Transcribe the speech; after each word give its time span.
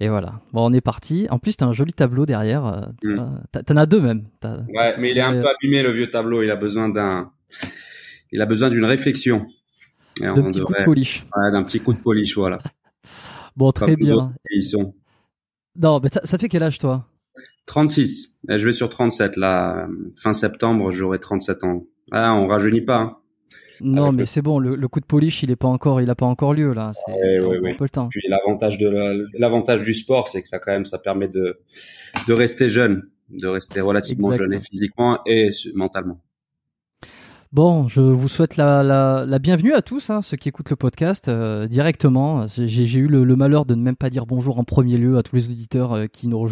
Et 0.00 0.08
voilà. 0.08 0.40
Bon, 0.52 0.68
on 0.68 0.72
est 0.72 0.80
parti. 0.80 1.26
En 1.30 1.38
plus, 1.38 1.56
t'as 1.56 1.66
un 1.66 1.72
joli 1.72 1.92
tableau 1.92 2.26
derrière. 2.26 2.66
euh, 2.66 2.80
Mm. 3.04 3.18
euh, 3.18 3.26
t'as- 3.52 3.62
T'en 3.62 3.76
as 3.76 3.86
deux 3.86 4.00
même. 4.00 4.24
Ouais, 4.44 4.94
mais 4.98 5.10
il 5.12 5.18
est 5.18 5.20
un 5.22 5.32
peu 5.40 5.48
abîmé 5.48 5.82
le 5.82 5.90
vieux 5.92 6.10
tableau. 6.10 6.42
Il 6.42 6.50
a 6.50 6.56
besoin 6.56 6.88
d'un, 6.88 7.30
il 8.32 8.40
a 8.42 8.46
besoin 8.46 8.70
d'une 8.70 8.84
réflexion. 8.84 9.46
Petits 10.16 10.26
coups 10.32 10.56
devrait- 10.56 10.80
de 10.80 10.84
polish. 10.84 11.24
ouais, 11.36 11.50
d'un 11.52 11.62
petit 11.64 11.80
coup 11.80 11.92
de 11.92 11.98
polish, 11.98 12.36
voilà. 12.36 12.58
Bon, 13.56 13.70
très 13.70 13.86
Comme 13.94 14.04
bien. 14.04 14.34
Ils 14.50 14.64
sont 14.64 14.94
Non, 15.76 16.00
mais 16.02 16.08
ça, 16.12 16.20
ça 16.24 16.38
fait 16.38 16.48
quel 16.48 16.62
âge 16.64 16.78
toi? 16.78 17.06
36. 17.66 18.40
Et 18.48 18.58
je 18.58 18.64
vais 18.66 18.72
sur 18.72 18.88
37 18.88 19.36
là. 19.36 19.86
Fin 20.16 20.32
septembre, 20.32 20.90
j'aurai 20.90 21.18
37 21.20 21.62
ans. 21.64 21.84
Ah, 22.12 22.34
on 22.34 22.46
rajeunit 22.48 22.80
pas. 22.82 22.98
hein. 22.98 23.16
Non, 23.80 24.04
Avec 24.04 24.12
mais 24.14 24.22
le- 24.22 24.26
c'est 24.26 24.42
bon. 24.42 24.58
Le, 24.58 24.74
le 24.76 24.88
coup 24.88 25.00
de 25.00 25.04
polish, 25.06 25.42
il 25.42 25.50
est 25.50 25.56
pas 25.56 25.68
encore, 25.68 26.00
il 26.00 26.08
a 26.10 26.14
pas 26.14 26.26
encore 26.26 26.54
lieu 26.54 26.72
là. 26.72 26.92
C'est 27.06 27.12
Ouais, 27.12 27.40
ouais, 27.60 27.72
un 27.72 27.74
peu 27.76 27.84
le 27.84 27.90
temps. 27.90 28.08
Puis 28.08 28.22
l'avantage 28.28 28.78
de 28.78 28.88
la- 28.88 29.14
l'avantage 29.38 29.82
du 29.82 29.94
sport, 29.94 30.28
c'est 30.28 30.42
que 30.42 30.48
ça 30.48 30.58
quand 30.58 30.72
même, 30.72 30.84
ça 30.84 30.98
permet 30.98 31.28
de 31.28 31.58
de 32.28 32.32
rester 32.32 32.68
jeune, 32.68 33.02
de 33.30 33.46
rester 33.46 33.80
relativement 33.80 34.34
jeune 34.34 34.52
et 34.54 34.60
physiquement 34.60 35.18
et 35.26 35.50
mentalement. 35.74 36.20
Bon, 37.54 37.86
je 37.86 38.00
vous 38.00 38.26
souhaite 38.26 38.56
la, 38.56 38.82
la, 38.82 39.24
la 39.28 39.38
bienvenue 39.38 39.74
à 39.74 39.80
tous, 39.80 40.10
hein, 40.10 40.22
ceux 40.22 40.36
qui 40.36 40.48
écoutent 40.48 40.70
le 40.70 40.74
podcast 40.74 41.28
euh, 41.28 41.68
directement. 41.68 42.46
J'ai 42.48 42.98
eu 42.98 43.06
le, 43.06 43.22
le 43.22 43.36
malheur 43.36 43.64
de 43.64 43.76
ne 43.76 43.80
même 43.80 43.94
pas 43.94 44.10
dire 44.10 44.26
bonjour 44.26 44.58
en 44.58 44.64
premier 44.64 44.96
lieu 44.96 45.18
à 45.18 45.22
tous 45.22 45.36
les 45.36 45.48
auditeurs 45.48 45.92
euh, 45.92 46.06
qui 46.06 46.26
nous 46.26 46.44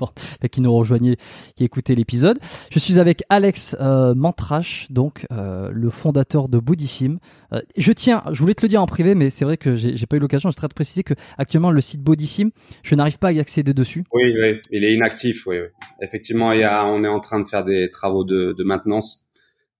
qui 0.50 0.60
nous 0.62 0.72
rejoignaient, 0.72 1.18
qui 1.56 1.64
écoutaient 1.64 1.94
l'épisode. 1.94 2.38
Je 2.70 2.78
suis 2.78 2.98
avec 2.98 3.22
Alex 3.28 3.76
euh, 3.82 4.14
Mantrache, 4.14 4.86
donc 4.88 5.26
euh, 5.30 5.68
le 5.70 5.90
fondateur 5.90 6.48
de 6.48 6.58
Bodysim. 6.58 7.18
Euh, 7.52 7.60
je 7.76 7.92
tiens, 7.92 8.22
je 8.32 8.40
voulais 8.40 8.54
te 8.54 8.62
le 8.64 8.70
dire 8.70 8.80
en 8.80 8.86
privé, 8.86 9.14
mais 9.14 9.28
c'est 9.28 9.44
vrai 9.44 9.58
que 9.58 9.76
j'ai 9.76 10.06
pas 10.06 10.16
eu 10.16 10.20
l'occasion. 10.20 10.48
Je 10.48 10.56
voudrais 10.56 10.68
te 10.68 10.74
préciser 10.74 11.02
que 11.02 11.12
actuellement 11.36 11.70
le 11.70 11.82
site 11.82 12.00
Bodysim, 12.00 12.48
je 12.82 12.94
n'arrive 12.94 13.18
pas 13.18 13.28
à 13.28 13.32
y 13.32 13.40
accéder 13.40 13.74
dessus. 13.74 14.04
Oui, 14.10 14.32
oui, 14.40 14.58
il 14.70 14.84
est 14.84 14.94
inactif, 14.94 15.46
oui, 15.46 15.58
oui. 15.58 15.66
Effectivement, 16.00 16.52
il 16.52 16.60
y 16.60 16.64
a, 16.64 16.86
on 16.86 17.04
est 17.04 17.08
en 17.08 17.20
train 17.20 17.40
de 17.40 17.46
faire 17.46 17.62
des 17.62 17.90
travaux 17.90 18.24
de, 18.24 18.54
de 18.56 18.64
maintenance. 18.64 19.25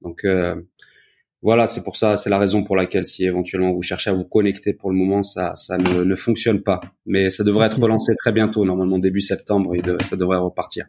Donc 0.02 0.24
euh, 0.24 0.54
voilà, 1.42 1.66
c'est 1.66 1.84
pour 1.84 1.96
ça, 1.96 2.16
c'est 2.16 2.30
la 2.30 2.38
raison 2.38 2.64
pour 2.64 2.76
laquelle 2.76 3.04
si 3.04 3.24
éventuellement 3.24 3.72
vous 3.72 3.82
cherchez 3.82 4.10
à 4.10 4.12
vous 4.12 4.24
connecter 4.24 4.72
pour 4.72 4.90
le 4.90 4.96
moment, 4.96 5.22
ça, 5.22 5.54
ça 5.54 5.78
ne, 5.78 6.02
ne 6.02 6.14
fonctionne 6.16 6.62
pas. 6.62 6.80
Mais 7.04 7.30
ça 7.30 7.44
devrait 7.44 7.66
être 7.66 7.80
relancé 7.80 8.12
très 8.16 8.32
bientôt, 8.32 8.64
normalement 8.64 8.98
début 8.98 9.20
septembre, 9.20 9.74
et 9.74 9.82
de- 9.82 9.96
ça 10.02 10.16
devrait 10.16 10.38
repartir. 10.38 10.86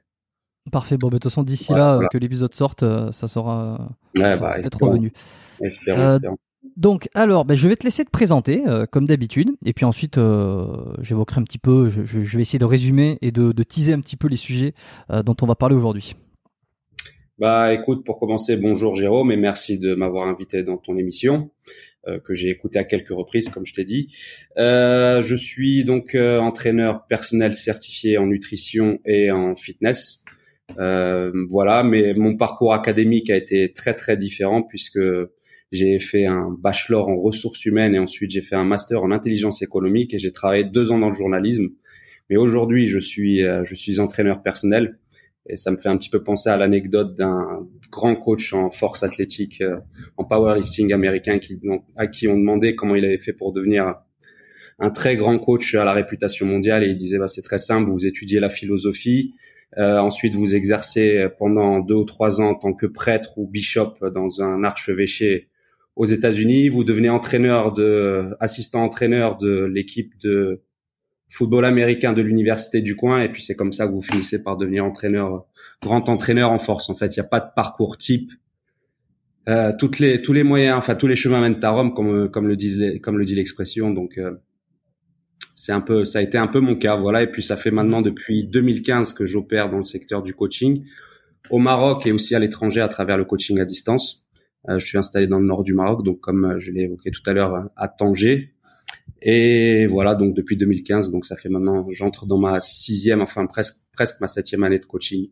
Parfait. 0.72 0.98
Bon, 0.98 1.08
bah, 1.08 1.12
de 1.12 1.20
toute 1.20 1.32
façon, 1.32 1.44
d'ici 1.44 1.68
Voilà, 1.70 1.84
là, 1.86 1.92
euh, 1.92 1.96
voilà. 1.96 2.10
que 2.10 2.18
l'épisode 2.18 2.54
sorte, 2.54 2.84
euh, 2.84 3.12
ça 3.12 3.28
sera 3.28 3.90
Ouais, 4.16 4.38
bah, 4.38 4.52
peut-être 4.56 4.82
revenu. 4.84 5.14
espérons, 5.62 6.00
Euh, 6.02 6.14
espérons. 6.16 6.38
Donc, 6.76 7.08
alors, 7.14 7.46
ben, 7.46 7.56
je 7.56 7.68
vais 7.70 7.76
te 7.78 7.86
laisser 7.86 8.04
te 8.04 8.10
présenter, 8.10 8.64
euh, 8.68 8.86
comme 8.86 9.06
d'habitude, 9.06 9.52
et 9.64 9.72
puis 9.74 9.86
ensuite, 9.86 10.18
euh, 10.18 10.66
j'évoquerai 11.00 11.40
un 11.40 11.44
petit 11.46 11.60
peu, 11.60 11.90
je, 11.90 12.02
vais 12.20 12.42
essayer 12.42 12.60
de 12.60 12.66
résumer 12.66 13.18
et 13.22 13.32
de, 13.32 13.54
de 13.54 13.64
teaser 13.64 13.94
un 13.94 14.02
petit 14.02 14.18
peu 14.18 14.28
les 14.28 14.36
sujets 14.36 14.74
dont 15.24 15.36
on 15.42 15.46
va 15.46 15.56
parler 15.56 15.76
aujourd'hui. 15.76 16.16
Bah 17.40 17.72
écoute, 17.72 18.04
pour 18.04 18.18
commencer, 18.20 18.58
bonjour 18.58 18.96
Jérôme 18.96 19.32
et 19.32 19.38
merci 19.38 19.78
de 19.78 19.94
m'avoir 19.94 20.28
invité 20.28 20.64
dans 20.64 20.78
ton 20.78 20.98
émission 20.98 21.52
euh, 22.08 22.20
que 22.20 22.34
j'ai 22.34 22.50
écouté 22.50 22.80
à 22.80 22.84
quelques 22.84 23.10
reprises, 23.12 23.50
comme 23.50 23.64
je 23.64 23.74
t'ai 23.74 23.86
dit. 23.86 24.08
Euh, 24.58 25.22
je 25.22 25.36
suis 25.36 25.84
donc 25.84 26.16
euh, 26.16 26.40
entraîneur 26.40 27.06
personnel 27.06 27.54
certifié 27.54 28.18
en 28.18 28.26
nutrition 28.26 28.98
et 29.06 29.30
en 29.30 29.56
fitness. 29.56 30.26
Euh, 30.80 31.32
voilà, 31.48 31.84
mais 31.84 32.16
mon 32.16 32.36
parcours 32.36 32.74
académique 32.74 33.30
a 33.30 33.36
été 33.36 33.72
très 33.72 33.94
très 33.94 34.18
différent 34.18 34.64
puisque 34.64 35.00
j'ai 35.72 36.00
fait 36.00 36.26
un 36.26 36.50
bachelor 36.58 37.08
en 37.08 37.18
ressources 37.18 37.64
humaines 37.66 37.94
et 37.94 38.00
ensuite 38.00 38.32
j'ai 38.32 38.42
fait 38.42 38.56
un 38.56 38.66
master 38.66 39.04
en 39.04 39.12
intelligence 39.12 39.62
économique 39.62 40.16
et 40.16 40.18
j'ai 40.18 40.32
travaillé 40.32 40.64
deux 40.64 40.92
ans 40.92 40.98
dans 40.98 41.10
le 41.10 41.16
journalisme. 41.16 41.68
Mais 42.32 42.38
aujourd'hui, 42.38 42.88
je 42.88 42.98
suis 42.98 43.42
je 43.42 43.76
suis 43.76 44.00
entraîneur 44.00 44.42
personnel 44.42 44.98
et 45.50 45.56
ça 45.56 45.72
me 45.72 45.78
fait 45.78 45.90
un 45.90 45.98
petit 45.98 46.10
peu 46.10 46.24
penser 46.24 46.50
à 46.50 46.58
l'anecdote 46.58 47.16
d'un 47.16 47.68
grand 47.92 48.16
coach 48.16 48.54
en 48.54 48.70
force 48.70 49.04
athlétique, 49.04 49.62
euh, 49.62 49.78
en 50.18 50.26
powerlifting 50.26 50.94
américain, 50.94 51.40
qui, 51.40 51.60
à 51.96 52.08
qui 52.08 52.28
on 52.28 52.38
demandait 52.38 52.76
comment 52.76 52.96
il 52.96 53.06
avait 53.06 53.18
fait 53.18 53.34
pour 53.34 53.54
devenir 53.54 53.96
un 54.80 54.90
très 54.90 55.16
grand 55.16 55.40
coach 55.40 55.74
à 55.76 55.84
la 55.84 55.94
réputation 55.94 56.46
mondiale. 56.46 56.84
Et 56.84 56.88
il 56.88 56.96
disait, 56.96 57.18
bah, 57.18 57.28
c'est 57.28 57.42
très 57.42 57.58
simple, 57.58 57.90
vous 57.90 58.06
étudiez 58.06 58.40
la 58.40 58.50
philosophie, 58.50 59.34
euh, 59.78 60.00
ensuite 60.00 60.34
vous 60.34 60.56
exercez 60.56 61.28
pendant 61.38 61.80
deux 61.80 61.96
ou 61.96 62.06
trois 62.06 62.42
ans 62.42 62.50
en 62.50 62.56
tant 62.56 62.74
que 62.74 62.86
prêtre 62.86 63.38
ou 63.38 63.48
bishop 63.48 63.94
dans 64.14 64.42
un 64.42 64.64
archevêché 64.64 65.50
aux 65.98 66.06
États-Unis, 66.06 66.70
vous 66.70 66.84
devenez 66.84 67.10
entraîneur 67.10 67.74
de, 67.74 68.30
assistant 68.40 68.84
entraîneur 68.84 69.38
de 69.38 69.66
l'équipe 69.66 70.14
de 70.22 70.62
football 71.30 71.66
américain 71.66 72.14
de 72.14 72.22
l'université 72.22 72.82
du 72.82 72.96
coin 72.96 73.22
et 73.22 73.30
puis 73.30 73.42
c'est 73.42 73.56
comme 73.56 73.72
ça 73.72 73.88
que 73.88 73.92
vous 73.92 74.02
finissez 74.02 74.42
par 74.44 74.58
devenir 74.58 74.86
entraîneur 74.86 75.46
grand 75.82 76.08
entraîneur 76.10 76.52
en 76.52 76.60
force 76.60 76.90
en 76.90 76.96
fait. 76.96 77.16
Il 77.16 77.20
n'y 77.20 77.26
a 77.26 77.30
pas 77.30 77.40
de 77.40 77.50
parcours 77.56 77.98
type. 77.98 78.32
Euh, 79.50 79.72
toutes 79.78 80.00
les 80.00 80.22
tous 80.22 80.34
les 80.34 80.44
moyens 80.44 80.78
enfin 80.78 80.96
tous 80.96 81.08
les 81.08 81.16
chemins 81.16 81.42
mènent 81.42 81.64
à 81.64 81.70
Rome 81.70 81.94
comme 81.94 82.30
comme 82.30 82.48
le 82.48 82.56
disent 82.56 82.78
les, 82.78 83.00
comme 83.00 83.18
le 83.18 83.26
dit 83.26 83.36
l'expression. 83.36 83.92
Donc 83.92 84.18
euh, 84.18 84.36
c'est 85.56 85.72
un 85.72 85.82
peu 85.82 86.06
ça 86.06 86.20
a 86.20 86.22
été 86.22 86.38
un 86.38 86.48
peu 86.48 86.60
mon 86.60 86.76
cas 86.76 86.96
voilà. 86.96 87.24
Et 87.24 87.28
puis 87.28 87.44
ça 87.44 87.58
fait 87.58 87.72
maintenant 87.72 88.02
depuis 88.02 88.46
2015 88.48 89.14
que 89.14 89.26
j'opère 89.26 89.70
dans 89.70 89.78
le 89.78 89.84
secteur 89.84 90.24
du 90.24 90.34
coaching 90.34 90.86
au 91.50 91.60
Maroc 91.60 92.06
et 92.06 92.12
aussi 92.12 92.36
à 92.36 92.40
l'étranger 92.40 92.82
à 92.82 92.88
travers 92.88 93.18
le 93.18 93.26
coaching 93.26 93.60
à 93.60 93.66
distance. 93.66 94.26
Euh, 94.70 94.80
je 94.80 94.86
suis 94.86 94.98
installé 94.98 95.28
dans 95.28 95.40
le 95.40 95.46
nord 95.46 95.64
du 95.64 95.74
Maroc 95.74 96.04
donc 96.04 96.20
comme 96.20 96.56
je 96.60 96.72
l'ai 96.72 96.82
évoqué 96.82 97.12
tout 97.12 97.22
à 97.26 97.34
l'heure 97.34 97.70
à 97.76 97.88
Tanger 97.88 98.54
et 99.30 99.88
voilà, 99.88 100.16
donc 100.16 100.34
depuis 100.34 100.56
2015, 100.56 101.12
donc 101.12 101.26
ça 101.26 101.36
fait 101.36 101.50
maintenant, 101.50 101.86
j'entre 101.92 102.26
dans 102.26 102.38
ma 102.38 102.62
sixième, 102.62 103.22
enfin 103.22 103.46
presque 103.46 103.76
presque 103.92 104.22
ma 104.22 104.28
septième 104.30 104.64
année 104.64 104.80
de 104.80 104.86
coaching. 104.86 105.32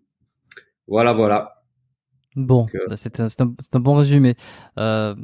Voilà, 0.85 1.13
voilà. 1.13 1.63
Bon, 2.35 2.67
euh, 2.75 2.79
bah, 2.89 2.97
c'est 2.97 3.21
un, 3.21 3.27
un, 3.39 3.79
bon 3.79 3.93
résumé. 3.93 4.35
Euh, 4.77 5.15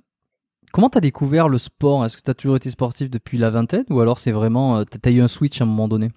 comment 0.72 0.90
t'as 0.90 1.02
découvert 1.02 1.50
le 1.50 1.58
sport? 1.58 2.06
Est-ce 2.06 2.16
que 2.16 2.22
t'as 2.22 2.34
toujours 2.34 2.56
été 2.56 2.70
sportif 2.70 3.10
depuis 3.10 3.38
la 3.38 3.50
vingtaine? 3.50 3.84
Ou 3.90 4.00
alors 4.00 4.20
c'est 4.20 4.32
vraiment 4.32 4.78
euh, 4.78 4.84
t'as 4.86 5.12
eu 5.12 5.20
un 5.20 5.28
switch 5.28 5.60
à 5.60 5.66
un 5.66 5.68
moment 5.68 5.90
donné? 5.90 6.08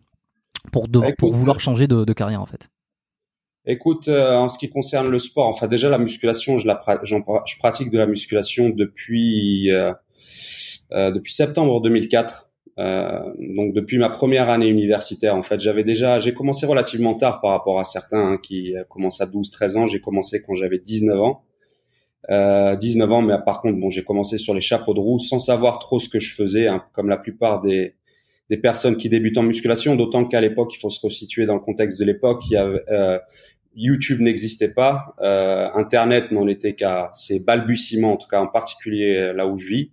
Pour 0.70 0.86
pour 1.18 1.32
vouloir 1.32 1.58
changer 1.58 1.88
de, 1.88 2.04
de, 2.04 2.12
carrière 2.12 2.40
en 2.40 2.46
fait 2.46 2.70
Écoute, 3.66 4.06
euh, 4.06 4.36
en 4.36 4.46
ce 4.46 4.60
qui 4.60 4.70
concerne 4.70 5.10
le 5.10 5.18
sport, 5.18 5.48
enfin 5.48 5.66
déjà 5.66 5.90
la 5.90 5.98
musculation, 5.98 6.56
je 6.56 6.68
la 6.68 6.80
je 7.02 7.58
pratique 7.58 7.90
de 7.90 7.98
la 7.98 8.06
musculation 8.06 8.68
depuis 8.68 9.72
depuis 10.90 11.32
septembre 11.32 11.80
2004. 11.80 12.50
Euh, 12.76 13.20
donc 13.38 13.72
depuis 13.72 13.98
ma 13.98 14.10
première 14.10 14.50
année 14.50 14.68
universitaire, 14.68 15.36
en 15.36 15.42
fait, 15.42 15.60
j'avais 15.60 15.84
déjà, 15.84 16.18
j'ai 16.18 16.34
commencé 16.34 16.66
relativement 16.66 17.14
tard 17.14 17.40
par 17.40 17.52
rapport 17.52 17.78
à 17.78 17.84
certains 17.84 18.32
hein, 18.32 18.38
qui 18.42 18.74
commencent 18.88 19.20
à 19.20 19.26
12-13 19.26 19.76
ans. 19.76 19.86
J'ai 19.86 20.00
commencé 20.00 20.42
quand 20.42 20.54
j'avais 20.54 20.78
19 20.78 21.20
ans. 21.20 21.44
Euh, 22.30 22.74
19 22.76 23.12
ans, 23.12 23.22
mais 23.22 23.34
par 23.44 23.60
contre, 23.60 23.78
bon, 23.78 23.90
j'ai 23.90 24.02
commencé 24.02 24.38
sur 24.38 24.54
les 24.54 24.60
chapeaux 24.60 24.94
de 24.94 25.00
roue 25.00 25.18
sans 25.18 25.38
savoir 25.38 25.78
trop 25.78 25.98
ce 25.98 26.08
que 26.08 26.18
je 26.18 26.34
faisais, 26.34 26.68
hein, 26.68 26.82
comme 26.92 27.08
la 27.08 27.18
plupart 27.18 27.60
des, 27.60 27.94
des 28.48 28.56
personnes 28.56 28.96
qui 28.96 29.08
débutent 29.08 29.36
en 29.36 29.42
musculation, 29.42 29.94
d'autant 29.94 30.24
qu'à 30.24 30.40
l'époque, 30.40 30.74
il 30.74 30.78
faut 30.78 30.88
se 30.88 31.00
resituer 31.00 31.44
dans 31.44 31.54
le 31.54 31.60
contexte 31.60 31.98
de 32.00 32.04
l'époque, 32.04 32.42
il 32.48 32.54
y 32.54 32.56
avait, 32.56 32.82
euh, 32.90 33.18
YouTube 33.76 34.20
n'existait 34.20 34.72
pas, 34.72 35.14
euh, 35.20 35.68
Internet 35.74 36.30
n'en 36.30 36.46
était 36.46 36.74
qu'à 36.74 37.10
ses 37.12 37.44
balbutiements, 37.44 38.14
en 38.14 38.16
tout 38.16 38.28
cas 38.28 38.40
en 38.40 38.46
particulier 38.46 39.32
là 39.34 39.46
où 39.46 39.58
je 39.58 39.66
vis. 39.66 39.90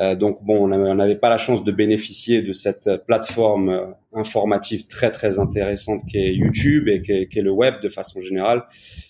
Euh, 0.00 0.14
donc 0.14 0.44
bon, 0.44 0.72
on 0.72 0.94
n'avait 0.94 1.16
pas 1.16 1.28
la 1.28 1.38
chance 1.38 1.64
de 1.64 1.72
bénéficier 1.72 2.40
de 2.40 2.52
cette 2.52 2.88
plateforme 3.06 3.68
euh, 3.68 3.86
informative 4.12 4.86
très 4.86 5.10
très 5.10 5.40
intéressante 5.40 6.02
qui 6.08 6.18
est 6.18 6.34
YouTube 6.34 6.88
et 6.88 7.02
qui 7.02 7.12
est, 7.12 7.42
le 7.42 7.50
web 7.50 7.80
de 7.82 7.88
façon 7.88 8.20
générale. 8.20 8.64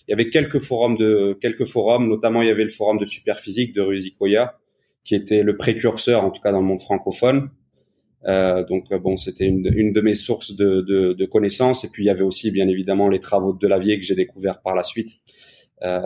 Il 0.07 0.11
y 0.11 0.13
avait 0.13 0.29
quelques 0.29 0.59
forums 0.59 0.97
de 0.97 1.37
quelques 1.39 1.67
forums, 1.67 2.09
notamment 2.09 2.41
il 2.41 2.47
y 2.47 2.51
avait 2.51 2.63
le 2.63 2.69
forum 2.69 2.97
de 2.97 3.05
Superphysique 3.05 3.73
de 3.75 3.81
Rudy 3.81 4.13
Koya, 4.13 4.57
qui 5.03 5.13
était 5.13 5.43
le 5.43 5.57
précurseur 5.57 6.23
en 6.23 6.31
tout 6.31 6.41
cas 6.41 6.51
dans 6.51 6.61
le 6.61 6.67
monde 6.67 6.81
francophone. 6.81 7.51
Euh, 8.25 8.65
donc 8.65 8.91
bon, 8.95 9.15
c'était 9.15 9.45
une, 9.45 9.71
une, 9.73 9.93
de 9.93 10.01
mes 10.01 10.15
sources 10.15 10.55
de, 10.55 10.81
de, 10.81 11.13
de, 11.13 11.25
connaissances. 11.25 11.85
Et 11.85 11.89
puis 11.91 12.03
il 12.03 12.07
y 12.07 12.09
avait 12.09 12.23
aussi 12.23 12.51
bien 12.51 12.67
évidemment 12.67 13.07
les 13.09 13.19
travaux 13.19 13.53
de 13.53 13.59
Delavier 13.59 13.97
que 13.99 14.05
j'ai 14.05 14.15
découvert 14.15 14.61
par 14.61 14.75
la 14.75 14.83
suite. 14.83 15.11
Euh, 15.81 16.01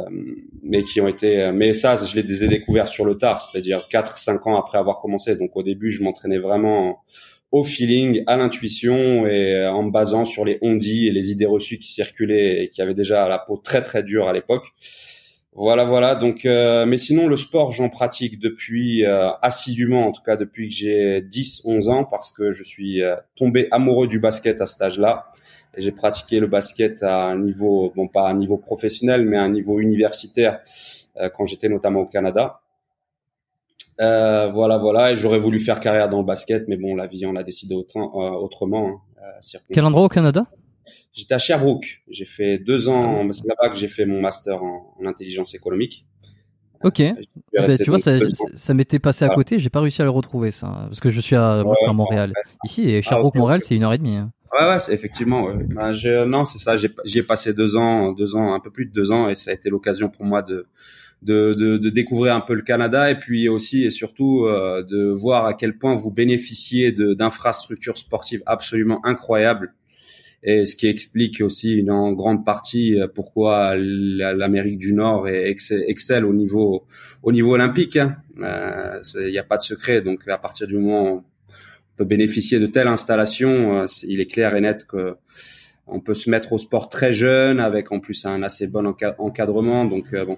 mais 0.62 0.84
qui 0.84 1.02
ont 1.02 1.08
été 1.08 1.52
mais 1.52 1.74
ça 1.74 1.96
je 1.96 2.16
les 2.16 2.44
ai 2.44 2.48
découverts 2.48 2.88
sur 2.88 3.06
le 3.06 3.16
tard 3.16 3.40
c'est-à-dire 3.40 3.88
4 3.90 4.20
5 4.20 4.46
ans 4.46 4.56
après 4.56 4.78
avoir 4.78 5.00
commencé. 5.00 5.36
Donc 5.36 5.56
au 5.56 5.64
début 5.64 5.90
je 5.90 6.04
m'entraînais 6.04 6.38
vraiment 6.38 7.04
au 7.52 7.64
feeling 7.64 8.24
à 8.28 8.38
l'intuition 8.38 9.26
et 9.26 9.66
en 9.66 9.84
me 9.84 9.92
basant 9.92 10.26
sur 10.26 10.46
les 10.46 10.60
ondits 10.62 11.08
et 11.08 11.12
les 11.12 11.32
idées 11.32 11.48
reçues 11.48 11.80
qui 11.80 11.92
circulaient 11.92 12.64
et 12.64 12.70
qui 12.70 12.84
avaient 12.84 12.94
déjà 12.94 13.28
la 13.28 13.40
peau 13.40 13.58
très 13.58 13.82
très 13.82 14.04
dure 14.04 14.28
à 14.28 14.34
l'époque. 14.34 14.66
Voilà 15.54 15.86
voilà. 15.86 16.14
Donc 16.14 16.46
euh, 16.46 16.86
mais 16.86 16.98
sinon 16.98 17.28
le 17.28 17.36
sport 17.36 17.72
j'en 17.72 17.90
pratique 17.90 18.40
depuis 18.40 19.04
euh, 19.04 19.32
assidûment 19.42 20.08
en 20.08 20.12
tout 20.12 20.22
cas 20.22 20.36
depuis 20.36 20.68
que 20.68 20.76
j'ai 20.76 21.22
10 21.22 21.64
11 21.66 21.90
ans 21.90 22.04
parce 22.04 22.32
que 22.32 22.52
je 22.52 22.64
suis 22.64 23.02
tombé 23.36 23.70
amoureux 23.72 24.08
du 24.08 24.20
basket 24.20 24.62
à 24.62 24.68
cet 24.68 24.84
âge-là 24.84 25.32
j'ai 25.78 25.92
pratiqué 25.92 26.40
le 26.40 26.48
basket 26.48 27.04
à 27.04 27.24
un 27.24 27.40
niveau, 27.40 27.92
bon 27.96 28.08
pas 28.08 28.28
à 28.28 28.32
un 28.32 28.36
niveau 28.36 28.58
professionnel, 28.58 29.26
mais 29.26 29.38
à 29.38 29.44
un 29.44 29.50
niveau 29.50 29.80
universitaire 29.80 30.62
euh, 31.18 31.30
quand 31.30 31.46
j'étais 31.46 31.70
notamment 31.70 32.02
au 32.02 32.06
Canada. 32.06 32.62
Euh, 34.02 34.50
voilà, 34.52 34.78
voilà, 34.78 35.12
et 35.12 35.16
j'aurais 35.16 35.38
voulu 35.38 35.60
faire 35.60 35.80
carrière 35.80 36.10
dans 36.10 36.20
le 36.20 36.26
basket, 36.26 36.68
mais 36.68 36.78
bon, 36.78 36.96
la 36.96 37.06
vie 37.06 37.26
en 37.26 37.36
a 37.36 37.44
décidé 37.44 37.76
autant, 37.76 38.12
euh, 38.16 38.32
autrement. 38.32 39.02
Hein, 39.20 39.60
Quel 39.72 39.86
endroit 39.86 40.04
au 40.04 40.10
Canada? 40.10 40.46
J'étais 41.14 41.36
à 41.36 41.38
Sherbrooke. 41.38 42.02
J'ai 42.10 42.26
fait 42.26 42.58
deux 42.58 42.90
ans, 42.90 43.32
c'est 43.32 43.48
là-bas 43.48 43.70
que 43.70 43.78
j'ai 43.78 43.88
fait 43.88 44.06
mon 44.06 44.20
master 44.20 44.64
en, 44.64 44.96
intelligence 45.06 45.54
économique. 45.54 46.06
Ok. 46.84 47.02
Ah 47.02 47.68
ben, 47.68 47.78
tu 47.78 47.90
vois, 47.90 48.00
ça, 48.00 48.18
ça 48.56 48.74
m'était 48.74 49.00
passé 49.00 49.24
à 49.24 49.30
côté. 49.30 49.58
J'ai 49.60 49.70
pas 49.70 49.80
réussi 49.80 50.02
à 50.02 50.06
le 50.06 50.12
retrouver, 50.12 50.52
ça, 50.52 50.68
parce 50.88 51.00
que 51.00 51.10
je 51.10 51.22
suis 51.22 51.36
à, 51.36 51.64
Montréal. 51.94 52.34
Ici, 52.66 52.90
et 52.90 53.02
Sherbrooke, 53.02 53.36
Montréal, 53.36 53.62
c'est 53.64 53.76
une 53.76 53.84
heure 53.84 53.94
et 53.94 53.98
demie. 53.98 54.18
Hein. 54.18 54.32
Ouais, 54.54 54.70
ouais, 54.70 54.78
effectivement. 54.94 55.50
Bah, 55.74 55.92
non, 56.28 56.46
c'est 56.46 56.60
ça. 56.60 56.76
J'y 56.78 57.18
ai, 57.18 57.24
passé 57.24 57.54
deux 57.54 57.76
ans, 57.76 58.12
deux 58.12 58.36
ans, 58.36 58.54
un 58.54 58.60
peu 58.60 58.70
plus 58.70 58.86
de 58.86 58.92
deux 58.92 59.12
ans, 59.12 59.30
et 59.30 59.36
ça 59.36 59.52
a 59.52 59.54
été 59.54 59.70
l'occasion 59.70 60.10
pour 60.10 60.26
moi 60.26 60.44
de, 60.44 60.68
de, 61.24 61.54
de, 61.54 61.90
découvrir 61.90 62.36
un 62.36 62.42
peu 62.42 62.54
le 62.54 62.62
Canada, 62.62 63.10
et 63.10 63.16
puis 63.16 63.48
aussi 63.50 63.84
et 63.84 63.90
surtout 63.90 64.46
euh, 64.46 64.84
de 64.84 65.10
voir 65.10 65.46
à 65.46 65.54
quel 65.54 65.78
point 65.78 65.96
vous 65.96 66.12
bénéficiez 66.12 66.92
d'infrastructures 66.92 67.98
sportives 67.98 68.44
absolument 68.46 69.04
incroyables, 69.06 69.74
et 70.44 70.66
ce 70.66 70.76
qui 70.76 70.88
explique 70.88 71.42
aussi 71.42 71.86
en 71.90 72.12
grande 72.12 72.46
partie 72.46 73.00
euh, 73.00 73.08
pourquoi 73.08 73.76
l'Amérique 73.76 74.78
du 74.78 74.94
Nord 74.94 75.28
excelle 75.30 76.26
au 76.26 76.34
niveau 76.34 76.86
au 77.24 77.32
niveau 77.32 77.54
olympique. 77.54 77.96
Il 77.96 78.02
hein. 78.02 78.18
n'y 79.16 79.38
euh, 79.38 79.40
a 79.40 79.44
pas 79.44 79.58
de 79.58 79.62
secret. 79.62 80.02
Donc 80.02 80.28
à 80.28 80.38
partir 80.38 80.68
du 80.68 80.78
moment 80.78 81.24
peut 81.96 82.06
bénéficier 82.06 82.60
de 82.60 82.68
telle 82.68 82.88
installation, 82.88 83.82
euh, 83.82 83.86
il 84.04 84.20
est 84.20 84.26
clair 84.26 84.56
et 84.56 84.62
net 84.62 84.86
que 84.86 85.16
on 85.86 86.00
peut 86.00 86.14
se 86.14 86.30
mettre 86.30 86.54
au 86.54 86.58
sport 86.58 86.88
très 86.88 87.12
jeune 87.12 87.60
avec 87.60 87.92
en 87.92 88.00
plus 88.00 88.26
un 88.26 88.42
assez 88.42 88.68
bon 88.68 88.88
encadrement. 89.18 89.86
Donc 89.86 90.14
euh, 90.14 90.26
bon. 90.26 90.38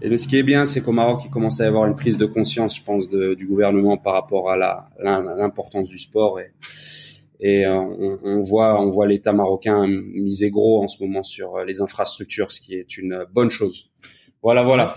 Et 0.00 0.16
ce 0.16 0.26
qui 0.26 0.36
est 0.36 0.42
bien, 0.42 0.64
c'est 0.64 0.80
qu'au 0.80 0.90
Maroc, 0.90 1.22
il 1.24 1.30
commence 1.30 1.60
à 1.60 1.64
y 1.64 1.68
avoir 1.68 1.86
une 1.86 1.94
prise 1.94 2.16
de 2.16 2.26
conscience, 2.26 2.76
je 2.76 2.82
pense, 2.82 3.08
du 3.08 3.46
gouvernement 3.46 3.96
par 3.96 4.14
rapport 4.14 4.50
à 4.50 4.56
l'importance 4.98 5.88
du 5.88 5.98
sport 5.98 6.40
et, 6.40 6.50
et 7.38 7.64
euh, 7.66 8.18
on, 8.24 8.42
voit 8.42 8.82
on 8.82 8.90
voit 8.90 9.06
l'État 9.06 9.32
marocain 9.32 9.86
miser 9.86 10.50
gros 10.50 10.82
en 10.82 10.88
ce 10.88 11.00
moment 11.04 11.22
sur 11.22 11.58
les 11.64 11.80
infrastructures, 11.80 12.50
ce 12.50 12.60
qui 12.60 12.74
est 12.74 12.96
une 12.96 13.24
bonne 13.32 13.50
chose. 13.50 13.90
Voilà, 14.42 14.64
voilà. 14.64 14.92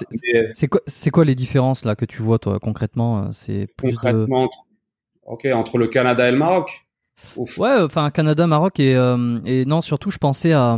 C'est 0.55 0.67
quoi, 0.67 0.81
c'est 0.87 1.11
quoi 1.11 1.23
les 1.23 1.35
différences 1.35 1.85
là 1.85 1.95
que 1.95 2.05
tu 2.05 2.23
vois 2.23 2.39
toi 2.39 2.59
concrètement 2.59 3.31
C'est 3.31 3.67
concrètement 3.79 4.49
Ok, 5.25 5.47
entre 5.53 5.77
le 5.77 5.87
Canada 5.87 6.27
et 6.27 6.31
le 6.31 6.37
Maroc. 6.37 6.85
Ouais, 7.35 7.75
enfin 7.79 8.09
Canada, 8.11 8.45
Maroc 8.45 8.79
et, 8.79 8.95
euh, 8.95 9.39
et 9.45 9.65
non 9.65 9.81
surtout 9.81 10.11
je 10.11 10.17
pensais 10.17 10.51
à 10.51 10.77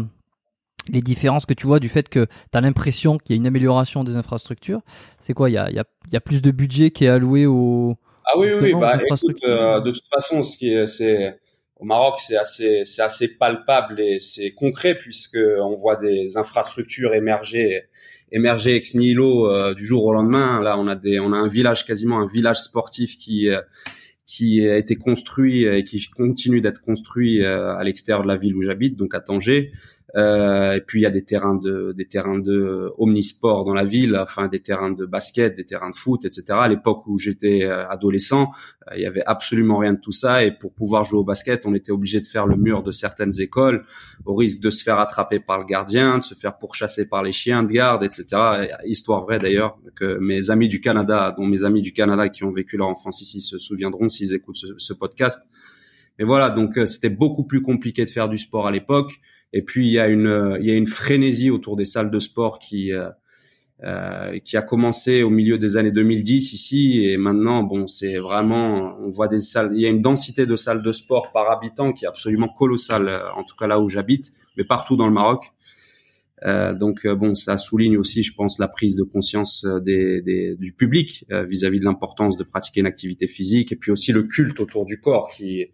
les 0.87 1.01
différences 1.01 1.45
que 1.45 1.53
tu 1.53 1.67
vois 1.67 1.79
du 1.79 1.89
fait 1.89 2.07
que 2.07 2.25
tu 2.25 2.57
as 2.57 2.61
l'impression 2.61 3.17
qu'il 3.17 3.35
y 3.35 3.37
a 3.37 3.41
une 3.41 3.47
amélioration 3.47 4.03
des 4.03 4.15
infrastructures. 4.15 4.81
C'est 5.19 5.33
quoi 5.33 5.49
Il 5.49 5.53
y 5.53 5.57
a, 5.57 5.69
y, 5.71 5.79
a, 5.79 5.83
y 6.11 6.15
a, 6.15 6.21
plus 6.21 6.41
de 6.41 6.51
budget 6.51 6.91
qui 6.91 7.05
est 7.05 7.09
alloué 7.09 7.45
au. 7.45 7.95
Ah 8.25 8.37
oui, 8.37 8.49
oui, 8.53 8.73
bah, 8.73 8.97
écoute, 9.03 9.43
euh, 9.43 9.81
de 9.81 9.91
toute 9.91 10.07
façon, 10.07 10.43
ce 10.43 10.57
qui 10.57 10.75
c'est 10.87 11.37
au 11.79 11.85
Maroc, 11.85 12.15
c'est 12.19 12.37
assez, 12.37 12.83
c'est 12.85 13.01
assez 13.01 13.37
palpable 13.37 13.99
et 13.99 14.19
c'est 14.19 14.51
concret 14.51 14.95
puisque 14.95 15.37
on 15.37 15.75
voit 15.75 15.95
des 15.95 16.37
infrastructures 16.37 17.13
émerger, 17.13 17.83
émerger 18.31 18.75
ex 18.75 18.95
nihilo 18.95 19.51
euh, 19.51 19.73
du 19.73 19.85
jour 19.85 20.05
au 20.05 20.13
lendemain. 20.13 20.61
Là, 20.61 20.79
on 20.79 20.87
a 20.87 20.95
des, 20.95 21.19
on 21.19 21.33
a 21.33 21.37
un 21.37 21.47
village 21.47 21.85
quasiment 21.85 22.19
un 22.19 22.27
village 22.27 22.61
sportif 22.61 23.17
qui 23.17 23.49
euh, 23.49 23.61
qui 24.27 24.67
a 24.67 24.77
été 24.77 24.97
construit 24.97 25.63
et 25.63 25.85
qui 25.85 26.05
continue 26.09 26.59
d'être 26.59 26.81
construit 26.81 27.41
euh, 27.43 27.75
à 27.75 27.83
l'extérieur 27.83 28.23
de 28.23 28.27
la 28.27 28.35
ville 28.35 28.55
où 28.55 28.61
j'habite, 28.61 28.97
donc 28.97 29.15
à 29.15 29.21
Tanger. 29.21 29.71
Euh, 30.17 30.73
et 30.73 30.81
puis 30.81 31.01
il 31.01 31.03
y 31.03 31.05
a 31.05 31.11
des 31.11 31.23
terrains 31.23 31.53
de 31.53 31.93
des 31.95 32.07
terrains 32.07 32.39
de 32.39 32.91
omnisport 32.97 33.65
dans 33.65 33.73
la 33.75 33.83
ville, 33.83 34.17
enfin 34.17 34.47
des 34.47 34.61
terrains 34.61 34.89
de 34.89 35.05
basket, 35.05 35.55
des 35.55 35.63
terrains 35.63 35.91
de 35.91 35.95
foot, 35.95 36.25
etc. 36.25 36.43
À 36.53 36.67
l'époque 36.67 37.05
où 37.05 37.19
j'étais 37.19 37.65
euh, 37.65 37.87
adolescent, 37.87 38.51
euh, 38.87 38.95
il 38.95 39.03
y 39.03 39.05
avait 39.05 39.23
absolument 39.27 39.77
rien 39.77 39.93
de 39.93 39.99
tout 39.99 40.11
ça. 40.11 40.43
Et 40.43 40.51
pour 40.51 40.73
pouvoir 40.73 41.03
jouer 41.03 41.19
au 41.19 41.23
basket, 41.23 41.67
on 41.67 41.75
était 41.75 41.91
obligé 41.91 42.19
de 42.19 42.25
faire 42.25 42.47
le 42.47 42.55
mur 42.55 42.81
de 42.81 42.89
certaines 42.89 43.39
écoles, 43.39 43.85
au 44.25 44.33
risque 44.33 44.59
de 44.59 44.71
se 44.71 44.81
faire 44.81 44.97
attraper 44.97 45.39
par 45.39 45.59
le 45.59 45.65
gardien, 45.65 46.17
de 46.17 46.23
se 46.23 46.33
faire 46.33 46.57
pourchasser 46.57 47.07
par 47.07 47.21
les 47.21 47.31
chiens 47.31 47.61
de 47.61 47.71
garde, 47.71 48.01
etc. 48.03 48.25
Histoire 48.85 49.23
vraie 49.23 49.37
d'ailleurs 49.37 49.77
que 49.95 50.17
mes 50.17 50.49
amis 50.49 50.67
du 50.67 50.81
Canada, 50.81 51.35
dont 51.37 51.45
mes 51.45 51.63
amis 51.63 51.83
du 51.83 51.93
Canada 51.93 52.27
qui 52.29 52.43
ont 52.43 52.51
vécu 52.51 52.75
leur 52.77 52.87
enfance 52.87 53.21
ici 53.21 53.39
se 53.39 53.59
souviendront 53.59 54.09
s'ils 54.09 54.33
écoutent 54.33 54.57
ce 54.77 54.93
podcast. 54.93 55.47
Mais 56.17 56.25
voilà, 56.25 56.49
donc 56.49 56.79
c'était 56.85 57.11
beaucoup 57.11 57.43
plus 57.43 57.61
compliqué 57.61 58.03
de 58.03 58.09
faire 58.09 58.29
du 58.29 58.39
sport 58.39 58.65
à 58.65 58.71
l'époque. 58.71 59.19
Et 59.53 59.61
puis 59.61 59.87
il 59.87 59.91
y 59.91 59.99
a 59.99 60.07
une 60.07 60.87
frénésie 60.87 61.49
autour 61.49 61.75
des 61.75 61.85
salles 61.85 62.11
de 62.11 62.19
sport 62.19 62.59
qui 62.59 62.91
euh, 62.91 63.09
euh, 63.83 64.39
a 64.53 64.61
commencé 64.61 65.21
au 65.21 65.29
milieu 65.29 65.57
des 65.57 65.77
années 65.77 65.91
2010 65.91 66.53
ici. 66.53 67.05
Et 67.05 67.17
maintenant 67.17 67.63
bon 67.63 67.87
c'est 67.87 68.17
vraiment 68.17 68.97
on 68.99 69.09
voit 69.09 69.27
des 69.27 69.39
salles 69.39 69.71
il 69.73 69.81
y 69.81 69.85
a 69.85 69.89
une 69.89 70.01
densité 70.01 70.45
de 70.45 70.55
salles 70.55 70.81
de 70.81 70.91
sport 70.91 71.31
par 71.31 71.51
habitant 71.51 71.93
qui 71.93 72.05
est 72.05 72.07
absolument 72.07 72.49
colossale 72.49 73.09
en 73.35 73.43
tout 73.43 73.55
cas 73.55 73.67
là 73.67 73.79
où 73.79 73.87
j'habite 73.87 74.33
mais 74.57 74.63
partout 74.63 74.95
dans 74.95 75.07
le 75.07 75.13
Maroc. 75.13 75.51
Euh, 76.45 76.75
donc 76.75 77.05
euh, 77.05 77.15
bon 77.15 77.33
ça 77.33 77.57
souligne 77.57 77.97
aussi 77.97 78.21
je 78.21 78.33
pense 78.33 78.59
la 78.59 78.67
prise 78.67 78.95
de 78.95 79.03
conscience 79.03 79.65
du 79.83 80.73
public 80.77 81.25
vis-à-vis 81.29 81.77
-vis 81.77 81.79
de 81.79 81.85
l'importance 81.85 82.37
de 82.37 82.43
pratiquer 82.43 82.81
une 82.81 82.85
activité 82.85 83.27
physique 83.27 83.71
et 83.71 83.75
puis 83.75 83.91
aussi 83.91 84.11
le 84.11 84.23
culte 84.23 84.59
autour 84.59 84.85
du 84.85 84.99
corps 84.99 85.31
qui 85.35 85.65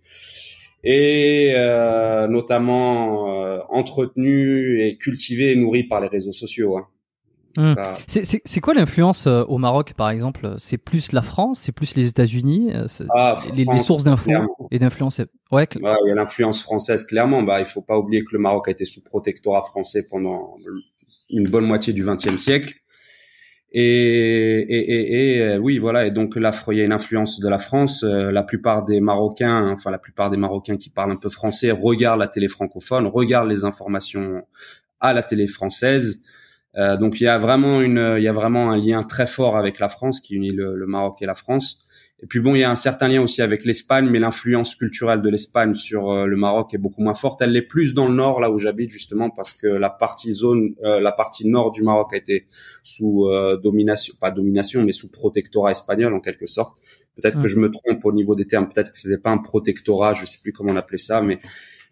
et 0.83 1.53
euh, 1.55 2.27
notamment 2.27 3.41
euh, 3.41 3.59
entretenu 3.69 4.81
et 4.81 4.97
cultivé 4.97 5.53
et 5.53 5.55
nourri 5.55 5.83
par 5.83 6.01
les 6.01 6.07
réseaux 6.07 6.31
sociaux. 6.31 6.77
Hein. 6.77 6.87
Hum. 7.55 7.75
C'est 8.07 8.61
quoi 8.61 8.73
l'influence 8.73 9.27
euh, 9.27 9.43
au 9.43 9.59
Maroc, 9.59 9.93
par 9.95 10.09
exemple? 10.09 10.55
C'est 10.57 10.79
plus 10.79 11.11
la 11.11 11.21
France, 11.21 11.59
c'est 11.59 11.71
plus 11.71 11.95
les 11.95 12.09
États-Unis, 12.09 12.71
ah, 13.15 13.39
les, 13.53 13.63
les, 13.63 13.79
sources 13.79 14.03
d'infos 14.03 14.31
et 14.71 14.79
d'influence. 14.79 15.21
Ouais, 15.51 15.67
il 15.75 15.81
y 15.83 16.11
a 16.11 16.15
l'influence 16.15 16.63
française 16.63 17.05
clairement. 17.05 17.43
Bah, 17.43 17.59
il 17.59 17.67
faut 17.67 17.83
pas 17.83 17.97
oublier 17.97 18.23
que 18.23 18.33
le 18.33 18.39
Maroc 18.39 18.67
a 18.69 18.71
été 18.71 18.85
sous 18.85 19.03
protectorat 19.03 19.61
français 19.61 20.07
pendant 20.09 20.57
une 21.29 21.47
bonne 21.47 21.65
moitié 21.65 21.93
du 21.93 22.03
XXe 22.03 22.37
siècle. 22.37 22.73
Et, 23.75 24.59
et, 24.59 25.37
et, 25.37 25.41
euh, 25.41 25.57
oui, 25.57 25.79
voilà. 25.79 26.05
Et 26.05 26.11
donc 26.11 26.35
là, 26.35 26.51
il 26.71 26.77
y 26.77 26.81
a 26.81 26.83
une 26.83 26.93
influence 26.93 27.39
de 27.39 27.49
la 27.49 27.57
France. 27.57 28.03
Euh, 28.03 28.31
la 28.31 28.43
plupart 28.43 28.85
des 28.85 28.99
Marocains, 28.99 29.71
enfin 29.71 29.89
la 29.89 29.97
plupart 29.97 30.29
des 30.29 30.37
Marocains 30.37 30.77
qui 30.77 30.91
parlent 30.91 31.11
un 31.11 31.17
peu 31.17 31.29
français, 31.29 31.71
regardent 31.71 32.19
la 32.19 32.27
télé 32.27 32.47
francophone, 32.47 33.07
regardent 33.07 33.49
les 33.49 33.65
informations 33.65 34.43
à 34.99 35.13
la 35.13 35.23
télé 35.23 35.47
française. 35.47 36.21
Euh, 36.75 36.97
donc 36.97 37.19
il 37.19 37.23
y 37.23 37.27
a 37.27 37.39
vraiment 37.39 37.81
une, 37.81 38.15
il 38.17 38.23
y 38.23 38.27
a 38.27 38.31
vraiment 38.31 38.71
un 38.71 38.77
lien 38.77 39.03
très 39.03 39.25
fort 39.27 39.57
avec 39.57 39.79
la 39.79 39.89
France 39.89 40.19
qui 40.19 40.35
unit 40.35 40.51
le, 40.51 40.75
le 40.75 40.85
Maroc 40.85 41.21
et 41.21 41.25
la 41.25 41.35
France. 41.35 41.82
Et 42.23 42.25
puis 42.25 42.39
bon, 42.39 42.55
il 42.55 42.59
y 42.59 42.63
a 42.63 42.71
un 42.71 42.75
certain 42.75 43.09
lien 43.09 43.21
aussi 43.21 43.41
avec 43.41 43.65
l'Espagne, 43.65 44.07
mais 44.09 44.17
l'influence 44.17 44.75
culturelle 44.75 45.21
de 45.21 45.27
l'Espagne 45.27 45.75
sur 45.75 46.09
euh, 46.09 46.25
le 46.25 46.37
Maroc 46.37 46.73
est 46.73 46.77
beaucoup 46.77 47.01
moins 47.01 47.13
forte. 47.13 47.41
Elle 47.41 47.51
l'est 47.51 47.61
plus 47.61 47.93
dans 47.93 48.07
le 48.07 48.13
nord, 48.13 48.39
là 48.39 48.49
où 48.49 48.57
j'habite 48.57 48.91
justement, 48.91 49.29
parce 49.29 49.51
que 49.51 49.67
la 49.67 49.89
partie 49.89 50.31
zone, 50.31 50.73
euh, 50.85 51.01
la 51.01 51.11
partie 51.11 51.45
nord 51.45 51.71
du 51.71 51.83
Maroc 51.83 52.13
a 52.13 52.17
été 52.17 52.45
sous 52.81 53.27
euh, 53.27 53.57
domination, 53.57 54.15
pas 54.21 54.31
domination, 54.31 54.83
mais 54.83 54.93
sous 54.93 55.11
protectorat 55.11 55.71
espagnol 55.71 56.13
en 56.13 56.21
quelque 56.21 56.45
sorte. 56.45 56.77
Peut-être 57.17 57.41
que 57.41 57.47
je 57.49 57.59
me 57.59 57.69
trompe 57.69 58.05
au 58.05 58.13
niveau 58.13 58.35
des 58.35 58.47
termes. 58.47 58.69
Peut-être 58.69 58.91
que 58.91 58.97
c'était 58.97 59.21
pas 59.21 59.29
un 59.29 59.37
protectorat, 59.37 60.13
je 60.13 60.25
sais 60.25 60.39
plus 60.41 60.53
comment 60.53 60.71
on 60.71 60.77
appelait 60.77 60.97
ça, 60.97 61.21
mais 61.21 61.41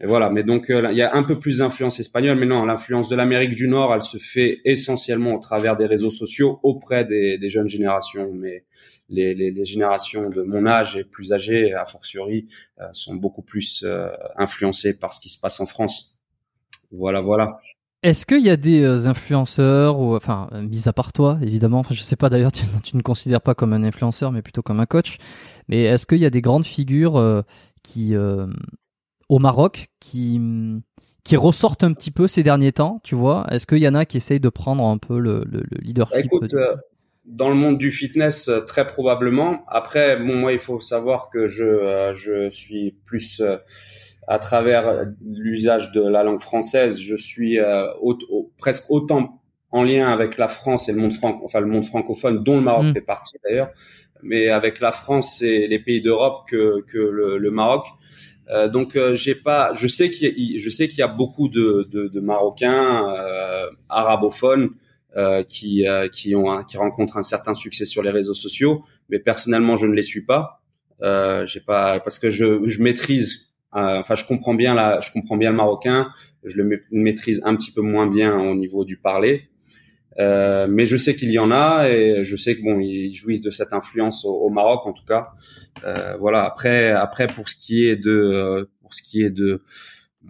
voilà. 0.01 0.29
Mais 0.29 0.43
donc 0.43 0.67
il 0.69 0.95
y 0.95 1.01
a 1.03 1.13
un 1.13 1.23
peu 1.23 1.37
plus 1.39 1.57
d'influence 1.57 1.99
espagnole, 1.99 2.39
mais 2.39 2.47
non, 2.47 2.65
l'influence 2.65 3.09
de 3.09 3.15
l'Amérique 3.17 3.53
du 3.53 3.67
Nord, 3.67 3.93
elle 3.93 4.01
se 4.01 4.17
fait 4.17 4.61
essentiellement 4.63 5.35
au 5.35 5.39
travers 5.39 5.75
des 5.75 5.85
réseaux 5.85 6.09
sociaux 6.09 6.59
auprès 6.63 7.03
des, 7.03 7.37
des 7.37 7.49
jeunes 7.49 7.67
générations, 7.67 8.31
mais 8.33 8.63
les, 9.11 9.35
les, 9.35 9.51
les, 9.51 9.63
générations 9.63 10.29
de 10.29 10.41
mon 10.41 10.65
âge 10.65 10.95
et 10.95 11.03
plus 11.03 11.33
âgées, 11.33 11.73
a 11.73 11.85
fortiori, 11.85 12.47
euh, 12.79 12.85
sont 12.93 13.15
beaucoup 13.15 13.41
plus 13.41 13.83
euh, 13.85 14.09
influencées 14.37 14.97
par 14.97 15.13
ce 15.13 15.19
qui 15.19 15.29
se 15.29 15.39
passe 15.39 15.59
en 15.59 15.65
France. 15.65 16.17
Voilà, 16.91 17.21
voilà. 17.21 17.59
Est-ce 18.03 18.25
qu'il 18.25 18.41
y 18.41 18.49
a 18.49 18.57
des 18.57 18.81
euh, 18.81 19.07
influenceurs, 19.07 19.99
ou, 19.99 20.15
enfin, 20.15 20.49
mis 20.53 20.87
à 20.87 20.93
part 20.93 21.13
toi, 21.13 21.37
évidemment, 21.41 21.79
enfin, 21.79 21.93
je 21.93 22.01
sais 22.01 22.15
pas 22.15 22.29
d'ailleurs, 22.29 22.51
tu, 22.51 22.63
tu, 22.83 22.97
ne 22.97 23.01
considères 23.01 23.41
pas 23.41 23.53
comme 23.53 23.73
un 23.73 23.83
influenceur, 23.83 24.31
mais 24.31 24.41
plutôt 24.41 24.63
comme 24.63 24.79
un 24.79 24.85
coach, 24.85 25.17
mais 25.67 25.83
est-ce 25.83 26.05
qu'il 26.05 26.19
y 26.19 26.25
a 26.25 26.31
des 26.31 26.41
grandes 26.41 26.65
figures 26.65 27.43
qui, 27.83 28.15
au 29.29 29.39
Maroc, 29.39 29.89
qui, 29.99 30.41
qui 31.23 31.35
ressortent 31.35 31.83
un 31.83 31.93
petit 31.93 32.11
peu 32.11 32.27
ces 32.27 32.41
derniers 32.41 32.71
temps, 32.71 32.99
tu 33.03 33.13
vois? 33.13 33.45
Est-ce 33.51 33.67
qu'il 33.67 33.77
y 33.77 33.87
en 33.87 33.93
a 33.93 34.05
qui 34.05 34.17
essayent 34.17 34.39
de 34.39 34.49
prendre 34.49 34.83
un 34.83 34.97
peu 34.97 35.19
le, 35.19 35.43
le, 35.45 35.59
le 35.59 35.77
leadership 35.81 36.25
Écoute, 36.25 36.55
dans 37.25 37.49
le 37.49 37.55
monde 37.55 37.77
du 37.77 37.91
fitness, 37.91 38.47
euh, 38.47 38.61
très 38.61 38.87
probablement. 38.87 39.63
Après, 39.67 40.17
bon, 40.17 40.35
moi, 40.35 40.53
il 40.53 40.59
faut 40.59 40.79
savoir 40.79 41.29
que 41.29 41.47
je, 41.47 41.63
euh, 41.63 42.13
je 42.13 42.49
suis 42.49 42.95
plus 43.05 43.41
euh, 43.41 43.57
à 44.27 44.39
travers 44.39 45.05
l'usage 45.23 45.91
de 45.91 46.01
la 46.01 46.23
langue 46.23 46.41
française, 46.41 46.99
je 46.99 47.15
suis 47.15 47.57
presque 48.57 48.89
autant 48.89 49.41
en 49.71 49.83
lien 49.83 50.11
avec 50.13 50.37
la 50.37 50.47
France 50.47 50.87
et 50.87 50.93
le 50.93 50.99
monde 50.99 51.11
franc, 51.11 51.41
enfin 51.43 51.59
le 51.59 51.65
monde 51.65 51.83
francophone, 51.83 52.43
dont 52.43 52.57
le 52.57 52.61
Maroc 52.61 52.85
mm. 52.85 52.93
fait 52.93 53.01
partie 53.01 53.37
d'ailleurs, 53.43 53.71
mais 54.21 54.47
avec 54.49 54.79
la 54.79 54.91
France 54.91 55.41
et 55.41 55.67
les 55.67 55.79
pays 55.79 56.01
d'Europe 56.01 56.43
que, 56.47 56.81
que 56.81 56.99
le, 56.99 57.39
le 57.39 57.51
Maroc. 57.51 57.87
Euh, 58.49 58.69
donc 58.69 58.97
j'ai 59.13 59.35
pas, 59.35 59.73
je 59.73 59.87
sais 59.87 60.11
qu'il 60.11 60.33
y, 60.37 60.55
a, 60.55 60.59
je 60.59 60.69
sais 60.69 60.87
qu'il 60.87 60.99
y 60.99 61.03
a 61.03 61.07
beaucoup 61.07 61.49
de, 61.49 61.89
de, 61.91 62.07
de 62.07 62.19
Marocains 62.19 63.13
arabophones 63.89 64.69
euh, 65.17 65.43
qui 65.43 65.87
euh, 65.87 66.07
qui 66.07 66.35
ont 66.35 66.63
qui 66.63 66.77
rencontrent 66.77 67.17
un 67.17 67.23
certain 67.23 67.53
succès 67.53 67.85
sur 67.85 68.01
les 68.03 68.11
réseaux 68.11 68.33
sociaux, 68.33 68.83
mais 69.09 69.19
personnellement 69.19 69.75
je 69.75 69.87
ne 69.87 69.93
les 69.93 70.01
suis 70.01 70.25
pas. 70.25 70.61
Euh, 71.01 71.45
j'ai 71.45 71.59
pas 71.59 71.99
parce 71.99 72.19
que 72.19 72.29
je, 72.29 72.67
je 72.67 72.81
maîtrise, 72.81 73.49
euh, 73.75 73.99
enfin 73.99 74.15
je 74.15 74.23
comprends 74.25 74.53
bien 74.53 74.73
la, 74.75 74.99
je 74.99 75.11
comprends 75.11 75.35
bien 75.35 75.49
le 75.49 75.57
marocain, 75.57 76.11
je 76.43 76.55
le 76.61 76.83
maîtrise 76.91 77.41
un 77.43 77.55
petit 77.55 77.71
peu 77.71 77.81
moins 77.81 78.07
bien 78.07 78.39
au 78.39 78.55
niveau 78.55 78.85
du 78.85 78.97
parler. 78.97 79.49
Euh, 80.19 80.67
mais 80.69 80.85
je 80.85 80.97
sais 80.97 81.15
qu'il 81.15 81.31
y 81.31 81.39
en 81.39 81.51
a 81.51 81.87
et 81.89 82.25
je 82.25 82.35
sais 82.35 82.57
que 82.57 82.61
bon 82.61 82.79
ils 82.79 83.13
jouissent 83.13 83.41
de 83.41 83.49
cette 83.49 83.71
influence 83.73 84.25
au, 84.25 84.33
au 84.33 84.49
Maroc 84.49 84.85
en 84.85 84.93
tout 84.93 85.05
cas. 85.05 85.29
Euh, 85.85 86.15
voilà. 86.19 86.43
Après 86.43 86.91
après 86.91 87.27
pour 87.27 87.49
ce 87.49 87.55
qui 87.55 87.85
est 87.85 87.95
de 87.95 88.69
pour 88.81 88.93
ce 88.93 89.01
qui 89.01 89.23
est 89.23 89.29
de 89.29 89.63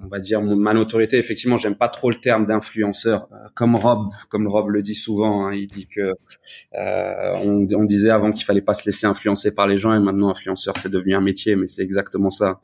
on 0.03 0.07
va 0.07 0.19
dire 0.19 0.41
ma 0.41 0.73
notoriété. 0.73 1.17
Effectivement, 1.17 1.57
j'aime 1.57 1.75
pas 1.75 1.89
trop 1.89 2.09
le 2.09 2.17
terme 2.17 2.45
d'influenceur, 2.45 3.27
euh, 3.31 3.47
comme 3.55 3.75
Rob, 3.75 4.09
comme 4.29 4.47
Rob 4.47 4.69
le 4.69 4.81
dit 4.81 4.95
souvent. 4.95 5.47
Hein, 5.47 5.53
il 5.53 5.67
dit 5.67 5.87
que 5.87 6.13
euh, 6.75 7.31
on, 7.43 7.67
on, 7.73 7.83
disait 7.83 8.09
avant 8.09 8.31
qu'il 8.31 8.45
fallait 8.45 8.61
pas 8.61 8.73
se 8.73 8.85
laisser 8.85 9.07
influencer 9.07 9.53
par 9.53 9.67
les 9.67 9.77
gens, 9.77 9.93
et 9.93 9.99
maintenant 9.99 10.29
influenceur 10.29 10.77
c'est 10.77 10.89
devenu 10.89 11.15
un 11.15 11.21
métier, 11.21 11.55
mais 11.55 11.67
c'est 11.67 11.83
exactement 11.83 12.29
ça. 12.29 12.59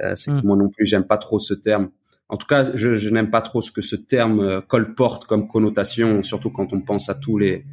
Euh, 0.00 0.14
c'est 0.14 0.30
que 0.30 0.36
hmm. 0.36 0.46
moi 0.46 0.56
non 0.56 0.68
plus, 0.68 0.86
j'aime 0.86 1.06
pas 1.06 1.18
trop 1.18 1.38
ce 1.38 1.54
terme. 1.54 1.90
En 2.28 2.36
tout 2.36 2.46
cas, 2.46 2.64
je, 2.74 2.96
je 2.96 3.08
n'aime 3.10 3.30
pas 3.30 3.40
trop 3.40 3.60
ce 3.60 3.70
que 3.70 3.82
ce 3.82 3.94
terme 3.94 4.40
euh, 4.40 4.60
colporte 4.60 5.26
comme 5.26 5.46
connotation, 5.46 6.22
surtout 6.24 6.50
quand 6.50 6.72
on 6.72 6.80
pense 6.80 7.08
à 7.08 7.14
tous 7.14 7.38
les, 7.38 7.64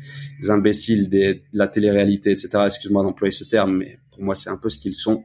imbéciles 0.48 1.10
des, 1.10 1.34
de 1.34 1.42
la 1.54 1.68
télé-réalité, 1.68 2.32
etc. 2.32 2.50
Excuse-moi 2.66 3.04
d'employer 3.04 3.32
ce 3.32 3.46
terme, 3.46 3.78
mais 3.78 4.00
pour 4.12 4.22
moi, 4.22 4.36
c'est 4.36 4.52
un 4.52 4.58
peu 4.58 4.70
ce 4.70 4.78
qu'ils 4.78 4.94
sont. 4.94 5.24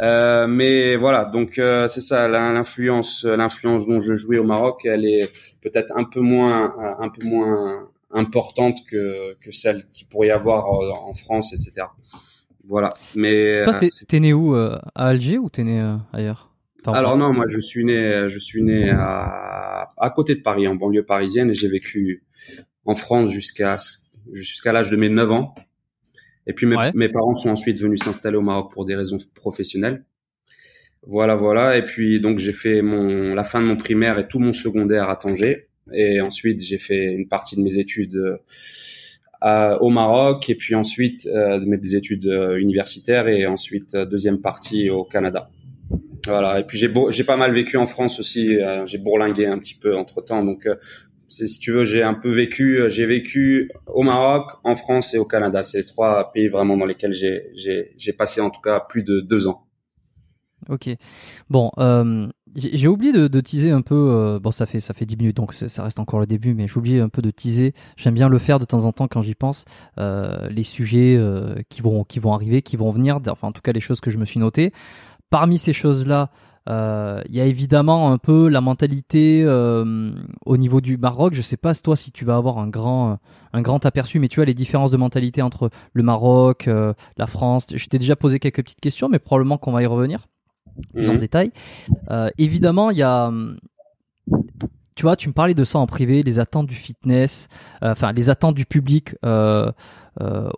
Euh, 0.00 0.46
mais 0.46 0.96
voilà, 0.96 1.24
donc 1.24 1.58
euh, 1.58 1.86
c'est 1.88 2.00
ça 2.00 2.26
l'influence, 2.28 3.24
l'influence 3.24 3.86
dont 3.86 4.00
je 4.00 4.14
jouais 4.14 4.38
au 4.38 4.44
Maroc, 4.44 4.84
elle 4.84 5.04
est 5.04 5.30
peut-être 5.62 5.92
un 5.96 6.04
peu 6.04 6.20
moins, 6.20 6.74
un 6.98 7.08
peu 7.08 7.24
moins 7.24 7.88
importante 8.10 8.78
que 8.88 9.34
que 9.40 9.50
celle 9.50 9.84
qui 9.92 10.04
pourrait 10.04 10.28
y 10.28 10.30
avoir 10.30 10.66
en 10.68 11.12
France, 11.12 11.52
etc. 11.52 11.86
Voilà. 12.66 12.90
Mais 13.14 13.62
toi, 13.62 13.74
t'es, 13.74 13.90
t'es 14.08 14.20
né 14.20 14.32
où 14.32 14.54
À 14.54 14.80
Alger 14.94 15.38
ou 15.38 15.48
t'es 15.48 15.64
né 15.64 15.96
ailleurs? 16.12 16.50
Alors 16.86 17.16
non, 17.16 17.32
moi 17.32 17.46
je 17.48 17.60
suis 17.60 17.84
né, 17.84 18.28
je 18.28 18.38
suis 18.38 18.62
né 18.62 18.90
à 18.90 19.92
à 19.96 20.10
côté 20.10 20.34
de 20.34 20.40
Paris, 20.40 20.66
en 20.66 20.74
banlieue 20.74 21.04
parisienne, 21.04 21.50
et 21.50 21.54
j'ai 21.54 21.68
vécu 21.68 22.24
en 22.84 22.94
France 22.94 23.30
jusqu'à 23.30 23.76
jusqu'à 24.32 24.72
l'âge 24.72 24.90
de 24.90 24.96
mes 24.96 25.08
9 25.08 25.32
ans. 25.32 25.54
Et 26.46 26.52
puis 26.52 26.66
mes, 26.66 26.76
mes 26.94 27.08
parents 27.08 27.34
sont 27.34 27.50
ensuite 27.50 27.78
venus 27.78 28.00
s'installer 28.02 28.36
au 28.36 28.42
Maroc 28.42 28.72
pour 28.72 28.84
des 28.84 28.94
raisons 28.94 29.16
professionnelles. 29.34 30.04
Voilà, 31.06 31.36
voilà. 31.36 31.76
Et 31.76 31.84
puis 31.84 32.20
donc 32.20 32.38
j'ai 32.38 32.52
fait 32.52 32.82
mon 32.82 33.34
la 33.34 33.44
fin 33.44 33.60
de 33.60 33.66
mon 33.66 33.76
primaire 33.76 34.18
et 34.18 34.28
tout 34.28 34.38
mon 34.38 34.52
secondaire 34.52 35.10
à 35.10 35.16
Tanger. 35.16 35.68
Et 35.92 36.20
ensuite 36.20 36.62
j'ai 36.62 36.78
fait 36.78 37.04
une 37.04 37.28
partie 37.28 37.56
de 37.56 37.62
mes 37.62 37.78
études 37.78 38.38
euh, 39.44 39.76
au 39.80 39.90
Maroc 39.90 40.48
et 40.48 40.54
puis 40.54 40.74
ensuite 40.74 41.26
euh, 41.26 41.60
de 41.60 41.66
mes 41.66 41.94
études 41.94 42.26
euh, 42.26 42.56
universitaires 42.56 43.28
et 43.28 43.44
ensuite 43.44 43.94
deuxième 43.94 44.40
partie 44.40 44.88
au 44.88 45.04
Canada. 45.04 45.50
Voilà. 46.26 46.60
Et 46.60 46.64
puis 46.64 46.78
j'ai 46.78 46.90
j'ai 47.10 47.24
pas 47.24 47.36
mal 47.36 47.52
vécu 47.52 47.76
en 47.76 47.84
France 47.84 48.18
aussi. 48.18 48.56
j'ai 48.86 48.98
bourlingué 48.98 49.44
un 49.44 49.58
petit 49.58 49.74
peu 49.74 49.94
entre 49.94 50.22
temps. 50.22 50.42
Donc 50.42 50.66
si 51.28 51.58
tu 51.58 51.72
veux, 51.72 51.84
j'ai 51.84 52.02
un 52.02 52.14
peu 52.14 52.30
vécu. 52.30 52.82
J'ai 52.88 53.06
vécu 53.06 53.70
au 53.86 54.02
Maroc, 54.02 54.50
en 54.64 54.74
France 54.74 55.14
et 55.14 55.18
au 55.18 55.24
Canada. 55.24 55.62
C'est 55.62 55.78
les 55.78 55.84
trois 55.84 56.32
pays 56.32 56.48
vraiment 56.48 56.76
dans 56.76 56.86
lesquels 56.86 57.14
j'ai 57.14 58.12
passé 58.12 58.40
en 58.40 58.50
tout 58.50 58.60
cas 58.60 58.80
plus 58.80 59.02
de 59.02 59.20
deux 59.20 59.48
ans. 59.48 59.66
Ok. 60.68 60.88
Bon, 61.50 61.70
euh, 61.78 62.26
j'ai 62.56 62.88
oublié 62.88 63.12
de, 63.12 63.40
teaser 63.40 63.70
un 63.70 63.82
peu. 63.82 63.94
Euh, 64.10 64.38
bon, 64.38 64.50
ça 64.50 64.66
fait 64.66 64.80
ça 64.80 64.94
fait 64.94 65.06
10 65.06 65.16
minutes, 65.16 65.36
donc 65.36 65.52
ça 65.52 65.82
reste 65.82 65.98
encore 65.98 66.20
le 66.20 66.26
début, 66.26 66.54
mais 66.54 66.68
j'ai 66.68 66.76
oublié 66.76 67.00
un 67.00 67.08
peu 67.08 67.20
de 67.20 67.30
teaser. 67.30 67.74
J'aime 67.96 68.14
bien 68.14 68.28
le 68.28 68.38
faire 68.38 68.58
de 68.58 68.64
temps 68.64 68.84
en 68.84 68.92
temps 68.92 69.08
quand 69.08 69.22
j'y 69.22 69.34
pense. 69.34 69.64
Euh, 69.98 70.48
les 70.50 70.62
sujets 70.62 71.16
euh, 71.18 71.56
qui 71.68 71.82
vont 71.82 72.04
qui 72.04 72.18
vont 72.18 72.32
arriver, 72.32 72.62
qui 72.62 72.76
vont 72.76 72.90
venir. 72.90 73.18
Enfin, 73.28 73.48
en 73.48 73.52
tout 73.52 73.62
cas, 73.62 73.72
les 73.72 73.80
choses 73.80 74.00
que 74.00 74.10
je 74.10 74.18
me 74.18 74.24
suis 74.24 74.40
notées. 74.40 74.72
Parmi 75.30 75.58
ces 75.58 75.72
choses-là, 75.72 76.30
euh, 76.30 76.53
il 76.66 77.34
y 77.34 77.40
a 77.40 77.44
évidemment 77.44 78.10
un 78.12 78.18
peu 78.18 78.48
la 78.48 78.60
mentalité 78.60 79.42
euh, 79.44 80.12
au 80.46 80.56
niveau 80.56 80.80
du 80.80 80.96
Maroc. 80.96 81.34
Je 81.34 81.42
sais 81.42 81.56
pas 81.56 81.74
toi 81.74 81.96
si 81.96 82.12
tu 82.12 82.24
vas 82.24 82.36
avoir 82.36 82.58
un 82.58 82.68
grand 82.68 83.18
un 83.52 83.62
grand 83.62 83.84
aperçu, 83.86 84.18
mais 84.18 84.28
tu 84.28 84.40
as 84.40 84.44
les 84.44 84.54
différences 84.54 84.90
de 84.90 84.96
mentalité 84.96 85.42
entre 85.42 85.70
le 85.92 86.02
Maroc, 86.02 86.68
la 87.16 87.26
France. 87.26 87.68
Je 87.74 87.86
t'ai 87.86 87.98
déjà 87.98 88.16
posé 88.16 88.38
quelques 88.38 88.62
petites 88.62 88.80
questions, 88.80 89.08
mais 89.08 89.18
probablement 89.18 89.58
qu'on 89.58 89.72
va 89.72 89.82
y 89.82 89.86
revenir 89.86 90.26
plus 90.92 91.08
en 91.08 91.14
mhm. 91.14 91.18
détail. 91.18 91.50
Euh, 92.10 92.30
évidemment, 92.38 92.90
il 92.90 92.98
y 92.98 93.02
a 93.02 93.32
tu 94.94 95.02
vois, 95.02 95.16
tu 95.16 95.28
me 95.28 95.34
parlais 95.34 95.54
de 95.54 95.64
ça 95.64 95.78
en 95.78 95.86
privé, 95.86 96.22
les 96.22 96.38
attentes 96.38 96.66
du 96.66 96.74
fitness, 96.74 97.48
euh, 97.82 97.92
enfin 97.92 98.12
les 98.12 98.30
attentes 98.30 98.54
du 98.54 98.64
public 98.66 99.16
euh, 99.24 99.70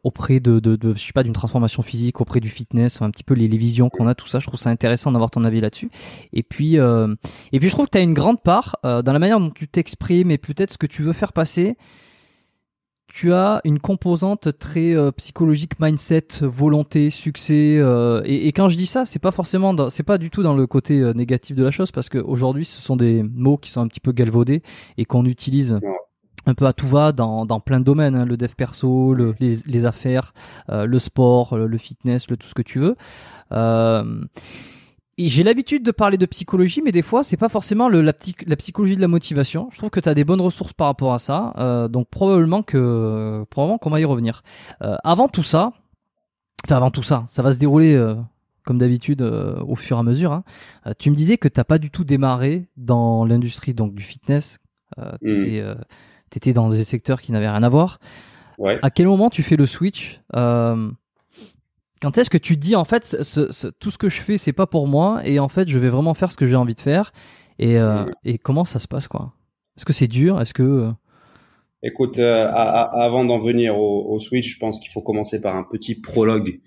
auprès 0.05 0.40
de, 0.40 0.61
de, 0.61 0.76
de, 0.76 0.95
je 0.95 1.05
sais 1.05 1.12
pas, 1.12 1.23
d'une 1.23 1.33
transformation 1.33 1.83
physique, 1.83 2.21
auprès 2.21 2.40
du 2.40 2.50
fitness, 2.50 3.00
un 3.00 3.11
petit 3.11 3.25
peu 3.25 3.35
les, 3.35 3.49
les 3.49 3.57
visions 3.57 3.88
qu'on 3.88 4.07
a, 4.07 4.14
tout 4.14 4.26
ça. 4.26 4.38
Je 4.38 4.47
trouve 4.47 4.61
ça 4.61 4.71
intéressant 4.71 5.12
d'avoir 5.12 5.31
ton 5.31 5.45
avis 5.45 5.61
là-dessus. 5.61 5.90
Et 6.33 6.43
puis, 6.43 6.75
et 6.75 7.59
puis 7.59 7.69
je 7.69 7.73
trouve 7.73 7.87
que 7.87 7.93
tu 7.93 7.99
as 7.99 8.02
une 8.02 8.14
grande 8.14 8.43
part 8.43 8.76
dans 8.83 9.12
la 9.12 9.19
manière 9.19 9.40
dont 9.40 9.50
tu 9.50 9.66
t'exprimes 9.66 10.31
et 10.31 10.38
peut-être 10.38 10.73
ce 10.73 10.78
que 10.78 10.87
tu 10.87 11.02
veux 11.02 11.14
faire 11.14 11.33
passer 11.33 11.76
tu 13.08 13.32
as 13.32 13.60
une 13.64 13.78
composante 13.78 14.58
très 14.58 14.94
euh, 14.94 15.10
psychologique, 15.12 15.80
mindset, 15.80 16.28
volonté, 16.42 17.10
succès. 17.10 17.78
Euh, 17.78 18.20
et, 18.25 18.52
quand 18.52 18.68
je 18.68 18.76
dis 18.76 18.86
ça, 18.86 19.06
c'est 19.06 19.18
pas 19.18 19.30
forcément, 19.30 19.88
c'est 19.90 20.02
pas 20.02 20.18
du 20.18 20.30
tout 20.30 20.42
dans 20.42 20.54
le 20.54 20.66
côté 20.66 21.00
euh, 21.00 21.12
négatif 21.12 21.56
de 21.56 21.64
la 21.64 21.70
chose, 21.70 21.92
parce 21.92 22.08
qu'aujourd'hui, 22.08 22.64
ce 22.64 22.80
sont 22.80 22.96
des 22.96 23.22
mots 23.22 23.56
qui 23.56 23.70
sont 23.70 23.80
un 23.80 23.88
petit 23.88 24.00
peu 24.00 24.12
galvaudés 24.12 24.62
et 24.98 25.04
qu'on 25.04 25.25
utilise 25.25 25.78
un 26.44 26.54
peu 26.54 26.66
à 26.66 26.72
tout 26.72 26.86
va 26.86 27.12
dans, 27.12 27.46
dans 27.46 27.58
plein 27.58 27.80
de 27.80 27.84
domaines, 27.84 28.14
hein, 28.14 28.25
le 28.25 28.36
dev 28.36 28.52
perso, 28.56 29.14
le, 29.14 29.34
les, 29.40 29.56
les, 29.66 29.84
affaires, 29.84 30.32
le 30.68 30.98
sport, 30.98 31.56
le, 31.56 31.78
fitness, 31.78 32.30
le 32.30 32.36
tout 32.36 32.46
ce 32.46 32.54
que 32.54 32.62
tu 32.62 32.78
veux. 32.78 32.96
Et 35.18 35.28
j'ai 35.28 35.42
l'habitude 35.42 35.82
de 35.82 35.92
parler 35.92 36.18
de 36.18 36.26
psychologie, 36.26 36.82
mais 36.85 36.92
des 36.92 37.00
fois, 37.00 37.25
c'est 37.25 37.38
pas 37.38 37.49
forcément 37.49 37.88
le, 37.88 38.02
la, 38.02 38.12
la, 38.46 38.56
psychologie 38.56 38.96
de 38.96 39.00
la 39.00 39.08
motivation. 39.08 39.68
Je 39.73 39.78
trouve 39.78 39.88
que 39.88 40.00
tu 40.00 40.08
as 40.11 40.14
des 40.14 40.25
bonnes 40.25 40.42
ressources 40.42 40.75
par 40.75 40.88
rapport 40.88 41.14
à 41.14 41.18
ça. 41.18 41.54
Euh, 41.56 41.88
donc 41.88 42.08
probablement 42.11 42.62
que 42.62 43.44
probablement 43.49 43.78
qu'on 43.78 43.88
va 43.88 44.00
y 44.00 44.04
revenir. 44.04 44.42
Euh, 44.82 44.96
avant 45.04 45.28
tout 45.28 45.42
ça, 45.42 45.73
enfin 46.66 46.76
avant 46.76 46.90
tout 46.90 47.02
ça, 47.02 47.25
ça 47.28 47.42
va 47.42 47.52
se 47.52 47.58
dérouler 47.58 47.94
euh, 47.94 48.14
comme 48.66 48.76
d'habitude 48.76 49.23
au 49.23 49.75
fur 49.75 49.96
et 49.96 50.00
à 50.00 50.02
mesure. 50.02 50.32
Hein. 50.32 50.44
Tu 50.99 51.11
me 51.11 51.16
disais 51.16 51.38
que 51.38 51.49
t'as 51.49 51.64
pas 51.64 51.78
du 51.78 51.90
tout 51.90 52.04
démarré 52.04 52.66
dans 52.76 53.25
l'industrie 53.25 53.73
donc 53.73 53.94
du 53.94 54.02
fitness. 54.02 54.58
tu 55.23 55.62
étais, 56.35 56.52
dans 56.52 56.68
des 56.68 56.85
secteurs 56.85 57.23
qui 57.23 57.32
n'avaient 57.32 57.49
rien 57.49 57.62
à 57.62 57.68
voir. 57.70 58.00
Ouais. 58.58 58.78
À 58.82 58.90
quel 58.90 59.06
moment 59.06 59.30
tu 59.30 59.42
fais 59.42 59.56
le 59.56 59.64
switch? 59.64 60.20
Quand 62.03 62.19
est-ce 62.19 62.31
que 62.31 62.38
tu 62.38 62.57
dis 62.57 62.76
en 62.76 62.85
fait 62.85 63.05
ce, 63.05 63.69
tout 63.69 63.91
ce 63.91 63.99
que 63.99 64.09
je 64.09 64.21
fais 64.21 64.38
c'est 64.38 64.53
pas 64.53 64.67
pour 64.67 64.87
moi 64.87 65.21
et 65.25 65.38
en 65.38 65.49
fait 65.49 65.69
je 65.69 65.79
vais 65.79 65.88
vraiment 65.88 66.15
faire 66.15 66.31
ce 66.31 66.37
que 66.37 66.47
j'ai 66.47 66.57
envie 66.57 66.75
de 66.75 66.81
faire 66.81 67.12
et, 67.59 67.79
euh, 67.79 68.05
mm. 68.05 68.11
et 68.25 68.38
comment 68.38 68.65
ça 68.65 68.79
se 68.79 68.88
passe 68.88 69.09
quoi? 69.09 69.33
Est-ce 69.76 69.85
que 69.85 69.93
c'est 69.93 70.09
dur? 70.09 70.41
Est-ce 70.41 70.55
que 70.55 70.62
euh, 70.62 70.91
Écoute, 71.83 72.19
euh, 72.19 72.49
avant 72.49 73.25
d'en 73.25 73.39
venir 73.39 73.78
au, 73.78 74.19
Switch, 74.19 74.50
je 74.50 74.59
pense 74.59 74.80
qu'il 74.80 74.91
faut 74.91 75.02
commencer 75.02 75.41
par 75.41 75.54
un 75.54 75.63
petit 75.63 75.95
prologue 75.95 76.61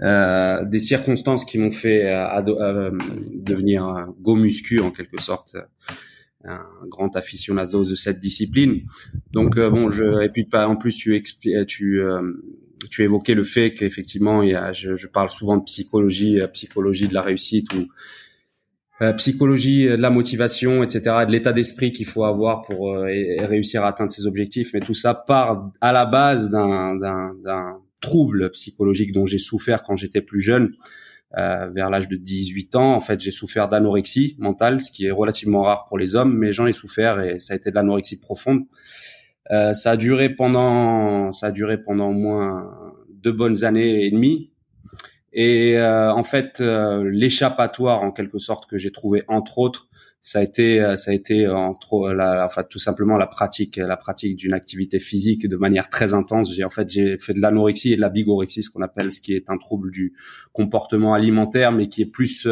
des 0.00 0.78
circonstances 0.78 1.44
qui 1.44 1.58
m'ont 1.58 1.70
fait 1.70 2.02
devenir 2.44 4.08
go 4.20 4.34
muscu 4.36 4.80
en 4.80 4.90
quelque 4.90 5.20
sorte 5.20 5.56
un 6.44 6.60
grand 6.88 7.16
aficionado 7.16 7.82
de 7.84 7.94
cette 7.94 8.20
discipline. 8.20 8.82
Donc 9.32 9.58
bon, 9.58 9.90
je 9.90 10.22
et 10.22 10.28
puis 10.28 10.46
en 10.52 10.76
plus 10.76 10.96
tu 10.96 11.20
tu 11.66 12.02
tu 12.88 13.02
évoquais 13.02 13.34
le 13.34 13.42
fait 13.42 13.74
qu'effectivement, 13.74 14.42
il 14.42 14.50
y 14.50 14.54
a, 14.54 14.72
je, 14.72 14.96
je, 14.96 15.06
parle 15.06 15.30
souvent 15.30 15.56
de 15.56 15.64
psychologie, 15.64 16.40
psychologie 16.52 17.08
de 17.08 17.14
la 17.14 17.22
réussite 17.22 17.72
ou 17.74 17.88
euh, 19.02 19.12
psychologie 19.14 19.84
de 19.88 19.96
la 19.96 20.10
motivation, 20.10 20.84
etc., 20.84 21.24
de 21.26 21.32
l'état 21.32 21.52
d'esprit 21.52 21.90
qu'il 21.90 22.06
faut 22.06 22.24
avoir 22.24 22.62
pour 22.62 22.92
euh, 22.92 23.06
réussir 23.40 23.84
à 23.84 23.88
atteindre 23.88 24.12
ses 24.12 24.26
objectifs. 24.26 24.70
Mais 24.74 24.80
tout 24.80 24.94
ça 24.94 25.12
part 25.14 25.72
à 25.80 25.92
la 25.92 26.04
base 26.04 26.50
d'un 26.50 27.80
trouble 28.00 28.50
psychologique 28.50 29.12
dont 29.12 29.26
j'ai 29.26 29.38
souffert 29.38 29.82
quand 29.82 29.96
j'étais 29.96 30.20
plus 30.20 30.40
jeune. 30.40 30.74
Euh, 31.38 31.70
vers 31.70 31.88
l'âge 31.88 32.08
de 32.08 32.16
18 32.16 32.76
ans, 32.76 32.94
en 32.94 33.00
fait, 33.00 33.18
j'ai 33.18 33.30
souffert 33.30 33.66
d'anorexie 33.68 34.36
mentale, 34.38 34.82
ce 34.82 34.92
qui 34.92 35.06
est 35.06 35.10
relativement 35.10 35.62
rare 35.62 35.86
pour 35.86 35.96
les 35.96 36.14
hommes, 36.14 36.36
mais 36.36 36.52
j'en 36.52 36.66
ai 36.66 36.74
souffert 36.74 37.20
et 37.20 37.38
ça 37.38 37.54
a 37.54 37.56
été 37.56 37.70
de 37.70 37.74
l'anorexie 37.74 38.20
profonde. 38.20 38.64
Euh, 39.50 39.72
ça 39.72 39.92
a 39.92 39.96
duré 39.96 40.30
pendant, 40.30 41.32
ça 41.32 41.48
a 41.48 41.50
duré 41.50 41.82
pendant 41.82 42.10
au 42.10 42.12
moins 42.12 42.70
deux 43.08 43.32
bonnes 43.32 43.64
années 43.64 44.04
et 44.04 44.10
demie. 44.10 44.52
Et 45.32 45.76
euh, 45.78 46.12
en 46.12 46.22
fait, 46.22 46.60
euh, 46.60 47.08
l'échappatoire 47.10 48.02
en 48.02 48.12
quelque 48.12 48.38
sorte 48.38 48.68
que 48.68 48.76
j'ai 48.78 48.92
trouvé 48.92 49.24
entre 49.28 49.58
autres, 49.58 49.88
ça 50.24 50.38
a 50.38 50.42
été, 50.42 50.94
ça 50.96 51.10
a 51.10 51.14
été 51.14 51.48
entre, 51.48 52.12
la, 52.12 52.44
enfin 52.44 52.62
tout 52.62 52.78
simplement 52.78 53.16
la 53.16 53.26
pratique, 53.26 53.76
la 53.76 53.96
pratique 53.96 54.36
d'une 54.36 54.52
activité 54.52 55.00
physique 55.00 55.48
de 55.48 55.56
manière 55.56 55.88
très 55.88 56.14
intense. 56.14 56.54
J'ai 56.54 56.62
en 56.62 56.70
fait 56.70 56.88
j'ai 56.88 57.18
fait 57.18 57.34
de 57.34 57.40
l'anorexie 57.40 57.92
et 57.92 57.96
de 57.96 58.00
la 58.00 58.08
bigorexie, 58.08 58.62
ce 58.62 58.70
qu'on 58.70 58.82
appelle, 58.82 59.10
ce 59.10 59.20
qui 59.20 59.34
est 59.34 59.50
un 59.50 59.58
trouble 59.58 59.90
du 59.90 60.14
comportement 60.52 61.14
alimentaire, 61.14 61.72
mais 61.72 61.88
qui 61.88 62.02
est 62.02 62.06
plus 62.06 62.46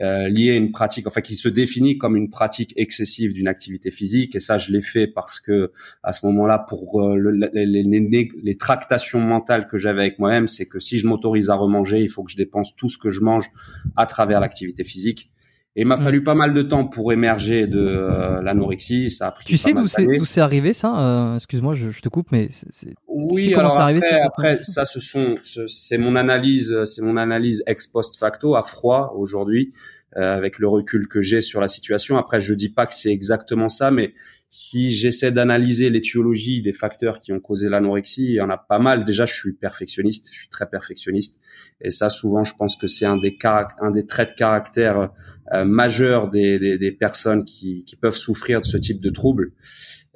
euh, 0.00 0.28
lié 0.28 0.52
à 0.52 0.54
une 0.54 0.70
pratique, 0.70 1.08
enfin 1.08 1.20
qui 1.20 1.34
se 1.34 1.48
définit 1.48 1.98
comme 1.98 2.16
une 2.16 2.30
pratique 2.30 2.72
excessive 2.76 3.32
d'une 3.32 3.48
activité 3.48 3.90
physique. 3.90 4.36
Et 4.36 4.40
ça, 4.40 4.56
je 4.56 4.70
l'ai 4.70 4.82
fait 4.82 5.08
parce 5.08 5.40
que 5.40 5.72
à 6.04 6.12
ce 6.12 6.24
moment-là, 6.26 6.64
pour 6.68 7.00
euh, 7.00 7.50
les, 7.52 7.66
les, 7.66 8.56
tractations 8.56 9.18
mentales 9.18 9.66
que 9.66 9.78
j'avais 9.78 10.02
avec 10.02 10.20
moi-même, 10.20 10.46
c'est 10.46 10.66
que 10.66 10.78
si 10.78 11.00
je 11.00 11.08
m'autorise 11.08 11.50
à 11.50 11.56
remanger, 11.56 12.00
il 12.02 12.08
faut 12.08 12.22
que 12.22 12.30
je 12.30 12.36
dépense 12.36 12.76
tout 12.76 12.88
ce 12.88 12.98
que 12.98 13.10
je 13.10 13.20
mange 13.20 13.50
à 13.96 14.06
travers 14.06 14.38
l'activité 14.38 14.84
physique. 14.84 15.30
Et 15.76 15.82
il 15.82 15.86
m'a 15.86 15.96
mm. 15.96 16.02
fallu 16.02 16.24
pas 16.24 16.34
mal 16.34 16.52
de 16.52 16.62
temps 16.62 16.84
pour 16.84 17.12
émerger 17.12 17.66
de 17.68 17.78
euh, 17.78 18.42
l'anorexie. 18.42 19.10
Ça 19.10 19.28
a 19.28 19.30
pris. 19.30 19.44
Tu 19.44 19.56
sais 19.56 19.72
d'où 19.72 19.86
c'est 19.86 20.04
d'où 20.04 20.24
c'est 20.24 20.40
arrivé 20.40 20.72
ça? 20.72 20.98
Euh, 20.98 21.36
Excuse-moi, 21.36 21.74
je, 21.74 21.90
je, 21.90 22.02
te 22.02 22.08
coupe, 22.08 22.32
mais 22.32 22.48
c'est. 22.50 22.94
Oui, 23.06 23.54
alors 23.54 23.72
après, 23.72 23.82
arrivé, 23.82 24.00
ça, 24.00 24.16
après 24.24 24.58
ça, 24.58 24.84
ce 24.84 25.00
sont, 25.00 25.36
c'est 25.42 25.98
mon 25.98 26.16
analyse, 26.16 26.84
c'est 26.84 27.02
mon 27.02 27.16
analyse 27.16 27.62
ex 27.66 27.86
post 27.86 28.18
facto 28.18 28.56
à 28.56 28.62
froid 28.62 29.14
aujourd'hui, 29.16 29.72
euh, 30.16 30.36
avec 30.36 30.58
le 30.58 30.66
recul 30.66 31.06
que 31.06 31.20
j'ai 31.20 31.40
sur 31.40 31.60
la 31.60 31.68
situation. 31.68 32.16
Après, 32.16 32.40
je 32.40 32.52
dis 32.54 32.70
pas 32.70 32.86
que 32.86 32.94
c'est 32.94 33.12
exactement 33.12 33.68
ça, 33.68 33.92
mais 33.92 34.12
si 34.52 34.90
j'essaie 34.90 35.30
d'analyser 35.30 35.90
l'étiologie 35.90 36.60
des 36.60 36.72
facteurs 36.72 37.20
qui 37.20 37.32
ont 37.32 37.38
causé 37.38 37.68
l'anorexie, 37.68 38.24
il 38.24 38.34
y 38.34 38.40
en 38.40 38.50
a 38.50 38.58
pas 38.58 38.80
mal. 38.80 39.04
Déjà, 39.04 39.24
je 39.24 39.32
suis 39.32 39.52
perfectionniste, 39.52 40.28
je 40.32 40.38
suis 40.38 40.48
très 40.48 40.68
perfectionniste, 40.68 41.38
et 41.80 41.92
ça, 41.92 42.10
souvent, 42.10 42.42
je 42.42 42.54
pense 42.56 42.74
que 42.74 42.88
c'est 42.88 43.06
un 43.06 43.16
des 43.16 43.38
un 43.44 43.90
des 43.92 44.06
traits 44.06 44.30
de 44.30 44.34
caractère 44.34 45.12
euh, 45.54 45.64
majeurs 45.64 46.28
des, 46.28 46.58
des, 46.58 46.78
des, 46.78 46.90
personnes 46.90 47.44
qui, 47.44 47.84
qui 47.84 47.94
peuvent 47.94 48.16
souffrir 48.16 48.60
de 48.60 48.66
ce 48.66 48.76
type 48.76 49.00
de 49.00 49.10
troubles. 49.10 49.52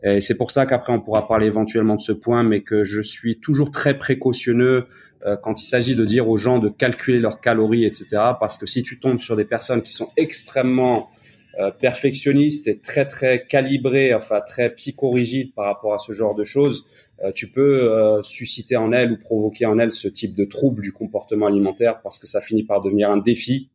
Et 0.03 0.21
c'est 0.21 0.37
pour 0.37 0.51
ça 0.51 0.67
qu'après, 0.67 0.93
on 0.93 1.01
pourra 1.01 1.29
parler 1.29 1.47
éventuellement 1.47 1.95
de 1.95 2.01
ce 2.01 2.13
point, 2.13 2.43
mais 2.43 2.63
que 2.63 2.83
je 2.83 3.01
suis 3.01 3.39
toujours 3.39 3.71
très 3.71 3.97
précautionneux 3.97 4.87
euh, 5.25 5.37
quand 5.37 5.63
il 5.63 5.65
s'agit 5.65 5.95
de 5.95 6.05
dire 6.05 6.29
aux 6.29 6.37
gens 6.37 6.59
de 6.59 6.69
calculer 6.69 7.21
leurs 7.21 7.41
calories, 7.41 7.85
etc. 7.85 8.07
Parce 8.39 8.59
que 8.59 8.67
si 8.67 8.83
tu 8.83 8.99
tombes 8.99 9.21
sur 9.21 9.37
des 9.37 9.45
personnes 9.47 9.81
qui 9.81 9.93
sont 9.93 10.11
extrêmement 10.17 11.09
euh, 11.61 11.71
perfectionniste 11.71 12.67
et 12.67 12.81
très 12.81 13.07
très 13.07 13.47
calibré, 13.47 14.13
enfin 14.13 14.41
très 14.41 14.75
psychorigide 14.75 15.55
par 15.55 15.67
rapport 15.67 15.95
à 15.95 15.99
ce 15.99 16.13
genre 16.13 16.35
de 16.35 16.43
choses, 16.43 16.85
euh, 17.23 17.31
tu 17.33 17.51
peux 17.51 17.93
euh, 17.93 18.23
susciter 18.23 18.77
en 18.77 18.93
elle 18.93 19.13
ou 19.13 19.19
provoquer 19.19 19.67
en 19.67 19.79
elle 19.79 19.93
ce 19.93 20.09
type 20.09 20.35
de 20.35 20.45
trouble 20.45 20.83
du 20.83 20.93
comportement 20.93 21.47
alimentaire 21.47 22.01
parce 22.03 22.19
que 22.19 22.27
ça 22.27 22.41
finit 22.41 22.65
par 22.65 22.81
devenir 22.81 23.11
un 23.11 23.19
défi, 23.19 23.71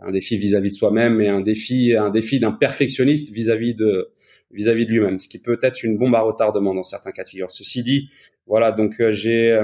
un 0.00 0.12
défi 0.12 0.36
vis-à-vis 0.36 0.70
de 0.70 0.74
soi-même 0.74 1.20
et 1.20 1.28
un 1.28 1.40
défi 1.40 1.94
un 1.96 2.10
défi 2.10 2.38
d'un 2.38 2.52
perfectionniste 2.52 3.32
vis-à-vis 3.32 3.74
de 3.74 4.12
vis-à-vis 4.52 4.86
de 4.86 4.92
lui-même, 4.92 5.18
ce 5.18 5.26
qui 5.26 5.38
peut 5.38 5.58
être 5.62 5.82
une 5.82 5.96
bombe 5.96 6.14
à 6.14 6.20
retardement 6.20 6.74
dans 6.74 6.84
certains 6.84 7.10
cas 7.10 7.24
de 7.24 7.28
figure. 7.28 7.50
Ceci 7.50 7.82
dit, 7.82 8.08
voilà, 8.46 8.70
donc 8.70 9.02
j'ai 9.10 9.60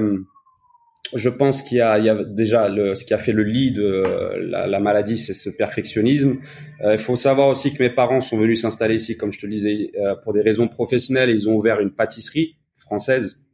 je 1.15 1.29
pense 1.29 1.62
qu'il 1.62 1.77
y, 1.77 1.81
y 1.81 1.81
a, 2.09 2.25
déjà 2.25 2.69
le, 2.69 2.95
ce 2.95 3.05
qui 3.05 3.12
a 3.12 3.19
fait 3.19 3.33
le 3.33 3.43
lit 3.43 3.71
de 3.73 4.03
la, 4.38 4.67
la 4.67 4.81
maladie, 4.81 5.19
c'est 5.19 5.35
ce 5.35 5.51
perfectionnisme. 5.51 6.38
Euh, 6.83 6.93
il 6.93 6.99
faut 6.99 7.17
savoir 7.17 7.49
aussi 7.49 7.73
que 7.75 7.83
mes 7.83 7.91
parents 7.91 8.21
sont 8.21 8.38
venus 8.38 8.62
s'installer 8.62 8.95
ici, 8.95 9.17
comme 9.17 9.33
je 9.33 9.38
te 9.38 9.47
le 9.47 9.53
disais, 9.53 9.91
euh, 10.01 10.15
pour 10.23 10.33
des 10.33 10.41
raisons 10.41 10.69
professionnelles. 10.69 11.31
ils 11.31 11.49
ont 11.49 11.55
ouvert 11.55 11.81
une 11.81 11.93
pâtisserie 11.93 12.57
française. 12.77 13.45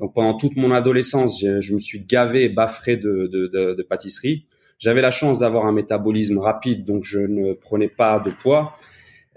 Donc 0.00 0.12
pendant 0.14 0.34
toute 0.36 0.56
mon 0.56 0.72
adolescence, 0.72 1.40
je, 1.40 1.60
je 1.60 1.72
me 1.72 1.78
suis 1.78 2.00
gavé, 2.04 2.48
baffré 2.48 2.96
de, 2.96 3.28
de, 3.32 3.46
de, 3.46 3.74
de 3.74 3.82
pâtisserie. 3.82 4.46
J'avais 4.78 5.00
la 5.00 5.12
chance 5.12 5.38
d'avoir 5.38 5.66
un 5.66 5.72
métabolisme 5.72 6.38
rapide, 6.38 6.84
donc 6.84 7.04
je 7.04 7.20
ne 7.20 7.52
prenais 7.52 7.88
pas 7.88 8.18
de 8.18 8.30
poids. 8.30 8.72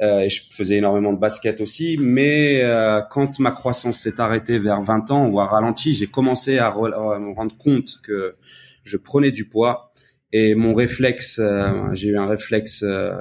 Euh, 0.02 0.20
et 0.20 0.30
je 0.30 0.44
faisais 0.52 0.78
énormément 0.78 1.12
de 1.12 1.20
basket 1.20 1.60
aussi. 1.62 1.98
Mais 2.00 2.62
euh, 2.62 3.02
quand 3.10 3.40
ma 3.40 3.52
croissance 3.52 3.98
s'est 3.98 4.20
arrêtée 4.20 4.60
vers 4.60 4.82
20 4.82 5.12
ans 5.12 5.28
ou 5.28 5.40
a 5.40 5.48
ralenti, 5.48 5.94
j'ai 5.94 6.08
commencé 6.08 6.60
à, 6.60 6.70
me 6.72 7.36
rendre 7.36 7.58
compte 7.58 8.00
que 8.04 8.36
je 8.84 8.98
prenais 8.98 9.32
du 9.32 9.48
poids. 9.48 9.92
Et 10.34 10.56
mon 10.56 10.74
réflexe, 10.74 11.40
euh, 11.42 11.72
j'ai 11.94 12.10
eu 12.10 12.18
un 12.18 12.28
réflexe 12.28 12.84
euh, 12.84 13.12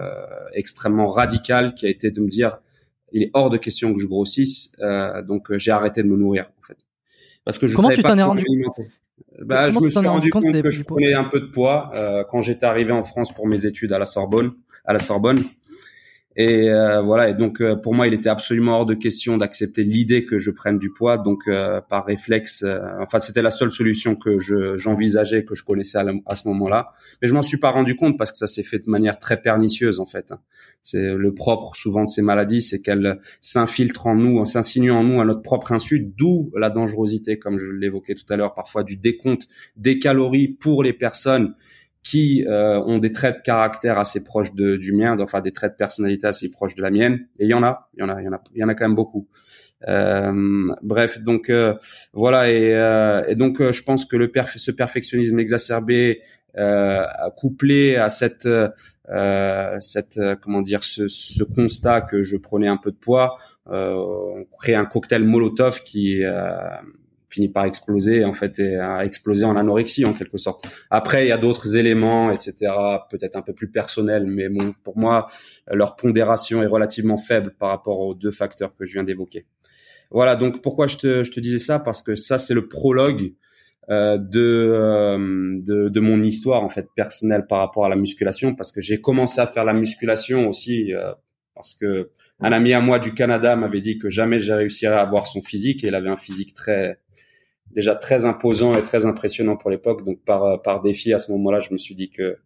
extrêmement 0.54 1.06
radical 1.06 1.74
qui 1.74 1.86
a 1.86 1.88
été 1.88 2.10
de 2.10 2.20
me 2.20 2.28
dire, 2.28 2.58
il 3.12 3.22
est 3.22 3.30
hors 3.32 3.48
de 3.48 3.56
question 3.56 3.94
que 3.94 4.00
je 4.00 4.06
grossisse. 4.06 4.72
donc 5.26 5.56
j'ai 5.56 5.70
arrêté 5.70 6.02
de 6.02 6.08
me 6.08 6.16
nourrir 6.16 6.50
en 6.58 6.62
fait. 6.62 6.76
Parce 7.44 7.58
que 7.58 7.68
je 7.68 7.76
Comment 7.76 7.90
tu 7.90 8.02
t'en 8.02 8.18
es 8.18 8.22
rendu 8.22 8.44
bah, 9.40 9.70
je 9.70 9.78
me 9.78 9.90
suis 9.90 10.06
rendu 10.06 10.30
compte, 10.30 10.44
que 10.44 10.70
je 10.70 10.82
prenais 10.82 11.14
un 11.14 11.24
peu 11.24 11.40
de 11.40 11.46
poids 11.46 11.92
quand 12.28 12.42
j'étais 12.42 12.66
arrivé 12.66 12.92
en 12.92 13.04
France 13.04 13.32
pour 13.32 13.46
mes 13.46 13.64
études 13.64 13.92
à 13.92 13.98
la 13.98 14.04
Sorbonne. 14.04 14.52
À 14.84 14.92
la 14.92 14.98
Sorbonne, 14.98 15.42
et 16.38 16.70
euh, 16.70 17.00
voilà. 17.00 17.30
Et 17.30 17.34
donc 17.34 17.62
euh, 17.62 17.76
pour 17.76 17.94
moi, 17.94 18.06
il 18.06 18.12
était 18.12 18.28
absolument 18.28 18.78
hors 18.78 18.86
de 18.86 18.94
question 18.94 19.38
d'accepter 19.38 19.82
l'idée 19.82 20.26
que 20.26 20.38
je 20.38 20.50
prenne 20.50 20.78
du 20.78 20.92
poids. 20.92 21.16
Donc 21.16 21.48
euh, 21.48 21.80
par 21.80 22.04
réflexe, 22.04 22.64
enfin 23.00 23.20
c'était 23.20 23.40
la 23.40 23.50
seule 23.50 23.70
solution 23.70 24.16
que 24.16 24.38
je 24.38 24.76
j'envisageais, 24.76 25.44
que 25.44 25.54
je 25.54 25.64
connaissais 25.64 25.98
à, 26.26 26.34
ce 26.34 26.48
moment-là. 26.48 26.92
Mais 27.22 27.28
je 27.28 27.32
m'en 27.32 27.42
suis 27.42 27.58
pas 27.58 27.70
rendu 27.70 27.96
compte 27.96 28.18
parce 28.18 28.32
que 28.32 28.38
ça 28.38 28.46
s'est 28.46 28.62
fait 28.62 28.78
de 28.78 28.90
manière 28.90 29.18
très 29.18 29.40
pernicieuse 29.40 29.98
en 29.98 30.06
fait. 30.06 30.32
C'est 30.82 31.14
le 31.14 31.34
propre 31.34 31.74
souvent 31.74 32.04
de 32.04 32.08
ces 32.08 32.22
maladies, 32.22 32.60
c'est 32.60 32.82
qu'elles 32.82 33.18
s'infiltrent 33.40 34.06
en 34.06 34.14
nous, 34.14 34.44
s'insinuent 34.44 34.92
en 34.92 35.04
nous 35.04 35.20
à 35.20 35.24
notre 35.24 35.42
propre 35.42 35.72
insu, 35.72 36.00
d'où 36.00 36.52
la 36.54 36.68
dangerosité, 36.68 37.38
comme 37.38 37.58
je 37.58 37.70
l'évoquais 37.70 38.14
tout 38.14 38.30
à 38.30 38.36
l'heure, 38.36 38.54
parfois 38.54 38.84
du 38.84 38.96
décompte 38.96 39.48
des 39.76 39.98
calories 39.98 40.48
pour 40.48 40.82
les 40.82 40.92
personnes 40.92 41.54
qui 42.08 42.44
euh, 42.46 42.78
ont 42.82 42.98
des 42.98 43.10
traits 43.10 43.38
de 43.38 43.40
caractère 43.40 43.98
assez 43.98 44.22
proches 44.22 44.54
de, 44.54 44.76
du 44.76 44.92
mien, 44.92 45.18
enfin 45.18 45.40
des 45.40 45.50
traits 45.50 45.72
de 45.72 45.76
personnalité 45.76 46.28
assez 46.28 46.50
proches 46.52 46.76
de 46.76 46.82
la 46.82 46.90
mienne. 46.92 47.26
Et 47.40 47.46
il 47.46 47.48
y 47.48 47.54
en 47.54 47.64
a, 47.64 47.90
il 47.94 48.00
y 48.00 48.02
en 48.04 48.08
a, 48.08 48.20
il 48.20 48.24
y 48.24 48.28
en 48.28 48.32
a, 48.32 48.40
il 48.54 48.60
y 48.60 48.64
en 48.64 48.68
a 48.68 48.74
quand 48.76 48.84
même 48.84 48.94
beaucoup. 48.94 49.26
Euh, 49.88 50.72
bref, 50.82 51.20
donc 51.20 51.50
euh, 51.50 51.74
voilà, 52.12 52.48
et, 52.48 52.74
euh, 52.74 53.24
et 53.26 53.34
donc 53.34 53.60
je 53.60 53.82
pense 53.82 54.04
que 54.04 54.16
le 54.16 54.30
perf 54.30 54.56
ce 54.56 54.70
perfectionnisme 54.70 55.38
exacerbé, 55.40 56.22
couplé 57.36 57.96
à 57.96 58.08
cette, 58.08 58.48
cette 59.80 60.20
comment 60.40 60.62
dire, 60.62 60.84
ce, 60.84 61.08
ce, 61.08 61.42
constat 61.42 62.02
que 62.02 62.22
je 62.22 62.36
prenais 62.36 62.68
un 62.68 62.78
peu 62.78 62.92
de 62.92 62.96
poids, 62.96 63.36
on 63.66 64.46
crée 64.58 64.74
un 64.74 64.86
cocktail 64.86 65.24
Molotov 65.24 65.82
qui 65.82 66.22
finit 67.28 67.48
par 67.48 67.64
exploser 67.64 68.24
en 68.24 68.32
fait 68.32 68.58
et 68.58 68.76
a 68.76 69.04
explosé 69.04 69.44
en 69.44 69.56
anorexie 69.56 70.04
en 70.04 70.12
quelque 70.12 70.38
sorte. 70.38 70.64
Après, 70.90 71.26
il 71.26 71.28
y 71.28 71.32
a 71.32 71.38
d'autres 71.38 71.76
éléments, 71.76 72.30
etc. 72.30 72.54
Peut-être 73.10 73.36
un 73.36 73.42
peu 73.42 73.52
plus 73.52 73.70
personnels, 73.70 74.26
mais 74.26 74.48
bon, 74.48 74.74
pour 74.84 74.98
moi, 74.98 75.26
leur 75.70 75.96
pondération 75.96 76.62
est 76.62 76.66
relativement 76.66 77.16
faible 77.16 77.54
par 77.58 77.70
rapport 77.70 78.00
aux 78.00 78.14
deux 78.14 78.30
facteurs 78.30 78.74
que 78.76 78.84
je 78.84 78.92
viens 78.94 79.04
d'évoquer. 79.04 79.46
Voilà. 80.10 80.36
Donc 80.36 80.62
pourquoi 80.62 80.86
je 80.86 80.96
te, 80.96 81.24
je 81.24 81.30
te 81.30 81.40
disais 81.40 81.58
ça? 81.58 81.78
Parce 81.78 82.02
que 82.02 82.14
ça, 82.14 82.38
c'est 82.38 82.54
le 82.54 82.68
prologue 82.68 83.32
euh, 83.88 84.18
de, 84.18 84.40
euh, 84.40 85.58
de, 85.60 85.88
de 85.88 86.00
mon 86.00 86.22
histoire 86.22 86.62
en 86.64 86.68
fait 86.68 86.88
personnelle 86.96 87.46
par 87.46 87.58
rapport 87.58 87.84
à 87.84 87.88
la 87.88 87.96
musculation, 87.96 88.54
parce 88.54 88.72
que 88.72 88.80
j'ai 88.80 89.00
commencé 89.00 89.40
à 89.40 89.46
faire 89.46 89.64
la 89.64 89.74
musculation 89.74 90.48
aussi. 90.48 90.94
Euh, 90.94 91.12
parce 91.54 91.72
que 91.72 92.10
un 92.38 92.52
ami 92.52 92.74
à 92.74 92.80
moi 92.80 92.98
du 92.98 93.14
Canada 93.14 93.56
m'avait 93.56 93.80
dit 93.80 93.98
que 93.98 94.10
jamais 94.10 94.38
j'ai 94.40 94.52
réussirais 94.52 94.96
à 94.96 95.00
avoir 95.00 95.26
son 95.26 95.40
physique 95.40 95.84
et 95.84 95.86
il 95.86 95.94
avait 95.94 96.10
un 96.10 96.18
physique 96.18 96.52
très 96.52 97.00
déjà 97.76 97.94
très 97.94 98.24
imposant 98.24 98.74
et 98.74 98.82
très 98.82 99.06
impressionnant 99.06 99.56
pour 99.56 99.70
l'époque. 99.70 100.04
Donc 100.04 100.24
par 100.24 100.62
par 100.62 100.82
défi 100.82 101.12
à 101.12 101.18
ce 101.18 101.30
moment-là, 101.32 101.60
je 101.60 101.72
me 101.72 101.76
suis 101.78 101.94
dit 101.94 102.10
que 102.10 102.38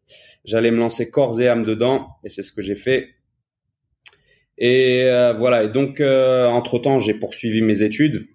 j'allais 0.45 0.73
me 0.73 0.79
lancer 0.79 1.09
corps 1.11 1.41
et 1.41 1.49
âme 1.49 1.63
dedans 1.65 2.09
et 2.25 2.29
c'est 2.29 2.43
ce 2.43 2.53
que 2.53 2.61
j'ai 2.61 2.75
fait. 2.75 3.09
Et 4.59 5.05
euh, 5.05 5.33
voilà. 5.33 5.65
Et 5.65 5.69
donc 5.69 6.01
euh, 6.01 6.47
entre 6.47 6.79
temps, 6.79 6.99
j'ai 6.99 7.15
poursuivi 7.15 7.63
mes 7.63 7.83
études. 7.83 8.27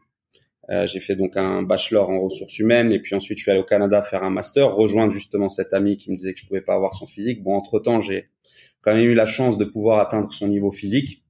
Euh, 0.72 0.88
j'ai 0.88 1.00
fait 1.00 1.16
donc 1.16 1.38
un 1.38 1.62
bachelor 1.62 2.10
en 2.10 2.20
ressources 2.20 2.58
humaines 2.58 2.92
et 2.92 3.00
puis 3.00 3.14
ensuite 3.14 3.38
je 3.38 3.44
suis 3.44 3.52
allé 3.52 3.60
au 3.60 3.66
Canada 3.66 4.02
faire 4.02 4.24
un 4.24 4.32
master, 4.32 4.74
rejoindre 4.74 5.14
justement 5.14 5.48
cet 5.48 5.74
ami 5.74 5.96
qui 5.96 6.10
me 6.10 6.16
disait 6.16 6.34
que 6.34 6.40
je 6.40 6.48
pouvais 6.48 6.62
pas 6.62 6.74
avoir 6.74 6.96
son 6.96 7.06
physique. 7.06 7.44
Bon, 7.44 7.54
entre 7.54 7.80
temps, 7.80 8.02
j'ai 8.02 8.30
quand 8.82 8.96
même 8.96 9.04
eu 9.04 9.14
la 9.14 9.28
chance 9.28 9.60
de 9.60 9.66
pouvoir 9.66 10.00
atteindre 10.00 10.32
son 10.34 10.48
niveau 10.48 10.72
physique. 10.72 11.25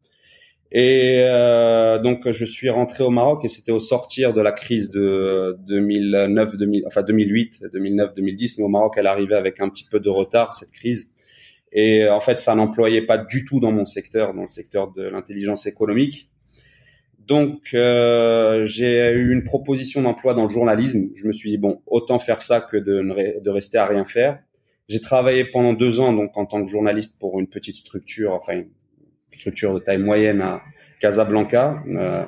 Et 0.78 1.20
euh, 1.22 2.00
donc 2.00 2.30
je 2.30 2.44
suis 2.44 2.70
rentré 2.70 3.02
au 3.02 3.10
Maroc 3.10 3.46
et 3.46 3.48
c'était 3.48 3.72
au 3.72 3.80
sortir 3.80 4.34
de 4.34 4.42
la 4.42 4.52
crise 4.52 4.92
de 4.92 5.58
2009, 5.70 6.58
2000, 6.58 6.84
enfin 6.86 7.02
2008, 7.02 7.62
2009, 7.72 8.14
2010. 8.14 8.58
Mais 8.58 8.64
au 8.66 8.68
Maroc, 8.68 8.96
elle 8.98 9.08
arrivait 9.08 9.36
avec 9.36 9.62
un 9.62 9.70
petit 9.70 9.86
peu 9.90 10.02
de 10.02 10.10
retard 10.10 10.52
cette 10.52 10.72
crise. 10.72 11.14
Et 11.72 12.10
en 12.10 12.20
fait, 12.20 12.40
ça 12.40 12.56
n'employait 12.56 13.04
pas 13.04 13.18
du 13.18 13.46
tout 13.46 13.62
dans 13.62 13.72
mon 13.72 13.86
secteur, 13.86 14.34
dans 14.34 14.42
le 14.42 14.48
secteur 14.48 14.92
de 14.92 15.04
l'intelligence 15.04 15.66
économique. 15.66 16.30
Donc 17.20 17.70
euh, 17.74 18.66
j'ai 18.66 19.14
eu 19.14 19.32
une 19.32 19.44
proposition 19.44 20.02
d'emploi 20.02 20.34
dans 20.34 20.44
le 20.44 20.50
journalisme. 20.50 21.08
Je 21.16 21.26
me 21.26 21.32
suis 21.32 21.52
dit 21.52 21.58
bon, 21.58 21.80
autant 21.88 22.20
faire 22.20 22.42
ça 22.42 22.60
que 22.60 22.76
de, 22.76 23.40
de 23.40 23.50
rester 23.50 23.78
à 23.78 23.86
rien 23.86 24.04
faire. 24.04 24.40
J'ai 24.90 25.00
travaillé 25.00 25.46
pendant 25.46 25.72
deux 25.72 26.02
ans 26.02 26.12
donc 26.12 26.36
en 26.36 26.46
tant 26.46 26.62
que 26.62 26.70
journaliste 26.70 27.18
pour 27.18 27.40
une 27.40 27.48
petite 27.48 27.78
structure, 27.78 28.34
enfin 28.34 28.64
structure 29.36 29.74
de 29.74 29.80
taille 29.80 29.98
moyenne 29.98 30.42
à 30.42 30.62
Casablanca, 31.00 31.84
euh, 31.88 32.26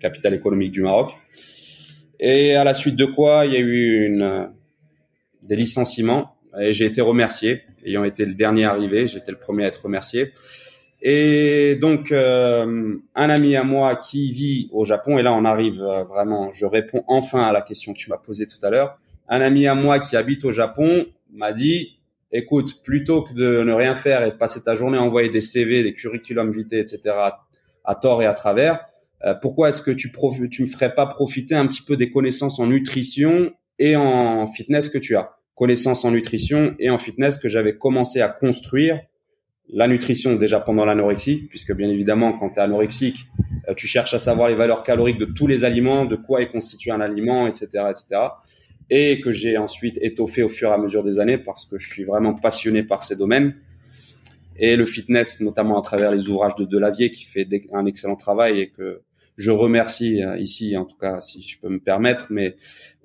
capitale 0.00 0.34
économique 0.34 0.72
du 0.72 0.82
Maroc. 0.82 1.12
Et 2.18 2.54
à 2.54 2.64
la 2.64 2.74
suite 2.74 2.96
de 2.96 3.06
quoi, 3.06 3.46
il 3.46 3.52
y 3.52 3.56
a 3.56 3.60
eu 3.60 4.06
une, 4.06 4.50
des 5.42 5.56
licenciements 5.56 6.36
et 6.60 6.72
j'ai 6.72 6.86
été 6.86 7.00
remercié. 7.00 7.62
Ayant 7.84 8.04
été 8.04 8.24
le 8.26 8.34
dernier 8.34 8.64
arrivé, 8.64 9.06
j'étais 9.06 9.32
le 9.32 9.38
premier 9.38 9.64
à 9.64 9.68
être 9.68 9.84
remercié. 9.84 10.32
Et 11.02 11.78
donc, 11.80 12.12
euh, 12.12 12.96
un 13.14 13.30
ami 13.30 13.56
à 13.56 13.64
moi 13.64 13.96
qui 13.96 14.32
vit 14.32 14.68
au 14.72 14.84
Japon, 14.84 15.16
et 15.16 15.22
là 15.22 15.32
on 15.32 15.46
arrive 15.46 15.80
euh, 15.80 16.04
vraiment, 16.04 16.50
je 16.52 16.66
réponds 16.66 17.04
enfin 17.06 17.42
à 17.42 17.52
la 17.52 17.62
question 17.62 17.94
que 17.94 17.98
tu 17.98 18.10
m'as 18.10 18.18
posée 18.18 18.46
tout 18.46 18.58
à 18.62 18.68
l'heure. 18.68 18.98
Un 19.28 19.40
ami 19.40 19.66
à 19.66 19.74
moi 19.74 19.98
qui 19.98 20.16
habite 20.16 20.44
au 20.44 20.50
Japon 20.50 21.06
m'a 21.32 21.52
dit, 21.52 21.99
écoute, 22.32 22.82
plutôt 22.82 23.22
que 23.22 23.32
de 23.34 23.62
ne 23.62 23.72
rien 23.72 23.94
faire 23.94 24.24
et 24.24 24.30
de 24.30 24.36
passer 24.36 24.62
ta 24.62 24.74
journée 24.74 24.98
à 24.98 25.02
envoyer 25.02 25.28
des 25.28 25.40
CV, 25.40 25.82
des 25.82 25.92
curriculum 25.92 26.52
vitae, 26.52 26.78
etc., 26.78 27.00
à, 27.84 27.94
tort 27.94 28.22
et 28.22 28.26
à 28.26 28.34
travers, 28.34 28.80
euh, 29.24 29.34
pourquoi 29.34 29.68
est-ce 29.68 29.82
que 29.82 29.90
tu 29.90 30.12
tu 30.50 30.62
me 30.62 30.66
ferais 30.66 30.94
pas 30.94 31.06
profiter 31.06 31.54
un 31.54 31.66
petit 31.66 31.82
peu 31.82 31.96
des 31.96 32.10
connaissances 32.10 32.58
en 32.60 32.66
nutrition 32.66 33.52
et 33.78 33.96
en 33.96 34.46
fitness 34.46 34.88
que 34.88 34.98
tu 34.98 35.16
as? 35.16 35.32
Connaissances 35.54 36.04
en 36.04 36.10
nutrition 36.10 36.74
et 36.78 36.88
en 36.88 36.98
fitness 36.98 37.36
que 37.38 37.48
j'avais 37.48 37.76
commencé 37.76 38.20
à 38.20 38.28
construire. 38.28 39.00
La 39.72 39.86
nutrition 39.86 40.34
déjà 40.34 40.58
pendant 40.58 40.84
l'anorexie, 40.84 41.46
puisque 41.48 41.74
bien 41.74 41.88
évidemment, 41.88 42.32
quand 42.32 42.50
tu 42.50 42.56
es 42.56 42.62
anorexique, 42.62 43.26
euh, 43.68 43.74
tu 43.74 43.86
cherches 43.86 44.14
à 44.14 44.18
savoir 44.18 44.48
les 44.48 44.56
valeurs 44.56 44.82
caloriques 44.82 45.18
de 45.18 45.26
tous 45.26 45.46
les 45.46 45.64
aliments, 45.64 46.04
de 46.04 46.16
quoi 46.16 46.42
est 46.42 46.50
constitué 46.50 46.90
un 46.90 47.00
aliment, 47.00 47.46
etc., 47.46 47.84
etc 47.90 48.20
et 48.90 49.20
que 49.20 49.32
j'ai 49.32 49.56
ensuite 49.56 49.98
étoffé 50.02 50.42
au 50.42 50.48
fur 50.48 50.70
et 50.70 50.72
à 50.72 50.78
mesure 50.78 51.04
des 51.04 51.20
années 51.20 51.38
parce 51.38 51.64
que 51.64 51.78
je 51.78 51.88
suis 51.88 52.04
vraiment 52.04 52.34
passionné 52.34 52.82
par 52.82 53.02
ces 53.02 53.16
domaines. 53.16 53.54
Et 54.56 54.76
le 54.76 54.84
fitness, 54.84 55.40
notamment 55.40 55.78
à 55.78 55.82
travers 55.82 56.10
les 56.10 56.28
ouvrages 56.28 56.54
de 56.56 56.64
Delavier, 56.64 57.10
qui 57.10 57.24
fait 57.24 57.48
un 57.72 57.86
excellent 57.86 58.16
travail 58.16 58.60
et 58.60 58.68
que 58.68 59.00
je 59.36 59.50
remercie 59.50 60.22
euh, 60.22 60.36
ici, 60.36 60.76
en 60.76 60.84
tout 60.84 60.96
cas, 60.98 61.20
si 61.20 61.40
je 61.42 61.58
peux 61.58 61.68
me 61.68 61.80
permettre. 61.80 62.26
Mais 62.30 62.56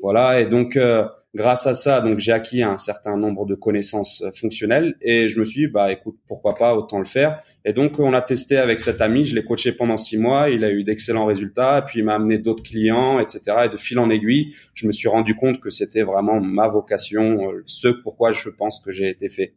voilà, 0.02 0.41
et 0.41 0.48
donc 0.48 0.76
euh, 0.76 1.06
grâce 1.34 1.65
à 1.65 1.74
ça, 1.74 2.02
donc 2.02 2.19
j'ai 2.19 2.34
acquis 2.34 2.62
un 2.62 2.78
certain 2.78 3.15
nombre 3.15 3.45
de 3.45 3.56
connaissances 3.56 4.21
euh, 4.21 4.32
fonctionnelles 4.32 4.95
et 5.02 5.30
je 5.30 5.39
me 5.39 5.45
suis 5.45 5.67
dit, 5.67 5.67
bah 5.67 5.91
écoute, 5.91 6.17
pourquoi 6.28 6.56
pas, 6.56 6.76
autant 6.76 7.00
le 7.00 7.06
faire. 7.06 7.41
Et 7.67 7.73
donc 7.73 7.99
on 7.99 8.13
a 8.13 8.21
testé 8.21 8.58
avec 8.58 8.80
cet 8.80 9.01
ami, 9.01 9.25
je 9.25 9.34
l'ai 9.34 9.43
coaché 9.43 9.71
pendant 9.71 9.97
six 9.97 10.19
mois, 10.19 10.49
il 10.51 10.63
a 10.63 10.69
eu 10.69 10.84
d'excellents 10.84 11.25
résultats, 11.25 11.82
puis 11.82 11.99
il 11.99 12.06
m'a 12.06 12.13
amené 12.13 12.38
d'autres 12.38 12.62
clients, 12.62 13.19
etc. 13.19 13.41
Et 13.65 13.69
de 13.69 13.78
fil 13.78 13.97
en 13.97 14.12
aiguille, 14.12 14.54
je 14.75 14.86
me 14.86 14.91
suis 14.91 15.08
rendu 15.08 15.36
compte 15.36 15.60
que 15.60 15.71
c'était 15.71 16.04
vraiment 16.04 16.39
ma 16.39 16.67
vocation, 16.67 17.49
euh, 17.49 17.63
ce 17.65 17.88
pourquoi 17.88 18.32
je 18.32 18.49
pense 18.49 18.80
que 18.80 18.91
j'ai 18.91 19.10
été 19.10 19.30
fait. 19.30 19.56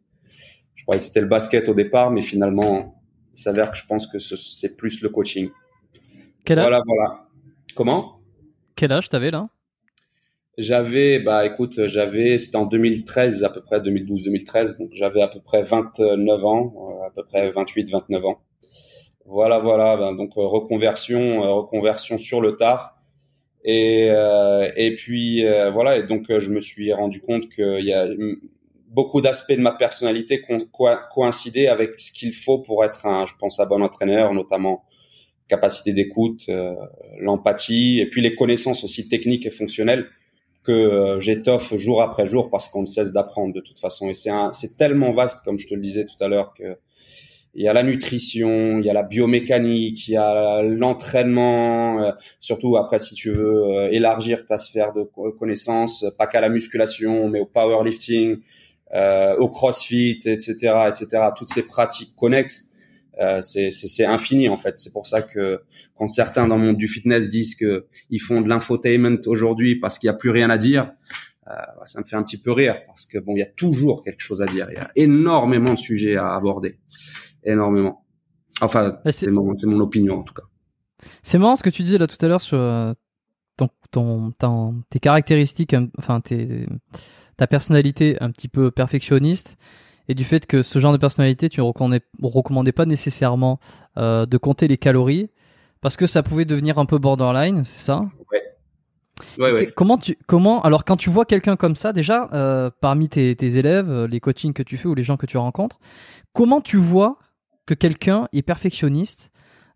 Je 0.73 0.83
croyais 0.83 0.99
que 0.99 1.05
c'était 1.05 1.21
le 1.21 1.27
basket 1.27 1.69
au 1.69 1.75
départ, 1.75 2.09
mais 2.09 2.23
finalement, 2.23 2.99
il 3.31 3.39
s'avère 3.39 3.69
que 3.69 3.77
je 3.77 3.85
pense 3.85 4.07
que 4.07 4.17
c'est 4.17 4.75
plus 4.75 5.01
le 5.01 5.09
coaching. 5.09 5.51
Quel 6.43 6.57
âge 6.57 6.65
Voilà, 6.65 6.81
voilà. 6.87 7.27
Comment? 7.75 8.21
Quel 8.75 8.91
âge 8.91 9.07
t'avais 9.09 9.29
là? 9.29 9.49
J'avais, 10.59 11.19
bah 11.19 11.45
écoute, 11.45 11.87
j'avais, 11.87 12.37
c'était 12.37 12.57
en 12.57 12.65
2013 12.65 13.43
à 13.43 13.49
peu 13.49 13.61
près, 13.61 13.79
2012-2013, 13.79 14.77
donc 14.77 14.89
j'avais 14.93 15.21
à 15.21 15.29
peu 15.29 15.39
près 15.39 15.61
29 15.61 16.45
ans, 16.45 16.73
euh, 16.75 17.07
à 17.07 17.11
peu 17.11 17.23
près 17.23 17.49
28-29 17.49 18.25
ans. 18.25 18.41
Voilà, 19.25 19.59
voilà, 19.59 19.95
ben, 19.95 20.13
donc 20.15 20.31
euh, 20.37 20.45
reconversion, 20.45 21.43
euh, 21.43 21.53
reconversion 21.53 22.17
sur 22.17 22.41
le 22.41 22.57
tard. 22.57 22.97
Et, 23.63 24.07
et 24.77 24.93
puis 24.93 25.43
voilà, 25.73 25.97
et 25.97 26.03
donc 26.03 26.27
je 26.29 26.49
me 26.49 26.61
suis 26.61 26.93
rendu 26.93 27.19
compte 27.19 27.49
qu'il 27.49 27.83
y 27.83 27.91
a 27.91 28.07
beaucoup 28.87 29.19
d'aspects 29.19 29.51
de 29.51 29.59
ma 29.59 29.73
personnalité 29.73 30.41
coïncidaient 31.13 31.67
avec 31.67 31.99
ce 31.99 32.13
qu'il 32.13 32.31
faut 32.31 32.59
pour 32.59 32.85
être 32.85 33.05
un, 33.05 33.25
je 33.25 33.33
pense, 33.37 33.59
un 33.59 33.65
bon 33.65 33.81
entraîneur, 33.81 34.33
notamment 34.33 34.85
capacité 35.49 35.91
d'écoute, 35.91 36.49
l'empathie, 37.19 37.99
et 37.99 38.09
puis 38.09 38.21
les 38.21 38.33
connaissances 38.33 38.85
aussi 38.85 39.09
techniques 39.09 39.45
et 39.45 39.51
fonctionnelles 39.51 40.07
que 40.69 41.17
j'étoffe 41.19 41.75
jour 41.75 42.01
après 42.01 42.25
jour 42.25 42.49
parce 42.49 42.69
qu'on 42.69 42.81
ne 42.81 42.87
cesse 42.87 43.11
d'apprendre 43.11 43.53
de 43.53 43.61
toute 43.61 43.79
façon. 43.79 44.09
Et 44.09 44.13
c'est 44.13 44.31
c'est 44.51 44.77
tellement 44.77 45.13
vaste, 45.13 45.43
comme 45.43 45.57
je 45.59 45.67
te 45.67 45.73
le 45.73 45.81
disais 45.81 46.05
tout 46.05 46.23
à 46.23 46.27
l'heure, 46.27 46.53
que 46.53 46.77
il 47.55 47.63
y 47.63 47.67
a 47.67 47.73
la 47.73 47.83
nutrition, 47.83 48.79
il 48.79 48.85
y 48.85 48.89
a 48.89 48.93
la 48.93 49.03
biomécanique, 49.03 50.07
il 50.07 50.11
y 50.11 50.17
a 50.17 50.61
l'entraînement, 50.61 52.01
euh, 52.01 52.11
surtout 52.39 52.77
après 52.77 52.99
si 52.99 53.15
tu 53.15 53.31
veux 53.31 53.63
euh, 53.63 53.89
élargir 53.91 54.45
ta 54.45 54.57
sphère 54.57 54.93
de 54.93 55.03
connaissances, 55.31 56.05
pas 56.17 56.27
qu'à 56.27 56.41
la 56.41 56.49
musculation, 56.49 57.27
mais 57.27 57.39
au 57.39 57.45
powerlifting, 57.45 58.37
euh, 58.93 59.35
au 59.37 59.49
crossfit, 59.49 60.19
etc., 60.25 60.53
etc. 60.87 61.29
Toutes 61.35 61.49
ces 61.49 61.65
pratiques 61.65 62.15
connexes, 62.15 62.68
euh, 63.19 63.41
c'est 63.41 64.05
infini 64.05 64.47
en 64.47 64.55
fait. 64.55 64.77
C'est 64.77 64.93
pour 64.93 65.05
ça 65.05 65.21
que 65.21 65.61
quand 65.95 66.07
certains 66.07 66.47
dans 66.47 66.57
le 66.57 66.63
monde 66.63 66.77
du 66.77 66.87
fitness 66.87 67.29
disent 67.29 67.55
que 67.55 67.87
ils 68.09 68.19
font 68.19 68.41
de 68.41 68.47
l'infotainment 68.47 69.19
aujourd'hui 69.25 69.75
parce 69.75 69.99
qu'il 69.99 70.09
n'y 70.09 70.15
a 70.15 70.17
plus 70.17 70.29
rien 70.29 70.49
à 70.49 70.57
dire, 70.57 70.91
euh, 71.47 71.53
ça 71.85 71.99
me 71.99 72.05
fait 72.05 72.15
un 72.15 72.23
petit 72.23 72.41
peu 72.41 72.51
rire 72.51 72.77
parce 72.87 73.05
que 73.05 73.17
bon, 73.17 73.35
il 73.35 73.39
y 73.39 73.43
a 73.43 73.49
toujours 73.57 74.03
quelque 74.03 74.21
chose 74.21 74.41
à 74.41 74.45
dire. 74.45 74.67
Il 74.69 74.75
y 74.75 74.77
a 74.77 74.91
énormément 74.95 75.73
de 75.73 75.79
sujets 75.79 76.15
à 76.15 76.33
aborder 76.33 76.79
énormément. 77.43 78.05
Enfin, 78.61 78.99
c'est 79.09 79.31
mon, 79.31 79.53
mon, 79.63 79.79
opinion 79.79 80.19
en 80.19 80.23
tout 80.23 80.33
cas. 80.33 80.43
C'est 81.23 81.37
marrant 81.37 81.55
ce 81.55 81.63
que 81.63 81.69
tu 81.69 81.83
disais 81.83 81.97
là 81.97 82.07
tout 82.07 82.23
à 82.23 82.27
l'heure 82.27 82.41
sur 82.41 82.57
euh, 82.57 82.93
ton, 83.91 84.31
ton, 84.31 84.83
tes 84.89 84.99
caractéristiques, 84.99 85.75
enfin 85.97 86.21
tes, 86.21 86.67
ta 87.37 87.47
personnalité 87.47 88.17
un 88.21 88.31
petit 88.31 88.47
peu 88.47 88.71
perfectionniste 88.71 89.57
et 90.09 90.15
du 90.15 90.25
fait 90.25 90.47
que 90.47 90.63
ce 90.63 90.79
genre 90.79 90.91
de 90.91 90.97
personnalité, 90.97 91.47
tu 91.47 91.61
ne 91.61 91.65
recommandais, 91.65 92.01
recommandais 92.21 92.71
pas 92.71 92.85
nécessairement 92.85 93.59
euh, 93.97 94.25
de 94.25 94.37
compter 94.37 94.67
les 94.67 94.77
calories 94.77 95.29
parce 95.81 95.95
que 95.95 96.07
ça 96.07 96.23
pouvait 96.23 96.45
devenir 96.45 96.79
un 96.79 96.85
peu 96.85 96.97
borderline, 96.97 97.63
c'est 97.63 97.85
ça? 97.85 98.09
Ouais. 98.31 98.43
Ouais, 99.37 99.53
ouais. 99.53 99.71
Comment 99.75 99.97
tu, 99.97 100.17
comment, 100.27 100.61
alors 100.63 100.83
quand 100.83 100.97
tu 100.97 101.09
vois 101.09 101.25
quelqu'un 101.25 101.55
comme 101.55 101.75
ça, 101.75 101.93
déjà, 101.93 102.29
euh, 102.33 102.71
parmi 102.81 103.07
tes, 103.07 103.35
tes 103.35 103.57
élèves, 103.57 104.05
les 104.05 104.19
coachings 104.19 104.53
que 104.53 104.63
tu 104.63 104.77
fais 104.77 104.87
ou 104.87 104.95
les 104.95 105.03
gens 105.03 105.15
que 105.15 105.25
tu 105.25 105.37
rencontres, 105.37 105.79
comment 106.33 106.59
tu 106.59 106.77
vois 106.77 107.19
que 107.67 107.75
quelqu'un 107.75 108.27
est 108.33 108.41
perfectionniste 108.41 109.29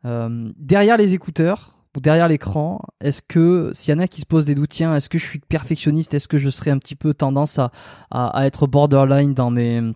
euh, 0.05 0.51
derrière 0.57 0.97
les 0.97 1.13
écouteurs 1.13 1.85
ou 1.95 1.99
derrière 1.99 2.27
l'écran? 2.27 2.81
Est-ce 3.01 3.21
que 3.21 3.71
s'il 3.75 3.93
y 3.93 3.97
en 3.97 3.99
a 3.99 4.07
qui 4.07 4.21
se 4.21 4.25
posent 4.25 4.45
des 4.45 4.55
doutes, 4.55 4.71
tiens, 4.71 4.95
est-ce 4.95 5.09
que 5.09 5.19
je 5.19 5.25
suis 5.25 5.39
perfectionniste? 5.39 6.15
Est-ce 6.15 6.27
que 6.27 6.39
je 6.39 6.49
serais 6.49 6.71
un 6.71 6.79
petit 6.79 6.95
peu 6.95 7.13
tendance 7.13 7.59
à, 7.59 7.71
à, 8.09 8.47
être 8.47 8.65
borderline 8.65 9.35
dans 9.35 9.51
mes 9.51 9.93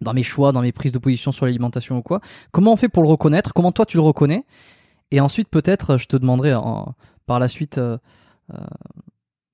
dans 0.00 0.12
mes 0.12 0.22
choix, 0.22 0.52
dans 0.52 0.62
mes 0.62 0.72
prises 0.72 0.92
de 0.92 0.98
position 0.98 1.32
sur 1.32 1.46
l'alimentation 1.46 1.98
ou 1.98 2.02
quoi 2.02 2.20
Comment 2.52 2.72
on 2.72 2.76
fait 2.76 2.88
pour 2.88 3.02
le 3.02 3.08
reconnaître? 3.08 3.52
Comment 3.54 3.72
toi 3.72 3.86
tu 3.86 3.96
le 3.96 4.02
reconnais? 4.02 4.44
Et 5.10 5.20
ensuite 5.20 5.48
peut-être 5.48 5.96
je 5.96 6.06
te 6.06 6.16
demanderai 6.16 6.54
par 7.26 7.38
la 7.38 7.48
suite. 7.48 7.78
Euh, 7.78 7.98
euh, 8.52 8.58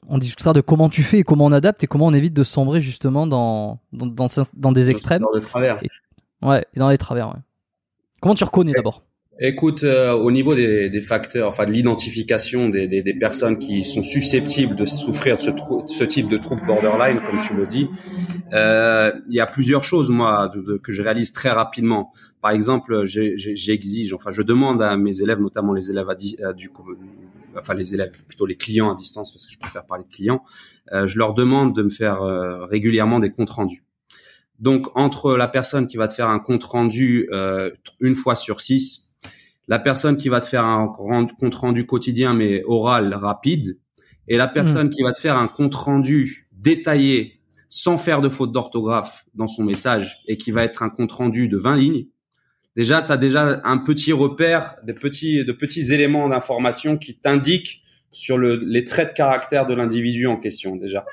on 0.08 0.18
discutera 0.18 0.52
de 0.52 0.60
comment 0.60 0.88
tu 0.88 1.04
fais 1.04 1.18
et 1.18 1.22
comment 1.22 1.44
on 1.44 1.52
adapte 1.52 1.84
et 1.84 1.86
comment 1.86 2.06
on 2.06 2.12
évite 2.12 2.34
de 2.34 2.42
sombrer 2.42 2.80
justement 2.80 3.26
dans, 3.26 3.78
dans, 3.92 4.06
dans, 4.06 4.26
dans 4.54 4.72
des 4.72 4.90
extrêmes. 4.90 5.22
Dans 5.22 5.30
les 5.32 5.40
travers. 5.40 5.80
ouais, 6.42 6.66
dans 6.74 6.88
les 6.88 6.98
travers, 6.98 7.28
ouais. 7.28 7.40
Comment 8.20 8.34
tu 8.34 8.42
reconnais 8.42 8.72
d'abord? 8.72 9.04
Écoute, 9.42 9.84
euh, 9.84 10.12
au 10.12 10.30
niveau 10.30 10.54
des, 10.54 10.90
des, 10.90 11.00
facteurs, 11.00 11.48
enfin 11.48 11.64
de 11.64 11.72
l'identification 11.72 12.68
des, 12.68 12.86
des, 12.86 13.02
des, 13.02 13.18
personnes 13.18 13.58
qui 13.58 13.84
sont 13.86 14.02
susceptibles 14.02 14.76
de 14.76 14.84
souffrir 14.84 15.38
de 15.38 15.40
ce, 15.40 15.50
ce 15.86 16.04
type 16.04 16.28
de 16.28 16.36
trouble 16.36 16.66
borderline, 16.66 17.22
comme 17.26 17.40
tu 17.40 17.54
le 17.54 17.66
dis, 17.66 17.88
euh, 18.52 19.10
il 19.30 19.34
y 19.34 19.40
a 19.40 19.46
plusieurs 19.46 19.82
choses 19.82 20.10
moi 20.10 20.52
de, 20.54 20.76
que 20.76 20.92
je 20.92 21.00
réalise 21.00 21.32
très 21.32 21.48
rapidement. 21.48 22.12
Par 22.42 22.50
exemple, 22.50 23.06
j'exige, 23.06 24.12
enfin 24.12 24.30
je 24.30 24.42
demande 24.42 24.82
à 24.82 24.94
mes 24.98 25.22
élèves, 25.22 25.40
notamment 25.40 25.72
les 25.72 25.90
élèves 25.90 26.10
à, 26.10 26.52
du 26.52 26.70
enfin 27.56 27.72
les 27.72 27.94
élèves, 27.94 28.12
plutôt 28.26 28.44
les 28.44 28.56
clients 28.56 28.92
à 28.92 28.94
distance, 28.94 29.32
parce 29.32 29.46
que 29.46 29.52
je 29.52 29.58
préfère 29.58 29.86
parler 29.86 30.04
de 30.04 30.14
clients, 30.14 30.44
euh, 30.92 31.06
je 31.06 31.18
leur 31.18 31.32
demande 31.32 31.74
de 31.74 31.82
me 31.82 31.90
faire 31.90 32.22
euh, 32.22 32.66
régulièrement 32.66 33.18
des 33.18 33.30
comptes 33.30 33.50
rendus. 33.50 33.84
Donc 34.58 34.88
entre 34.94 35.36
la 35.36 35.48
personne 35.48 35.86
qui 35.86 35.96
va 35.96 36.08
te 36.08 36.12
faire 36.12 36.28
un 36.28 36.40
compte 36.40 36.64
rendu 36.64 37.28
euh, 37.32 37.70
une 38.00 38.14
fois 38.14 38.34
sur 38.34 38.60
six, 38.60 39.09
la 39.70 39.78
personne 39.78 40.16
qui 40.16 40.28
va 40.28 40.40
te 40.40 40.46
faire 40.46 40.64
un 40.64 40.88
compte 40.88 41.54
rendu 41.54 41.86
quotidien 41.86 42.34
mais 42.34 42.62
oral 42.66 43.14
rapide, 43.14 43.78
et 44.26 44.36
la 44.36 44.48
personne 44.48 44.88
mmh. 44.88 44.90
qui 44.90 45.02
va 45.02 45.12
te 45.12 45.20
faire 45.20 45.36
un 45.36 45.46
compte 45.46 45.74
rendu 45.76 46.48
détaillé 46.52 47.40
sans 47.68 47.96
faire 47.96 48.20
de 48.20 48.28
faute 48.28 48.50
d'orthographe 48.50 49.24
dans 49.32 49.46
son 49.46 49.62
message 49.62 50.18
et 50.26 50.36
qui 50.36 50.50
va 50.50 50.64
être 50.64 50.82
un 50.82 50.90
compte 50.90 51.12
rendu 51.12 51.48
de 51.48 51.56
20 51.56 51.76
lignes, 51.76 52.06
déjà 52.74 53.00
tu 53.00 53.12
as 53.12 53.16
déjà 53.16 53.60
un 53.62 53.78
petit 53.78 54.12
repère, 54.12 54.74
des 54.82 54.92
petits 54.92 55.44
de 55.44 55.52
petits 55.52 55.92
éléments 55.92 56.28
d'information 56.28 56.98
qui 56.98 57.16
t'indiquent 57.16 57.82
sur 58.10 58.38
le, 58.38 58.56
les 58.56 58.86
traits 58.86 59.10
de 59.10 59.14
caractère 59.14 59.66
de 59.68 59.74
l'individu 59.74 60.26
en 60.26 60.36
question 60.36 60.74
déjà. 60.74 61.06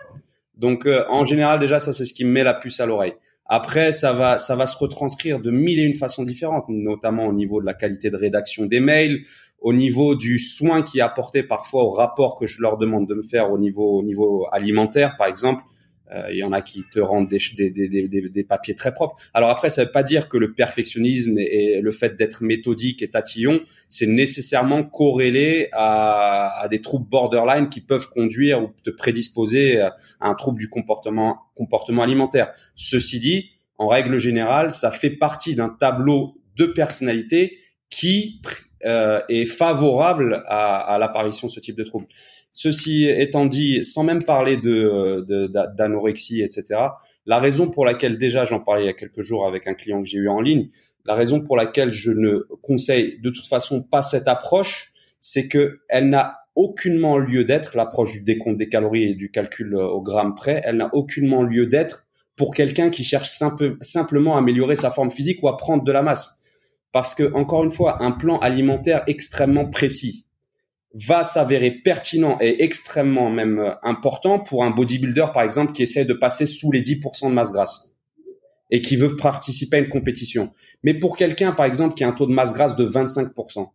Donc 0.55 0.87
euh, 0.87 1.05
en 1.09 1.25
général 1.25 1.59
déjà 1.59 1.77
ça 1.77 1.93
c'est 1.93 2.05
ce 2.05 2.13
qui 2.13 2.25
me 2.25 2.31
met 2.31 2.43
la 2.43 2.55
puce 2.55 2.79
à 2.79 2.87
l'oreille. 2.87 3.13
Après, 3.49 3.91
ça 3.91 4.13
va, 4.13 4.37
ça 4.37 4.55
va 4.55 4.65
se 4.65 4.77
retranscrire 4.77 5.39
de 5.39 5.51
mille 5.51 5.79
et 5.79 5.83
une 5.83 5.93
façons 5.93 6.23
différentes, 6.23 6.65
notamment 6.67 7.27
au 7.27 7.33
niveau 7.33 7.61
de 7.61 7.65
la 7.65 7.73
qualité 7.73 8.09
de 8.09 8.17
rédaction 8.17 8.65
des 8.65 8.79
mails, 8.79 9.23
au 9.61 9.73
niveau 9.73 10.15
du 10.15 10.37
soin 10.37 10.81
qui 10.81 10.99
est 10.99 11.01
apporté 11.01 11.43
parfois 11.43 11.83
au 11.83 11.91
rapport 11.91 12.35
que 12.35 12.45
je 12.45 12.61
leur 12.61 12.77
demande 12.77 13.07
de 13.07 13.15
me 13.15 13.23
faire 13.23 13.51
au 13.51 13.57
niveau, 13.57 13.99
au 13.99 14.03
niveau 14.03 14.47
alimentaire, 14.51 15.15
par 15.17 15.27
exemple. 15.27 15.63
Euh, 16.11 16.27
il 16.31 16.37
y 16.37 16.43
en 16.43 16.53
a 16.53 16.61
qui 16.61 16.83
te 16.89 16.99
rendent 16.99 17.27
des, 17.27 17.39
des, 17.55 17.69
des, 17.69 18.07
des, 18.07 18.43
papiers 18.43 18.75
très 18.75 18.93
propres. 18.93 19.15
Alors 19.33 19.49
après, 19.49 19.69
ça 19.69 19.83
veut 19.83 19.91
pas 19.91 20.03
dire 20.03 20.29
que 20.29 20.37
le 20.37 20.53
perfectionnisme 20.53 21.37
et, 21.37 21.81
le 21.81 21.91
fait 21.91 22.15
d'être 22.15 22.43
méthodique 22.43 23.01
et 23.01 23.09
tatillon, 23.09 23.59
c'est 23.89 24.07
nécessairement 24.07 24.83
corrélé 24.83 25.69
à, 25.73 26.61
à, 26.61 26.67
des 26.69 26.81
troubles 26.81 27.09
borderline 27.09 27.69
qui 27.69 27.81
peuvent 27.81 28.09
conduire 28.09 28.63
ou 28.63 28.69
te 28.83 28.89
prédisposer 28.89 29.81
à 29.81 29.95
un 30.21 30.33
trouble 30.33 30.59
du 30.59 30.69
comportement, 30.69 31.39
comportement 31.55 32.03
alimentaire. 32.03 32.53
Ceci 32.75 33.19
dit, 33.19 33.49
en 33.77 33.87
règle 33.87 34.17
générale, 34.17 34.71
ça 34.71 34.91
fait 34.91 35.09
partie 35.09 35.55
d'un 35.55 35.69
tableau 35.69 36.35
de 36.55 36.65
personnalité 36.65 37.57
qui 37.89 38.41
euh, 38.85 39.21
est 39.27 39.45
favorable 39.45 40.43
à, 40.47 40.77
à 40.77 40.97
l'apparition 40.99 41.47
de 41.47 41.51
ce 41.51 41.59
type 41.59 41.75
de 41.75 41.83
trouble. 41.83 42.07
Ceci 42.59 43.05
étant 43.05 43.45
dit, 43.45 43.85
sans 43.85 44.03
même 44.03 44.23
parler 44.23 44.57
de, 44.57 45.23
d'anorexie, 45.77 46.41
etc., 46.41 46.79
la 47.27 47.37
raison 47.37 47.69
pour 47.69 47.85
laquelle 47.85 48.17
déjà 48.17 48.45
j'en 48.45 48.59
parlais 48.59 48.81
il 48.81 48.85
y 48.87 48.89
a 48.89 48.93
quelques 48.93 49.21
jours 49.21 49.45
avec 49.45 49.67
un 49.67 49.75
client 49.75 50.01
que 50.01 50.09
j'ai 50.09 50.17
eu 50.17 50.27
en 50.27 50.41
ligne, 50.41 50.69
la 51.05 51.13
raison 51.13 51.39
pour 51.39 51.55
laquelle 51.55 51.93
je 51.93 52.09
ne 52.09 52.47
conseille 52.63 53.19
de 53.21 53.29
toute 53.29 53.45
façon 53.45 53.83
pas 53.83 54.01
cette 54.01 54.27
approche, 54.27 54.91
c'est 55.21 55.47
que 55.47 55.81
elle 55.87 56.09
n'a 56.09 56.39
aucunement 56.55 57.19
lieu 57.19 57.43
d'être 57.43 57.77
l'approche 57.77 58.13
du 58.13 58.23
décompte 58.23 58.57
des 58.57 58.69
calories 58.69 59.11
et 59.11 59.13
du 59.13 59.29
calcul 59.29 59.75
euh, 59.75 59.85
au 59.85 60.01
gramme 60.01 60.33
près. 60.33 60.59
Elle 60.65 60.77
n'a 60.77 60.89
aucunement 60.95 61.43
lieu 61.43 61.67
d'être 61.67 62.07
pour 62.35 62.55
quelqu'un 62.55 62.89
qui 62.89 63.03
cherche 63.03 63.29
simplement 63.81 64.35
à 64.35 64.39
améliorer 64.39 64.73
sa 64.73 64.89
forme 64.89 65.11
physique 65.11 65.43
ou 65.43 65.47
à 65.47 65.57
prendre 65.57 65.83
de 65.83 65.91
la 65.91 66.01
masse. 66.01 66.41
Parce 66.91 67.13
que 67.13 67.31
encore 67.33 67.63
une 67.63 67.69
fois, 67.69 68.01
un 68.01 68.13
plan 68.13 68.39
alimentaire 68.39 69.03
extrêmement 69.05 69.69
précis, 69.69 70.25
va 70.93 71.23
s'avérer 71.23 71.71
pertinent 71.71 72.37
et 72.39 72.63
extrêmement 72.63 73.29
même 73.29 73.59
euh, 73.59 73.71
important 73.83 74.39
pour 74.39 74.63
un 74.63 74.71
bodybuilder, 74.71 75.27
par 75.33 75.43
exemple, 75.43 75.73
qui 75.73 75.83
essaie 75.83 76.05
de 76.05 76.13
passer 76.13 76.45
sous 76.45 76.71
les 76.71 76.81
10% 76.81 77.29
de 77.29 77.33
masse 77.33 77.51
grasse 77.51 77.93
et 78.71 78.81
qui 78.81 78.95
veut 78.95 79.15
participer 79.15 79.77
à 79.77 79.79
une 79.79 79.89
compétition. 79.89 80.53
Mais 80.83 80.93
pour 80.93 81.17
quelqu'un, 81.17 81.51
par 81.51 81.65
exemple, 81.65 81.93
qui 81.95 82.03
a 82.03 82.07
un 82.07 82.11
taux 82.11 82.25
de 82.25 82.33
masse 82.33 82.53
grasse 82.53 82.75
de 82.75 82.85
25%, 82.85 83.69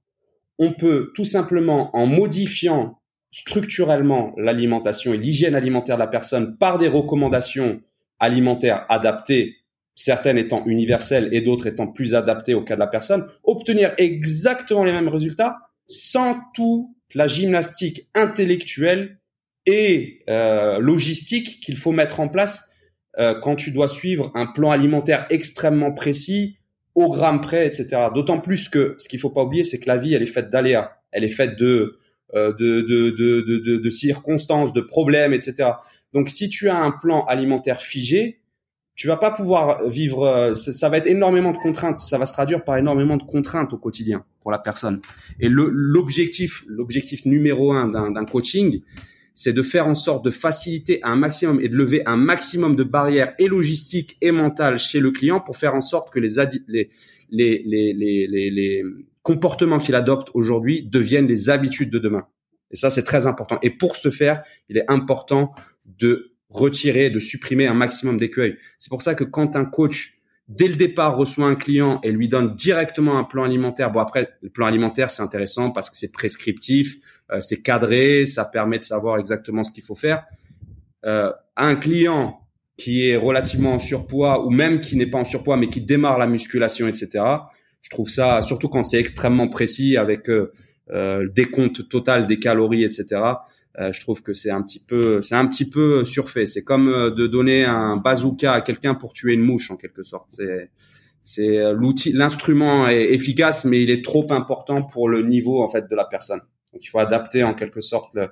on 0.58 0.72
peut 0.72 1.10
tout 1.14 1.24
simplement, 1.24 1.94
en 1.96 2.06
modifiant 2.06 2.98
structurellement 3.30 4.34
l'alimentation 4.36 5.14
et 5.14 5.16
l'hygiène 5.16 5.54
alimentaire 5.54 5.96
de 5.96 6.00
la 6.00 6.06
personne 6.06 6.58
par 6.58 6.76
des 6.76 6.88
recommandations 6.88 7.80
alimentaires 8.20 8.84
adaptées, 8.90 9.56
certaines 9.94 10.38
étant 10.38 10.64
universelles 10.66 11.28
et 11.32 11.40
d'autres 11.40 11.66
étant 11.66 11.86
plus 11.86 12.14
adaptées 12.14 12.54
au 12.54 12.62
cas 12.62 12.74
de 12.74 12.80
la 12.80 12.86
personne, 12.86 13.26
obtenir 13.42 13.94
exactement 13.96 14.84
les 14.84 14.92
mêmes 14.92 15.08
résultats 15.08 15.56
sans 15.86 16.36
tout 16.54 16.94
la 17.14 17.26
gymnastique 17.26 18.08
intellectuelle 18.14 19.18
et 19.66 20.22
euh, 20.28 20.78
logistique 20.78 21.60
qu'il 21.60 21.76
faut 21.76 21.92
mettre 21.92 22.20
en 22.20 22.28
place 22.28 22.68
euh, 23.18 23.34
quand 23.40 23.56
tu 23.56 23.70
dois 23.70 23.88
suivre 23.88 24.30
un 24.34 24.46
plan 24.46 24.70
alimentaire 24.70 25.26
extrêmement 25.30 25.92
précis, 25.92 26.56
au 26.94 27.10
gramme 27.10 27.40
près, 27.40 27.66
etc. 27.66 28.08
D'autant 28.14 28.40
plus 28.40 28.68
que 28.68 28.94
ce 28.98 29.08
qu'il 29.08 29.18
faut 29.18 29.30
pas 29.30 29.42
oublier, 29.42 29.64
c'est 29.64 29.78
que 29.78 29.88
la 29.88 29.96
vie, 29.96 30.14
elle 30.14 30.22
est 30.22 30.26
faite 30.26 30.50
d'aléas, 30.50 30.92
elle 31.10 31.24
est 31.24 31.28
faite 31.28 31.58
de, 31.58 31.98
euh, 32.34 32.52
de, 32.52 32.80
de, 32.82 33.10
de, 33.10 33.76
de, 33.76 33.90
circonstances, 33.90 34.72
de 34.72 34.80
problèmes, 34.80 35.32
etc. 35.32 35.70
Donc, 36.12 36.28
si 36.28 36.48
tu 36.48 36.68
as 36.68 36.76
un 36.76 36.90
plan 36.90 37.24
alimentaire 37.24 37.80
figé, 37.80 38.41
tu 39.02 39.08
vas 39.08 39.16
pas 39.16 39.32
pouvoir 39.32 39.88
vivre. 39.88 40.52
Ça, 40.54 40.88
va 40.88 40.96
être 40.96 41.08
énormément 41.08 41.50
de 41.50 41.56
contraintes. 41.56 42.00
Ça 42.02 42.18
va 42.18 42.24
se 42.24 42.32
traduire 42.32 42.62
par 42.62 42.76
énormément 42.76 43.16
de 43.16 43.24
contraintes 43.24 43.72
au 43.72 43.76
quotidien 43.76 44.24
pour 44.42 44.52
la 44.52 44.60
personne. 44.60 45.00
Et 45.40 45.48
l'objectif, 45.48 46.62
l'objectif 46.68 47.26
numéro 47.26 47.72
un 47.72 47.88
d'un 47.88 48.24
coaching, 48.24 48.80
c'est 49.34 49.52
de 49.52 49.62
faire 49.62 49.88
en 49.88 49.96
sorte 49.96 50.24
de 50.24 50.30
faciliter 50.30 51.00
un 51.02 51.16
maximum 51.16 51.60
et 51.60 51.68
de 51.68 51.74
lever 51.74 52.04
un 52.06 52.14
maximum 52.14 52.76
de 52.76 52.84
barrières 52.84 53.34
et 53.40 53.48
logistiques 53.48 54.18
et 54.20 54.30
mentales 54.30 54.78
chez 54.78 55.00
le 55.00 55.10
client 55.10 55.40
pour 55.40 55.56
faire 55.56 55.74
en 55.74 55.80
sorte 55.80 56.12
que 56.12 56.20
les, 56.20 56.36
les, 56.68 56.88
les, 57.28 57.62
les, 57.64 57.92
les, 58.28 58.50
les 58.52 58.84
comportements 59.24 59.80
qu'il 59.80 59.96
adopte 59.96 60.28
aujourd'hui 60.34 60.84
deviennent 60.84 61.26
les 61.26 61.50
habitudes 61.50 61.90
de 61.90 61.98
demain. 61.98 62.28
Et 62.70 62.76
ça, 62.76 62.88
c'est 62.88 63.02
très 63.02 63.26
important. 63.26 63.58
Et 63.62 63.70
pour 63.70 63.96
ce 63.96 64.12
faire, 64.12 64.44
il 64.68 64.78
est 64.78 64.88
important 64.88 65.50
de 65.84 66.31
retirer, 66.52 67.10
de 67.10 67.18
supprimer 67.18 67.66
un 67.66 67.74
maximum 67.74 68.16
d'écueils. 68.18 68.56
C'est 68.78 68.90
pour 68.90 69.02
ça 69.02 69.14
que 69.14 69.24
quand 69.24 69.56
un 69.56 69.64
coach 69.64 70.18
dès 70.48 70.68
le 70.68 70.76
départ 70.76 71.16
reçoit 71.16 71.46
un 71.46 71.54
client 71.54 72.00
et 72.02 72.12
lui 72.12 72.28
donne 72.28 72.54
directement 72.54 73.18
un 73.18 73.24
plan 73.24 73.44
alimentaire. 73.44 73.90
Bon 73.90 74.00
après, 74.00 74.28
le 74.42 74.50
plan 74.50 74.66
alimentaire 74.66 75.10
c'est 75.10 75.22
intéressant 75.22 75.70
parce 75.70 75.88
que 75.88 75.96
c'est 75.96 76.12
prescriptif, 76.12 76.96
euh, 77.30 77.40
c'est 77.40 77.62
cadré, 77.62 78.26
ça 78.26 78.44
permet 78.44 78.78
de 78.78 78.84
savoir 78.84 79.18
exactement 79.18 79.62
ce 79.64 79.72
qu'il 79.72 79.84
faut 79.84 79.94
faire. 79.94 80.24
Euh, 81.04 81.32
un 81.56 81.74
client 81.76 82.40
qui 82.76 83.08
est 83.08 83.16
relativement 83.16 83.74
en 83.74 83.78
surpoids 83.78 84.44
ou 84.44 84.50
même 84.50 84.80
qui 84.80 84.96
n'est 84.96 85.06
pas 85.06 85.18
en 85.18 85.24
surpoids 85.24 85.56
mais 85.56 85.68
qui 85.68 85.80
démarre 85.80 86.18
la 86.18 86.26
musculation, 86.26 86.88
etc. 86.88 87.24
Je 87.80 87.90
trouve 87.90 88.08
ça, 88.08 88.42
surtout 88.42 88.68
quand 88.68 88.84
c'est 88.84 88.98
extrêmement 88.98 89.48
précis 89.48 89.96
avec 89.96 90.30
euh, 90.30 90.52
euh, 90.90 91.28
décompte 91.28 91.88
total 91.88 92.26
des 92.26 92.38
calories, 92.38 92.84
etc. 92.84 93.20
Euh, 93.78 93.92
je 93.92 94.00
trouve 94.00 94.22
que 94.22 94.34
c'est 94.34 94.50
un 94.50 94.62
petit 94.62 94.80
peu, 94.80 95.22
c'est 95.22 95.34
un 95.34 95.46
petit 95.46 95.68
peu 95.68 96.04
surfait. 96.04 96.44
C'est 96.44 96.62
comme 96.62 96.88
euh, 96.88 97.10
de 97.10 97.26
donner 97.26 97.64
un 97.64 97.96
bazooka 97.96 98.52
à 98.52 98.60
quelqu'un 98.60 98.94
pour 98.94 99.12
tuer 99.14 99.32
une 99.32 99.40
mouche 99.40 99.70
en 99.70 99.76
quelque 99.76 100.02
sorte. 100.02 100.26
C'est, 100.30 100.70
c'est 101.22 101.58
euh, 101.58 101.72
l'outil, 101.72 102.12
l'instrument 102.12 102.86
est 102.88 103.12
efficace, 103.12 103.64
mais 103.64 103.82
il 103.82 103.90
est 103.90 104.04
trop 104.04 104.30
important 104.30 104.82
pour 104.82 105.08
le 105.08 105.22
niveau 105.22 105.62
en 105.62 105.68
fait 105.68 105.88
de 105.88 105.96
la 105.96 106.04
personne. 106.04 106.40
Donc 106.72 106.84
il 106.84 106.88
faut 106.88 106.98
adapter 106.98 107.44
en 107.44 107.54
quelque 107.54 107.80
sorte. 107.80 108.14
Le... 108.14 108.28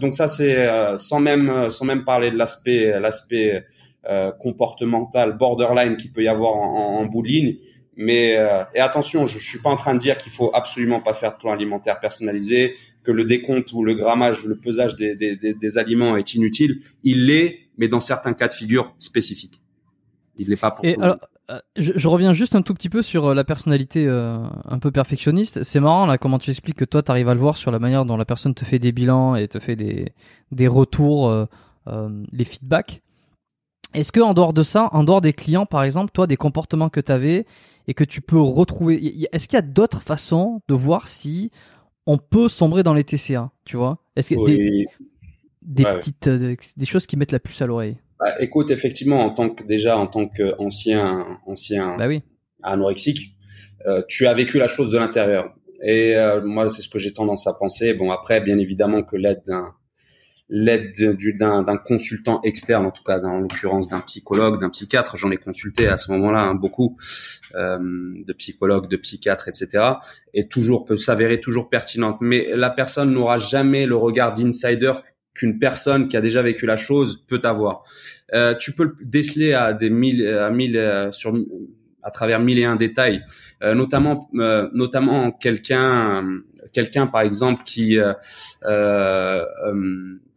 Donc 0.00 0.14
ça 0.14 0.28
c'est 0.28 0.68
sans 0.96 1.18
même 1.18 1.70
sans 1.70 1.84
même 1.84 2.04
parler 2.04 2.30
de 2.30 2.36
l'aspect 2.36 3.00
l'aspect 3.00 3.64
euh, 4.08 4.30
comportemental 4.30 5.36
borderline 5.36 5.96
qui 5.96 6.08
peut 6.08 6.22
y 6.22 6.28
avoir 6.28 6.54
en, 6.54 7.00
en, 7.00 7.06
bout 7.06 7.22
de 7.22 7.26
ligne. 7.28 7.56
Mais 7.96 8.38
et 8.74 8.78
attention, 8.78 9.26
je, 9.26 9.38
je 9.38 9.44
suis 9.44 9.58
pas 9.58 9.70
en 9.70 9.76
train 9.76 9.94
de 9.94 9.98
dire 9.98 10.18
qu'il 10.18 10.30
faut 10.30 10.52
absolument 10.54 11.00
pas 11.00 11.14
faire 11.14 11.32
de 11.32 11.38
plan 11.38 11.50
alimentaire 11.50 11.98
personnalisé 11.98 12.76
que 13.02 13.12
le 13.12 13.24
décompte 13.24 13.72
ou 13.72 13.84
le 13.84 13.94
grammage, 13.94 14.44
le 14.44 14.56
pesage 14.56 14.96
des, 14.96 15.14
des, 15.14 15.36
des, 15.36 15.78
aliments 15.78 16.16
est 16.16 16.34
inutile. 16.34 16.82
Il 17.02 17.26
l'est, 17.26 17.58
mais 17.78 17.88
dans 17.88 18.00
certains 18.00 18.34
cas 18.34 18.48
de 18.48 18.52
figure 18.52 18.94
spécifiques. 18.98 19.60
Il 20.36 20.48
l'est 20.48 20.56
pas 20.56 20.70
pour 20.70 20.84
Et 20.84 20.96
alors, 21.00 21.18
euh, 21.50 21.58
je, 21.76 21.92
je, 21.96 22.08
reviens 22.08 22.32
juste 22.32 22.54
un 22.54 22.62
tout 22.62 22.74
petit 22.74 22.88
peu 22.88 23.02
sur 23.02 23.26
euh, 23.26 23.34
la 23.34 23.44
personnalité 23.44 24.06
euh, 24.06 24.38
un 24.64 24.78
peu 24.78 24.90
perfectionniste. 24.90 25.62
C'est 25.62 25.80
marrant 25.80 26.06
là 26.06 26.18
comment 26.18 26.38
tu 26.38 26.50
expliques 26.50 26.76
que 26.76 26.84
toi 26.84 27.02
tu 27.02 27.10
arrives 27.10 27.28
à 27.28 27.34
le 27.34 27.40
voir 27.40 27.56
sur 27.56 27.70
la 27.70 27.78
manière 27.78 28.04
dont 28.04 28.16
la 28.16 28.24
personne 28.24 28.54
te 28.54 28.64
fait 28.64 28.78
des 28.78 28.92
bilans 28.92 29.34
et 29.34 29.48
te 29.48 29.58
fait 29.58 29.76
des, 29.76 30.12
des 30.52 30.68
retours, 30.68 31.28
euh, 31.28 31.46
euh 31.88 32.08
les 32.32 32.44
feedbacks. 32.44 33.02
Est-ce 33.92 34.12
que 34.12 34.20
en 34.20 34.34
dehors 34.34 34.52
de 34.52 34.62
ça, 34.62 34.88
en 34.92 35.02
dehors 35.02 35.20
des 35.20 35.32
clients 35.32 35.66
par 35.66 35.82
exemple, 35.82 36.12
toi 36.12 36.26
des 36.26 36.36
comportements 36.36 36.90
que 36.90 37.00
tu 37.00 37.10
avais 37.10 37.46
et 37.88 37.94
que 37.94 38.04
tu 38.04 38.20
peux 38.20 38.40
retrouver, 38.40 39.26
est-ce 39.32 39.48
qu'il 39.48 39.56
y 39.56 39.58
a 39.58 39.62
d'autres 39.62 40.02
façons 40.02 40.60
de 40.68 40.74
voir 40.74 41.08
si 41.08 41.50
on 42.10 42.18
peut 42.18 42.48
sombrer 42.48 42.82
dans 42.82 42.92
les 42.92 43.04
TCA, 43.04 43.52
tu 43.64 43.76
vois 43.76 44.02
Est-ce 44.16 44.34
que 44.34 44.44
des, 44.44 44.86
des 45.62 45.84
petites 45.84 46.26
euh, 46.26 46.56
des 46.76 46.86
choses 46.86 47.06
qui 47.06 47.16
mettent 47.16 47.30
la 47.30 47.38
puce 47.38 47.62
à 47.62 47.66
l'oreille? 47.66 47.98
Bah, 48.18 48.34
Écoute, 48.40 48.72
effectivement, 48.72 49.20
en 49.20 49.30
tant 49.30 49.48
que 49.50 49.62
déjà 49.62 49.96
en 49.96 50.08
tant 50.08 50.26
qu'ancien 50.26 51.38
ancien 51.46 51.96
bah 51.96 52.08
oui. 52.08 52.22
anorexique, 52.64 53.36
euh, 53.86 54.02
tu 54.08 54.26
as 54.26 54.34
vécu 54.34 54.58
la 54.58 54.66
chose 54.66 54.90
de 54.90 54.98
l'intérieur. 54.98 55.54
Et 55.82 56.16
euh, 56.16 56.42
moi, 56.44 56.68
c'est 56.68 56.82
ce 56.82 56.88
que 56.88 56.98
j'ai 56.98 57.12
tendance 57.12 57.46
à 57.46 57.54
penser. 57.54 57.94
Bon, 57.94 58.10
après, 58.10 58.40
bien 58.40 58.58
évidemment 58.58 59.04
que 59.04 59.16
l'aide 59.16 59.42
d'un 59.46 59.72
l'aide 60.50 60.92
d'un 61.38 61.76
consultant 61.76 62.40
externe, 62.42 62.84
en 62.84 62.90
tout 62.90 63.04
cas 63.04 63.20
dans 63.20 63.38
l'occurrence 63.38 63.88
d'un 63.88 64.00
psychologue, 64.00 64.60
d'un 64.60 64.68
psychiatre. 64.68 65.16
J'en 65.16 65.30
ai 65.30 65.36
consulté 65.36 65.86
à 65.86 65.96
ce 65.96 66.10
moment-là 66.12 66.40
hein, 66.40 66.54
beaucoup 66.54 66.98
euh, 67.54 67.78
de 67.78 68.32
psychologues, 68.32 68.88
de 68.88 68.96
psychiatres, 68.96 69.48
etc. 69.48 69.84
Et 70.34 70.48
toujours 70.48 70.84
peut 70.84 70.96
s'avérer 70.96 71.40
toujours 71.40 71.70
pertinente. 71.70 72.18
Mais 72.20 72.48
la 72.54 72.70
personne 72.70 73.12
n'aura 73.12 73.38
jamais 73.38 73.86
le 73.86 73.96
regard 73.96 74.34
d'insider 74.34 74.92
qu'une 75.34 75.58
personne 75.60 76.08
qui 76.08 76.16
a 76.16 76.20
déjà 76.20 76.42
vécu 76.42 76.66
la 76.66 76.76
chose 76.76 77.24
peut 77.28 77.40
avoir. 77.44 77.84
Euh, 78.34 78.54
tu 78.54 78.72
peux 78.72 78.84
le 78.84 78.96
déceler 79.02 79.52
à 79.52 79.72
des 79.72 79.88
mille, 79.88 80.26
à 80.26 80.50
mille 80.50 80.76
euh, 80.76 81.12
sur 81.12 81.32
à 82.02 82.10
travers 82.10 82.40
mille 82.40 82.58
et 82.58 82.64
un 82.64 82.76
détails, 82.76 83.22
euh, 83.62 83.74
notamment 83.74 84.30
euh, 84.34 84.68
notamment 84.72 85.32
quelqu'un 85.32 86.24
quelqu'un 86.72 87.06
par 87.06 87.20
exemple 87.22 87.62
qui 87.64 87.98
euh, 87.98 88.12
euh 88.64 89.44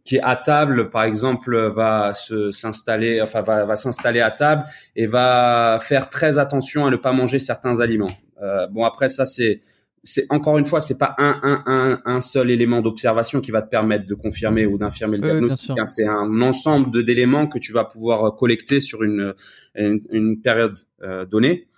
qui 0.04 0.16
est 0.16 0.22
à 0.22 0.36
table, 0.36 0.90
par 0.90 1.04
exemple, 1.04 1.56
va 1.74 2.12
se 2.12 2.50
s'installer, 2.50 3.22
enfin 3.22 3.40
va, 3.40 3.64
va 3.64 3.74
s'installer 3.74 4.20
à 4.20 4.30
table 4.30 4.64
et 4.94 5.06
va 5.06 5.78
faire 5.80 6.10
très 6.10 6.38
attention 6.38 6.86
à 6.86 6.90
ne 6.90 6.96
pas 6.96 7.12
manger 7.12 7.38
certains 7.38 7.80
aliments. 7.80 8.12
Euh, 8.42 8.66
bon 8.66 8.84
après 8.84 9.08
ça 9.08 9.24
c'est 9.26 9.60
c'est 10.02 10.26
encore 10.28 10.58
une 10.58 10.66
fois 10.66 10.80
c'est 10.82 10.98
pas 10.98 11.14
un, 11.18 11.40
un, 11.42 11.62
un, 11.66 12.02
un 12.04 12.20
seul 12.20 12.50
élément 12.50 12.82
d'observation 12.82 13.40
qui 13.40 13.52
va 13.52 13.62
te 13.62 13.70
permettre 13.70 14.06
de 14.06 14.14
confirmer 14.14 14.66
ou 14.66 14.76
d'infirmer 14.76 15.16
le 15.16 15.22
diagnostic. 15.22 15.70
Hein. 15.78 15.86
c'est 15.86 16.06
un 16.06 16.42
ensemble 16.42 17.04
d'éléments 17.04 17.46
que 17.46 17.58
tu 17.58 17.72
vas 17.72 17.84
pouvoir 17.84 18.36
collecter 18.36 18.80
sur 18.80 19.02
une 19.02 19.34
une, 19.76 20.00
une 20.10 20.40
période 20.40 20.76
euh, 21.02 21.24
donnée. 21.24 21.68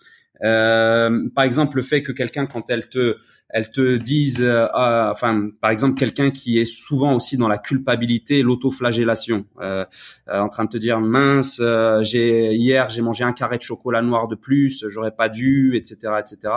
Euh, 0.45 1.29
par 1.35 1.45
exemple, 1.45 1.77
le 1.77 1.83
fait 1.83 2.03
que 2.03 2.13
quelqu'un, 2.13 2.47
quand 2.47 2.69
elle 2.69 2.89
te, 2.89 3.17
elle 3.49 3.71
te 3.71 3.97
dise, 3.97 4.43
euh, 4.43 4.67
ah, 4.73 5.11
enfin, 5.13 5.51
par 5.61 5.71
exemple, 5.71 5.99
quelqu'un 5.99 6.31
qui 6.31 6.59
est 6.59 6.65
souvent 6.65 7.15
aussi 7.15 7.37
dans 7.37 7.49
la 7.49 7.59
culpabilité, 7.59 8.43
l'autoflagellation, 8.43 9.47
euh, 9.61 9.85
euh 10.29 10.41
en 10.41 10.49
train 10.49 10.65
de 10.65 10.71
te 10.71 10.79
dire 10.79 11.01
mince, 11.01 11.61
j'ai 12.03 12.55
hier 12.55 12.91
j'ai 12.91 13.03
mangé 13.03 13.25
un 13.25 13.33
carré 13.33 13.57
de 13.59 13.63
chocolat 13.63 14.03
noir 14.03 14.29
de 14.29 14.35
plus, 14.35 14.85
j'aurais 14.89 15.15
pas 15.15 15.29
dû, 15.29 15.77
etc., 15.77 16.13
etc. 16.19 16.55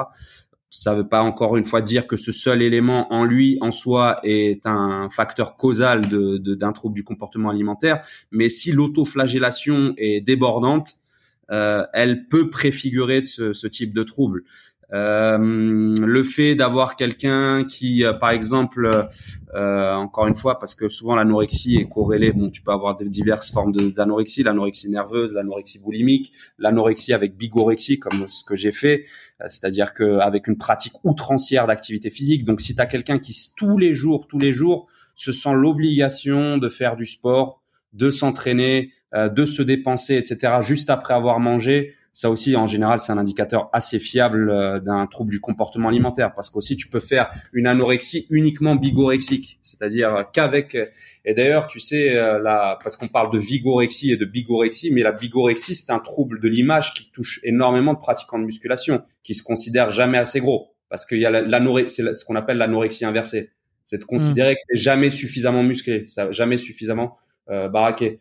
Ça 0.72 0.94
veut 0.94 1.08
pas 1.08 1.24
encore 1.24 1.58
une 1.58 1.65
fois 1.65 1.82
dire 1.82 2.06
que 2.06 2.15
ce 2.15 2.32
seul 2.32 2.62
élément 2.62 3.12
en 3.12 3.24
lui, 3.24 3.58
en 3.62 3.72
soi, 3.72 4.20
est 4.24 4.68
un 4.68 5.10
facteur 5.10 5.56
causal 5.56 6.08
de, 6.08 6.38
d'un 6.38 6.74
trouble 6.74 6.94
du 6.94 7.04
comportement 7.04 7.50
alimentaire. 7.50 8.02
Mais 8.30 8.50
si 8.50 8.72
l'autoflagellation 8.72 9.96
est 9.98 10.22
débordante, 10.22 11.00
elle 11.49 12.27
peut 12.29 12.49
préfigurer 12.49 13.23
ce, 13.23 13.53
ce 13.53 13.67
type 13.67 13.93
de 13.93 14.03
trouble. 14.03 14.43
Euh, 14.91 15.38
le 15.38 16.23
fait 16.23 16.55
d'avoir 16.55 16.95
quelqu'un 16.95 17.63
qui, 17.63 18.03
euh, 18.03 18.13
par 18.13 18.31
exemple, 18.31 19.07
euh, 19.53 19.93
encore 19.93 20.25
une 20.25 20.33
fois, 20.33 20.57
parce 20.57 20.73
que 20.73 20.89
souvent 20.89 21.15
l'anorexie 21.15 21.75
est 21.75 21.88
corrélée, 21.88 22.31
bon, 22.31 22.49
tu 22.49 22.63
peux 22.63 22.71
avoir 22.71 22.97
de 22.97 23.05
diverses 23.05 23.51
formes 23.51 23.71
d'anorexie, 23.91 24.41
l'anorexie 24.41 24.89
nerveuse, 24.89 25.33
l'anorexie 25.33 25.79
boulimique, 25.79 26.33
l'anorexie 26.57 27.13
avec 27.13 27.38
bigorexie, 27.38 27.99
comme 27.99 28.27
ce 28.27 28.43
que 28.43 28.55
j'ai 28.55 28.71
fait, 28.71 29.05
euh, 29.41 29.45
c'est-à-dire 29.47 29.93
qu'avec 29.93 30.47
une 30.47 30.57
pratique 30.57 30.93
outrancière 31.03 31.67
d'activité 31.67 32.09
physique. 32.09 32.43
Donc, 32.43 32.59
si 32.59 32.73
tu 32.73 32.81
as 32.81 32.88
quelqu'un 32.88 33.19
qui 33.19 33.35
tous 33.55 33.77
les 33.77 33.93
jours, 33.93 34.27
tous 34.27 34.39
les 34.39 34.53
jours, 34.53 34.88
se 35.15 35.31
sent 35.31 35.53
l'obligation 35.53 36.57
de 36.57 36.69
faire 36.69 36.95
du 36.95 37.05
sport, 37.05 37.62
de 37.93 38.09
s'entraîner, 38.09 38.91
euh, 38.91 38.98
de 39.13 39.45
se 39.45 39.63
dépenser, 39.63 40.15
etc., 40.15 40.58
juste 40.62 40.89
après 40.89 41.15
avoir 41.15 41.39
mangé, 41.39 41.95
ça 42.12 42.30
aussi, 42.30 42.56
en 42.56 42.67
général, 42.67 43.00
c'est 43.00 43.12
un 43.12 43.17
indicateur 43.17 43.69
assez 43.72 44.00
fiable 44.00 44.50
euh, 44.50 44.80
d'un 44.80 45.06
trouble 45.08 45.32
du 45.32 45.39
comportement 45.39 45.89
alimentaire, 45.89 46.34
parce 46.34 46.50
qu'aussi 46.50 46.76
tu 46.76 46.89
peux 46.89 47.00
faire 47.00 47.32
une 47.54 47.67
anorexie 47.67 48.28
uniquement 48.30 48.76
bigorexique, 48.76 49.60
c'est-à-dire 49.63 50.26
qu'avec. 50.34 50.78
Et 51.26 51.34
d'ailleurs, 51.34 51.67
tu 51.67 51.80
sais, 51.80 52.17
euh, 52.17 52.39
là, 52.39 52.80
parce 52.84 52.98
qu'on 52.98 53.08
parle 53.08 53.32
de 53.32 53.38
vigorexie 53.38 54.12
et 54.12 54.17
de 54.17 54.26
bigorexie, 54.26 54.91
mais 54.91 55.02
la 55.02 55.12
bigorexie, 55.12 55.76
c'est 55.76 55.91
un 55.91 56.00
trouble 56.00 56.41
de 56.41 56.48
l'image 56.48 56.93
qui 56.93 57.12
touche 57.12 57.39
énormément 57.43 57.93
de 57.93 58.00
pratiquants 58.00 58.39
de 58.39 58.45
musculation, 58.45 59.04
qui 59.24 59.36
se 59.36 59.43
considèrent 59.43 59.91
jamais 59.91 60.17
assez 60.17 60.39
gros, 60.39 60.76
parce 60.89 61.06
qu'il 61.06 61.19
y 61.19 61.26
a 61.26 61.30
l'anorexie, 61.30 62.04
c'est 62.04 62.13
ce 62.13 62.26
qu'on 62.26 62.36
appelle 62.36 62.58
l'anorexie 62.58 63.06
inversée, 63.06 63.52
c'est 63.86 63.98
de 63.98 64.04
considérer 64.04 64.54
mmh. 64.54 64.56
que 64.56 64.74
t'es 64.74 64.78
jamais 64.78 65.10
suffisamment 65.10 65.63
musclé, 65.63 66.06
ça, 66.06 66.32
jamais 66.32 66.58
suffisamment 66.58 67.17
euh, 67.50 67.67
baraqué. 67.69 68.19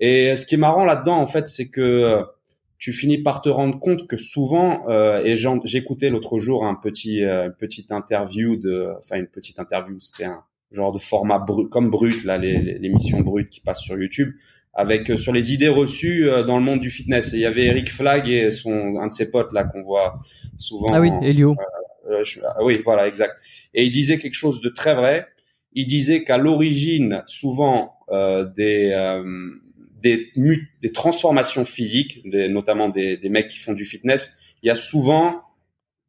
Et 0.00 0.34
ce 0.34 0.46
qui 0.46 0.56
est 0.56 0.58
marrant 0.58 0.84
là-dedans, 0.84 1.18
en 1.18 1.26
fait, 1.26 1.48
c'est 1.48 1.70
que 1.70 1.80
euh, 1.80 2.22
tu 2.80 2.92
finis 2.92 3.18
par 3.18 3.42
te 3.42 3.50
rendre 3.50 3.78
compte 3.78 4.08
que 4.08 4.16
souvent, 4.16 4.88
euh, 4.88 5.22
et 5.22 5.36
j'écoutais 5.36 6.08
l'autre 6.08 6.38
jour 6.38 6.64
un 6.64 6.74
petit, 6.74 7.22
euh, 7.22 7.50
petite 7.50 7.92
interview 7.92 8.56
de, 8.56 8.88
enfin 8.98 9.16
une 9.16 9.26
petite 9.26 9.60
interview, 9.60 10.00
c'était 10.00 10.24
un 10.24 10.42
genre 10.70 10.90
de 10.90 10.98
format 10.98 11.38
brut, 11.38 11.68
comme 11.68 11.90
brut, 11.90 12.24
là, 12.24 12.38
l'émission 12.38 13.20
brute 13.20 13.50
qui 13.50 13.60
passe 13.60 13.80
sur 13.80 13.98
YouTube, 13.98 14.32
avec 14.72 15.10
euh, 15.10 15.16
sur 15.18 15.34
les 15.34 15.52
idées 15.52 15.68
reçues 15.68 16.26
dans 16.46 16.56
le 16.56 16.64
monde 16.64 16.80
du 16.80 16.88
fitness. 16.88 17.34
Et 17.34 17.36
il 17.36 17.40
y 17.40 17.46
avait 17.46 17.66
Eric 17.66 17.92
Flag 17.92 18.30
et 18.30 18.50
son, 18.50 18.98
un 18.98 19.08
de 19.08 19.12
ses 19.12 19.30
potes 19.30 19.52
là 19.52 19.64
qu'on 19.64 19.82
voit 19.82 20.18
souvent. 20.56 20.86
Ah 20.90 21.00
oui, 21.00 21.10
Elio. 21.20 21.54
Ah 22.08 22.64
oui, 22.64 22.80
voilà, 22.82 23.06
exact. 23.08 23.36
Et 23.74 23.84
il 23.84 23.90
disait 23.90 24.16
quelque 24.16 24.34
chose 24.34 24.62
de 24.62 24.70
très 24.70 24.94
vrai. 24.94 25.26
Il 25.74 25.86
disait 25.86 26.24
qu'à 26.24 26.38
l'origine, 26.38 27.22
souvent 27.26 27.98
des 28.56 28.90
des, 30.02 30.32
des 30.80 30.92
transformations 30.92 31.64
physiques, 31.64 32.20
notamment 32.24 32.88
des, 32.88 33.16
des, 33.16 33.28
mecs 33.28 33.48
qui 33.48 33.58
font 33.58 33.72
du 33.72 33.84
fitness, 33.84 34.32
il 34.62 34.66
y 34.66 34.70
a 34.70 34.74
souvent 34.74 35.42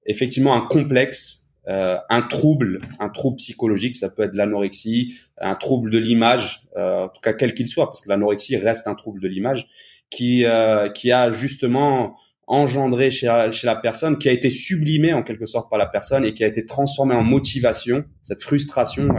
effectivement 0.06 0.56
un 0.56 0.62
complexe, 0.62 1.50
euh, 1.68 1.98
un 2.10 2.22
trouble, 2.24 2.80
un 3.00 3.10
trouble 3.10 3.38
psychologique, 3.38 3.96
ça 3.96 4.10
peut 4.10 4.24
être 4.24 4.34
l'anorexie, 4.34 5.16
un 5.40 5.56
trouble 5.56 5.92
de 5.92 5.98
l'image, 5.98 6.64
euh, 6.78 7.04
en 7.04 7.10
tout 7.10 7.22
cas 7.22 7.34
quel 7.34 7.54
qu'il 7.54 7.68
soit, 7.68 7.86
parce 7.86 8.02
que 8.02 8.10
l'anorexie 8.10 8.58
reste 8.58 8.88
un 8.88 8.96
trouble 8.96 9.22
de 9.22 9.28
l'image, 9.28 9.68
qui, 10.10 10.44
euh, 10.46 10.90
qui 10.90 11.12
a 11.12 11.32
justement 11.32 12.16
engendré 12.48 13.12
chez 13.12 13.50
chez 13.52 13.68
la 13.68 13.76
personne, 13.76 14.18
qui 14.18 14.28
a 14.28 14.32
été 14.34 14.50
sublimé 14.50 15.14
en 15.14 15.24
quelque 15.24 15.46
sorte 15.46 15.70
par 15.70 15.80
la 15.80 15.86
personne 15.86 16.26
et 16.26 16.34
qui 16.34 16.44
a 16.44 16.48
été 16.48 16.66
transformé 16.66 17.16
en 17.16 17.24
motivation. 17.24 18.04
Cette 18.24 18.42
frustration 18.42 19.16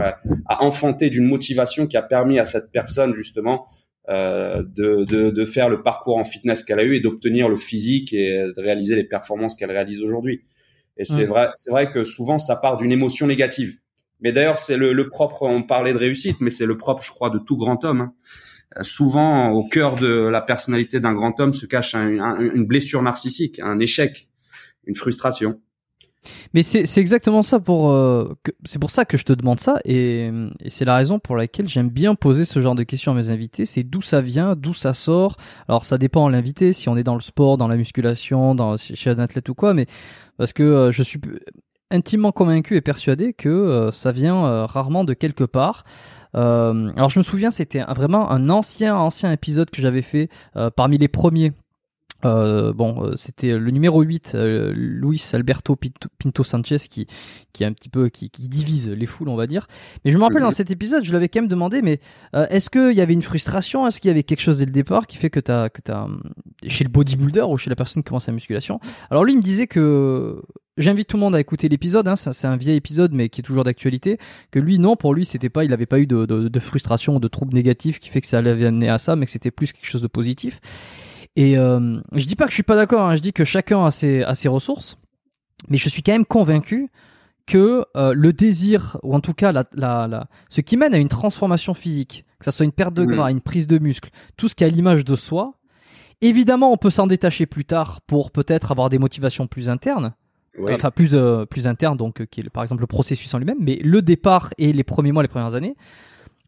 a 0.47 0.63
enfanté 0.63 1.09
d'une 1.09 1.25
motivation 1.25 1.87
qui 1.87 1.97
a 1.97 2.03
permis 2.03 2.37
à 2.37 2.45
cette 2.45 2.71
personne 2.71 3.15
justement 3.15 3.65
euh, 4.09 4.63
de, 4.63 5.05
de, 5.05 5.29
de, 5.29 5.45
faire 5.45 5.69
le 5.69 5.81
parcours 5.81 6.17
en 6.17 6.25
fitness 6.25 6.63
qu'elle 6.63 6.79
a 6.79 6.83
eu 6.83 6.95
et 6.95 6.99
d'obtenir 6.99 7.47
le 7.47 7.55
physique 7.55 8.11
et 8.11 8.31
de 8.33 8.61
réaliser 8.61 8.95
les 8.95 9.05
performances 9.05 9.55
qu'elle 9.55 9.71
réalise 9.71 10.01
aujourd'hui. 10.01 10.43
Et 10.97 11.05
c'est 11.05 11.25
vrai, 11.25 11.49
c'est 11.55 11.71
vrai 11.71 11.89
que 11.89 12.03
souvent 12.03 12.37
ça 12.37 12.55
part 12.55 12.75
d'une 12.75 12.91
émotion 12.91 13.27
négative. 13.27 13.77
Mais 14.19 14.31
d'ailleurs, 14.31 14.59
c'est 14.59 14.77
le, 14.77 14.93
le, 14.93 15.09
propre. 15.09 15.43
On 15.43 15.63
parlait 15.63 15.93
de 15.93 15.97
réussite, 15.97 16.37
mais 16.39 16.49
c'est 16.49 16.65
le 16.65 16.77
propre, 16.77 17.01
je 17.03 17.11
crois, 17.11 17.29
de 17.29 17.39
tout 17.39 17.57
grand 17.57 17.83
homme. 17.83 18.01
Hein. 18.01 18.13
Euh, 18.77 18.83
souvent, 18.83 19.51
au 19.51 19.67
cœur 19.67 19.95
de 19.95 20.07
la 20.07 20.41
personnalité 20.41 20.99
d'un 20.99 21.13
grand 21.13 21.39
homme 21.39 21.53
se 21.53 21.65
cache 21.65 21.93
une 21.95 22.65
blessure 22.65 23.01
narcissique, 23.01 23.59
un 23.59 23.79
échec, 23.79 24.29
une 24.85 24.95
frustration. 24.95 25.61
Mais 26.53 26.63
c'est 26.63 26.97
exactement 26.97 27.43
ça 27.43 27.59
pour 27.59 27.91
euh, 27.91 28.33
c'est 28.65 28.79
pour 28.79 28.91
ça 28.91 29.05
que 29.05 29.17
je 29.17 29.25
te 29.25 29.33
demande 29.33 29.59
ça 29.59 29.79
et, 29.85 30.31
c'est 30.67 30.85
la 30.85 30.95
raison 30.95 31.19
pour 31.19 31.35
laquelle 31.35 31.67
j'aime 31.67 31.89
bien 31.89 32.15
poser 32.15 32.45
ce 32.45 32.59
genre 32.59 32.75
de 32.75 32.83
questions 32.83 33.11
à 33.11 33.15
mes 33.15 33.29
invités. 33.29 33.65
C'est 33.65 33.83
d'où 33.83 34.01
ça 34.01 34.21
vient, 34.21 34.55
d'où 34.55 34.73
ça 34.73 34.93
sort? 34.93 35.37
Alors 35.67 35.85
ça 35.85 35.97
dépend 35.97 36.27
de 36.27 36.33
l'invité, 36.33 36.73
si 36.73 36.89
on 36.89 36.97
est 36.97 37.03
dans 37.03 37.15
le 37.15 37.21
sport, 37.21 37.57
dans 37.57 37.67
la 37.67 37.75
musculation, 37.75 38.55
dans 38.55 38.77
chez 38.77 39.09
un 39.09 39.19
athlète 39.19 39.49
ou 39.49 39.53
quoi, 39.53 39.73
mais 39.73 39.85
parce 40.37 40.53
que 40.53 40.63
euh, 40.63 40.91
je 40.91 41.03
suis 41.03 41.19
intimement 41.91 42.31
convaincu 42.31 42.75
et 42.75 42.81
persuadé 42.81 43.33
que 43.33 43.49
euh, 43.49 43.91
ça 43.91 44.11
vient 44.11 44.65
rarement 44.65 45.03
de 45.03 45.13
quelque 45.13 45.43
part. 45.43 45.83
alors 46.33 47.09
je 47.09 47.19
me 47.19 47.23
souviens, 47.23 47.51
c'était 47.51 47.83
vraiment 47.83 48.31
un 48.31 48.49
ancien 48.49 48.95
ancien 48.95 49.31
épisode 49.31 49.69
que 49.69 49.81
j'avais 49.81 50.01
fait 50.01 50.29
parmi 50.75 50.97
les 50.97 51.07
premiers 51.07 51.53
euh, 52.25 52.73
bon, 52.73 53.03
euh, 53.03 53.15
c'était 53.15 53.57
le 53.57 53.71
numéro 53.71 54.01
8, 54.01 54.33
euh, 54.35 54.73
Luis 54.75 55.23
Alberto 55.33 55.75
Pinto, 55.75 56.43
Sanchez, 56.43 56.77
qui, 56.89 57.07
qui 57.53 57.63
est 57.63 57.65
un 57.65 57.73
petit 57.73 57.89
peu 57.89 58.09
qui, 58.09 58.29
qui, 58.29 58.47
divise 58.47 58.89
les 58.89 59.05
foules, 59.05 59.29
on 59.29 59.35
va 59.35 59.47
dire. 59.47 59.67
Mais 60.05 60.11
je 60.11 60.17
me 60.17 60.23
rappelle 60.23 60.41
dans 60.41 60.51
cet 60.51 60.71
épisode, 60.71 61.03
je 61.03 61.13
l'avais 61.13 61.29
quand 61.29 61.41
même 61.41 61.49
demandé, 61.49 61.81
mais 61.81 61.99
est-ce 62.33 62.69
qu'il 62.69 62.93
y 62.93 63.01
avait 63.01 63.13
une 63.13 63.21
frustration, 63.21 63.87
est-ce 63.87 63.99
qu'il 63.99 64.09
y 64.09 64.11
avait 64.11 64.23
quelque 64.23 64.41
chose 64.41 64.59
dès 64.59 64.65
le 64.65 64.71
départ 64.71 65.07
qui 65.07 65.17
fait 65.17 65.29
que 65.29 65.39
t'as 65.39 65.69
que 65.69 65.81
t'as 65.81 66.07
chez 66.67 66.83
le 66.83 66.89
bodybuilder 66.89 67.41
ou 67.41 67.57
chez 67.57 67.69
la 67.69 67.75
personne 67.75 68.03
qui 68.03 68.07
commence 68.07 68.27
la 68.27 68.33
musculation? 68.33 68.79
Alors 69.09 69.23
lui, 69.23 69.33
il 69.33 69.37
me 69.37 69.41
disait 69.41 69.67
que 69.67 70.41
J'invite 70.75 71.07
tout 71.07 71.17
le 71.17 71.21
monde 71.21 71.35
à 71.35 71.39
écouter 71.39 71.69
l'épisode. 71.69 72.07
Hein, 72.07 72.15
c'est 72.15 72.47
un 72.47 72.57
vieil 72.57 72.77
épisode, 72.77 73.13
mais 73.13 73.29
qui 73.29 73.41
est 73.41 73.43
toujours 73.43 73.63
d'actualité. 73.63 74.17
Que 74.49 74.57
lui, 74.57 74.79
non, 74.79 74.95
pour 74.95 75.13
lui, 75.13 75.23
c'était 75.23 75.49
pas, 75.49 75.63
il 75.63 75.69
n'avait 75.69 75.85
pas 75.85 75.99
eu 75.99 76.07
de, 76.07 76.25
de, 76.25 76.47
de, 76.47 76.59
frustration 76.59 77.17
ou 77.17 77.19
de 77.19 77.27
troubles 77.27 77.53
négatifs 77.53 77.99
qui 77.99 78.09
fait 78.09 78.21
que 78.21 78.27
ça 78.27 78.39
allait 78.39 78.65
amener 78.65 78.89
à 78.89 78.97
ça, 78.97 79.15
mais 79.15 79.27
que 79.27 79.31
c'était 79.31 79.51
plus 79.51 79.71
quelque 79.71 79.85
chose 79.85 80.01
de 80.01 80.07
positif. 80.07 80.59
Et 81.35 81.57
euh, 81.57 81.99
je 82.13 82.25
dis 82.25 82.35
pas 82.35 82.45
que 82.45 82.51
je 82.51 82.55
suis 82.55 82.63
pas 82.63 82.75
d'accord, 82.75 83.09
hein, 83.09 83.15
je 83.15 83.21
dis 83.21 83.33
que 83.33 83.43
chacun 83.43 83.85
a 83.85 83.91
ses, 83.91 84.23
a 84.23 84.35
ses 84.35 84.47
ressources, 84.47 84.97
mais 85.69 85.77
je 85.77 85.89
suis 85.89 86.03
quand 86.03 86.11
même 86.11 86.25
convaincu 86.25 86.89
que 87.45 87.85
euh, 87.97 88.13
le 88.15 88.33
désir, 88.33 88.97
ou 89.03 89.15
en 89.15 89.19
tout 89.19 89.33
cas 89.33 89.51
la, 89.51 89.65
la, 89.73 90.07
la, 90.07 90.27
ce 90.49 90.61
qui 90.61 90.77
mène 90.77 90.93
à 90.93 90.97
une 90.97 91.09
transformation 91.09 91.73
physique, 91.73 92.25
que 92.39 92.45
ça 92.45 92.51
soit 92.51 92.65
une 92.65 92.71
perte 92.71 92.93
de 92.93 93.03
gras, 93.03 93.31
une 93.31 93.41
prise 93.41 93.67
de 93.67 93.79
muscle, 93.79 94.09
tout 94.37 94.47
ce 94.47 94.55
qui 94.55 94.63
est 94.63 94.67
à 94.67 94.69
l'image 94.69 95.03
de 95.03 95.15
soi, 95.15 95.55
évidemment 96.21 96.71
on 96.71 96.77
peut 96.77 96.89
s'en 96.91 97.07
détacher 97.07 97.45
plus 97.45 97.65
tard 97.65 98.01
pour 98.01 98.31
peut-être 98.31 98.71
avoir 98.71 98.89
des 98.89 98.99
motivations 98.99 99.47
plus 99.47 99.69
internes, 99.69 100.13
enfin 100.69 100.91
plus, 100.91 101.15
euh, 101.15 101.45
plus 101.45 101.67
internes, 101.67 101.97
donc 101.97 102.21
euh, 102.21 102.25
qui 102.25 102.41
est 102.41 102.49
par 102.49 102.63
exemple 102.63 102.81
le 102.81 102.87
processus 102.87 103.33
en 103.33 103.39
lui-même, 103.39 103.57
mais 103.59 103.79
le 103.83 104.01
départ 104.01 104.53
et 104.57 104.71
les 104.71 104.83
premiers 104.83 105.11
mois, 105.11 105.23
les 105.23 105.29
premières 105.29 105.55
années, 105.55 105.75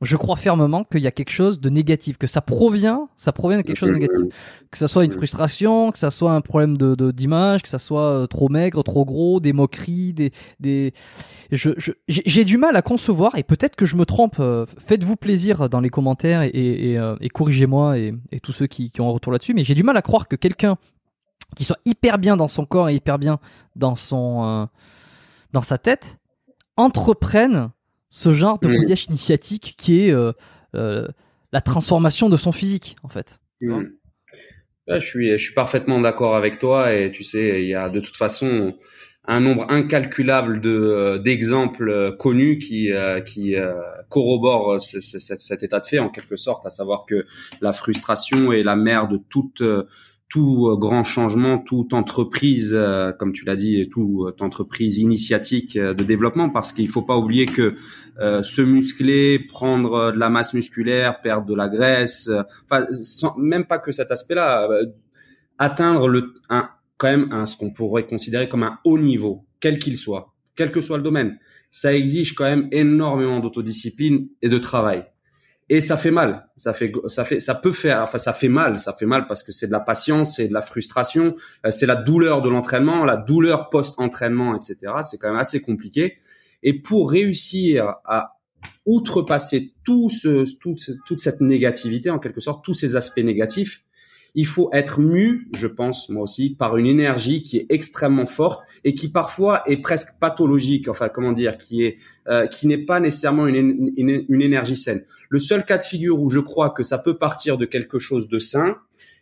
je 0.01 0.17
crois 0.17 0.35
fermement 0.35 0.83
qu'il 0.83 1.01
y 1.01 1.07
a 1.07 1.11
quelque 1.11 1.31
chose 1.31 1.61
de 1.61 1.69
négatif, 1.69 2.17
que 2.17 2.27
ça 2.27 2.41
provient, 2.41 3.07
ça 3.15 3.31
provient 3.31 3.57
de 3.57 3.61
quelque 3.61 3.77
chose 3.77 3.89
de 3.89 3.95
négatif. 3.95 4.65
Que 4.69 4.77
ça 4.77 4.89
soit 4.89 5.05
une 5.05 5.13
frustration, 5.13 5.91
que 5.91 5.97
ça 5.97 6.11
soit 6.11 6.33
un 6.33 6.41
problème 6.41 6.77
de 6.77 7.11
d'image, 7.11 7.61
que 7.61 7.69
ça 7.69 7.79
soit 7.79 8.01
euh, 8.01 8.27
trop 8.27 8.49
maigre, 8.49 8.83
trop 8.83 9.05
gros, 9.05 9.39
des 9.39 9.53
moqueries, 9.53 10.13
des 10.13 10.31
des. 10.59 10.93
Je 11.51 11.71
j'ai 12.09 12.43
du 12.43 12.57
mal 12.57 12.75
à 12.75 12.81
concevoir 12.81 13.37
et 13.37 13.43
peut-être 13.43 13.77
que 13.77 13.85
je 13.85 13.95
me 13.95 14.05
trompe. 14.05 14.35
Euh, 14.39 14.65
faites-vous 14.79 15.15
plaisir 15.15 15.69
dans 15.69 15.79
les 15.79 15.89
commentaires 15.89 16.41
et 16.41 16.51
et, 16.53 16.97
euh, 16.97 17.15
et 17.21 17.29
corrigez-moi 17.29 17.97
et, 17.97 18.13
et 18.33 18.41
tous 18.41 18.51
ceux 18.51 18.67
qui 18.67 18.91
qui 18.91 18.99
ont 18.99 19.09
un 19.09 19.13
retour 19.13 19.31
là-dessus. 19.31 19.53
Mais 19.53 19.63
j'ai 19.63 19.75
du 19.75 19.83
mal 19.83 19.95
à 19.95 20.01
croire 20.01 20.27
que 20.27 20.35
quelqu'un 20.35 20.75
qui 21.55 21.63
soit 21.63 21.79
hyper 21.85 22.17
bien 22.17 22.35
dans 22.35 22.49
son 22.49 22.65
corps 22.65 22.89
et 22.89 22.95
hyper 22.95 23.17
bien 23.17 23.39
dans 23.77 23.95
son 23.95 24.67
dans 25.53 25.61
sa 25.61 25.77
tête 25.77 26.17
entreprenne 26.75 27.71
ce 28.09 28.31
genre 28.31 28.59
de 28.59 28.67
voyage 28.67 29.05
initiatique 29.05 29.75
qui 29.77 30.07
est 30.07 30.11
euh, 30.11 30.31
euh, 30.75 31.07
la 31.51 31.61
transformation 31.61 32.29
de 32.29 32.37
son 32.37 32.51
physique, 32.51 32.95
en 33.03 33.09
fait. 33.09 33.39
je 34.87 34.99
suis, 34.99 35.31
je 35.31 35.37
suis 35.37 35.53
parfaitement 35.53 35.99
d'accord 35.99 36.35
avec 36.35 36.59
toi 36.59 36.93
et 36.93 37.11
tu 37.11 37.23
sais, 37.23 37.63
il 37.63 37.67
y 37.67 37.75
a 37.75 37.89
de 37.89 37.99
toute 37.99 38.17
façon 38.17 38.75
un 39.27 39.39
nombre 39.39 39.65
incalculable 39.69 40.61
de 40.61 40.69
euh, 40.69 41.17
d'exemples 41.17 42.15
connus 42.19 42.59
qui 42.59 42.91
qui 43.25 43.55
corroborent 44.09 44.81
cet 44.81 45.63
état 45.63 45.79
de 45.79 45.85
fait 45.85 45.99
en 45.99 46.09
quelque 46.09 46.35
sorte, 46.35 46.65
à 46.65 46.69
savoir 46.69 47.05
que 47.07 47.25
la 47.61 47.73
frustration 47.73 48.53
est 48.53 48.63
la 48.63 48.75
mère 48.75 49.07
de 49.07 49.17
toute 49.29 49.63
tout 50.29 50.67
euh, 50.67 50.77
grand 50.77 51.03
changement, 51.03 51.59
toute 51.59 51.93
entreprise, 51.93 52.73
euh, 52.73 53.11
comme 53.11 53.31
tu 53.31 53.45
l'as 53.45 53.55
dit, 53.55 53.87
toute 53.89 54.41
entreprise 54.41 54.97
initiatique 54.97 55.77
euh, 55.77 55.93
de 55.93 56.03
développement, 56.03 56.49
parce 56.49 56.73
qu'il 56.73 56.89
faut 56.89 57.03
pas 57.03 57.17
oublier 57.17 57.45
que 57.45 57.75
se 58.17 58.61
muscler, 58.61 59.39
prendre 59.39 60.13
de 60.13 60.17
la 60.17 60.29
masse 60.29 60.53
musculaire, 60.53 61.19
perdre 61.19 61.45
de 61.45 61.53
la 61.53 61.67
graisse, 61.67 62.29
enfin, 62.63 62.85
même 63.37 63.65
pas 63.65 63.77
que 63.77 63.91
cet 63.91 64.09
aspect-là, 64.09 64.69
atteindre 65.57 66.07
le, 66.07 66.33
un, 66.49 66.69
quand 66.95 67.09
même 67.09 67.27
un, 67.33 67.45
ce 67.45 67.57
qu'on 67.57 67.73
pourrait 67.73 68.07
considérer 68.07 68.47
comme 68.47 68.63
un 68.63 68.79
haut 68.85 68.97
niveau, 68.97 69.45
quel 69.59 69.79
qu'il 69.79 69.97
soit, 69.97 70.33
quel 70.55 70.71
que 70.71 70.79
soit 70.79 70.95
le 70.95 71.03
domaine, 71.03 71.37
ça 71.69 71.93
exige 71.93 72.35
quand 72.35 72.45
même 72.45 72.69
énormément 72.71 73.41
d'autodiscipline 73.41 74.29
et 74.41 74.47
de 74.47 74.57
travail 74.59 75.03
et 75.69 75.81
ça 75.81 75.97
fait 75.97 76.11
mal. 76.11 76.47
Ça 76.57 76.73
fait, 76.73 76.91
ça 77.07 77.25
fait, 77.25 77.39
ça 77.39 77.55
peut 77.55 77.71
faire, 77.71 78.01
enfin, 78.01 78.17
ça 78.17 78.33
fait 78.33 78.49
mal. 78.49 78.79
Ça 78.79 78.93
fait 78.93 79.05
mal 79.05 79.27
parce 79.27 79.43
que 79.43 79.51
c'est 79.51 79.67
de 79.67 79.71
la 79.71 79.79
patience, 79.79 80.35
c'est 80.35 80.47
de 80.47 80.53
la 80.53 80.61
frustration, 80.61 81.35
euh, 81.65 81.71
c'est 81.71 81.85
la 81.85 81.95
douleur 81.95 82.41
de 82.41 82.49
l'entraînement, 82.49 83.05
la 83.05 83.17
douleur 83.17 83.69
post-entraînement, 83.69 84.55
etc. 84.55 84.93
C'est 85.03 85.17
quand 85.17 85.29
même 85.29 85.39
assez 85.39 85.61
compliqué. 85.61 86.17
Et 86.61 86.73
pour 86.79 87.09
réussir 87.11 87.95
à 88.05 88.37
outrepasser 88.85 89.73
tout 89.83 90.09
ce, 90.09 90.45
toute 90.57 91.19
cette 91.19 91.41
négativité, 91.41 92.09
en 92.09 92.19
quelque 92.19 92.41
sorte, 92.41 92.63
tous 92.63 92.73
ces 92.73 92.95
aspects 92.95 93.19
négatifs, 93.19 93.84
il 94.35 94.45
faut 94.45 94.69
être 94.73 94.99
mu, 94.99 95.47
je 95.53 95.67
pense 95.67 96.09
moi 96.09 96.23
aussi, 96.23 96.55
par 96.55 96.75
une 96.77 96.85
énergie 96.85 97.41
qui 97.41 97.57
est 97.57 97.65
extrêmement 97.69 98.25
forte 98.25 98.65
et 98.83 98.93
qui 98.93 99.07
parfois 99.07 99.63
est 99.65 99.77
presque 99.77 100.19
pathologique, 100.19 100.89
enfin 100.89 101.09
comment 101.09 101.31
dire, 101.31 101.57
qui 101.57 101.83
est 101.83 101.97
euh, 102.27 102.45
qui 102.47 102.67
n'est 102.67 102.85
pas 102.85 102.99
nécessairement 102.99 103.47
une, 103.47 103.93
énergie 104.29 104.75
saine. 104.75 105.05
Le 105.29 105.39
seul 105.39 105.63
cas 105.63 105.77
de 105.77 105.83
figure 105.83 106.19
où 106.19 106.29
je 106.29 106.39
crois 106.39 106.69
que 106.69 106.83
ça 106.83 106.97
peut 106.97 107.17
partir 107.17 107.57
de 107.57 107.65
quelque 107.65 107.97
chose 107.97 108.27
de 108.27 108.39
sain, 108.39 108.77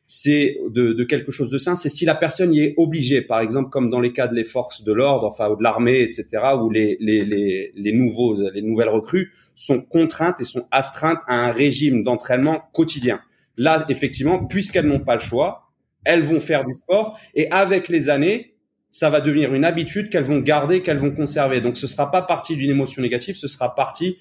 c'est 0.08 0.58
de, 0.70 0.94
de, 0.94 1.04
quelque 1.04 1.32
chose 1.32 1.50
de 1.50 1.58
sain, 1.58 1.76
c'est 1.76 1.90
si 1.90 2.06
la 2.06 2.16
personne 2.16 2.54
y 2.54 2.62
est 2.62 2.74
obligée, 2.78 3.22
par 3.22 3.40
exemple 3.40 3.70
comme 3.70 3.90
dans 3.90 4.00
les 4.00 4.14
cas 4.14 4.28
de 4.28 4.36
les 4.36 4.44
forces 4.44 4.84
de 4.84 4.92
l'ordre, 4.92 5.26
enfin 5.26 5.50
de 5.50 5.62
l'armée, 5.62 6.02
etc., 6.02 6.28
où 6.62 6.70
les, 6.70 6.98
les, 7.00 7.22
les, 7.22 7.72
les 7.76 7.94
nouveaux, 7.94 8.36
les 8.52 8.62
nouvelles 8.62 8.90
recrues 8.90 9.32
sont 9.54 9.82
contraintes 9.82 10.42
et 10.42 10.44
sont 10.44 10.68
astreintes 10.72 11.20
à 11.28 11.36
un 11.36 11.52
régime 11.52 12.04
d'entraînement 12.04 12.64
quotidien. 12.74 13.20
Là, 13.58 13.86
effectivement, 13.90 14.46
puisqu'elles 14.46 14.88
n'ont 14.88 15.00
pas 15.00 15.16
le 15.16 15.22
choix, 15.22 15.72
elles 16.04 16.24
vont 16.24 16.40
faire 16.40 16.64
du 16.64 16.74
sport 16.74 17.20
et 17.36 17.50
avec 17.52 17.88
les 17.88 18.10
années, 18.10 18.56
ça 18.90 19.10
va 19.10 19.22
devenir 19.22 19.54
une 19.54 19.66
habitude 19.66 20.10
qu'elles 20.10 20.24
vont 20.24 20.40
garder, 20.40 20.82
qu'elles 20.82 20.98
vont 20.98 21.12
conserver. 21.12 21.62
Donc, 21.62 21.78
ce 21.78 21.88
sera 21.88 22.12
pas 22.12 22.22
partie 22.22 22.56
d'une 22.56 22.70
émotion 22.70 23.02
négative, 23.02 23.36
ce 23.36 23.48
sera 23.48 23.74
partie 23.74 24.18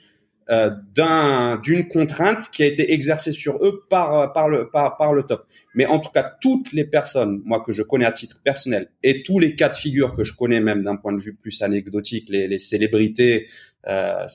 euh, 0.51 0.71
d'un 0.97 1.61
d'une 1.63 1.87
contrainte 1.87 2.51
qui 2.51 2.65
a 2.65 2.67
été 2.67 2.93
exercée 2.93 3.31
sur 3.31 3.65
eux 3.65 3.85
par 3.89 4.33
par 4.33 4.49
le 4.49 4.69
par 4.71 5.13
le 5.13 5.23
top. 5.23 5.47
Mais 5.75 5.87
en 5.87 6.01
tout 6.01 6.11
cas, 6.11 6.35
toutes 6.41 6.73
les 6.73 6.85
personnes, 6.85 7.43
moi 7.45 7.63
que 7.65 7.73
je 7.73 7.83
connais 7.83 8.07
à 8.07 8.13
titre 8.13 8.41
personnel, 8.43 8.89
et 9.05 9.23
tous 9.23 9.39
les 9.39 9.55
cas 9.55 9.69
de 9.69 9.77
figure 9.77 10.17
que 10.17 10.25
je 10.25 10.35
connais 10.35 10.61
même 10.61 10.83
d'un 10.83 10.97
point 10.97 11.13
de 11.13 11.21
vue 11.21 11.35
plus 11.35 11.63
anecdotique, 11.63 12.29
les, 12.29 12.49
les 12.49 12.59
célébrités, 12.59 13.47
euh, 13.87 14.27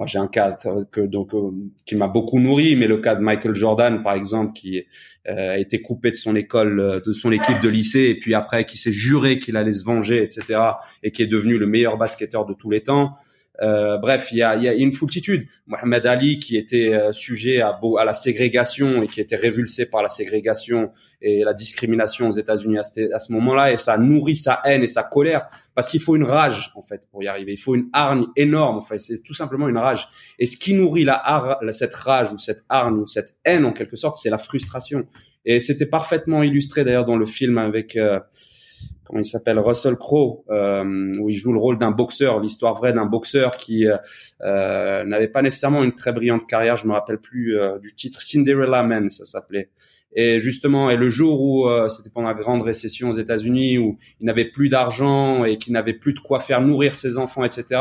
moi, 0.00 0.06
j'ai 0.06 0.18
un 0.18 0.28
cas 0.28 0.56
que 0.90 1.02
donc 1.02 1.34
euh, 1.34 1.50
qui 1.84 1.94
m'a 1.94 2.08
beaucoup 2.08 2.40
nourri, 2.40 2.74
mais 2.74 2.86
le 2.86 2.96
cas 3.02 3.16
de 3.16 3.20
Michael 3.20 3.54
Jordan, 3.54 4.02
par 4.02 4.14
exemple, 4.14 4.54
qui 4.54 4.82
euh, 5.28 5.52
a 5.52 5.58
été 5.58 5.82
coupé 5.82 6.08
de 6.08 6.14
son 6.14 6.34
école, 6.36 6.80
euh, 6.80 7.00
de 7.00 7.12
son 7.12 7.30
équipe 7.30 7.60
de 7.60 7.68
lycée, 7.68 8.04
et 8.04 8.18
puis 8.18 8.32
après 8.32 8.64
qui 8.64 8.78
s'est 8.78 8.94
juré 8.94 9.38
qu'il 9.38 9.58
allait 9.58 9.72
se 9.72 9.84
venger, 9.84 10.22
etc., 10.22 10.58
et 11.02 11.10
qui 11.10 11.20
est 11.20 11.26
devenu 11.26 11.58
le 11.58 11.66
meilleur 11.66 11.98
basketteur 11.98 12.46
de 12.46 12.54
tous 12.54 12.70
les 12.70 12.82
temps. 12.82 13.10
Euh, 13.62 13.98
bref, 13.98 14.28
il 14.32 14.38
y 14.38 14.42
a, 14.42 14.56
y 14.56 14.68
a, 14.68 14.74
une 14.74 14.92
foultitude. 14.92 15.46
Mohamed 15.66 16.06
Ali, 16.06 16.38
qui 16.38 16.56
était 16.56 16.94
euh, 16.94 17.12
sujet 17.12 17.60
à, 17.60 17.78
à, 17.98 18.04
la 18.04 18.14
ségrégation 18.14 19.02
et 19.02 19.06
qui 19.06 19.20
était 19.20 19.36
révulsé 19.36 19.86
par 19.86 20.02
la 20.02 20.08
ségrégation 20.08 20.90
et 21.20 21.44
la 21.44 21.52
discrimination 21.52 22.28
aux 22.28 22.32
États-Unis 22.32 22.78
à, 22.78 23.18
ce, 23.18 23.32
moment-là, 23.32 23.72
et 23.72 23.76
ça 23.76 23.98
nourrit 23.98 24.36
sa 24.36 24.62
haine 24.64 24.82
et 24.82 24.86
sa 24.86 25.02
colère 25.02 25.48
parce 25.74 25.88
qu'il 25.88 26.00
faut 26.00 26.16
une 26.16 26.24
rage 26.24 26.72
en 26.74 26.82
fait 26.82 27.02
pour 27.10 27.22
y 27.22 27.28
arriver. 27.28 27.52
Il 27.52 27.58
faut 27.58 27.74
une 27.74 27.90
hargne 27.92 28.26
énorme. 28.36 28.78
Enfin, 28.78 28.96
c'est 28.98 29.22
tout 29.22 29.34
simplement 29.34 29.68
une 29.68 29.78
rage. 29.78 30.08
Et 30.38 30.46
ce 30.46 30.56
qui 30.56 30.72
nourrit 30.72 31.04
la, 31.04 31.58
cette 31.70 31.94
rage 31.94 32.32
ou 32.32 32.38
cette 32.38 32.64
hargne 32.68 32.94
ou 32.94 33.06
cette 33.06 33.36
haine 33.44 33.66
en 33.66 33.72
quelque 33.72 33.96
sorte, 33.96 34.16
c'est 34.16 34.30
la 34.30 34.38
frustration. 34.38 35.06
Et 35.44 35.58
c'était 35.58 35.86
parfaitement 35.86 36.42
illustré 36.42 36.84
d'ailleurs 36.84 37.06
dans 37.06 37.16
le 37.16 37.26
film 37.26 37.58
avec 37.58 37.96
euh, 37.96 38.20
il 39.14 39.24
s'appelle 39.24 39.58
Russell 39.58 39.96
Crowe 39.96 40.44
euh, 40.50 41.12
où 41.18 41.28
il 41.28 41.34
joue 41.34 41.52
le 41.52 41.58
rôle 41.58 41.78
d'un 41.78 41.90
boxeur, 41.90 42.40
l'histoire 42.40 42.74
vraie 42.74 42.92
d'un 42.92 43.06
boxeur 43.06 43.56
qui 43.56 43.86
euh, 43.86 45.04
n'avait 45.04 45.28
pas 45.28 45.42
nécessairement 45.42 45.82
une 45.82 45.94
très 45.94 46.12
brillante 46.12 46.46
carrière. 46.46 46.76
Je 46.76 46.86
me 46.86 46.92
rappelle 46.92 47.18
plus 47.18 47.56
du 47.82 47.94
titre 47.94 48.20
Cinderella 48.20 48.82
Man, 48.82 49.08
ça 49.08 49.24
s'appelait. 49.24 49.70
Et 50.12 50.40
justement, 50.40 50.90
et 50.90 50.96
le 50.96 51.08
jour 51.08 51.40
où 51.40 51.68
c'était 51.88 52.10
pendant 52.10 52.28
la 52.28 52.34
grande 52.34 52.62
récession 52.62 53.10
aux 53.10 53.14
États-Unis, 53.14 53.78
où 53.78 53.96
il 54.20 54.26
n'avait 54.26 54.50
plus 54.50 54.68
d'argent 54.68 55.44
et 55.44 55.56
qu'il 55.56 55.72
n'avait 55.72 55.94
plus 55.94 56.14
de 56.14 56.18
quoi 56.18 56.40
faire 56.40 56.60
nourrir 56.60 56.94
ses 56.96 57.16
enfants, 57.16 57.44
etc. 57.44 57.80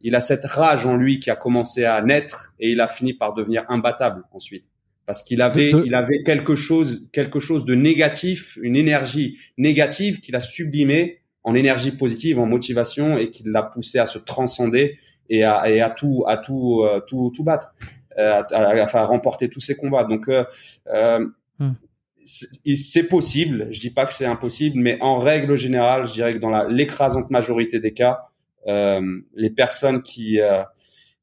Il 0.00 0.14
a 0.14 0.20
cette 0.20 0.44
rage 0.44 0.86
en 0.86 0.96
lui 0.96 1.18
qui 1.18 1.30
a 1.30 1.36
commencé 1.36 1.84
à 1.84 2.00
naître 2.00 2.54
et 2.60 2.70
il 2.70 2.80
a 2.80 2.86
fini 2.86 3.12
par 3.12 3.34
devenir 3.34 3.64
imbattable 3.68 4.22
ensuite 4.32 4.68
parce 5.08 5.22
qu'il 5.22 5.40
avait, 5.40 5.72
il 5.86 5.94
avait 5.94 6.22
quelque 6.22 6.54
chose, 6.54 7.08
quelque 7.14 7.40
chose 7.40 7.64
de 7.64 7.74
négatif, 7.74 8.58
une 8.60 8.76
énergie 8.76 9.38
négative 9.56 10.20
qu'il 10.20 10.36
a 10.36 10.40
sublimé 10.40 11.20
en 11.44 11.54
énergie 11.54 11.92
positive, 11.92 12.38
en 12.38 12.44
motivation 12.44 13.16
et 13.16 13.30
qui 13.30 13.42
l'a 13.46 13.62
poussé 13.62 13.98
à 13.98 14.04
se 14.04 14.18
transcender 14.18 14.98
et 15.30 15.44
à, 15.44 15.70
et 15.70 15.80
à 15.80 15.88
tout, 15.88 16.24
à 16.28 16.36
tout, 16.36 16.82
euh, 16.84 17.00
tout, 17.00 17.32
tout 17.34 17.42
battre, 17.42 17.72
euh, 18.18 18.42
à, 18.52 18.98
à, 18.98 19.04
remporter 19.06 19.48
tous 19.48 19.60
ses 19.60 19.76
combats. 19.76 20.04
Donc, 20.04 20.28
euh, 20.28 20.44
euh 20.88 21.26
hmm. 21.58 21.72
c'est 22.26 23.04
possible. 23.04 23.68
Je 23.70 23.80
dis 23.80 23.90
pas 23.90 24.04
que 24.04 24.12
c'est 24.12 24.26
impossible, 24.26 24.78
mais 24.78 24.98
en 25.00 25.16
règle 25.16 25.56
générale, 25.56 26.06
je 26.06 26.12
dirais 26.12 26.34
que 26.34 26.38
dans 26.38 26.64
l'écrasante 26.64 27.30
majorité 27.30 27.80
des 27.80 27.94
cas, 27.94 28.26
les 28.66 29.50
personnes 29.56 30.02
qui 30.02 30.38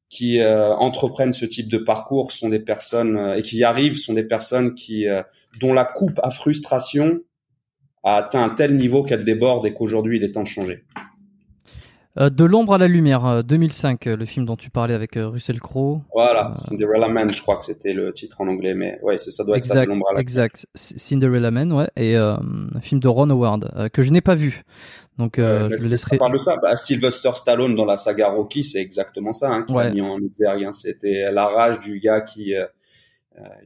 qui 0.08 0.40
euh, 0.40 0.74
entreprennent 0.74 1.32
ce 1.32 1.44
type 1.44 1.68
de 1.68 1.78
parcours 1.78 2.32
sont 2.32 2.48
des 2.48 2.60
personnes 2.60 3.16
euh, 3.16 3.36
et 3.36 3.42
qui 3.42 3.58
y 3.58 3.64
arrivent 3.64 3.96
sont 3.96 4.14
des 4.14 4.24
personnes 4.24 4.74
qui 4.74 5.08
euh, 5.08 5.22
dont 5.58 5.72
la 5.72 5.84
coupe 5.84 6.20
à 6.22 6.30
frustration 6.30 7.20
a 8.04 8.16
atteint 8.16 8.44
un 8.44 8.50
tel 8.50 8.76
niveau 8.76 9.02
qu'elle 9.02 9.24
déborde 9.24 9.66
et 9.66 9.74
qu'aujourd'hui 9.74 10.18
il 10.18 10.24
est 10.24 10.32
temps 10.32 10.44
de 10.44 10.48
changer. 10.48 10.84
De 12.16 12.44
l'ombre 12.44 12.74
à 12.74 12.78
la 12.78 12.88
lumière, 12.88 13.44
2005, 13.44 14.06
le 14.06 14.24
film 14.26 14.46
dont 14.46 14.56
tu 14.56 14.70
parlais 14.70 14.94
avec 14.94 15.12
Russell 15.16 15.60
Crowe. 15.60 16.00
Voilà, 16.14 16.54
Cinderella 16.56 17.08
Man, 17.08 17.32
je 17.32 17.42
crois 17.42 17.56
que 17.56 17.64
c'était 17.64 17.92
le 17.92 18.12
titre 18.12 18.40
en 18.40 18.48
anglais, 18.48 18.74
mais 18.74 18.98
ouais, 19.02 19.18
ça 19.18 19.44
doit 19.44 19.56
être 19.56 19.64
exact, 19.64 19.80
ça, 19.80 19.84
l'ombre 19.84 20.08
à 20.10 20.14
la 20.14 20.20
Exact, 20.20 20.66
Cinderella 20.74 21.50
Man, 21.50 21.72
ouais, 21.72 21.88
et 21.96 22.16
un 22.16 22.40
film 22.80 23.00
de 23.00 23.08
Ron 23.08 23.30
Howard 23.30 23.90
que 23.92 24.02
je 24.02 24.10
n'ai 24.10 24.20
pas 24.20 24.34
vu. 24.34 24.64
Donc, 25.18 25.38
euh, 25.38 25.70
je 25.78 25.88
laisserai. 25.88 26.18
parle 26.18 26.34
de 26.34 26.38
ça. 26.38 26.56
Bah, 26.60 26.76
Sylvester 26.76 27.30
Stallone 27.34 27.74
dans 27.74 27.86
la 27.86 27.96
saga 27.96 28.28
Rocky, 28.28 28.64
c'est 28.64 28.80
exactement 28.80 29.32
ça 29.32 29.50
hein, 29.50 29.64
qui 29.66 29.76
a 29.76 29.90
mis 29.90 30.02
en 30.02 30.18
exergue. 30.18 30.64
Hein. 30.64 30.72
C'était 30.72 31.30
la 31.32 31.46
rage 31.46 31.78
du 31.78 32.00
gars 32.00 32.20
qui 32.20 32.54
euh, 32.54 32.64
euh, 32.64 32.66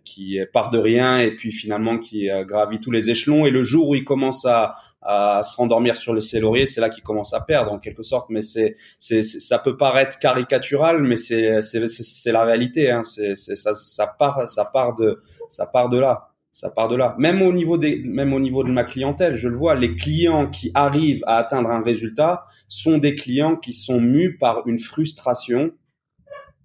qui 0.04 0.38
part 0.52 0.70
de 0.70 0.78
rien 0.78 1.18
et 1.18 1.34
puis 1.34 1.52
finalement 1.52 1.98
qui 1.98 2.28
gravit 2.46 2.80
tous 2.80 2.90
les 2.90 3.10
échelons. 3.10 3.46
Et 3.46 3.50
le 3.50 3.62
jour 3.62 3.88
où 3.90 3.94
il 3.94 4.04
commence 4.04 4.44
à, 4.44 4.74
à 5.02 5.42
se 5.42 5.56
rendormir 5.56 5.96
sur 5.96 6.12
le 6.12 6.20
laurier, 6.40 6.66
c'est 6.66 6.80
là 6.80 6.90
qu'il 6.90 7.02
commence 7.02 7.32
à 7.34 7.40
perdre 7.40 7.72
en 7.72 7.78
quelque 7.78 8.02
sorte. 8.02 8.30
Mais 8.30 8.42
c'est 8.42 8.76
c'est 8.98 9.22
ça 9.22 9.58
peut 9.58 9.76
paraître 9.76 10.18
caricatural, 10.18 11.02
mais 11.02 11.16
c'est 11.16 11.62
c'est 11.62 12.32
la 12.32 12.44
réalité. 12.44 12.90
Hein. 12.90 13.02
C'est 13.02 13.36
ça 13.36 13.74
ça 13.74 14.06
part 14.18 14.48
ça 14.48 14.64
part 14.64 14.94
de 14.94 15.22
ça 15.48 15.66
part 15.66 15.88
de 15.88 15.98
là 15.98 16.30
ça 16.52 16.70
part 16.70 16.88
de 16.88 16.96
là. 16.96 17.14
Même 17.18 17.42
au 17.42 17.52
niveau 17.52 17.78
des, 17.78 18.02
même 18.04 18.32
au 18.32 18.40
niveau 18.40 18.64
de 18.64 18.70
ma 18.70 18.84
clientèle, 18.84 19.36
je 19.36 19.48
le 19.48 19.56
vois, 19.56 19.74
les 19.74 19.94
clients 19.94 20.48
qui 20.48 20.70
arrivent 20.74 21.22
à 21.26 21.36
atteindre 21.36 21.70
un 21.70 21.82
résultat 21.82 22.44
sont 22.68 22.98
des 22.98 23.14
clients 23.14 23.56
qui 23.56 23.72
sont 23.72 24.00
mus 24.00 24.36
par 24.36 24.66
une 24.66 24.78
frustration, 24.78 25.62
euh, 25.62 25.70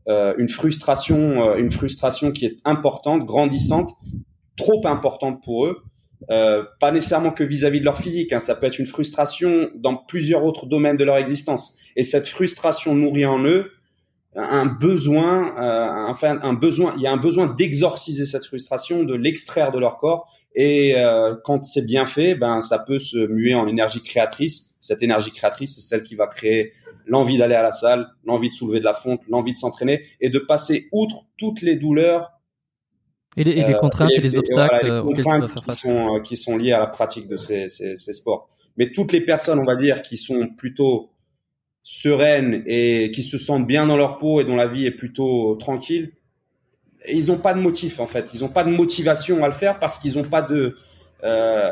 une 0.07 0.49
frustration, 0.49 1.49
euh, 1.49 1.57
une 1.57 1.71
frustration 1.71 2.31
qui 2.31 2.45
est 2.45 2.57
importante, 2.65 3.25
grandissante, 3.25 3.91
trop 4.57 4.85
importante 4.85 5.43
pour 5.43 5.65
eux. 5.65 5.83
Euh, 6.31 6.63
pas 6.79 6.91
nécessairement 6.91 7.31
que 7.31 7.43
vis-à-vis 7.43 7.79
de 7.79 7.85
leur 7.85 7.97
physique, 7.97 8.33
hein, 8.33 8.39
ça 8.39 8.55
peut 8.55 8.65
être 8.65 8.79
une 8.79 8.85
frustration 8.85 9.69
dans 9.75 9.95
plusieurs 9.95 10.43
autres 10.43 10.65
domaines 10.65 10.97
de 10.97 11.03
leur 11.03 11.17
existence. 11.17 11.77
Et 11.95 12.03
cette 12.03 12.27
frustration 12.27 12.95
nourrie 12.95 13.25
en 13.25 13.43
eux 13.43 13.71
un 14.35 14.65
besoin, 14.65 15.55
euh, 15.57 16.09
enfin 16.09 16.39
un 16.41 16.53
besoin, 16.53 16.93
il 16.97 17.01
y 17.01 17.07
a 17.07 17.11
un 17.11 17.17
besoin 17.17 17.47
d'exorciser 17.47 18.25
cette 18.25 18.45
frustration, 18.45 19.03
de 19.03 19.13
l'extraire 19.13 19.71
de 19.71 19.79
leur 19.79 19.97
corps. 19.97 20.27
Et 20.55 20.95
euh, 20.95 21.35
quand 21.43 21.63
c'est 21.65 21.85
bien 21.85 22.05
fait, 22.05 22.35
ben 22.35 22.61
ça 22.61 22.79
peut 22.79 22.99
se 22.99 23.17
muer 23.27 23.55
en 23.55 23.67
énergie 23.67 24.01
créatrice. 24.01 24.75
Cette 24.81 25.01
énergie 25.03 25.31
créatrice, 25.31 25.75
c'est 25.75 25.81
celle 25.81 26.03
qui 26.03 26.15
va 26.15 26.27
créer 26.27 26.73
l'envie 27.05 27.37
d'aller 27.37 27.55
à 27.55 27.63
la 27.63 27.71
salle, 27.71 28.07
l'envie 28.23 28.49
de 28.49 28.53
soulever 28.53 28.79
de 28.79 28.85
la 28.85 28.93
fonte, 28.93 29.21
l'envie 29.29 29.53
de 29.53 29.57
s'entraîner 29.57 30.03
et 30.21 30.29
de 30.29 30.39
passer 30.39 30.87
outre 30.91 31.25
toutes 31.37 31.61
les 31.61 31.75
douleurs 31.75 32.31
et 33.37 33.43
les, 33.43 33.51
et 33.51 33.65
les 33.65 33.73
contraintes 33.75 34.11
et, 34.15 34.21
les 34.21 34.37
obstacles 34.37 34.85
les 34.85 35.01
contraintes 35.01 35.53
qui 35.53 35.75
sont, 35.75 36.21
qui 36.23 36.37
sont 36.37 36.57
liées 36.57 36.71
à 36.71 36.79
la 36.79 36.87
pratique 36.87 37.27
de 37.27 37.37
ces, 37.37 37.67
ces, 37.67 37.95
ces 37.97 38.13
sports. 38.13 38.49
Mais 38.77 38.91
toutes 38.91 39.11
les 39.11 39.21
personnes, 39.21 39.59
on 39.59 39.65
va 39.65 39.75
dire, 39.75 40.01
qui 40.01 40.17
sont 40.17 40.47
plutôt 40.57 41.11
sereines 41.83 42.63
et 42.65 43.11
qui 43.13 43.23
se 43.23 43.37
sentent 43.37 43.67
bien 43.67 43.85
dans 43.85 43.97
leur 43.97 44.17
peau 44.17 44.41
et 44.41 44.43
dont 44.43 44.55
la 44.55 44.67
vie 44.67 44.85
est 44.85 44.91
plutôt 44.91 45.55
tranquille, 45.55 46.13
ils 47.07 47.27
n'ont 47.27 47.37
pas 47.37 47.53
de 47.53 47.59
motif 47.59 47.99
en 47.99 48.07
fait. 48.07 48.33
Ils 48.33 48.41
n'ont 48.41 48.49
pas 48.49 48.63
de 48.63 48.71
motivation 48.71 49.43
à 49.43 49.47
le 49.47 49.53
faire 49.53 49.79
parce 49.79 49.97
qu'ils 49.97 50.17
n'ont 50.17 50.27
pas 50.27 50.41
de, 50.41 50.77
euh, 51.23 51.71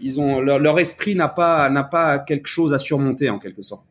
ils 0.00 0.20
ont 0.20 0.40
leur, 0.40 0.78
esprit 0.78 1.14
n'a 1.14 1.28
pas 1.28 1.68
n'a 1.68 1.84
pas 1.84 2.18
quelque 2.18 2.46
chose 2.46 2.72
à 2.72 2.78
surmonter 2.78 3.28
en 3.28 3.38
quelque 3.38 3.62
sorte. 3.62 3.84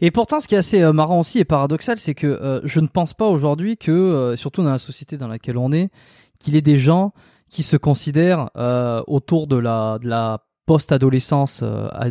Et 0.00 0.10
pourtant, 0.10 0.40
ce 0.40 0.48
qui 0.48 0.54
est 0.54 0.58
assez 0.58 0.82
euh, 0.82 0.92
marrant 0.92 1.20
aussi 1.20 1.38
et 1.38 1.44
paradoxal, 1.44 1.98
c'est 1.98 2.14
que 2.14 2.26
euh, 2.26 2.60
je 2.64 2.80
ne 2.80 2.86
pense 2.86 3.14
pas 3.14 3.26
aujourd'hui 3.26 3.76
que, 3.76 4.34
surtout 4.36 4.62
dans 4.62 4.70
la 4.70 4.78
société 4.78 5.16
dans 5.16 5.28
laquelle 5.28 5.58
on 5.58 5.72
est, 5.72 5.90
qu'il 6.38 6.54
y 6.54 6.56
ait 6.58 6.62
des 6.62 6.78
gens 6.78 7.12
qui 7.48 7.62
se 7.62 7.76
considèrent 7.76 8.50
autour 9.06 9.46
de 9.46 9.56
la, 9.56 9.98
de 10.00 10.08
la 10.08 10.44
post-adolescence 10.66 11.62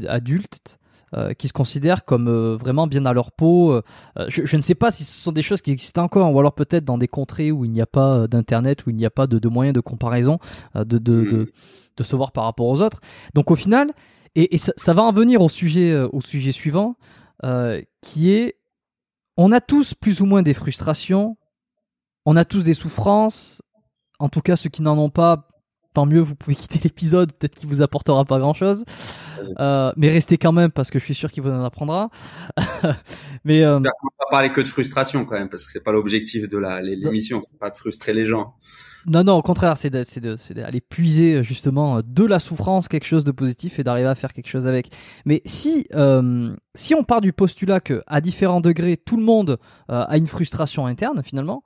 adulte 0.07 0.79
euh, 1.15 1.33
qui 1.33 1.47
se 1.47 1.53
considèrent 1.53 2.03
comme 2.03 2.27
euh, 2.27 2.57
vraiment 2.57 2.87
bien 2.87 3.05
à 3.05 3.13
leur 3.13 3.31
peau. 3.31 3.71
Euh, 3.71 3.81
je, 4.27 4.57
ne 4.57 4.61
sais 4.61 4.75
pas 4.75 4.91
si 4.91 5.05
ce 5.05 5.21
sont 5.21 5.31
des 5.31 5.43
choses 5.43 5.61
qui 5.61 5.71
existent 5.71 6.03
encore, 6.03 6.33
ou 6.33 6.39
alors 6.39 6.53
peut-être 6.53 6.83
dans 6.83 6.97
des 6.97 7.07
contrées 7.07 7.51
où 7.51 7.63
il 7.63 7.71
n'y 7.71 7.79
a 7.79 7.85
pas 7.85 8.27
d'internet, 8.27 8.85
où 8.85 8.89
il 8.89 8.97
n'y 8.97 9.05
a 9.05 9.09
pas 9.09 9.25
de, 9.25 9.47
moyens 9.47 9.73
de 9.73 9.79
comparaison, 9.79 10.39
de, 10.73 10.83
de, 10.83 10.97
de, 10.97 11.51
de, 11.95 12.03
se 12.03 12.15
voir 12.17 12.33
par 12.33 12.43
rapport 12.43 12.65
aux 12.65 12.81
autres. 12.81 12.99
Donc 13.33 13.49
au 13.49 13.55
final, 13.55 13.93
et, 14.35 14.57
ça, 14.57 14.93
va 14.93 15.03
en 15.03 15.13
venir 15.13 15.41
au 15.41 15.47
sujet, 15.47 15.95
au 15.95 16.19
sujet 16.19 16.51
suivant, 16.51 16.97
qui 18.01 18.31
est, 18.31 18.59
on 19.37 19.51
a 19.51 19.61
tous 19.61 19.93
plus 19.93 20.21
ou 20.21 20.25
moins 20.25 20.41
des 20.41 20.53
frustrations, 20.53 21.37
on 22.25 22.35
a 22.35 22.45
tous 22.45 22.63
des 22.63 22.73
souffrances, 22.73 23.61
en 24.19 24.29
tout 24.29 24.41
cas 24.41 24.55
ceux 24.55 24.69
qui 24.69 24.81
n'en 24.81 24.97
ont 24.97 25.09
pas 25.09 25.47
tant 25.95 26.05
mieux, 26.05 26.19
vous 26.19 26.35
pouvez 26.35 26.55
quitter 26.61 26.79
l'épisode, 26.83 27.33
peut-être 27.33 27.55
qu'il 27.55 27.67
vous 27.67 27.81
apportera 27.81 28.23
pas 28.23 28.37
grand-chose. 28.37 28.85
Euh, 29.59 29.91
mais 29.97 30.09
restez 30.09 30.37
quand 30.37 30.51
même 30.51 30.71
parce 30.71 30.91
que 30.91 30.99
je 30.99 31.05
suis 31.05 31.15
sûr 31.15 31.31
qu'il 31.31 31.41
vous 31.41 31.49
en 31.49 31.63
apprendra. 31.63 32.09
mais 33.43 33.63
euh, 33.63 33.77
on 33.77 33.81
va 33.81 33.89
pas 34.19 34.25
parler 34.29 34.51
que 34.51 34.61
de 34.61 34.67
frustration 34.67 35.25
quand 35.25 35.35
même 35.35 35.49
parce 35.49 35.65
que 35.65 35.71
c'est 35.71 35.83
pas 35.83 35.91
l'objectif 35.91 36.47
de 36.47 36.57
l'émission, 36.81 37.41
c'est 37.41 37.57
pas 37.57 37.69
de 37.69 37.75
frustrer 37.75 38.13
les 38.13 38.25
gens. 38.25 38.55
Non, 39.07 39.23
non, 39.23 39.33
au 39.33 39.41
contraire, 39.43 39.77
c'est 39.77 39.89
d'aller 39.91 40.81
puiser 40.81 41.43
justement 41.43 42.01
de 42.03 42.25
la 42.25 42.39
souffrance 42.39 42.87
quelque 42.87 43.05
chose 43.05 43.23
de 43.23 43.31
positif 43.31 43.77
et 43.77 43.83
d'arriver 43.83 44.07
à 44.07 44.15
faire 44.15 44.33
quelque 44.33 44.49
chose 44.49 44.65
avec. 44.65 44.89
Mais 45.25 45.41
si 45.45 45.85
euh, 45.93 46.55
si 46.73 46.95
on 46.95 47.03
part 47.03 47.21
du 47.21 47.31
postulat 47.31 47.79
que 47.79 48.01
à 48.07 48.19
différents 48.19 48.61
degrés 48.61 48.97
tout 48.97 49.17
le 49.17 49.23
monde 49.23 49.59
euh, 49.91 50.05
a 50.07 50.17
une 50.17 50.27
frustration 50.27 50.87
interne 50.87 51.21
finalement, 51.23 51.63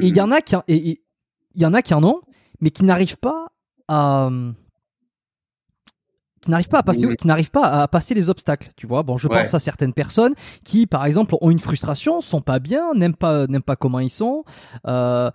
et 0.00 0.06
il 0.06 0.16
y 0.16 0.20
mhm. 0.20 0.26
en 0.26 0.30
a 0.32 0.40
qui 0.40 0.56
et 0.66 1.00
il 1.54 1.62
y 1.62 1.66
en 1.66 1.72
a 1.72 1.82
qui 1.82 1.94
en 1.94 2.02
ont, 2.02 2.20
mais 2.60 2.70
qui 2.70 2.84
n'arrivent 2.84 3.18
pas 3.18 3.46
à 3.88 4.30
qui 6.40 6.50
n'arrivent 6.50 6.68
pas 6.68 6.78
à 6.78 6.82
passer 6.82 7.16
qui 7.16 7.26
n'arrivent 7.26 7.50
pas 7.50 7.82
à 7.82 7.88
passer 7.88 8.14
les 8.14 8.28
obstacles 8.28 8.70
tu 8.76 8.86
vois. 8.86 9.02
Bon 9.02 9.16
je 9.16 9.28
pense 9.28 9.54
à 9.54 9.58
certaines 9.58 9.92
personnes 9.92 10.34
qui 10.64 10.86
par 10.86 11.04
exemple 11.04 11.36
ont 11.40 11.50
une 11.50 11.58
frustration 11.58 12.20
sont 12.20 12.40
pas 12.40 12.58
bien 12.58 12.94
n'aiment 12.94 13.16
pas 13.16 13.46
n'aiment 13.46 13.62
pas 13.62 13.76
comment 13.76 14.00
ils 14.00 14.10
sont 14.10 14.44
euh, 14.86 15.30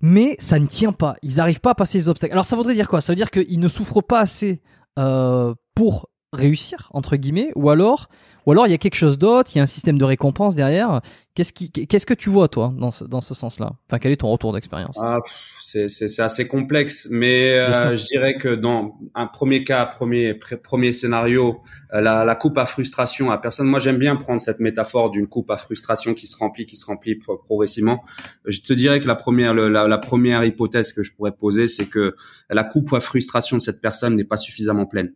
mais 0.00 0.36
ça 0.38 0.58
ne 0.58 0.66
tient 0.66 0.92
pas. 0.92 1.16
Ils 1.22 1.36
n'arrivent 1.36 1.60
pas 1.62 1.70
à 1.70 1.74
passer 1.74 1.96
les 1.96 2.10
obstacles. 2.10 2.32
Alors 2.32 2.44
ça 2.44 2.56
voudrait 2.56 2.74
dire 2.74 2.88
quoi? 2.88 3.00
Ça 3.00 3.12
veut 3.12 3.16
dire 3.16 3.30
qu'ils 3.30 3.58
ne 3.58 3.68
souffrent 3.68 4.02
pas 4.02 4.20
assez 4.20 4.60
euh, 4.98 5.54
pour 5.74 6.10
réussir 6.34 6.88
entre 6.92 7.16
guillemets 7.16 7.50
ou 7.54 7.70
alors 7.70 8.08
ou 8.46 8.52
alors 8.52 8.66
il 8.66 8.70
y 8.70 8.74
a 8.74 8.78
quelque 8.78 8.94
chose 8.96 9.18
d'autre 9.18 9.50
il 9.54 9.58
y 9.58 9.60
a 9.60 9.62
un 9.62 9.66
système 9.66 9.96
de 9.96 10.04
récompense 10.04 10.54
derrière. 10.54 11.00
Qu'est-ce 11.34 11.52
qui 11.52 11.72
qu'est-ce 11.72 12.06
que 12.06 12.14
tu 12.14 12.30
vois 12.30 12.46
toi 12.46 12.72
dans 12.76 12.90
ce, 12.92 13.04
dans 13.04 13.20
ce 13.20 13.34
sens-là? 13.34 13.72
Enfin 13.88 13.98
quel 13.98 14.12
est 14.12 14.18
ton 14.18 14.30
retour 14.30 14.52
d'expérience? 14.52 14.98
Ah, 15.02 15.18
c'est 15.58 15.88
c'est 15.88 16.22
assez 16.22 16.46
complexe 16.46 17.08
mais 17.10 17.50
euh, 17.54 17.96
je 17.96 18.04
dirais 18.04 18.36
que 18.38 18.54
dans 18.54 18.98
un 19.14 19.26
premier 19.26 19.64
cas 19.64 19.86
premier 19.86 20.34
premier 20.34 20.92
scénario 20.92 21.62
euh, 21.92 22.00
la, 22.00 22.24
la 22.24 22.34
coupe 22.34 22.58
à 22.58 22.66
frustration 22.66 23.30
à 23.30 23.38
personne. 23.38 23.66
Moi 23.66 23.80
j'aime 23.80 23.98
bien 23.98 24.14
prendre 24.16 24.40
cette 24.40 24.60
métaphore 24.60 25.10
d'une 25.10 25.26
coupe 25.26 25.50
à 25.50 25.56
frustration 25.56 26.14
qui 26.14 26.26
se 26.26 26.36
remplit 26.36 26.66
qui 26.66 26.76
se 26.76 26.86
remplit 26.86 27.16
progressivement. 27.46 28.04
Je 28.44 28.60
te 28.60 28.72
dirais 28.72 29.00
que 29.00 29.08
la 29.08 29.16
première 29.16 29.54
la, 29.54 29.88
la 29.88 29.98
première 29.98 30.44
hypothèse 30.44 30.92
que 30.92 31.02
je 31.02 31.12
pourrais 31.14 31.32
poser 31.32 31.66
c'est 31.66 31.86
que 31.86 32.14
la 32.50 32.62
coupe 32.62 32.92
à 32.92 33.00
frustration 33.00 33.56
de 33.56 33.62
cette 33.62 33.80
personne 33.80 34.14
n'est 34.14 34.24
pas 34.24 34.36
suffisamment 34.36 34.86
pleine 34.86 35.12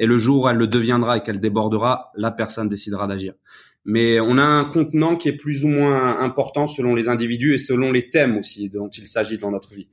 et 0.00 0.06
le 0.06 0.16
jour 0.16 0.44
où 0.44 0.48
elle 0.48 0.56
le 0.56 0.66
deviendra 0.66 1.18
et 1.18 1.20
qu'elle 1.20 1.40
débordera, 1.40 2.10
la 2.16 2.30
personne 2.30 2.68
décidera 2.68 3.06
d'agir. 3.06 3.34
Mais 3.84 4.18
on 4.18 4.38
a 4.38 4.42
un 4.42 4.64
contenant 4.64 5.14
qui 5.14 5.28
est 5.28 5.36
plus 5.36 5.62
ou 5.64 5.68
moins 5.68 6.18
important 6.20 6.66
selon 6.66 6.94
les 6.94 7.08
individus 7.08 7.54
et 7.54 7.58
selon 7.58 7.92
les 7.92 8.08
thèmes 8.08 8.38
aussi 8.38 8.70
dont 8.70 8.88
il 8.88 9.06
s'agit 9.06 9.36
dans 9.36 9.50
notre 9.50 9.74
vie. 9.74 9.88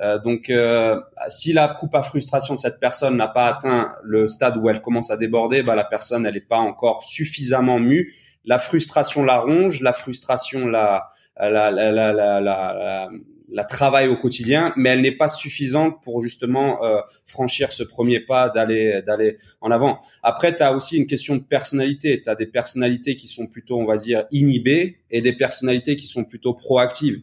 Euh, 0.00 0.18
donc, 0.18 0.50
euh, 0.50 1.00
si 1.28 1.52
la 1.52 1.68
coupe 1.68 1.94
à 1.94 2.02
frustration 2.02 2.54
de 2.54 2.58
cette 2.58 2.80
personne 2.80 3.16
n'a 3.16 3.28
pas 3.28 3.46
atteint 3.46 3.92
le 4.02 4.26
stade 4.26 4.56
où 4.56 4.68
elle 4.68 4.82
commence 4.82 5.12
à 5.12 5.16
déborder, 5.16 5.62
bah, 5.62 5.76
la 5.76 5.84
personne, 5.84 6.24
n'est 6.24 6.40
pas 6.40 6.58
encore 6.58 7.04
suffisamment 7.04 7.78
mue. 7.78 8.14
La 8.44 8.58
frustration 8.58 9.24
la 9.24 9.38
ronge, 9.38 9.80
la 9.80 9.92
frustration 9.92 10.66
la, 10.66 11.08
la, 11.38 11.70
la, 11.70 11.92
la, 11.92 12.12
la, 12.12 12.40
la, 12.40 13.10
la 13.52 13.64
travaille 13.64 14.08
au 14.08 14.16
quotidien, 14.16 14.72
mais 14.76 14.88
elle 14.90 15.02
n'est 15.02 15.16
pas 15.16 15.28
suffisante 15.28 16.02
pour 16.02 16.22
justement 16.22 16.84
euh, 16.84 17.00
franchir 17.26 17.72
ce 17.72 17.82
premier 17.82 18.20
pas, 18.20 18.48
d'aller 18.48 19.02
d'aller 19.06 19.38
en 19.60 19.70
avant. 19.70 20.00
Après, 20.22 20.56
tu 20.56 20.62
as 20.62 20.72
aussi 20.74 20.96
une 20.96 21.06
question 21.06 21.36
de 21.36 21.42
personnalité. 21.42 22.20
Tu 22.22 22.30
as 22.30 22.34
des 22.34 22.46
personnalités 22.46 23.14
qui 23.14 23.28
sont 23.28 23.46
plutôt, 23.46 23.78
on 23.78 23.84
va 23.84 23.96
dire, 23.96 24.24
inhibées 24.30 24.98
et 25.10 25.20
des 25.20 25.34
personnalités 25.34 25.96
qui 25.96 26.06
sont 26.06 26.24
plutôt 26.24 26.54
proactives. 26.54 27.22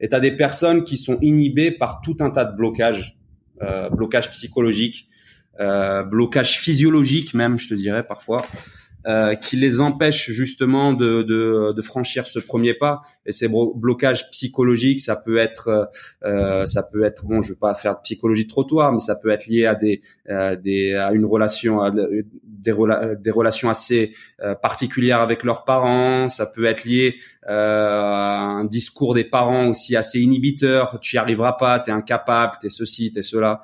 Et 0.00 0.08
tu 0.08 0.14
as 0.14 0.20
des 0.20 0.36
personnes 0.36 0.84
qui 0.84 0.96
sont 0.96 1.18
inhibées 1.20 1.70
par 1.70 2.00
tout 2.00 2.16
un 2.20 2.30
tas 2.30 2.44
de 2.44 2.56
blocages, 2.56 3.16
euh, 3.62 3.88
blocages 3.90 4.30
psychologiques, 4.30 5.08
euh, 5.60 6.02
blocages 6.02 6.58
physiologiques 6.58 7.34
même, 7.34 7.58
je 7.58 7.68
te 7.68 7.74
dirais 7.74 8.06
parfois. 8.06 8.46
Euh, 9.06 9.34
qui 9.34 9.56
les 9.56 9.82
empêchent 9.82 10.30
justement 10.30 10.94
de, 10.94 11.22
de, 11.22 11.74
de, 11.76 11.82
franchir 11.82 12.26
ce 12.26 12.38
premier 12.38 12.72
pas. 12.72 13.02
Et 13.26 13.32
ces 13.32 13.48
blocages 13.48 14.30
psychologiques, 14.30 14.98
ça 14.98 15.14
peut 15.14 15.36
être, 15.36 15.90
euh, 16.24 16.64
ça 16.64 16.82
peut 16.90 17.04
être, 17.04 17.26
bon, 17.26 17.42
je 17.42 17.50
veux 17.50 17.58
pas 17.58 17.74
faire 17.74 17.96
de 17.96 18.00
psychologie 18.00 18.44
de 18.44 18.48
trottoir, 18.48 18.92
mais 18.92 19.00
ça 19.00 19.16
peut 19.22 19.28
être 19.28 19.46
lié 19.46 19.66
à 19.66 19.74
des, 19.74 20.00
euh, 20.30 20.56
des 20.56 20.94
à 20.94 21.12
une 21.12 21.26
relation, 21.26 21.82
à 21.82 21.90
des, 21.90 22.24
des 22.46 23.30
relations 23.30 23.68
assez 23.68 24.14
euh, 24.40 24.54
particulières 24.54 25.20
avec 25.20 25.44
leurs 25.44 25.64
parents. 25.64 26.30
Ça 26.30 26.46
peut 26.46 26.64
être 26.64 26.84
lié 26.86 27.16
à 27.46 28.40
un 28.40 28.64
discours 28.64 29.12
des 29.12 29.24
parents 29.24 29.68
aussi 29.68 29.96
assez 29.96 30.20
inhibiteur. 30.20 30.98
Tu 31.02 31.16
y 31.16 31.18
arriveras 31.18 31.52
pas, 31.52 31.78
t'es 31.78 31.90
incapable, 31.90 32.54
t'es 32.58 32.70
ceci, 32.70 33.12
t'es 33.12 33.22
cela. 33.22 33.60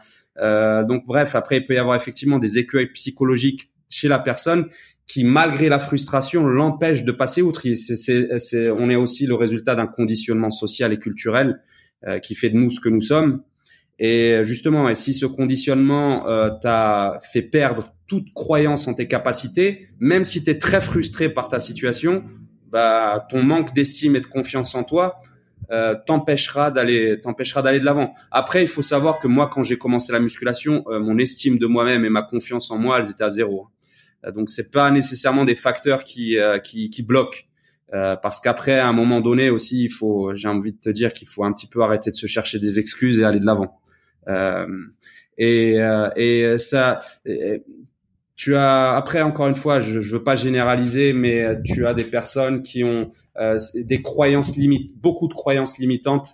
donc 0.84 1.06
bref, 1.06 1.34
après 1.34 1.56
il 1.56 1.66
peut 1.66 1.74
y 1.74 1.78
avoir 1.78 1.96
effectivement 1.96 2.38
des 2.38 2.58
écueils 2.58 2.88
psychologiques 2.88 3.70
chez 3.88 4.06
la 4.06 4.18
personne 4.18 4.68
qui, 5.06 5.24
malgré 5.24 5.68
la 5.68 5.78
frustration, 5.78 6.46
l'empêche 6.46 7.04
de 7.04 7.12
passer 7.12 7.42
outre. 7.42 7.62
On 7.66 8.90
est 8.90 8.96
aussi 8.96 9.26
le 9.26 9.34
résultat 9.34 9.74
d'un 9.74 9.86
conditionnement 9.86 10.50
social 10.50 10.92
et 10.92 10.98
culturel 10.98 11.60
euh, 12.06 12.18
qui 12.18 12.34
fait 12.34 12.50
de 12.50 12.56
nous 12.56 12.70
ce 12.70 12.80
que 12.80 12.88
nous 12.88 13.00
sommes. 13.00 13.42
Et 13.98 14.40
justement, 14.42 14.88
et 14.88 14.94
si 14.94 15.12
ce 15.12 15.26
conditionnement 15.26 16.26
euh, 16.26 16.50
t'a 16.62 17.18
fait 17.32 17.42
perdre 17.42 17.92
toute 18.06 18.32
croyance 18.34 18.88
en 18.88 18.94
tes 18.94 19.06
capacités, 19.06 19.88
même 19.98 20.24
si 20.24 20.42
tu 20.42 20.50
es 20.50 20.58
très 20.58 20.80
frustré 20.80 21.28
par 21.28 21.48
ta 21.48 21.58
situation, 21.58 22.24
bah, 22.70 23.26
ton 23.28 23.42
manque 23.42 23.74
d'estime 23.74 24.16
et 24.16 24.20
de 24.20 24.26
confiance 24.26 24.74
en 24.74 24.84
toi 24.84 25.20
euh, 25.72 25.94
t'empêchera 26.04 26.72
d'aller 26.72 27.20
t'empêchera 27.20 27.62
d'aller 27.62 27.78
de 27.78 27.84
l'avant. 27.84 28.14
Après, 28.32 28.62
il 28.62 28.68
faut 28.68 28.82
savoir 28.82 29.20
que 29.20 29.28
moi, 29.28 29.48
quand 29.52 29.62
j'ai 29.62 29.78
commencé 29.78 30.12
la 30.12 30.18
musculation, 30.18 30.84
euh, 30.88 30.98
mon 30.98 31.16
estime 31.18 31.58
de 31.58 31.66
moi-même 31.66 32.04
et 32.04 32.08
ma 32.08 32.22
confiance 32.22 32.72
en 32.72 32.78
moi, 32.78 32.98
elles 32.98 33.10
étaient 33.10 33.22
à 33.22 33.30
zéro. 33.30 33.68
Euh, 34.24 34.32
donc 34.32 34.48
c'est 34.48 34.70
pas 34.70 34.90
nécessairement 34.90 35.44
des 35.44 35.54
facteurs 35.54 36.04
qui 36.04 36.38
euh, 36.38 36.58
qui, 36.58 36.90
qui 36.90 37.02
bloquent. 37.02 37.40
Euh, 37.92 38.14
parce 38.14 38.38
qu'après, 38.38 38.78
à 38.78 38.86
un 38.86 38.92
moment 38.92 39.20
donné 39.20 39.50
aussi, 39.50 39.82
il 39.82 39.90
faut, 39.90 40.32
j'ai 40.34 40.46
envie 40.46 40.72
de 40.72 40.78
te 40.78 40.90
dire 40.90 41.12
qu'il 41.12 41.26
faut 41.26 41.42
un 41.42 41.52
petit 41.52 41.66
peu 41.66 41.82
arrêter 41.82 42.10
de 42.10 42.14
se 42.14 42.28
chercher 42.28 42.60
des 42.60 42.78
excuses 42.78 43.18
et 43.18 43.24
aller 43.24 43.40
de 43.40 43.46
l'avant. 43.46 43.80
Euh, 44.28 44.66
et, 45.36 45.78
et 46.14 46.58
ça, 46.58 47.00
tu 48.36 48.54
as 48.54 48.94
après 48.94 49.22
encore 49.22 49.48
une 49.48 49.56
fois, 49.56 49.80
je, 49.80 49.98
je 49.98 50.12
veux 50.12 50.22
pas 50.22 50.36
généraliser, 50.36 51.12
mais 51.12 51.60
tu 51.64 51.84
as 51.84 51.94
des 51.94 52.04
personnes 52.04 52.62
qui 52.62 52.84
ont 52.84 53.10
des 53.74 54.02
croyances 54.02 54.54
limites, 54.56 54.92
beaucoup 55.00 55.26
de 55.26 55.34
croyances 55.34 55.78
limitantes, 55.78 56.28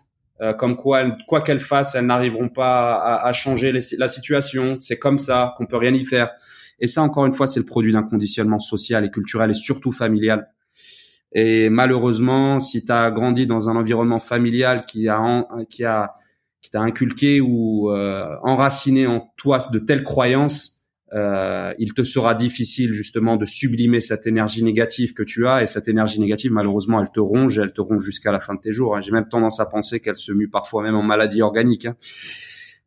comme 0.58 0.76
quoi, 0.76 1.16
quoi 1.26 1.40
qu'elles 1.40 1.60
fassent, 1.60 1.94
elles 1.94 2.04
n'arriveront 2.04 2.50
pas 2.50 2.96
à, 2.96 3.26
à 3.26 3.32
changer 3.32 3.72
la 3.72 4.08
situation. 4.08 4.76
C'est 4.80 4.98
comme 4.98 5.18
ça, 5.18 5.54
qu'on 5.56 5.66
peut 5.66 5.78
rien 5.78 5.94
y 5.94 6.04
faire. 6.04 6.32
Et 6.78 6.86
ça, 6.86 7.02
encore 7.02 7.26
une 7.26 7.32
fois, 7.32 7.46
c'est 7.46 7.60
le 7.60 7.66
produit 7.66 7.92
d'un 7.92 8.02
conditionnement 8.02 8.58
social 8.58 9.04
et 9.04 9.10
culturel 9.10 9.50
et 9.50 9.54
surtout 9.54 9.92
familial. 9.92 10.48
Et 11.32 11.68
malheureusement, 11.70 12.60
si 12.60 12.84
tu 12.84 12.92
as 12.92 13.10
grandi 13.10 13.46
dans 13.46 13.68
un 13.68 13.76
environnement 13.76 14.18
familial 14.18 14.84
qui 14.86 15.08
a 15.08 15.46
qui 15.68 15.84
a 15.84 16.14
qui 16.62 16.70
t'a 16.70 16.80
inculqué 16.80 17.40
ou 17.40 17.90
euh, 17.90 18.26
enraciné 18.42 19.06
en 19.06 19.32
toi 19.36 19.58
de 19.72 19.78
telles 19.78 20.02
croyances, 20.02 20.82
euh, 21.12 21.72
il 21.78 21.94
te 21.94 22.02
sera 22.02 22.34
difficile 22.34 22.92
justement 22.92 23.36
de 23.36 23.44
sublimer 23.44 24.00
cette 24.00 24.26
énergie 24.26 24.64
négative 24.64 25.12
que 25.12 25.22
tu 25.22 25.46
as 25.46 25.62
et 25.62 25.66
cette 25.66 25.86
énergie 25.86 26.18
négative 26.18 26.50
malheureusement 26.50 27.00
elle 27.00 27.10
te 27.10 27.20
ronge, 27.20 27.58
elle 27.58 27.72
te 27.72 27.80
ronge 27.80 28.02
jusqu'à 28.02 28.32
la 28.32 28.40
fin 28.40 28.54
de 28.54 28.60
tes 28.60 28.72
jours. 28.72 28.96
Hein. 28.96 29.00
J'ai 29.00 29.12
même 29.12 29.28
tendance 29.28 29.60
à 29.60 29.66
penser 29.66 30.00
qu'elle 30.00 30.16
se 30.16 30.32
mue 30.32 30.48
parfois 30.48 30.82
même 30.82 30.96
en 30.96 31.02
maladie 31.02 31.42
organique. 31.42 31.86
Hein. 31.86 31.96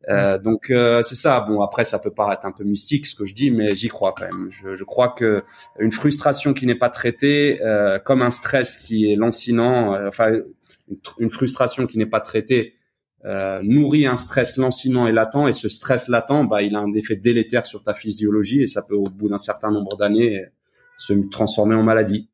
Euh, 0.08 0.38
donc 0.38 0.70
euh, 0.70 1.02
c'est 1.02 1.14
ça. 1.14 1.40
Bon 1.40 1.60
après 1.62 1.84
ça 1.84 1.98
peut 1.98 2.12
paraître 2.12 2.46
un 2.46 2.52
peu 2.52 2.64
mystique 2.64 3.06
ce 3.06 3.14
que 3.14 3.24
je 3.24 3.34
dis, 3.34 3.50
mais 3.50 3.74
j'y 3.74 3.88
crois 3.88 4.14
quand 4.16 4.24
même. 4.24 4.48
Je, 4.50 4.74
je, 4.74 4.84
crois 4.84 5.10
que 5.10 5.44
une 5.78 5.92
frustration 5.92 6.54
qui 6.54 6.66
n'est 6.66 6.74
pas 6.74 6.88
traitée, 6.88 7.60
euh, 7.62 7.98
comme 7.98 8.22
un 8.22 8.30
stress 8.30 8.76
qui 8.76 9.12
est 9.12 9.16
lancinant, 9.16 9.94
euh, 9.94 10.08
enfin 10.08 10.32
une, 11.18 11.30
frustration 11.30 11.86
qui 11.86 11.98
n'est 11.98 12.06
pas 12.06 12.20
traitée, 12.20 12.74
nourrit 13.62 14.06
un 14.06 14.16
stress 14.16 14.56
lancinant 14.56 15.06
et 15.06 15.12
latent. 15.12 15.46
Et 15.46 15.52
ce 15.52 15.68
stress 15.68 16.08
latent, 16.08 16.48
bah 16.48 16.62
il 16.62 16.74
a 16.74 16.80
un 16.80 16.92
effet 16.94 17.16
délétère 17.16 17.66
sur 17.66 17.82
ta 17.82 17.92
physiologie 17.92 18.62
et 18.62 18.66
ça 18.66 18.82
peut 18.88 18.94
au 18.94 19.04
bout 19.04 19.28
d'un 19.28 19.38
certain 19.38 19.70
nombre 19.70 19.96
d'années 19.98 20.42
se 20.96 21.12
transformer 21.30 21.74
en 21.74 21.82
maladie. 21.82 22.29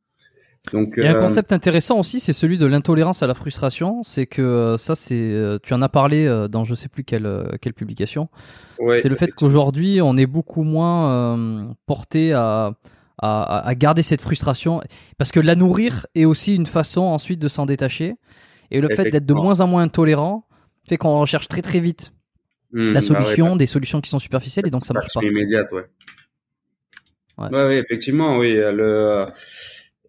Donc, 0.72 0.94
Il 0.96 1.04
y 1.04 1.06
a 1.06 1.12
un 1.12 1.14
euh, 1.14 1.20
concept 1.20 1.52
intéressant 1.52 1.98
aussi, 1.98 2.18
c'est 2.18 2.32
celui 2.32 2.58
de 2.58 2.66
l'intolérance 2.66 3.22
à 3.22 3.26
la 3.26 3.34
frustration. 3.34 4.02
C'est 4.02 4.26
que 4.26 4.42
euh, 4.42 4.78
ça, 4.78 4.94
c'est, 4.94 5.14
euh, 5.14 5.58
tu 5.62 5.74
en 5.74 5.82
as 5.82 5.88
parlé 5.88 6.26
dans 6.50 6.64
je 6.64 6.74
sais 6.74 6.88
plus 6.88 7.04
quelle 7.04 7.56
quelle 7.60 7.74
publication. 7.74 8.28
c'est 8.78 9.08
le 9.08 9.16
fait 9.16 9.32
qu'aujourd'hui, 9.32 10.00
on 10.02 10.16
est 10.16 10.26
beaucoup 10.26 10.62
moins 10.62 11.74
porté 11.86 12.32
à, 12.32 12.72
à, 13.18 13.68
à 13.68 13.74
garder 13.74 14.02
cette 14.02 14.20
frustration, 14.20 14.80
parce 15.18 15.32
que 15.32 15.40
la 15.40 15.54
nourrir 15.54 16.06
est 16.14 16.24
aussi 16.24 16.54
une 16.54 16.66
façon 16.66 17.02
ensuite 17.02 17.38
de 17.38 17.48
s'en 17.48 17.66
détacher. 17.66 18.14
Et 18.72 18.80
le 18.80 18.88
fait 18.88 19.10
d'être 19.10 19.26
de 19.26 19.34
moins 19.34 19.60
en 19.60 19.68
moins 19.68 19.82
intolérant 19.82 20.48
fait 20.88 20.96
qu'on 20.96 21.20
recherche 21.20 21.46
très 21.46 21.62
très 21.62 21.78
vite 21.78 22.12
mmh, 22.72 22.80
la 22.80 22.92
bah 22.94 23.00
solution, 23.00 23.56
des 23.56 23.66
solutions 23.66 24.00
qui 24.00 24.10
sont 24.10 24.18
superficielles, 24.18 24.66
et 24.66 24.70
donc 24.70 24.84
ça 24.84 24.94
marche 24.94 25.14
pas. 25.14 25.20
Immédiate, 25.22 25.70
ouais. 25.70 25.84
Ouais. 27.38 27.48
ouais. 27.50 27.78
effectivement, 27.78 28.38
oui. 28.38 28.54
Le 28.54 29.26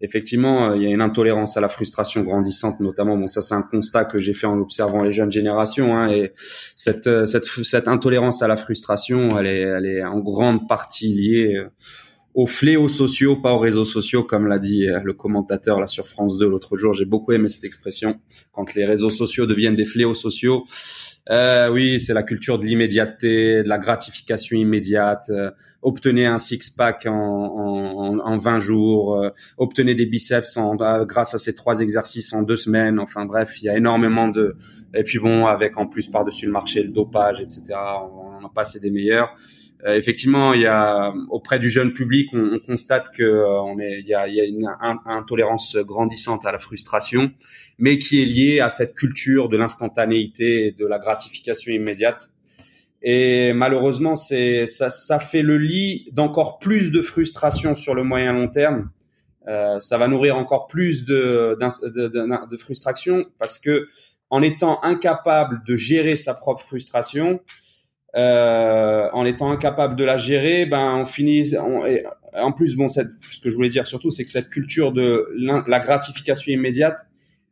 effectivement, 0.00 0.70
euh, 0.70 0.76
il 0.76 0.82
y 0.82 0.86
a 0.86 0.88
une 0.88 1.00
intolérance 1.00 1.56
à 1.56 1.60
la 1.60 1.68
frustration 1.68 2.22
grandissante, 2.22 2.80
notamment. 2.80 3.16
Bon, 3.16 3.26
ça 3.26 3.42
c'est 3.42 3.54
un 3.54 3.62
constat 3.62 4.04
que 4.04 4.18
j'ai 4.18 4.32
fait 4.32 4.46
en 4.46 4.58
observant 4.58 5.02
les 5.02 5.12
jeunes 5.12 5.32
générations. 5.32 5.96
Hein, 5.96 6.08
et 6.08 6.32
cette, 6.74 7.06
euh, 7.06 7.26
cette, 7.26 7.44
cette 7.44 7.88
intolérance 7.88 8.42
à 8.42 8.48
la 8.48 8.56
frustration, 8.56 9.38
elle 9.38 9.46
est, 9.46 9.60
elle 9.60 9.86
est 9.86 10.04
en 10.04 10.18
grande 10.18 10.68
partie 10.68 11.08
liée 11.08 11.56
euh, 11.56 11.68
aux 12.34 12.46
fléaux 12.46 12.88
sociaux, 12.88 13.36
pas 13.36 13.52
aux 13.52 13.58
réseaux 13.58 13.84
sociaux, 13.84 14.22
comme 14.22 14.46
l'a 14.46 14.58
dit 14.58 14.86
le 15.02 15.12
commentateur 15.12 15.80
là 15.80 15.86
sur 15.86 16.06
France 16.06 16.38
2 16.38 16.48
l'autre 16.48 16.76
jour. 16.76 16.94
J'ai 16.94 17.04
beaucoup 17.04 17.32
aimé 17.32 17.48
cette 17.48 17.64
expression. 17.64 18.20
Quand 18.52 18.74
les 18.74 18.84
réseaux 18.84 19.10
sociaux 19.10 19.46
deviennent 19.46 19.74
des 19.74 19.84
fléaux 19.84 20.14
sociaux, 20.14 20.64
euh, 21.30 21.68
oui, 21.70 22.00
c'est 22.00 22.14
la 22.14 22.22
culture 22.22 22.58
de 22.58 22.64
l'immédiateté, 22.64 23.62
de 23.62 23.68
la 23.68 23.78
gratification 23.78 24.56
immédiate. 24.56 25.26
Euh, 25.28 25.50
obtenez 25.82 26.24
un 26.24 26.38
six-pack 26.38 27.06
en, 27.06 27.12
en, 27.12 28.18
en, 28.18 28.38
20 28.38 28.58
jours, 28.60 29.16
euh, 29.16 29.30
obtenez 29.58 29.94
des 29.94 30.06
biceps 30.06 30.56
en, 30.56 30.80
euh, 30.80 31.04
grâce 31.04 31.34
à 31.34 31.38
ces 31.38 31.54
trois 31.54 31.80
exercices 31.80 32.32
en 32.32 32.42
deux 32.42 32.56
semaines. 32.56 32.98
Enfin 32.98 33.26
bref, 33.26 33.60
il 33.60 33.66
y 33.66 33.68
a 33.68 33.76
énormément 33.76 34.28
de... 34.28 34.56
Et 34.94 35.02
puis 35.02 35.18
bon, 35.18 35.44
avec 35.44 35.76
en 35.76 35.86
plus 35.86 36.06
par-dessus 36.06 36.46
le 36.46 36.52
marché, 36.52 36.82
le 36.82 36.88
dopage, 36.88 37.40
etc. 37.42 37.62
On 38.10 38.40
n'a 38.40 38.48
pas 38.48 38.64
c'est 38.64 38.80
des 38.80 38.90
meilleurs. 38.90 39.36
Euh, 39.86 39.94
effectivement, 39.96 40.54
il 40.54 40.62
y 40.62 40.66
a 40.66 41.14
auprès 41.30 41.58
du 41.58 41.70
jeune 41.70 41.92
public, 41.92 42.30
on, 42.32 42.54
on 42.54 42.58
constate 42.58 43.10
que 43.14 43.22
euh, 43.22 43.62
on 43.62 43.78
est, 43.78 44.00
il 44.00 44.06
y 44.06 44.14
a, 44.14 44.26
il 44.26 44.34
y 44.34 44.40
a 44.40 44.44
une 44.44 44.68
intolérance 45.06 45.76
grandissante 45.76 46.44
à 46.46 46.52
la 46.52 46.58
frustration, 46.58 47.30
mais 47.78 47.98
qui 47.98 48.20
est 48.20 48.24
liée 48.24 48.60
à 48.60 48.70
cette 48.70 48.94
culture 48.94 49.48
de 49.48 49.56
l'instantanéité 49.56 50.66
et 50.66 50.72
de 50.72 50.86
la 50.86 50.98
gratification 50.98 51.72
immédiate. 51.72 52.28
Et 53.02 53.52
malheureusement, 53.52 54.16
c'est 54.16 54.66
ça, 54.66 54.90
ça 54.90 55.20
fait 55.20 55.42
le 55.42 55.58
lit 55.58 56.08
d'encore 56.12 56.58
plus 56.58 56.90
de 56.90 57.00
frustration 57.00 57.76
sur 57.76 57.94
le 57.94 58.02
moyen 58.02 58.32
long 58.32 58.48
terme. 58.48 58.90
Euh, 59.46 59.78
ça 59.78 59.96
va 59.96 60.08
nourrir 60.08 60.36
encore 60.36 60.66
plus 60.66 61.04
de, 61.04 61.56
de, 61.60 62.08
de, 62.08 62.48
de 62.50 62.56
frustration 62.56 63.24
parce 63.38 63.60
que 63.60 63.86
en 64.30 64.42
étant 64.42 64.82
incapable 64.82 65.62
de 65.66 65.76
gérer 65.76 66.16
sa 66.16 66.34
propre 66.34 66.64
frustration, 66.64 67.40
euh, 68.18 69.08
en 69.12 69.24
étant 69.24 69.50
incapable 69.50 69.96
de 69.96 70.04
la 70.04 70.16
gérer, 70.16 70.66
ben 70.66 70.96
on 70.96 71.04
finit. 71.04 71.54
en 71.56 72.52
plus, 72.52 72.74
bon, 72.74 72.88
cette, 72.88 73.08
ce 73.30 73.40
que 73.40 73.48
je 73.48 73.54
voulais 73.54 73.68
dire 73.68 73.86
surtout, 73.86 74.10
c'est 74.10 74.24
que 74.24 74.30
cette 74.30 74.50
culture 74.50 74.92
de 74.92 75.26
la 75.66 75.78
gratification 75.78 76.52
immédiate, 76.52 76.98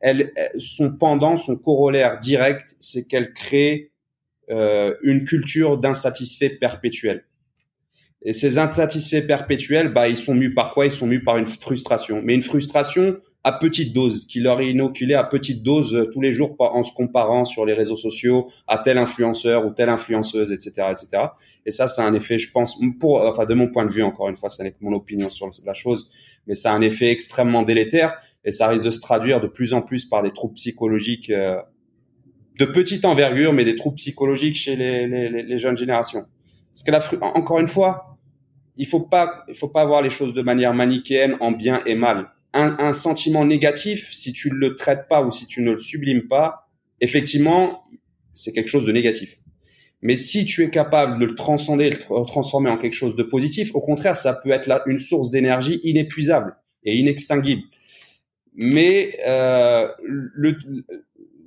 elle, 0.00 0.32
son 0.58 0.96
pendant, 0.96 1.36
son 1.36 1.56
corollaire 1.56 2.18
direct, 2.18 2.76
c'est 2.80 3.06
qu'elle 3.06 3.32
crée 3.32 3.92
euh, 4.50 4.94
une 5.02 5.24
culture 5.24 5.78
d'insatisfait 5.78 6.50
perpétuel. 6.50 7.24
Et 8.22 8.32
ces 8.32 8.58
insatisfaits 8.58 9.26
perpétuels, 9.26 9.92
bah, 9.92 10.08
ils 10.08 10.16
sont 10.16 10.34
mus 10.34 10.52
par 10.54 10.74
quoi? 10.74 10.86
Ils 10.86 10.90
sont 10.90 11.06
mus 11.06 11.22
par 11.22 11.36
une 11.36 11.46
frustration. 11.46 12.22
Mais 12.24 12.34
une 12.34 12.42
frustration 12.42 13.18
à 13.46 13.52
petite 13.52 13.92
dose, 13.92 14.26
qui 14.26 14.40
leur 14.40 14.60
est 14.60 14.70
inoculé 14.70 15.14
à 15.14 15.22
petite 15.22 15.62
dose 15.62 15.94
euh, 15.94 16.10
tous 16.12 16.20
les 16.20 16.32
jours 16.32 16.56
en 16.58 16.82
se 16.82 16.92
comparant 16.92 17.44
sur 17.44 17.64
les 17.64 17.74
réseaux 17.74 17.94
sociaux 17.94 18.50
à 18.66 18.78
tel 18.78 18.98
influenceur 18.98 19.64
ou 19.64 19.70
telle 19.70 19.88
influenceuse, 19.88 20.50
etc., 20.50 20.88
etc. 20.90 21.28
Et 21.64 21.70
ça, 21.70 21.86
c'est 21.86 22.02
un 22.02 22.12
effet, 22.12 22.40
je 22.40 22.50
pense, 22.50 22.76
pour, 22.98 23.20
enfin, 23.20 23.44
de 23.44 23.54
mon 23.54 23.68
point 23.68 23.86
de 23.86 23.92
vue, 23.92 24.02
encore 24.02 24.28
une 24.28 24.34
fois, 24.34 24.48
ça 24.48 24.64
n'est 24.64 24.72
que 24.72 24.78
mon 24.80 24.92
opinion 24.92 25.30
sur 25.30 25.48
la 25.64 25.74
chose, 25.74 26.10
mais 26.48 26.54
ça 26.54 26.72
a 26.72 26.74
un 26.74 26.80
effet 26.80 27.08
extrêmement 27.12 27.62
délétère 27.62 28.16
et 28.44 28.50
ça 28.50 28.66
risque 28.66 28.84
de 28.84 28.90
se 28.90 29.00
traduire 29.00 29.40
de 29.40 29.46
plus 29.46 29.74
en 29.74 29.80
plus 29.80 30.06
par 30.06 30.24
des 30.24 30.32
troubles 30.32 30.54
psychologiques 30.54 31.30
euh, 31.30 31.62
de 32.58 32.64
petite 32.64 33.04
envergure, 33.04 33.52
mais 33.52 33.64
des 33.64 33.76
troubles 33.76 33.96
psychologiques 33.96 34.56
chez 34.56 34.74
les, 34.74 35.58
jeunes 35.58 35.76
générations. 35.76 36.24
Parce 36.74 36.82
que 36.82 36.90
là, 36.90 37.26
encore 37.36 37.60
une 37.60 37.68
fois, 37.68 38.18
il 38.76 38.88
faut 38.88 39.00
pas, 39.00 39.44
il 39.46 39.54
faut 39.54 39.68
pas 39.68 39.84
voir 39.84 40.02
les 40.02 40.10
choses 40.10 40.34
de 40.34 40.42
manière 40.42 40.74
manichéenne 40.74 41.36
en 41.38 41.52
bien 41.52 41.80
et 41.86 41.94
mal. 41.94 42.32
Un, 42.58 42.92
sentiment 42.92 43.44
négatif, 43.44 44.10
si 44.12 44.32
tu 44.32 44.50
ne 44.50 44.54
le 44.54 44.76
traites 44.76 45.08
pas 45.08 45.22
ou 45.22 45.30
si 45.30 45.46
tu 45.46 45.60
ne 45.60 45.72
le 45.72 45.78
sublimes 45.78 46.26
pas, 46.26 46.70
effectivement, 47.00 47.84
c'est 48.32 48.52
quelque 48.52 48.68
chose 48.68 48.86
de 48.86 48.92
négatif. 48.92 49.38
Mais 50.00 50.16
si 50.16 50.46
tu 50.46 50.62
es 50.64 50.70
capable 50.70 51.18
de 51.18 51.26
le 51.26 51.34
transcender, 51.34 51.90
de 51.90 51.96
le 51.96 52.26
transformer 52.26 52.70
en 52.70 52.78
quelque 52.78 52.94
chose 52.94 53.14
de 53.14 53.22
positif, 53.22 53.74
au 53.74 53.80
contraire, 53.80 54.16
ça 54.16 54.32
peut 54.34 54.50
être 54.50 54.66
là 54.66 54.82
une 54.86 54.98
source 54.98 55.30
d'énergie 55.30 55.80
inépuisable 55.84 56.56
et 56.84 56.96
inextinguible. 56.96 57.62
Mais 58.54 59.18
euh, 59.26 59.88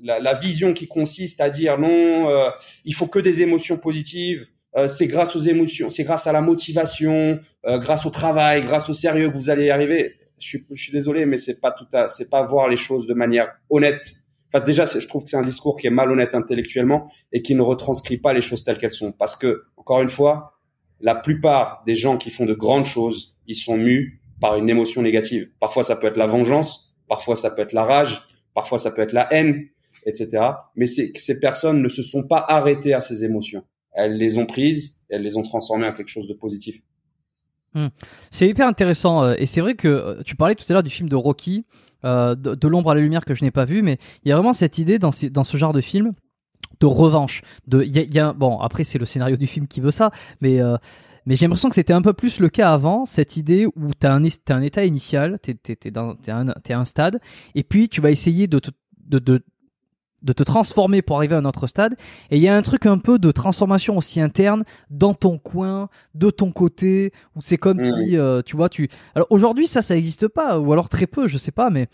la, 0.04 0.34
vision 0.34 0.74
qui 0.74 0.88
consiste 0.88 1.42
à 1.42 1.50
dire 1.50 1.78
non, 1.78 2.30
euh, 2.30 2.50
il 2.86 2.94
faut 2.94 3.08
que 3.08 3.20
des 3.20 3.42
émotions 3.42 3.78
positives, 3.78 4.48
euh, 4.76 4.88
c'est 4.88 5.08
grâce 5.08 5.36
aux 5.36 5.40
émotions, 5.40 5.90
c'est 5.90 6.04
grâce 6.04 6.28
à 6.28 6.32
la 6.32 6.42
motivation, 6.42 7.40
euh, 7.66 7.80
grâce 7.80 8.06
au 8.06 8.12
travail, 8.12 8.62
grâce 8.62 8.90
au 8.90 8.94
sérieux 8.94 9.30
que 9.30 9.36
vous 9.36 9.50
allez 9.50 9.66
y 9.66 9.70
arriver. 9.72 10.19
Je 10.40 10.58
suis, 10.76 10.92
désolé, 10.92 11.26
mais 11.26 11.38
c'est 11.38 11.60
pas 11.60 11.72
tout 11.72 11.88
à, 11.94 12.08
c'est 12.08 12.30
pas 12.30 12.44
voir 12.44 12.68
les 12.68 12.78
choses 12.78 13.08
de 13.08 13.14
manière 13.14 13.48
honnête 13.70 14.16
Enfin, 14.52 14.66
déjà, 14.66 14.86
je 14.86 15.08
trouve 15.08 15.24
que 15.24 15.30
c'est 15.30 15.38
un 15.38 15.44
discours 15.44 15.78
qui 15.78 15.88
est 15.88 15.92
malhonnête 15.92 16.34
intellectuellement 16.34 17.12
et 17.32 17.42
qui 17.42 17.54
ne 17.54 17.62
retranscrit 17.62 18.18
pas 18.18 18.34
les 18.34 18.42
choses 18.42 18.64
telles 18.64 18.78
qu'elles 18.78 18.92
sont. 18.92 19.12
Parce 19.12 19.36
que, 19.36 19.64
encore 19.78 20.02
une 20.02 20.10
fois, 20.10 20.60
la 21.00 21.16
plupart 21.16 21.84
des 21.86 21.96
gens 21.96 22.18
qui 22.18 22.32
font 22.32 22.46
de 22.46 22.54
grandes 22.54 22.86
choses, 22.86 23.36
ils 23.48 23.56
sont 23.56 23.78
mus 23.78 24.22
par 24.42 24.56
une 24.56 24.70
émotion 24.70 25.02
négative. 25.02 25.50
Parfois, 25.60 25.84
ça 25.84 25.96
peut 25.96 26.08
être 26.08 26.18
la 26.18 26.26
vengeance, 26.26 26.96
parfois, 27.08 27.36
ça 27.36 27.52
peut 27.52 27.62
être 27.62 27.74
la 27.74 27.84
rage, 27.84 28.24
parfois, 28.56 28.80
ça 28.80 28.92
peut 28.92 29.04
être 29.04 29.14
la 29.14 29.32
haine, 29.32 29.68
etc. 30.06 30.30
Mais 30.76 30.88
ces 30.88 31.40
personnes 31.40 31.82
ne 31.82 31.90
se 31.90 32.02
sont 32.02 32.28
pas 32.28 32.44
arrêtées 32.48 32.94
à 32.94 33.02
ces 33.02 33.24
émotions. 33.24 33.64
Elles 33.92 34.18
les 34.18 34.38
ont 34.38 34.46
prises, 34.46 35.02
elles 35.10 35.22
les 35.22 35.38
ont 35.38 35.44
transformées 35.44 35.88
en 35.88 35.94
quelque 35.94 36.10
chose 36.10 36.28
de 36.28 36.34
positif. 36.34 36.82
Hmm. 37.76 37.88
C'est 38.32 38.48
hyper 38.48 38.68
intéressant 38.68 39.24
euh, 39.24 39.36
et 39.38 39.46
c'est 39.46 39.62
vrai 39.62 39.76
que 39.76 39.88
euh, 39.88 40.22
tu 40.24 40.36
parlais 40.36 40.56
tout 40.56 40.66
à 40.70 40.74
l'heure 40.74 40.84
du 40.84 40.90
film 40.90 41.08
de 41.08 41.16
Rocky 41.16 41.66
euh, 42.04 42.34
de, 42.34 42.68
l'ombre 42.68 42.92
à 42.92 42.96
la 42.96 43.02
lumière 43.02 43.26
que 43.26 43.34
je 43.34 43.44
n'ai 43.44 43.52
pas 43.52 43.66
vu, 43.66 43.82
mais 43.82 43.98
il 44.24 44.30
y 44.30 44.32
a 44.32 44.36
vraiment 44.36 44.54
cette 44.54 44.78
idée 44.78 45.00
dans, 45.00 45.12
dans 45.32 45.44
ce 45.44 45.58
genre 45.58 45.74
de 45.74 45.82
film 45.82 46.14
de 46.80 46.86
revanche. 46.86 47.42
De, 47.68 47.84
y 47.84 48.12
y 48.12 48.20
a, 48.20 48.34
bon, 48.34 48.60
après 48.60 48.84
c'est 48.84 48.98
le 48.98 49.06
scénario 49.06 49.36
du 49.36 49.48
film 49.48 49.68
qui 49.68 49.82
veut 49.82 49.92
ça, 49.92 50.12
mais 50.40 50.60
mais 51.26 51.36
j'ai 51.36 51.46
l'impression 51.46 51.70
que 51.70 51.76
c'était 51.76 51.94
un 51.94 52.02
peu 52.02 52.14
plus 52.14 52.40
le 52.40 52.50
cas 52.50 52.72
avant, 52.72 53.06
cette 53.06 53.38
idée 53.38 53.66
où 53.68 53.92
tu 54.00 54.08
as 54.08 54.14
un, 54.14 54.24
état 54.24 54.86
initial, 54.86 55.40
tu 55.44 55.52
es, 55.52 55.78
es, 55.86 56.74
un 56.74 56.86
stade, 56.86 57.20
et 57.54 57.64
puis 57.64 57.90
tu 57.90 58.00
vas 58.02 58.12
essayer 58.12 58.48
de, 58.48 58.62
de, 59.06 59.20
de, 59.20 59.44
de 60.22 60.34
te 60.34 60.44
transformer 60.44 61.02
pour 61.02 61.18
arriver 61.18 61.36
à 61.36 61.40
un 61.40 61.46
autre 61.46 61.68
stade. 61.68 61.96
Et 62.32 62.38
il 62.38 62.44
y 62.44 62.48
a 62.48 62.56
un 62.56 62.62
truc 62.62 62.86
un 62.86 62.98
peu 62.98 63.20
de 63.20 63.32
transformation 63.32 63.98
aussi 63.98 64.22
interne 64.22 64.64
dans 64.90 65.14
ton 65.14 65.38
coin, 65.38 65.90
de 66.16 66.30
ton 66.30 66.52
côté, 66.52 67.12
où 67.36 67.42
c'est 67.42 67.58
comme 67.58 67.78
mmh. 67.78 67.94
si, 67.94 68.18
euh, 68.18 68.42
tu 68.42 68.56
vois, 68.56 68.70
tu. 68.70 68.90
Alors 69.16 69.28
aujourd'hui, 69.30 69.68
ça, 69.68 69.82
ça 69.82 69.96
n'existe 69.96 70.28
pas, 70.28 70.60
ou 70.60 70.72
alors 70.74 70.90
très 70.90 71.08
peu, 71.08 71.28
je 71.28 71.38
sais 71.38 71.52
pas, 71.52 71.70
mais 71.70 71.88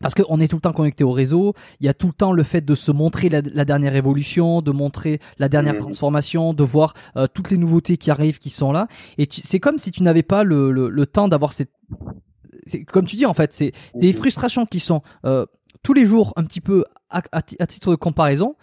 parce 0.00 0.14
qu'on 0.14 0.40
est 0.40 0.48
tout 0.48 0.56
le 0.56 0.60
temps 0.60 0.72
connecté 0.72 1.04
au 1.04 1.12
réseau, 1.12 1.54
il 1.80 1.86
y 1.86 1.88
a 1.88 1.94
tout 1.94 2.08
le 2.08 2.12
temps 2.12 2.32
le 2.32 2.42
fait 2.42 2.60
de 2.60 2.74
se 2.74 2.92
montrer 2.92 3.28
la, 3.28 3.64
dernière 3.64 3.94
évolution, 3.96 4.62
de 4.62 4.70
montrer 4.70 5.20
la 5.38 5.48
dernière 5.48 5.74
mmh. 5.74 5.78
transformation, 5.78 6.54
de 6.54 6.64
voir 6.64 6.94
euh, 7.16 7.26
toutes 7.32 7.50
les 7.50 7.56
nouveautés 7.56 7.96
qui 7.96 8.10
arrivent, 8.10 8.38
qui 8.38 8.50
sont 8.50 8.72
là. 8.72 8.88
Et 9.18 9.26
c'est 9.30 9.60
comme 9.60 9.78
si 9.78 9.90
tu 9.90 10.02
n'avais 10.02 10.22
pas 10.22 10.44
le, 10.44 10.70
le, 10.70 11.06
temps 11.06 11.28
d'avoir 11.28 11.52
cette... 11.52 11.70
Comme 12.88 13.06
tu 13.06 13.16
dis 13.16 13.26
en 13.26 13.34
fait, 13.34 13.52
c'est 13.52 13.72
des 13.94 14.10
mmh. 14.10 14.16
frustrations 14.16 14.66
qui 14.66 14.80
sont 14.80 15.02
euh, 15.24 15.46
tous 15.86 15.94
les 15.94 16.04
jours 16.04 16.32
un 16.34 16.42
petit 16.42 16.60
peu 16.60 16.84
à, 17.10 17.42
titre 17.42 17.92
de 17.92 17.94
comparaison, 17.94 18.56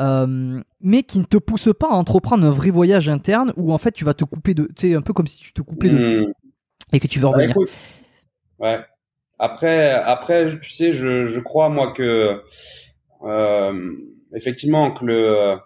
euh, 0.00 0.60
mais 0.82 1.02
qui 1.02 1.18
ne 1.18 1.24
te 1.24 1.38
pousse 1.38 1.70
pas 1.80 1.86
à 1.86 1.94
entreprendre 1.94 2.44
un 2.44 2.50
vrai 2.50 2.68
voyage 2.68 3.08
interne 3.08 3.54
où 3.56 3.72
en 3.72 3.78
fait 3.78 3.92
tu 3.92 4.04
vas 4.04 4.12
te 4.12 4.24
couper 4.24 4.52
de, 4.52 4.64
tu 4.64 4.90
sais, 4.90 4.94
un 4.94 5.00
peu 5.00 5.14
comme 5.14 5.26
si 5.26 5.38
tu 5.38 5.54
te 5.54 5.62
coupais 5.62 5.88
de 5.88 6.26
hmm. 6.26 6.32
et 6.92 7.00
que 7.00 7.06
tu 7.06 7.20
veux 7.20 7.24
bah, 7.30 7.38
revenir. 7.38 7.56
ouais. 8.58 8.80
Après, 9.38 9.92
après, 9.92 10.48
tu 10.60 10.70
sais, 10.70 10.92
je, 10.92 11.24
je 11.24 11.40
crois 11.40 11.70
moi 11.70 11.94
que 11.94 12.42
euh, 13.22 13.92
effectivement 14.34 14.90
que 14.90 15.06
le 15.06 15.56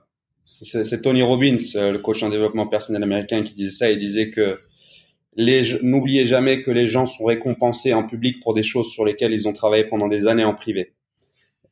c'est 0.44 1.03
Tony 1.03 1.22
Robbins, 1.22 1.57
le 1.74 1.96
coach 1.96 2.22
en 2.22 2.28
développement 2.28 2.68
personnel 2.68 3.03
américain, 3.03 3.42
qui 3.42 3.55
disait 3.55 3.70
ça. 3.70 3.90
Il 3.90 3.98
disait 3.98 4.30
que 4.30 4.57
n'oubliez 5.37 6.26
jamais 6.26 6.61
que 6.61 6.70
les 6.70 6.89
gens 6.89 7.07
sont 7.07 7.24
récompensés 7.24 7.95
en 7.95 8.05
public 8.05 8.41
pour 8.43 8.55
des 8.55 8.62
choses 8.62 8.91
sur 8.91 9.05
lesquelles 9.05 9.33
ils 9.33 9.49
ont 9.49 9.53
travaillé 9.53 9.85
pendant 9.85 10.09
des 10.09 10.26
années 10.26 10.45
en 10.45 10.55
privé. 10.55 10.93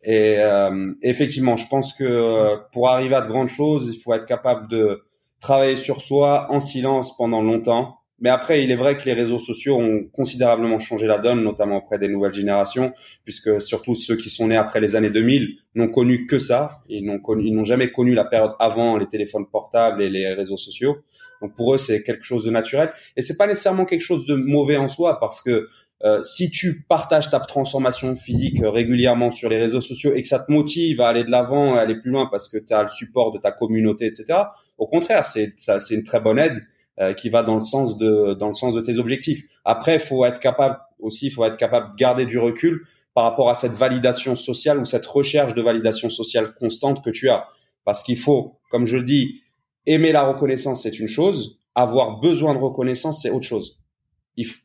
Et 0.02 0.36
euh, 0.38 0.92
effectivement, 1.02 1.56
je 1.56 1.68
pense 1.68 1.92
que 1.92 2.04
euh, 2.04 2.56
pour 2.72 2.88
arriver 2.88 3.14
à 3.14 3.20
de 3.20 3.28
grandes 3.28 3.50
choses, 3.50 3.90
il 3.94 4.00
faut 4.00 4.14
être 4.14 4.24
capable 4.24 4.68
de 4.68 5.04
travailler 5.40 5.76
sur 5.76 6.00
soi 6.00 6.46
en 6.50 6.61
silence 6.61 7.16
pendant 7.16 7.42
longtemps. 7.42 7.99
Mais 8.20 8.28
après, 8.28 8.62
il 8.62 8.70
est 8.70 8.76
vrai 8.76 8.96
que 8.96 9.04
les 9.04 9.14
réseaux 9.14 9.38
sociaux 9.38 9.78
ont 9.78 10.04
considérablement 10.12 10.78
changé 10.78 11.06
la 11.06 11.18
donne, 11.18 11.42
notamment 11.42 11.78
auprès 11.78 11.98
des 11.98 12.08
nouvelles 12.08 12.34
générations, 12.34 12.92
puisque 13.24 13.60
surtout 13.62 13.94
ceux 13.94 14.16
qui 14.16 14.28
sont 14.28 14.48
nés 14.48 14.56
après 14.56 14.80
les 14.80 14.94
années 14.94 15.10
2000 15.10 15.56
n'ont 15.74 15.88
connu 15.88 16.26
que 16.26 16.38
ça. 16.38 16.82
Ils 16.88 17.04
n'ont 17.04 17.20
ils 17.38 17.54
n'ont 17.54 17.64
jamais 17.64 17.90
connu 17.90 18.14
la 18.14 18.24
période 18.24 18.52
avant 18.58 18.98
les 18.98 19.06
téléphones 19.06 19.46
portables 19.46 20.02
et 20.02 20.10
les 20.10 20.32
réseaux 20.34 20.58
sociaux. 20.58 20.98
Donc 21.40 21.54
pour 21.54 21.74
eux, 21.74 21.78
c'est 21.78 22.02
quelque 22.02 22.24
chose 22.24 22.44
de 22.44 22.50
naturel. 22.50 22.92
Et 23.16 23.22
c'est 23.22 23.38
pas 23.38 23.46
nécessairement 23.46 23.86
quelque 23.86 24.02
chose 24.02 24.26
de 24.26 24.34
mauvais 24.34 24.76
en 24.76 24.88
soi, 24.88 25.18
parce 25.18 25.40
que 25.40 25.68
euh, 26.02 26.22
si 26.22 26.50
tu 26.50 26.82
partages 26.88 27.28
ta 27.28 27.40
transformation 27.40 28.16
physique 28.16 28.58
régulièrement 28.62 29.30
sur 29.30 29.50
les 29.50 29.58
réseaux 29.58 29.82
sociaux 29.82 30.14
et 30.14 30.22
que 30.22 30.28
ça 30.28 30.38
te 30.38 30.50
motive 30.50 31.00
à 31.02 31.08
aller 31.08 31.24
de 31.24 31.30
l'avant, 31.30 31.74
à 31.74 31.80
aller 31.80 31.94
plus 31.94 32.10
loin 32.10 32.26
parce 32.30 32.48
que 32.48 32.56
tu 32.56 32.72
as 32.72 32.82
le 32.82 32.88
support 32.88 33.32
de 33.32 33.38
ta 33.38 33.52
communauté, 33.52 34.06
etc. 34.06 34.40
Au 34.78 34.86
contraire, 34.86 35.26
c'est 35.26 35.52
ça, 35.56 35.78
c'est 35.78 35.94
une 35.94 36.04
très 36.04 36.20
bonne 36.20 36.38
aide 36.38 36.62
euh, 37.01 37.12
qui 37.14 37.30
va 37.30 37.42
dans 37.42 37.55
le 37.55 37.61
sens 37.61 37.96
de 37.98 38.34
dans 38.34 38.48
le 38.48 38.53
sens 38.53 38.74
de 38.74 38.80
tes 38.80 38.98
objectifs. 38.98 39.44
Après, 39.64 39.98
faut 39.98 40.24
être 40.24 40.40
capable 40.40 40.78
aussi, 40.98 41.30
faut 41.30 41.44
être 41.44 41.57
capable 41.57 41.92
de 41.92 41.96
garder 41.96 42.26
du 42.26 42.38
recul 42.38 42.86
par 43.14 43.24
rapport 43.24 43.51
à 43.51 43.55
cette 43.55 43.72
validation 43.72 44.36
sociale 44.36 44.78
ou 44.78 44.84
cette 44.84 45.07
recherche 45.07 45.55
de 45.55 45.62
validation 45.62 46.11
sociale 46.11 46.55
constante 46.55 47.05
que 47.05 47.11
tu 47.11 47.28
as, 47.28 47.46
parce 47.84 48.03
qu'il 48.03 48.18
faut, 48.18 48.61
comme 48.70 48.86
je 48.86 48.96
le 48.96 49.03
dis, 49.03 49.42
aimer 49.86 50.12
la 50.12 50.22
reconnaissance, 50.22 50.82
c'est 50.82 51.01
une 51.01 51.09
chose, 51.09 51.59
avoir 51.74 52.20
besoin 52.20 52.55
de 52.55 52.61
reconnaissance, 52.61 53.22
c'est 53.22 53.30
autre 53.30 53.46
chose 53.46 53.80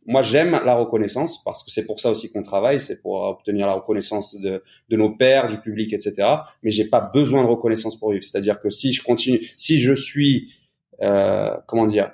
moi, 0.06 0.22
j'aime 0.22 0.52
la 0.52 0.76
reconnaissance 0.76 1.44
parce 1.44 1.64
que 1.64 1.72
c'est 1.72 1.86
pour 1.86 2.00
ça 2.00 2.12
aussi 2.12 2.32
qu'on 2.32 2.44
travaille, 2.44 2.80
c'est 2.80 3.02
pour 3.02 3.22
obtenir 3.22 3.68
la 3.68 3.74
reconnaissance 3.74 4.40
de, 4.40 4.64
de 4.90 4.98
nos 4.98 5.10
pairs, 5.16 5.48
du 5.48 5.60
public, 5.60 5.94
etc. 5.94 6.16
Mais 6.64 6.72
j'ai 6.72 6.86
pas 6.86 7.02
besoin 7.02 7.44
de 7.44 7.48
reconnaissance 7.48 7.98
pour 7.98 8.12
vivre. 8.12 8.24
C'est-à-dire 8.24 8.60
que 8.60 8.70
si 8.70 8.94
je 8.94 9.04
continue, 9.04 9.42
si 9.58 9.82
je 9.82 9.94
suis, 9.94 10.54
euh, 11.02 11.56
comment 11.68 11.86
dire, 11.86 12.12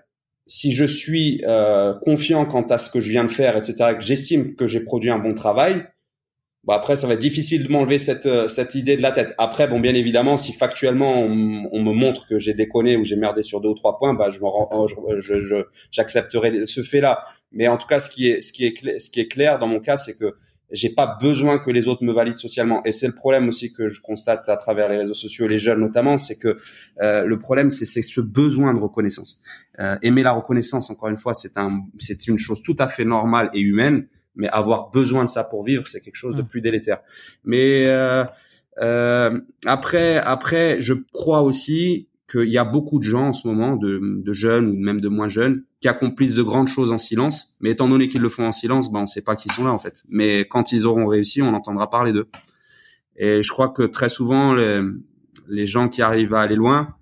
si 0.52 0.74
je 0.74 0.84
suis 0.84 1.42
euh, 1.48 1.94
confiant 2.02 2.46
quant 2.46 2.64
à 2.64 2.78
ce 2.78 2.90
que 2.90 3.00
je 3.00 3.10
viens 3.10 3.24
de 3.24 3.32
faire, 3.32 3.56
etc., 3.56 3.92
et 3.94 3.98
que 3.98 4.04
j'estime 4.04 4.54
que 4.56 4.68
j'ai 4.68 4.82
produit 4.82 5.10
un 5.10 5.18
bon 5.18 5.34
travail, 5.34 5.86
Bon, 6.64 6.74
après, 6.74 6.96
ça 6.96 7.08
va 7.08 7.14
être 7.16 7.20
difficile 7.20 7.64
de 7.66 7.72
m'enlever 7.72 7.98
cette, 7.98 8.28
euh, 8.28 8.48
cette 8.48 8.76
idée 8.76 8.96
de 8.96 9.02
la 9.02 9.12
tête. 9.12 9.34
Après, 9.40 9.68
bon, 9.68 9.80
bien 9.80 9.96
évidemment, 9.96 10.38
si 10.38 10.54
factuellement 10.54 11.20
on, 11.24 11.28
me 11.82 11.92
montre 11.92 12.28
que 12.28 12.38
j'ai 12.38 12.54
déconné 12.54 12.98
ou 12.98 13.04
j'ai 13.04 13.16
merdé 13.16 13.42
sur 13.42 13.62
deux 13.62 13.70
ou 13.70 13.74
trois 13.74 13.98
points, 13.98 14.14
bah, 14.14 14.30
je 14.30 14.40
je, 15.20 15.56
j'accepterai 15.90 16.68
ce 16.68 16.84
fait-là. 16.84 17.26
Mais 17.52 17.68
en 17.68 17.78
tout 17.78 17.88
cas, 17.88 17.98
ce 17.98 18.12
qui 18.12 18.28
est, 18.28 18.42
ce 18.42 18.54
qui 18.54 18.66
est, 18.66 19.00
ce 19.00 19.10
qui 19.10 19.22
est 19.22 19.28
clair 19.28 19.58
dans 19.58 19.66
mon 19.66 19.80
cas, 19.80 19.96
c'est 19.96 20.16
que 20.16 20.36
j'ai 20.72 20.90
pas 20.90 21.18
besoin 21.20 21.60
que 21.60 21.70
les 21.70 21.88
autres 21.88 22.04
me 22.04 22.14
valident 22.14 22.38
socialement. 22.38 22.82
Et 22.86 22.92
c'est 22.92 23.08
le 23.08 23.16
problème 23.16 23.48
aussi 23.48 23.74
que 23.74 23.90
je 23.90 24.02
constate 24.02 24.48
à 24.50 24.58
travers 24.58 24.90
les 24.90 24.98
réseaux 24.98 25.14
sociaux, 25.14 25.48
les 25.48 25.60
jeunes 25.60 25.80
notamment, 25.80 26.18
c'est 26.18 26.38
que 26.38 26.58
euh, 27.02 27.26
le 27.26 27.40
problème, 27.40 27.70
c'est, 27.70 27.86
c'est 27.86 28.02
ce 28.02 28.22
besoin 28.22 28.74
de 28.74 28.80
reconnaissance. 28.80 29.42
Euh, 29.80 29.98
aimer 30.02 30.24
la 30.24 30.32
reconnaissance, 30.32 30.90
encore 30.90 31.10
une 31.10 31.18
fois, 31.18 31.34
c'est 31.34 31.58
un, 31.58 31.84
c'est 32.00 32.28
une 32.28 32.38
chose 32.38 32.62
tout 32.64 32.76
à 32.80 32.88
fait 32.88 33.06
normale 33.06 33.50
et 33.54 33.60
humaine 33.60 34.08
mais 34.36 34.48
avoir 34.50 34.90
besoin 34.92 35.26
de 35.26 35.30
ça 35.30 35.44
pour 35.44 35.64
vivre, 35.64 35.88
c'est 35.88 36.00
quelque 36.00 36.16
chose 36.16 36.36
de 36.36 36.42
plus 36.42 36.62
délétère. 36.62 37.00
Mais 37.44 37.86
euh, 37.88 38.24
euh, 38.80 39.40
après, 39.66 40.18
après, 40.18 40.80
je 40.80 40.94
crois 41.14 41.42
aussi 41.42 42.08
qu'il 42.32 42.50
y 42.50 42.58
a 42.58 42.64
beaucoup 42.64 43.00
de 43.00 43.04
gens 43.04 43.30
en 43.30 43.34
ce 43.34 43.48
moment, 43.48 43.76
de, 43.76 44.24
jeunes 44.34 44.70
ou 44.70 44.74
même 44.74 45.02
de 45.02 45.10
moins 45.10 45.28
jeunes, 45.28 45.64
qui 45.80 45.88
accomplissent 45.88 46.36
de 46.36 46.44
grandes 46.44 46.68
choses 46.68 46.92
en 46.92 46.98
silence. 46.98 47.56
Mais 47.60 47.72
étant 47.72 47.88
donné 47.88 48.08
qu'ils 48.08 48.22
le 48.22 48.30
font 48.30 48.46
en 48.46 48.52
silence, 48.52 48.92
ben 48.92 49.00
on 49.00 49.04
ne 49.04 49.08
sait 49.08 49.24
pas 49.24 49.36
qu'ils 49.36 49.52
sont 49.52 49.66
là 49.66 49.72
en 49.72 49.80
fait. 49.80 50.04
Mais 50.10 50.42
quand 50.42 50.72
ils 50.72 50.86
auront 50.86 51.08
réussi, 51.08 51.42
on 51.42 51.54
entendra 51.54 51.90
parler 51.90 52.14
d'eux. 52.14 52.30
Et 53.18 53.44
je 53.44 53.50
crois 53.50 53.70
que 53.70 53.84
très 53.84 54.10
souvent, 54.10 54.54
les, 54.54 54.82
les, 55.48 55.66
gens 55.66 55.90
qui 55.90 56.02
arrivent 56.02 56.34
à 56.34 56.42
aller 56.42 56.56
loin, 56.56 56.96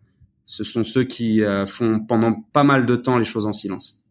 ce 0.46 0.64
sont 0.64 0.84
ceux 0.84 1.04
qui 1.04 1.44
euh, 1.44 1.66
font 1.66 2.00
pendant 2.00 2.34
pas 2.34 2.64
mal 2.64 2.86
de 2.86 2.96
temps 2.96 3.18
les 3.18 3.26
choses 3.26 3.46
en 3.46 3.54
silence. 3.54 4.02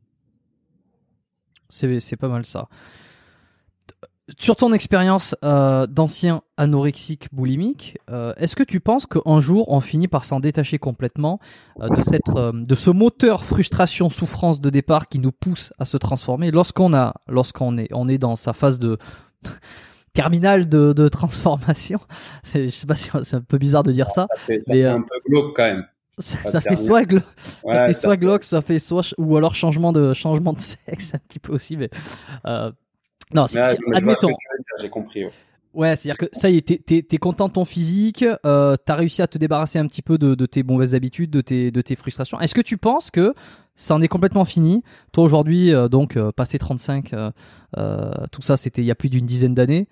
C'est 1.69 2.17
pas 2.17 2.29
mal 2.29 2.47
ça 2.47 2.69
sur 4.39 4.57
ton 4.57 4.73
expérience 4.73 5.35
euh, 5.45 5.87
d'ancien 5.87 6.43
anorexique 6.59 7.29
boulimique, 7.33 7.97
euh, 8.11 8.35
est-ce 8.37 8.57
que 8.57 8.63
tu 8.63 8.81
penses 8.81 9.07
qu'un 9.07 9.41
jour 9.41 9.71
on 9.73 9.81
finit 9.81 10.09
par 10.09 10.25
s'en 10.25 10.39
détacher 10.41 10.79
complètement 10.79 11.41
euh, 11.81 11.89
de 11.89 12.03
cette, 12.03 12.29
euh, 12.37 12.53
de 12.53 12.75
ce 12.75 12.91
moteur 12.91 13.45
frustration 13.45 14.11
souffrance 14.11 14.61
de 14.61 14.69
départ 14.71 15.09
qui 15.09 15.19
nous 15.19 15.33
pousse 15.33 15.73
à 15.79 15.85
se 15.87 15.97
transformer 15.97 16.51
lorsqu'on 16.51 16.93
a, 16.93 17.15
lorsqu'on 17.29 17.79
est, 17.79 17.89
on 17.93 18.07
est 18.09 18.19
dans 18.19 18.37
sa 18.37 18.53
phase 18.53 18.79
de 18.79 18.99
terminale 20.13 20.69
de, 20.69 20.93
de 20.93 21.09
transformation? 21.09 22.01
C'est- 22.43 22.69
Je 22.69 22.75
sais 22.75 22.87
pas 22.87 22.97
si 22.97 23.09
c'est 23.23 23.37
un 23.37 23.41
peu 23.41 23.59
bizarre 23.59 23.83
de 23.83 23.93
dire 23.93 24.09
ça. 24.11 24.27
Ça 24.35 24.37
fait, 24.43 24.61
ça 24.63 24.73
Mais, 24.75 24.81
fait 24.81 24.85
euh, 24.87 24.97
un 24.97 25.01
peu 25.03 25.21
glauque 25.29 25.57
quand 25.57 25.67
même. 25.67 25.87
Ça, 26.19 26.37
Ça 26.45 26.51
ça 26.53 26.61
fait 26.61 26.77
soit 26.77 27.03
glo- 27.05 27.21
ça 27.45 27.55
Ouais, 27.63 27.87
fait 27.87 27.93
ça 27.93 28.01
soit 28.01 28.11
fait- 28.13 28.17
glauque, 28.19 28.43
ça 28.45 28.61
fait 28.61 28.79
soit 28.81 29.15
ou 29.19 29.37
alors 29.37 29.55
changement 29.55 29.93
de 29.93 30.13
changement 30.15 30.53
de 30.53 30.59
sexe 30.87 31.15
un 31.15 31.19
petit 31.19 31.39
peu 31.39 31.53
aussi, 31.55 31.77
mais 31.77 31.91
euh, 32.47 32.73
non, 33.35 33.47
que 33.47 33.97
admettons. 33.97 34.29
J'ai 34.81 34.89
compris. 34.89 35.25
ouais. 35.25 35.31
Ouais, 35.75 35.95
c'est-à-dire 35.97 36.17
que 36.19 36.27
ça 36.33 36.49
y 36.49 36.57
est, 36.57 36.63
t'es, 37.09 37.19
content 37.19 37.47
de 37.47 37.53
ton 37.53 37.65
physique, 37.65 38.25
euh, 38.47 38.75
t'as 38.85 38.95
réussi 38.95 39.21
à 39.23 39.27
te 39.27 39.37
débarrasser 39.39 39.79
un 39.79 39.87
petit 39.87 40.03
peu 40.03 40.17
de, 40.19 40.35
de 40.35 40.47
tes 40.47 40.63
mauvaises 40.63 40.95
habitudes, 40.95 41.31
de 41.31 41.41
tes, 41.43 41.71
de 41.71 41.81
tes 41.83 41.95
frustrations. 41.95 42.41
Est-ce 42.41 42.55
que 42.55 42.63
tu 42.63 42.79
penses 42.79 43.11
que 43.11 43.35
ça 43.77 43.95
en 43.95 44.01
est 44.01 44.09
complètement 44.09 44.47
fini? 44.47 44.83
Toi 45.13 45.25
aujourd'hui, 45.25 45.73
euh, 45.75 45.89
donc 45.89 46.17
euh, 46.17 46.33
passé 46.33 46.59
35, 46.59 47.13
euh, 47.13 47.31
euh, 47.77 48.11
tout 48.33 48.41
ça 48.43 48.57
c'était 48.57 48.81
il 48.81 48.87
y 48.87 48.91
a 48.91 48.95
plus 48.95 49.11
d'une 49.11 49.27
dizaine 49.27 49.55
d'années. 49.55 49.89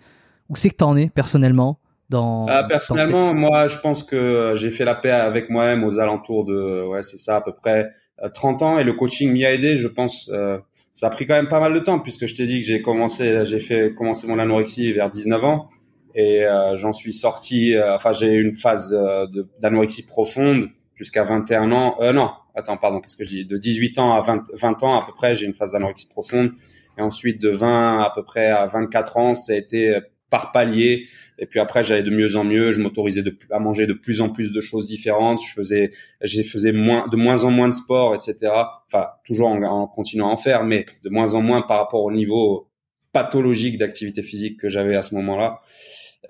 Où 0.48 0.56
c'est 0.56 0.70
que 0.70 0.76
t'en 0.76 0.96
es 0.96 1.08
personnellement 1.08 1.78
dans, 2.08 2.46
Ah, 2.48 2.62
dans 2.62 2.68
personnellement, 2.68 3.34
moi, 3.34 3.68
je 3.68 3.78
pense 3.78 4.02
que 4.02 4.54
j'ai 4.56 4.70
fait 4.70 4.84
la 4.84 4.94
paix 4.94 5.10
avec 5.10 5.50
moi-même 5.50 5.84
aux 5.84 5.98
alentours 5.98 6.44
de, 6.46 6.84
ouais, 6.86 7.02
c'est 7.02 7.18
ça, 7.18 7.36
à 7.36 7.40
peu 7.42 7.52
près 7.52 7.90
euh, 8.22 8.28
30 8.32 8.62
ans. 8.62 8.78
Et 8.78 8.84
le 8.84 8.92
coaching 8.94 9.30
m'y 9.30 9.44
a 9.44 9.52
aidé, 9.52 9.76
je 9.76 9.88
pense. 9.88 10.30
euh, 10.32 10.58
ça 10.96 11.08
a 11.08 11.10
pris 11.10 11.26
quand 11.26 11.34
même 11.34 11.50
pas 11.50 11.60
mal 11.60 11.74
de 11.74 11.78
temps 11.80 11.98
puisque 11.98 12.26
je 12.26 12.34
t'ai 12.34 12.46
dit 12.46 12.58
que 12.58 12.64
j'ai 12.64 12.80
commencé, 12.80 13.44
j'ai 13.44 13.60
fait 13.60 13.94
commencer 13.94 14.26
mon 14.26 14.38
anorexie 14.38 14.94
vers 14.94 15.10
19 15.10 15.44
ans 15.44 15.68
et 16.14 16.42
euh, 16.42 16.78
j'en 16.78 16.94
suis 16.94 17.12
sorti. 17.12 17.74
euh, 17.74 17.96
enfin, 17.96 18.14
j'ai 18.14 18.32
eu 18.32 18.42
une 18.42 18.54
phase 18.54 18.94
euh, 18.98 19.26
d'anorexie 19.60 20.06
profonde 20.06 20.70
jusqu'à 20.94 21.22
21 21.22 21.70
ans. 21.70 21.96
Euh, 22.00 22.14
non, 22.14 22.30
attends, 22.54 22.78
pardon, 22.78 23.00
qu'est-ce 23.00 23.18
que 23.18 23.24
je 23.24 23.28
dis? 23.28 23.44
De 23.44 23.58
18 23.58 23.98
ans 23.98 24.14
à 24.14 24.22
20, 24.22 24.44
20 24.54 24.82
ans 24.84 24.98
à 24.98 25.04
peu 25.04 25.12
près, 25.12 25.34
j'ai 25.34 25.44
une 25.44 25.52
phase 25.52 25.72
d'anorexie 25.72 26.08
profonde. 26.08 26.52
Et 26.96 27.02
ensuite, 27.02 27.42
de 27.42 27.50
20 27.50 28.00
à 28.00 28.10
peu 28.14 28.24
près 28.24 28.46
à 28.46 28.64
24 28.66 29.18
ans, 29.18 29.34
ça 29.34 29.52
a 29.52 29.56
été 29.56 29.98
par 30.30 30.52
palier. 30.52 31.06
Et 31.38 31.46
puis 31.46 31.60
après, 31.60 31.84
j'allais 31.84 32.02
de 32.02 32.10
mieux 32.10 32.36
en 32.36 32.44
mieux. 32.44 32.72
Je 32.72 32.80
m'autorisais 32.80 33.22
à 33.50 33.58
manger 33.58 33.86
de 33.86 33.92
plus 33.92 34.20
en 34.20 34.28
plus 34.28 34.52
de 34.52 34.60
choses 34.60 34.86
différentes. 34.86 35.40
Je 35.46 35.52
faisais, 35.52 35.90
j'ai 36.22 36.42
faisais 36.42 36.72
moins, 36.72 37.06
de 37.08 37.16
moins 37.16 37.44
en 37.44 37.50
moins 37.50 37.68
de 37.68 37.74
sport, 37.74 38.14
etc. 38.14 38.52
Enfin, 38.86 39.06
toujours 39.24 39.48
en, 39.48 39.62
en 39.62 39.86
continuant 39.86 40.28
à 40.28 40.32
en 40.32 40.36
faire, 40.36 40.64
mais 40.64 40.86
de 41.04 41.10
moins 41.10 41.34
en 41.34 41.42
moins 41.42 41.62
par 41.62 41.78
rapport 41.78 42.02
au 42.02 42.12
niveau 42.12 42.68
pathologique 43.12 43.78
d'activité 43.78 44.22
physique 44.22 44.60
que 44.60 44.68
j'avais 44.68 44.96
à 44.96 45.02
ce 45.02 45.14
moment-là. 45.14 45.60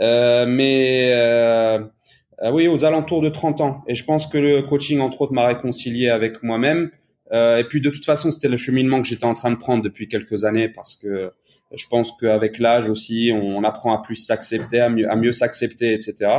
Euh, 0.00 0.46
mais 0.46 1.12
euh, 1.14 1.78
euh, 2.42 2.50
oui, 2.50 2.68
aux 2.68 2.84
alentours 2.84 3.22
de 3.22 3.28
30 3.28 3.60
ans. 3.60 3.82
Et 3.86 3.94
je 3.94 4.04
pense 4.04 4.26
que 4.26 4.38
le 4.38 4.62
coaching, 4.62 5.00
entre 5.00 5.22
autres, 5.22 5.32
m'a 5.32 5.46
réconcilié 5.46 6.08
avec 6.08 6.42
moi-même. 6.42 6.90
Euh, 7.32 7.58
et 7.58 7.64
puis 7.64 7.80
de 7.80 7.90
toute 7.90 8.04
façon, 8.04 8.30
c'était 8.30 8.48
le 8.48 8.56
cheminement 8.56 9.00
que 9.00 9.08
j'étais 9.08 9.24
en 9.24 9.32
train 9.32 9.50
de 9.50 9.56
prendre 9.56 9.82
depuis 9.82 10.08
quelques 10.08 10.44
années 10.44 10.68
parce 10.68 10.94
que 10.94 11.32
je 11.74 11.86
pense 11.88 12.12
qu'avec 12.20 12.58
l'âge 12.58 12.88
aussi, 12.88 13.32
on, 13.34 13.64
apprend 13.64 13.96
à 13.96 14.02
plus 14.02 14.16
s'accepter, 14.16 14.80
à 14.80 14.88
mieux, 14.88 15.10
à 15.10 15.16
mieux 15.16 15.32
s'accepter, 15.32 15.92
etc. 15.92 16.30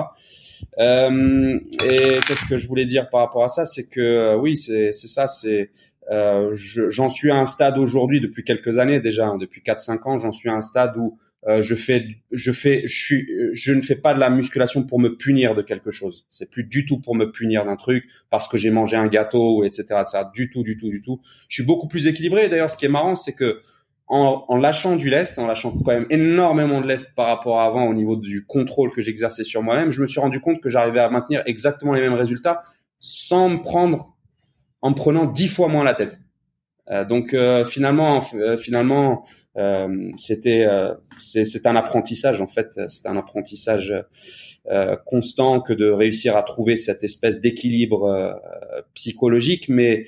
Euh, 0.79 1.59
et 1.85 2.19
qu'est-ce 2.27 2.45
que 2.45 2.57
je 2.57 2.67
voulais 2.67 2.85
dire 2.85 3.09
par 3.09 3.21
rapport 3.21 3.43
à 3.43 3.47
ça, 3.47 3.65
c'est 3.65 3.87
que 3.89 3.99
euh, 3.99 4.37
oui, 4.37 4.55
c'est 4.55 4.93
ça, 4.93 5.27
c'est 5.27 5.71
euh, 6.11 6.51
je- 6.53 6.89
j'en 6.89 7.09
suis 7.09 7.29
à 7.29 7.35
un 7.35 7.45
stade 7.45 7.77
aujourd'hui 7.77 8.21
depuis 8.21 8.43
quelques 8.43 8.79
années 8.79 8.99
déjà, 8.99 9.27
hein, 9.27 9.37
depuis 9.37 9.61
4-5 9.61 10.07
ans, 10.07 10.17
j'en 10.17 10.31
suis 10.31 10.49
à 10.49 10.53
un 10.53 10.61
stade 10.61 10.95
où 10.97 11.19
euh, 11.47 11.61
je 11.61 11.75
fais, 11.75 12.05
je 12.31 12.51
fais, 12.51 12.83
je 12.87 12.95
suis, 12.95 13.27
je 13.53 13.71
ne 13.73 13.81
fais 13.81 13.95
pas 13.95 14.13
de 14.13 14.19
la 14.19 14.29
musculation 14.29 14.83
pour 14.83 14.99
me 14.99 15.15
punir 15.15 15.53
de 15.53 15.61
quelque 15.61 15.91
chose. 15.91 16.25
C'est 16.29 16.49
plus 16.49 16.63
du 16.63 16.85
tout 16.85 16.99
pour 16.99 17.15
me 17.15 17.31
punir 17.31 17.65
d'un 17.65 17.75
truc 17.75 18.05
parce 18.29 18.47
que 18.47 18.57
j'ai 18.57 18.71
mangé 18.71 18.97
un 18.97 19.07
gâteau, 19.07 19.63
etc., 19.63 19.83
etc. 20.01 20.23
Du 20.33 20.49
tout, 20.49 20.63
du 20.63 20.77
tout, 20.77 20.89
du 20.89 21.01
tout. 21.01 21.21
Je 21.47 21.55
suis 21.55 21.63
beaucoup 21.63 21.87
plus 21.87 22.07
équilibré. 22.07 22.49
D'ailleurs, 22.49 22.69
ce 22.69 22.75
qui 22.77 22.85
est 22.85 22.89
marrant, 22.89 23.15
c'est 23.15 23.33
que 23.33 23.61
en, 24.07 24.45
en 24.47 24.57
lâchant 24.57 24.95
du 24.95 25.09
lest, 25.09 25.37
en 25.37 25.45
lâchant 25.45 25.71
quand 25.71 25.91
même 25.91 26.07
énormément 26.09 26.81
de 26.81 26.87
lest 26.87 27.13
par 27.15 27.27
rapport 27.27 27.59
à 27.59 27.65
avant 27.65 27.85
au 27.85 27.93
niveau 27.93 28.15
du 28.15 28.45
contrôle 28.45 28.91
que 28.91 29.01
j'exerçais 29.01 29.43
sur 29.43 29.61
moi-même, 29.63 29.91
je 29.91 30.01
me 30.01 30.07
suis 30.07 30.19
rendu 30.19 30.39
compte 30.39 30.61
que 30.61 30.69
j'arrivais 30.69 30.99
à 30.99 31.09
maintenir 31.09 31.43
exactement 31.45 31.93
les 31.93 32.01
mêmes 32.01 32.13
résultats 32.13 32.63
sans 32.99 33.49
me 33.49 33.61
prendre, 33.61 34.15
en 34.81 34.91
me 34.91 34.95
prenant 34.95 35.25
dix 35.25 35.47
fois 35.47 35.67
moins 35.67 35.83
la 35.83 35.93
tête. 35.93 36.19
Euh, 36.89 37.05
donc 37.05 37.33
euh, 37.33 37.65
finalement, 37.65 38.23
euh, 38.35 38.57
finalement, 38.57 39.25
c'était 40.17 40.67
c'est 41.17 41.65
un 41.65 41.75
apprentissage 41.75 42.41
en 42.41 42.47
fait, 42.47 42.79
c'est 42.85 43.07
un 43.07 43.17
apprentissage 43.17 43.91
constant 45.03 45.61
que 45.61 45.73
de 45.73 45.89
réussir 45.89 46.37
à 46.37 46.43
trouver 46.43 46.75
cette 46.75 47.03
espèce 47.03 47.39
d'équilibre 47.39 48.39
psychologique. 48.93 49.67
Mais 49.67 50.05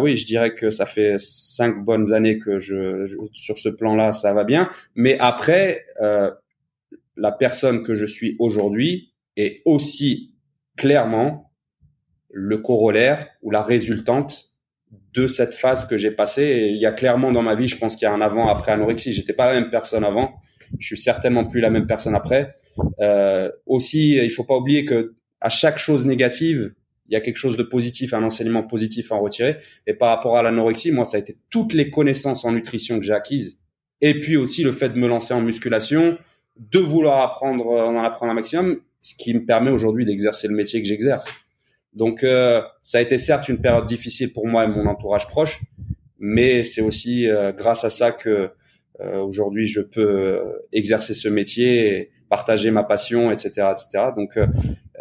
oui, 0.00 0.16
je 0.16 0.26
dirais 0.26 0.56
que 0.56 0.70
ça 0.70 0.84
fait 0.84 1.14
cinq 1.18 1.84
bonnes 1.84 2.12
années 2.12 2.38
que 2.38 2.58
je, 2.58 3.06
sur 3.34 3.56
ce 3.56 3.68
plan-là, 3.68 4.10
ça 4.10 4.32
va 4.32 4.42
bien. 4.42 4.68
Mais 4.96 5.16
après, 5.20 5.86
la 7.16 7.30
personne 7.30 7.84
que 7.84 7.94
je 7.94 8.04
suis 8.04 8.34
aujourd'hui 8.40 9.12
est 9.36 9.62
aussi 9.64 10.34
clairement 10.76 11.52
le 12.30 12.58
corollaire 12.58 13.28
ou 13.42 13.52
la 13.52 13.62
résultante 13.62 14.51
de 15.14 15.26
cette 15.26 15.54
phase 15.54 15.86
que 15.86 15.96
j'ai 15.96 16.10
passée. 16.10 16.68
Il 16.70 16.80
y 16.80 16.86
a 16.86 16.92
clairement 16.92 17.32
dans 17.32 17.42
ma 17.42 17.54
vie, 17.54 17.68
je 17.68 17.76
pense 17.76 17.96
qu'il 17.96 18.06
y 18.06 18.08
a 18.08 18.12
un 18.12 18.20
avant 18.20 18.48
après 18.48 18.72
anorexie. 18.72 19.12
J'étais 19.12 19.32
pas 19.32 19.46
la 19.52 19.60
même 19.60 19.70
personne 19.70 20.04
avant. 20.04 20.34
Je 20.78 20.86
suis 20.86 20.98
certainement 20.98 21.44
plus 21.44 21.60
la 21.60 21.70
même 21.70 21.86
personne 21.86 22.14
après. 22.14 22.54
Euh, 23.00 23.50
aussi, 23.66 24.16
il 24.16 24.30
faut 24.30 24.44
pas 24.44 24.56
oublier 24.56 24.84
que 24.84 25.14
à 25.40 25.48
chaque 25.48 25.78
chose 25.78 26.06
négative, 26.06 26.72
il 27.08 27.14
y 27.14 27.16
a 27.16 27.20
quelque 27.20 27.36
chose 27.36 27.56
de 27.56 27.62
positif, 27.62 28.14
un 28.14 28.22
enseignement 28.22 28.62
positif 28.62 29.12
à 29.12 29.16
en 29.16 29.20
retirer. 29.20 29.58
Et 29.86 29.94
par 29.94 30.16
rapport 30.16 30.38
à 30.38 30.42
l'anorexie, 30.42 30.92
moi, 30.92 31.04
ça 31.04 31.18
a 31.18 31.20
été 31.20 31.36
toutes 31.50 31.74
les 31.74 31.90
connaissances 31.90 32.44
en 32.44 32.52
nutrition 32.52 32.98
que 32.98 33.04
j'ai 33.04 33.12
acquises. 33.12 33.58
Et 34.00 34.18
puis 34.18 34.36
aussi 34.36 34.62
le 34.62 34.72
fait 34.72 34.88
de 34.88 34.98
me 34.98 35.08
lancer 35.08 35.34
en 35.34 35.42
musculation, 35.42 36.16
de 36.56 36.78
vouloir 36.78 37.22
apprendre, 37.22 37.66
euh, 37.66 37.84
en 37.84 38.02
apprendre 38.02 38.32
un 38.32 38.34
maximum, 38.34 38.80
ce 39.00 39.14
qui 39.14 39.34
me 39.34 39.44
permet 39.44 39.70
aujourd'hui 39.70 40.04
d'exercer 40.04 40.48
le 40.48 40.54
métier 40.54 40.80
que 40.80 40.88
j'exerce. 40.88 41.32
Donc, 41.94 42.24
euh, 42.24 42.62
ça 42.82 42.98
a 42.98 43.00
été 43.00 43.18
certes 43.18 43.48
une 43.48 43.60
période 43.60 43.86
difficile 43.86 44.32
pour 44.32 44.46
moi 44.46 44.64
et 44.64 44.68
mon 44.68 44.86
entourage 44.86 45.26
proche, 45.28 45.60
mais 46.18 46.62
c'est 46.62 46.80
aussi 46.80 47.28
euh, 47.28 47.52
grâce 47.52 47.84
à 47.84 47.90
ça 47.90 48.12
que 48.12 48.50
euh, 49.00 49.18
aujourd'hui 49.20 49.66
je 49.66 49.80
peux 49.80 50.00
euh, 50.00 50.42
exercer 50.72 51.14
ce 51.14 51.28
métier, 51.28 51.86
et 51.98 52.10
partager 52.28 52.70
ma 52.70 52.82
passion, 52.82 53.30
etc., 53.30 53.50
etc. 53.72 54.10
Donc, 54.16 54.36
euh, 54.36 54.46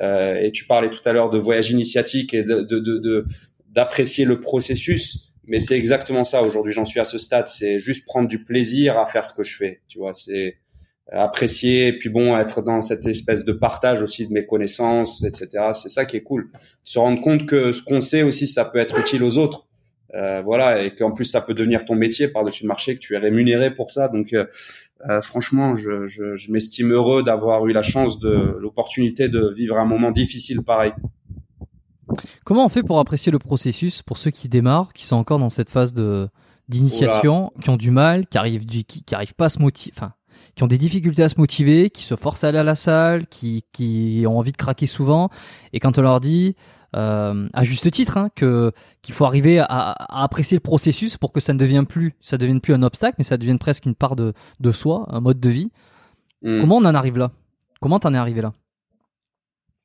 euh, 0.02 0.36
et 0.36 0.52
tu 0.52 0.66
parlais 0.66 0.90
tout 0.90 1.02
à 1.06 1.14
l'heure 1.14 1.30
de 1.30 1.40
voyage 1.40 1.72
initiatique 1.72 2.34
et 2.34 2.44
de, 2.44 2.62
de, 2.62 2.80
de, 2.80 2.98
de- 2.98 3.26
d'apprécier 3.70 4.26
le 4.26 4.40
processus, 4.42 5.32
mais 5.46 5.60
c'est 5.60 5.78
exactement 5.78 6.24
ça. 6.26 6.44
Aujourd'hui, 6.44 6.74
j'en 6.74 6.84
suis 6.86 7.00
à 7.00 7.04
ce 7.06 7.18
stade. 7.18 7.48
C'est 7.48 7.80
juste 7.80 8.06
prendre 8.06 8.28
du 8.28 8.44
plaisir 8.44 8.98
à 9.00 9.06
faire 9.06 9.26
ce 9.26 9.34
que 9.34 9.44
je 9.44 9.56
fais. 9.56 9.82
Tu 9.88 9.98
vois, 9.98 10.12
c'est 10.14 10.58
apprécier 11.12 11.88
et 11.88 11.98
puis 11.98 12.10
bon 12.10 12.38
être 12.38 12.62
dans 12.62 12.82
cette 12.82 13.06
espèce 13.06 13.44
de 13.44 13.52
partage 13.52 14.02
aussi 14.02 14.28
de 14.28 14.34
mes 14.34 14.46
connaissances 14.46 15.24
etc 15.24 15.70
c'est 15.74 15.90
ça 15.90 16.06
qui 16.06 16.18
est 16.18 16.24
cool. 16.24 16.50
Se 16.84 17.00
rendre 17.00 17.20
compte 17.22 17.46
que 17.46 17.72
ce 17.72 17.84
qu'on 17.84 18.02
sait 18.02 18.24
aussi 18.24 18.48
ça 18.48 18.66
peut 18.66 18.80
être 18.80 18.98
utile 18.98 19.24
aux 19.24 19.38
autres. 19.38 19.68
Euh, 20.14 20.42
voilà 20.42 20.84
et 20.84 20.94
qu'en 20.94 21.12
plus 21.12 21.26
ça 21.26 21.42
peut 21.42 21.54
devenir 21.54 21.86
ton 21.86 21.96
métier 21.96 22.28
par 22.28 22.44
dessus 22.44 22.64
le 22.64 22.68
marché 22.68 22.96
que 22.96 23.00
tu 23.00 23.16
es 23.16 23.18
rémunéré 23.18 23.74
pour 23.74 23.92
ça. 23.92 24.08
Donc 24.08 24.34
euh, 24.34 24.46
euh, 25.10 25.22
franchement 25.22 25.76
je, 25.76 26.08
je, 26.08 26.36
je 26.36 26.52
m'estime 26.52 26.92
heureux 26.92 27.24
d'avoir 27.24 27.66
eu 27.68 27.74
la 27.74 27.82
chance 27.82 28.20
de 28.20 28.58
l'opportunité 28.60 29.30
de 29.30 29.52
vivre 29.54 29.78
un 29.78 29.86
moment 29.86 30.12
difficile 30.12 30.64
pareil. 30.64 30.94
Comment 32.46 32.66
on 32.66 32.70
fait 32.70 32.84
pour 32.84 33.00
apprécier 33.00 33.32
le 33.32 33.40
processus 33.40 34.02
pour 34.02 34.18
ceux 34.18 34.32
qui 34.32 34.50
démarrent, 34.50 34.94
qui 34.94 35.06
sont 35.06 35.16
encore 35.16 35.40
dans 35.40 35.50
cette 35.50 35.70
phase 35.70 35.94
de 35.94 36.30
d'initiation, 36.70 37.52
qui 37.62 37.70
ont 37.70 37.76
du 37.76 37.92
mal, 37.92 38.28
qui 38.28 38.38
arrivent 38.38 38.66
du, 38.66 38.86
qui, 38.86 39.04
qui 39.04 39.14
arrivent 39.14 39.36
pas 39.36 39.46
à 39.46 39.50
se 39.50 39.60
motiver, 39.60 39.94
enfin, 39.96 40.14
qui 40.56 40.64
ont 40.64 40.68
des 40.68 40.78
difficultés 40.78 41.24
à 41.24 41.30
se 41.30 41.40
motiver, 41.40 41.90
qui 41.90 42.04
se 42.04 42.16
forcent 42.16 42.44
à 42.44 42.50
aller 42.50 42.60
à 42.60 42.64
la 42.64 42.76
salle, 42.76 43.28
qui, 43.28 43.64
qui 43.72 44.24
ont 44.28 44.38
envie 44.38 44.52
de 44.52 44.58
craquer 44.58 44.88
souvent, 44.88 45.30
et 45.74 45.80
quand 45.80 45.98
on 45.98 46.02
leur 46.02 46.20
dit, 46.20 46.56
euh, 46.96 47.48
à 47.54 47.64
juste 47.64 47.90
titre, 47.90 48.18
hein, 48.18 48.30
que 48.36 48.74
qu'il 49.02 49.16
faut 49.16 49.26
arriver 49.26 49.60
à, 49.60 49.66
à 49.66 50.24
apprécier 50.24 50.58
le 50.58 50.62
processus 50.62 51.18
pour 51.18 51.32
que 51.32 51.40
ça 51.40 51.54
ne 51.54 51.60
devienne 51.60 51.86
plus, 51.86 52.16
ça 52.20 52.38
devienne 52.38 52.60
plus 52.60 52.74
un 52.74 52.84
obstacle, 52.84 53.16
mais 53.18 53.24
ça 53.24 53.38
devienne 53.38 53.60
presque 53.60 53.86
une 53.86 53.96
part 53.96 54.16
de, 54.16 54.34
de 54.60 54.72
soi, 54.72 55.06
un 55.10 55.22
mode 55.22 55.40
de 55.40 55.50
vie. 55.50 55.72
Hmm. 56.42 56.60
Comment 56.60 56.78
on 56.78 56.86
en 56.86 56.96
arrive 56.96 57.18
là? 57.18 57.32
Comment 57.80 58.00
t'en 58.00 58.14
es 58.14 58.18
arrivé 58.18 58.42
là? 58.42 58.54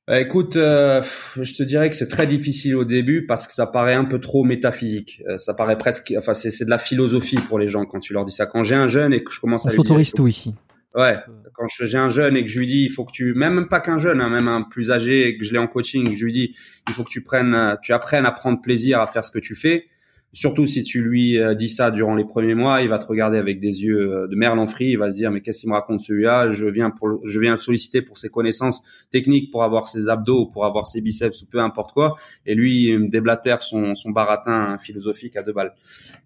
Euh, 0.09 0.21
écoute, 0.21 0.55
euh, 0.55 1.03
je 1.41 1.53
te 1.53 1.65
dirais 1.65 1.91
que 1.91 1.97
c'est 1.97 2.09
très 2.09 2.29
difficile 2.29 2.77
au 2.77 2.85
début 2.85 3.27
parce 3.27 3.47
que 3.47 3.53
ça 3.53 3.67
paraît 3.67 3.95
un 3.95 4.05
peu 4.05 4.21
trop 4.21 4.45
métaphysique. 4.45 5.23
Euh, 5.29 5.37
ça 5.37 5.53
paraît 5.53 5.79
presque, 5.79 6.15
enfin 6.17 6.33
c'est 6.33 6.65
de 6.65 6.71
la 6.71 6.79
philosophie 6.79 7.37
pour 7.49 7.59
les 7.59 7.69
gens 7.69 7.85
quand 7.87 7.99
tu 7.99 8.13
leur 8.13 8.25
dis 8.25 8.33
ça. 8.33 8.47
Quand 8.47 8.63
j'ai 8.63 8.77
un 8.77 8.87
jeune 8.87 9.13
et 9.13 9.25
que 9.25 9.33
je 9.33 9.41
commence 9.41 9.65
On 9.65 9.69
à 9.69 9.73
dire, 9.73 9.79
s'autorise 9.79 10.13
tout 10.13 10.29
ici. 10.29 10.55
ouais, 10.95 11.19
quand 11.55 11.67
j'ai 11.81 11.99
un 11.99 12.09
jeune 12.09 12.37
et 12.37 12.45
que 12.45 12.51
je 12.51 12.61
lui 12.61 12.69
dis, 12.69 12.85
il 12.85 12.91
faut 12.91 13.05
que 13.05 13.11
tu, 13.11 13.35
même 13.35 13.67
pas 13.69 13.81
qu'un 13.81 13.99
jeune, 13.99 14.21
hein, 14.21 14.29
même 14.29 14.47
un 14.47 14.63
plus 14.63 14.93
âgé 14.93 15.27
et 15.27 15.39
que 15.39 15.45
je 15.45 15.53
l'ai 15.53 15.59
en 15.59 15.67
coaching, 15.67 16.17
je 16.17 16.25
lui 16.25 16.33
dis, 16.33 16.55
il 16.87 16.95
faut 16.95 17.03
que 17.03 17.11
tu 17.11 17.25
prennes, 17.25 17.77
tu 17.83 17.93
apprennes 17.93 18.27
à 18.27 18.31
prendre 18.31 18.61
plaisir 18.61 19.01
à 19.01 19.09
faire 19.09 19.25
ce 19.25 19.33
que 19.33 19.41
tu 19.41 19.57
fais. 19.57 19.87
Surtout 20.33 20.67
si 20.67 20.83
tu 20.83 21.01
lui 21.01 21.39
euh, 21.39 21.55
dis 21.55 21.69
ça 21.69 21.91
durant 21.91 22.15
les 22.15 22.25
premiers 22.25 22.55
mois, 22.55 22.83
il 22.83 22.91
va 22.91 22.99
te 22.99 23.07
regarder 23.07 23.39
avec 23.39 23.59
des 23.59 23.83
yeux 23.83 24.13
euh, 24.13 24.29
de 24.29 24.37
merlan 24.37 24.67
frit. 24.67 24.91
Il 24.91 24.99
va 24.99 25.11
se 25.11 25.17
dire 25.17 25.31
mais 25.31 25.41
qu'est-ce 25.41 25.61
qu'il 25.61 25.71
me 25.71 25.75
raconte 25.75 26.01
celui-là? 26.01 26.51
Je 26.51 26.67
viens 26.67 26.91
pour, 26.91 27.21
je 27.25 27.41
viens 27.41 27.53
le 27.53 27.57
solliciter 27.57 28.03
pour 28.03 28.19
ses 28.19 28.29
connaissances 28.29 28.85
techniques, 29.11 29.51
pour 29.51 29.65
avoir 29.65 29.89
ses 29.89 30.11
abdos, 30.11 30.47
pour 30.47 30.67
avoir 30.67 30.87
ses 30.87 31.01
biceps 31.01 31.41
ou 31.41 31.47
peu 31.47 31.59
importe 31.59 31.93
quoi. 31.93 32.17
Et 32.45 32.55
lui, 32.55 32.91
il 32.91 32.99
me 32.99 33.09
déblatère 33.09 33.63
son, 33.63 33.95
son 33.95 34.11
baratin 34.11 34.77
philosophique 34.79 35.37
à 35.37 35.43
deux 35.43 35.55
balles. 35.55 35.73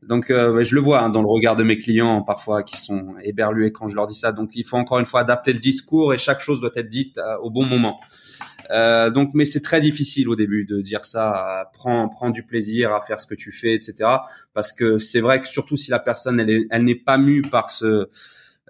Donc 0.02 0.30
euh, 0.30 0.64
je 0.64 0.74
le 0.74 0.80
vois 0.80 1.02
hein, 1.02 1.10
dans 1.10 1.22
le 1.22 1.28
regard 1.28 1.54
de 1.54 1.62
mes 1.62 1.76
clients 1.76 2.22
parfois 2.22 2.64
qui 2.64 2.78
sont 2.78 3.14
éberlués 3.22 3.70
quand 3.70 3.86
je 3.86 3.94
leur 3.94 4.08
dis 4.08 4.16
ça. 4.16 4.32
Donc 4.32 4.50
il 4.54 4.64
faut 4.64 4.76
encore 4.76 4.98
une 4.98 5.06
fois 5.06 5.20
adapter 5.20 5.52
le 5.52 5.60
discours 5.60 6.12
et 6.14 6.18
chaque 6.18 6.40
chose 6.40 6.60
doit 6.60 6.72
être 6.74 6.88
dite 6.88 7.20
au 7.42 7.50
bon 7.50 7.64
moment. 7.64 8.00
Euh, 8.70 9.10
donc, 9.10 9.30
mais 9.34 9.44
c'est 9.44 9.60
très 9.60 9.80
difficile 9.80 10.28
au 10.28 10.36
début 10.36 10.64
de 10.64 10.80
dire 10.80 11.04
ça. 11.04 11.70
Prends, 11.72 12.08
prends 12.08 12.30
du 12.30 12.42
plaisir 12.42 12.94
à 12.94 13.00
faire 13.00 13.20
ce 13.20 13.26
que 13.26 13.34
tu 13.34 13.52
fais, 13.52 13.74
etc. 13.74 13.94
Parce 14.54 14.72
que 14.72 14.98
c'est 14.98 15.20
vrai 15.20 15.40
que 15.40 15.48
surtout 15.48 15.76
si 15.76 15.90
la 15.90 15.98
personne 15.98 16.40
elle, 16.40 16.66
elle 16.70 16.84
n'est 16.84 16.94
pas 16.94 17.18
mue 17.18 17.42
par 17.42 17.70
ce, 17.70 18.08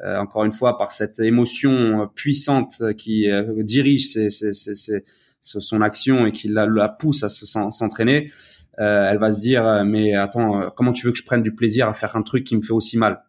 euh, 0.02 0.18
encore 0.18 0.44
une 0.44 0.52
fois, 0.52 0.78
par 0.78 0.92
cette 0.92 1.18
émotion 1.20 2.08
puissante 2.14 2.82
qui 2.96 3.30
euh, 3.30 3.62
dirige 3.62 4.08
ses, 4.12 4.30
ses, 4.30 4.52
ses, 4.52 5.02
son 5.40 5.80
action 5.82 6.26
et 6.26 6.32
qui 6.32 6.48
la, 6.48 6.66
la 6.66 6.88
pousse 6.88 7.22
à 7.22 7.28
s'entraîner, 7.28 8.30
elle 8.78 9.18
va 9.18 9.30
se 9.30 9.40
dire 9.40 9.84
mais 9.84 10.14
attends, 10.14 10.70
comment 10.74 10.92
tu 10.92 11.04
veux 11.04 11.12
que 11.12 11.18
je 11.18 11.24
prenne 11.24 11.42
du 11.42 11.54
plaisir 11.54 11.86
à 11.86 11.92
faire 11.92 12.16
un 12.16 12.22
truc 12.22 12.44
qui 12.44 12.56
me 12.56 12.62
fait 12.62 12.72
aussi 12.72 12.96
mal? 12.96 13.22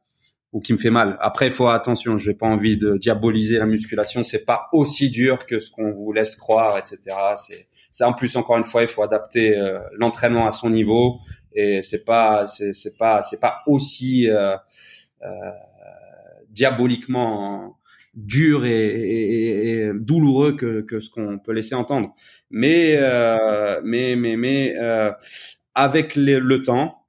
Ou 0.54 0.60
qui 0.60 0.74
me 0.74 0.78
fait 0.78 0.89
mal. 0.89 1.18
Après, 1.22 1.45
il 1.47 1.52
faut 1.52 1.70
attention, 1.70 2.18
j'ai 2.18 2.34
pas 2.34 2.45
envie 2.45 2.76
de 2.76 2.97
diaboliser 2.97 3.58
la 3.58 3.66
musculation. 3.66 4.22
C'est 4.24 4.45
pas 4.45 4.68
aussi 4.74 5.10
dur 5.10 5.45
que 5.45 5.60
ce 5.60 5.72
qu'on 5.72 5.91
vous 5.91 6.12
laisse 6.12 6.36
croire, 6.36 6.78
etc. 6.78 6.97
C'est, 7.36 7.68
c'est 7.89 8.04
en 8.04 8.14
plus 8.14 8.36
encore 8.36 8.58
une 8.58 8.66
fois, 8.66 8.82
il 8.82 8.88
faut 8.89 9.02
adapter 9.02 9.58
euh, 9.58 9.80
l'entraînement 9.97 10.45
à 10.45 10.52
son 10.52 10.70
niveau 10.70 11.20
et 11.54 11.82
c'est 11.82 12.06
pas, 12.06 12.47
c'est, 12.47 12.74
c'est 12.74 12.97
pas, 12.97 13.22
c'est 13.22 13.39
pas 13.39 13.62
aussi 13.68 14.30
euh, 14.30 14.56
euh, 15.24 15.52
diaboliquement 16.49 17.78
dur 18.14 18.66
et, 18.66 19.91
douloureux 19.95 20.56
que, 20.56 20.82
que 20.82 20.99
ce 20.99 21.10
qu'on 21.10 21.39
peut 21.39 21.54
laisser 21.54 21.76
entendre. 21.76 22.14
Mais, 22.49 22.95
euh, 22.97 23.80
mais, 23.84 24.16
mais, 24.16 24.36
mais 24.36 24.76
avec 25.76 26.16
le 26.16 26.62
temps, 26.62 27.01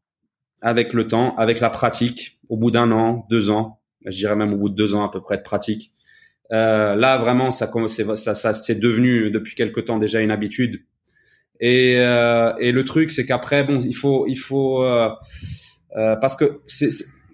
avec 0.63 0.93
le 0.93 1.07
temps, 1.07 1.35
avec 1.35 1.61
la 1.61 1.69
pratique, 1.69 2.39
au 2.49 2.57
bout 2.57 2.71
d'un 2.71 2.91
an, 2.93 3.27
deux 3.29 3.51
ans, 3.51 3.81
je 4.07 4.17
dirais 4.17 4.37
même 4.37 4.55
au 4.55 4.57
bout 4.57 4.69
de 4.69 4.75
deux 4.75 4.95
ans 4.95 5.05
à 5.05 5.11
peu 5.11 5.21
près 5.21 5.37
de 5.37 5.43
pratique, 5.43 5.93
euh, 6.53 6.95
là 6.95 7.19
vraiment 7.19 7.51
ça 7.51 7.71
ça, 8.17 8.35
ça 8.35 8.55
c'est 8.55 8.79
devenu 8.79 9.31
depuis 9.31 9.55
quelque 9.55 9.81
temps 9.81 9.99
déjà 9.99 10.21
une 10.21 10.31
habitude. 10.31 10.85
Et, 11.61 11.95
euh, 11.99 12.53
et 12.59 12.73
le 12.73 12.85
truc 12.85 13.11
c'est 13.11 13.25
qu'après 13.25 13.65
bon 13.65 13.79
il 13.79 13.95
faut 13.95 14.27
il 14.27 14.37
faut 14.37 14.83
euh, 14.83 15.09
euh 15.97 16.17
parce 16.17 16.37
que 16.37 16.61
c'est 16.67 16.91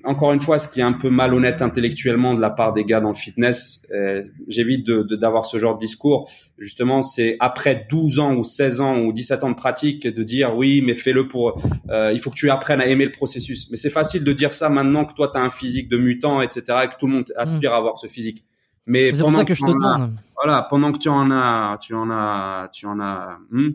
encore 0.08 0.32
une 0.32 0.40
fois, 0.40 0.58
ce 0.58 0.68
qui 0.68 0.80
est 0.80 0.84
un 0.84 0.94
peu 0.94 1.10
malhonnête 1.10 1.60
intellectuellement 1.60 2.32
de 2.32 2.40
la 2.40 2.48
part 2.48 2.72
des 2.72 2.84
gars 2.84 2.98
dans 2.98 3.10
le 3.10 3.14
fitness, 3.14 3.86
euh, 3.92 4.22
j'évite 4.46 4.86
de, 4.86 5.02
d'avoir 5.16 5.44
ce 5.44 5.58
genre 5.58 5.74
de 5.74 5.80
discours. 5.80 6.30
Justement, 6.56 7.02
c'est 7.02 7.36
après 7.40 7.86
12 7.90 8.18
ans 8.18 8.34
ou 8.34 8.42
16 8.42 8.80
ans 8.80 8.98
ou 9.00 9.12
17 9.12 9.44
ans 9.44 9.50
de 9.50 9.54
pratique 9.54 10.06
de 10.06 10.22
dire 10.22 10.56
oui, 10.56 10.82
mais 10.84 10.94
fais-le 10.94 11.28
pour. 11.28 11.60
Euh, 11.90 12.10
il 12.14 12.20
faut 12.20 12.30
que 12.30 12.36
tu 12.36 12.48
apprennes 12.48 12.80
à 12.80 12.86
aimer 12.86 13.04
le 13.04 13.12
processus. 13.12 13.70
Mais 13.70 13.76
c'est 13.76 13.90
facile 13.90 14.24
de 14.24 14.32
dire 14.32 14.54
ça 14.54 14.70
maintenant 14.70 15.04
que 15.04 15.12
toi, 15.12 15.28
tu 15.30 15.38
as 15.38 15.42
un 15.42 15.50
physique 15.50 15.90
de 15.90 15.98
mutant, 15.98 16.40
etc., 16.40 16.62
et 16.84 16.88
que 16.88 16.96
tout 16.98 17.06
le 17.06 17.12
monde 17.12 17.32
aspire 17.36 17.70
mmh. 17.70 17.74
à 17.74 17.76
avoir 17.76 17.98
ce 17.98 18.06
physique. 18.06 18.44
Mais 18.86 19.12
pour 19.12 19.30
ça 19.30 19.44
que, 19.44 19.52
je 19.52 19.60
te 19.60 19.66
demande. 19.66 20.14
voilà, 20.42 20.66
pendant 20.70 20.90
que 20.92 20.98
tu 20.98 21.10
en 21.10 21.30
as, 21.30 21.76
tu 21.82 21.94
en 21.94 22.10
as, 22.10 22.70
tu 22.72 22.86
en 22.86 22.98
as, 22.98 23.36
hmm, 23.50 23.72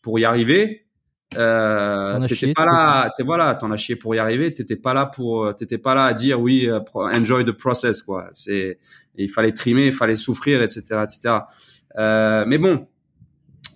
pour 0.00 0.20
y 0.20 0.24
arriver, 0.24 0.86
euh, 1.36 2.26
t'étais 2.26 2.52
pas 2.52 2.64
là, 2.64 3.10
t'es 3.16 3.22
voilà, 3.22 3.54
t'en 3.54 3.70
as 3.70 3.76
chié 3.76 3.96
pour 3.96 4.14
y 4.14 4.18
arriver. 4.18 4.52
T'étais 4.52 4.76
pas 4.76 4.94
là 4.94 5.06
pour, 5.06 5.44
euh, 5.44 5.52
t'étais 5.52 5.78
pas 5.78 5.94
là 5.94 6.04
à 6.04 6.12
dire 6.12 6.40
oui, 6.40 6.68
euh, 6.68 6.80
enjoy 6.94 7.44
the 7.44 7.52
process 7.52 8.02
quoi. 8.02 8.28
C'est, 8.32 8.78
il 9.16 9.30
fallait 9.30 9.52
trimer, 9.52 9.86
il 9.86 9.92
fallait 9.92 10.16
souffrir, 10.16 10.62
etc., 10.62 10.82
etc. 11.04 11.38
Euh, 11.98 12.44
mais 12.46 12.58
bon, 12.58 12.86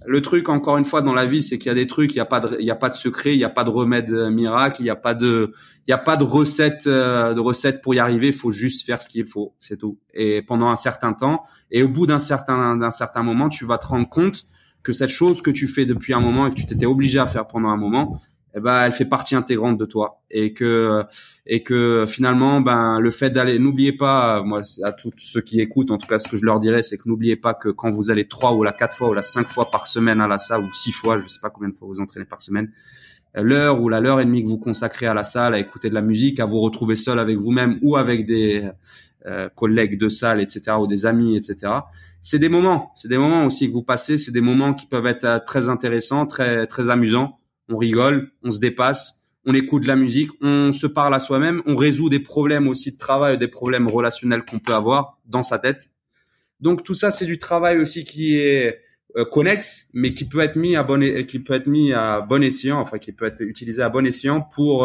le 0.07 0.23
truc 0.23 0.49
encore 0.49 0.79
une 0.79 0.85
fois 0.85 1.03
dans 1.03 1.15
la 1.15 1.27
vie, 1.27 1.43
c'est 1.43 1.59
qu'il 1.59 1.67
y 1.67 1.71
a 1.71 1.75
des 1.75 1.87
trucs, 1.87 2.13
il 2.13 2.17
y 2.17 2.21
a 2.21 2.25
pas 2.25 2.41
de, 2.41 2.57
il 2.59 2.67
y 2.67 2.71
a 2.71 2.77
pas 2.77 2.89
de 2.89 2.95
secret, 2.95 3.35
il 3.35 3.39
y 3.41 3.45
a 3.45 3.51
pas 3.51 3.65
de 3.65 3.71
remède 3.71 4.11
euh, 4.11 4.31
miracle, 4.31 4.83
il 4.83 4.87
y 4.87 4.91
a 4.91 4.97
pas 4.97 5.15
de, 5.15 5.53
il 5.87 5.91
y 5.91 5.95
a 5.95 5.99
pas 5.99 6.17
de 6.17 6.25
recette, 6.25 6.87
de 6.87 7.41
recette 7.41 7.83
pour 7.83 7.95
y 7.95 7.99
arriver. 7.99 8.29
Il 8.29 8.33
faut 8.33 8.51
juste 8.51 8.87
faire 8.87 9.03
ce 9.03 9.09
qu'il 9.09 9.27
faut, 9.27 9.55
c'est 9.59 9.77
tout. 9.77 9.99
Et 10.15 10.43
pendant 10.43 10.69
un 10.69 10.77
certain 10.77 11.13
temps, 11.13 11.45
et 11.71 11.83
au 11.83 11.89
bout 11.89 12.07
d'un 12.07 12.19
certain, 12.19 12.77
d'un 12.77 12.91
certain 12.91 13.23
moment, 13.23 13.49
tu 13.49 13.65
vas 13.65 13.79
te 13.79 13.87
rendre 13.87 14.09
compte 14.09 14.47
que 14.87 14.93
cette 14.93 15.11
chose 15.11 15.43
que 15.43 15.51
tu 15.51 15.66
fais 15.66 15.84
depuis 15.84 16.14
un 16.14 16.20
moment 16.20 16.47
et 16.47 16.51
que 16.51 16.55
tu 16.55 16.64
t'étais 16.64 16.87
obligé 16.87 17.18
à 17.18 17.26
faire 17.26 17.49
pendant 17.49 17.70
un 17.70 17.76
moment, 17.76 18.20
eh 18.55 18.61
ben, 18.61 18.84
elle 18.84 18.93
fait 18.93 19.05
partie 19.05 19.34
intégrante 19.34 19.76
de 19.76 19.84
toi. 19.84 20.22
Et 20.30 20.53
que 20.53 21.03
et 21.45 21.64
que 21.64 22.05
finalement, 22.07 22.61
ben, 22.61 23.01
le 23.01 23.11
fait 23.11 23.30
d'aller, 23.30 23.59
n'oubliez 23.59 23.93
pas, 23.93 24.45
moi, 24.45 24.62
à 24.84 24.93
tous 24.93 25.11
ceux 25.16 25.41
qui 25.41 25.61
écoutent, 25.61 25.91
en 25.91 25.99
tout 25.99 26.07
cas, 26.07 26.18
ce 26.20 26.28
que 26.28 26.37
je 26.37 26.45
leur 26.45 26.61
dirais, 26.61 26.82
c'est 26.82 26.99
que 26.99 27.09
n'oubliez 27.09 27.34
pas 27.34 27.53
que 27.53 27.68
quand 27.68 27.91
vous 27.91 28.12
allez 28.12 28.28
trois 28.28 28.55
ou 28.55 28.62
la 28.62 28.70
quatre 28.70 28.97
fois 28.97 29.09
ou 29.11 29.12
la 29.12 29.22
cinq 29.22 29.49
fois 29.49 29.72
par 29.72 29.89
semaine 29.89 30.20
à 30.20 30.28
la 30.28 30.39
salle 30.39 30.62
ou 30.62 30.72
six 30.72 30.93
fois, 30.93 31.18
je 31.18 31.26
sais 31.26 31.41
pas 31.43 31.51
combien 31.51 31.70
de 31.70 31.74
fois 31.74 31.89
vous 31.89 32.01
entraînez 32.01 32.26
par 32.26 32.41
semaine, 32.41 32.70
l'heure 33.34 33.82
ou 33.82 33.89
la 33.89 33.99
l'heure 33.99 34.20
et 34.20 34.24
demie 34.24 34.45
que 34.45 34.49
vous 34.49 34.59
consacrez 34.59 35.07
à 35.07 35.14
la 35.14 35.24
salle, 35.24 35.53
à 35.55 35.59
écouter 35.59 35.89
de 35.89 35.95
la 35.95 36.03
musique, 36.03 36.39
à 36.39 36.45
vous 36.45 36.61
retrouver 36.61 36.95
seul 36.95 37.18
avec 37.18 37.39
vous-même 37.39 37.80
ou 37.82 37.97
avec 37.97 38.24
des 38.24 38.70
euh, 39.27 39.49
collègues 39.55 39.99
de 39.99 40.09
salle, 40.09 40.41
etc., 40.41 40.72
ou 40.81 40.87
des 40.87 41.07
amis, 41.07 41.37
etc 41.37 41.81
c'est 42.27 42.41
des 42.41 42.49
moments, 42.49 42.91
c'est 42.97 43.07
des 43.07 43.18
moments 43.18 43.47
aussi 43.47 43.68
que 43.68 43.72
vous 43.72 43.85
passez, 43.85 44.18
c'est 44.18 44.33
des 44.33 44.41
moments 44.41 44.74
qui 44.74 44.87
peuvent 44.87 45.07
être 45.07 45.22
euh, 45.22 45.39
très 45.39 45.68
intéressants, 45.68 46.27
très 46.27 46.66
très 46.66 46.91
amusants. 46.91 47.39
On 47.68 47.77
rigole, 47.77 48.33
on 48.43 48.51
se 48.51 48.59
dépasse, 48.59 49.22
on 49.45 49.55
écoute 49.55 49.85
de 49.85 49.87
la 49.87 49.95
musique, 49.95 50.31
on 50.41 50.72
se 50.72 50.89
parle 50.89 51.14
à 51.14 51.20
soi-même, 51.20 51.62
on 51.66 51.77
résout 51.77 52.09
des 52.09 52.18
problèmes 52.18 52.66
aussi 52.66 52.91
de 52.91 52.97
travail, 52.97 53.39
des 53.39 53.47
problèmes 53.47 53.87
relationnels 53.87 54.45
qu'on 54.45 54.59
peut 54.59 54.74
avoir 54.74 55.20
dans 55.24 55.45
sa 55.45 55.61
tête. 55.61 55.89
Donc 56.59 56.83
tout 56.83 56.95
ça, 56.95 57.12
c'est 57.12 57.27
du 57.27 57.39
travail 57.39 57.79
aussi 57.79 58.05
qui 58.05 58.35
est 58.35 58.81
euh, 59.16 59.24
connexe, 59.24 59.89
mais 59.95 60.12
qui 60.12 60.24
peut 60.24 60.41
être 60.41 60.57
mis 60.57 60.74
à 60.74 60.83
bon 60.83 61.01
qui 61.29 61.39
peut 61.39 61.55
être 61.55 61.68
mis 61.68 61.93
à 61.93 62.22
bon 62.22 62.43
escient, 62.43 62.81
enfin 62.81 62.99
qui 62.99 63.12
peut 63.12 63.27
être 63.27 63.43
utilisé 63.43 63.83
à 63.83 63.89
bon 63.89 64.05
escient 64.05 64.41
pour 64.41 64.85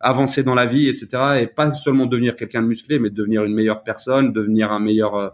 avancer 0.00 0.42
dans 0.42 0.54
la 0.54 0.66
vie, 0.66 0.88
etc. 0.88 1.40
Et 1.40 1.46
pas 1.46 1.72
seulement 1.74 2.06
devenir 2.06 2.36
quelqu'un 2.36 2.62
de 2.62 2.66
musclé, 2.66 2.98
mais 2.98 3.10
devenir 3.10 3.44
une 3.44 3.54
meilleure 3.54 3.82
personne, 3.82 4.32
devenir 4.32 4.72
un 4.72 4.80
meilleur 4.80 5.14
euh, 5.16 5.28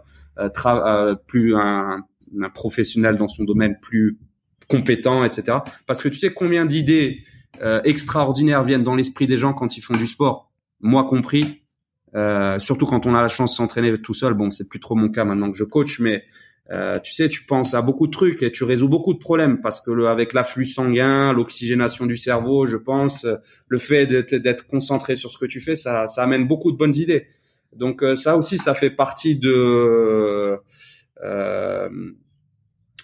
euh, 0.65 1.15
plus 1.27 1.55
un, 1.55 2.03
un, 2.41 2.49
professionnel 2.49 3.17
dans 3.17 3.27
son 3.27 3.43
domaine 3.43 3.77
plus 3.81 4.17
compétent, 4.67 5.23
etc. 5.23 5.59
Parce 5.85 6.01
que 6.01 6.09
tu 6.09 6.15
sais 6.15 6.33
combien 6.33 6.65
d'idées 6.65 7.19
euh, 7.61 7.81
extraordinaires 7.83 8.63
viennent 8.63 8.83
dans 8.83 8.95
l'esprit 8.95 9.27
des 9.27 9.37
gens 9.37 9.53
quand 9.53 9.77
ils 9.77 9.81
font 9.81 9.93
du 9.93 10.07
sport, 10.07 10.51
moi 10.81 11.05
compris. 11.05 11.61
Euh, 12.15 12.59
surtout 12.59 12.85
quand 12.85 13.05
on 13.05 13.15
a 13.15 13.21
la 13.21 13.27
chance 13.27 13.51
de 13.51 13.55
s'entraîner 13.55 14.01
tout 14.01 14.13
seul. 14.13 14.33
Bon, 14.33 14.49
c'est 14.49 14.69
plus 14.69 14.79
trop 14.79 14.95
mon 14.95 15.09
cas 15.09 15.25
maintenant 15.25 15.51
que 15.51 15.57
je 15.57 15.65
coach, 15.65 15.99
mais 15.99 16.23
euh, 16.71 16.99
tu 16.99 17.13
sais, 17.13 17.29
tu 17.29 17.43
penses 17.45 17.73
à 17.73 17.81
beaucoup 17.81 18.07
de 18.07 18.11
trucs 18.11 18.41
et 18.41 18.51
tu 18.51 18.63
résous 18.63 18.89
beaucoup 18.89 19.13
de 19.13 19.19
problèmes 19.19 19.61
parce 19.61 19.81
que 19.81 19.91
le, 19.91 20.07
avec 20.07 20.33
l'afflux 20.33 20.65
sanguin, 20.65 21.31
l'oxygénation 21.33 22.05
du 22.05 22.17
cerveau, 22.17 22.65
je 22.65 22.77
pense, 22.77 23.27
le 23.67 23.77
fait 23.77 24.07
d'être 24.07 24.65
concentré 24.67 25.15
sur 25.15 25.29
ce 25.29 25.37
que 25.37 25.45
tu 25.45 25.59
fais, 25.59 25.75
ça, 25.75 26.07
ça 26.07 26.23
amène 26.23 26.47
beaucoup 26.47 26.71
de 26.71 26.77
bonnes 26.77 26.95
idées. 26.95 27.27
Donc 27.75 28.03
euh, 28.03 28.15
ça 28.15 28.37
aussi, 28.37 28.57
ça 28.57 28.73
fait 28.73 28.89
partie 28.89 29.35
de 29.35 30.57
euh, 31.23 31.89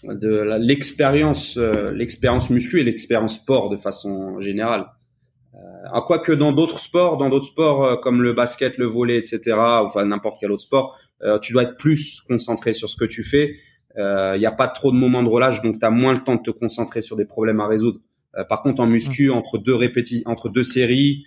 de 0.03 0.57
l'expérience, 0.59 1.57
euh, 1.57 1.91
l'expérience 1.91 2.49
muscu 2.49 2.79
et 2.79 2.83
l'expérience 2.83 3.35
sport 3.35 3.69
de 3.69 3.77
façon 3.77 4.39
générale. 4.39 4.87
Euh, 5.55 6.01
quoique 6.05 6.31
dans 6.31 6.53
d'autres 6.53 6.79
sports, 6.79 7.17
dans 7.17 7.29
d'autres 7.29 7.45
sports 7.45 7.99
comme 8.01 8.21
le 8.21 8.33
basket, 8.33 8.77
le 8.77 8.85
volet, 8.85 9.17
etc., 9.17 9.41
ou 9.47 9.87
enfin 9.87 10.05
n'importe 10.05 10.37
quel 10.39 10.51
autre 10.51 10.63
sport, 10.63 10.97
tu 11.41 11.53
dois 11.53 11.63
être 11.63 11.77
plus 11.77 12.21
concentré 12.21 12.73
sur 12.73 12.89
ce 12.89 12.95
que 12.95 13.05
tu 13.05 13.21
fais. 13.21 13.57
Il 13.97 14.39
n'y 14.39 14.45
a 14.45 14.51
pas 14.51 14.67
trop 14.67 14.91
de 14.91 14.97
moments 14.97 15.23
de 15.23 15.29
relâche, 15.29 15.61
donc 15.61 15.79
tu 15.79 15.85
as 15.85 15.89
moins 15.89 16.13
le 16.13 16.19
temps 16.19 16.35
de 16.35 16.41
te 16.41 16.51
concentrer 16.51 17.01
sur 17.01 17.15
des 17.15 17.25
problèmes 17.25 17.59
à 17.59 17.67
résoudre. 17.67 17.99
par 18.49 18.63
contre, 18.63 18.81
en 18.81 18.87
muscu, 18.87 19.27
mmh. 19.27 19.33
entre 19.33 19.57
deux 19.57 19.75
répétitions, 19.75 20.31
entre 20.31 20.49
deux 20.49 20.63
séries, 20.63 21.25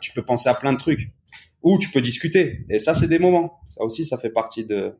tu 0.00 0.12
peux 0.12 0.22
penser 0.22 0.48
à 0.48 0.54
plein 0.54 0.72
de 0.72 0.78
trucs 0.78 1.10
ou 1.62 1.78
tu 1.78 1.90
peux 1.90 2.00
discuter. 2.00 2.64
Et 2.68 2.78
ça, 2.78 2.94
c'est 2.94 3.08
des 3.08 3.18
moments. 3.18 3.60
Ça 3.66 3.82
aussi, 3.84 4.04
ça 4.04 4.18
fait 4.18 4.30
partie 4.30 4.64
de. 4.64 4.94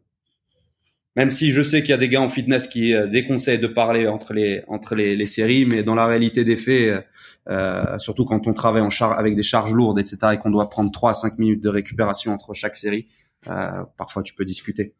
Même 1.14 1.30
si 1.30 1.52
je 1.52 1.62
sais 1.62 1.82
qu'il 1.82 1.90
y 1.90 1.94
a 1.94 1.98
des 1.98 2.08
gars 2.08 2.22
en 2.22 2.28
fitness 2.28 2.66
qui 2.66 2.94
euh, 2.94 3.06
déconseillent 3.06 3.58
de 3.58 3.66
parler 3.66 4.06
entre 4.06 4.32
les 4.32 4.62
entre 4.66 4.94
les, 4.94 5.14
les 5.14 5.26
séries, 5.26 5.66
mais 5.66 5.82
dans 5.82 5.94
la 5.94 6.06
réalité 6.06 6.44
des 6.44 6.56
faits, 6.56 6.88
euh, 6.88 7.00
euh 7.48 7.98
surtout 7.98 8.24
quand 8.24 8.46
on 8.46 8.54
travaille 8.54 8.82
en 8.82 8.90
char 8.90 9.18
avec 9.18 9.36
des 9.36 9.42
charges 9.42 9.74
lourdes, 9.74 9.98
etc., 9.98 10.18
et 10.34 10.38
qu'on 10.38 10.50
doit 10.50 10.70
prendre 10.70 10.90
3 10.90 11.10
à 11.10 11.12
5 11.12 11.38
minutes 11.38 11.62
de 11.62 11.68
récupération 11.68 12.32
entre 12.32 12.54
chaque 12.54 12.76
série, 12.76 13.08
euh, 13.48 13.84
parfois 13.98 14.22
tu 14.22 14.34
peux 14.34 14.46
discuter. 14.46 14.94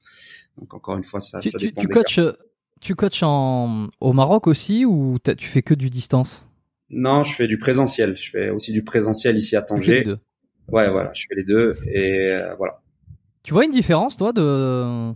Donc 0.59 0.75
encore 0.75 0.97
une 0.97 1.05
fois, 1.05 1.21
ça, 1.21 1.41
tu, 1.41 1.49
ça 1.49 1.59
dépend. 1.59 1.81
Tu, 1.81 1.87
tu 1.87 1.93
coaches, 1.93 2.21
tu 2.83 2.95
coaches 2.95 3.23
en, 3.23 3.89
au 4.01 4.13
Maroc 4.13 4.47
aussi 4.47 4.85
ou 4.85 5.19
tu 5.19 5.47
fais 5.47 5.63
que 5.63 5.73
du 5.73 5.89
distance? 5.89 6.47
Non, 6.91 7.25
je 7.25 7.35
fais 7.35 7.47
du 7.47 7.59
présentiel. 7.59 8.17
Je 8.19 8.31
fais 8.31 8.51
aussi 8.51 8.73
du 8.73 8.85
présentiel 8.85 9.37
ici 9.37 9.57
à 9.57 9.63
Tanger. 9.63 10.05
Ouais, 10.69 10.91
voilà, 10.91 11.11
je 11.15 11.27
fais 11.29 11.35
les 11.35 11.45
deux 11.45 11.75
et 11.87 12.33
euh, 12.33 12.55
voilà. 12.57 12.81
Tu 13.43 13.53
vois 13.53 13.65
une 13.65 13.71
différence, 13.71 14.17
toi, 14.17 14.33
de 14.33 15.13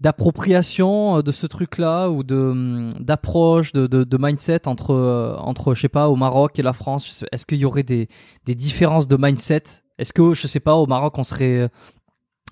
d'appropriation 0.00 1.20
de 1.22 1.32
ce 1.32 1.46
truc-là 1.46 2.10
ou 2.10 2.22
de 2.22 2.36
hum, 2.36 2.92
d'approche, 3.00 3.72
de, 3.72 3.86
de, 3.86 4.04
de, 4.04 4.18
mindset 4.18 4.68
entre 4.68 5.36
entre 5.40 5.74
je 5.74 5.80
sais 5.80 5.88
pas 5.88 6.08
au 6.08 6.16
Maroc 6.16 6.58
et 6.58 6.62
la 6.62 6.72
France? 6.72 7.24
Est-ce 7.32 7.46
qu'il 7.46 7.58
y 7.58 7.64
aurait 7.64 7.82
des 7.82 8.08
des 8.44 8.54
différences 8.54 9.08
de 9.08 9.16
mindset? 9.16 9.62
Est-ce 9.98 10.12
que 10.12 10.34
je 10.34 10.46
sais 10.46 10.60
pas 10.60 10.74
au 10.76 10.86
Maroc 10.86 11.16
on 11.18 11.24
serait 11.24 11.70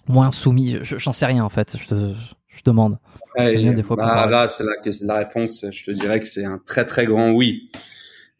moins 0.09 0.33
soumis? 0.33 0.79
J'en 0.83 1.13
sais 1.13 1.27
rien 1.27 1.45
en 1.45 1.51
fait. 1.51 1.77
Je 1.79 1.87
te 1.87 2.15
je 2.55 2.63
demande. 2.65 2.99
des 3.37 3.83
fois 3.83 3.97
bah, 3.97 4.27
là, 4.27 4.49
c'est 4.49 4.65
la, 4.65 4.73
la, 5.03 5.19
réponse. 5.19 5.65
Je 5.71 5.85
te 5.85 5.91
dirais 5.91 6.21
que 6.21 6.27
c'est 6.27 6.45
un 6.45 6.59
très 6.59 6.85
très 6.85 7.07
grand 7.07 7.33
oui. 7.33 7.71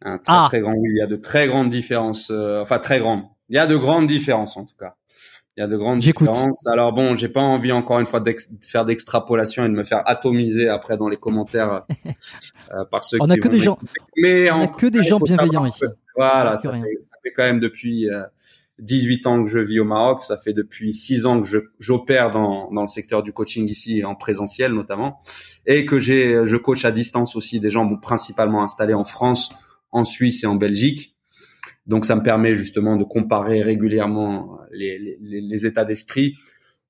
Un 0.01 0.17
très 0.17 0.33
ah. 0.33 0.45
très 0.47 0.61
grand 0.61 0.73
oui. 0.73 0.89
Il 0.91 0.97
y 0.97 1.01
a 1.01 1.07
de 1.07 1.15
très 1.15 1.47
grandes 1.47 1.69
différences. 1.69 2.29
Euh, 2.31 2.61
enfin, 2.61 2.79
très 2.79 2.99
grandes. 2.99 3.23
Il 3.49 3.55
y 3.55 3.59
a 3.59 3.67
de 3.67 3.75
grandes 3.75 4.07
différences 4.07 4.57
en 4.57 4.65
tout 4.65 4.75
cas. 4.79 4.95
Il 5.57 5.61
y 5.61 5.63
a 5.63 5.67
de 5.67 5.77
grandes 5.77 5.99
différences. 5.99 6.67
Alors 6.67 6.91
bon, 6.91 7.15
j'ai 7.15 7.29
pas 7.29 7.41
envie 7.41 7.71
encore 7.71 7.99
une 7.99 8.05
fois 8.05 8.19
de 8.19 8.35
faire 8.67 8.83
d'extrapolation 8.83 9.63
et 9.63 9.69
de 9.69 9.73
me 9.73 9.83
faire 9.83 10.01
atomiser 10.05 10.67
après 10.67 10.97
dans 10.97 11.07
les 11.07 11.17
commentaires 11.17 11.85
euh, 12.73 12.83
par 12.91 13.05
ceux 13.05 13.17
on 13.21 13.25
qui. 13.27 13.33
A 13.33 13.37
que 13.37 13.47
des 13.47 13.59
gens. 13.59 13.79
Mais 14.17 14.51
on 14.51 14.63
a 14.63 14.67
que 14.67 14.87
des 14.87 15.01
gens 15.01 15.19
bienveillants 15.19 15.65
ici. 15.65 15.85
voilà, 16.15 16.57
ça 16.57 16.71
fait, 16.71 16.77
ça 16.77 17.17
fait, 17.23 17.31
quand 17.35 17.43
même 17.43 17.59
depuis. 17.59 18.09
Euh, 18.09 18.23
18 18.79 19.27
ans 19.27 19.43
que 19.43 19.49
je 19.49 19.59
vis 19.59 19.79
au 19.79 19.85
Maroc, 19.85 20.21
ça 20.21 20.37
fait 20.37 20.51
depuis 20.51 20.91
6 20.91 21.25
ans 21.25 21.41
que 21.41 21.47
j'opère 21.79 22.29
dans, 22.31 22.69
dans 22.71 22.81
le 22.81 22.87
secteur 22.87 23.23
du 23.23 23.31
coaching 23.31 23.69
ici 23.69 24.03
en 24.03 24.15
présentiel 24.15 24.73
notamment 24.73 25.19
et 25.65 25.85
que 25.85 25.99
j'ai 25.99 26.41
je 26.43 26.57
coach 26.57 26.83
à 26.83 26.91
distance 26.91 27.35
aussi 27.35 27.59
des 27.59 27.69
gens 27.69 27.87
principalement 27.97 28.63
installés 28.63 28.93
en 28.93 29.05
France, 29.05 29.53
en 29.91 30.03
Suisse 30.03 30.43
et 30.43 30.47
en 30.47 30.55
Belgique. 30.55 31.14
Donc 31.87 32.05
ça 32.05 32.15
me 32.15 32.23
permet 32.23 32.55
justement 32.55 32.97
de 32.97 33.03
comparer 33.03 33.61
régulièrement 33.61 34.59
les, 34.71 35.65
états 35.65 35.85
d'esprit. 35.85 36.35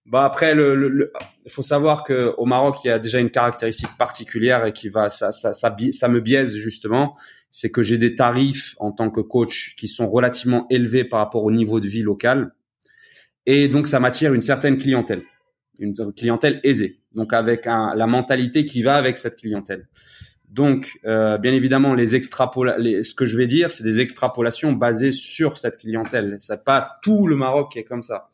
Bah 0.05 0.23
après, 0.23 0.53
le, 0.53 0.75
le, 0.75 1.11
il 1.45 1.51
faut 1.51 1.63
savoir 1.63 2.03
que 2.03 2.33
au 2.37 2.45
Maroc, 2.45 2.77
il 2.83 2.87
y 2.87 2.91
a 2.91 2.99
déjà 2.99 3.19
une 3.19 3.31
caractéristique 3.31 3.97
particulière 3.97 4.65
et 4.65 4.71
qui 4.71 4.89
va, 4.89 5.09
ça, 5.09 5.31
ça, 5.31 5.53
ça, 5.53 5.75
ça 5.91 6.07
me 6.07 6.19
biaise 6.19 6.57
justement 6.57 7.15
c'est 7.55 7.71
que 7.71 7.81
j'ai 7.81 7.97
des 7.97 8.15
tarifs 8.15 8.75
en 8.79 8.91
tant 8.91 9.09
que 9.09 9.21
coach 9.21 9.75
qui 9.77 9.87
sont 9.87 10.09
relativement 10.09 10.67
élevés 10.69 11.05
par 11.05 11.19
rapport 11.19 11.45
au 11.45 11.51
niveau 11.51 11.79
de 11.79 11.87
vie 11.87 12.01
local. 12.01 12.53
Et 13.45 13.69
donc, 13.69 13.87
ça 13.87 14.01
m'attire 14.01 14.33
une 14.33 14.41
certaine 14.41 14.77
clientèle, 14.77 15.23
une 15.79 15.93
clientèle 16.17 16.59
aisée. 16.65 16.99
Donc, 17.13 17.31
avec 17.31 17.63
la 17.63 18.07
mentalité 18.07 18.65
qui 18.65 18.83
va 18.83 18.97
avec 18.97 19.15
cette 19.15 19.37
clientèle. 19.37 19.87
Donc, 20.55 20.99
euh, 21.03 21.37
bien 21.37 21.51
évidemment, 21.51 21.93
les 21.93 22.15
extrapola 22.15 22.77
ce 22.77 23.13
que 23.13 23.25
je 23.25 23.35
vais 23.35 23.45
dire, 23.45 23.69
c'est 23.69 23.83
des 23.83 23.99
extrapolations 23.99 24.71
basées 24.71 25.11
sur 25.11 25.57
cette 25.57 25.75
clientèle. 25.75 26.37
C'est 26.39 26.63
pas 26.63 26.97
tout 27.01 27.27
le 27.27 27.35
Maroc 27.35 27.73
qui 27.73 27.79
est 27.79 27.83
comme 27.83 28.01
ça. 28.01 28.29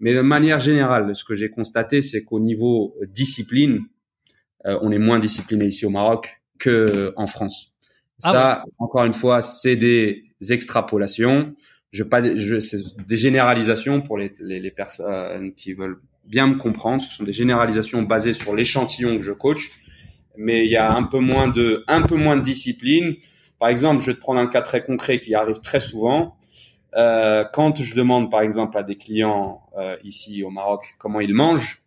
Mais 0.00 0.12
de 0.12 0.20
manière 0.20 0.58
générale, 0.58 1.14
ce 1.14 1.22
que 1.22 1.36
j'ai 1.36 1.48
constaté, 1.48 2.00
c'est 2.00 2.24
qu'au 2.24 2.40
niveau 2.40 2.96
discipline, 3.06 3.84
euh, 4.66 4.80
on 4.82 4.90
est 4.90 4.98
moins 4.98 5.20
discipliné 5.20 5.66
ici 5.66 5.86
au 5.86 5.90
Maroc 5.90 6.42
que 6.58 7.12
en 7.14 7.28
France. 7.28 7.72
Ah 8.24 8.32
ça, 8.32 8.64
encore 8.78 9.04
une 9.04 9.14
fois, 9.14 9.40
c'est 9.40 9.76
des 9.76 10.24
extrapolations. 10.50 11.54
Je 11.92 12.02
pas, 12.02 12.34
je, 12.34 12.58
c'est 12.58 12.78
des 13.06 13.16
généralisations 13.16 14.02
pour 14.02 14.18
les, 14.18 14.32
les, 14.40 14.58
les, 14.58 14.70
personnes 14.72 15.54
qui 15.54 15.74
veulent 15.74 16.00
bien 16.24 16.48
me 16.48 16.56
comprendre. 16.56 17.00
Ce 17.00 17.14
sont 17.14 17.22
des 17.22 17.32
généralisations 17.32 18.02
basées 18.02 18.32
sur 18.32 18.56
l'échantillon 18.56 19.16
que 19.18 19.22
je 19.22 19.32
coach, 19.32 19.70
mais 20.36 20.64
il 20.64 20.70
y 20.70 20.76
a 20.76 20.92
un 20.92 21.04
peu 21.04 21.18
moins 21.18 21.48
de, 21.48 22.40
discipline. 22.40 23.16
Par 23.58 23.68
exemple, 23.68 24.00
je 24.00 24.06
vais 24.06 24.14
te 24.14 24.20
prendre 24.20 24.40
un 24.40 24.46
cas 24.46 24.62
très 24.62 24.82
concret 24.82 25.20
qui 25.20 25.34
arrive 25.34 25.60
très 25.60 25.80
souvent. 25.80 26.36
Euh, 26.96 27.44
quand 27.52 27.80
je 27.80 27.94
demande, 27.94 28.30
par 28.30 28.40
exemple, 28.40 28.76
à 28.76 28.82
des 28.82 28.96
clients 28.96 29.62
euh, 29.78 29.96
ici 30.02 30.42
au 30.42 30.50
Maroc 30.50 30.94
comment 30.98 31.20
ils 31.20 31.34
mangent, 31.34 31.82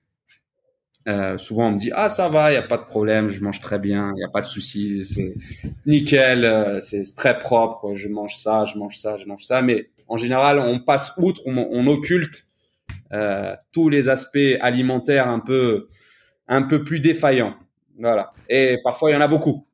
euh, 1.09 1.37
souvent, 1.37 1.67
on 1.67 1.71
me 1.71 1.77
dit 1.77 1.91
ah 1.93 2.07
ça 2.07 2.29
va, 2.29 2.51
il 2.51 2.55
y 2.55 2.57
a 2.57 2.61
pas 2.61 2.77
de 2.77 2.85
problème, 2.85 3.27
je 3.27 3.43
mange 3.43 3.59
très 3.59 3.79
bien, 3.79 4.13
il 4.15 4.21
y 4.21 4.23
a 4.23 4.29
pas 4.29 4.39
de 4.39 4.45
souci, 4.45 5.03
c'est 5.03 5.33
nickel, 5.85 6.79
c'est 6.81 7.03
très 7.15 7.37
propre, 7.37 7.93
je 7.95 8.07
mange 8.07 8.37
ça, 8.37 8.63
je 8.63 8.77
mange 8.77 8.97
ça, 8.97 9.17
je 9.17 9.25
mange 9.25 9.43
ça. 9.43 9.61
Mais 9.61 9.89
en 10.07 10.15
général, 10.15 10.59
on 10.59 10.79
passe 10.79 11.13
outre, 11.17 11.41
on, 11.45 11.57
on 11.57 11.87
occulte 11.87 12.47
tous 13.73 13.89
les 13.89 14.07
aspects 14.07 14.57
alimentaires 14.61 15.27
un 15.27 15.39
peu 15.39 15.89
un 16.47 16.63
peu 16.63 16.83
plus 16.83 16.99
défaillants. 16.99 17.55
Voilà. 17.99 18.31
Et 18.49 18.77
parfois, 18.83 19.11
il 19.11 19.13
y 19.13 19.15
en 19.15 19.21
a 19.21 19.27
beaucoup. 19.27 19.67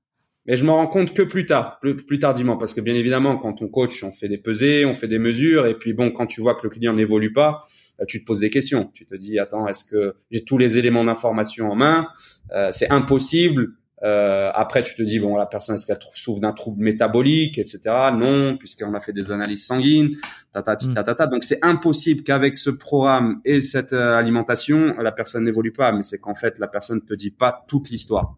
Mais 0.46 0.56
je 0.56 0.66
me 0.66 0.72
rends 0.72 0.88
compte 0.88 1.14
que 1.14 1.22
plus 1.22 1.46
tard, 1.46 1.80
plus, 1.80 2.20
tardivement, 2.20 2.58
parce 2.58 2.74
que 2.74 2.82
bien 2.82 2.96
évidemment, 2.96 3.38
quand 3.38 3.62
on 3.62 3.68
coach, 3.68 4.04
on 4.04 4.12
fait 4.12 4.28
des 4.28 4.38
pesées, 4.38 4.86
on 4.86 4.94
fait 4.94 5.08
des 5.08 5.20
mesures, 5.20 5.68
et 5.68 5.76
puis 5.76 5.94
bon, 5.94 6.12
quand 6.12 6.26
tu 6.26 6.42
vois 6.42 6.56
que 6.56 6.62
le 6.64 6.70
client 6.70 6.94
n'évolue 6.94 7.34
pas, 7.34 7.68
euh, 8.00 8.06
tu 8.08 8.22
te 8.22 8.26
poses 8.26 8.40
des 8.40 8.50
questions. 8.50 8.90
Tu 8.94 9.06
te 9.06 9.16
dis, 9.16 9.38
attends, 9.38 9.68
est-ce 9.68 9.84
que 9.84 10.16
j'ai 10.32 10.44
tous 10.44 10.58
les 10.58 10.78
éléments 10.78 11.04
d'information 11.04 11.70
en 11.72 11.76
main? 11.76 12.08
Euh, 12.56 12.70
C'est 12.72 12.90
impossible. 12.90 13.74
Euh, 14.04 14.52
après, 14.54 14.84
tu 14.84 14.96
te 14.96 15.02
dis, 15.02 15.20
bon, 15.20 15.36
la 15.36 15.46
personne, 15.46 15.76
est-ce 15.76 15.86
qu'elle 15.86 16.00
souffre 16.14 16.40
d'un 16.40 16.54
trouble 16.54 16.82
métabolique, 16.82 17.58
etc. 17.58 17.80
Non, 18.14 18.58
puisqu'on 18.58 18.94
a 18.94 19.00
fait 19.00 19.14
des 19.14 19.32
analyses 19.32 19.66
sanguines, 19.66 20.16
ta, 20.54 20.62
ta, 20.62 20.76
ta, 20.76 21.04
ta, 21.04 21.16
ta. 21.16 21.28
Donc, 21.28 21.44
c'est 21.44 21.60
impossible 21.64 22.24
qu'avec 22.24 22.58
ce 22.58 22.70
programme 22.70 23.42
et 23.46 23.60
cette 23.60 23.94
euh, 23.94 24.16
alimentation, 24.16 24.96
la 25.00 25.12
personne 25.12 25.44
n'évolue 25.44 25.74
pas. 25.74 25.92
Mais 25.92 26.02
c'est 26.02 26.20
qu'en 26.20 26.36
fait, 26.36 26.60
la 26.60 26.68
personne 26.68 26.98
ne 26.98 27.08
te 27.08 27.14
dit 27.14 27.32
pas 27.32 27.66
toute 27.68 27.90
l'histoire. 27.90 28.36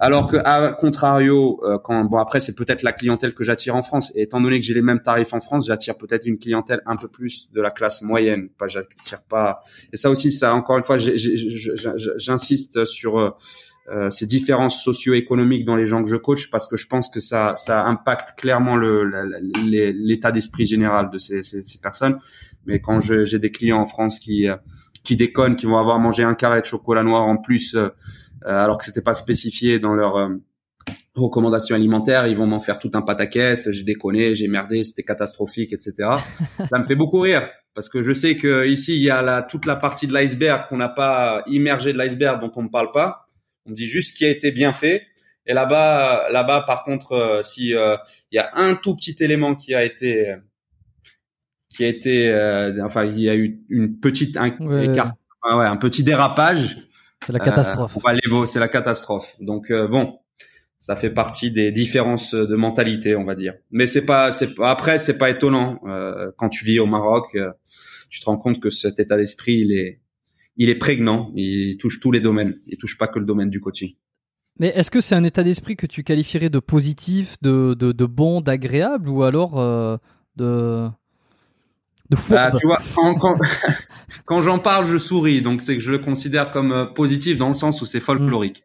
Alors 0.00 0.28
que, 0.28 0.36
à 0.36 0.72
contrario, 0.72 1.60
euh, 1.64 1.78
quand 1.82 2.04
bon 2.04 2.18
après 2.18 2.38
c'est 2.40 2.54
peut-être 2.54 2.82
la 2.82 2.92
clientèle 2.92 3.34
que 3.34 3.42
j'attire 3.44 3.74
en 3.74 3.82
France. 3.82 4.12
Et 4.14 4.22
étant 4.22 4.40
donné 4.40 4.60
que 4.60 4.66
j'ai 4.66 4.74
les 4.74 4.82
mêmes 4.82 5.02
tarifs 5.02 5.32
en 5.32 5.40
France, 5.40 5.66
j'attire 5.66 5.98
peut-être 5.98 6.24
une 6.24 6.38
clientèle 6.38 6.80
un 6.86 6.96
peu 6.96 7.08
plus 7.08 7.50
de 7.52 7.60
la 7.60 7.70
classe 7.70 8.02
moyenne. 8.02 8.48
Pas, 8.58 8.68
j'attire 8.68 9.22
pas. 9.22 9.60
Et 9.92 9.96
ça 9.96 10.10
aussi, 10.10 10.30
ça 10.30 10.54
encore 10.54 10.76
une 10.76 10.84
fois, 10.84 10.98
j'insiste 10.98 12.84
sur 12.84 13.36
euh, 13.90 14.06
euh, 14.06 14.10
ces 14.10 14.26
différences 14.26 14.82
socio-économiques 14.82 15.64
dans 15.64 15.76
les 15.76 15.86
gens 15.86 16.02
que 16.02 16.10
je 16.10 16.16
coach 16.16 16.50
parce 16.50 16.68
que 16.68 16.76
je 16.76 16.86
pense 16.86 17.08
que 17.08 17.20
ça, 17.20 17.54
ça 17.56 17.84
impacte 17.84 18.38
clairement 18.38 18.76
l'état 18.76 20.30
d'esprit 20.30 20.66
général 20.66 21.10
de 21.10 21.18
ces, 21.18 21.42
ces, 21.42 21.62
ces, 21.62 21.78
personnes. 21.78 22.18
Mais 22.66 22.80
quand 22.80 23.00
j'ai 23.00 23.38
des 23.38 23.50
clients 23.50 23.80
en 23.80 23.86
France 23.86 24.18
qui 24.18 24.46
qui 25.04 25.16
déconnent, 25.16 25.56
qui 25.56 25.64
vont 25.64 25.78
avoir 25.78 25.98
mangé 25.98 26.22
un 26.22 26.34
carré 26.34 26.60
de 26.60 26.66
chocolat 26.66 27.02
noir 27.02 27.22
en 27.22 27.38
plus 27.38 27.74
euh, 28.46 28.50
alors 28.50 28.78
que 28.78 28.84
c'était 28.84 29.00
pas 29.00 29.14
spécifié 29.14 29.78
dans 29.78 29.94
leur 29.94 30.16
euh, 30.16 30.28
recommandations 31.14 31.74
alimentaires, 31.74 32.26
ils 32.26 32.36
vont 32.36 32.46
m'en 32.46 32.60
faire 32.60 32.78
tout 32.78 32.90
un 32.94 33.02
pataquès, 33.02 33.70
j'ai 33.70 33.82
déconné, 33.82 34.34
j'ai 34.34 34.48
merdé, 34.48 34.84
c'était 34.84 35.02
catastrophique, 35.02 35.72
etc. 35.72 36.10
ça 36.70 36.78
me 36.78 36.84
fait 36.84 36.94
beaucoup 36.94 37.20
rire 37.20 37.48
parce 37.74 37.88
que 37.88 38.02
je 38.02 38.12
sais 38.12 38.36
que 38.36 38.66
ici 38.66 38.96
il 38.96 39.02
y 39.02 39.10
a 39.10 39.22
la, 39.22 39.42
toute 39.42 39.66
la 39.66 39.76
partie 39.76 40.06
de 40.06 40.14
l'iceberg 40.14 40.68
qu'on 40.68 40.76
n'a 40.76 40.88
pas 40.88 41.42
immergé 41.46 41.92
de 41.92 41.98
l'iceberg 41.98 42.40
dont 42.40 42.52
on 42.56 42.62
ne 42.62 42.68
parle 42.68 42.92
pas. 42.92 43.27
On 43.68 43.72
dit 43.72 43.86
juste 43.86 44.12
ce 44.12 44.18
qui 44.18 44.24
a 44.24 44.28
été 44.28 44.50
bien 44.50 44.72
fait. 44.72 45.06
Et 45.46 45.54
là-bas, 45.54 46.28
là-bas, 46.30 46.62
par 46.66 46.84
contre, 46.84 47.12
euh, 47.12 47.42
si 47.42 47.68
il 47.70 47.98
y 48.32 48.38
a 48.38 48.50
un 48.54 48.74
tout 48.74 48.96
petit 48.96 49.16
élément 49.20 49.54
qui 49.54 49.74
a 49.74 49.84
été, 49.84 50.34
qui 51.70 51.84
a 51.84 51.88
été, 51.88 52.32
enfin, 52.82 53.04
il 53.04 53.20
y 53.20 53.28
a 53.28 53.36
eu 53.36 53.60
une 53.68 53.98
petite 53.98 54.36
un, 54.36 54.46
écart, 54.46 55.12
ouais, 55.44 55.66
un 55.66 55.76
petit 55.76 56.02
dérapage 56.02 56.76
c'est 57.26 57.32
la 57.32 57.38
catastrophe. 57.40 57.96
Euh, 57.96 58.46
c'est 58.46 58.60
la 58.60 58.68
catastrophe. 58.68 59.36
Donc 59.40 59.70
euh, 59.70 59.86
bon, 59.86 60.18
ça 60.78 60.96
fait 60.96 61.10
partie 61.10 61.50
des 61.50 61.72
différences 61.72 62.34
de 62.34 62.56
mentalité, 62.56 63.16
on 63.16 63.24
va 63.24 63.34
dire. 63.34 63.54
Mais 63.70 63.86
c'est 63.86 64.06
pas, 64.06 64.30
c'est 64.30 64.50
après, 64.62 64.98
c'est 64.98 65.18
pas 65.18 65.30
étonnant 65.30 65.80
euh, 65.86 66.30
quand 66.36 66.48
tu 66.48 66.64
vis 66.64 66.80
au 66.80 66.86
Maroc, 66.86 67.26
euh, 67.34 67.50
tu 68.08 68.20
te 68.20 68.26
rends 68.26 68.36
compte 68.36 68.60
que 68.60 68.70
cet 68.70 69.00
état 69.00 69.16
d'esprit, 69.16 69.54
il 69.54 69.72
est, 69.72 70.00
il 70.58 70.68
est 70.68 70.74
prégnant, 70.74 71.32
il 71.34 71.78
touche 71.78 72.00
tous 72.00 72.12
les 72.12 72.20
domaines, 72.20 72.54
il 72.66 72.76
touche 72.76 72.98
pas 72.98 73.08
que 73.08 73.18
le 73.18 73.24
domaine 73.24 73.48
du 73.48 73.60
coaching. 73.60 73.94
Mais 74.58 74.68
est-ce 74.74 74.90
que 74.90 75.00
c'est 75.00 75.14
un 75.14 75.22
état 75.22 75.44
d'esprit 75.44 75.76
que 75.76 75.86
tu 75.86 76.02
qualifierais 76.02 76.50
de 76.50 76.58
positif, 76.58 77.36
de, 77.42 77.74
de, 77.74 77.92
de 77.92 78.04
bon, 78.04 78.40
d'agréable, 78.40 79.08
ou 79.08 79.22
alors 79.22 79.58
euh, 79.60 79.96
de 80.36 80.88
bah, 82.30 82.52
tu 82.58 82.66
vois, 82.66 82.78
quand, 84.24 84.42
j'en 84.42 84.58
parle, 84.58 84.90
je 84.90 84.98
souris. 84.98 85.42
Donc, 85.42 85.60
c'est 85.60 85.74
que 85.74 85.82
je 85.82 85.90
le 85.90 85.98
considère 85.98 86.50
comme 86.50 86.72
euh, 86.72 86.86
positif 86.86 87.36
dans 87.36 87.48
le 87.48 87.54
sens 87.54 87.82
où 87.82 87.86
c'est 87.86 88.00
folklorique. 88.00 88.64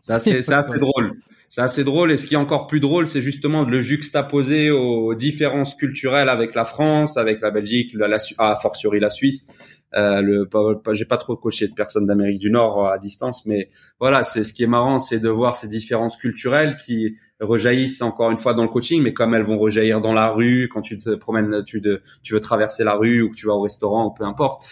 C'est 0.00 0.12
assez, 0.12 0.52
assez 0.52 0.78
drôle. 0.78 1.12
C'est 1.48 1.60
assez 1.60 1.84
drôle. 1.84 2.10
Et 2.10 2.16
ce 2.16 2.26
qui 2.26 2.34
est 2.34 2.38
encore 2.38 2.66
plus 2.66 2.80
drôle, 2.80 3.06
c'est 3.06 3.20
justement 3.20 3.64
de 3.64 3.70
le 3.70 3.80
juxtaposer 3.80 4.70
aux 4.70 5.14
différences 5.14 5.74
culturelles 5.74 6.28
avec 6.28 6.54
la 6.54 6.64
France, 6.64 7.16
avec 7.16 7.40
la 7.40 7.50
Belgique, 7.50 7.92
la, 7.94 8.08
la 8.08 8.16
ah, 8.38 8.56
fortiori 8.56 8.98
la 8.98 9.10
Suisse. 9.10 9.48
Euh, 9.94 10.20
le, 10.20 10.48
j'ai 10.92 11.04
pas 11.04 11.16
trop 11.16 11.36
coché 11.36 11.66
de 11.66 11.74
personnes 11.74 12.06
d'Amérique 12.06 12.38
du 12.38 12.50
Nord 12.50 12.86
à 12.86 12.98
distance, 12.98 13.44
mais 13.46 13.68
voilà, 13.98 14.22
c'est 14.22 14.44
ce 14.44 14.52
qui 14.52 14.62
est 14.62 14.68
marrant, 14.68 14.98
c'est 14.98 15.18
de 15.18 15.28
voir 15.28 15.56
ces 15.56 15.68
différences 15.68 16.16
culturelles 16.16 16.76
qui 16.76 17.16
rejaillissent 17.40 18.02
encore 18.02 18.30
une 18.30 18.38
fois 18.38 18.54
dans 18.54 18.62
le 18.62 18.68
coaching, 18.68 19.02
mais 19.02 19.12
comme 19.12 19.34
elles 19.34 19.44
vont 19.44 19.58
rejaillir 19.58 20.00
dans 20.00 20.12
la 20.12 20.28
rue, 20.28 20.68
quand 20.68 20.82
tu 20.82 20.98
te 20.98 21.14
promènes, 21.14 21.64
tu, 21.64 21.80
de, 21.80 22.02
tu 22.22 22.34
veux 22.34 22.40
traverser 22.40 22.84
la 22.84 22.94
rue 22.94 23.22
ou 23.22 23.30
que 23.30 23.36
tu 23.36 23.46
vas 23.46 23.54
au 23.54 23.62
restaurant 23.62 24.06
ou 24.06 24.10
peu 24.10 24.24
importe. 24.24 24.62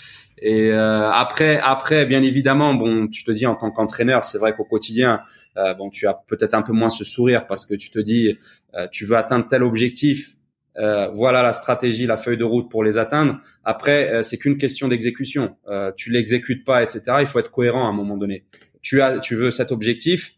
Et 0.41 0.71
euh, 0.71 1.11
après, 1.11 1.59
après, 1.59 2.07
bien 2.07 2.23
évidemment, 2.23 2.75
bon, 2.75 3.09
tu 3.09 3.25
te 3.25 3.31
dis 3.33 3.47
en 3.47 3.57
tant 3.57 3.71
qu'entraîneur, 3.71 4.25
c'est 4.25 4.39
vrai 4.39 4.55
qu'au 4.55 4.65
quotidien, 4.65 5.21
euh, 5.57 5.75
bon, 5.75 5.91
tu 5.91 6.07
as 6.07 6.15
peut-être 6.15 6.55
un 6.55 6.63
peu 6.63 6.73
moins 6.73 6.91
ce 6.91 7.05
sourire 7.05 7.47
parce 7.47 7.67
que 7.67 7.75
tu 7.75 7.91
te 7.91 7.99
dis, 7.99 8.37
euh, 8.75 8.87
tu 8.91 9.05
veux 9.05 9.17
atteindre 9.17 9.47
tel 9.49 9.63
objectif, 9.63 10.35
Euh, 10.77 11.09
voilà 11.09 11.43
la 11.43 11.53
stratégie, 11.53 12.07
la 12.07 12.17
feuille 12.17 12.37
de 12.37 12.45
route 12.45 12.71
pour 12.71 12.85
les 12.85 12.99
atteindre. 12.99 13.41
Après, 13.65 14.13
euh, 14.13 14.23
c'est 14.23 14.39
qu'une 14.39 14.57
question 14.57 14.87
d'exécution. 14.87 15.57
Euh, 15.69 15.91
tu 15.97 16.11
l'exécutes 16.11 16.65
pas, 16.65 16.83
etc. 16.83 17.03
Il 17.21 17.27
faut 17.27 17.39
être 17.39 17.51
cohérent 17.51 17.85
à 17.85 17.89
un 17.89 17.93
moment 17.93 18.17
donné. 18.17 18.47
Tu 18.81 19.03
as, 19.03 19.19
tu 19.19 19.35
veux 19.35 19.51
cet 19.51 19.73
objectif, 19.73 20.35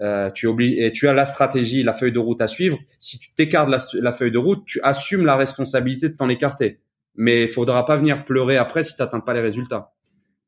euh, 0.00 0.30
tu 0.30 0.48
et 0.60 0.92
tu 0.92 1.08
as 1.08 1.14
la 1.14 1.26
stratégie, 1.26 1.82
la 1.82 1.92
feuille 1.92 2.12
de 2.12 2.20
route 2.20 2.40
à 2.40 2.46
suivre. 2.46 2.78
Si 2.98 3.18
tu 3.18 3.34
t'écartes 3.34 3.68
la, 3.68 3.78
la, 4.00 4.12
feuille 4.12 4.30
de 4.30 4.38
route, 4.38 4.64
tu 4.66 4.80
assumes 4.82 5.26
la 5.26 5.36
responsabilité 5.36 6.08
de 6.08 6.14
t'en 6.14 6.28
écarter. 6.28 6.80
Mais 7.16 7.42
il 7.42 7.48
faudra 7.48 7.84
pas 7.84 7.96
venir 7.96 8.24
pleurer 8.24 8.56
après 8.56 8.84
si 8.84 8.94
tu 8.94 9.02
n'atteins 9.02 9.20
pas 9.20 9.34
les 9.34 9.40
résultats. 9.40 9.92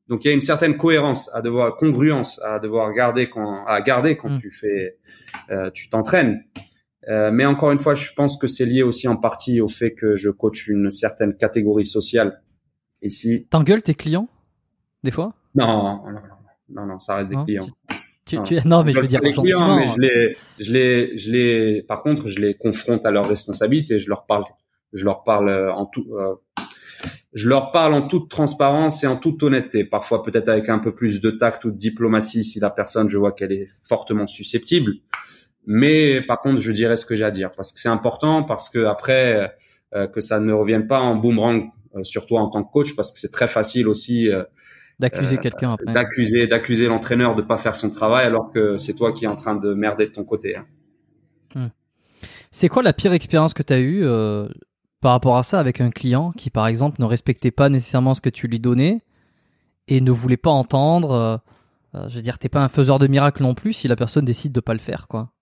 Donc 0.06 0.24
il 0.24 0.28
y 0.28 0.30
a 0.30 0.34
une 0.34 0.40
certaine 0.40 0.76
cohérence 0.76 1.34
à 1.34 1.40
devoir, 1.40 1.76
congruence 1.76 2.40
à 2.44 2.58
devoir 2.58 2.92
garder 2.92 3.28
quand, 3.28 3.66
à 3.66 3.80
garder 3.80 4.16
quand 4.16 4.30
mm. 4.30 4.40
tu 4.40 4.50
fais, 4.50 4.98
tu 5.72 5.88
t'entraînes. 5.88 6.44
Euh, 7.08 7.30
mais 7.30 7.44
encore 7.44 7.70
une 7.70 7.78
fois, 7.78 7.94
je 7.94 8.10
pense 8.14 8.36
que 8.36 8.46
c'est 8.46 8.64
lié 8.64 8.82
aussi 8.82 9.08
en 9.08 9.16
partie 9.16 9.60
au 9.60 9.68
fait 9.68 9.94
que 9.94 10.16
je 10.16 10.30
coach 10.30 10.68
une 10.68 10.90
certaine 10.90 11.36
catégorie 11.36 11.86
sociale. 11.86 12.42
Ici. 13.02 13.46
T'engueules 13.50 13.82
tes 13.82 13.94
clients 13.94 14.28
des 15.02 15.10
fois? 15.10 15.34
Non, 15.54 15.66
non, 15.66 16.20
non, 16.70 16.86
non, 16.86 16.98
ça 16.98 17.16
reste 17.16 17.28
des 17.28 17.36
clients. 17.36 17.68
Tu, 18.24 18.36
non. 18.36 18.42
Tu, 18.42 18.56
non, 18.66 18.82
mais 18.82 18.92
je 18.92 19.00
veux 19.00 19.06
dire 19.06 19.20
les 19.20 19.34
clients, 19.34 19.76
mais 19.76 19.92
je 19.94 20.00
les, 20.00 20.36
je 20.58 20.72
les, 20.72 21.18
je 21.18 21.30
les, 21.30 21.82
par 21.82 22.02
contre, 22.02 22.28
je 22.28 22.40
les 22.40 22.54
confronte 22.54 23.04
à 23.04 23.10
leurs 23.10 23.28
responsabilités. 23.28 23.98
Je 23.98 24.08
leur 24.08 24.24
parle, 24.24 24.44
je 24.94 25.04
leur 25.04 25.22
parle 25.24 25.50
euh, 25.50 25.72
en 25.74 25.84
tout, 25.84 26.06
euh, 26.14 26.34
je 27.34 27.48
leur 27.48 27.70
parle 27.70 27.92
en 27.92 28.08
toute 28.08 28.30
transparence 28.30 29.04
et 29.04 29.06
en 29.06 29.16
toute 29.16 29.42
honnêteté. 29.42 29.84
Parfois, 29.84 30.22
peut-être 30.22 30.48
avec 30.48 30.70
un 30.70 30.78
peu 30.78 30.94
plus 30.94 31.20
de 31.20 31.30
tact 31.30 31.66
ou 31.66 31.70
de 31.70 31.76
diplomatie 31.76 32.44
si 32.44 32.60
la 32.60 32.70
personne, 32.70 33.10
je 33.10 33.18
vois 33.18 33.32
qu'elle 33.32 33.52
est 33.52 33.68
fortement 33.82 34.26
susceptible. 34.26 34.92
Mais 35.66 36.20
par 36.22 36.40
contre, 36.40 36.60
je 36.60 36.72
dirais 36.72 36.96
ce 36.96 37.06
que 37.06 37.16
j'ai 37.16 37.24
à 37.24 37.30
dire 37.30 37.50
parce 37.52 37.72
que 37.72 37.80
c'est 37.80 37.88
important, 37.88 38.42
parce 38.42 38.68
que 38.68 38.84
après 38.84 39.54
euh, 39.94 40.08
que 40.08 40.20
ça 40.20 40.40
ne 40.40 40.52
revienne 40.52 40.88
pas 40.88 41.00
en 41.00 41.14
boomerang 41.14 41.70
euh, 41.94 42.02
sur 42.02 42.26
toi 42.26 42.40
en 42.40 42.48
tant 42.48 42.64
que 42.64 42.72
coach, 42.72 42.96
parce 42.96 43.12
que 43.12 43.18
c'est 43.20 43.30
très 43.30 43.46
facile 43.46 43.86
aussi 43.86 44.28
euh, 44.28 44.42
d'accuser 44.98 45.38
quelqu'un 45.38 45.74
après. 45.74 45.92
D'accuser, 45.92 46.48
d'accuser 46.48 46.88
l'entraîneur 46.88 47.36
de 47.36 47.42
pas 47.42 47.56
faire 47.56 47.76
son 47.76 47.90
travail 47.90 48.26
alors 48.26 48.50
que 48.50 48.76
c'est 48.76 48.94
toi 48.94 49.12
qui 49.12 49.24
es 49.24 49.28
en 49.28 49.36
train 49.36 49.54
de 49.54 49.72
merder 49.72 50.06
de 50.06 50.10
ton 50.10 50.24
côté. 50.24 50.56
Hein. 50.56 50.66
Hmm. 51.54 51.68
C'est 52.50 52.68
quoi 52.68 52.82
la 52.82 52.92
pire 52.92 53.12
expérience 53.12 53.54
que 53.54 53.62
tu 53.62 53.72
as 53.72 53.80
eue 53.80 54.04
par 55.00 55.12
rapport 55.12 55.36
à 55.36 55.42
ça 55.42 55.60
avec 55.60 55.80
un 55.80 55.90
client 55.90 56.32
qui, 56.32 56.50
par 56.50 56.66
exemple, 56.66 57.00
ne 57.00 57.06
respectait 57.06 57.50
pas 57.50 57.68
nécessairement 57.68 58.14
ce 58.14 58.20
que 58.20 58.30
tu 58.30 58.48
lui 58.48 58.58
donnais 58.58 59.02
et 59.86 60.00
ne 60.00 60.10
voulait 60.10 60.36
pas 60.36 60.50
entendre 60.50 61.42
Je 61.92 62.14
veux 62.14 62.22
dire, 62.22 62.38
t'es 62.38 62.48
pas 62.48 62.62
un 62.62 62.68
faiseur 62.68 62.98
de 62.98 63.06
miracles 63.06 63.42
non 63.42 63.54
plus 63.54 63.74
si 63.74 63.88
la 63.88 63.96
personne 63.96 64.24
décide 64.24 64.52
de 64.52 64.60
pas 64.60 64.72
le 64.72 64.80
faire, 64.80 65.06
quoi? 65.06 65.33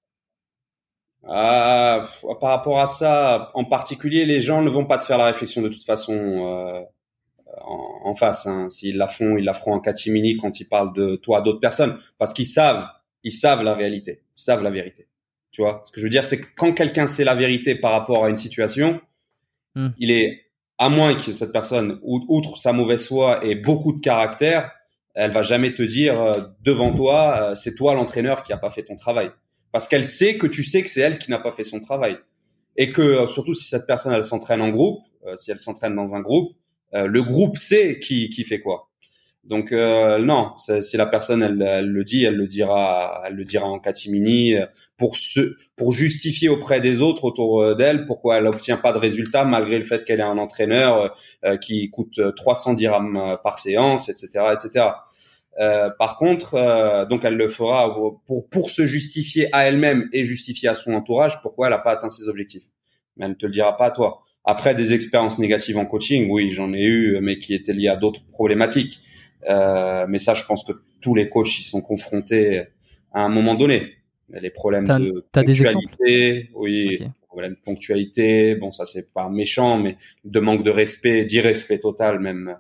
Euh, 1.25 2.05
par 2.41 2.51
rapport 2.51 2.81
à 2.81 2.87
ça, 2.87 3.51
en 3.55 3.65
particulier, 3.65 4.27
les 4.27 4.41
gens 4.41 4.63
ne 4.63 4.71
vont 4.71 4.85
pas 4.85 4.99
te 4.99 5.05
faire 5.05 5.19
la 5.19 5.27
réflexion 5.27 5.63
de 5.63 5.69
toute 5.69 5.85
façon 5.85 6.15
euh, 6.15 6.81
en, 7.61 8.01
en, 8.05 8.15
face. 8.15 8.47
Hein. 8.47 8.69
S'ils 8.71 8.97
la 8.97 9.07
font, 9.07 9.37
ils 9.37 9.45
la 9.45 9.53
feront 9.53 9.75
en 9.75 9.81
catimini 9.81 10.37
quand 10.37 10.59
ils 10.59 10.65
parlent 10.65 10.93
de 10.93 11.17
toi 11.17 11.39
à 11.39 11.41
d'autres 11.43 11.61
personnes, 11.61 11.97
parce 12.19 12.33
qu'ils 12.33 12.47
savent, 12.47 12.89
ils 13.23 13.33
savent 13.33 13.63
la 13.63 13.75
réalité, 13.75 14.23
ils 14.37 14.43
savent 14.43 14.63
la 14.63 14.71
vérité. 14.71 15.07
Tu 15.53 15.63
vois, 15.63 15.83
ce 15.85 15.93
que 15.93 16.01
je 16.01 16.07
veux 16.07 16.11
dire, 16.11 16.25
c'est 16.25 16.41
que 16.41 16.47
quand 16.57 16.73
quelqu'un 16.73 17.07
sait 17.07 17.25
la 17.25 17.35
vérité 17.35 17.75
par 17.75 17.93
rapport 17.93 18.25
à 18.25 18.31
une 18.31 18.37
situation, 18.37 19.01
hmm. 19.75 19.91
il 19.99 20.11
est 20.11 20.47
à 20.79 20.89
moins 20.89 21.15
que 21.15 21.33
cette 21.33 21.53
personne, 21.53 22.01
outre 22.03 22.57
sa 22.57 22.73
mauvaise 22.73 23.07
foi 23.07 23.45
et 23.45 23.55
beaucoup 23.55 23.93
de 23.93 24.01
caractère, 24.01 24.73
elle 25.15 25.31
va 25.31 25.43
jamais 25.43 25.75
te 25.75 25.83
dire 25.83 26.21
euh, 26.21 26.41
devant 26.63 26.93
toi, 26.93 27.37
euh, 27.37 27.55
c'est 27.55 27.75
toi 27.75 27.95
l'entraîneur 27.95 28.43
qui 28.43 28.53
a 28.53 28.57
pas 28.57 28.71
fait 28.71 28.83
ton 28.83 28.97
travail 28.97 29.31
parce 29.73 29.89
qu'elle 29.89 30.05
sait 30.05 30.37
que 30.37 30.47
tu 30.47 30.63
sais 30.63 30.83
que 30.83 30.89
c'est 30.89 31.01
elle 31.01 31.19
qui 31.19 31.31
n'a 31.31 31.39
pas 31.39 31.53
fait 31.53 31.65
son 31.65 31.81
travail 31.81 32.19
et 32.77 32.91
que 32.91 33.03
euh, 33.03 33.27
surtout 33.27 33.55
si 33.55 33.67
cette 33.67 33.87
personne 33.87 34.13
elle 34.13 34.25
s'entraîne 34.25 34.61
en 34.61 34.71
groupe, 34.71 35.01
euh, 35.27 35.37
si 35.37 35.51
elle 35.51 35.59
s'entraîne 35.59 35.97
dans 35.97 36.15
un 36.15 36.21
groupe, 36.21 36.53
euh, 36.95 37.07
le 37.07 37.23
groupe 37.23 37.57
sait 37.57 37.99
qui 37.99 38.29
qui 38.29 38.45
fait 38.45 38.61
quoi. 38.61 38.89
Donc 39.45 39.73
non, 39.73 40.53
si 40.57 40.97
la 40.97 41.07
personne 41.07 41.43
elle, 41.43 41.61
elle, 41.61 41.89
le 41.89 42.05
dit, 42.05 42.23
elle 42.23 42.37
le 42.37 42.47
dira, 42.47 43.25
elle 43.27 43.35
le 43.35 43.43
dira 43.43 43.67
en 43.67 43.81
catimini 43.81 44.55
pour 44.97 45.17
se, 45.17 45.57
pour 45.75 45.91
justifier 45.91 46.49
auprès 46.49 46.79
des 46.79 47.01
autres 47.01 47.25
autour 47.25 47.75
d'elle 47.75 48.07
pourquoi 48.07 48.37
elle 48.37 48.47
obtient 48.47 48.77
pas 48.77 48.93
de 48.93 48.99
résultats 48.99 49.45
malgré 49.45 49.79
le 49.79 49.85
fait 49.85 50.05
qu'elle 50.05 50.21
est 50.21 50.23
un 50.23 50.39
entraîneur 50.39 51.17
qui 51.61 51.91
coûte 51.91 52.21
300 52.37 52.75
dirhams 52.75 53.37
par 53.43 53.59
séance, 53.59 54.09
etc., 54.09 54.45
etc. 54.53 54.91
Euh, 55.61 55.91
par 55.99 56.17
contre, 56.17 56.55
euh, 56.55 57.05
donc 57.05 57.25
elle 57.25 57.37
le 57.37 57.49
fera 57.49 57.95
pour 58.27 58.49
pour 58.49 58.71
se 58.71 58.87
justifier 58.87 59.49
à 59.55 59.67
elle-même 59.67 60.09
et 60.13 60.25
justifier 60.25 60.71
à 60.71 60.75
son 60.75 60.95
entourage 60.95 61.43
pourquoi 61.43 61.67
elle 61.67 61.75
n'a 61.75 61.79
pas 61.79 61.93
atteint 61.93 62.09
ses 62.09 62.29
objectifs? 62.29 62.65
Mais 63.17 63.27
elle 63.27 63.33
ne 63.33 63.37
te 63.37 63.47
le 63.47 63.53
dira 63.53 63.77
pas 63.77 63.87
à 63.87 63.91
toi. 63.91 64.23
Après 64.45 64.75
des 64.75 64.95
expériences 64.95 65.39
négatives 65.39 65.77
en 65.79 65.87
coaching, 65.87 66.29
oui, 66.31 66.51
j'en 66.51 66.73
ai 66.73 66.83
eu, 66.83 67.19
mais 67.21 67.39
qui 67.39 67.55
étaient 67.55 67.75
liées 67.75 67.89
à 67.89 67.97
d'autres 67.97 68.25
problématiques. 68.33 69.01
Euh, 69.49 70.07
mais 70.09 70.19
ça, 70.19 70.35
je 70.35 70.45
pense 70.45 70.65
que 70.65 70.73
tous 71.01 71.15
les 71.15 71.29
coachs 71.29 71.59
y 71.59 71.63
sont 71.63 71.83
confrontés 71.83 72.65
à 73.13 73.23
un 73.23 73.29
moment 73.29 73.55
donné. 73.55 73.93
Les 74.31 74.51
problèmes 74.51 74.87
de 74.87 75.27
ponctualité, 75.33 76.49
oui, 76.55 76.99
problèmes 77.33 77.55
de 77.55 77.61
ponctualité. 77.65 78.55
Bon, 78.57 78.71
ça 78.71 78.85
c'est 78.85 79.13
pas 79.13 79.29
méchant, 79.29 79.79
mais 79.79 79.97
de 80.25 80.39
manque 80.39 80.63
de 80.63 80.71
respect, 80.71 81.25
d'irrespect 81.25 81.79
total 81.79 82.21
même 82.21 82.59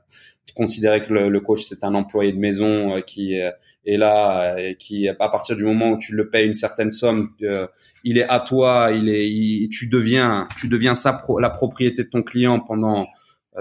considérer 0.55 1.01
que 1.01 1.12
le, 1.12 1.40
coach 1.40 1.62
c'est 1.62 1.85
un 1.85 1.94
employé 1.94 2.32
de 2.32 2.39
maison 2.39 2.97
euh, 2.97 3.01
qui 3.01 3.40
euh, 3.40 3.51
est 3.86 3.97
là 3.97 4.56
et 4.59 4.77
qui 4.77 5.09
à 5.09 5.14
partir 5.14 5.56
du 5.56 5.64
moment 5.64 5.93
où 5.93 5.98
tu 5.98 6.14
le 6.14 6.28
payes 6.28 6.47
une 6.47 6.55
certaine 6.55 6.90
somme 6.90 7.31
euh, 7.43 7.66
il 8.05 8.19
est 8.19 8.28
à 8.28 8.40
toi 8.40 8.90
il 8.93 9.09
est 9.09 9.70
tu 9.70 9.89
deviens 9.89 10.48
tu 10.56 10.69
deviens 10.69 10.94
sa 10.94 11.24
la 11.40 11.51
propriété 11.51 12.05
de 12.05 12.09
ton 12.09 12.23
client 12.23 12.60
pendant 12.60 13.06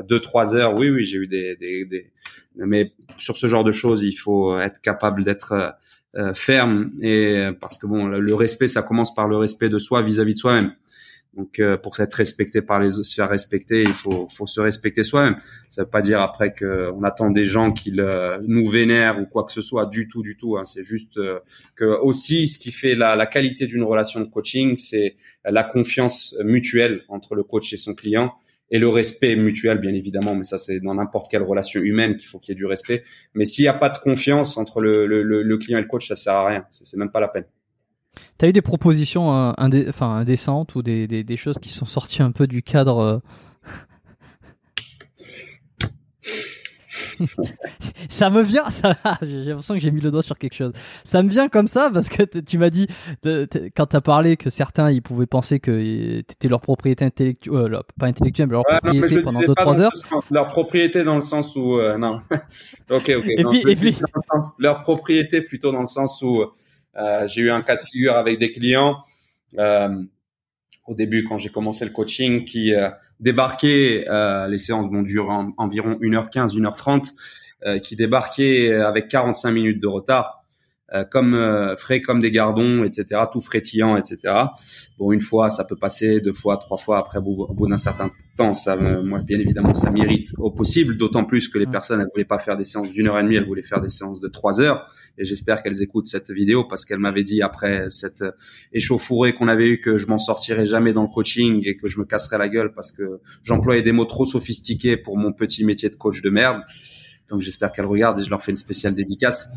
deux 0.08 0.20
trois 0.20 0.56
heures. 0.56 0.76
Oui 0.76 0.90
oui 0.90 1.06
j'ai 1.06 1.18
eu 1.18 1.28
des, 1.28 1.56
des, 1.56 1.86
des, 1.86 2.12
mais 2.56 2.94
sur 3.18 3.38
ce 3.38 3.48
genre 3.48 3.64
de 3.64 3.72
choses 3.72 4.04
il 4.04 4.14
faut 4.14 4.58
être 4.58 4.82
capable 4.82 5.24
d'être 5.24 5.76
ferme 6.34 6.92
et 7.02 7.50
parce 7.60 7.78
que 7.78 7.88
bon 7.88 8.08
le, 8.08 8.36
respect 8.36 8.68
ça 8.68 8.82
commence 8.82 9.14
par 9.14 9.28
le 9.28 9.38
respect 9.38 9.70
de 9.70 9.80
soi 9.80 10.02
vis-à-vis 10.02 10.32
-vis 10.32 10.36
de 10.36 10.40
soi-même 10.40 10.72
donc 11.34 11.60
euh, 11.60 11.78
pour 11.78 11.98
être 12.00 12.16
respecté 12.16 12.62
par 12.62 12.80
les 12.80 12.90
se 12.90 13.16
faire 13.16 13.30
respecter, 13.30 13.84
il 13.84 13.94
faut, 13.94 14.28
faut 14.28 14.48
se 14.48 14.60
respecter 14.60 15.04
soi-même. 15.04 15.38
Ça 15.70 15.84
veut 15.84 15.90
pas 15.90 16.02
dire 16.02 16.20
après 16.20 16.54
que 16.54 16.92
on 16.92 17.04
attend 17.04 17.32
des 17.32 17.46
gens 17.46 17.72
qui 17.72 17.94
nous 18.48 18.68
vénèrent 18.68 19.20
ou 19.20 19.26
quoi 19.26 19.46
que 19.46 19.52
ce 19.52 19.62
soit 19.62 19.86
du 19.86 20.10
tout, 20.10 20.22
du 20.22 20.36
tout. 20.36 20.58
Hein. 20.58 20.66
C'est 20.66 20.84
juste 20.84 21.18
euh, 21.18 21.40
que 21.76 21.86
aussi 21.86 22.48
ce 22.48 22.60
qui 22.60 22.72
fait 22.72 22.96
la, 22.96 23.16
la 23.16 23.26
qualité 23.26 23.66
d'une 23.66 23.84
relation 23.84 24.20
de 24.20 24.26
coaching, 24.26 24.76
c'est 24.76 25.16
la 25.46 25.64
confiance 25.64 26.36
mutuelle 26.44 27.04
entre 27.08 27.36
le 27.36 27.44
coach 27.44 27.72
et 27.72 27.78
son 27.78 27.96
client 27.96 28.34
et 28.72 28.80
le 28.80 28.88
respect 28.90 29.36
mutuel, 29.36 29.80
bien 29.80 29.94
évidemment. 29.94 30.34
Mais 30.34 30.46
ça, 30.46 30.58
c'est 30.58 30.80
dans 30.80 30.96
n'importe 30.96 31.30
quelle 31.30 31.44
relation 31.44 31.82
humaine 31.82 32.16
qu'il 32.16 32.28
faut 32.28 32.40
qu'il 32.40 32.54
y 32.54 32.54
ait 32.54 32.56
du 32.56 32.66
respect. 32.66 33.04
Mais 33.36 33.46
s'il 33.46 33.64
n'y 33.64 33.70
a 33.70 33.74
pas 33.74 33.90
de 33.90 33.98
confiance 33.98 34.58
entre 34.58 34.80
le, 34.82 35.06
le, 35.06 35.24
le, 35.24 35.58
client 35.58 35.78
et 35.78 35.82
le 35.82 35.88
coach, 35.88 36.08
ça 36.08 36.16
sert 36.16 36.34
à 36.34 36.48
rien. 36.48 36.66
C'est 36.70 36.98
même 36.98 37.12
pas 37.12 37.20
la 37.20 37.28
peine. 37.28 37.46
T'as 38.38 38.50
eu 38.50 38.54
des 38.54 38.62
propositions 38.62 39.34
euh, 39.34 39.54
enfin, 39.90 40.16
indécentes 40.16 40.76
ou 40.76 40.82
des, 40.82 41.08
des, 41.08 41.24
des, 41.24 41.38
choses 41.38 41.60
qui 41.60 41.70
sont 41.70 41.86
sorties 41.86 42.22
un 42.22 42.32
peu 42.32 42.48
du 42.48 42.62
cadre 42.62 42.98
euh 43.00 43.20
ça 48.10 48.32
me 48.32 48.42
vient, 48.42 48.70
ça, 48.72 48.96
j'ai 49.22 49.46
l'impression 49.46 49.76
que 49.76 49.80
j'ai 49.80 49.92
mis 49.92 50.02
le 50.02 50.10
doigt 50.10 50.24
sur 50.24 50.40
quelque 50.40 50.56
chose. 50.56 50.74
Ça 51.04 51.22
me 51.22 51.30
vient 51.30 51.50
comme 51.50 51.68
ça 51.68 51.92
parce 51.94 52.10
que 52.10 52.24
tu 52.24 52.58
m'as 52.58 52.72
dit, 52.72 52.88
quand 53.76 53.86
tu 53.86 53.96
as 53.96 54.02
parlé 54.02 54.38
que 54.38 54.50
certains 54.50 54.90
ils 54.90 55.04
pouvaient 55.04 55.28
penser 55.28 55.60
que 55.60 55.72
tu 55.72 56.20
étais 56.20 56.48
leur 56.48 56.62
propriété 56.62 57.06
intellectuelle, 57.06 57.76
euh, 57.76 57.82
pas 58.00 58.08
intellectuelle, 58.08 58.48
mais 58.48 58.54
leur 58.54 58.66
propriété 58.66 59.22
pendant 59.22 59.40
2-3 59.42 59.82
heures. 59.82 59.92
leur 60.32 60.50
propriété 60.50 61.04
dans 61.04 61.16
le 61.16 61.22
sens 61.22 61.56
où, 61.56 61.80
non. 62.00 62.22
ok, 62.90 63.12
ok. 63.18 63.26
Et 63.28 63.44
puis, 63.46 63.64
et 63.68 63.76
puis... 63.76 63.98
leur 64.58 64.82
propriété 64.82 65.42
plutôt 65.44 65.72
dans 65.72 65.82
le 65.82 65.88
sens 65.88 66.24
où 66.24 66.44
euh, 66.98 67.28
j'ai 67.28 67.42
eu 67.42 67.52
un 67.52 67.62
cas 67.62 67.76
de 67.76 67.82
figure 67.82 68.16
avec 68.16 68.40
des 68.40 68.52
clients 68.52 68.98
euh, 69.58 70.04
au 70.88 70.94
début 70.94 71.24
quand 71.24 71.38
j'ai 71.38 71.50
commencé 71.50 71.86
le 71.86 71.92
coaching 71.92 72.46
qui 72.46 72.74
euh, 72.74 72.90
débarquaient, 73.20 74.06
les 74.50 74.58
séances 74.58 74.92
vont 74.92 75.04
durer 75.04 75.34
environ 75.58 75.94
1h15, 76.02 76.56
1h30, 76.58 77.82
qui 77.82 77.96
débarquaient 77.96 78.74
avec 78.74 79.10
45 79.10 79.52
minutes 79.52 79.80
de 79.80 79.88
retard. 79.88 80.41
euh, 80.41 80.41
comme 81.10 81.34
euh, 81.34 81.76
frais 81.78 82.02
comme 82.02 82.20
des 82.20 82.32
gardons, 82.32 82.84
etc., 82.84 83.22
tout 83.32 83.40
frétillant, 83.40 83.96
etc. 83.96 84.34
Bon, 84.98 85.12
une 85.12 85.22
fois, 85.22 85.50
ça 85.50 85.64
peut 85.64 85.78
passer, 85.78 86.20
deux 86.20 86.34
fois, 86.34 86.58
trois 86.58 86.78
fois. 86.78 87.00
Après, 87.00 87.20
au 87.20 87.54
bout, 87.54 87.68
d'un 87.68 87.78
certain 87.78 88.12
temps, 88.36 88.54
ça, 88.54 88.76
moi, 88.76 89.22
bien 89.22 89.40
évidemment, 89.40 89.74
ça 89.74 89.90
mérite 89.90 90.30
au 90.38 90.52
possible. 90.52 90.98
D'autant 90.98 91.24
plus 91.24 91.48
que 91.48 91.58
les 91.58 91.66
personnes, 91.66 92.02
elles 92.02 92.10
voulaient 92.14 92.26
pas 92.26 92.40
faire 92.40 92.58
des 92.58 92.66
séances 92.66 92.92
d'une 92.92 93.08
heure 93.08 93.18
et 93.20 93.24
demie, 93.24 93.36
elles 93.36 93.48
voulaient 93.48 93.64
faire 93.64 93.80
des 93.80 93.90
séances 93.90 94.20
de 94.20 94.28
trois 94.28 94.60
heures. 94.60 94.86
Et 95.18 95.24
j'espère 95.24 95.64
qu'elles 95.64 95.82
écoutent 95.82 96.08
cette 96.08 96.30
vidéo 96.30 96.66
parce 96.66 96.84
qu'elles 96.84 97.00
m'avaient 97.00 97.24
dit 97.24 97.42
après 97.42 97.88
cette 97.90 98.24
échauffourée 98.74 99.34
qu'on 99.34 99.48
avait 99.48 99.70
eu 99.70 99.80
que 99.80 99.98
je 99.98 100.08
m'en 100.08 100.18
sortirais 100.18 100.66
jamais 100.66 100.92
dans 100.92 101.04
le 101.04 101.10
coaching 101.10 101.62
et 101.66 101.76
que 101.76 101.88
je 101.88 102.00
me 102.00 102.06
casserais 102.06 102.38
la 102.38 102.50
gueule 102.50 102.74
parce 102.74 102.92
que 102.92 103.22
j'employais 103.44 103.82
des 103.82 103.94
mots 103.94 104.06
trop 104.06 104.26
sophistiqués 104.26 104.98
pour 104.98 105.18
mon 105.18 105.32
petit 105.32 105.64
métier 105.64 105.90
de 105.90 105.96
coach 105.96 106.22
de 106.22 106.30
merde. 106.30 106.62
Donc 107.30 107.42
j'espère 107.42 107.72
qu'elles 107.72 107.86
regardent 107.86 108.20
et 108.20 108.24
je 108.24 108.30
leur 108.30 108.44
fais 108.44 108.52
une 108.52 108.58
spéciale 108.58 108.94
dédicace. 108.94 109.50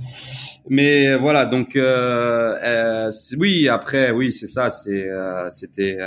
mais 0.68 1.16
voilà, 1.16 1.44
donc 1.44 1.76
euh, 1.76 2.56
euh, 2.62 3.10
oui, 3.38 3.68
après, 3.68 4.10
oui, 4.12 4.32
c'est 4.32 4.46
ça, 4.46 4.70
c'est, 4.70 5.08
euh, 5.10 5.50
c'était, 5.50 5.98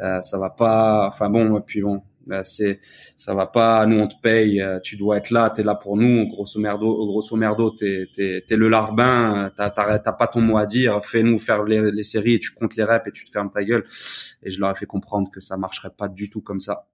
euh, 0.00 0.20
ça 0.22 0.38
va 0.38 0.50
pas. 0.50 1.08
Enfin 1.08 1.28
bon, 1.28 1.60
puis 1.60 1.82
bon, 1.82 2.02
euh, 2.30 2.40
c'est, 2.44 2.80
ça 3.16 3.34
va 3.34 3.46
pas. 3.46 3.84
Nous, 3.86 3.98
on 3.98 4.06
te 4.06 4.14
paye, 4.22 4.62
tu 4.84 4.96
dois 4.96 5.16
être 5.16 5.30
là, 5.30 5.50
t'es 5.50 5.62
là 5.62 5.74
pour 5.74 5.96
nous. 5.96 6.26
Grosso 6.28 6.60
merdo, 6.60 6.86
grosso 7.06 7.36
merdo, 7.36 7.70
t'es, 7.70 8.06
t'es, 8.14 8.44
t'es 8.46 8.56
le 8.56 8.68
larbin, 8.68 9.50
t'as, 9.56 9.70
t'as, 9.70 10.12
pas 10.12 10.26
ton 10.28 10.40
mot 10.40 10.56
à 10.58 10.66
dire. 10.66 11.04
Fais-nous 11.04 11.38
faire 11.38 11.64
les, 11.64 11.90
les 11.90 12.04
séries 12.04 12.34
et 12.34 12.38
tu 12.38 12.52
comptes 12.52 12.76
les 12.76 12.84
reps 12.84 13.08
et 13.08 13.12
tu 13.12 13.24
te 13.24 13.30
fermes 13.30 13.50
ta 13.50 13.64
gueule. 13.64 13.84
Et 14.42 14.50
je 14.50 14.60
leur 14.60 14.70
ai 14.70 14.74
fait 14.74 14.86
comprendre 14.86 15.30
que 15.30 15.40
ça 15.40 15.56
marcherait 15.56 15.90
pas 15.96 16.08
du 16.08 16.30
tout 16.30 16.40
comme 16.40 16.60
ça. 16.60 16.86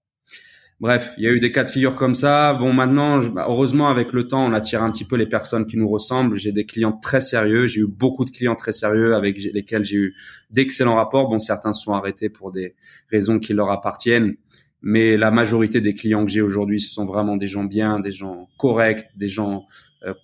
Bref, 0.81 1.15
il 1.19 1.25
y 1.25 1.27
a 1.29 1.31
eu 1.31 1.41
des 1.41 1.53
cas 1.53 1.65
de 1.65 1.71
figure 1.71 1.95
comme 1.95 2.15
ça. 2.15 2.53
Bon, 2.55 2.73
maintenant, 2.73 3.19
bah, 3.29 3.47
heureusement, 3.49 3.89
avec 3.89 4.13
le 4.13 4.27
temps, 4.27 4.45
on 4.45 4.53
attire 4.53 4.83
un 4.83 4.91
petit 4.91 5.05
peu 5.05 5.17
les 5.17 5.27
personnes 5.27 5.67
qui 5.67 5.77
nous 5.77 5.89
ressemblent. 5.89 6.37
J'ai 6.37 6.53
des 6.53 6.67
clients 6.67 6.93
très 6.93 7.21
sérieux. 7.21 7.67
J'ai 7.67 7.81
eu 7.81 7.87
beaucoup 7.87 8.25
de 8.25 8.31
clients 8.31 8.57
très 8.57 8.73
sérieux 8.73 9.15
avec 9.15 9.39
lesquels 9.39 9.85
j'ai 9.85 9.97
eu 9.97 10.15
d'excellents 10.51 10.97
rapports. 10.97 11.29
Bon, 11.29 11.39
certains 11.39 11.73
sont 11.73 11.93
arrêtés 11.93 12.29
pour 12.29 12.51
des 12.51 12.75
raisons 13.11 13.39
qui 13.39 13.55
leur 13.55 13.71
appartiennent. 13.71 14.35
Mais 14.83 15.17
la 15.17 15.31
majorité 15.31 15.81
des 15.81 15.95
clients 15.95 16.27
que 16.27 16.31
j'ai 16.31 16.43
aujourd'hui, 16.43 16.81
ce 16.81 16.93
sont 16.93 17.07
vraiment 17.07 17.37
des 17.37 17.47
gens 17.47 17.65
bien, 17.65 18.01
des 18.01 18.11
gens 18.11 18.49
corrects, 18.59 19.07
des 19.17 19.29
gens 19.29 19.65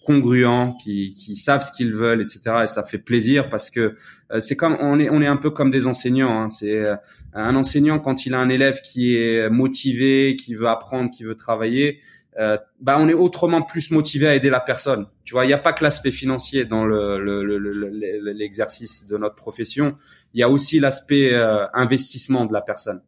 congruents, 0.03 0.77
qui, 0.83 1.15
qui 1.15 1.37
savent 1.37 1.63
ce 1.63 1.73
qu'ils 1.73 1.95
veulent, 1.95 2.21
etc. 2.21 2.41
Et 2.65 2.67
ça 2.67 2.83
fait 2.83 2.99
plaisir 2.99 3.49
parce 3.49 3.71
que 3.71 3.97
euh, 4.33 4.41
c'est 4.41 4.57
comme 4.57 4.77
on 4.81 4.99
est 4.99 5.11
on 5.11 5.23
est 5.23 5.27
un 5.27 5.37
peu 5.37 5.51
comme 5.51 5.71
des 5.71 5.87
enseignants. 5.87 6.43
Hein. 6.43 6.49
C'est 6.49 6.77
euh, 6.77 6.97
un 7.33 7.55
enseignant 7.57 7.99
quand 7.99 8.27
il 8.27 8.35
a 8.35 8.41
un 8.41 8.49
élève 8.49 8.81
qui 8.81 9.17
est 9.17 9.49
motivé, 9.49 10.37
qui 10.37 10.55
veut 10.55 10.69
apprendre, 10.69 11.11
qui 11.11 11.25
veut 11.25 11.35
travailler. 11.35 12.01
Euh, 12.39 12.57
bah 12.81 12.97
on 13.01 13.09
est 13.09 13.15
autrement 13.15 13.63
plus 13.63 13.91
motivé 13.91 14.29
à 14.29 14.35
aider 14.35 14.51
la 14.51 14.61
personne. 14.61 15.07
Tu 15.25 15.33
vois, 15.33 15.45
il 15.45 15.49
n'y 15.49 15.55
a 15.55 15.59
pas 15.59 15.73
que 15.73 15.83
l'aspect 15.83 16.13
financier 16.13 16.65
dans 16.65 16.87
l'exercice 16.87 19.05
le, 19.09 19.09
le, 19.09 19.19
de 19.19 19.21
notre 19.21 19.35
profession. 19.35 19.97
Il 20.33 20.41
y 20.41 20.43
a 20.43 20.49
aussi 20.49 20.79
l'aspect 20.79 21.35
investissement 21.75 22.45
de 22.45 22.53
la 22.53 22.61
personne 22.61 23.03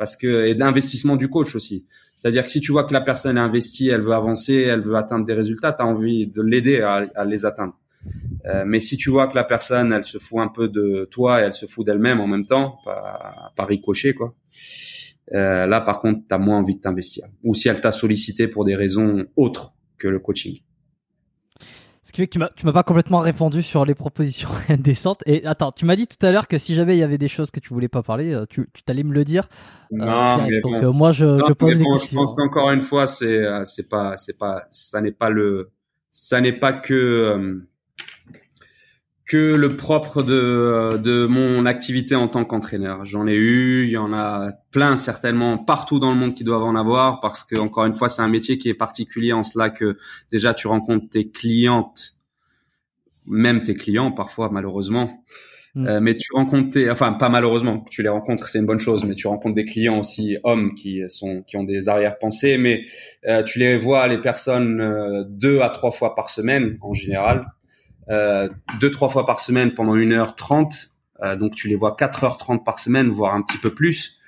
parce 0.00 0.16
que 0.16 0.46
et 0.46 0.54
d'investissement 0.54 1.14
du 1.14 1.28
coach 1.28 1.54
aussi. 1.54 1.84
C'est-à-dire 2.14 2.42
que 2.42 2.50
si 2.50 2.62
tu 2.62 2.72
vois 2.72 2.84
que 2.84 2.94
la 2.94 3.02
personne 3.02 3.36
est 3.36 3.40
investie, 3.40 3.88
elle 3.88 4.00
veut 4.00 4.14
avancer, 4.14 4.54
elle 4.54 4.80
veut 4.80 4.96
atteindre 4.96 5.26
des 5.26 5.34
résultats, 5.34 5.74
tu 5.74 5.82
as 5.82 5.86
envie 5.86 6.26
de 6.26 6.40
l'aider 6.40 6.80
à, 6.80 7.24
les 7.26 7.44
atteindre. 7.44 7.78
Euh, 8.46 8.64
mais 8.66 8.80
si 8.80 8.96
tu 8.96 9.10
vois 9.10 9.26
que 9.26 9.34
la 9.34 9.44
personne, 9.44 9.92
elle 9.92 10.04
se 10.04 10.16
fout 10.16 10.38
un 10.38 10.48
peu 10.48 10.68
de 10.68 11.06
toi 11.10 11.42
et 11.42 11.44
elle 11.44 11.52
se 11.52 11.66
fout 11.66 11.84
d'elle-même 11.84 12.18
en 12.18 12.26
même 12.26 12.46
temps, 12.46 12.78
pas, 12.82 13.52
pas 13.54 13.66
ricochet 13.66 14.14
quoi. 14.14 14.34
Euh, 15.34 15.66
là, 15.66 15.82
par 15.82 16.00
contre, 16.00 16.20
tu 16.26 16.34
as 16.34 16.38
moins 16.38 16.56
envie 16.56 16.76
de 16.76 16.80
t'investir. 16.80 17.26
Ou 17.44 17.52
si 17.52 17.68
elle 17.68 17.82
t'a 17.82 17.92
sollicité 17.92 18.48
pour 18.48 18.64
des 18.64 18.76
raisons 18.76 19.26
autres 19.36 19.74
que 19.98 20.08
le 20.08 20.18
coaching. 20.18 20.60
Ce 22.10 22.12
qui 22.12 22.22
fait 22.22 22.26
que 22.26 22.32
tu 22.32 22.38
m'as, 22.40 22.48
tu 22.56 22.66
m'as 22.66 22.72
pas 22.72 22.82
complètement 22.82 23.20
répondu 23.20 23.62
sur 23.62 23.84
les 23.84 23.94
propositions 23.94 24.48
indécentes. 24.68 25.22
Et 25.26 25.46
attends, 25.46 25.70
tu 25.70 25.84
m'as 25.84 25.94
dit 25.94 26.08
tout 26.08 26.26
à 26.26 26.32
l'heure 26.32 26.48
que 26.48 26.58
si 26.58 26.74
jamais 26.74 26.96
il 26.96 26.98
y 26.98 27.04
avait 27.04 27.18
des 27.18 27.28
choses 27.28 27.52
que 27.52 27.60
tu 27.60 27.72
voulais 27.72 27.86
pas 27.86 28.02
parler, 28.02 28.34
euh, 28.34 28.46
tu, 28.50 28.68
tu 28.74 28.82
t'allais 28.82 29.04
me 29.04 29.14
le 29.14 29.24
dire. 29.24 29.48
Euh, 29.92 29.96
non, 29.98 30.42
mais 30.42 30.60
donc 30.60 30.82
euh, 30.82 30.90
moi 30.90 31.12
je, 31.12 31.38
je 31.46 31.52
pose 31.52 31.78
des 31.78 31.84
questions. 31.84 32.20
Je 32.20 32.24
pense 32.24 32.34
qu'encore 32.34 32.72
une 32.72 32.82
fois, 32.82 33.06
c'est 33.06 33.40
c'est 33.64 33.88
pas 33.88 34.16
c'est 34.16 34.36
pas 34.36 34.64
ça 34.72 35.00
n'est 35.00 35.12
pas 35.12 35.30
le 35.30 35.70
ça 36.10 36.40
n'est 36.40 36.58
pas 36.58 36.72
que 36.72 37.62
que 39.30 39.54
le 39.54 39.76
propre 39.76 40.24
de 40.24 40.98
de 41.00 41.24
mon 41.26 41.64
activité 41.64 42.16
en 42.16 42.26
tant 42.26 42.44
qu'entraîneur. 42.44 43.04
J'en 43.04 43.28
ai 43.28 43.36
eu, 43.36 43.84
il 43.84 43.90
y 43.90 43.96
en 43.96 44.12
a 44.12 44.50
plein 44.72 44.96
certainement 44.96 45.56
partout 45.56 46.00
dans 46.00 46.10
le 46.10 46.18
monde 46.18 46.34
qui 46.34 46.42
doivent 46.42 46.64
en 46.64 46.74
avoir 46.74 47.20
parce 47.20 47.44
que 47.44 47.54
encore 47.54 47.84
une 47.84 47.92
fois, 47.92 48.08
c'est 48.08 48.22
un 48.22 48.28
métier 48.28 48.58
qui 48.58 48.68
est 48.68 48.74
particulier 48.74 49.32
en 49.32 49.44
cela 49.44 49.70
que 49.70 49.96
déjà 50.32 50.52
tu 50.52 50.66
rencontres 50.66 51.08
tes 51.10 51.30
clientes, 51.30 52.16
même 53.24 53.60
tes 53.60 53.76
clients 53.76 54.10
parfois 54.10 54.48
malheureusement. 54.50 55.22
Mm. 55.76 55.86
Euh, 55.86 56.00
mais 56.00 56.16
tu 56.16 56.32
rencontres 56.34 56.70
tes, 56.70 56.90
enfin 56.90 57.12
pas 57.12 57.28
malheureusement, 57.28 57.84
tu 57.88 58.02
les 58.02 58.08
rencontres, 58.08 58.48
c'est 58.48 58.58
une 58.58 58.66
bonne 58.66 58.80
chose, 58.80 59.04
mais 59.04 59.14
tu 59.14 59.28
rencontres 59.28 59.54
des 59.54 59.64
clients 59.64 60.00
aussi 60.00 60.38
hommes 60.42 60.74
qui 60.74 61.02
sont 61.06 61.44
qui 61.46 61.56
ont 61.56 61.62
des 61.62 61.88
arrière-pensées, 61.88 62.58
mais 62.58 62.82
euh, 63.28 63.44
tu 63.44 63.60
les 63.60 63.76
vois 63.76 64.08
les 64.08 64.18
personnes 64.18 64.80
euh, 64.80 65.22
deux 65.28 65.60
à 65.60 65.70
trois 65.70 65.92
fois 65.92 66.16
par 66.16 66.30
semaine 66.30 66.78
en 66.80 66.94
général 66.94 67.46
euh, 67.46 67.59
deux 68.08 68.90
trois 68.90 69.08
fois 69.08 69.24
par 69.26 69.40
semaine 69.40 69.74
pendant 69.74 69.94
une 69.94 70.12
heure 70.12 70.34
trente. 70.34 70.90
Euh, 71.22 71.36
donc 71.36 71.54
tu 71.54 71.68
les 71.68 71.74
vois 71.74 71.96
4h30 71.98 72.64
par 72.64 72.78
semaine, 72.78 73.08
voire 73.10 73.34
un 73.34 73.42
petit 73.42 73.58
peu 73.58 73.74
plus. 73.74 74.18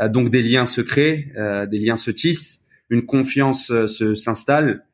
Euh, 0.00 0.08
donc 0.08 0.30
des 0.30 0.42
liens 0.42 0.66
se 0.66 0.80
créent, 0.80 1.32
des 1.68 1.78
liens 1.78 1.96
se 1.96 2.10
tissent, 2.10 2.66
une 2.90 3.06
confiance 3.06 3.66
se 3.86 4.14
s'installe. 4.14 4.84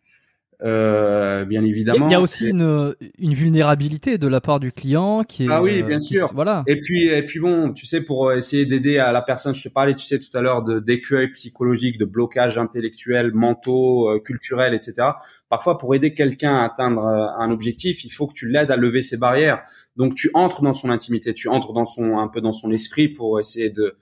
Euh, 0.62 1.45
bien 1.45 1.62
évidemment. 1.65 2.07
Il 2.07 2.12
y 2.12 2.15
a 2.15 2.20
aussi 2.20 2.49
une, 2.49 2.95
une, 3.19 3.35
vulnérabilité 3.35 4.16
de 4.16 4.27
la 4.27 4.41
part 4.41 4.59
du 4.59 4.73
client 4.73 5.23
qui 5.23 5.45
est. 5.45 5.49
Ah 5.51 5.62
oui, 5.62 5.83
bien 5.83 5.99
sûr. 5.99 6.31
Voilà. 6.35 6.65
Et 6.66 6.81
puis, 6.81 7.09
et 7.09 7.23
puis 7.24 7.41
bon, 7.41 7.74
tu 7.74 7.85
sais, 7.85 8.03
pour 8.03 8.33
essayer 8.33 8.65
d'aider 8.65 8.97
à 8.99 9.12
la 9.12 9.20
personne, 9.20 9.55
je 9.55 9.62
te 9.62 9.69
parlais, 9.69 9.95
tu 9.95 10.07
sais, 10.07 10.19
tout 10.19 10.35
à 10.37 10.41
l'heure 10.41 10.62
de 10.62 10.81
d'écueil 10.81 11.28
psychologique, 11.33 11.99
de 11.99 12.07
blocage 12.07 12.57
intellectuel, 12.57 13.33
mentaux, 13.35 14.09
euh, 14.09 14.19
culturel, 14.19 14.73
etc. 14.73 15.09
Parfois, 15.51 15.77
pour 15.77 15.95
aider 15.95 16.15
quelqu'un 16.15 16.57
à 16.57 16.65
atteindre 16.65 17.05
un 17.05 17.51
objectif, 17.51 18.05
il 18.05 18.11
faut 18.11 18.27
que 18.27 18.33
tu 18.35 18.49
l'aides 18.49 18.70
à 18.70 18.77
lever 18.77 19.03
ses 19.03 19.19
barrières. 19.19 19.62
Donc, 19.97 20.15
tu 20.15 20.31
entres 20.33 20.62
dans 20.62 20.73
son 20.73 20.89
intimité, 20.89 21.35
tu 21.35 21.49
entres 21.49 21.74
dans 21.74 21.85
son 21.85 22.19
un 22.19 22.28
peu 22.28 22.41
dans 22.41 22.53
son 22.53 22.73
esprit 22.73 23.09
pour 23.09 23.39
essayer 23.39 23.70
de 23.70 23.95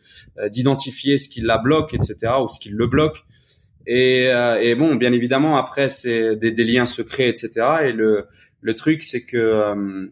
d'identifier 0.51 1.19
ce 1.19 1.29
qui 1.29 1.41
la 1.41 1.59
bloque, 1.59 1.95
etc. 1.95 2.33
ou 2.43 2.49
ce 2.49 2.61
qui 2.61 2.71
le 2.71 2.87
bloque. 2.87 3.25
Et, 3.87 4.29
euh, 4.29 4.61
et, 4.61 4.75
bon, 4.75 4.95
bien 4.95 5.13
évidemment, 5.13 5.57
après, 5.57 5.89
c'est 5.89 6.37
des, 6.37 6.51
des, 6.51 6.65
liens 6.65 6.87
secrets, 6.87 7.29
etc. 7.29 7.51
Et 7.85 7.93
le, 7.93 8.27
le 8.61 8.75
truc, 8.75 9.03
c'est 9.03 9.25
que 9.27 9.37
euh, 9.37 10.07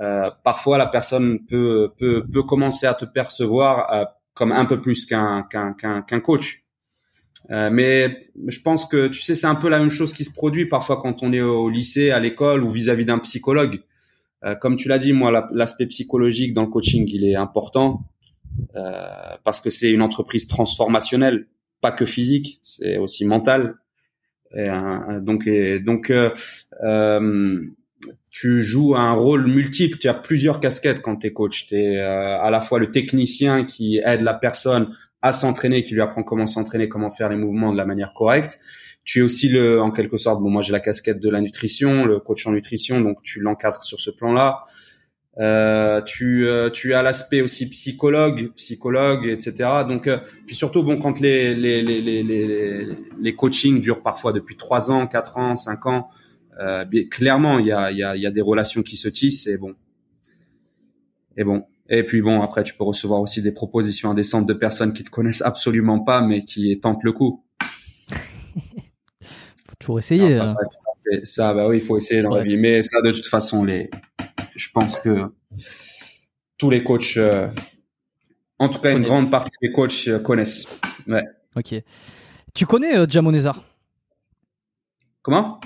euh, 0.00 0.30
parfois, 0.44 0.78
la 0.78 0.86
personne 0.86 1.44
peut, 1.46 1.90
peut, 1.98 2.24
peut 2.30 2.42
commencer 2.42 2.86
à 2.86 2.94
te 2.94 3.04
percevoir 3.04 3.92
euh, 3.92 4.04
comme 4.34 4.52
un 4.52 4.64
peu 4.64 4.80
plus 4.80 5.04
qu'un 5.04 5.42
qu'un 5.42 5.74
qu'un 5.74 6.20
coach. 6.20 6.64
Euh, 7.50 7.70
mais 7.70 8.28
je 8.46 8.60
pense 8.60 8.86
que, 8.86 9.08
tu 9.08 9.20
sais, 9.20 9.34
c'est 9.34 9.46
un 9.46 9.54
peu 9.54 9.68
la 9.68 9.78
même 9.78 9.90
chose 9.90 10.12
qui 10.12 10.24
se 10.24 10.32
produit 10.32 10.66
parfois 10.66 11.00
quand 11.02 11.22
on 11.22 11.32
est 11.32 11.40
au 11.40 11.68
lycée, 11.68 12.10
à 12.10 12.20
l'école 12.20 12.64
ou 12.64 12.70
vis-à-vis 12.70 13.04
d'un 13.04 13.18
psychologue. 13.18 13.80
comme 14.60 14.76
tu 14.76 14.88
l'as 14.88 14.98
dit, 14.98 15.12
moi, 15.12 15.48
l'aspect 15.52 15.86
psychologique 15.86 16.52
dans 16.54 16.62
le 16.62 16.68
coaching, 16.68 17.04
il 17.08 17.24
est 17.24 17.36
important 17.36 18.02
parce 19.44 19.60
que 19.60 19.70
c'est 19.70 19.90
une 19.92 20.02
entreprise 20.02 20.46
transformationnelle 20.46 21.46
pas 21.82 21.92
que 21.92 22.06
physique, 22.06 22.60
c'est 22.62 22.96
aussi 22.96 23.26
mental. 23.26 23.74
Et, 24.54 24.68
euh, 24.70 25.20
donc, 25.20 25.46
euh, 25.48 26.30
euh, 26.82 27.60
tu 28.30 28.62
joues 28.62 28.94
un 28.96 29.12
rôle 29.12 29.46
multiple. 29.46 29.98
Tu 29.98 30.08
as 30.08 30.14
plusieurs 30.14 30.60
casquettes 30.60 31.02
quand 31.02 31.16
tu 31.16 31.26
es 31.26 31.32
coach. 31.32 31.66
Tu 31.66 31.76
es 31.76 32.00
à 32.00 32.50
la 32.50 32.60
fois 32.60 32.78
le 32.78 32.88
technicien 32.88 33.64
qui 33.64 34.00
aide 34.04 34.22
la 34.22 34.34
personne 34.34 34.94
à 35.20 35.32
s'entraîner, 35.32 35.82
qui 35.84 35.94
lui 35.94 36.00
apprend 36.00 36.22
comment 36.22 36.46
s'entraîner, 36.46 36.88
comment 36.88 37.10
faire 37.10 37.28
les 37.28 37.36
mouvements 37.36 37.72
de 37.72 37.76
la 37.76 37.84
manière 37.84 38.14
correcte. 38.14 38.58
Tu 39.04 39.18
es 39.18 39.22
aussi 39.22 39.48
le, 39.48 39.80
en 39.80 39.90
quelque 39.90 40.16
sorte, 40.16 40.40
bon, 40.40 40.50
moi 40.50 40.62
j'ai 40.62 40.72
la 40.72 40.80
casquette 40.80 41.20
de 41.20 41.28
la 41.28 41.40
nutrition, 41.40 42.04
le 42.04 42.20
coach 42.20 42.46
en 42.46 42.52
nutrition, 42.52 43.00
donc 43.00 43.20
tu 43.22 43.40
l'encadres 43.40 43.82
sur 43.82 44.00
ce 44.00 44.10
plan-là. 44.10 44.64
Euh, 45.38 46.02
tu, 46.02 46.46
euh, 46.46 46.68
tu 46.68 46.92
as 46.92 47.02
l'aspect 47.02 47.40
aussi 47.40 47.68
psychologue, 47.70 48.52
psychologue, 48.54 49.26
etc. 49.26 49.70
Donc, 49.88 50.06
euh, 50.06 50.18
puis 50.46 50.54
surtout, 50.54 50.82
bon, 50.82 50.98
quand 50.98 51.20
les 51.20 51.54
les, 51.54 51.82
les, 51.82 52.02
les, 52.02 52.88
les, 53.18 53.34
coachings 53.34 53.80
durent 53.80 54.02
parfois 54.02 54.32
depuis 54.32 54.56
trois 54.56 54.90
ans, 54.90 55.06
quatre 55.06 55.38
ans, 55.38 55.54
cinq 55.54 55.86
ans, 55.86 56.10
clairement, 57.10 57.58
il 57.58 57.66
y 57.66 57.72
a, 57.72 57.90
y, 57.90 58.02
a, 58.02 58.14
y 58.14 58.26
a 58.26 58.30
des 58.30 58.42
relations 58.42 58.82
qui 58.82 58.96
se 58.96 59.08
tissent 59.08 59.46
et 59.46 59.56
bon. 59.56 59.74
Et 61.38 61.44
bon. 61.44 61.64
Et 61.88 62.04
puis 62.04 62.20
bon, 62.20 62.42
après, 62.42 62.62
tu 62.62 62.74
peux 62.74 62.84
recevoir 62.84 63.20
aussi 63.20 63.40
des 63.40 63.52
propositions 63.52 64.10
indécentes 64.10 64.46
de 64.46 64.54
personnes 64.54 64.92
qui 64.92 65.02
te 65.02 65.10
connaissent 65.10 65.42
absolument 65.42 66.00
pas, 66.00 66.20
mais 66.20 66.44
qui 66.44 66.78
tentent 66.78 67.04
le 67.04 67.12
coup. 67.12 67.42
faut 69.22 69.74
toujours 69.78 69.98
essayer. 69.98 70.36
Hein. 70.36 70.54
ça, 70.94 71.10
ça, 71.22 71.54
bah 71.54 71.68
oui, 71.68 71.78
il 71.78 71.82
faut 71.82 71.96
essayer 71.96 72.20
dans 72.20 72.34
la 72.34 72.44
vie. 72.44 72.58
Mais 72.58 72.82
ça, 72.82 73.00
de 73.00 73.12
toute 73.12 73.26
façon, 73.26 73.64
les 73.64 73.90
je 74.54 74.68
pense 74.70 74.96
que 74.96 75.26
tous 76.58 76.70
les 76.70 76.82
coachs, 76.82 77.16
euh, 77.16 77.48
en 78.58 78.68
tout 78.68 78.78
cas 78.78 78.92
une 78.92 79.02
grande 79.02 79.30
partie 79.30 79.56
des 79.60 79.72
coachs 79.72 80.08
euh, 80.08 80.18
connaissent. 80.18 80.66
Ouais. 81.06 81.24
Ok. 81.56 81.74
Tu 82.54 82.66
connais 82.66 82.96
euh, 82.96 83.06
Jamo 83.08 83.32
Nezar 83.32 83.64
Comment? 85.22 85.60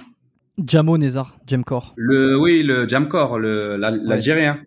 Jamo 0.58 0.96
Nezar, 0.96 1.38
Jamcore. 1.46 1.92
Le, 1.96 2.38
oui, 2.38 2.62
le 2.62 2.88
Jamcore, 2.88 3.38
l'Algérien. 3.38 4.62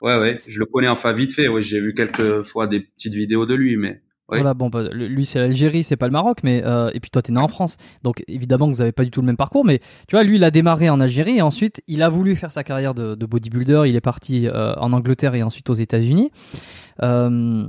Ouais. 0.00 0.18
ouais, 0.18 0.40
je 0.46 0.58
le 0.58 0.66
connais 0.66 0.88
enfin 0.88 1.12
vite 1.12 1.32
fait. 1.32 1.46
J'ai 1.60 1.80
vu 1.80 1.94
quelques 1.94 2.42
fois 2.44 2.66
des 2.66 2.80
petites 2.80 3.14
vidéos 3.14 3.46
de 3.46 3.54
lui, 3.54 3.76
mais 3.76 4.02
voilà, 4.28 4.54
bon, 4.54 4.68
bah, 4.68 4.88
lui 4.92 5.26
c'est 5.26 5.38
l'Algérie, 5.38 5.84
c'est 5.84 5.96
pas 5.96 6.06
le 6.06 6.12
Maroc, 6.12 6.38
mais 6.42 6.62
euh, 6.64 6.90
et 6.94 7.00
puis 7.00 7.10
toi 7.10 7.22
t'es 7.22 7.32
né 7.32 7.40
en 7.40 7.48
France, 7.48 7.76
donc 8.02 8.22
évidemment 8.28 8.70
que 8.70 8.74
vous 8.74 8.82
avez 8.82 8.92
pas 8.92 9.04
du 9.04 9.10
tout 9.10 9.20
le 9.20 9.26
même 9.26 9.36
parcours, 9.36 9.64
mais 9.64 9.78
tu 9.78 10.12
vois, 10.12 10.22
lui 10.22 10.36
il 10.36 10.44
a 10.44 10.50
démarré 10.50 10.88
en 10.90 11.00
Algérie 11.00 11.38
et 11.38 11.42
ensuite 11.42 11.82
il 11.86 12.02
a 12.02 12.08
voulu 12.08 12.36
faire 12.36 12.52
sa 12.52 12.64
carrière 12.64 12.94
de, 12.94 13.14
bodybuilder, 13.26 13.84
il 13.86 13.96
est 13.96 14.00
parti 14.00 14.46
euh, 14.46 14.74
en 14.76 14.92
Angleterre 14.92 15.34
et 15.34 15.42
ensuite 15.42 15.70
aux 15.70 15.74
États-Unis. 15.74 16.30
Euh, 17.02 17.66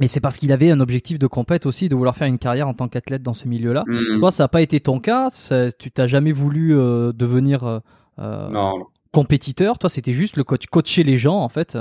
mais 0.00 0.06
c'est 0.06 0.20
parce 0.20 0.36
qu'il 0.36 0.52
avait 0.52 0.70
un 0.70 0.80
objectif 0.80 1.18
de 1.18 1.26
compète 1.26 1.66
aussi, 1.66 1.88
de 1.88 1.96
vouloir 1.96 2.16
faire 2.16 2.28
une 2.28 2.38
carrière 2.38 2.68
en 2.68 2.74
tant 2.74 2.86
qu'athlète 2.86 3.22
dans 3.22 3.34
ce 3.34 3.48
milieu-là. 3.48 3.82
Mmh. 3.86 4.20
Toi, 4.20 4.30
ça 4.30 4.44
n'a 4.44 4.48
pas 4.48 4.62
été 4.62 4.78
ton 4.78 5.00
cas. 5.00 5.30
tu 5.78 5.90
t'as 5.90 6.06
jamais 6.06 6.30
voulu 6.30 6.68
devenir 6.68 7.80
non. 8.16 8.84
compétiteur. 9.10 9.76
Toi, 9.80 9.90
c'était 9.90 10.12
juste 10.12 10.36
le 10.36 10.44
coach, 10.44 10.66
coacher 10.66 11.02
les 11.02 11.16
gens, 11.16 11.38
en 11.38 11.48
fait. 11.48 11.76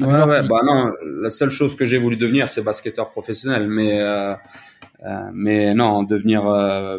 Ouais, 0.00 0.22
ouais, 0.24 0.46
bah 0.48 0.60
non, 0.64 0.92
la 1.20 1.30
seule 1.30 1.50
chose 1.50 1.76
que 1.76 1.84
j'ai 1.84 1.98
voulu 1.98 2.16
devenir, 2.16 2.48
c'est 2.48 2.64
basketteur 2.64 3.10
professionnel. 3.10 3.68
Mais, 3.68 4.00
euh, 4.00 4.34
euh 5.04 5.30
mais 5.32 5.74
non, 5.74 6.02
devenir. 6.02 6.46
Euh, 6.46 6.98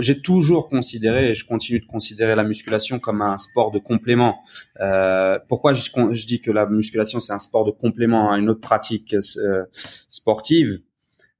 j'ai 0.00 0.20
toujours 0.20 0.68
considéré, 0.68 1.30
et 1.30 1.34
je 1.34 1.46
continue 1.46 1.80
de 1.80 1.86
considérer 1.86 2.34
la 2.34 2.44
musculation 2.44 2.98
comme 2.98 3.22
un 3.22 3.38
sport 3.38 3.70
de 3.70 3.78
complément. 3.78 4.40
Euh, 4.80 5.38
pourquoi 5.48 5.72
je, 5.72 5.82
je, 6.12 6.26
dis 6.26 6.40
que 6.40 6.50
la 6.50 6.66
musculation, 6.66 7.20
c'est 7.20 7.32
un 7.32 7.38
sport 7.38 7.64
de 7.64 7.70
complément 7.70 8.30
à 8.30 8.38
une 8.38 8.48
autre 8.48 8.60
pratique 8.60 9.16
sportive? 10.08 10.80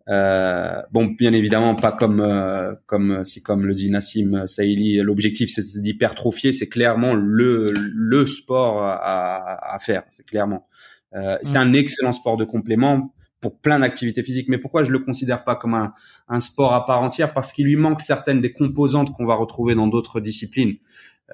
Euh, 0.08 0.82
bon, 0.90 1.06
bien 1.06 1.32
évidemment, 1.32 1.76
pas 1.76 1.92
comme 1.92 2.20
euh, 2.20 2.74
comme 2.86 3.24
si 3.24 3.42
comme 3.42 3.66
le 3.66 3.74
dit 3.74 3.90
Nassim 3.90 4.46
Saïli, 4.46 4.96
l'objectif 4.96 5.48
c'est 5.50 5.80
d'hypertrophier, 5.80 6.52
c'est 6.52 6.68
clairement 6.68 7.14
le 7.14 7.72
le 7.72 8.26
sport 8.26 8.82
à, 8.82 9.74
à 9.74 9.78
faire, 9.78 10.02
c'est 10.10 10.26
clairement. 10.26 10.66
Euh, 11.14 11.36
c'est 11.42 11.58
mm. 11.58 11.62
un 11.62 11.72
excellent 11.72 12.12
sport 12.12 12.36
de 12.36 12.44
complément 12.44 13.14
pour 13.40 13.58
plein 13.58 13.80
d'activités 13.80 14.22
physiques. 14.22 14.48
Mais 14.48 14.58
pourquoi 14.58 14.84
je 14.84 14.92
le 14.92 15.00
considère 15.00 15.44
pas 15.44 15.56
comme 15.56 15.74
un, 15.74 15.92
un 16.28 16.40
sport 16.40 16.72
à 16.74 16.86
part 16.86 17.02
entière? 17.02 17.32
Parce 17.32 17.52
qu'il 17.52 17.66
lui 17.66 17.76
manque 17.76 18.00
certaines 18.00 18.40
des 18.40 18.52
composantes 18.52 19.12
qu'on 19.12 19.26
va 19.26 19.34
retrouver 19.34 19.74
dans 19.74 19.88
d'autres 19.88 20.20
disciplines, 20.20 20.76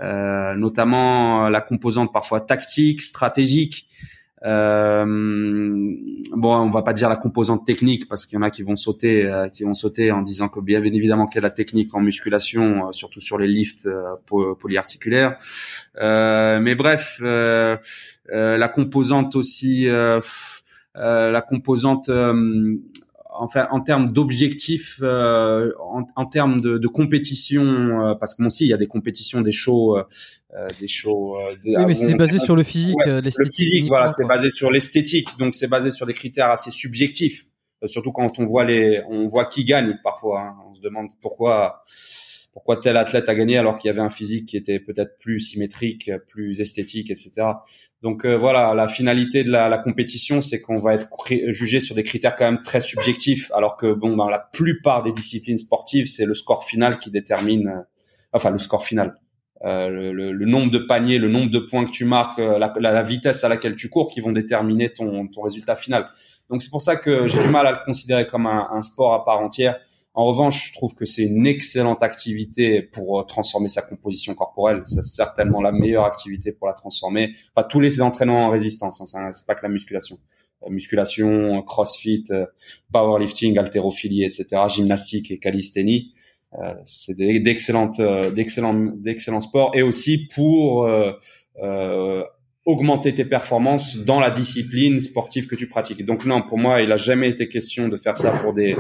euh, 0.01 0.55
notamment 0.55 1.49
la 1.49 1.61
composante 1.61 2.13
parfois 2.13 2.41
tactique, 2.41 3.03
stratégique. 3.03 3.87
Euh, 4.45 5.05
bon, 5.05 6.57
on 6.57 6.71
va 6.71 6.83
pas 6.83 6.93
dire 6.93 7.09
la 7.09 7.17
composante 7.17 7.67
technique 7.67 8.09
parce 8.09 8.25
qu'il 8.25 8.37
y 8.37 8.39
en 8.39 8.43
a 8.43 8.51
qui 8.51 8.63
vont 8.63 8.77
sauter, 8.77 9.25
euh, 9.25 9.49
qui 9.49 9.65
vont 9.65 9.75
sauter 9.75 10.13
en 10.13 10.23
disant 10.23 10.49
que 10.49 10.61
bien 10.61 10.83
évidemment 10.85 11.27
qu'il 11.27 11.37
y 11.37 11.45
a 11.45 11.49
la 11.49 11.51
technique 11.51 11.95
en 11.95 12.01
musculation, 12.01 12.89
euh, 12.89 12.93
surtout 12.93 13.21
sur 13.21 13.39
les 13.39 13.49
lifts 13.49 13.87
euh, 13.87 14.55
polyarticulaires. 14.61 15.37
mais 16.01 16.75
bref, 16.75 17.21
la 18.29 18.69
composante 18.69 19.37
aussi, 19.37 19.87
la 20.95 21.43
composante 21.43 22.11
enfin 23.39 23.67
en 23.71 23.81
termes 23.81 24.11
d'objectifs, 24.11 25.01
euh, 25.03 25.73
en, 25.81 26.05
en, 26.17 26.27
termes 26.27 26.61
de, 26.61 26.79
de 26.79 26.89
compétition, 26.89 27.63
euh, 27.65 28.15
parce 28.15 28.35
que 28.35 28.43
bon 28.43 28.51
si 28.51 28.65
il 28.67 28.69
y 28.69 28.73
a 28.73 28.77
des 28.77 28.87
compétitions, 28.87 29.41
des 29.41 29.53
shows, 29.53 29.97
euh, 29.99 30.69
des 30.81 30.89
shows. 30.89 31.39
oui, 31.65 31.77
mais 31.87 31.95
c'est 31.95 32.15
basé 32.15 32.39
sur 32.39 32.57
le 32.57 32.63
physique, 32.63 32.97
l'esthétique. 33.07 33.39
Le 33.39 33.51
physique, 33.51 33.89
voilà, 33.89 34.09
c'est 34.09 34.27
basé 34.27 34.51
sur 34.51 34.71
l'esthétique, 34.71 35.29
donc 35.39 35.55
c'est 35.55 35.69
basé 35.69 35.91
sur 35.91 36.07
des 36.07 36.15
critères 36.15 36.51
assez 36.51 36.71
subjectifs. 36.71 37.47
surtout 37.87 38.13
quand 38.13 38.39
on 38.39 38.47
voit 38.47 38.65
les, 38.65 39.03
on 39.09 39.29
voit 39.29 39.45
qui 39.45 39.65
gagne 39.65 39.99
parfois. 40.03 40.41
Hein. 40.41 40.57
On 40.71 40.75
se 40.75 40.81
demande 40.81 41.09
pourquoi 41.21 41.85
pourquoi 42.59 42.79
tel 42.79 42.97
athlète 42.97 43.29
a 43.29 43.37
gagné 43.37 43.57
alors 43.57 43.79
qu'il 43.79 43.87
y 43.87 43.93
avait 43.93 44.01
un 44.01 44.11
physique 44.11 44.47
qui 44.47 44.57
était 44.57 44.81
peut-être 44.81 45.17
plus 45.21 45.39
symétrique, 45.39 46.11
plus 46.27 46.61
esthétique, 46.61 47.09
etc. 47.09 47.31
Donc 48.03 48.25
euh, 48.25 48.37
voilà, 48.37 48.75
la 48.75 48.89
finalité 48.89 49.45
de 49.45 49.51
la, 49.53 49.69
la 49.69 49.79
compétition, 49.79 50.41
c'est 50.41 50.61
qu'on 50.61 50.81
va 50.81 50.95
être 50.95 51.09
jugé 51.53 51.79
sur 51.79 51.95
des 51.95 52.03
critères 52.03 52.35
quand 52.35 52.47
même 52.47 52.63
très 52.63 52.81
subjectifs, 52.81 53.53
alors 53.55 53.77
que 53.77 53.93
bon, 53.95 54.17
dans 54.17 54.29
la 54.29 54.41
plupart 54.41 55.05
des 55.05 55.13
disciplines 55.13 55.57
sportives, 55.57 56.07
c'est 56.07 56.27
le 56.27 56.35
score 56.35 56.65
final 56.65 56.99
qui 56.99 57.13
détermine, 57.13 57.69
euh, 57.69 57.83
enfin 58.33 58.51
le 58.51 58.59
score 58.59 58.85
final, 58.85 59.15
euh, 59.65 59.89
le, 59.89 60.33
le, 60.33 60.47
nombre 60.47 60.73
de 60.73 60.79
paniers, 60.79 61.19
le 61.19 61.29
nombre 61.29 61.53
de 61.53 61.61
points 61.61 61.85
que 61.85 61.93
tu 61.93 62.05
marques, 62.05 62.41
euh, 62.41 62.59
la, 62.59 62.75
la, 62.81 63.03
vitesse 63.05 63.45
à 63.45 63.49
laquelle 63.49 63.77
tu 63.77 63.89
cours, 63.89 64.11
qui 64.11 64.21
vont 64.21 64.33
déterminer 64.33 64.93
ton, 64.93 65.29
ton 65.29 65.43
résultat 65.43 65.77
final. 65.77 66.09
Donc 66.51 66.61
c'est 66.61 66.71
pour 66.71 66.83
ça 66.83 66.97
que 66.97 67.29
j'ai 67.29 67.39
du 67.39 67.49
mal 67.49 67.69
à 67.69 67.71
le 67.71 67.79
considérer 67.85 68.27
comme 68.27 68.49
un, 68.49 68.67
un 68.73 68.83
sport 68.83 69.15
à 69.15 69.25
part 69.25 69.39
entière. 69.39 69.79
En 70.19 70.25
revanche, 70.25 70.71
je 70.71 70.73
trouve 70.73 70.97
que 70.97 71.05
c'est 71.05 71.23
une 71.23 71.47
excellente 71.47 72.03
activité 72.03 72.83
pour 72.83 73.21
euh, 73.21 73.23
transformer 73.23 73.69
sa 73.69 73.83
composition 73.83 74.35
corporelle. 74.35 74.83
C'est 74.85 75.05
certainement 75.05 75.63
la 75.63 75.71
meilleure 75.71 76.07
activité 76.07 76.51
pour 76.51 76.67
la 76.67 76.73
transformer. 76.73 77.37
Pas 77.55 77.63
tous 77.63 77.79
les 77.79 78.03
entraînements 78.03 78.47
en 78.47 78.51
résistance, 78.51 79.15
hein, 79.15 79.31
c'est 79.33 79.47
pas 79.47 79.55
que 79.55 79.63
la 79.63 79.69
musculation. 79.69 80.19
Euh, 80.65 80.71
musculation, 80.71 81.63
crossfit, 81.63 82.25
euh, 82.33 82.47
powerlifting, 82.93 83.59
haltérophilie, 83.59 84.25
etc., 84.25 84.61
gymnastique 84.69 85.31
et 85.31 85.39
calisthénie. 85.39 86.15
c'est 86.85 87.15
d'excellentes, 87.17 88.01
d'excellents, 88.01 88.75
d'excellents 88.75 89.39
sports 89.39 89.71
et 89.77 89.83
aussi 89.83 90.27
pour 90.35 90.89
euh, 91.63 92.25
augmenter 92.69 93.15
tes 93.15 93.25
performances 93.25 93.97
dans 93.97 94.21
la 94.21 94.31
discipline 94.31 95.01
sportive 95.01 95.47
que 95.47 95.55
tu 95.55 95.69
pratiques. 95.69 96.05
Donc 96.05 96.27
non, 96.27 96.43
pour 96.43 96.59
moi, 96.59 96.83
il 96.83 96.93
a 96.93 96.99
jamais 96.99 97.31
été 97.31 97.49
question 97.49 97.89
de 97.89 97.97
faire 97.97 98.19
ça 98.19 98.31
pour 98.31 98.53
des 98.53 98.77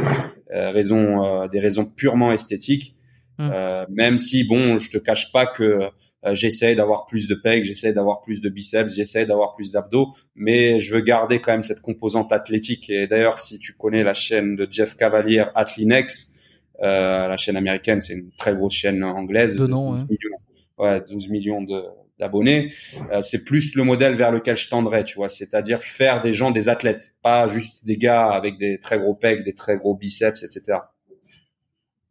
euh, 0.54 0.70
raisons, 0.72 1.24
euh, 1.24 1.48
des 1.48 1.58
raisons 1.58 1.86
purement 1.86 2.30
esthétiques. 2.30 2.94
Hum. 3.38 3.50
Euh, 3.50 3.86
même 3.88 4.18
si 4.18 4.44
bon, 4.44 4.78
je 4.78 4.90
te 4.90 4.98
cache 4.98 5.32
pas 5.32 5.46
que 5.46 5.88
j'essaie 6.32 6.74
d'avoir 6.74 7.06
plus 7.06 7.28
de 7.28 7.34
pecs, 7.34 7.64
j'essaie 7.64 7.94
d'avoir 7.94 8.20
plus 8.20 8.42
de 8.42 8.50
biceps, 8.50 8.94
j'essaie 8.94 9.24
d'avoir 9.24 9.54
plus 9.54 9.72
d'abdos, 9.72 10.12
mais 10.34 10.80
je 10.80 10.94
veux 10.94 11.00
garder 11.00 11.40
quand 11.40 11.52
même 11.52 11.62
cette 11.62 11.80
composante 11.80 12.30
athlétique. 12.30 12.90
Et 12.90 13.06
d'ailleurs, 13.06 13.38
si 13.38 13.58
tu 13.58 13.72
connais 13.72 14.02
la 14.02 14.12
chaîne 14.12 14.54
de 14.54 14.68
Jeff 14.70 14.96
Cavalier, 14.96 15.44
Athlinex, 15.54 16.38
la 16.82 17.36
chaîne 17.38 17.56
américaine, 17.56 18.00
c'est 18.02 18.12
une 18.12 18.32
très 18.36 18.54
grosse 18.54 18.74
chaîne 18.74 19.02
anglaise. 19.02 19.56
De 19.56 19.66
nom, 19.66 19.92
12 19.92 20.08
millions, 20.10 20.38
ouais, 20.78 21.02
12 21.08 21.28
millions 21.28 21.62
de, 21.62 21.84
d'abonnés, 22.18 22.72
euh, 23.12 23.20
c'est 23.20 23.44
plus 23.44 23.74
le 23.74 23.84
modèle 23.84 24.16
vers 24.16 24.32
lequel 24.32 24.56
je 24.56 24.68
tendrais, 24.68 25.04
tu 25.04 25.16
vois, 25.16 25.28
c'est-à-dire 25.28 25.82
faire 25.82 26.20
des 26.20 26.32
gens 26.32 26.50
des 26.50 26.68
athlètes, 26.68 27.14
pas 27.22 27.46
juste 27.48 27.84
des 27.84 27.96
gars 27.96 28.30
avec 28.30 28.58
des 28.58 28.78
très 28.78 28.98
gros 28.98 29.14
pecs, 29.14 29.44
des 29.44 29.54
très 29.54 29.76
gros 29.76 29.94
biceps, 29.94 30.42
etc. 30.42 30.78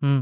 Hmm. 0.01 0.21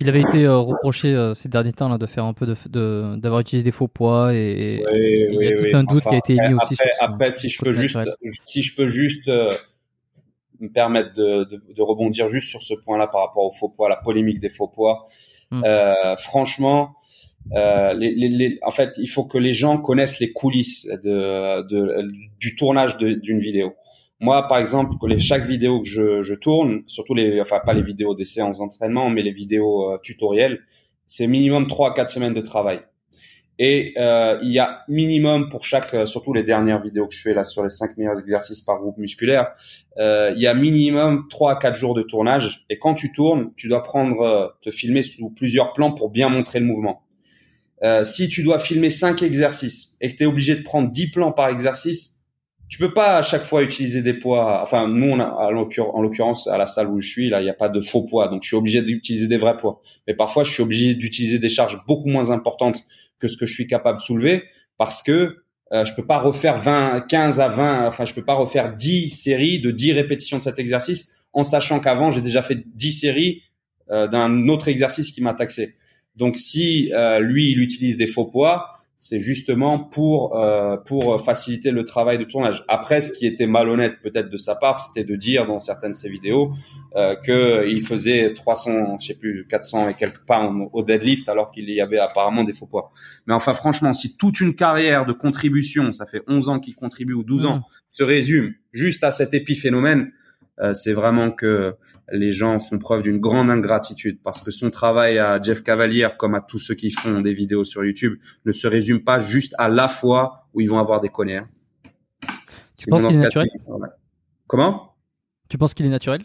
Il 0.00 0.08
avait 0.08 0.22
été 0.22 0.46
euh, 0.46 0.56
reproché 0.56 1.14
euh, 1.14 1.34
ces 1.34 1.48
derniers 1.48 1.72
temps 1.72 1.88
là, 1.88 1.98
de 1.98 2.06
faire 2.06 2.24
un 2.24 2.32
peu 2.32 2.46
de, 2.46 3.16
d'avoir 3.16 3.40
utilisé 3.40 3.62
des 3.62 3.70
faux 3.70 3.86
poids 3.86 4.34
et, 4.34 4.82
il 4.92 5.42
y 5.42 5.52
a 5.52 5.70
tout 5.70 5.76
un 5.76 5.84
doute 5.84 6.02
qui 6.02 6.14
a 6.14 6.18
été 6.18 6.32
émis 6.34 6.54
aussi. 6.54 6.74
Sur 6.74 6.86
après, 7.00 7.32
si, 7.34 7.48
je 7.48 7.62
peux 7.62 7.72
juste, 7.72 7.98
si 8.44 8.62
je 8.62 8.74
peux 8.74 8.86
juste 8.86 9.28
me 9.28 10.68
permettre 10.68 11.14
de, 11.14 11.44
de, 11.44 11.82
rebondir 11.82 12.28
juste 12.28 12.48
sur 12.48 12.62
ce 12.62 12.74
point-là 12.84 13.06
par 13.06 13.20
rapport 13.20 13.44
aux 13.44 13.52
faux 13.52 13.68
poids, 13.68 13.88
la 13.88 13.96
polémique 13.96 14.40
des 14.40 14.48
faux 14.48 14.68
poids. 14.68 15.06
Hmm. 15.50 15.62
franchement, 16.16 16.96
euh, 17.54 17.92
les, 17.94 18.14
les, 18.14 18.58
en 18.62 18.70
fait, 18.70 18.92
il 18.98 19.08
faut 19.08 19.24
que 19.24 19.38
les 19.38 19.52
gens 19.52 19.78
connaissent 19.78 20.20
les 20.20 20.32
coulisses 20.32 20.86
de, 20.86 21.66
de 21.68 22.04
du 22.38 22.56
tournage 22.56 22.96
d'une 22.96 23.38
vidéo. 23.38 23.74
Moi, 24.20 24.46
par 24.46 24.58
exemple, 24.58 24.94
les, 25.08 25.18
chaque 25.18 25.46
vidéo 25.46 25.80
que 25.80 25.88
je, 25.88 26.22
je, 26.22 26.34
tourne, 26.34 26.82
surtout 26.86 27.14
les, 27.14 27.40
enfin 27.40 27.60
pas 27.64 27.74
les 27.74 27.82
vidéos 27.82 28.14
des 28.14 28.24
séances 28.24 28.58
d'entraînement, 28.58 29.10
mais 29.10 29.22
les 29.22 29.32
vidéos 29.32 29.90
euh, 29.90 29.98
tutoriels, 30.00 30.60
c'est 31.06 31.26
minimum 31.26 31.66
3 31.66 31.90
à 31.90 31.94
4 31.94 32.08
semaines 32.08 32.34
de 32.34 32.40
travail. 32.40 32.82
Et 33.58 33.92
euh, 33.98 34.38
il 34.42 34.50
y 34.50 34.58
a 34.58 34.82
minimum 34.88 35.48
pour 35.48 35.62
chaque, 35.64 35.92
euh, 35.94 36.06
surtout 36.06 36.32
les 36.32 36.42
dernières 36.42 36.80
vidéos 36.80 37.06
que 37.06 37.14
je 37.14 37.20
fais 37.20 37.34
là 37.34 37.44
sur 37.44 37.62
les 37.62 37.70
5 37.70 37.96
meilleurs 37.98 38.18
exercices 38.18 38.62
par 38.62 38.78
groupe 38.78 38.96
musculaire, 38.96 39.52
euh, 39.98 40.32
il 40.34 40.42
y 40.42 40.46
a 40.46 40.54
minimum 40.54 41.26
3 41.28 41.52
à 41.52 41.56
4 41.56 41.76
jours 41.76 41.94
de 41.94 42.02
tournage. 42.02 42.64
Et 42.70 42.78
quand 42.78 42.94
tu 42.94 43.12
tournes, 43.12 43.52
tu 43.56 43.68
dois 43.68 43.82
prendre, 43.82 44.20
euh, 44.22 44.48
te 44.62 44.70
filmer 44.70 45.02
sous 45.02 45.30
plusieurs 45.30 45.72
plans 45.72 45.92
pour 45.92 46.10
bien 46.10 46.28
montrer 46.28 46.60
le 46.60 46.66
mouvement. 46.66 47.02
Euh, 47.84 48.04
si 48.04 48.28
tu 48.28 48.42
dois 48.42 48.58
filmer 48.58 48.90
5 48.90 49.22
exercices 49.22 49.96
et 50.00 50.10
que 50.10 50.16
tu 50.16 50.22
es 50.22 50.26
obligé 50.26 50.54
de 50.54 50.62
prendre 50.62 50.90
10 50.90 51.10
plans 51.10 51.32
par 51.32 51.48
exercice, 51.48 52.20
tu 52.68 52.78
peux 52.78 52.94
pas 52.94 53.18
à 53.18 53.22
chaque 53.22 53.44
fois 53.44 53.62
utiliser 53.62 54.02
des 54.02 54.14
poids. 54.14 54.62
Enfin, 54.62 54.88
nous, 54.88 55.10
on 55.10 55.20
a, 55.20 55.26
en 55.26 55.50
l'occurrence, 56.00 56.46
à 56.46 56.56
la 56.56 56.66
salle 56.66 56.88
où 56.88 57.00
je 57.00 57.08
suis, 57.08 57.28
là, 57.28 57.40
il 57.40 57.44
n'y 57.44 57.50
a 57.50 57.54
pas 57.54 57.68
de 57.68 57.80
faux 57.80 58.02
poids, 58.04 58.28
donc 58.28 58.42
je 58.42 58.48
suis 58.48 58.56
obligé 58.56 58.80
d'utiliser 58.82 59.26
des 59.28 59.36
vrais 59.36 59.56
poids. 59.56 59.82
Mais 60.06 60.14
parfois, 60.14 60.44
je 60.44 60.52
suis 60.52 60.62
obligé 60.62 60.94
d'utiliser 60.94 61.38
des 61.38 61.50
charges 61.50 61.78
beaucoup 61.86 62.08
moins 62.08 62.30
importantes 62.30 62.84
que 63.18 63.28
ce 63.28 63.36
que 63.36 63.46
je 63.46 63.52
suis 63.52 63.66
capable 63.66 63.98
de 63.98 64.02
soulever 64.02 64.44
parce 64.78 65.02
que 65.02 65.36
euh, 65.72 65.84
je 65.84 65.94
peux 65.94 66.06
pas 66.06 66.18
refaire 66.18 66.56
20, 66.56 67.02
15 67.08 67.40
à 67.40 67.48
20, 67.48 67.86
enfin, 67.86 68.04
je 68.04 68.14
peux 68.14 68.24
pas 68.24 68.34
refaire 68.34 68.74
10 68.74 69.10
séries 69.10 69.60
de 69.60 69.70
10 69.70 69.92
répétitions 69.92 70.38
de 70.38 70.42
cet 70.42 70.58
exercice 70.58 71.16
en 71.32 71.42
sachant 71.42 71.80
qu'avant, 71.80 72.10
j'ai 72.10 72.20
déjà 72.20 72.42
fait 72.42 72.62
10 72.74 72.92
séries 72.92 73.42
euh, 73.90 74.06
d'un 74.06 74.48
autre 74.48 74.68
exercice 74.68 75.10
qui 75.10 75.22
m'a 75.22 75.34
taxé. 75.34 75.76
Donc 76.16 76.36
si 76.36 76.92
euh, 76.92 77.20
lui 77.20 77.50
il 77.50 77.60
utilise 77.60 77.96
des 77.96 78.06
faux 78.06 78.26
poids, 78.26 78.68
c'est 79.02 79.18
justement 79.18 79.80
pour 79.80 80.36
euh, 80.36 80.76
pour 80.76 81.20
faciliter 81.20 81.72
le 81.72 81.82
travail 81.82 82.18
de 82.18 82.24
tournage. 82.24 82.62
Après, 82.68 83.00
ce 83.00 83.10
qui 83.10 83.26
était 83.26 83.46
malhonnête 83.46 83.94
peut-être 84.00 84.30
de 84.30 84.36
sa 84.36 84.54
part, 84.54 84.78
c'était 84.78 85.02
de 85.02 85.16
dire 85.16 85.44
dans 85.44 85.58
certaines 85.58 85.90
de 85.90 85.96
ses 85.96 86.08
vidéos 86.08 86.52
euh, 86.94 87.16
que 87.16 87.66
il 87.68 87.80
faisait 87.80 88.32
300, 88.32 88.98
je 89.00 89.08
sais 89.08 89.14
plus, 89.14 89.44
400 89.48 89.88
et 89.88 89.94
quelques 89.94 90.24
pounds 90.24 90.68
au 90.72 90.84
deadlift 90.84 91.28
alors 91.28 91.50
qu'il 91.50 91.68
y 91.68 91.80
avait 91.80 91.98
apparemment 91.98 92.44
des 92.44 92.52
faux 92.52 92.66
poids. 92.66 92.92
Mais 93.26 93.34
enfin, 93.34 93.54
franchement, 93.54 93.92
si 93.92 94.16
toute 94.16 94.40
une 94.40 94.54
carrière 94.54 95.04
de 95.04 95.12
contribution, 95.12 95.90
ça 95.90 96.06
fait 96.06 96.22
11 96.28 96.48
ans 96.48 96.60
qu'il 96.60 96.76
contribue 96.76 97.14
ou 97.14 97.24
12 97.24 97.46
ans, 97.46 97.56
mmh. 97.56 97.64
se 97.90 98.04
résume 98.04 98.54
juste 98.70 99.02
à 99.02 99.10
cet 99.10 99.34
épiphénomène, 99.34 100.12
c'est 100.72 100.92
vraiment 100.92 101.30
que 101.30 101.74
les 102.12 102.32
gens 102.32 102.58
font 102.58 102.78
preuve 102.78 103.02
d'une 103.02 103.18
grande 103.18 103.50
ingratitude 103.50 104.20
parce 104.22 104.42
que 104.42 104.50
son 104.50 104.70
travail 104.70 105.18
à 105.18 105.40
Jeff 105.40 105.62
Cavalier, 105.62 106.08
comme 106.18 106.34
à 106.34 106.40
tous 106.40 106.58
ceux 106.58 106.74
qui 106.74 106.90
font 106.90 107.20
des 107.20 107.32
vidéos 107.32 107.64
sur 107.64 107.84
YouTube, 107.84 108.18
ne 108.44 108.52
se 108.52 108.66
résume 108.66 109.02
pas 109.02 109.18
juste 109.18 109.54
à 109.58 109.68
la 109.68 109.88
fois 109.88 110.46
où 110.52 110.60
ils 110.60 110.68
vont 110.68 110.78
avoir 110.78 111.00
des 111.00 111.08
connards. 111.08 111.46
Tu 112.76 112.86
penses 112.88 113.06
qu'il 113.06 113.16
est 113.16 113.22
naturel 113.22 113.48
Comment? 114.46 114.96
Tu 115.48 115.58
penses 115.58 115.74
qu'il 115.74 115.86
est 115.86 115.90
naturel? 115.90 116.24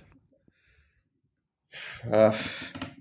Euh, 2.12 2.32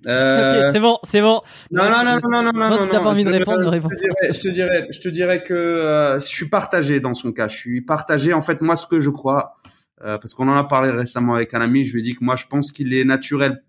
Euh... 0.07 0.71
c'est 0.71 0.79
bon, 0.79 0.99
c'est 1.03 1.21
bon. 1.21 1.41
Non, 1.73 1.91
non, 1.91 2.05
non, 2.05 2.19
non, 2.23 2.43
non, 2.43 2.53
non, 2.53 2.71
non. 2.71 2.85
Si 2.85 2.91
t'as 2.91 3.01
pas 3.01 3.11
envie 3.11 3.25
de 3.25 3.31
répondre, 3.31 3.59
ne 3.59 3.67
réponds. 3.67 3.89
Je 3.91 4.39
te 4.39 4.49
dirais, 4.49 4.87
je 4.93 5.01
te 5.01 5.09
dirais 5.09 5.43
que 5.43 5.53
euh, 5.53 6.21
je 6.21 6.27
suis 6.27 6.49
partagé 6.49 7.01
dans 7.01 7.13
son 7.13 7.33
cas. 7.33 7.49
Je 7.49 7.57
suis 7.57 7.81
partagé. 7.81 8.33
En 8.33 8.41
fait, 8.41 8.61
moi, 8.61 8.77
ce 8.77 8.87
que 8.87 9.01
je 9.01 9.11
crois, 9.11 9.57
euh, 9.65 9.71
parce 10.01 10.35
qu'on 10.35 10.49
en 10.49 10.57
a 10.57 10.65
parlé 10.65 10.91
récemment 10.91 11.35
avec 11.35 11.55
un 11.55 11.61
ami, 11.61 11.85
je 11.85 11.95
lui 11.95 12.01
ai 12.01 12.03
dit 12.03 12.15
que 12.15 12.25
moi, 12.25 12.37
je 12.37 12.47
pense 12.47 12.71
qu'il 12.73 12.93
est 12.93 13.05
naturel 13.05 13.63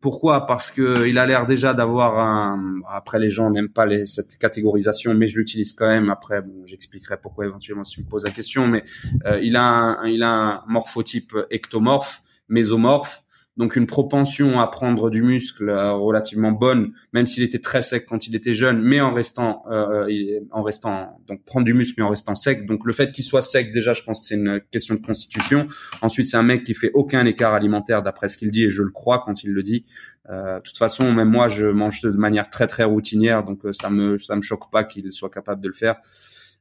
pourquoi? 0.00 0.46
Parce 0.46 0.70
que 0.70 1.08
il 1.08 1.18
a 1.18 1.26
l'air 1.26 1.46
déjà 1.46 1.74
d'avoir 1.74 2.18
un. 2.18 2.80
Après, 2.88 3.18
les 3.18 3.30
gens 3.30 3.50
n'aiment 3.50 3.72
pas 3.72 3.86
cette 4.04 4.38
catégorisation, 4.38 5.14
mais 5.14 5.26
je 5.26 5.38
l'utilise 5.38 5.72
quand 5.72 5.88
même. 5.88 6.10
Après, 6.10 6.42
bon, 6.42 6.66
j'expliquerai 6.66 7.16
pourquoi 7.16 7.46
éventuellement 7.46 7.84
si 7.84 7.94
tu 7.96 8.02
me 8.02 8.06
poses 8.06 8.24
la 8.24 8.30
question. 8.30 8.68
Mais 8.68 8.84
euh, 9.24 9.40
il 9.42 9.56
a 9.56 9.98
il 10.06 10.22
a 10.22 10.30
un 10.30 10.64
morphotype 10.68 11.34
ectomorphe, 11.50 12.22
mésomorphe, 12.48 13.24
donc 13.56 13.76
une 13.76 13.86
propension 13.86 14.60
à 14.60 14.66
prendre 14.66 15.08
du 15.08 15.22
muscle 15.22 15.70
euh, 15.70 15.92
relativement 15.92 16.52
bonne, 16.52 16.92
même 17.12 17.24
s'il 17.24 17.42
était 17.42 17.58
très 17.58 17.80
sec 17.80 18.04
quand 18.06 18.26
il 18.26 18.36
était 18.36 18.52
jeune, 18.52 18.82
mais 18.82 19.00
en 19.00 19.14
restant, 19.14 19.64
euh, 19.70 20.40
en 20.50 20.62
restant, 20.62 21.20
donc 21.26 21.42
prendre 21.44 21.64
du 21.64 21.72
muscle 21.72 21.94
mais 21.98 22.04
en 22.04 22.10
restant 22.10 22.34
sec. 22.34 22.66
Donc 22.66 22.84
le 22.84 22.92
fait 22.92 23.12
qu'il 23.12 23.24
soit 23.24 23.42
sec 23.42 23.72
déjà, 23.72 23.94
je 23.94 24.02
pense 24.02 24.20
que 24.20 24.26
c'est 24.26 24.34
une 24.34 24.60
question 24.70 24.94
de 24.94 25.00
constitution. 25.00 25.66
Ensuite, 26.02 26.28
c'est 26.28 26.36
un 26.36 26.42
mec 26.42 26.64
qui 26.64 26.74
fait 26.74 26.90
aucun 26.92 27.24
écart 27.24 27.54
alimentaire 27.54 28.02
d'après 28.02 28.28
ce 28.28 28.36
qu'il 28.36 28.50
dit 28.50 28.64
et 28.64 28.70
je 28.70 28.82
le 28.82 28.90
crois 28.90 29.22
quand 29.24 29.42
il 29.42 29.52
le 29.52 29.62
dit. 29.62 29.86
Euh, 30.28 30.56
de 30.56 30.62
toute 30.62 30.76
façon, 30.76 31.12
même 31.12 31.30
moi, 31.30 31.48
je 31.48 31.66
mange 31.66 32.02
de 32.02 32.10
manière 32.10 32.50
très 32.50 32.66
très 32.66 32.84
routinière, 32.84 33.44
donc 33.44 33.64
euh, 33.64 33.72
ça 33.72 33.88
me 33.88 34.18
ça 34.18 34.36
me 34.36 34.42
choque 34.42 34.70
pas 34.70 34.84
qu'il 34.84 35.10
soit 35.12 35.30
capable 35.30 35.62
de 35.62 35.68
le 35.68 35.74
faire. 35.74 35.96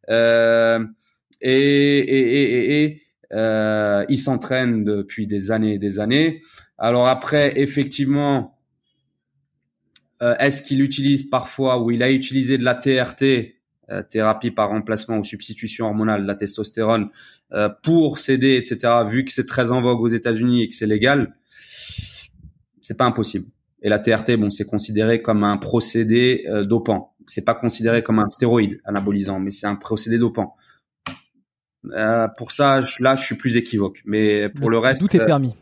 Euh, 0.09 0.79
et, 1.41 1.51
et, 1.51 2.53
et, 2.53 2.83
et 2.83 3.01
euh, 3.33 4.05
il 4.09 4.17
s'entraîne 4.17 4.83
depuis 4.83 5.27
des 5.27 5.51
années 5.51 5.73
et 5.73 5.79
des 5.79 5.99
années. 5.99 6.41
Alors 6.77 7.07
après, 7.07 7.59
effectivement, 7.59 8.57
euh, 10.21 10.35
est-ce 10.39 10.61
qu'il 10.61 10.81
utilise 10.81 11.23
parfois 11.23 11.81
ou 11.81 11.91
il 11.91 12.03
a 12.03 12.11
utilisé 12.11 12.57
de 12.57 12.63
la 12.63 12.75
TRT, 12.75 13.55
euh, 13.89 14.01
thérapie 14.03 14.51
par 14.51 14.69
remplacement 14.69 15.17
ou 15.17 15.23
substitution 15.23 15.87
hormonale 15.87 16.23
de 16.23 16.27
la 16.27 16.35
testostérone, 16.35 17.09
euh, 17.53 17.69
pour 17.83 18.17
s'aider, 18.17 18.55
etc. 18.55 19.03
Vu 19.05 19.25
que 19.25 19.31
c'est 19.31 19.45
très 19.45 19.71
en 19.71 19.81
vogue 19.81 20.01
aux 20.01 20.07
États-Unis 20.07 20.63
et 20.63 20.69
que 20.69 20.75
c'est 20.75 20.87
légal, 20.87 21.35
c'est 22.81 22.97
pas 22.97 23.05
impossible. 23.05 23.45
Et 23.81 23.89
la 23.89 23.99
TRT, 23.99 24.35
bon, 24.37 24.49
c'est 24.49 24.65
considéré 24.65 25.21
comme 25.21 25.43
un 25.43 25.57
procédé 25.57 26.45
dopant. 26.63 27.15
C'est 27.27 27.45
pas 27.45 27.53
considéré 27.53 28.01
comme 28.01 28.19
un 28.19 28.29
stéroïde 28.29 28.81
anabolisant, 28.83 29.39
mais 29.39 29.51
c'est 29.51 29.67
un 29.67 29.75
procédé 29.75 30.17
dopant. 30.17 30.55
pour 32.37 32.51
ça, 32.51 32.81
là, 32.99 33.15
je 33.15 33.23
suis 33.23 33.35
plus 33.35 33.57
équivoque. 33.57 34.01
Mais 34.05 34.49
pour 34.49 34.71
le, 34.71 34.79
reste, 34.79 35.07
tout 35.07 35.15
est 35.15 35.25
permis 35.25 35.55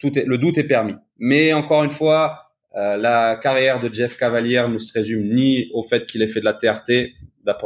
tout 0.00 0.18
est, 0.18 0.24
le 0.24 0.38
doute 0.38 0.58
est 0.58 0.64
permis. 0.64 0.96
Mais 1.18 1.52
encore 1.52 1.84
une 1.84 1.90
fois, 1.90 2.50
euh, 2.76 2.96
la 2.96 3.36
carrière 3.36 3.80
de 3.80 3.92
Jeff 3.92 4.16
Cavalier 4.16 4.64
ne 4.68 4.78
se 4.78 4.92
résume 4.92 5.32
ni 5.32 5.70
au 5.72 5.82
fait 5.82 6.06
qu'il 6.06 6.22
ait 6.22 6.26
fait 6.26 6.40
de 6.40 6.44
la 6.44 6.54
TRT. 6.54 7.12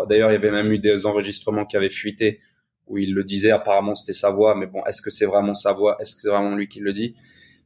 D'ailleurs, 0.09 0.31
il 0.31 0.35
y 0.35 0.37
avait 0.37 0.51
même 0.51 0.71
eu 0.73 0.79
des 0.79 1.07
enregistrements 1.07 1.65
qui 1.65 1.77
avaient 1.77 1.91
fuité 1.91 2.41
où 2.87 2.99
il 2.99 3.15
le 3.15 3.25
disait. 3.25 3.51
Apparemment, 3.51 3.95
c'était 3.95 4.13
sa 4.13 4.31
voix. 4.31 4.55
Mais 4.55 4.67
bon, 4.67 4.83
est-ce 4.85 5.01
que 5.01 5.11
c'est 5.11 5.27
vraiment 5.27 5.55
sa 5.55 5.73
voix? 5.73 5.97
Est-ce 6.01 6.15
que 6.17 6.21
c'est 6.23 6.29
vraiment 6.29 6.55
lui 6.55 6.69
qui 6.69 6.81
le 6.81 6.93
dit? 6.93 7.15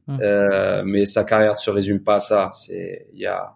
Hum. 0.07 0.19
euh, 0.21 0.83
Mais 0.85 1.05
sa 1.05 1.23
carrière 1.23 1.53
ne 1.53 1.57
se 1.57 1.69
résume 1.69 2.03
pas 2.03 2.15
à 2.15 2.19
ça. 2.19 2.51
C'est 2.53 3.07
il 3.13 3.19
y 3.19 3.25
a 3.25 3.53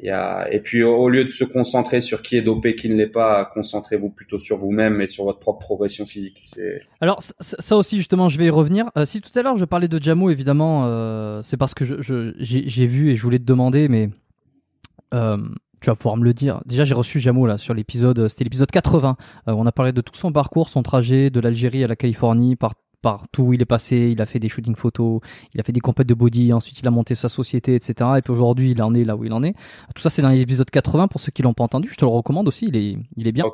et 0.00 0.60
puis 0.60 0.82
au 0.82 1.08
lieu 1.08 1.24
de 1.24 1.30
se 1.30 1.44
concentrer 1.44 2.00
sur 2.00 2.22
qui 2.22 2.36
est 2.36 2.42
dopé, 2.42 2.74
qui 2.74 2.88
ne 2.88 2.96
l'est 2.96 3.06
pas, 3.06 3.44
concentrez-vous 3.54 4.10
plutôt 4.10 4.38
sur 4.38 4.58
vous-même 4.58 5.00
et 5.00 5.06
sur 5.06 5.24
votre 5.24 5.38
propre 5.38 5.60
progression 5.60 6.06
physique. 6.06 6.42
Alors 7.00 7.20
ça 7.20 7.76
aussi 7.76 7.98
justement, 7.98 8.28
je 8.28 8.38
vais 8.38 8.46
y 8.46 8.50
revenir. 8.50 8.90
Euh, 8.96 9.04
si 9.04 9.20
tout 9.20 9.30
à 9.38 9.42
l'heure 9.42 9.56
je 9.56 9.64
parlais 9.64 9.88
de 9.88 10.02
Jamo, 10.02 10.30
évidemment, 10.30 10.86
euh, 10.86 11.40
c'est 11.42 11.56
parce 11.56 11.74
que 11.74 11.84
j'ai 12.38 12.86
vu 12.86 13.10
et 13.10 13.16
je 13.16 13.22
voulais 13.22 13.38
te 13.38 13.44
demander, 13.44 13.88
mais 13.88 14.10
euh, 15.14 15.38
tu 15.80 15.86
vas 15.86 15.96
pouvoir 15.96 16.16
me 16.16 16.24
le 16.24 16.34
dire. 16.34 16.60
Déjà, 16.66 16.84
j'ai 16.84 16.94
reçu 16.94 17.20
Jamo 17.20 17.46
là 17.46 17.58
sur 17.58 17.74
l'épisode, 17.74 18.28
c'était 18.28 18.44
l'épisode 18.44 18.70
80. 18.70 19.16
on 19.46 19.66
a 19.66 19.72
parlé 19.72 19.92
de 19.92 20.00
tout 20.00 20.14
son 20.14 20.32
parcours, 20.32 20.68
son 20.68 20.82
trajet 20.82 21.30
de 21.30 21.40
l'Algérie 21.40 21.84
à 21.84 21.86
la 21.86 21.96
Californie, 21.96 22.56
par 22.56 22.74
partout 23.04 23.42
où 23.42 23.52
il 23.52 23.60
est 23.60 23.66
passé, 23.66 24.12
il 24.12 24.22
a 24.22 24.26
fait 24.26 24.38
des 24.38 24.48
shootings 24.48 24.74
photos, 24.76 25.20
il 25.52 25.60
a 25.60 25.62
fait 25.62 25.72
des 25.72 25.80
compètes 25.80 26.06
de 26.06 26.14
body, 26.14 26.54
ensuite 26.54 26.80
il 26.80 26.88
a 26.88 26.90
monté 26.90 27.14
sa 27.14 27.28
société, 27.28 27.74
etc. 27.74 28.12
Et 28.16 28.22
puis 28.22 28.32
aujourd'hui, 28.32 28.70
il 28.70 28.82
en 28.82 28.94
est 28.94 29.04
là 29.04 29.14
où 29.14 29.26
il 29.26 29.32
en 29.34 29.42
est. 29.42 29.52
Tout 29.94 30.00
ça, 30.00 30.08
c'est 30.08 30.22
dans 30.22 30.30
l'épisode 30.30 30.70
80 30.70 31.08
pour 31.08 31.20
ceux 31.20 31.30
qui 31.30 31.42
l'ont 31.42 31.52
pas 31.52 31.64
entendu. 31.64 31.90
Je 31.90 31.96
te 31.96 32.04
le 32.06 32.10
recommande 32.10 32.48
aussi, 32.48 32.64
il 32.66 32.76
est, 32.78 32.96
il 33.18 33.28
est 33.28 33.32
bien. 33.32 33.44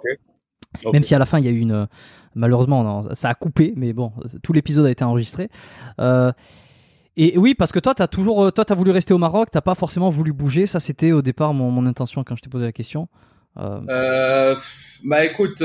Même 0.93 1.02
si 1.02 1.16
à 1.16 1.18
la 1.18 1.27
fin, 1.27 1.40
il 1.40 1.47
y 1.47 1.48
a 1.48 1.51
eu 1.51 1.59
une. 1.59 1.89
Malheureusement, 2.36 3.12
ça 3.16 3.28
a 3.28 3.35
coupé, 3.35 3.72
mais 3.77 3.93
bon, 3.93 4.12
tout 4.40 4.52
l'épisode 4.52 4.86
a 4.86 4.90
été 4.93 5.02
enregistré. 5.02 5.48
Euh, 6.01 6.31
et 7.16 7.36
oui, 7.36 7.56
parce 7.56 7.72
que 7.72 7.81
toi, 7.81 7.93
tu 7.93 8.02
as 8.02 8.09
toujours, 8.09 8.52
toi, 8.52 8.64
as 8.68 8.74
voulu 8.74 8.93
rester 8.93 9.12
au 9.12 9.18
Maroc, 9.18 9.48
t'as 9.51 9.62
pas 9.62 9.74
forcément 9.74 10.10
voulu 10.10 10.32
bouger. 10.32 10.66
Ça, 10.66 10.78
c'était 10.78 11.10
au 11.10 11.22
départ 11.22 11.55
mon, 11.55 11.72
mon, 11.72 11.86
intention 11.86 12.22
quand 12.22 12.36
je 12.36 12.43
t'ai 12.43 12.48
posé 12.48 12.66
la 12.66 12.72
question. 12.72 13.09
Euh... 13.56 13.81
Euh, 13.89 14.56
bah 15.05 15.24
écoute, 15.24 15.60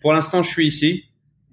pour 0.00 0.14
l'instant, 0.14 0.42
je 0.42 0.48
suis 0.48 0.66
ici. 0.66 1.04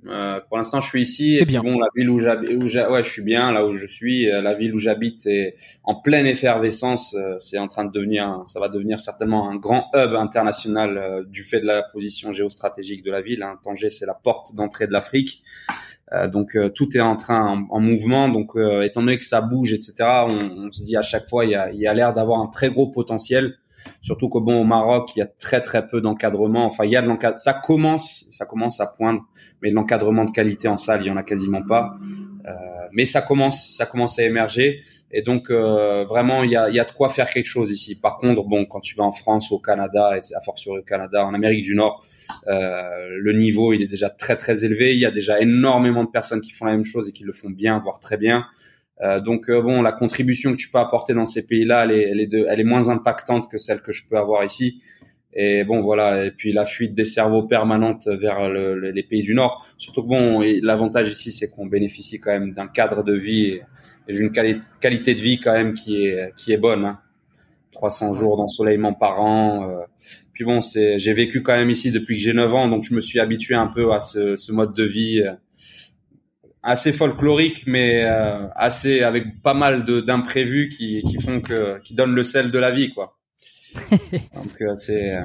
Euh, 0.07 0.39
pour 0.47 0.57
l'instant, 0.57 0.81
je 0.81 0.87
suis 0.87 1.01
ici. 1.01 1.37
Et 1.37 1.45
bien. 1.45 1.61
bon, 1.61 1.77
la 1.79 1.87
ville 1.95 2.09
où 2.09 2.19
j'habite, 2.19 2.51
ouais, 2.51 3.03
je 3.03 3.09
suis 3.09 3.23
bien 3.23 3.51
là 3.51 3.65
où 3.65 3.73
je 3.73 3.85
suis. 3.85 4.29
Euh, 4.29 4.41
la 4.41 4.53
ville 4.53 4.73
où 4.73 4.77
j'habite 4.77 5.25
est 5.27 5.55
en 5.83 5.95
pleine 5.95 6.25
effervescence. 6.25 7.13
Euh, 7.15 7.35
c'est 7.39 7.57
en 7.57 7.67
train 7.67 7.85
de 7.85 7.91
devenir, 7.91 8.41
ça 8.45 8.59
va 8.59 8.69
devenir 8.69 8.99
certainement 8.99 9.49
un 9.49 9.55
grand 9.55 9.89
hub 9.93 10.13
international 10.15 11.25
du 11.27 11.43
fait 11.43 11.59
de 11.59 11.67
la 11.67 11.83
position 11.83 12.31
géostratégique 12.31 13.03
de 13.03 13.11
la 13.11 13.21
ville. 13.21 13.43
Hein. 13.43 13.59
Tanger, 13.63 13.89
c'est 13.89 14.05
la 14.05 14.15
porte 14.15 14.55
d'entrée 14.55 14.87
de 14.87 14.93
l'Afrique. 14.93 15.43
donc 16.27 16.57
tout 16.75 16.97
est 16.97 17.01
en 17.01 17.15
train 17.15 17.65
en, 17.69 17.79
mouvement. 17.79 18.27
Donc 18.27 18.53
étant 18.83 19.01
donné 19.01 19.17
que 19.17 19.25
ça 19.25 19.41
bouge, 19.41 19.73
etc., 19.73 19.93
on, 20.27 20.67
on 20.67 20.71
se 20.71 20.83
dit 20.83 20.97
à 20.97 21.01
chaque 21.01 21.27
fois, 21.27 21.45
il 21.45 21.51
y 21.51 21.55
a, 21.55 21.71
il 21.71 21.79
y 21.79 21.87
a 21.87 21.93
l'air 21.93 22.13
d'avoir 22.13 22.41
un 22.41 22.47
très 22.47 22.69
gros 22.69 22.87
potentiel. 22.87 23.57
Surtout 24.01 24.29
qu'au 24.29 24.41
bon 24.41 24.61
au 24.61 24.63
Maroc, 24.63 25.11
il 25.15 25.19
y 25.19 25.21
a 25.21 25.27
très 25.27 25.61
très 25.61 25.87
peu 25.87 26.01
d'encadrement. 26.01 26.65
Enfin, 26.65 26.85
il 26.85 26.91
y 26.91 26.95
a 26.95 27.01
de 27.01 27.07
l'encadrement. 27.07 27.37
Ça 27.37 27.53
commence, 27.53 28.25
ça 28.31 28.45
commence 28.45 28.79
à 28.79 28.87
poindre, 28.87 29.21
mais 29.61 29.69
de 29.69 29.75
l'encadrement 29.75 30.25
de 30.25 30.31
qualité 30.31 30.67
en 30.67 30.77
salle, 30.77 31.01
il 31.03 31.07
y 31.07 31.11
en 31.11 31.17
a 31.17 31.23
quasiment 31.23 31.61
pas. 31.61 31.95
Euh, 32.45 32.51
mais 32.93 33.05
ça 33.05 33.21
commence, 33.21 33.69
ça 33.69 33.85
commence 33.85 34.19
à 34.19 34.23
émerger. 34.23 34.81
Et 35.13 35.21
donc 35.21 35.49
euh, 35.49 36.05
vraiment, 36.05 36.43
il 36.43 36.51
y 36.51 36.55
a, 36.55 36.69
y 36.69 36.79
a 36.79 36.85
de 36.85 36.91
quoi 36.91 37.09
faire 37.09 37.29
quelque 37.29 37.47
chose 37.47 37.69
ici. 37.69 37.99
Par 37.99 38.17
contre, 38.17 38.43
bon, 38.43 38.65
quand 38.65 38.79
tu 38.79 38.95
vas 38.95 39.03
en 39.03 39.11
France, 39.11 39.51
au 39.51 39.59
Canada, 39.59 40.15
et 40.15 40.35
à 40.35 40.41
force 40.41 40.67
au 40.67 40.81
Canada, 40.81 41.25
en 41.25 41.33
Amérique 41.33 41.63
du 41.63 41.75
Nord, 41.75 42.05
euh, 42.47 43.17
le 43.19 43.33
niveau 43.33 43.73
il 43.73 43.81
est 43.81 43.88
déjà 43.88 44.09
très 44.09 44.38
très 44.38 44.63
élevé. 44.63 44.93
Il 44.93 44.99
y 44.99 45.05
a 45.05 45.11
déjà 45.11 45.41
énormément 45.41 46.03
de 46.03 46.09
personnes 46.09 46.41
qui 46.41 46.51
font 46.51 46.65
la 46.65 46.71
même 46.71 46.85
chose 46.85 47.09
et 47.09 47.11
qui 47.11 47.23
le 47.23 47.33
font 47.33 47.49
bien, 47.49 47.79
voire 47.79 47.99
très 47.99 48.17
bien. 48.17 48.45
Euh, 49.01 49.19
donc 49.19 49.49
euh, 49.49 49.61
bon, 49.61 49.81
la 49.81 49.91
contribution 49.91 50.51
que 50.51 50.57
tu 50.57 50.69
peux 50.69 50.77
apporter 50.77 51.13
dans 51.13 51.25
ces 51.25 51.45
pays-là, 51.45 51.85
elle 51.85 51.91
est, 51.91 52.09
elle, 52.09 52.19
est 52.19 52.33
elle 52.33 52.59
est 52.59 52.65
moins 52.65 52.89
impactante 52.89 53.49
que 53.51 53.57
celle 53.57 53.81
que 53.81 53.91
je 53.91 54.07
peux 54.07 54.17
avoir 54.17 54.43
ici. 54.43 54.81
Et 55.33 55.63
bon, 55.63 55.81
voilà. 55.81 56.25
Et 56.25 56.31
puis 56.31 56.51
la 56.51 56.65
fuite 56.65 56.93
des 56.93 57.05
cerveaux 57.05 57.43
permanente 57.43 58.07
vers 58.07 58.49
le, 58.49 58.91
les 58.91 59.03
pays 59.03 59.23
du 59.23 59.33
Nord. 59.33 59.65
Surtout 59.77 60.03
que 60.03 60.07
bon, 60.07 60.43
l'avantage 60.61 61.09
ici, 61.09 61.31
c'est 61.31 61.49
qu'on 61.49 61.65
bénéficie 61.65 62.19
quand 62.19 62.31
même 62.31 62.53
d'un 62.53 62.67
cadre 62.67 63.03
de 63.03 63.13
vie 63.13 63.59
et, 64.07 64.13
d'une 64.13 64.31
qualité 64.31 65.15
de 65.15 65.21
vie 65.21 65.39
quand 65.39 65.53
même 65.53 65.73
qui 65.73 66.05
est 66.05 66.35
qui 66.35 66.51
est 66.51 66.57
bonne. 66.57 66.85
Hein. 66.85 66.99
300 67.71 68.13
jours 68.13 68.35
d'ensoleillement 68.35 68.93
par 68.93 69.21
an. 69.21 69.69
Euh. 69.69 69.77
Puis 70.33 70.43
bon, 70.43 70.59
c'est, 70.59 70.99
j'ai 70.99 71.13
vécu 71.13 71.41
quand 71.41 71.55
même 71.55 71.69
ici 71.69 71.91
depuis 71.91 72.17
que 72.17 72.23
j'ai 72.23 72.33
9 72.33 72.53
ans, 72.53 72.67
donc 72.67 72.83
je 72.83 72.93
me 72.93 72.99
suis 72.99 73.19
habitué 73.19 73.55
un 73.55 73.67
peu 73.67 73.93
à 73.93 74.01
ce, 74.01 74.35
ce 74.35 74.51
mode 74.51 74.73
de 74.73 74.83
vie 74.83 75.23
assez 76.63 76.91
folklorique, 76.91 77.63
mais 77.65 78.03
euh, 78.03 78.47
assez 78.55 79.01
avec 79.01 79.41
pas 79.41 79.53
mal 79.53 79.85
de 79.85 80.01
d'imprévus 80.01 80.69
qui, 80.69 81.01
qui 81.03 81.19
font 81.21 81.41
que 81.41 81.79
qui 81.79 81.93
donnent 81.93 82.15
le 82.15 82.23
sel 82.23 82.51
de 82.51 82.59
la 82.59 82.71
vie, 82.71 82.93
quoi. 82.93 83.17
Donc 84.34 84.61
euh, 84.61 84.76
c'est 84.76 85.18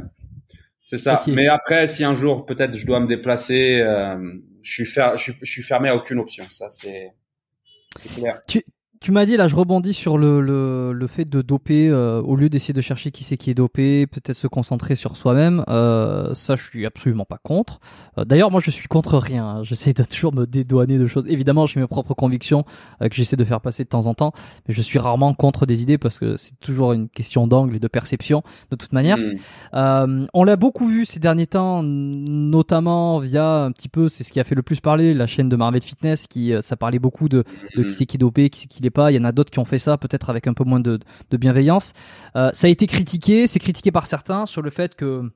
c'est 0.82 0.98
ça. 0.98 1.20
Mais 1.27 1.48
après, 1.48 1.86
si 1.86 2.05
un 2.05 2.14
jour 2.14 2.47
peut-être 2.47 2.77
je 2.77 2.86
dois 2.86 3.01
me 3.01 3.06
déplacer, 3.06 3.81
euh, 3.81 4.35
je 4.62 4.73
suis 4.73 4.86
fer 4.86 5.16
je, 5.16 5.32
suis 5.43 5.62
fermé 5.62 5.89
à 5.89 5.97
aucune 5.97 6.18
option. 6.18 6.44
Ça 6.48 6.70
c'est 6.70 7.12
c'est 7.97 8.12
clair. 8.12 8.40
Tu, 8.47 8.62
tu 9.01 9.12
m'as 9.12 9.27
dit, 9.27 9.36
là 9.36 9.48
je 9.48 9.55
rebondis 9.55 9.94
sur 9.94 10.18
le, 10.18 10.40
le, 10.40 10.93
le 10.93 11.06
fait 11.06 11.24
de 11.24 11.43
doper, 11.43 11.89
euh, 11.89 12.20
au 12.23 12.36
lieu 12.36 12.48
d'essayer 12.48 12.74
de 12.74 12.81
chercher 12.81 13.10
qui 13.10 13.24
c'est 13.24 13.36
qui 13.36 13.51
est 13.51 13.55
dopé, 13.55 14.06
peut-être 14.06 14.36
se 14.36 14.47
concentrer 14.47 14.97
sur 14.97 15.16
soi-même, 15.16 15.64
euh, 15.68 16.32
ça 16.35 16.56
je 16.56 16.62
suis 16.62 16.86
absolument 16.86 17.24
pas 17.24 17.39
contre. 17.43 17.81
Euh, 18.18 18.24
d'ailleurs 18.24 18.51
moi 18.51 18.60
je 18.62 18.70
suis 18.70 18.89
contre 18.89 19.18
rien, 19.18 19.47
hein. 19.47 19.62
j'essaie 19.64 19.93
de 19.93 20.02
toujours 20.05 20.35
me 20.35 20.47
dédouaner 20.47 20.98
de 20.98 21.06
choses. 21.06 21.24
Évidemment 21.28 21.66
j'ai 21.66 21.81
mes 21.81 21.86
propres 21.86 22.14
convictions 22.14 22.64
que 23.01 23.12
j'essaie 23.12 23.36
de 23.36 23.44
faire 23.44 23.60
passer 23.60 23.85
de 23.85 23.89
temps 23.89 24.06
en 24.06 24.14
temps, 24.14 24.32
mais 24.68 24.74
je 24.74 24.82
suis 24.82 24.98
rarement 24.98 25.35
contre 25.35 25.66
des 25.66 25.82
idées 25.82 25.98
parce 25.98 26.18
que 26.18 26.36
c'est 26.36 26.59
toujours 26.60 26.93
une 26.93 27.09
question 27.09 27.47
d'angle 27.47 27.77
et 27.77 27.81
de 27.81 27.89
perception 27.89 28.43
de 28.70 28.77
toute 28.77 28.93
manière. 28.93 29.18
Hmm. 29.73 30.27
on 30.32 30.44
l'a 30.44 30.56
beaucoup 30.56 30.86
vu 30.86 31.05
ces 31.05 31.20
derniers 31.20 31.47
temps, 31.47 31.82
notamment 31.82 33.18
via 33.18 33.47
un 33.47 33.73
petit 33.73 33.89
peu, 33.89 34.09
c'est 34.09 34.24
ce 34.24 34.32
qui 34.32 34.40
a 34.40 34.44
fait 34.44 34.55
le 34.55 34.62
plus 34.62 34.81
parler, 34.81 35.12
la 35.12 35.27
chaîne 35.27 35.48
de 35.48 35.56
Marvel 35.56 35.82
Fitness, 35.82 36.27
qui 36.27 36.52
ça 36.60 36.77
parlait 36.77 36.98
beaucoup 36.98 37.28
de, 37.28 37.44
de 37.77 37.82
qui 37.82 37.94
c'est 37.94 38.06
qui 38.06 38.16
est 38.16 38.18
dopé, 38.18 38.51
qui 38.51 38.60
c'est 38.60 38.68
qui 38.68 38.81
Il 39.10 39.14
y 39.14 39.18
en 39.18 39.24
a 39.24 39.32
d'autres 39.32 39.51
qui 39.51 39.59
ont 39.59 39.64
fait 39.64 39.78
ça, 39.78 39.98
peut-être 39.98 40.31
avec 40.31 40.47
un 40.47 40.55
peu 40.55 40.64
moins 40.64 40.81
de, 40.81 40.98
bienveillance. 41.32 41.93
Euh, 42.35 42.51
ça 42.52 42.66
a 42.66 42.70
été 42.70 42.86
critiqué, 42.86 43.47
c'est 43.47 43.59
critiqué 43.59 43.93
par 43.93 44.06
certains 44.06 44.47
sur 44.47 44.62
le 44.62 44.70
fait 44.70 44.94
que 44.94 45.31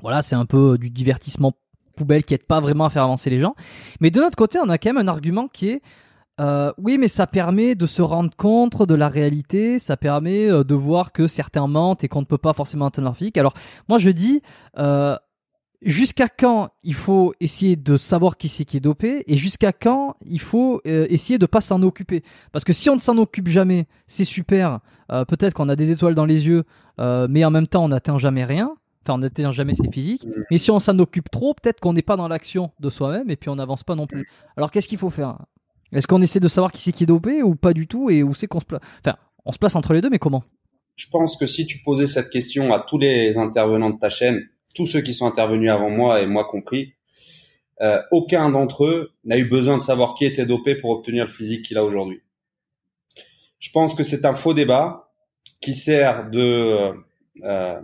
voilà, 0.00 0.22
c'est 0.22 0.36
un 0.36 0.46
peu 0.46 0.78
du 0.78 0.90
divertissement 0.90 1.52
poubelle 1.96 2.24
qui 2.24 2.34
aide 2.34 2.44
pas 2.44 2.60
vraiment 2.60 2.84
à 2.84 2.90
faire 2.90 3.04
avancer 3.04 3.30
les 3.30 3.40
gens. 3.40 3.54
Mais 4.00 4.10
de 4.10 4.20
notre 4.20 4.36
côté, 4.36 4.58
on 4.62 4.68
a 4.68 4.78
quand 4.78 4.90
même 4.92 4.98
un 4.98 5.08
argument 5.08 5.48
qui 5.48 5.70
est 5.70 5.82
Euh, 6.40 6.72
oui, 6.78 6.98
mais 6.98 7.06
ça 7.06 7.28
permet 7.28 7.76
de 7.76 7.86
se 7.86 8.02
rendre 8.02 8.34
compte 8.36 8.84
de 8.88 8.94
la 8.96 9.06
réalité, 9.06 9.78
ça 9.78 9.96
permet 9.96 10.50
euh, 10.50 10.64
de 10.64 10.74
voir 10.74 11.12
que 11.12 11.28
certains 11.28 11.68
mentent 11.68 12.02
et 12.02 12.08
qu'on 12.08 12.22
ne 12.22 12.26
peut 12.26 12.38
pas 12.38 12.52
forcément 12.52 12.86
atteindre 12.86 13.06
leur 13.06 13.16
physique. 13.16 13.38
Alors, 13.38 13.54
moi 13.88 14.00
je 14.00 14.10
dis, 14.10 14.42
jusqu'à 15.82 16.28
quand 16.28 16.70
il 16.82 16.94
faut 16.94 17.34
essayer 17.40 17.76
de 17.76 17.96
savoir 17.96 18.36
qui 18.36 18.48
c'est 18.48 18.64
qui 18.64 18.78
est 18.78 18.80
dopé 18.80 19.24
et 19.26 19.36
jusqu'à 19.36 19.72
quand 19.72 20.16
il 20.26 20.40
faut 20.40 20.80
euh, 20.86 21.06
essayer 21.10 21.38
de 21.38 21.46
pas 21.46 21.60
s'en 21.60 21.82
occuper? 21.82 22.22
Parce 22.52 22.64
que 22.64 22.72
si 22.72 22.90
on 22.90 22.94
ne 22.94 23.00
s'en 23.00 23.18
occupe 23.18 23.48
jamais, 23.48 23.86
c'est 24.06 24.24
super, 24.24 24.80
euh, 25.12 25.24
peut-être 25.24 25.54
qu'on 25.54 25.68
a 25.68 25.76
des 25.76 25.90
étoiles 25.90 26.14
dans 26.14 26.26
les 26.26 26.46
yeux, 26.46 26.64
euh, 27.00 27.26
mais 27.28 27.44
en 27.44 27.50
même 27.50 27.66
temps 27.66 27.84
on 27.84 27.88
n'atteint 27.88 28.18
jamais 28.18 28.44
rien. 28.44 28.74
Enfin, 29.02 29.14
on 29.14 29.18
n'atteint 29.18 29.52
jamais 29.52 29.74
ses 29.74 29.90
physiques. 29.90 30.26
Mais 30.50 30.56
si 30.56 30.70
on 30.70 30.78
s'en 30.78 30.98
occupe 30.98 31.30
trop, 31.30 31.52
peut-être 31.52 31.80
qu'on 31.80 31.92
n'est 31.92 32.02
pas 32.02 32.16
dans 32.16 32.26
l'action 32.26 32.72
de 32.80 32.88
soi-même 32.88 33.28
et 33.28 33.36
puis 33.36 33.50
on 33.50 33.56
n'avance 33.56 33.82
pas 33.84 33.94
non 33.94 34.06
plus. 34.06 34.26
Alors 34.56 34.70
qu'est-ce 34.70 34.88
qu'il 34.88 34.98
faut 34.98 35.10
faire? 35.10 35.36
Est-ce 35.92 36.06
qu'on 36.06 36.22
essaie 36.22 36.40
de 36.40 36.48
savoir 36.48 36.72
qui 36.72 36.80
c'est 36.80 36.92
qui 36.92 37.04
est 37.04 37.06
dopé 37.06 37.42
ou 37.42 37.54
pas 37.54 37.74
du 37.74 37.86
tout 37.86 38.08
et 38.08 38.22
où 38.22 38.34
c'est 38.34 38.46
qu'on 38.46 38.60
se 38.60 38.64
place 38.64 38.80
Enfin, 39.04 39.16
on 39.44 39.52
se 39.52 39.58
place 39.58 39.76
entre 39.76 39.92
les 39.92 40.00
deux, 40.00 40.08
mais 40.08 40.18
comment? 40.18 40.42
Je 40.96 41.06
pense 41.10 41.36
que 41.36 41.46
si 41.46 41.66
tu 41.66 41.82
posais 41.82 42.06
cette 42.06 42.30
question 42.30 42.72
à 42.72 42.80
tous 42.80 42.98
les 42.98 43.36
intervenants 43.36 43.90
de 43.90 43.98
ta 43.98 44.10
chaîne, 44.10 44.40
tous 44.74 44.86
ceux 44.86 45.00
qui 45.00 45.14
sont 45.14 45.26
intervenus 45.26 45.70
avant 45.70 45.90
moi 45.90 46.20
et 46.20 46.26
moi 46.26 46.44
compris, 46.44 46.94
euh, 47.80 48.00
aucun 48.10 48.50
d'entre 48.50 48.84
eux 48.84 49.12
n'a 49.24 49.38
eu 49.38 49.44
besoin 49.44 49.76
de 49.76 49.82
savoir 49.82 50.14
qui 50.14 50.24
était 50.24 50.46
dopé 50.46 50.74
pour 50.74 50.90
obtenir 50.90 51.24
le 51.24 51.30
physique 51.30 51.64
qu'il 51.64 51.78
a 51.78 51.84
aujourd'hui. 51.84 52.22
Je 53.58 53.70
pense 53.70 53.94
que 53.94 54.02
c'est 54.02 54.24
un 54.24 54.34
faux 54.34 54.54
débat 54.54 55.10
qui 55.60 55.74
sert 55.74 56.30
de 56.30 56.92
euh, 57.42 57.80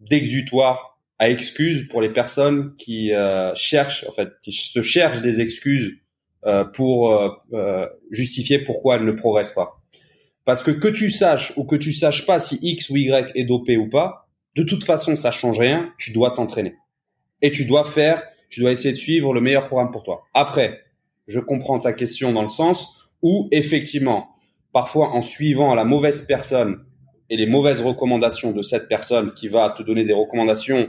d'exutoire 0.00 0.98
à 1.18 1.30
excuse 1.30 1.88
pour 1.88 2.00
les 2.00 2.10
personnes 2.10 2.74
qui 2.76 3.12
euh, 3.12 3.54
cherchent, 3.54 4.04
en 4.06 4.12
fait, 4.12 4.30
qui 4.42 4.52
se 4.52 4.82
cherchent 4.82 5.22
des 5.22 5.40
excuses 5.40 5.98
euh, 6.46 6.64
pour 6.64 7.12
euh, 7.12 7.30
euh, 7.54 7.88
justifier 8.12 8.60
pourquoi 8.60 8.96
elle 8.96 9.04
ne 9.04 9.12
progresse 9.12 9.50
pas. 9.50 9.82
Parce 10.44 10.62
que 10.62 10.70
que 10.70 10.86
tu 10.86 11.10
saches 11.10 11.52
ou 11.56 11.64
que 11.64 11.74
tu 11.74 11.92
saches 11.92 12.24
pas 12.24 12.38
si 12.38 12.60
X 12.62 12.90
ou 12.90 12.96
Y 12.96 13.32
est 13.34 13.44
dopé 13.44 13.76
ou 13.76 13.88
pas, 13.88 14.25
de 14.56 14.62
toute 14.62 14.84
façon, 14.84 15.14
ça 15.16 15.30
change 15.30 15.58
rien. 15.58 15.92
Tu 15.98 16.12
dois 16.12 16.30
t'entraîner 16.30 16.74
et 17.42 17.50
tu 17.50 17.66
dois 17.66 17.84
faire, 17.84 18.22
tu 18.48 18.60
dois 18.60 18.72
essayer 18.72 18.92
de 18.92 18.98
suivre 18.98 19.34
le 19.34 19.40
meilleur 19.40 19.66
programme 19.66 19.90
pour 19.90 20.02
toi. 20.02 20.24
Après, 20.32 20.80
je 21.28 21.40
comprends 21.40 21.78
ta 21.78 21.92
question 21.92 22.32
dans 22.32 22.42
le 22.42 22.48
sens 22.48 23.08
où 23.22 23.48
effectivement, 23.52 24.30
parfois 24.72 25.10
en 25.10 25.20
suivant 25.20 25.74
la 25.74 25.84
mauvaise 25.84 26.22
personne 26.22 26.84
et 27.28 27.36
les 27.36 27.46
mauvaises 27.46 27.82
recommandations 27.82 28.52
de 28.52 28.62
cette 28.62 28.88
personne 28.88 29.34
qui 29.34 29.48
va 29.48 29.70
te 29.70 29.82
donner 29.82 30.04
des 30.04 30.14
recommandations 30.14 30.88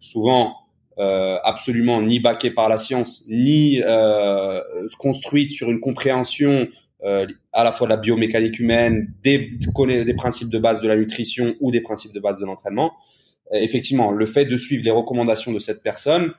souvent 0.00 0.56
euh, 0.98 1.38
absolument 1.44 2.02
ni 2.02 2.20
baquée 2.20 2.50
par 2.50 2.68
la 2.68 2.76
science, 2.76 3.24
ni 3.28 3.80
euh, 3.82 4.60
construite 4.98 5.50
sur 5.50 5.70
une 5.70 5.80
compréhension 5.80 6.68
euh, 7.04 7.26
à 7.52 7.64
la 7.64 7.72
fois 7.72 7.86
de 7.86 7.90
la 7.90 7.98
biomécanique 7.98 8.58
humaine, 8.58 9.12
des, 9.22 9.50
des 9.58 10.14
principes 10.14 10.48
de 10.48 10.58
base 10.58 10.80
de 10.80 10.88
la 10.88 10.96
nutrition 10.96 11.54
ou 11.60 11.70
des 11.70 11.82
principes 11.82 12.14
de 12.14 12.20
base 12.20 12.40
de 12.40 12.46
l'entraînement. 12.46 12.92
Euh, 13.52 13.58
effectivement, 13.58 14.10
le 14.10 14.24
fait 14.24 14.46
de 14.46 14.56
suivre 14.56 14.82
les 14.84 14.90
recommandations 14.90 15.52
de 15.52 15.58
cette 15.58 15.82
personne 15.82 16.32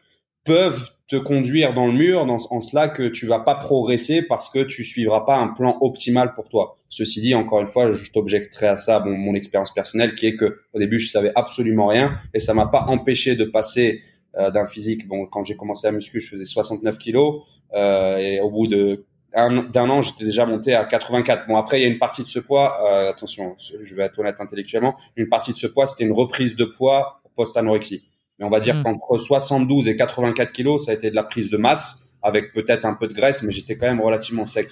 peuvent 0.44 0.90
te 1.08 1.18
conduire 1.18 1.76
dans 1.76 1.86
le 1.86 1.94
mur 1.94 2.26
dans, 2.26 2.38
en 2.50 2.60
cela 2.60 2.90
que 2.90 3.10
tu 3.10 3.28
vas 3.28 3.40
pas 3.40 3.54
progresser 3.54 4.24
parce 4.24 4.50
que 4.50 4.64
tu 4.64 4.84
suivras 4.84 5.22
pas 5.22 5.38
un 5.38 5.50
plan 5.50 5.78
optimal 5.82 6.34
pour 6.34 6.50
toi. 6.50 6.78
Ceci 6.90 7.22
dit, 7.22 7.36
encore 7.36 7.62
une 7.62 7.68
fois, 7.68 7.92
je 7.92 8.12
t'objecterai 8.12 8.68
à 8.68 8.76
ça, 8.76 9.00
mon 9.06 9.36
expérience 9.36 9.72
personnelle 9.72 10.16
qui 10.16 10.26
est 10.26 10.36
que 10.36 10.62
au 10.74 10.80
début 10.80 10.98
je 10.98 11.12
savais 11.12 11.32
absolument 11.36 11.88
rien 11.88 12.16
et 12.34 12.40
ça 12.40 12.56
m'a 12.56 12.66
pas 12.68 12.86
empêché 12.88 13.36
de 13.36 13.46
passer 13.46 14.02
euh, 14.36 14.50
d'un 14.50 14.66
physique. 14.66 15.08
Bon, 15.08 15.28
quand 15.28 15.44
j'ai 15.44 15.56
commencé 15.56 15.88
à 15.88 15.92
muscu, 15.92 16.20
je 16.20 16.30
faisais 16.30 16.46
69 16.46 16.98
kilos 16.98 17.44
et 17.76 18.40
au 18.42 18.50
bout 18.50 18.68
de 18.68 19.06
d'un 19.36 19.90
an, 19.90 20.02
j'étais 20.02 20.24
déjà 20.24 20.46
monté 20.46 20.74
à 20.74 20.86
84. 20.86 21.48
Bon, 21.48 21.58
après, 21.58 21.80
il 21.80 21.84
y 21.84 21.86
a 21.86 21.90
une 21.90 22.00
partie 22.00 22.24
de 22.24 22.28
ce 22.28 22.40
poids, 22.40 22.78
euh, 22.86 23.10
attention, 23.10 23.56
je 23.60 23.96
vais 23.96 24.04
être 24.04 24.18
honnête 24.20 24.40
intellectuellement, 24.40 24.96
une 25.16 25.28
partie 25.28 25.52
de 25.52 25.58
ce 25.58 25.68
poids, 25.68 25.86
c'était 25.86 26.06
une 26.06 26.14
reprise 26.14 26.56
de 26.56 26.66
poids 26.66 27.22
post-anorexie. 27.36 28.04
Mais 28.40 28.46
on 28.46 28.50
va 28.50 28.60
dire 28.60 28.76
mmh. 28.76 28.84
qu'entre 28.84 29.18
72 29.18 29.88
et 29.88 29.96
84 29.96 30.52
kilos, 30.52 30.86
ça 30.86 30.92
a 30.92 30.94
été 30.94 31.10
de 31.10 31.16
la 31.16 31.24
prise 31.24 31.50
de 31.50 31.58
masse, 31.58 32.14
avec 32.22 32.54
peut-être 32.54 32.86
un 32.86 32.94
peu 32.94 33.08
de 33.08 33.14
graisse, 33.14 33.44
mais 33.44 33.54
j'étais 33.54 33.78
quand 33.78 33.88
même 33.88 34.02
relativement 34.02 34.46
sec. 34.46 34.70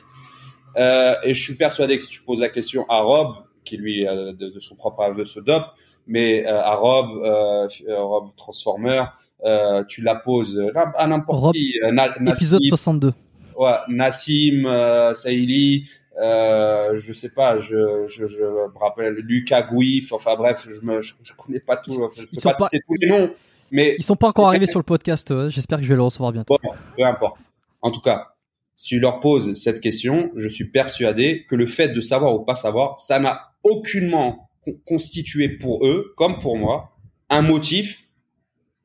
Euh, 0.78 1.16
et 1.24 1.34
je 1.34 1.42
suis 1.42 1.56
persuadé 1.56 1.98
que 1.98 2.04
si 2.04 2.10
tu 2.10 2.22
poses 2.22 2.40
la 2.40 2.50
question 2.50 2.86
à 2.90 3.02
Rob, 3.02 3.36
qui 3.64 3.78
lui, 3.78 4.08
euh, 4.08 4.34
de, 4.34 4.50
de, 4.50 4.60
son 4.60 4.76
propre 4.76 5.04
aveu, 5.04 5.24
se 5.26 5.40
dope, 5.40 5.66
mais 6.08 6.46
euh, 6.46 6.62
à 6.62 6.76
Rob, 6.76 7.10
euh, 7.24 7.68
Rob 7.90 8.32
Transformer, 8.36 9.04
euh, 9.46 9.84
tu 9.86 10.02
la 10.02 10.16
poses 10.16 10.62
à 10.96 11.08
n'importe 11.08 11.54
qui. 11.54 11.74
Euh, 11.84 11.92
épisode 12.26 12.62
62. 12.64 13.14
Ouais, 13.58 13.76
Nassim, 13.90 14.66
euh, 14.66 15.14
Saïli, 15.14 15.90
euh, 16.22 17.00
je 17.00 17.14
sais 17.14 17.30
pas, 17.30 17.58
je, 17.58 18.06
je, 18.08 18.28
je 18.28 18.42
me 18.42 18.78
rappelle 18.78 19.14
Lucas 19.14 19.64
Gouif, 19.64 20.12
enfin 20.14 20.36
bref, 20.36 20.68
je 20.70 20.86
me, 20.86 21.02
je, 21.02 21.14
connais 21.38 21.60
pas 21.60 21.78
tout, 21.78 21.92
enfin, 21.92 22.22
je 22.22 22.28
peux 22.28 22.42
pas, 22.42 22.52
pas, 22.52 22.68
citer 22.70 22.84
tous 22.88 22.96
les 23.02 23.08
noms, 23.08 23.32
mais 23.72 23.96
ils 23.98 24.04
sont 24.04 24.16
pas 24.16 24.30
encore 24.30 24.48
arrivés 24.48 24.68
sur 24.68 24.80
le 24.80 24.84
podcast. 24.84 25.34
J'espère 25.50 25.80
que 25.80 25.84
je 25.84 25.90
vais 25.90 25.96
le 25.96 26.04
recevoir 26.04 26.32
bientôt. 26.32 26.58
Bon, 26.62 26.70
peu 26.96 27.04
importe. 27.04 27.38
En 27.82 27.92
tout 27.92 28.02
cas, 28.02 28.34
si 28.76 28.88
tu 28.88 29.00
leur 29.00 29.20
poses 29.20 29.54
cette 29.54 29.82
question, 29.82 30.32
je 30.36 30.48
suis 30.48 30.70
persuadé 30.70 31.46
que 31.50 31.56
le 31.56 31.66
fait 31.66 31.90
de 31.90 32.02
savoir 32.02 32.34
ou 32.36 32.40
pas 32.40 32.56
savoir, 32.56 33.00
ça 33.00 33.20
n'a 33.20 33.54
aucunement 33.64 34.50
constitué 34.86 35.50
pour 35.50 35.86
eux, 35.86 36.14
comme 36.18 36.40
pour 36.40 36.58
moi, 36.58 36.98
un 37.30 37.42
motif 37.42 38.04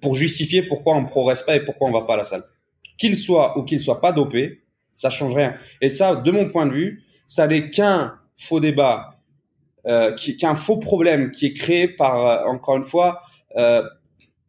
pour 0.01 0.15
justifier 0.15 0.63
pourquoi 0.63 0.95
on 0.97 1.05
progresse 1.05 1.43
pas 1.43 1.57
et 1.57 1.65
pourquoi 1.65 1.89
on 1.89 1.93
va 1.93 2.03
pas 2.03 2.15
à 2.15 2.19
la 2.19 2.25
salle. 2.25 2.45
Qu'il 2.99 3.17
soit 3.17 3.59
ou 3.59 3.63
qu'il 3.63 3.81
soit 3.81 4.01
pas 4.01 4.13
dopé, 4.13 4.63
ça 4.93 5.09
change 5.09 5.35
rien. 5.35 5.55
Et 5.81 5.89
ça, 5.89 6.17
de 6.17 6.31
mon 6.31 6.51
point 6.51 6.67
de 6.67 6.73
vue, 6.73 7.05
ça 7.27 7.47
n'est 7.47 7.71
qu'un 7.71 8.15
faux 8.37 8.61
débat, 8.61 9.21
euh, 9.87 10.15
qu'un 10.39 10.57
faux 10.57 10.79
problème 10.79 11.31
qui 11.31 11.47
est 11.47 11.53
créé 11.53 11.89
par, 11.89 12.27
euh, 12.27 12.45
encore 12.47 12.77
une 12.77 12.85
fois, 12.85 13.23
euh, 13.57 13.83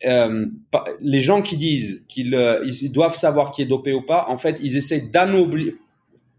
euh, 0.06 0.46
les 1.02 1.22
gens 1.22 1.42
qui 1.42 1.58
disent 1.58 2.06
qu'ils 2.08 2.34
euh, 2.34 2.64
ils 2.66 2.92
doivent 2.92 3.16
savoir 3.16 3.52
qui 3.52 3.62
est 3.62 3.66
dopé 3.66 3.94
ou 3.94 4.02
pas, 4.02 4.26
en 4.30 4.38
fait, 4.38 4.58
ils 4.62 4.78
essaient 4.78 5.02
d'anoblir, 5.02 5.74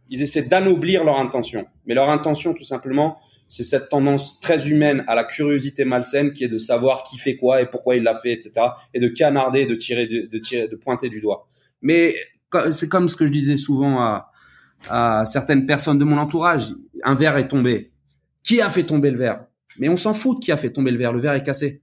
ils 0.09 0.23
essaient 0.23 0.45
d'anoblir 0.45 1.05
leur 1.05 1.19
intention. 1.19 1.67
Mais 1.87 1.95
leur 1.95 2.09
intention, 2.09 2.55
tout 2.55 2.65
simplement, 2.65 3.19
c'est 3.49 3.65
cette 3.65 3.89
tendance 3.89 4.41
très 4.41 4.69
humaine 4.69 5.05
à 5.09 5.15
la 5.15 5.25
curiosité 5.25 5.85
malsaine 5.85 6.33
qui 6.33 6.45
est 6.45 6.49
de 6.49 6.59
savoir 6.59 7.03
qui 7.03 7.19
fait 7.19 7.37
quoi 7.37 7.61
et 7.61 7.67
pourquoi 7.67 7.97
il 7.97 8.03
l'a 8.03 8.15
fait, 8.15 8.33
etc. 8.33 8.53
Et 8.95 9.01
de 9.01 9.09
canarder, 9.09 9.67
de 9.67 9.75
tirer, 9.75 10.07
de, 10.07 10.39
tirer, 10.39 10.69
de 10.69 10.77
pointer 10.77 11.09
du 11.09 11.21
doigt. 11.21 11.49
Mais 11.83 12.15
c'est 12.71 12.89
comme 12.89 13.09
ce 13.09 13.17
que 13.17 13.27
je 13.27 13.33
disais 13.33 13.57
souvent 13.57 14.01
à, 14.01 14.31
à 14.89 15.25
certaines 15.27 15.67
personnes 15.67 15.99
de 15.99 16.05
mon 16.05 16.19
entourage. 16.19 16.73
Un 17.05 17.15
verre 17.15 17.37
est 17.37 17.49
tombé. 17.49 17.93
Qui 18.43 18.61
a 18.61 18.71
fait 18.71 18.85
tomber 18.85 19.11
le 19.11 19.19
verre? 19.19 19.45
Mais 19.79 19.89
on 19.89 19.97
s'en 19.97 20.13
fout 20.13 20.39
de 20.39 20.45
qui 20.45 20.53
a 20.53 20.57
fait 20.57 20.71
tomber 20.71 20.91
le 20.91 20.99
verre. 20.99 21.13
Le 21.13 21.21
verre 21.21 21.35
est 21.35 21.43
cassé. 21.43 21.83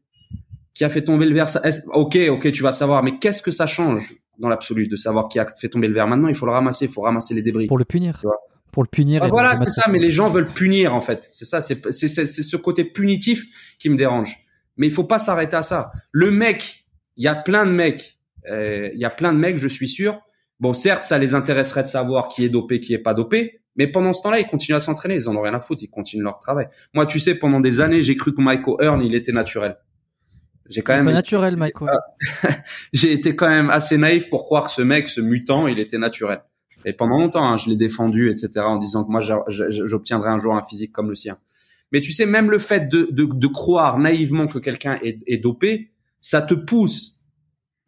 Qui 0.74 0.84
a 0.84 0.90
fait 0.90 1.04
tomber 1.04 1.26
le 1.26 1.34
verre 1.34 1.48
Ok, 1.94 2.18
ok, 2.30 2.52
tu 2.52 2.64
vas 2.64 2.72
savoir. 2.72 3.04
Mais 3.04 3.18
qu'est-ce 3.18 3.42
que 3.42 3.52
ça 3.52 3.66
change 3.66 4.16
dans 4.40 4.50
l'absolu 4.50 4.88
de 4.88 4.96
savoir 4.96 5.28
qui 5.28 5.40
a 5.40 5.48
fait 5.60 5.70
tomber 5.70 5.88
le 5.88 5.94
verre? 5.94 6.08
Maintenant, 6.08 6.28
il 6.28 6.36
faut 6.36 6.46
le 6.46 6.52
ramasser. 6.52 6.86
Il 6.86 6.92
faut 6.92 7.02
ramasser 7.02 7.34
les 7.34 7.42
débris. 7.42 7.68
Pour 7.68 7.78
le 7.78 7.86
punir. 7.86 8.22
Pour 8.72 8.84
le 8.84 8.90
punir. 8.90 9.24
Ah, 9.24 9.30
voilà, 9.30 9.56
c'est 9.56 9.70
ça. 9.70 9.86
Mais 9.90 10.00
les 10.00 10.12
gens 10.12 10.28
veulent 10.28 10.52
punir 10.52 10.94
en 10.94 11.02
fait. 11.02 11.28
C'est 11.32 11.46
ça. 11.46 11.62
C'est 11.62 11.92
c'est 11.92 12.26
ce 12.26 12.58
côté 12.58 12.84
punitif 12.84 13.46
qui 13.80 13.90
me 13.90 13.96
dérange. 13.96 14.38
Mais 14.76 14.88
il 14.88 14.92
faut 14.92 15.06
pas 15.06 15.18
s'arrêter 15.18 15.56
à 15.56 15.64
ça. 15.64 15.92
Le 16.12 16.30
mec, 16.30 16.86
il 17.16 17.24
y 17.24 17.28
a 17.28 17.36
plein 17.36 17.66
de 17.66 17.72
mecs. 17.72 18.17
Euh, 18.50 18.90
il 18.94 19.00
y 19.00 19.06
a 19.06 19.10
plein 19.10 19.34
de 19.34 19.38
mecs, 19.38 19.58
je 19.58 19.68
suis 19.68 19.88
sûr. 19.88 20.20
Bon, 20.60 20.74
certes, 20.74 21.04
ça 21.04 21.18
les 21.18 21.36
intéresserait 21.36 21.84
de 21.84 21.88
savoir 21.88 22.28
qui 22.28 22.44
est 22.44 22.50
dopé, 22.50 22.80
qui 22.80 22.94
est 22.94 23.00
pas 23.00 23.14
dopé. 23.14 23.62
Mais 23.76 23.88
pendant 23.88 24.12
ce 24.12 24.24
temps-là, 24.24 24.40
ils 24.40 24.48
continuent 24.48 24.76
à 24.76 24.80
s'entraîner. 24.80 25.16
Ils 25.16 25.30
en 25.30 25.36
ont 25.36 25.42
rien 25.42 25.54
à 25.54 25.60
foutre. 25.60 25.84
Ils 25.84 25.90
continuent 25.90 26.24
leur 26.24 26.40
travail. 26.40 26.68
Moi, 26.94 27.06
tu 27.06 27.20
sais, 27.20 27.38
pendant 27.38 27.60
des 27.60 27.80
années, 27.80 28.02
j'ai 28.02 28.16
cru 28.16 28.34
que 28.34 28.42
Michael 28.42 28.76
Earn, 28.80 29.02
il 29.02 29.14
était 29.14 29.32
naturel. 29.32 29.78
J'ai 30.70 30.82
quand 30.82 30.96
même. 30.96 31.06
Pas 31.06 31.14
naturel, 31.14 31.56
Michael. 31.58 31.90
j'ai 32.94 33.12
été 33.12 33.36
quand 33.36 33.48
même 33.48 33.70
assez 33.70 33.98
naïf 33.98 34.30
pour 34.30 34.46
croire 34.46 34.66
que 34.66 34.72
ce 34.72 34.82
mec, 34.82 35.08
ce 35.08 35.22
mutant, 35.22 35.68
il 35.68 35.80
était 35.80 35.98
naturel. 36.00 36.42
Et 36.86 36.94
pendant 36.94 37.20
longtemps, 37.20 37.46
hein, 37.46 37.58
je 37.58 37.70
l'ai 37.70 37.76
défendu, 37.76 38.30
etc., 38.32 38.50
en 38.60 38.78
disant 38.78 39.04
que 39.04 39.12
moi, 39.12 39.22
j'obtiendrai 39.50 40.30
un 40.30 40.38
jour 40.38 40.56
un 40.56 40.64
physique 40.64 40.92
comme 40.92 41.10
le 41.10 41.16
sien. 41.16 41.38
Mais 41.92 42.02
tu 42.02 42.12
sais, 42.12 42.26
même 42.26 42.52
le 42.52 42.60
fait 42.60 42.90
de, 42.90 43.08
de, 43.12 43.26
de 43.26 43.48
croire 43.48 43.98
naïvement 43.98 44.48
que 44.48 44.60
quelqu'un 44.60 45.00
est, 45.02 45.20
est, 45.26 45.38
dopé, 45.38 45.92
ça 46.20 46.42
te 46.42 46.54
pousse. 46.54 47.17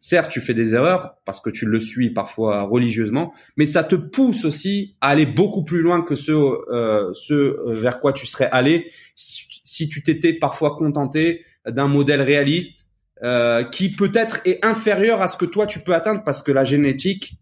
Certes, 0.00 0.30
tu 0.30 0.40
fais 0.40 0.54
des 0.54 0.74
erreurs 0.74 1.16
parce 1.24 1.40
que 1.40 1.50
tu 1.50 1.66
le 1.66 1.78
suis 1.78 2.10
parfois 2.10 2.62
religieusement, 2.62 3.34
mais 3.56 3.66
ça 3.66 3.84
te 3.84 3.94
pousse 3.94 4.44
aussi 4.44 4.96
à 5.00 5.08
aller 5.08 5.26
beaucoup 5.26 5.62
plus 5.62 5.82
loin 5.82 6.02
que 6.02 6.14
ce, 6.14 6.32
euh, 6.32 7.12
ce 7.12 7.70
vers 7.70 8.00
quoi 8.00 8.12
tu 8.12 8.26
serais 8.26 8.48
allé 8.50 8.90
si, 9.14 9.88
tu 9.88 10.02
t'étais 10.02 10.32
parfois 10.32 10.74
contenté 10.76 11.44
d'un 11.66 11.86
modèle 11.86 12.22
réaliste 12.22 12.86
euh, 13.22 13.62
qui 13.62 13.90
peut-être 13.90 14.40
est 14.46 14.64
inférieur 14.64 15.20
à 15.20 15.28
ce 15.28 15.36
que 15.36 15.44
toi 15.44 15.66
tu 15.66 15.80
peux 15.80 15.94
atteindre 15.94 16.22
parce 16.24 16.42
que 16.42 16.50
la 16.50 16.64
génétique 16.64 17.34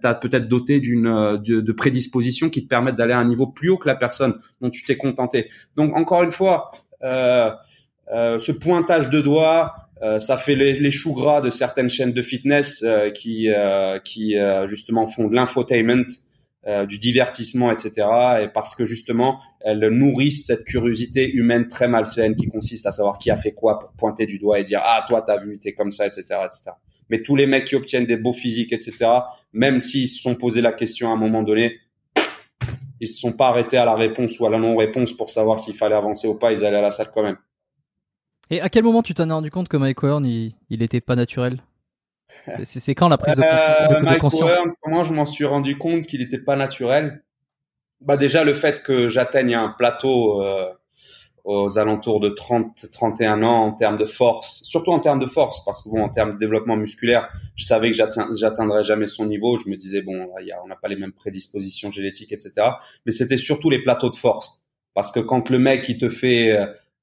t'as 0.00 0.14
peut-être 0.14 0.48
doté 0.48 0.80
d'une 0.80 1.06
euh, 1.06 1.36
de, 1.38 1.60
de 1.60 1.72
prédispositions 1.72 2.50
qui 2.50 2.64
te 2.64 2.68
permettent 2.68 2.96
d'aller 2.96 3.12
à 3.12 3.18
un 3.18 3.24
niveau 3.24 3.46
plus 3.46 3.70
haut 3.70 3.78
que 3.78 3.88
la 3.88 3.94
personne 3.94 4.38
dont 4.60 4.70
tu 4.70 4.84
t'es 4.84 4.96
contenté. 4.96 5.48
Donc 5.76 5.96
encore 5.96 6.22
une 6.22 6.32
fois, 6.32 6.70
euh, 7.02 7.50
euh, 8.12 8.38
ce 8.38 8.52
pointage 8.52 9.10
de 9.10 9.20
doigts, 9.20 9.81
euh, 10.02 10.18
ça 10.18 10.36
fait 10.36 10.54
les, 10.54 10.74
les, 10.74 10.90
choux 10.90 11.12
gras 11.12 11.40
de 11.40 11.50
certaines 11.50 11.88
chaînes 11.88 12.12
de 12.12 12.22
fitness 12.22 12.82
euh, 12.82 13.10
qui 13.10 13.48
qui 14.04 14.36
justement 14.66 15.06
font 15.06 15.28
de 15.28 15.34
l'infotainment 15.34 16.04
euh, 16.68 16.86
du 16.86 16.96
divertissement, 16.96 17.72
etc. 17.72 18.06
Et 18.40 18.46
parce 18.46 18.76
que 18.76 18.84
justement, 18.84 19.40
elles 19.62 19.84
nourrissent 19.88 20.46
cette 20.46 20.62
curiosité 20.62 21.28
humaine 21.28 21.66
très 21.66 21.88
malsaine 21.88 22.36
qui 22.36 22.46
consiste 22.46 22.86
à 22.86 22.92
savoir 22.92 23.18
qui 23.18 23.32
a 23.32 23.36
fait 23.36 23.50
quoi 23.50 23.80
pour 23.80 23.90
pointer 23.94 24.26
du 24.26 24.38
doigt 24.38 24.60
et 24.60 24.62
dire 24.62 24.80
ah 24.80 25.04
toi 25.08 25.22
t'as 25.22 25.38
vu 25.38 25.58
t'es 25.58 25.72
comme 25.72 25.90
ça, 25.90 26.06
etc., 26.06 26.22
etc. 26.44 26.70
Mais 27.10 27.20
tous 27.20 27.34
les 27.34 27.46
mecs 27.46 27.64
qui 27.64 27.74
obtiennent 27.74 28.06
des 28.06 28.16
beaux 28.16 28.32
physiques, 28.32 28.72
etc. 28.72 28.94
Même 29.52 29.80
s'ils 29.80 30.06
se 30.06 30.22
sont 30.22 30.36
posé 30.36 30.60
la 30.60 30.72
question 30.72 31.10
à 31.10 31.14
un 31.14 31.16
moment 31.16 31.42
donné, 31.42 31.80
ils 33.00 33.08
se 33.08 33.18
sont 33.18 33.32
pas 33.32 33.48
arrêtés 33.48 33.78
à 33.78 33.84
la 33.84 33.96
réponse 33.96 34.38
ou 34.38 34.46
à 34.46 34.50
la 34.50 34.58
non-réponse 34.58 35.14
pour 35.14 35.30
savoir 35.30 35.58
s'il 35.58 35.74
fallait 35.74 35.96
avancer 35.96 36.28
ou 36.28 36.38
pas. 36.38 36.52
Ils 36.52 36.64
allaient 36.64 36.76
à 36.76 36.82
la 36.82 36.90
salle 36.90 37.10
quand 37.12 37.24
même. 37.24 37.38
Et 38.52 38.60
à 38.60 38.68
quel 38.68 38.84
moment 38.84 39.02
tu 39.02 39.14
t'en 39.14 39.30
es 39.30 39.32
rendu 39.32 39.50
compte 39.50 39.68
que 39.68 39.78
Mike 39.78 40.04
Horn 40.04 40.26
il, 40.26 40.52
il 40.68 40.82
était 40.82 41.00
pas 41.00 41.16
naturel? 41.16 41.62
C'est 42.64 42.94
quand 42.94 43.08
la 43.08 43.16
prise 43.16 43.34
de, 43.34 43.42
euh, 43.42 44.18
conscience 44.18 44.50
Comment 44.82 45.04
je 45.04 45.14
m'en 45.14 45.24
suis 45.24 45.46
rendu 45.46 45.78
compte 45.78 46.06
qu'il 46.06 46.20
n'était 46.20 46.38
pas 46.38 46.54
naturel? 46.54 47.24
Bah 48.02 48.18
déjà 48.18 48.44
le 48.44 48.52
fait 48.52 48.82
que 48.82 49.08
j'atteigne 49.08 49.54
un 49.54 49.70
plateau 49.70 50.42
euh, 50.42 50.66
aux 51.44 51.78
alentours 51.78 52.20
de 52.20 52.28
30, 52.28 52.90
31 52.90 53.42
ans 53.42 53.64
en 53.64 53.72
termes 53.72 53.96
de 53.96 54.04
force, 54.04 54.62
surtout 54.64 54.90
en 54.90 55.00
termes 55.00 55.20
de 55.20 55.26
force, 55.26 55.64
parce 55.64 55.82
que 55.82 55.88
bon, 55.88 56.02
en 56.02 56.10
termes 56.10 56.34
de 56.34 56.38
développement 56.38 56.76
musculaire, 56.76 57.30
je 57.56 57.64
savais 57.64 57.90
que 57.90 57.96
j'atteindrais 57.96 58.82
jamais 58.82 59.06
son 59.06 59.24
niveau. 59.24 59.58
Je 59.58 59.70
me 59.70 59.76
disais 59.76 60.02
bon, 60.02 60.28
on 60.62 60.68
n'a 60.68 60.76
pas 60.76 60.88
les 60.88 60.96
mêmes 60.96 61.12
prédispositions 61.12 61.90
génétiques, 61.90 62.32
etc. 62.32 62.52
Mais 63.06 63.12
c'était 63.12 63.38
surtout 63.38 63.70
les 63.70 63.82
plateaux 63.82 64.10
de 64.10 64.16
force, 64.16 64.62
parce 64.92 65.10
que 65.10 65.20
quand 65.20 65.48
le 65.48 65.58
mec 65.58 65.88
il 65.88 65.96
te 65.96 66.10
fait 66.10 66.58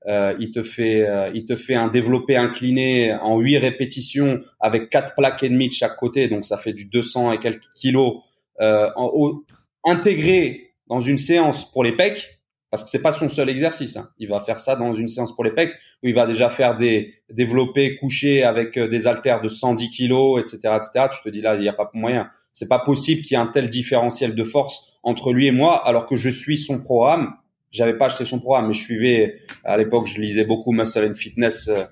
euh, 0.08 0.34
il 0.40 0.52
te 0.52 0.62
fait, 0.62 1.08
euh, 1.08 1.30
il 1.34 1.46
te 1.46 1.56
fait 1.56 1.76
un 1.76 1.90
développé 1.90 2.38
incliné 2.38 3.14
en 3.22 3.40
8 3.40 3.58
répétitions 3.58 4.42
avec 4.60 4.90
quatre 4.90 5.14
plaques 5.16 5.44
et 5.44 5.50
demie 5.50 5.68
de 5.68 5.74
chaque 5.74 5.98
côté, 5.98 6.28
donc 6.28 6.46
ça 6.46 6.58
fait 6.58 6.74
du 6.74 6.86
200 6.86 7.34
et 7.34 7.40
quelques 7.40 7.70
kilos 7.76 8.22
euh, 8.62 8.90
en, 8.96 9.42
intégré 9.86 10.74
dans 10.88 11.00
une 11.00 11.18
séance 11.18 11.70
pour 11.72 11.84
les 11.84 11.94
pecs, 11.94 12.40
parce 12.72 12.84
que 12.84 12.90
c'est 12.90 13.02
pas 13.02 13.12
son 13.12 13.30
seul 13.30 13.50
exercice. 13.50 13.98
Hein. 13.98 14.10
Il 14.18 14.28
va 14.28 14.42
faire 14.42 14.60
ça 14.60 14.76
dans 14.76 14.94
une 14.94 15.08
séance 15.08 15.34
pour 15.34 15.44
les 15.44 15.52
pecs 15.52 15.74
où 16.04 16.08
il 16.08 16.14
va 16.14 16.26
déjà 16.26 16.50
faire 16.50 16.78
des 16.78 17.14
développés 17.30 17.96
couchés 17.96 18.44
avec 18.44 18.78
euh, 18.78 18.88
des 18.88 19.08
haltères 19.08 19.42
de 19.42 19.48
110 19.48 19.90
kilos, 19.90 20.42
etc., 20.42 20.76
etc. 20.76 21.08
Tu 21.12 21.22
te 21.24 21.30
dis 21.30 21.42
là, 21.42 21.56
il 21.56 21.62
n'y 21.62 21.70
a 21.70 21.74
pas 21.74 21.90
moyen. 21.94 22.30
C'est 22.54 22.68
pas 22.68 22.80
possible 22.80 23.22
qu'il 23.22 23.38
y 23.38 23.40
ait 23.40 23.44
un 23.44 23.48
tel 23.48 23.70
différentiel 23.70 24.36
de 24.36 24.44
force 24.44 24.98
entre 25.04 25.32
lui 25.32 25.48
et 25.48 25.52
moi, 25.52 25.86
alors 25.88 26.06
que 26.06 26.16
je 26.16 26.30
suis 26.30 26.58
son 26.58 26.82
programme 26.82 27.34
j'avais 27.72 27.98
pas 27.98 28.06
acheté 28.06 28.26
son 28.26 28.40
programme, 28.40 28.68
mais 28.68 28.74
je 28.74 28.82
suivais 28.82 29.42
à 29.64 29.78
l'époque, 29.78 30.08
je 30.08 30.20
lisais 30.20 30.46
beaucoup 30.46 30.72
Muscle 30.72 31.08
and 31.10 31.16
Fitness, 31.16 31.68
euh, 31.68 31.84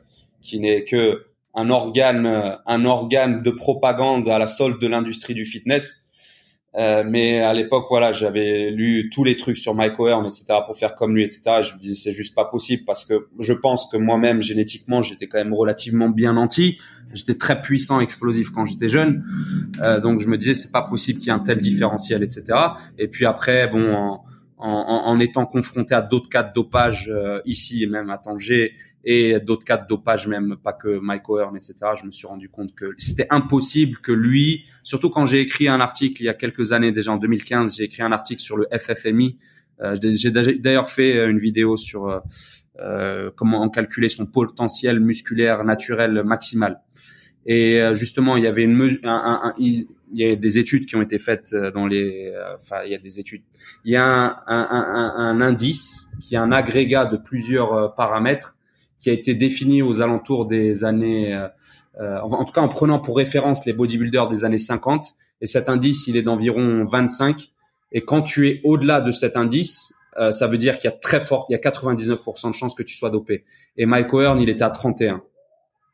qui 0.41 0.59
n'est 0.59 0.83
que 0.83 1.25
un 1.53 1.69
organe, 1.71 2.25
euh, 2.25 2.55
un 2.65 2.85
organe 2.85 3.41
de 3.41 3.49
propagande 3.49 4.29
à 4.29 4.37
la 4.37 4.45
solde 4.45 4.79
de 4.79 4.87
l'industrie 4.87 5.33
du 5.33 5.43
fitness. 5.43 6.07
Euh, 6.75 7.03
mais 7.03 7.39
à 7.39 7.53
l'époque, 7.53 7.85
voilà, 7.89 8.11
j'avais 8.11 8.69
lu 8.69 9.09
tous 9.11 9.23
les 9.23 9.35
trucs 9.35 9.57
sur 9.57 9.73
Mike 9.73 9.99
O'Hearn, 9.99 10.25
etc., 10.25 10.59
pour 10.65 10.77
faire 10.77 10.93
comme 10.93 11.15
lui, 11.15 11.23
etc. 11.23 11.41
Et 11.59 11.63
je 11.63 11.73
me 11.73 11.79
disais, 11.79 11.95
c'est 11.95 12.11
juste 12.11 12.35
pas 12.35 12.45
possible 12.45 12.83
parce 12.85 13.03
que 13.03 13.27
je 13.39 13.53
pense 13.53 13.89
que 13.91 13.97
moi-même, 13.97 14.43
génétiquement, 14.43 15.01
j'étais 15.01 15.27
quand 15.27 15.39
même 15.39 15.53
relativement 15.53 16.09
bien 16.09 16.33
nanti. 16.33 16.77
J'étais 17.13 17.35
très 17.35 17.61
puissant, 17.61 17.99
explosif 17.99 18.51
quand 18.51 18.65
j'étais 18.65 18.89
jeune. 18.89 19.23
Euh, 19.81 19.99
donc 19.99 20.19
je 20.19 20.27
me 20.27 20.37
disais, 20.37 20.53
c'est 20.53 20.71
pas 20.71 20.83
possible 20.83 21.19
qu'il 21.19 21.29
y 21.29 21.31
ait 21.31 21.33
un 21.33 21.39
tel 21.39 21.61
différentiel, 21.61 22.21
etc. 22.21 22.43
Et 22.99 23.07
puis 23.07 23.25
après, 23.25 23.67
bon, 23.67 24.19
en, 24.57 25.03
en, 25.05 25.19
étant 25.19 25.45
confronté 25.45 25.93
à 25.93 26.01
d'autres 26.01 26.29
cas 26.29 26.43
de 26.43 26.51
dopage 26.53 27.09
euh, 27.13 27.41
ici 27.45 27.83
et 27.83 27.87
même 27.87 28.09
à 28.09 28.17
Tanger 28.17 28.73
et 29.03 29.39
d'autres 29.39 29.63
cas 29.63 29.77
de 29.77 29.87
dopage 29.87 30.27
même 30.27 30.57
pas 30.61 30.73
que 30.73 30.97
Mike 30.99 31.29
O'Hearn 31.29 31.55
etc 31.55 31.75
je 31.99 32.05
me 32.05 32.11
suis 32.11 32.25
rendu 32.27 32.49
compte 32.49 32.73
que 32.73 32.95
c'était 32.97 33.27
impossible 33.29 33.99
que 33.99 34.11
lui 34.11 34.65
surtout 34.83 35.09
quand 35.09 35.25
j'ai 35.25 35.41
écrit 35.41 35.67
un 35.67 35.79
article 35.79 36.23
il 36.23 36.25
y 36.25 36.29
a 36.29 36.33
quelques 36.33 36.71
années 36.71 36.91
déjà 36.91 37.11
en 37.11 37.17
2015 37.17 37.77
j'ai 37.77 37.83
écrit 37.83 38.01
un 38.01 38.11
article 38.11 38.41
sur 38.41 38.57
le 38.57 38.67
FFMI 38.71 39.37
euh, 39.81 39.95
j'ai 40.01 40.31
d'ailleurs 40.31 40.89
fait 40.89 41.23
une 41.29 41.37
vidéo 41.37 41.77
sur 41.77 42.07
euh, 42.07 42.19
euh 42.79 43.29
comment 43.35 43.69
calculer 43.69 44.07
son 44.07 44.25
potentiel 44.25 44.99
musculaire 44.99 45.63
naturel 45.63 46.23
maximal. 46.23 46.81
Et 47.45 47.79
justement 47.93 48.35
il 48.37 48.43
y 48.43 48.47
avait 48.47 48.63
une 48.63 48.99
un, 49.03 49.53
un, 49.53 49.55
il 50.11 50.19
y 50.19 50.29
a 50.29 50.35
des 50.35 50.59
études 50.59 50.85
qui 50.85 50.95
ont 50.95 51.01
été 51.01 51.19
faites 51.19 51.53
euh, 51.53 51.71
dans 51.71 51.85
les, 51.85 52.31
euh, 52.33 52.55
enfin, 52.55 52.83
il 52.85 52.91
y 52.91 52.95
a 52.95 52.97
des 52.97 53.19
études. 53.19 53.43
Il 53.83 53.91
y 53.91 53.95
a 53.95 54.05
un, 54.05 54.37
un, 54.47 54.67
un, 54.69 55.13
un 55.17 55.41
indice 55.41 56.07
qui 56.21 56.35
est 56.35 56.37
un 56.37 56.51
agrégat 56.51 57.05
de 57.05 57.17
plusieurs 57.17 57.73
euh, 57.73 57.87
paramètres 57.89 58.55
qui 58.99 59.09
a 59.09 59.13
été 59.13 59.35
défini 59.35 59.81
aux 59.81 60.01
alentours 60.01 60.47
des 60.47 60.83
années, 60.83 61.35
euh, 61.99 62.19
en, 62.21 62.43
tout 62.45 62.53
cas 62.53 62.61
en 62.61 62.67
prenant 62.67 62.99
pour 62.99 63.17
référence 63.17 63.65
les 63.65 63.73
bodybuilders 63.73 64.27
des 64.27 64.43
années 64.45 64.57
50. 64.57 65.15
Et 65.41 65.45
cet 65.45 65.69
indice, 65.69 66.07
il 66.07 66.17
est 66.17 66.23
d'environ 66.23 66.85
25. 66.85 67.51
Et 67.91 68.01
quand 68.01 68.21
tu 68.21 68.47
es 68.47 68.61
au-delà 68.63 69.01
de 69.01 69.11
cet 69.11 69.37
indice, 69.37 69.93
euh, 70.17 70.31
ça 70.31 70.47
veut 70.47 70.57
dire 70.57 70.79
qu'il 70.79 70.89
y 70.89 70.93
a 70.93 70.97
très 70.97 71.19
fort, 71.19 71.45
il 71.49 71.53
y 71.53 71.55
a 71.55 71.59
99% 71.59 72.49
de 72.49 72.53
chances 72.53 72.73
que 72.73 72.83
tu 72.83 72.95
sois 72.95 73.09
dopé. 73.09 73.45
Et 73.77 73.85
Mike 73.85 74.13
O'Hearn, 74.13 74.39
il 74.39 74.49
était 74.49 74.63
à 74.63 74.69
31. 74.69 75.21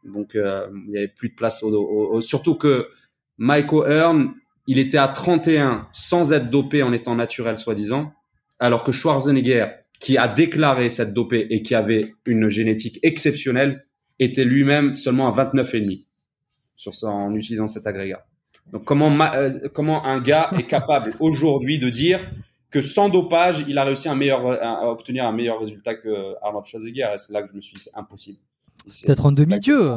Donc, 0.06 0.35
euh, 0.35 0.68
il 0.88 0.94
y 0.94 0.98
avait 0.98 1.07
plus 1.07 1.30
de 1.30 1.35
place 1.35 1.64
au, 1.64 1.69
au, 1.73 2.22
surtout 2.22 2.56
que 2.56 2.88
Michael 3.38 3.91
Hearn, 3.91 4.34
il 4.68 4.80
était 4.80 4.97
à 4.97 5.07
31 5.07 5.88
sans 5.91 6.34
être 6.34 6.49
dopé 6.49 6.84
en 6.84 6.93
étant 6.93 7.15
naturel, 7.15 7.57
soi-disant, 7.57 8.14
alors 8.60 8.84
que 8.84 8.91
Schwarzenegger, 8.91 9.68
qui 9.99 10.18
a 10.18 10.27
déclaré 10.27 10.89
cette 10.89 11.14
dopé 11.14 11.47
et 11.49 11.61
qui 11.61 11.76
avait 11.76 12.14
une 12.26 12.49
génétique 12.49 12.99
exceptionnelle, 13.03 13.85
était 14.19 14.45
lui-même 14.45 14.95
seulement 14.95 15.34
à 15.34 15.45
29,5 15.45 16.05
sur 16.76 16.93
ça, 16.93 17.07
en 17.07 17.34
utilisant 17.35 17.68
cet 17.68 17.88
agrégat. 17.88 18.26
Donc 18.72 18.84
comment, 18.85 19.11
euh, 19.34 19.49
comment 19.73 20.05
un 20.05 20.22
gars 20.22 20.49
est 20.57 20.68
capable 20.68 21.15
aujourd'hui 21.19 21.80
de 21.80 21.89
dire 21.89 22.22
que 22.69 22.81
sans 22.81 23.10
dopage, 23.10 23.64
il 23.68 23.77
a 23.77 23.84
réussi 23.84 24.10
un 24.10 24.15
meilleur, 24.15 24.45
à 24.61 24.89
obtenir 24.89 25.26
un 25.26 25.31
meilleur 25.31 25.60
résultat 25.60 25.95
que 25.95 26.35
Arnold 26.41 26.65
Schwarzenegger? 26.65 27.14
C'est 27.18 27.34
là 27.34 27.41
que 27.41 27.49
je 27.49 27.55
me 27.55 27.61
suis 27.61 27.76
dit, 27.76 27.84
c'est 27.84 27.95
impossible. 27.95 28.39
Peut-être 29.05 29.27
un 29.27 29.31
demi-dieu. 29.31 29.91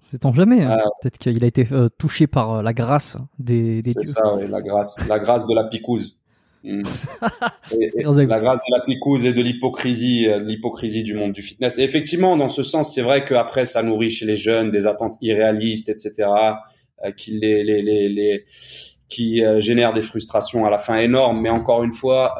C'est 0.00 0.20
tant 0.20 0.32
jamais. 0.32 0.62
Hein. 0.62 0.78
Peut-être 1.02 1.18
qu'il 1.18 1.44
a 1.44 1.46
été 1.46 1.66
euh, 1.72 1.88
touché 1.98 2.26
par 2.26 2.54
euh, 2.54 2.62
la 2.62 2.72
grâce 2.72 3.18
des. 3.38 3.82
C'est 3.84 4.04
ça, 4.04 4.34
oui, 4.34 4.44
la 4.48 4.62
grâce, 4.62 5.08
la 5.08 5.18
grâce 5.18 5.46
de 5.46 5.54
la 5.54 5.64
picouse. 5.64 6.16
Hmm. 6.62 6.80
la 7.72 8.40
grâce 8.40 8.60
de 8.60 8.76
la 8.76 8.84
picouse 8.84 9.24
et 9.24 9.32
de 9.32 9.40
l'hypocrisie, 9.40 10.28
euh, 10.28 10.40
l'hypocrisie 10.40 11.02
du 11.02 11.14
monde 11.14 11.32
du 11.32 11.42
fitness. 11.42 11.78
Et 11.78 11.82
effectivement, 11.82 12.36
dans 12.36 12.48
ce 12.48 12.62
sens, 12.62 12.94
c'est 12.94 13.02
vrai 13.02 13.24
qu'après, 13.24 13.64
ça 13.64 13.82
nourrit 13.82 14.10
chez 14.10 14.26
les 14.26 14.36
jeunes 14.36 14.70
des 14.70 14.86
attentes 14.86 15.16
irréalistes, 15.20 15.88
etc., 15.88 16.28
qui 17.16 17.30
les, 17.38 17.64
les, 17.64 17.80
les, 17.80 18.08
les 18.10 18.44
qui 19.08 19.42
génèrent 19.58 19.94
des 19.94 20.02
frustrations 20.02 20.66
à 20.66 20.70
la 20.70 20.76
fin 20.76 20.98
énormes. 20.98 21.40
Mais 21.40 21.48
encore 21.48 21.82
une 21.82 21.94
fois, 21.94 22.34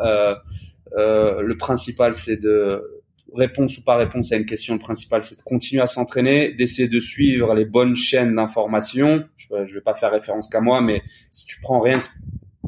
le 0.95 1.55
principal, 1.55 2.13
c'est 2.13 2.37
de 2.37 3.00
réponse 3.35 3.79
ou 3.79 3.85
pas 3.85 3.97
réponse 3.97 4.33
à 4.33 4.37
une 4.37 4.47
question 4.47 4.79
principale, 4.79 5.23
c'est 5.23 5.39
de 5.39 5.43
continuer 5.43 5.83
à 5.83 5.87
s'entraîner, 5.87 6.53
d'essayer 6.53 6.89
de 6.89 7.01
suivre 7.01 7.55
les 7.55 7.65
bonnes 7.65 7.97
chaînes 7.97 8.35
d'information. 8.35 9.25
Je, 9.37 9.47
ne 9.55 9.65
vais 9.65 9.81
pas 9.81 9.95
faire 9.95 10.11
référence 10.11 10.49
qu'à 10.49 10.61
moi, 10.61 10.81
mais 10.81 11.03
si 11.31 11.47
tu 11.47 11.61
prends 11.61 11.81
rien, 11.81 12.03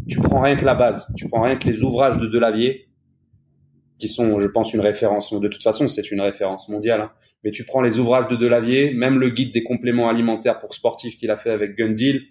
tu 0.08 0.18
prends 0.20 0.40
rien 0.40 0.56
que 0.56 0.64
la 0.64 0.74
base, 0.74 1.12
tu 1.16 1.28
prends 1.28 1.42
rien 1.42 1.56
que 1.56 1.68
les 1.68 1.82
ouvrages 1.82 2.18
de 2.18 2.26
Delavier, 2.26 2.88
qui 3.98 4.08
sont, 4.08 4.38
je 4.38 4.48
pense, 4.48 4.72
une 4.74 4.80
référence. 4.80 5.32
De 5.32 5.48
toute 5.48 5.62
façon, 5.62 5.86
c'est 5.86 6.10
une 6.10 6.20
référence 6.20 6.68
mondiale. 6.68 7.02
Hein. 7.02 7.12
Mais 7.44 7.50
tu 7.50 7.64
prends 7.64 7.82
les 7.82 7.98
ouvrages 7.98 8.28
de 8.28 8.36
Delavier, 8.36 8.92
même 8.94 9.18
le 9.18 9.30
guide 9.30 9.52
des 9.52 9.62
compléments 9.62 10.08
alimentaires 10.08 10.58
pour 10.58 10.74
sportifs 10.74 11.16
qu'il 11.16 11.30
a 11.30 11.36
fait 11.36 11.50
avec 11.50 11.76
Gundil. 11.76 12.22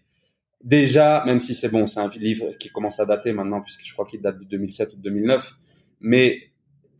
Déjà, 0.63 1.23
même 1.25 1.39
si 1.39 1.55
c'est 1.55 1.69
bon, 1.69 1.87
c'est 1.87 1.99
un 1.99 2.09
livre 2.09 2.51
qui 2.59 2.69
commence 2.69 2.99
à 2.99 3.05
dater 3.05 3.31
maintenant, 3.31 3.61
puisque 3.61 3.85
je 3.85 3.93
crois 3.93 4.05
qu'il 4.05 4.21
date 4.21 4.39
de 4.39 4.45
2007 4.45 4.93
ou 4.93 4.97
2009. 4.97 5.53
Mais 6.01 6.50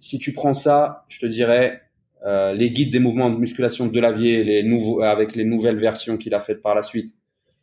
si 0.01 0.17
tu 0.17 0.33
prends 0.33 0.53
ça, 0.53 1.05
je 1.09 1.19
te 1.19 1.27
dirais 1.27 1.79
euh, 2.25 2.53
les 2.53 2.71
guides 2.71 2.91
des 2.91 2.99
mouvements 2.99 3.29
de 3.29 3.37
musculation 3.37 3.85
de 3.85 3.91
Delavier, 3.91 4.43
les 4.43 4.63
nouveaux 4.63 5.01
avec 5.01 5.35
les 5.35 5.45
nouvelles 5.45 5.77
versions 5.77 6.17
qu'il 6.17 6.33
a 6.33 6.41
faites 6.41 6.61
par 6.61 6.73
la 6.73 6.81
suite. 6.81 7.13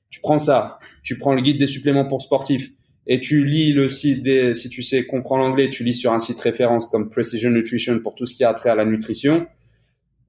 Tu 0.08 0.20
prends 0.20 0.38
ça, 0.38 0.78
tu 1.02 1.18
prends 1.18 1.34
le 1.34 1.42
guide 1.42 1.58
des 1.58 1.66
suppléments 1.66 2.06
pour 2.06 2.22
sportifs 2.22 2.70
et 3.08 3.18
tu 3.18 3.44
lis 3.44 3.72
le 3.72 3.88
site 3.88 4.22
des, 4.22 4.54
si 4.54 4.70
tu 4.70 4.82
sais 4.82 5.04
comprendre 5.04 5.42
l'anglais, 5.42 5.68
tu 5.68 5.82
lis 5.82 5.94
sur 5.94 6.12
un 6.12 6.20
site 6.20 6.38
référence 6.38 6.86
comme 6.86 7.10
Precision 7.10 7.50
Nutrition 7.50 7.98
pour 7.98 8.14
tout 8.14 8.24
ce 8.24 8.36
qui 8.36 8.44
a 8.44 8.54
trait 8.54 8.70
à 8.70 8.76
la 8.76 8.84
nutrition. 8.84 9.46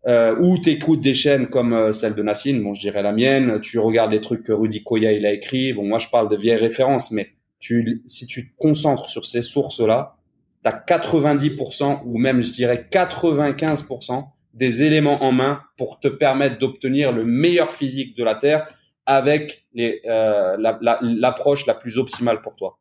Euh, 0.07 0.35
ou 0.39 0.57
tu 0.57 0.71
écoutes 0.71 1.01
des 1.01 1.13
chaînes 1.13 1.47
comme 1.47 1.73
euh, 1.73 1.91
celle 1.91 2.15
de 2.15 2.23
Nassine, 2.23 2.63
bon 2.63 2.73
je 2.73 2.81
dirais 2.81 3.03
la 3.03 3.11
mienne, 3.11 3.59
tu 3.61 3.77
regardes 3.77 4.11
les 4.11 4.21
trucs 4.21 4.43
que 4.43 4.53
Rudy 4.53 4.81
Koya 4.81 5.11
il 5.11 5.25
a 5.25 5.33
écrit, 5.33 5.73
bon 5.73 5.85
moi 5.85 5.99
je 5.99 6.07
parle 6.07 6.29
de 6.29 6.37
vieilles 6.37 6.55
références, 6.55 7.11
mais 7.11 7.33
tu, 7.59 8.01
si 8.07 8.25
tu 8.25 8.49
te 8.49 8.55
concentres 8.57 9.09
sur 9.09 9.25
ces 9.25 9.41
sources-là, 9.41 10.18
tu 10.63 10.69
as 10.69 10.73
90% 10.73 12.01
ou 12.05 12.17
même 12.17 12.41
je 12.41 12.51
dirais 12.51 12.87
95% 12.91 14.25
des 14.53 14.83
éléments 14.83 15.23
en 15.23 15.31
main 15.31 15.61
pour 15.77 15.99
te 15.99 16.07
permettre 16.07 16.57
d'obtenir 16.57 17.11
le 17.11 17.23
meilleur 17.23 17.69
physique 17.69 18.17
de 18.17 18.23
la 18.23 18.35
Terre 18.35 18.67
avec 19.05 19.65
les, 19.73 20.01
euh, 20.05 20.57
l'approche 21.01 21.65
la, 21.65 21.73
plus 21.73 21.97
optimale 21.97 22.41
pour 22.41 22.55
toi. 22.55 22.77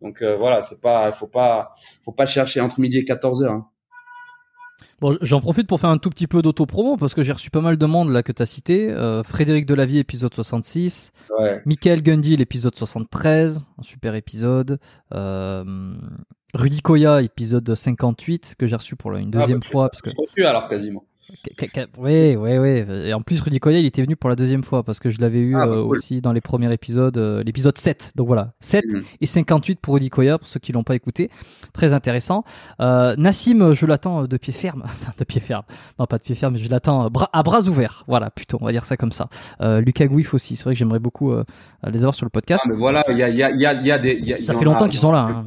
Donc 0.00 0.22
euh, 0.22 0.36
voilà, 0.36 0.60
c'est 0.60 0.80
pas, 0.80 1.10
faut 1.12 1.26
pas, 1.26 1.74
faut 2.02 2.12
pas 2.12 2.26
chercher 2.26 2.60
entre 2.60 2.80
midi 2.80 2.98
et 2.98 3.04
14 3.04 3.42
heures. 3.42 3.52
Hein. 3.52 3.68
Bon, 5.00 5.18
j'en 5.20 5.40
profite 5.40 5.66
pour 5.66 5.78
faire 5.78 5.90
un 5.90 5.98
tout 5.98 6.08
petit 6.08 6.26
peu 6.26 6.40
d'auto-promo 6.40 6.96
parce 6.96 7.14
que 7.14 7.22
j'ai 7.22 7.32
reçu 7.32 7.50
pas 7.50 7.60
mal 7.60 7.76
de 7.76 7.86
monde 7.86 8.10
là 8.10 8.22
que 8.22 8.32
tu 8.32 8.42
as 8.42 8.46
cité. 8.46 8.90
Euh, 8.90 9.22
Frédéric 9.22 9.66
Delavie, 9.66 9.98
épisode 9.98 10.32
66. 10.32 11.12
Ouais. 11.38 11.60
Michael 11.66 12.02
Gundy, 12.02 12.36
l'épisode 12.36 12.74
73. 12.74 13.66
Un 13.78 13.82
super 13.82 14.14
épisode. 14.14 14.78
Euh, 15.12 15.94
Rudy 16.56 16.80
Koya, 16.82 17.22
épisode 17.22 17.74
58, 17.74 18.54
que 18.58 18.66
j'ai 18.66 18.76
reçu 18.76 18.96
pour 18.96 19.12
une 19.14 19.30
deuxième 19.30 19.58
Ah, 19.62 19.66
bah, 19.66 19.70
fois. 19.70 19.88
Parce 19.90 20.00
que... 20.02 20.10
reçu 20.18 20.44
alors 20.46 20.68
quasiment. 20.68 21.04
Oui, 21.98 22.36
oui, 22.36 22.56
oui. 22.58 22.84
Et 23.04 23.12
en 23.12 23.20
plus, 23.20 23.40
Rudy 23.40 23.58
Koya, 23.58 23.80
il 23.80 23.84
était 23.84 24.00
venu 24.00 24.14
pour 24.14 24.30
la 24.30 24.36
deuxième 24.36 24.62
fois 24.62 24.84
parce 24.84 25.00
que 25.00 25.10
je 25.10 25.20
l'avais 25.20 25.40
eu 25.40 25.56
Ah, 25.56 25.66
bah, 25.66 25.72
euh, 25.72 25.82
aussi 25.82 26.20
dans 26.20 26.30
les 26.32 26.40
premiers 26.40 26.72
épisodes, 26.72 27.18
euh, 27.18 27.42
l'épisode 27.42 27.76
7. 27.76 28.12
Donc 28.14 28.28
voilà, 28.28 28.52
7 28.60 28.84
Mhm. 28.86 29.02
et 29.20 29.26
58 29.26 29.80
pour 29.80 29.94
Rudy 29.94 30.08
Koya, 30.08 30.38
pour 30.38 30.46
ceux 30.46 30.60
qui 30.60 30.70
l'ont 30.70 30.84
pas 30.84 30.94
écouté. 30.94 31.28
Très 31.72 31.94
intéressant. 31.94 32.44
Euh, 32.80 33.16
Nassim, 33.16 33.72
je 33.72 33.86
l'attends 33.86 34.24
de 34.28 34.36
pied 34.36 34.52
ferme. 34.52 34.84
Enfin, 34.86 35.12
de 35.18 35.24
pied 35.24 35.40
ferme. 35.40 35.64
Non, 35.98 36.06
pas 36.06 36.18
de 36.18 36.22
pied 36.22 36.36
ferme, 36.36 36.52
mais 36.54 36.60
je 36.60 36.70
l'attends 36.70 37.10
à 37.32 37.42
bras 37.42 37.62
ouverts. 37.66 38.04
Voilà, 38.06 38.30
plutôt, 38.30 38.58
on 38.60 38.64
va 38.64 38.70
dire 38.72 38.84
ça 38.84 38.96
comme 38.96 39.12
ça. 39.12 39.28
Lucas 39.60 40.06
Gouif 40.06 40.32
aussi. 40.32 40.54
C'est 40.54 40.62
vrai 40.64 40.74
que 40.74 40.78
j'aimerais 40.78 41.00
beaucoup 41.00 41.32
les 41.86 41.98
avoir 41.98 42.14
sur 42.14 42.24
le 42.24 42.30
podcast. 42.30 42.62
Ah, 42.64 42.68
mais 42.70 42.76
voilà, 42.76 43.02
il 43.10 43.18
y 43.18 43.22
a, 43.24 43.28
y, 43.28 43.42
a, 43.42 43.50
y, 43.50 43.66
a, 43.66 43.72
y 43.82 43.90
a 43.90 43.98
des. 43.98 44.20
ça 44.22 44.56
fait 44.56 44.64
longtemps 44.64 44.88
qu'ils 44.88 45.00
sont 45.00 45.12
là. 45.12 45.22
hein. 45.24 45.46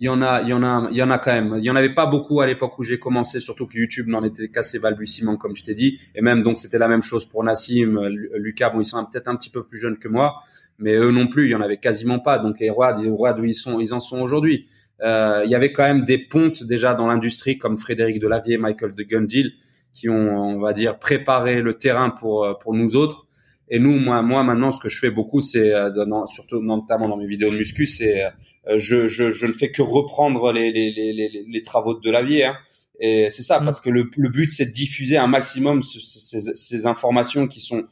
Il 0.00 0.06
y 0.06 0.08
en 0.08 0.22
a, 0.22 0.40
il 0.40 0.48
y 0.48 0.52
en 0.54 0.62
a, 0.62 0.88
il 0.90 0.96
y 0.96 1.02
en 1.02 1.10
a 1.10 1.18
quand 1.18 1.30
même. 1.32 1.56
Il 1.58 1.64
y 1.64 1.70
en 1.70 1.76
avait 1.76 1.92
pas 1.92 2.06
beaucoup 2.06 2.40
à 2.40 2.46
l'époque 2.46 2.78
où 2.78 2.84
j'ai 2.84 2.98
commencé, 2.98 3.38
surtout 3.38 3.66
que 3.66 3.78
YouTube 3.78 4.08
n'en 4.08 4.24
était 4.24 4.48
qu'à 4.48 4.62
ses 4.62 4.78
balbutiements, 4.78 5.36
comme 5.36 5.54
je 5.54 5.62
t'ai 5.62 5.74
dit. 5.74 5.98
Et 6.14 6.22
même 6.22 6.42
donc 6.42 6.56
c'était 6.56 6.78
la 6.78 6.88
même 6.88 7.02
chose 7.02 7.26
pour 7.26 7.44
Nassim, 7.44 7.98
euh, 7.98 8.08
Lu- 8.08 8.30
Lucas. 8.36 8.70
Bon, 8.70 8.80
ils 8.80 8.86
sont 8.86 9.04
peut-être 9.04 9.28
un 9.28 9.36
petit 9.36 9.50
peu 9.50 9.62
plus 9.62 9.76
jeunes 9.78 9.98
que 9.98 10.08
moi, 10.08 10.36
mais 10.78 10.94
eux 10.94 11.10
non 11.10 11.26
plus, 11.26 11.44
il 11.46 11.50
y 11.50 11.54
en 11.54 11.60
avait 11.60 11.76
quasiment 11.76 12.18
pas. 12.18 12.38
Donc 12.38 12.62
et 12.62 12.70
Road, 12.70 12.98
où 13.38 13.44
ils 13.44 13.52
sont, 13.54 13.78
ils 13.78 13.92
en 13.92 14.00
sont 14.00 14.20
aujourd'hui. 14.22 14.66
Euh, 15.02 15.42
il 15.44 15.50
y 15.50 15.54
avait 15.54 15.72
quand 15.72 15.82
même 15.84 16.04
des 16.06 16.18
pontes 16.18 16.62
déjà 16.64 16.94
dans 16.94 17.06
l'industrie, 17.06 17.58
comme 17.58 17.76
Frédéric 17.76 18.18
Delavier, 18.20 18.56
Michael 18.56 18.92
de 18.92 19.02
Gundil, 19.02 19.52
qui 19.92 20.08
ont, 20.08 20.14
on 20.56 20.60
va 20.60 20.72
dire, 20.72 20.98
préparé 20.98 21.60
le 21.60 21.74
terrain 21.74 22.08
pour 22.10 22.44
euh, 22.44 22.54
pour 22.54 22.72
nous 22.74 22.96
autres. 22.96 23.26
Et 23.68 23.78
nous, 23.78 23.98
moi, 23.98 24.22
moi 24.22 24.42
maintenant, 24.44 24.72
ce 24.72 24.80
que 24.80 24.88
je 24.88 24.98
fais 24.98 25.10
beaucoup, 25.10 25.40
c'est 25.40 25.74
euh, 25.74 25.90
dans- 26.06 26.26
surtout 26.26 26.60
notamment 26.62 27.08
dans 27.08 27.16
mes 27.18 27.26
vidéos 27.26 27.50
de 27.50 27.56
muscu, 27.56 27.84
c'est 27.86 28.24
euh, 28.24 28.28
euh, 28.28 28.30
je, 28.76 29.08
je, 29.08 29.30
je 29.30 29.46
ne 29.46 29.52
fais 29.52 29.70
que 29.70 29.82
reprendre 29.82 30.52
les, 30.52 30.70
les, 30.72 30.90
les, 30.90 31.12
les, 31.12 31.44
les 31.48 31.62
travaux 31.62 31.94
de 31.94 32.00
Delavier. 32.00 32.44
Hein. 32.44 32.56
Et 32.98 33.28
c'est 33.30 33.42
ça, 33.42 33.60
Mm. 33.60 33.64
parce 33.64 33.80
que 33.80 33.88
le, 33.90 34.10
le 34.16 34.28
but, 34.28 34.50
c'est 34.50 34.66
de 34.66 34.72
diffuser 34.72 35.16
un 35.16 35.26
maximum 35.26 35.82
ce- 35.82 35.98
ces, 36.00 36.40
ces 36.54 36.86
informations 36.86 37.46
qui 37.46 37.60
sont 37.60 37.84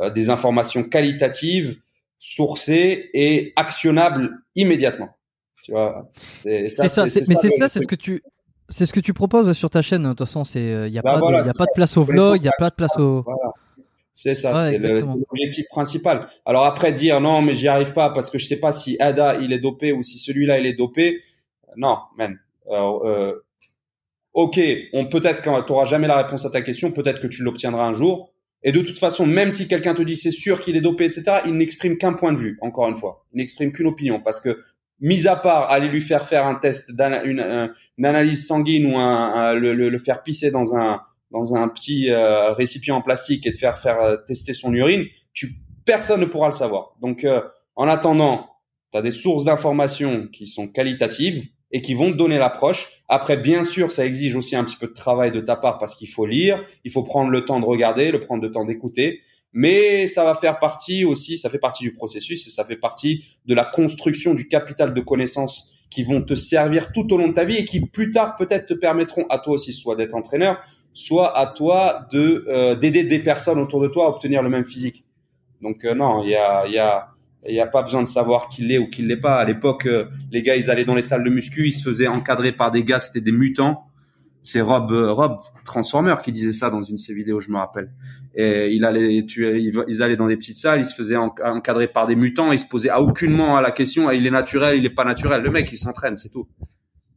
euh, 0.00 0.10
des 0.10 0.28
informations 0.30 0.82
qualitatives, 0.84 1.78
sourcées 2.18 3.10
et 3.14 3.52
actionnables 3.56 4.30
immédiatement. 4.54 5.08
Tu 5.64 5.72
vois 5.72 6.10
C'est 6.42 6.68
ça, 6.70 7.04
mais 7.04 7.08
c'est 7.08 7.50
ça, 7.56 7.68
c'est 7.68 7.80
ce 7.80 7.86
que 7.86 7.94
tu. 7.96 8.22
C'est 8.72 8.86
ce 8.86 8.92
que 8.92 9.00
tu 9.00 9.12
proposes 9.12 9.52
sur 9.52 9.68
ta 9.68 9.82
chaîne. 9.82 10.04
De 10.04 10.08
toute 10.10 10.20
façon, 10.20 10.44
c'est 10.44 10.86
il 10.86 10.92
y 10.94 10.98
a 10.98 11.02
Bah 11.02 11.14
pas 11.14 11.18
voilà, 11.18 11.42
de, 11.42 11.46
y 11.48 11.50
a 11.50 11.54
pas 11.54 11.64
de 11.64 11.74
place 11.74 11.96
au 11.96 12.04
vlog, 12.04 12.40
il 12.40 12.44
y 12.44 12.48
a 12.48 12.52
pas 12.56 12.70
de 12.70 12.74
place 12.76 12.96
au. 12.98 13.22
Voilà. 13.22 13.52
C'est 14.14 14.34
ça, 14.34 14.52
Ouais, 14.52 14.78
c'est 14.78 14.88
l'objectif 14.88 15.66
principal. 15.70 16.28
Alors 16.44 16.66
après 16.66 16.92
dire 16.92 17.20
non, 17.20 17.40
mais 17.42 17.54
j'y 17.54 17.68
arrive 17.68 17.92
pas 17.94 18.10
parce 18.10 18.28
que 18.28 18.38
je 18.38 18.46
sais 18.46 18.60
pas 18.60 18.72
si 18.72 18.96
Ada 19.00 19.36
il 19.40 19.52
est 19.52 19.58
dopé 19.60 19.92
ou 19.92 20.02
si 20.02 20.18
celui-là 20.18 20.58
il 20.58 20.66
est 20.66 20.74
dopé. 20.74 21.22
Non, 21.76 21.98
man. 22.18 22.38
Euh, 22.68 22.98
euh, 23.04 23.34
ok, 24.34 24.60
on 24.92 25.06
peut-être 25.06 25.42
quand 25.42 25.62
tu 25.62 25.72
auras 25.72 25.84
jamais 25.86 26.06
la 26.06 26.16
réponse 26.22 26.44
à 26.44 26.50
ta 26.50 26.60
question, 26.62 26.92
peut-être 26.92 27.20
que 27.20 27.26
tu 27.26 27.42
l'obtiendras 27.42 27.84
un 27.86 27.92
jour. 27.94 28.32
Et 28.62 28.72
de 28.72 28.80
toute 28.82 28.98
façon, 28.98 29.26
même 29.26 29.50
si 29.50 29.68
quelqu'un 29.68 29.94
te 29.94 30.02
dit 30.02 30.16
c'est 30.16 30.30
sûr 30.30 30.60
qu'il 30.60 30.76
est 30.76 30.82
dopé, 30.82 31.04
etc., 31.04 31.38
il 31.46 31.54
n'exprime 31.56 31.96
qu'un 31.96 32.12
point 32.12 32.32
de 32.32 32.38
vue. 32.38 32.58
Encore 32.60 32.88
une 32.88 32.96
fois, 32.96 33.24
il 33.32 33.38
n'exprime 33.38 33.72
qu'une 33.72 33.86
opinion 33.86 34.20
parce 34.20 34.38
que 34.38 34.60
mis 35.00 35.26
à 35.26 35.34
part 35.36 35.70
aller 35.70 35.88
lui 35.88 36.02
faire 36.02 36.26
faire 36.26 36.44
un 36.46 36.56
test, 36.56 36.90
une, 37.24 37.40
un- 37.40 37.72
une 37.96 38.04
analyse 38.06 38.46
sanguine 38.46 38.92
ou 38.92 38.98
un, 38.98 39.32
un- 39.32 39.54
le, 39.54 39.72
le- 39.72 39.88
le 39.88 39.98
faire 39.98 40.22
pisser 40.22 40.50
dans 40.50 40.76
un 40.76 41.00
dans 41.30 41.54
un 41.54 41.68
petit 41.68 42.10
euh, 42.10 42.52
récipient 42.52 42.96
en 42.96 43.02
plastique 43.02 43.46
et 43.46 43.50
de 43.50 43.56
faire 43.56 43.78
faire 43.78 44.00
euh, 44.00 44.16
tester 44.26 44.52
son 44.52 44.74
urine, 44.74 45.04
tu 45.32 45.48
personne 45.84 46.20
ne 46.20 46.26
pourra 46.26 46.48
le 46.48 46.52
savoir. 46.52 46.96
Donc 47.00 47.24
euh, 47.24 47.42
en 47.76 47.88
attendant, 47.88 48.46
tu 48.92 48.98
as 48.98 49.02
des 49.02 49.10
sources 49.10 49.44
d'informations 49.44 50.28
qui 50.28 50.46
sont 50.46 50.68
qualitatives 50.68 51.44
et 51.72 51.82
qui 51.82 51.94
vont 51.94 52.10
te 52.10 52.16
donner 52.16 52.38
l'approche. 52.38 53.02
Après 53.08 53.36
bien 53.36 53.62
sûr, 53.62 53.90
ça 53.90 54.04
exige 54.04 54.34
aussi 54.34 54.56
un 54.56 54.64
petit 54.64 54.76
peu 54.76 54.88
de 54.88 54.92
travail 54.92 55.30
de 55.30 55.40
ta 55.40 55.56
part 55.56 55.78
parce 55.78 55.94
qu'il 55.94 56.08
faut 56.08 56.26
lire, 56.26 56.64
il 56.84 56.90
faut 56.90 57.04
prendre 57.04 57.30
le 57.30 57.44
temps 57.44 57.60
de 57.60 57.64
regarder, 57.64 58.10
le 58.10 58.20
prendre 58.20 58.42
le 58.42 58.50
temps 58.50 58.64
d'écouter, 58.64 59.20
mais 59.52 60.06
ça 60.06 60.24
va 60.24 60.34
faire 60.34 60.58
partie 60.58 61.04
aussi, 61.04 61.38
ça 61.38 61.48
fait 61.48 61.58
partie 61.58 61.84
du 61.84 61.92
processus 61.92 62.46
et 62.46 62.50
ça 62.50 62.64
fait 62.64 62.76
partie 62.76 63.24
de 63.46 63.54
la 63.54 63.64
construction 63.64 64.34
du 64.34 64.48
capital 64.48 64.94
de 64.94 65.00
connaissances 65.00 65.72
qui 65.90 66.04
vont 66.04 66.22
te 66.22 66.34
servir 66.34 66.92
tout 66.92 67.12
au 67.12 67.18
long 67.18 67.28
de 67.28 67.34
ta 67.34 67.44
vie 67.44 67.56
et 67.56 67.64
qui 67.64 67.80
plus 67.80 68.12
tard 68.12 68.36
peut-être 68.36 68.66
te 68.66 68.74
permettront 68.74 69.26
à 69.28 69.38
toi 69.38 69.54
aussi 69.54 69.72
soit 69.72 69.96
d'être 69.96 70.14
entraîneur, 70.14 70.60
soit 70.92 71.36
à 71.36 71.46
toi 71.46 72.06
de 72.12 72.44
euh, 72.48 72.74
d'aider 72.74 73.04
des 73.04 73.18
personnes 73.18 73.58
autour 73.58 73.80
de 73.80 73.88
toi 73.88 74.06
à 74.06 74.08
obtenir 74.08 74.42
le 74.42 74.48
même 74.48 74.64
physique. 74.64 75.04
Donc 75.62 75.84
euh, 75.84 75.94
non, 75.94 76.22
il 76.22 76.30
y 76.30 76.36
a 76.36 76.66
il 76.66 76.72
y 76.72 76.78
a 76.78 77.08
il 77.48 77.54
y 77.54 77.60
a 77.60 77.66
pas 77.66 77.82
besoin 77.82 78.02
de 78.02 78.08
savoir 78.08 78.48
qui 78.48 78.62
l'est 78.62 78.78
ou 78.78 78.88
qui 78.88 79.02
l'est 79.02 79.16
pas. 79.16 79.36
À 79.36 79.44
l'époque, 79.44 79.86
euh, 79.86 80.06
les 80.30 80.42
gars, 80.42 80.56
ils 80.56 80.70
allaient 80.70 80.84
dans 80.84 80.94
les 80.94 81.02
salles 81.02 81.24
de 81.24 81.30
muscu, 81.30 81.66
ils 81.66 81.72
se 81.72 81.82
faisaient 81.82 82.06
encadrer 82.06 82.52
par 82.52 82.70
des 82.70 82.84
gars, 82.84 82.98
c'était 82.98 83.22
des 83.22 83.32
mutants. 83.32 83.86
C'est 84.42 84.62
Rob 84.62 84.90
Rob 84.90 85.38
Transformer 85.66 86.16
qui 86.24 86.32
disait 86.32 86.52
ça 86.52 86.70
dans 86.70 86.82
une 86.82 86.94
de 86.94 87.00
ses 87.00 87.12
vidéos, 87.12 87.40
je 87.40 87.50
me 87.50 87.58
rappelle. 87.58 87.92
Et 88.34 88.68
ils, 88.72 88.84
allaient 88.84 90.16
dans 90.16 90.26
des 90.28 90.36
petites 90.36 90.56
salles, 90.56 90.80
ils 90.80 90.86
se 90.86 90.94
faisaient 90.94 91.16
en- 91.16 91.34
encadrer 91.44 91.88
par 91.88 92.06
des 92.06 92.16
mutants, 92.16 92.50
ils 92.50 92.58
se 92.58 92.66
posaient 92.66 92.88
à 92.88 93.02
aucunement 93.02 93.56
à 93.56 93.60
la 93.60 93.70
question 93.70 94.08
ah, 94.08 94.14
il 94.14 94.26
est 94.26 94.30
naturel, 94.30 94.76
il 94.76 94.86
est 94.86 94.94
pas 94.94 95.04
naturel. 95.04 95.42
Le 95.42 95.50
mec, 95.50 95.70
il 95.72 95.76
s'entraîne, 95.76 96.16
c'est 96.16 96.30
tout. 96.30 96.48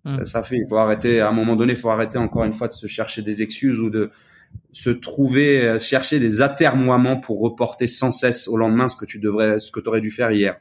Mm. 0.06 0.18
Ça, 0.20 0.26
ça 0.26 0.44
fait, 0.44 0.58
il 0.58 0.66
faut 0.68 0.78
arrêter, 0.78 1.22
à 1.22 1.30
un 1.30 1.32
moment 1.32 1.56
donné, 1.56 1.74
il 1.74 1.80
faut 1.80 1.90
arrêter 1.90 2.18
encore 2.18 2.44
une 2.44 2.54
fois 2.54 2.68
de 2.68 2.74
se 2.74 2.88
chercher 2.88 3.22
des 3.22 3.42
excuses 3.42 3.80
ou 3.80 3.90
de 3.90 4.12
se 4.72 4.90
trouver, 4.90 5.62
euh, 5.62 5.80
chercher 5.80 6.20
des 6.20 6.42
atermoiements 6.42 7.20
pour 7.20 7.40
reporter 7.42 7.88
sans 7.88 8.12
cesse 8.12 8.48
au 8.48 8.58
lendemain 8.58 8.88
ce 8.88 8.96
que 8.96 9.06
tu 9.06 9.20
devrais, 9.20 9.60
ce 9.60 9.72
que 9.72 9.80
tu 9.80 9.88
aurais 9.90 10.02
dû 10.02 10.12
faire 10.12 10.32
hier. 10.32 10.58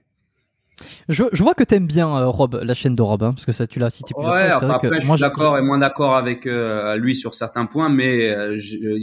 Je, 1.09 1.25
je 1.33 1.43
vois 1.43 1.55
que 1.55 1.65
t'aimes 1.65 1.87
bien 1.87 2.09
euh, 2.09 2.27
Rob, 2.29 2.59
la 2.63 2.75
chaîne 2.75 2.95
de 2.97 3.03
Rob, 3.03 3.23
hein, 3.23 3.33
parce 3.33 3.45
que 3.45 3.53
ça 3.53 3.67
tu 3.67 3.79
l'as 3.79 3.91
cité 3.91 4.15
plusieurs 4.15 4.33
Ouais, 4.35 4.49
fois. 4.49 4.57
enfin, 4.57 4.79
que 4.79 4.87
après, 4.87 5.01
je 5.03 5.07
moi, 5.07 5.17
suis 5.17 5.23
d'accord 5.23 5.59
et 5.59 5.63
moins 5.63 5.79
d'accord 5.79 6.17
avec 6.17 6.47
euh, 6.47 6.97
lui 6.97 7.15
sur 7.15 7.35
certains 7.35 7.67
points, 7.67 7.89
mais 7.89 8.35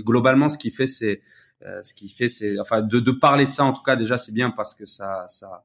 globalement, 0.04 0.50
ce 0.50 0.58
qu'il 0.58 0.72
fait, 0.72 0.88
c'est, 0.88 1.22
ce 1.84 1.94
qu'il 1.94 2.10
fait, 2.10 2.28
c'est, 2.28 2.60
enfin, 2.60 2.82
de, 2.82 3.00
de 3.00 3.12
parler 3.12 3.46
de 3.46 3.52
ça, 3.52 3.64
en 3.66 3.74
tout 3.74 3.84
cas, 3.84 3.96
déjà, 3.96 4.18
c'est 4.18 4.34
bien 4.34 4.50
parce 4.50 4.74
que 4.76 4.86
ça, 4.86 5.26
ça, 5.28 5.64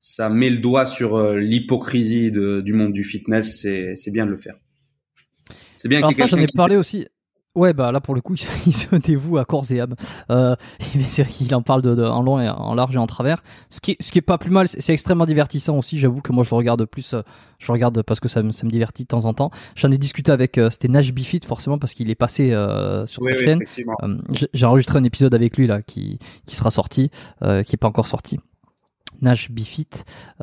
ça 0.00 0.28
met 0.30 0.50
le 0.50 0.58
doigt 0.58 0.86
sur 0.86 1.16
euh, 1.16 1.38
l'hypocrisie 1.38 2.30
du 2.32 2.72
monde 2.72 2.92
du 2.92 3.04
fitness. 3.04 3.60
C'est, 3.60 4.10
bien 4.10 4.26
de 4.26 4.30
le 4.30 4.36
faire. 4.36 4.54
C'est 5.78 5.88
bien 5.88 5.98
Alors 5.98 6.12
ça, 6.14 6.26
j'en 6.26 6.38
ai 6.38 6.46
qui 6.46 6.56
parlé 6.56 6.76
aussi. 6.76 7.06
Ouais, 7.56 7.72
bah 7.72 7.90
là 7.90 8.00
pour 8.00 8.14
le 8.14 8.20
coup, 8.20 8.34
il 8.36 8.38
se, 8.38 8.68
il 8.68 8.72
se 8.72 8.94
dévoue 8.94 9.36
à 9.38 9.44
corps 9.44 9.64
et 9.72 9.80
âme. 9.80 9.96
Euh, 10.30 10.54
mais 10.94 11.02
c'est 11.02 11.24
vrai 11.24 11.32
qu'il 11.32 11.52
en 11.54 11.62
parle 11.62 11.82
de, 11.82 11.96
de- 11.96 12.04
en 12.04 12.22
long 12.22 12.40
et 12.40 12.48
en 12.48 12.74
large 12.74 12.94
et 12.94 12.98
en 12.98 13.08
travers. 13.08 13.42
Ce 13.70 13.80
qui, 13.80 13.90
est- 13.92 14.02
ce 14.02 14.12
qui 14.12 14.18
est 14.18 14.22
pas 14.22 14.38
plus 14.38 14.52
mal, 14.52 14.68
c'est 14.68 14.92
extrêmement 14.92 15.26
divertissant 15.26 15.76
aussi. 15.76 15.98
J'avoue 15.98 16.20
que 16.22 16.32
moi 16.32 16.44
je 16.44 16.50
le 16.50 16.56
regarde 16.56 16.84
plus, 16.84 17.12
euh, 17.12 17.22
je 17.58 17.66
le 17.66 17.72
regarde 17.72 18.02
parce 18.02 18.20
que 18.20 18.28
ça, 18.28 18.42
me- 18.44 18.52
ça 18.52 18.64
me 18.66 18.70
divertit 18.70 19.02
de 19.02 19.08
temps 19.08 19.24
en 19.24 19.34
temps. 19.34 19.50
J'en 19.74 19.90
ai 19.90 19.98
discuté 19.98 20.30
avec, 20.30 20.58
euh, 20.58 20.70
c'était 20.70 20.86
Nash 20.86 21.12
Bifit 21.12 21.40
forcément 21.44 21.76
parce 21.78 21.92
qu'il 21.92 22.08
est 22.08 22.14
passé 22.14 22.52
euh, 22.52 23.04
sur 23.06 23.22
Oui, 23.22 23.32
sa 23.32 23.38
oui, 23.38 23.44
chaîne. 23.44 23.60
Euh, 24.04 24.18
j'ai- 24.30 24.48
J'ai 24.54 24.66
enregistré 24.66 24.98
un 25.00 25.04
épisode 25.04 25.34
avec 25.34 25.56
lui 25.56 25.66
là 25.66 25.82
qui, 25.82 26.20
qui 26.46 26.54
sera 26.54 26.70
sorti, 26.70 27.10
euh, 27.42 27.64
qui 27.64 27.74
est 27.74 27.78
pas 27.78 27.88
encore 27.88 28.06
sorti. 28.06 28.38
Nash 29.22 29.50
Bifit, 29.50 29.88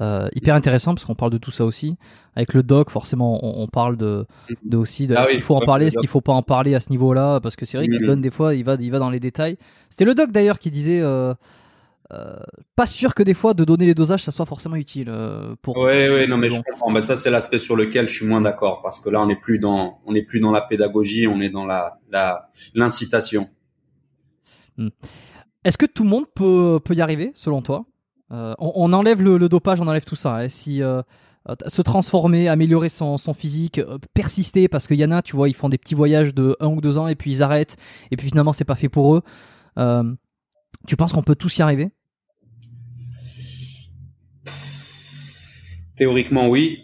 euh, 0.01 0.27
hyper 0.35 0.55
intéressant 0.55 0.93
parce 0.93 1.05
qu'on 1.05 1.15
parle 1.15 1.31
de 1.31 1.37
tout 1.37 1.51
ça 1.51 1.65
aussi. 1.65 1.97
Avec 2.35 2.53
le 2.53 2.63
doc, 2.63 2.89
forcément, 2.89 3.39
on, 3.43 3.63
on 3.63 3.67
parle 3.67 3.97
de, 3.97 4.25
de 4.63 4.77
aussi 4.77 5.07
de 5.07 5.15
Ah 5.15 5.21
est-ce 5.21 5.29
oui, 5.29 5.33
qu'il 5.35 5.43
faut 5.43 5.55
en 5.55 5.61
parler, 5.61 5.87
est-ce 5.87 5.95
doc. 5.95 6.01
qu'il 6.01 6.09
faut 6.09 6.21
pas 6.21 6.33
en 6.33 6.43
parler 6.43 6.75
à 6.75 6.79
ce 6.79 6.89
niveau-là, 6.89 7.39
parce 7.39 7.55
que 7.55 7.65
c'est 7.65 7.77
vrai 7.77 7.87
qu'il 7.87 8.05
donne 8.05 8.21
des 8.21 8.29
fois, 8.31 8.53
il 8.55 8.63
va, 8.63 8.75
il 8.79 8.91
va 8.91 8.99
dans 8.99 9.09
les 9.09 9.19
détails. 9.19 9.57
C'était 9.89 10.05
le 10.05 10.13
doc 10.15 10.31
d'ailleurs 10.31 10.59
qui 10.59 10.69
disait, 10.71 11.01
euh, 11.01 11.33
euh, 12.13 12.35
pas 12.75 12.85
sûr 12.85 13.13
que 13.13 13.23
des 13.23 13.33
fois 13.33 13.53
de 13.53 13.65
donner 13.65 13.85
les 13.85 13.93
dosages 13.93 14.23
ça 14.23 14.31
soit 14.31 14.45
forcément 14.45 14.75
utile 14.77 15.11
pour. 15.61 15.75
Oui, 15.77 16.07
oui, 16.09 16.27
non, 16.27 16.37
mais 16.37 16.49
bon. 16.49 16.57
je 16.57 16.71
comprends. 16.71 16.91
Mais 16.91 17.01
ça, 17.01 17.15
c'est 17.15 17.29
l'aspect 17.31 17.59
sur 17.59 17.75
lequel 17.75 18.07
je 18.07 18.13
suis 18.15 18.25
moins 18.25 18.39
d'accord 18.41 18.81
parce 18.81 18.99
que 18.99 19.09
là, 19.09 19.19
on 19.21 19.25
n'est 19.25 19.35
plus 19.35 19.59
dans, 19.59 19.99
on 20.05 20.13
n'est 20.13 20.21
plus 20.21 20.39
dans 20.39 20.51
la 20.51 20.61
pédagogie, 20.61 21.27
on 21.27 21.41
est 21.41 21.49
dans 21.49 21.65
la, 21.65 21.99
la, 22.09 22.49
l'incitation. 22.75 23.49
Est-ce 25.63 25.77
que 25.77 25.85
tout 25.87 26.03
le 26.03 26.09
monde 26.09 26.25
peut, 26.33 26.79
peut 26.83 26.93
y 26.93 27.01
arriver, 27.01 27.31
selon 27.33 27.61
toi? 27.61 27.85
On, 28.29 28.55
on 28.75 28.93
enlève 28.93 29.21
le, 29.21 29.49
dopage, 29.49 29.79
on 29.81 29.87
enlève 29.87 30.05
tout 30.05 30.15
ça. 30.15 30.37
hein. 30.37 30.49
Si 30.49 30.81
euh, 30.81 31.01
euh, 31.49 31.55
se 31.67 31.81
transformer, 31.81 32.49
améliorer 32.49 32.89
son, 32.89 33.17
physique, 33.33 33.79
euh, 33.79 33.97
persister, 34.13 34.67
parce 34.67 34.85
qu'il 34.85 34.97
y 34.97 35.05
en 35.05 35.11
a, 35.11 35.21
tu 35.21 35.35
vois, 35.35 35.47
ils 35.47 35.55
font 35.55 35.69
des 35.69 35.77
petits 35.77 35.95
voyages 35.95 36.33
de 36.33 36.57
un 36.59 36.67
ou 36.67 36.81
deux 36.81 36.97
ans 36.97 37.07
et 37.07 37.15
puis 37.15 37.31
ils 37.31 37.43
arrêtent, 37.43 37.77
et 38.11 38.17
puis 38.17 38.27
finalement 38.27 38.51
c'est 38.51 38.65
pas 38.65 38.75
fait 38.75 38.89
pour 38.89 39.15
eux. 39.15 39.21
Euh, 39.77 40.03
tu 40.87 40.97
penses 40.97 41.13
qu'on 41.13 41.23
peut 41.23 41.35
tous 41.35 41.57
y 41.57 41.61
arriver? 41.61 41.89
Théoriquement, 45.95 46.47
oui. 46.47 46.79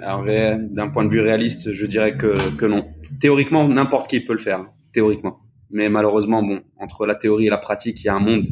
Alors, 0.00 0.24
d'un 0.24 0.88
point 0.88 1.04
de 1.04 1.10
vue 1.10 1.20
réaliste, 1.20 1.72
je 1.72 1.86
dirais 1.86 2.16
que, 2.16 2.50
que 2.56 2.66
non. 2.66 2.88
Théoriquement, 3.20 3.66
n'importe 3.68 4.10
qui 4.10 4.20
peut 4.20 4.32
le 4.32 4.38
faire. 4.38 4.66
Théoriquement. 4.92 5.38
Mais 5.70 5.88
malheureusement, 5.88 6.42
bon, 6.42 6.60
entre 6.78 7.06
la 7.06 7.14
théorie 7.14 7.46
et 7.46 7.50
la 7.50 7.58
pratique, 7.58 8.02
il 8.02 8.06
y 8.06 8.08
a 8.08 8.14
un 8.14 8.20
monde. 8.20 8.46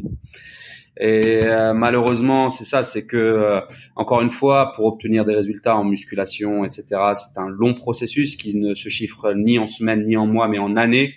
Et 0.97 1.43
euh, 1.43 1.73
malheureusement, 1.73 2.49
c'est 2.49 2.63
ça, 2.63 2.81
c'est 2.83 3.05
que 3.05 3.17
euh, 3.17 3.59
encore 3.95 4.21
une 4.21 4.31
fois, 4.31 4.71
pour 4.73 4.85
obtenir 4.85 5.25
des 5.25 5.35
résultats 5.35 5.75
en 5.75 5.83
musculation, 5.83 6.63
etc., 6.63 6.85
c'est 7.15 7.39
un 7.39 7.49
long 7.49 7.73
processus 7.73 8.35
qui 8.35 8.55
ne 8.55 8.73
se 8.75 8.87
chiffre 8.87 9.33
ni 9.33 9.59
en 9.59 9.67
semaines 9.67 10.05
ni 10.05 10.15
en 10.15 10.25
mois, 10.25 10.47
mais 10.47 10.59
en 10.59 10.77
années. 10.77 11.13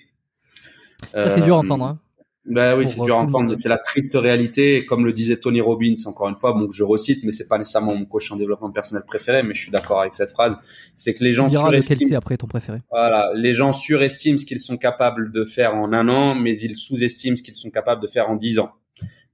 Ça, 1.12 1.28
c'est 1.28 1.42
dur 1.42 1.56
à 1.56 1.58
entendre. 1.58 1.84
Hein. 1.84 2.00
Ben 2.48 2.76
oui, 2.78 2.88
c'est 2.88 3.00
dur 3.00 3.16
à 3.16 3.20
entendre. 3.20 3.54
C'est 3.56 3.68
la 3.68 3.78
triste 3.78 4.14
réalité. 4.14 4.84
comme 4.84 5.04
le 5.04 5.12
disait 5.12 5.36
Tony 5.36 5.60
Robbins, 5.60 5.94
encore 6.06 6.28
une 6.28 6.36
fois, 6.36 6.52
bon, 6.52 6.68
je 6.70 6.82
recite, 6.82 7.22
mais 7.22 7.30
c'est 7.30 7.46
pas 7.46 7.58
nécessairement 7.58 7.94
mon 7.94 8.06
coach 8.06 8.32
en 8.32 8.36
développement 8.36 8.70
personnel 8.70 9.04
préféré, 9.06 9.42
mais 9.42 9.54
je 9.54 9.62
suis 9.62 9.70
d'accord 9.70 10.00
avec 10.00 10.14
cette 10.14 10.30
phrase. 10.30 10.58
C'est 10.94 11.14
que 11.14 11.22
les 11.22 11.32
gens 11.32 11.48
surestiment. 11.48 12.16
après 12.16 12.36
ton 12.36 12.46
préféré. 12.46 12.80
Voilà, 12.90 13.30
les 13.34 13.54
gens 13.54 13.72
surestiment 13.72 14.38
ce 14.38 14.46
qu'ils 14.46 14.60
sont 14.60 14.78
capables 14.78 15.30
de 15.30 15.44
faire 15.44 15.76
en 15.76 15.92
un 15.92 16.08
an, 16.08 16.34
mais 16.34 16.56
ils 16.58 16.74
sous-estiment 16.74 17.36
ce 17.36 17.42
qu'ils 17.42 17.54
sont 17.54 17.70
capables 17.70 18.02
de 18.02 18.08
faire 18.08 18.30
en 18.30 18.36
dix 18.36 18.58
ans. 18.58 18.72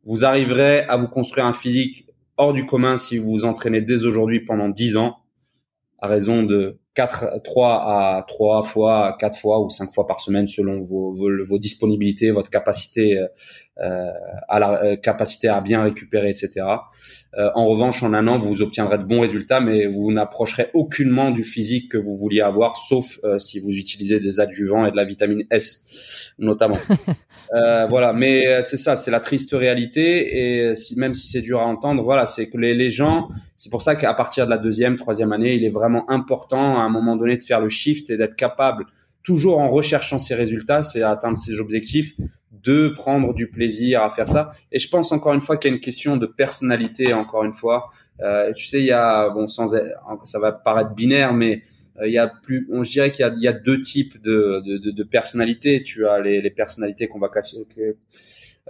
Vous 0.07 0.25
arriverez 0.25 0.81
à 0.81 0.97
vous 0.97 1.09
construire 1.09 1.47
un 1.47 1.53
physique 1.53 2.07
hors 2.37 2.53
du 2.53 2.67
commun 2.67 2.97
si 2.97 3.19
vous 3.19 3.31
vous 3.31 3.45
entraînez 3.45 3.81
dès 3.81 4.05
aujourd'hui 4.05 4.41
pendant 4.41 4.69
10 4.69 4.97
ans, 4.97 5.19
à 5.99 6.07
raison 6.07 6.43
de 6.43 6.79
4, 6.95 7.43
3 7.43 7.69
à 7.69 8.25
3 8.27 8.63
fois, 8.63 9.17
4 9.19 9.39
fois 9.39 9.61
ou 9.61 9.69
5 9.69 9.93
fois 9.93 10.07
par 10.07 10.21
semaine 10.21 10.47
selon 10.47 10.83
vos, 10.83 11.13
vos, 11.13 11.29
vos 11.45 11.59
disponibilités, 11.59 12.31
votre 12.31 12.51
capacité 12.51 13.19
euh, 13.19 13.27
euh, 13.83 14.13
à 14.49 14.61
la 14.61 14.85
euh, 14.85 14.97
capacité 14.97 15.49
à 15.49 15.61
bien 15.61 15.83
récupérer, 15.83 16.31
etc. 16.31 16.65
Euh, 17.37 17.51
en 17.57 17.67
revanche, 17.67 18.05
en 18.05 18.15
un 18.15 18.29
an, 18.29 18.39
vous 18.39 18.63
obtiendrez 18.63 18.99
de 18.99 19.03
bons 19.03 19.19
résultats, 19.19 19.59
mais 19.61 19.87
vous 19.87 20.13
n'approcherez 20.13 20.71
aucunement 20.75 21.33
du 21.33 21.43
physique 21.43 21.91
que 21.91 21.99
vous 21.99 22.15
vouliez 22.15 22.41
avoir, 22.41 22.77
sauf 22.77 23.19
si 23.39 23.59
vous 23.59 23.71
utilisez 23.71 24.21
des 24.21 24.39
adjuvants 24.39 24.87
et 24.87 24.93
de 24.93 24.97
la 24.97 25.05
vitamine 25.05 25.43
S, 25.51 26.33
notamment. 26.39 26.79
voilà, 27.51 28.13
mais 28.13 28.63
c'est 28.63 28.77
ça, 28.77 28.95
c'est 28.95 29.11
la 29.11 29.19
triste 29.19 29.51
réalité. 29.53 30.69
Et 30.69 30.75
si, 30.77 30.97
même 30.97 31.15
si 31.15 31.27
c'est 31.27 31.43
dur 31.43 31.59
à 31.59 31.65
entendre, 31.65 32.05
voilà, 32.05 32.27
c'est 32.27 32.49
que 32.49 32.57
les, 32.57 32.75
les 32.75 32.91
gens, 32.91 33.29
c'est 33.65 33.71
pour 33.71 33.81
ça 33.81 33.97
qu'à 33.97 34.13
partir 34.13 34.45
de 34.45 34.51
la 34.51 34.59
deuxième, 34.59 34.97
troisième 34.97 35.33
année, 35.33 35.55
il 35.55 35.65
est 35.65 35.71
vraiment 35.71 36.05
important 36.11 36.77
à 36.77 36.83
un 36.83 36.91
moment 36.91 37.17
donné 37.17 37.35
de 37.35 37.41
faire 37.41 37.63
le 37.63 37.71
shift 37.71 38.11
et 38.11 38.19
d'être 38.19 38.37
capable 38.37 38.85
toujours 39.23 39.59
en 39.59 39.71
recherchant 39.71 40.19
ses 40.19 40.35
résultats, 40.35 40.83
c'est 40.83 41.03
atteindre 41.03 41.39
ses 41.39 41.59
objectifs, 41.61 42.13
de 42.53 42.89
prendre 42.91 43.33
du 43.33 43.49
plaisir 43.49 44.03
à 44.03 44.11
faire 44.11 44.29
ça. 44.29 44.53
Et 44.71 44.79
je 44.79 44.87
pense 44.91 45.13
encore 45.13 45.33
une 45.33 45.41
fois 45.41 45.57
qu'il 45.57 45.71
y 45.71 45.73
a 45.73 45.77
une 45.77 45.81
question 45.81 46.19
de 46.19 46.27
personnalité, 46.27 47.15
encore 47.15 47.45
une 47.45 47.55
fois. 47.55 47.91
Euh, 48.21 48.53
tu 48.53 48.67
sais, 48.67 48.81
il 48.81 48.85
y 48.85 48.93
a, 48.93 49.31
bon, 49.31 49.47
sans, 49.47 49.69
ça 49.69 50.39
va 50.39 50.53
paraître 50.53 50.91
binaire, 50.91 51.33
mais 51.33 51.63
il 52.05 52.13
y 52.13 52.19
a 52.19 52.27
plus, 52.29 52.67
on, 52.73 52.83
je 52.83 52.91
dirais 52.91 53.11
qu'il 53.11 53.25
y 53.39 53.41
y 53.41 53.49
a 53.49 53.53
deux 53.53 53.81
types 53.81 54.21
de, 54.23 54.63
de, 54.67 54.79
de, 54.79 54.91
de 54.91 55.03
personnalités. 55.05 55.83
Tu 55.83 56.07
as 56.07 56.21
les, 56.21 56.41
les 56.41 56.51
personnalités 56.51 57.07
qu'on 57.07 57.21
va 57.21 57.29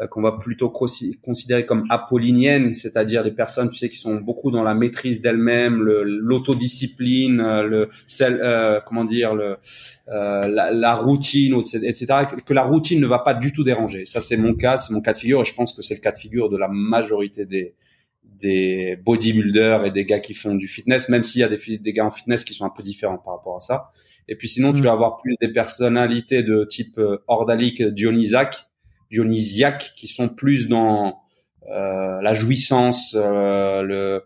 euh, 0.01 0.09
qu'on 0.09 0.23
va 0.23 0.33
plutôt 0.33 0.71
considérer 0.71 1.65
comme 1.67 1.85
apolliniennes, 1.89 2.75
c'est-à-dire 2.75 3.23
des 3.23 3.31
personnes, 3.31 3.71
tu 3.71 3.77
sais, 3.77 3.89
qui 3.89 3.97
sont 3.97 4.17
beaucoup 4.17 4.51
dans 4.51 4.65
la 4.65 4.75
maîtrise 4.75 5.23
d'elles-mêmes, 5.23 5.81
l'autodiscipline, 5.81 7.37
le, 7.37 7.69
le 7.69 7.89
celle, 8.05 8.41
euh, 8.43 8.81
comment 8.85 9.05
dire, 9.05 9.37
le, 9.37 9.57
euh, 10.09 10.49
la, 10.49 10.73
la, 10.73 10.97
routine, 10.97 11.55
etc. 11.61 12.07
Que 12.45 12.53
la 12.53 12.65
routine 12.65 13.01
ne 13.01 13.07
va 13.07 13.21
pas 13.21 13.35
du 13.35 13.53
tout 13.53 13.63
déranger. 13.63 14.05
Ça, 14.05 14.21
c'est 14.21 14.37
mon 14.37 14.55
cas, 14.55 14.79
c'est 14.79 14.93
mon 14.93 15.01
cas 15.01 15.13
de 15.13 15.19
figure, 15.19 15.43
et 15.43 15.45
je 15.45 15.55
pense 15.55 15.73
que 15.73 15.81
c'est 15.81 15.95
le 15.95 16.01
cas 16.01 16.11
de 16.11 16.19
figure 16.19 16.51
de 16.51 16.57
la 16.57 16.67
majorité 16.67 17.47
des 17.47 17.75
des 18.41 18.97
bodybuilders 19.05 19.85
et 19.87 19.91
des 19.91 20.05
gars 20.05 20.21
qui 20.21 20.35
font 20.35 20.55
du 20.55 20.69
fitness, 20.69 21.09
même 21.09 21.23
s'il 21.23 21.41
y 21.41 21.45
a 21.45 21.49
des, 21.49 21.79
des 21.79 21.93
gars 21.93 22.05
en 22.05 22.11
fitness 22.11 22.45
qui 22.45 22.55
sont 22.55 22.65
un 22.65 22.71
peu 22.71 22.83
différents 22.83 23.19
par 23.19 23.35
rapport 23.37 23.57
à 23.57 23.61
ça. 23.61 23.91
Et 24.29 24.37
puis 24.37 24.49
sinon, 24.49 24.73
tu 24.73 24.81
mm. 24.81 24.85
vas 24.85 24.93
avoir 24.93 25.17
plus 25.19 25.35
des 25.41 25.53
personnalités 25.53 26.43
de 26.43 26.65
type 26.65 27.01
ordalique, 27.27 27.83
dionysaque, 27.83 28.67
dionysiaques 29.11 29.93
qui 29.97 30.07
sont 30.07 30.29
plus 30.29 30.69
dans 30.69 31.25
euh, 31.71 32.21
la 32.21 32.35
jouissance, 32.35 33.17
euh, 33.19 33.83
le 33.83 34.25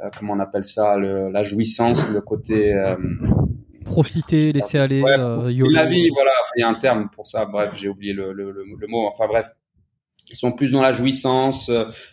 euh, 0.00 0.10
comment 0.16 0.32
on 0.34 0.40
appelle 0.40 0.64
ça, 0.64 0.96
le, 0.96 1.30
la 1.30 1.42
jouissance, 1.42 2.08
le 2.08 2.20
côté 2.20 2.74
profiter, 3.84 4.52
laisser 4.52 4.78
aller, 4.78 5.00
la 5.00 5.86
vie, 5.86 6.08
voilà, 6.10 6.30
il 6.56 6.60
y 6.60 6.62
a 6.62 6.68
un 6.68 6.74
terme 6.74 7.08
pour 7.14 7.26
ça. 7.26 7.44
Bref, 7.46 7.74
j'ai 7.76 7.88
oublié 7.88 8.12
le, 8.12 8.32
le, 8.32 8.52
le, 8.52 8.86
mot. 8.86 9.06
Enfin 9.06 9.26
bref, 9.26 9.46
qui 10.28 10.36
sont 10.36 10.52
plus 10.52 10.70
dans 10.70 10.82
la 10.82 10.92
jouissance, 10.92 11.70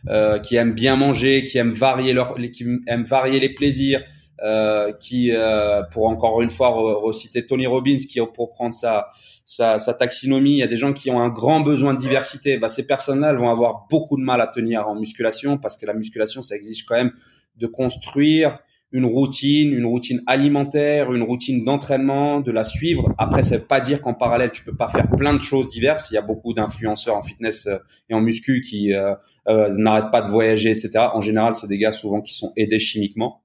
euh, 0.07 0.39
qui 0.39 0.55
aiment 0.55 0.73
bien 0.73 0.95
manger, 0.95 1.43
qui 1.43 1.57
aiment 1.57 1.73
varier 1.73 2.13
leur, 2.13 2.35
qui 2.53 2.65
aiment 2.87 3.03
varier 3.03 3.41
les 3.41 3.49
plaisirs, 3.49 4.01
euh, 4.41 4.93
qui, 4.93 5.31
euh, 5.33 5.81
pour 5.91 6.07
encore 6.07 6.41
une 6.41 6.49
fois 6.49 6.69
reciter 6.69 7.45
Tony 7.45 7.67
Robbins, 7.67 7.97
qui 7.97 8.19
pour 8.33 8.53
prendre 8.53 8.73
sa, 8.73 9.07
sa, 9.43 9.77
sa, 9.79 9.93
taxinomie, 9.93 10.51
il 10.51 10.57
y 10.57 10.63
a 10.63 10.67
des 10.67 10.77
gens 10.77 10.93
qui 10.93 11.11
ont 11.11 11.19
un 11.19 11.29
grand 11.29 11.59
besoin 11.59 11.93
de 11.93 11.99
diversité. 11.99 12.57
Bah, 12.57 12.69
ces 12.69 12.87
personnes-là, 12.87 13.31
elles 13.31 13.37
vont 13.37 13.49
avoir 13.49 13.85
beaucoup 13.89 14.17
de 14.17 14.23
mal 14.23 14.39
à 14.39 14.47
tenir 14.47 14.87
en 14.87 14.95
musculation 14.95 15.57
parce 15.57 15.75
que 15.75 15.85
la 15.85 15.93
musculation, 15.93 16.41
ça 16.41 16.55
exige 16.55 16.85
quand 16.85 16.95
même 16.95 17.11
de 17.57 17.67
construire 17.67 18.59
une 18.95 19.05
routine, 19.05 19.73
une 19.73 19.85
routine 19.85 20.23
alimentaire, 20.26 21.13
une 21.13 21.22
routine 21.22 21.65
d'entraînement, 21.65 22.39
de 22.39 22.49
la 22.49 22.63
suivre. 22.63 23.13
Après, 23.17 23.41
ça 23.41 23.57
veut 23.57 23.65
pas 23.65 23.81
dire 23.81 23.99
qu'en 23.99 24.13
parallèle, 24.13 24.51
tu 24.51 24.63
peux 24.63 24.73
pas 24.73 24.88
faire 24.88 25.09
plein 25.09 25.34
de 25.34 25.41
choses 25.41 25.67
diverses. 25.67 26.09
Il 26.11 26.13
y 26.13 26.17
a 26.17 26.22
beaucoup 26.22 26.53
d'influenceurs 26.53 27.17
en 27.17 27.22
fitness 27.22 27.67
euh, 27.67 27.77
et 28.09 28.13
en 28.13 28.22
muscu 28.22 28.61
qui 28.61 28.93
euh, 28.93 29.13
euh, 29.49 29.67
n'arrêtent 29.77 30.11
pas 30.11 30.22
de 30.22 30.30
voyager, 30.30 30.72
etc. 30.72 30.91
En 31.13 31.19
général, 31.19 31.55
c'est 31.55 31.67
des 31.67 31.77
gars 31.77 31.91
souvent 31.91 32.22
qui 32.22 32.34
sont 32.34 32.53
aidés 32.55 32.80
chimiquement, 32.80 33.41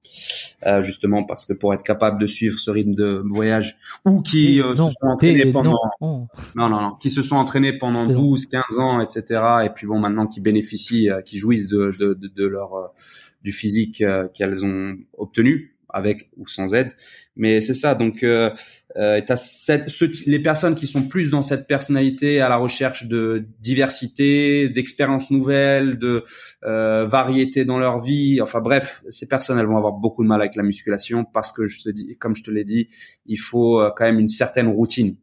euh, 0.65 0.81
justement 0.81 1.25
parce 1.25 1.45
que 1.45 1.51
pour 1.51 1.73
être 1.73 1.83
capable 1.83 2.21
de 2.21 2.27
suivre 2.27 2.57
ce 2.57 2.71
rythme 2.71 2.93
de 2.93 3.21
voyage 3.29 3.77
ou 4.05 4.21
qui 4.21 4.55
se 4.55 4.75
sont 4.75 4.91
entraînés 5.03 5.51
pendant 5.51 5.75
non. 5.99 6.27
non. 6.55 6.69
non 6.69 6.91
qui 7.01 7.09
se 7.09 7.21
sont 7.21 7.35
entraînés 7.35 7.77
pendant 7.77 8.05
12, 8.05 8.45
15 8.45 8.63
ans, 8.79 9.01
etc. 9.01 9.41
Et 9.65 9.69
puis 9.69 9.85
bon, 9.85 9.99
maintenant 9.99 10.27
qui 10.27 10.39
bénéficient, 10.39 11.09
qui 11.25 11.37
jouissent 11.37 11.67
de, 11.67 11.91
de, 11.99 12.13
de, 12.13 12.31
de 12.33 12.47
leur 12.47 12.93
du 13.43 13.51
physique 13.51 14.01
euh, 14.01 14.27
qu'elles 14.33 14.65
ont 14.65 14.97
obtenu 15.17 15.75
avec 15.89 16.29
ou 16.37 16.47
sans 16.47 16.73
aide. 16.73 16.91
Mais 17.35 17.61
c'est 17.61 17.73
ça. 17.73 17.95
Donc, 17.95 18.23
euh, 18.23 18.49
euh, 18.97 19.21
cette, 19.35 19.89
les 20.25 20.39
personnes 20.39 20.75
qui 20.75 20.85
sont 20.85 21.03
plus 21.03 21.29
dans 21.29 21.41
cette 21.41 21.67
personnalité 21.67 22.41
à 22.41 22.49
la 22.49 22.57
recherche 22.57 23.05
de 23.05 23.45
diversité, 23.59 24.69
d'expériences 24.69 25.31
nouvelles, 25.31 25.97
de 25.97 26.25
euh, 26.65 27.05
variété 27.05 27.63
dans 27.63 27.79
leur 27.79 27.99
vie. 27.99 28.41
Enfin 28.41 28.59
bref, 28.59 29.03
ces 29.09 29.27
personnes, 29.27 29.59
elles 29.59 29.65
vont 29.65 29.77
avoir 29.77 29.93
beaucoup 29.93 30.23
de 30.23 30.27
mal 30.27 30.41
avec 30.41 30.55
la 30.55 30.63
musculation 30.63 31.23
parce 31.23 31.51
que 31.51 31.67
je 31.67 31.81
te 31.81 31.89
dis, 31.89 32.17
comme 32.17 32.35
je 32.35 32.43
te 32.43 32.51
l'ai 32.51 32.63
dit, 32.63 32.89
il 33.25 33.39
faut 33.39 33.79
euh, 33.79 33.91
quand 33.95 34.05
même 34.05 34.19
une 34.19 34.29
certaine 34.29 34.67
routine. 34.67 35.15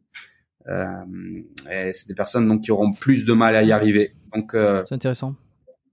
Euh, 0.67 0.85
et 1.71 1.93
c'est 1.93 2.07
des 2.07 2.15
personnes 2.15 2.47
donc 2.47 2.61
qui 2.61 2.71
auront 2.71 2.93
plus 2.93 3.25
de 3.25 3.33
mal 3.33 3.55
à 3.55 3.63
y 3.63 3.71
arriver. 3.71 4.13
Donc, 4.33 4.51
c'est 4.53 4.95
intéressant. 4.95 5.35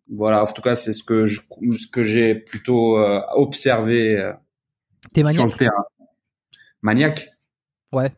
Voilà, 0.09 0.43
en 0.43 0.47
tout 0.47 0.63
cas, 0.63 0.75
c'est 0.75 0.93
ce 0.93 1.03
que 1.03 1.27
je, 1.27 1.41
ce 1.77 1.87
que 1.89 2.05
j'ai 2.05 2.35
plutôt 2.35 2.99
euh, 2.99 3.21
observé 3.35 4.17
euh, 4.17 4.33
T'es 5.13 5.23
maniaque. 5.23 5.41
sur 5.41 5.47
le 5.47 5.53
terrain. 5.53 5.85
Maniaque? 6.83 7.31
Ouais. 7.93 8.13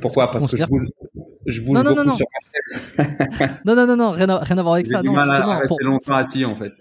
Pourquoi? 0.00 0.30
Parce 0.30 0.46
que 0.46 0.56
je 0.56 0.64
bouge, 0.64 0.88
je 1.46 1.60
non, 1.62 1.82
non, 1.82 1.94
beaucoup 1.94 2.04
non, 2.04 2.14
sur 2.14 2.26
ma 2.32 3.04
tête. 3.04 3.50
non, 3.64 3.74
non, 3.74 3.86
non, 3.86 3.96
non, 3.96 4.10
rien 4.12 4.28
à, 4.28 4.38
rien 4.38 4.58
à 4.58 4.62
voir 4.62 4.74
avec 4.74 4.86
ça. 4.86 5.02
Du 5.02 5.10
mal 5.10 5.30
à 5.30 5.58
rester 5.58 5.84
longtemps 5.84 6.14
assis, 6.14 6.44
en 6.44 6.56
fait. 6.56 6.72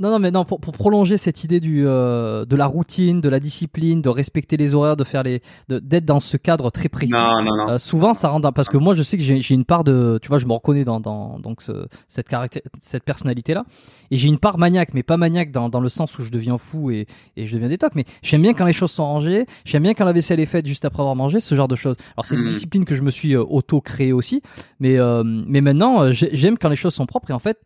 Non, 0.00 0.10
non, 0.10 0.18
mais 0.18 0.30
non, 0.30 0.44
pour, 0.44 0.60
pour 0.60 0.72
prolonger 0.72 1.16
cette 1.16 1.44
idée 1.44 1.60
du, 1.60 1.86
euh, 1.86 2.44
de 2.44 2.56
la 2.56 2.66
routine, 2.66 3.20
de 3.20 3.28
la 3.28 3.38
discipline, 3.38 4.02
de 4.02 4.08
respecter 4.08 4.56
les 4.56 4.74
horaires, 4.74 4.96
de 4.96 5.04
faire 5.04 5.22
les, 5.22 5.40
d'être 5.68 6.04
dans 6.04 6.20
ce 6.20 6.36
cadre 6.36 6.70
très 6.70 6.88
précis. 6.88 7.12
Non, 7.12 7.42
non, 7.42 7.56
non. 7.56 7.68
Euh, 7.70 7.78
souvent, 7.78 8.14
ça 8.14 8.28
rend, 8.28 8.40
parce 8.40 8.68
que 8.68 8.76
moi, 8.76 8.94
je 8.94 9.02
sais 9.02 9.16
que 9.16 9.22
j'ai 9.22 9.54
une 9.54 9.64
part 9.64 9.84
de, 9.84 10.18
tu 10.20 10.28
vois, 10.28 10.38
je 10.38 10.46
me 10.46 10.52
reconnais 10.52 10.84
dans, 10.84 11.00
dans 11.00 11.38
donc 11.38 11.62
ce, 11.62 11.86
cette 12.08 12.28
caractère, 12.28 12.62
cette 12.80 13.04
personnalité-là, 13.04 13.64
et 14.10 14.16
j'ai 14.16 14.28
une 14.28 14.38
part 14.38 14.58
maniaque, 14.58 14.94
mais 14.94 15.02
pas 15.02 15.16
maniaque 15.16 15.52
dans, 15.52 15.68
dans 15.68 15.80
le 15.80 15.88
sens 15.88 16.18
où 16.18 16.24
je 16.24 16.30
deviens 16.30 16.58
fou 16.58 16.90
et, 16.90 17.06
et 17.36 17.46
je 17.46 17.54
deviens 17.54 17.68
détox, 17.68 17.94
mais 17.94 18.04
j'aime 18.22 18.42
bien 18.42 18.54
quand 18.54 18.66
les 18.66 18.72
choses 18.72 18.90
sont 18.90 19.04
rangées, 19.04 19.46
j'aime 19.64 19.84
bien 19.84 19.94
quand 19.94 20.04
la 20.04 20.12
vaisselle 20.12 20.40
est 20.40 20.46
faite 20.46 20.66
juste 20.66 20.84
après 20.84 21.00
avoir 21.00 21.16
mangé, 21.16 21.40
ce 21.40 21.54
genre 21.54 21.68
de 21.68 21.76
choses. 21.76 21.96
Alors 22.16 22.26
c'est 22.26 22.34
une 22.34 22.42
hmm. 22.42 22.48
discipline 22.48 22.84
que 22.84 22.94
je 22.94 23.02
me 23.02 23.10
suis 23.10 23.34
euh, 23.34 23.42
auto 23.42 23.80
créée 23.80 24.12
aussi, 24.12 24.42
mais 24.80 24.98
euh, 24.98 25.22
mais 25.24 25.60
maintenant, 25.60 26.10
j'aime 26.12 26.58
quand 26.58 26.68
les 26.68 26.76
choses 26.76 26.94
sont 26.94 27.06
propres 27.06 27.30
et 27.30 27.34
en 27.34 27.38
fait 27.38 27.58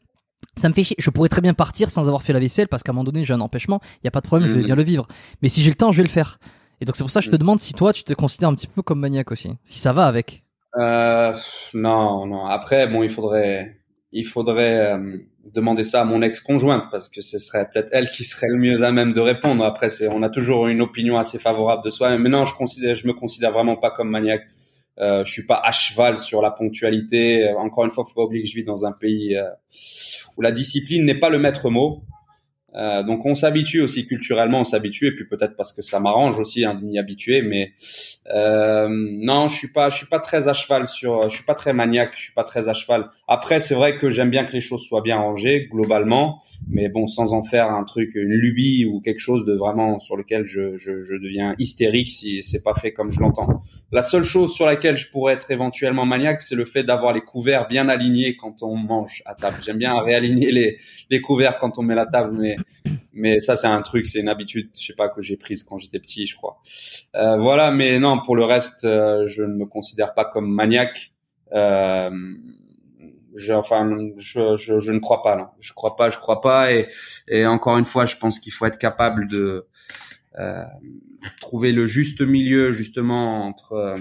ça 0.58 0.68
me 0.68 0.74
fait 0.74 0.84
chier. 0.84 0.96
Je 0.98 1.10
pourrais 1.10 1.28
très 1.28 1.40
bien 1.40 1.54
partir 1.54 1.90
sans 1.90 2.06
avoir 2.06 2.22
fait 2.22 2.32
la 2.32 2.40
vaisselle 2.40 2.68
parce 2.68 2.82
qu'à 2.82 2.92
un 2.92 2.94
moment 2.94 3.04
donné, 3.04 3.24
j'ai 3.24 3.34
un 3.34 3.40
empêchement. 3.40 3.80
Il 3.96 4.00
n'y 4.04 4.08
a 4.08 4.10
pas 4.10 4.20
de 4.20 4.26
problème, 4.26 4.48
je 4.48 4.54
vais 4.54 4.64
bien 4.64 4.76
le 4.76 4.82
vivre. 4.82 5.06
Mais 5.42 5.48
si 5.48 5.62
j'ai 5.62 5.70
le 5.70 5.76
temps, 5.76 5.92
je 5.92 5.98
vais 5.98 6.04
le 6.04 6.08
faire. 6.10 6.38
Et 6.80 6.84
donc 6.84 6.96
c'est 6.96 7.02
pour 7.02 7.10
ça 7.10 7.20
que 7.20 7.26
je 7.26 7.30
te 7.30 7.36
mhm. 7.36 7.40
demande 7.40 7.60
si 7.60 7.74
toi, 7.74 7.92
tu 7.92 8.04
te 8.04 8.12
considères 8.14 8.48
un 8.48 8.54
petit 8.54 8.68
peu 8.68 8.82
comme 8.82 9.00
maniaque 9.00 9.32
aussi. 9.32 9.50
Si 9.64 9.78
ça 9.78 9.92
va 9.92 10.06
avec. 10.06 10.44
Euh, 10.76 11.34
non, 11.74 12.26
non. 12.26 12.46
Après, 12.46 12.86
bon, 12.86 13.02
il 13.02 13.10
faudrait, 13.10 13.78
il 14.12 14.24
faudrait 14.24 14.94
euh, 14.94 15.18
demander 15.54 15.82
ça 15.82 16.02
à 16.02 16.04
mon 16.04 16.22
ex-conjointe 16.22 16.84
parce 16.90 17.08
que 17.08 17.20
ce 17.20 17.38
serait 17.38 17.68
peut-être 17.72 17.88
elle 17.92 18.10
qui 18.10 18.24
serait 18.24 18.48
le 18.48 18.58
mieux 18.58 18.82
à 18.84 18.92
même 18.92 19.12
de 19.12 19.20
répondre. 19.20 19.64
Après, 19.64 19.88
c'est, 19.88 20.08
on 20.08 20.22
a 20.22 20.28
toujours 20.28 20.68
une 20.68 20.82
opinion 20.82 21.18
assez 21.18 21.38
favorable 21.38 21.82
de 21.84 21.90
soi. 21.90 22.16
Mais 22.18 22.28
non, 22.28 22.44
je 22.44 22.54
considère, 22.54 22.94
je 22.94 23.06
me 23.06 23.12
considère 23.12 23.52
vraiment 23.52 23.76
pas 23.76 23.90
comme 23.90 24.10
maniaque. 24.10 24.46
Euh, 25.00 25.24
je 25.24 25.32
suis 25.32 25.46
pas 25.46 25.60
à 25.62 25.70
cheval 25.70 26.18
sur 26.18 26.42
la 26.42 26.50
ponctualité. 26.50 27.52
Encore 27.56 27.84
une 27.84 27.90
fois, 27.90 28.04
faut 28.04 28.14
pas 28.14 28.24
oublier 28.24 28.42
que 28.42 28.50
je 28.50 28.54
vis 28.54 28.64
dans 28.64 28.84
un 28.84 28.92
pays 28.92 29.36
euh, 29.36 29.48
où 30.36 30.42
la 30.42 30.52
discipline 30.52 31.04
n'est 31.04 31.18
pas 31.18 31.28
le 31.28 31.38
maître 31.38 31.70
mot. 31.70 32.02
Euh, 32.74 33.02
donc 33.02 33.24
on 33.24 33.34
s'habitue 33.34 33.80
aussi 33.80 34.06
culturellement, 34.06 34.60
on 34.60 34.64
s'habitue 34.64 35.06
et 35.06 35.12
puis 35.12 35.26
peut-être 35.26 35.56
parce 35.56 35.72
que 35.72 35.80
ça 35.80 36.00
m'arrange 36.00 36.38
aussi 36.38 36.64
hein, 36.64 36.74
de 36.74 36.84
m'y 36.84 36.98
habituer. 36.98 37.42
Mais 37.42 37.72
euh, 38.32 38.88
non, 38.90 39.48
je 39.48 39.56
suis 39.56 39.72
pas, 39.72 39.90
je 39.90 39.96
suis 39.96 40.06
pas 40.06 40.18
très 40.18 40.48
à 40.48 40.52
cheval 40.52 40.86
sur, 40.86 41.28
je 41.28 41.34
suis 41.34 41.44
pas 41.44 41.54
très 41.54 41.72
maniaque, 41.72 42.12
je 42.16 42.24
suis 42.24 42.34
pas 42.34 42.44
très 42.44 42.68
à 42.68 42.74
cheval. 42.74 43.10
Après, 43.28 43.60
c'est 43.60 43.74
vrai 43.74 43.98
que 43.98 44.10
j'aime 44.10 44.30
bien 44.30 44.44
que 44.44 44.52
les 44.52 44.62
choses 44.62 44.82
soient 44.82 45.02
bien 45.02 45.18
rangées 45.18 45.68
globalement, 45.70 46.42
mais 46.68 46.88
bon, 46.88 47.06
sans 47.06 47.34
en 47.34 47.42
faire 47.42 47.70
un 47.70 47.84
truc, 47.84 48.14
une 48.14 48.32
lubie 48.32 48.86
ou 48.86 49.00
quelque 49.00 49.20
chose 49.20 49.44
de 49.44 49.54
vraiment 49.54 49.98
sur 49.98 50.16
lequel 50.16 50.46
je, 50.46 50.76
je, 50.78 51.02
je 51.02 51.14
deviens 51.14 51.54
hystérique 51.58 52.10
si 52.10 52.42
c'est 52.42 52.62
pas 52.62 52.74
fait 52.74 52.92
comme 52.92 53.10
je 53.10 53.20
l'entends. 53.20 53.62
La 53.92 54.02
seule 54.02 54.24
chose 54.24 54.54
sur 54.54 54.64
laquelle 54.64 54.96
je 54.96 55.10
pourrais 55.10 55.34
être 55.34 55.50
éventuellement 55.50 56.06
maniaque, 56.06 56.40
c'est 56.40 56.54
le 56.54 56.64
fait 56.64 56.84
d'avoir 56.84 57.12
les 57.12 57.20
couverts 57.20 57.68
bien 57.68 57.88
alignés 57.88 58.34
quand 58.36 58.62
on 58.62 58.76
mange 58.76 59.22
à 59.26 59.34
table. 59.34 59.56
J'aime 59.64 59.78
bien 59.78 60.00
réaligner 60.00 60.50
les, 60.50 60.78
les 61.10 61.20
couverts 61.20 61.56
quand 61.56 61.78
on 61.78 61.82
met 61.82 61.94
la 61.94 62.06
table, 62.06 62.36
mais 62.38 62.56
mais 63.12 63.40
ça 63.40 63.56
c'est 63.56 63.66
un 63.66 63.82
truc, 63.82 64.06
c'est 64.06 64.20
une 64.20 64.28
habitude, 64.28 64.70
je 64.78 64.86
sais 64.86 64.94
pas 64.94 65.08
que 65.08 65.20
j'ai 65.20 65.36
prise 65.36 65.62
quand 65.64 65.78
j'étais 65.78 65.98
petit, 65.98 66.26
je 66.26 66.36
crois. 66.36 66.60
Euh, 67.14 67.36
voilà, 67.36 67.70
mais 67.70 67.98
non, 67.98 68.20
pour 68.24 68.36
le 68.36 68.44
reste, 68.44 68.84
euh, 68.84 69.26
je 69.26 69.42
ne 69.42 69.54
me 69.54 69.66
considère 69.66 70.14
pas 70.14 70.24
comme 70.24 70.50
maniaque. 70.50 71.12
Euh, 71.52 72.10
je, 73.38 73.52
enfin, 73.52 73.88
je, 74.16 74.56
je, 74.56 74.80
je, 74.80 74.92
ne 74.92 74.98
crois 74.98 75.22
pas. 75.22 75.36
Non. 75.36 75.46
Je 75.60 75.72
crois 75.72 75.96
pas, 75.96 76.10
je 76.10 76.18
crois 76.18 76.40
pas. 76.40 76.72
Et, 76.72 76.88
et 77.28 77.46
encore 77.46 77.78
une 77.78 77.84
fois, 77.84 78.04
je 78.04 78.16
pense 78.16 78.38
qu'il 78.38 78.52
faut 78.52 78.66
être 78.66 78.78
capable 78.78 79.28
de 79.28 79.66
euh, 80.38 80.64
trouver 81.40 81.72
le 81.72 81.86
juste 81.86 82.20
milieu, 82.20 82.72
justement, 82.72 83.46
entre 83.46 83.72
euh, 83.72 83.96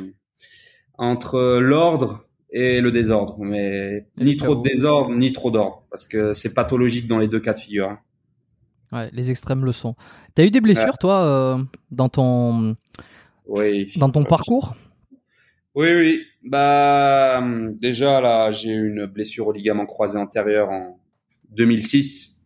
entre 0.98 1.60
l'ordre 1.60 2.26
et 2.50 2.82
le 2.82 2.92
désordre. 2.92 3.38
Mais 3.40 4.08
ni 4.18 4.38
trop 4.38 4.56
de 4.56 4.68
désordre, 4.68 5.12
ni 5.16 5.32
trop 5.32 5.52
d'ordre, 5.52 5.84
parce 5.90 6.06
que 6.06 6.34
c'est 6.34 6.54
pathologique 6.54 7.08
dans 7.08 7.20
les 7.20 7.28
deux 7.28 7.40
cas 7.40 7.54
de 7.54 7.60
figure. 7.60 7.90
Hein. 7.90 8.00
Ouais, 8.92 9.10
les 9.14 9.32
extrêmes 9.32 9.66
le 9.66 9.72
sont. 9.72 9.96
T'as 10.34 10.46
eu 10.46 10.52
des 10.52 10.62
blessures, 10.62 10.98
toi, 10.98 11.26
euh, 11.26 11.64
dans 11.92 12.10
ton, 12.10 12.78
oui. 13.46 13.92
dans 13.98 14.10
ton 14.10 14.24
parcours? 14.24 14.76
Oui, 15.76 15.94
oui. 15.94 16.22
Bah, 16.48 17.44
déjà 17.74 18.22
là, 18.22 18.52
j'ai 18.52 18.70
eu 18.70 18.88
une 18.88 19.06
blessure 19.06 19.48
au 19.48 19.52
ligament 19.52 19.86
croisé 19.86 20.18
antérieur 20.18 20.70
en 20.70 20.98
2006 21.50 22.46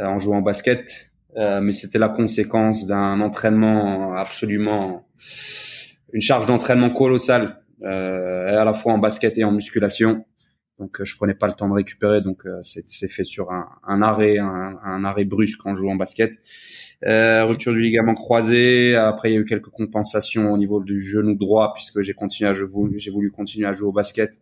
euh, 0.00 0.06
en 0.06 0.18
jouant 0.18 0.38
au 0.38 0.42
basket, 0.42 1.10
euh, 1.36 1.60
mais 1.60 1.72
c'était 1.72 1.98
la 1.98 2.08
conséquence 2.08 2.86
d'un 2.86 3.20
entraînement 3.20 4.14
absolument, 4.14 5.06
une 6.14 6.22
charge 6.22 6.46
d'entraînement 6.46 6.88
colossale, 6.88 7.60
euh, 7.82 8.58
à 8.58 8.64
la 8.64 8.72
fois 8.72 8.94
en 8.94 8.98
basket 8.98 9.36
et 9.36 9.44
en 9.44 9.52
musculation. 9.52 10.24
Donc 10.78 11.02
euh, 11.02 11.04
je 11.04 11.14
prenais 11.14 11.34
pas 11.34 11.46
le 11.46 11.52
temps 11.52 11.68
de 11.68 11.74
récupérer, 11.74 12.22
donc 12.22 12.44
c'est 12.62 13.08
fait 13.08 13.24
sur 13.24 13.52
un, 13.52 14.00
arrêt, 14.00 14.38
un, 14.38 14.78
un, 14.82 15.04
arrêt 15.04 15.26
brusque 15.26 15.66
en 15.66 15.74
jouant 15.74 15.92
en 15.92 15.96
basket. 15.96 16.32
Euh, 17.06 17.44
rupture 17.44 17.72
du 17.72 17.82
ligament 17.82 18.14
croisé. 18.14 18.96
Après, 18.96 19.30
il 19.30 19.34
y 19.34 19.36
a 19.36 19.40
eu 19.40 19.44
quelques 19.44 19.68
compensations 19.68 20.52
au 20.52 20.56
niveau 20.56 20.82
du 20.82 21.02
genou 21.02 21.34
droit 21.34 21.72
puisque 21.74 22.00
j'ai 22.02 22.14
continué 22.14 22.48
à 22.48 22.52
j'ai 22.52 22.64
voulu, 22.64 23.30
continuer 23.30 23.66
à 23.66 23.72
jouer 23.72 23.88
au 23.88 23.92
basket. 23.92 24.40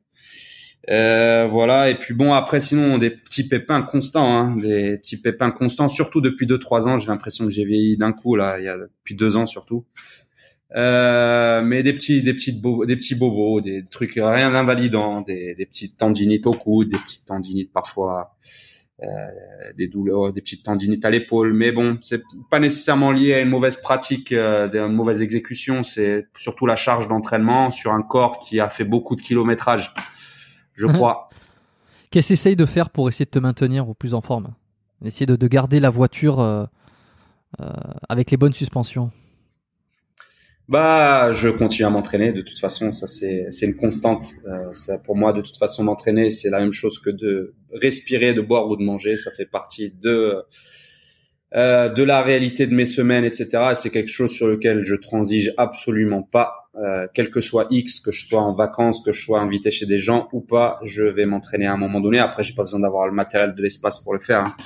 Euh, 0.91 1.49
voilà. 1.51 1.91
Et 1.91 1.97
puis 1.97 2.15
bon, 2.15 2.33
après, 2.33 2.61
sinon, 2.61 2.99
des 2.99 3.11
petits 3.11 3.49
pépins 3.49 3.83
constants, 3.83 4.37
hein, 4.37 4.57
des 4.57 4.99
petits 4.99 5.17
pépins 5.17 5.51
constants, 5.51 5.89
surtout 5.89 6.21
depuis 6.21 6.47
deux 6.47 6.59
trois 6.59 6.87
ans. 6.89 6.99
J'ai 6.99 7.09
l'impression 7.09 7.47
que 7.47 7.51
j'ai 7.51 7.65
vieilli 7.65 7.97
d'un 7.97 8.13
coup 8.13 8.37
là, 8.37 8.59
il 8.59 8.65
y 8.65 8.69
a 8.69 8.79
depuis 8.79 9.15
deux 9.15 9.37
ans 9.37 9.47
surtout. 9.47 9.85
Euh, 10.75 11.61
mais 11.63 11.83
des 11.83 11.93
petits, 11.93 12.23
des 12.23 12.33
petites, 12.33 12.63
des 12.87 12.97
petits 12.97 13.15
bobos, 13.15 13.61
des 13.61 13.85
trucs 13.85 14.15
rien 14.15 14.51
d'invalidant, 14.51 15.21
des, 15.21 15.55
des 15.55 15.67
petites 15.67 15.99
tendinites 15.99 16.47
au 16.47 16.53
cou, 16.53 16.85
des 16.85 16.97
petites 16.97 17.27
tendinites 17.27 17.73
parfois, 17.73 18.37
des 19.77 19.89
douleurs, 19.89 20.33
des 20.33 20.41
petites 20.41 20.65
tendinites 20.65 21.05
à 21.05 21.11
l'épaule. 21.11 21.53
Mais 21.53 21.73
bon, 21.73 21.99
c'est 22.01 22.23
pas 22.51 22.59
nécessairement 22.59 23.11
lié 23.11 23.35
à 23.35 23.41
une 23.41 23.49
mauvaise 23.49 23.77
pratique, 23.77 24.33
euh, 24.33 24.69
une 24.73 24.95
mauvaise 24.95 25.23
exécution. 25.23 25.83
C'est 25.83 26.29
surtout 26.37 26.67
la 26.67 26.77
charge 26.77 27.09
d'entraînement 27.09 27.71
sur 27.71 27.93
un 27.93 28.03
corps 28.03 28.39
qui 28.39 28.61
a 28.61 28.71
fait 28.71 28.85
beaucoup 28.85 29.17
de 29.17 29.21
kilométrage, 29.21 29.93
je 30.75 30.87
mhm. 30.87 30.95
crois. 30.95 31.31
Qu'est-ce 32.11 32.35
que 32.35 32.51
tu 32.51 32.57
de 32.57 32.67
faire 32.67 32.91
pour 32.91 33.09
essayer 33.09 33.25
de 33.25 33.31
te 33.31 33.39
maintenir 33.39 33.89
au 33.89 33.95
plus 33.95 34.15
en 34.15 34.21
forme? 34.21 34.55
Essayer 35.05 35.27
de, 35.27 35.35
de 35.35 35.47
garder 35.49 35.81
la 35.81 35.91
voiture 35.91 36.41
euh, 36.41 36.65
euh, 37.61 37.67
avec 38.09 38.31
les 38.31 38.37
bonnes 38.37 38.53
suspensions? 38.53 39.11
Bah, 40.69 41.33
je 41.33 41.49
continue 41.49 41.87
à 41.87 41.91
m'entraîner. 41.91 42.33
De 42.33 42.43
toute 42.43 42.59
façon, 42.59 42.93
ça 42.93 43.07
c'est 43.07 43.49
c'est 43.51 43.67
une 43.67 43.77
constante. 43.77 44.27
Euh, 44.47 44.73
ça, 44.73 44.99
pour 44.99 45.17
moi, 45.17 45.33
de 45.33 45.41
toute 45.41 45.57
façon, 45.57 45.85
m'entraîner, 45.85 46.31
c'est 46.31 46.51
la 46.51 46.61
même 46.61 46.73
chose 46.73 46.99
que 46.99 47.11
de 47.11 47.55
respirer, 47.73 48.35
de 48.35 48.41
boire 48.41 48.69
ou 48.69 48.77
de 48.77 48.83
manger. 48.83 49.17
Ça 49.17 49.31
fait 49.31 49.47
partie 49.47 49.91
de 49.91 50.43
euh, 51.55 51.91
de 51.91 52.03
la 52.03 52.23
réalité 52.23 52.67
de 52.67 52.75
mes 52.75 52.87
semaines, 52.87 53.25
etc. 53.25 53.73
C'est 53.75 53.91
quelque 53.91 54.11
chose 54.11 54.31
sur 54.31 54.47
lequel 54.47 54.85
je 54.85 54.95
transige 54.95 55.53
absolument 55.59 56.23
pas. 56.23 56.71
Euh, 56.77 57.07
quel 57.13 57.29
que 57.29 57.43
soit 57.43 57.67
X, 57.71 58.01
que 58.01 58.11
je 58.11 58.27
sois 58.27 58.41
en 58.41 58.55
vacances, 58.55 59.03
que 59.05 59.13
je 59.13 59.23
sois 59.23 59.41
invité 59.41 59.71
chez 59.71 59.85
des 59.85 59.99
gens 59.99 60.29
ou 60.33 60.41
pas, 60.41 60.81
je 60.85 61.05
vais 61.05 61.27
m'entraîner 61.27 61.67
à 61.67 61.75
un 61.75 61.77
moment 61.77 62.01
donné. 62.01 62.19
Après, 62.19 62.43
j'ai 62.43 62.55
pas 62.55 62.63
besoin 62.63 62.81
d'avoir 62.81 63.07
le 63.07 63.13
matériel, 63.13 63.55
de 63.55 63.61
l'espace 63.61 63.99
pour 63.99 64.15
le 64.15 64.21
faire. 64.21 64.47
Hein. 64.47 64.57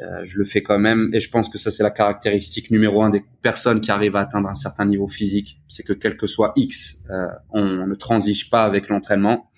Euh, 0.00 0.24
je 0.24 0.38
le 0.38 0.44
fais 0.44 0.62
quand 0.62 0.78
même 0.78 1.10
et 1.12 1.20
je 1.20 1.28
pense 1.28 1.48
que 1.48 1.58
ça 1.58 1.72
c'est 1.72 1.82
la 1.82 1.90
caractéristique 1.90 2.70
numéro 2.70 3.02
un 3.02 3.10
des 3.10 3.24
personnes 3.42 3.80
qui 3.80 3.90
arrivent 3.90 4.14
à 4.14 4.20
atteindre 4.20 4.48
un 4.48 4.54
certain 4.54 4.84
niveau 4.84 5.08
physique, 5.08 5.60
c'est 5.66 5.82
que 5.82 5.92
quel 5.92 6.16
que 6.16 6.28
soit 6.28 6.52
X, 6.54 7.04
euh, 7.10 7.26
on 7.50 7.86
ne 7.86 7.94
transige 7.94 8.48
pas 8.48 8.62
avec 8.62 8.88
l'entraînement. 8.88 9.50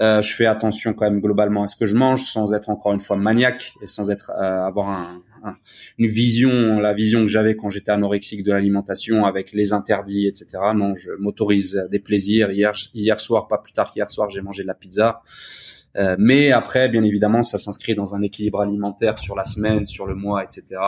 Euh, 0.00 0.22
je 0.22 0.32
fais 0.32 0.46
attention 0.46 0.94
quand 0.94 1.04
même 1.04 1.20
globalement 1.20 1.62
à 1.62 1.66
ce 1.66 1.76
que 1.76 1.84
je 1.84 1.94
mange, 1.94 2.22
sans 2.22 2.54
être 2.54 2.70
encore 2.70 2.94
une 2.94 3.00
fois 3.00 3.16
maniaque 3.16 3.74
et 3.82 3.86
sans 3.86 4.10
être 4.10 4.30
euh, 4.30 4.64
avoir 4.64 4.88
un, 4.88 5.22
une 5.98 6.06
vision, 6.06 6.78
la 6.78 6.94
vision 6.94 7.20
que 7.20 7.28
j'avais 7.28 7.54
quand 7.54 7.68
j'étais 7.68 7.90
anorexique 7.90 8.42
de 8.42 8.52
l'alimentation 8.52 9.26
avec 9.26 9.52
les 9.52 9.74
interdits, 9.74 10.26
etc. 10.26 10.58
Non, 10.74 10.96
je 10.96 11.10
m'autorise 11.18 11.86
des 11.90 11.98
plaisirs. 11.98 12.50
Hier, 12.50 12.72
hier 12.94 13.20
soir, 13.20 13.46
pas 13.46 13.58
plus 13.58 13.72
tard 13.72 13.90
qu'hier 13.90 14.10
soir, 14.10 14.30
j'ai 14.30 14.40
mangé 14.40 14.62
de 14.62 14.68
la 14.68 14.74
pizza. 14.74 15.22
Euh, 15.96 16.16
mais 16.18 16.52
après, 16.52 16.88
bien 16.88 17.02
évidemment, 17.02 17.42
ça 17.42 17.58
s'inscrit 17.58 17.94
dans 17.94 18.14
un 18.14 18.22
équilibre 18.22 18.60
alimentaire 18.60 19.18
sur 19.18 19.34
la 19.36 19.44
semaine, 19.44 19.86
sur 19.86 20.06
le 20.06 20.14
mois, 20.14 20.44
etc. 20.44 20.80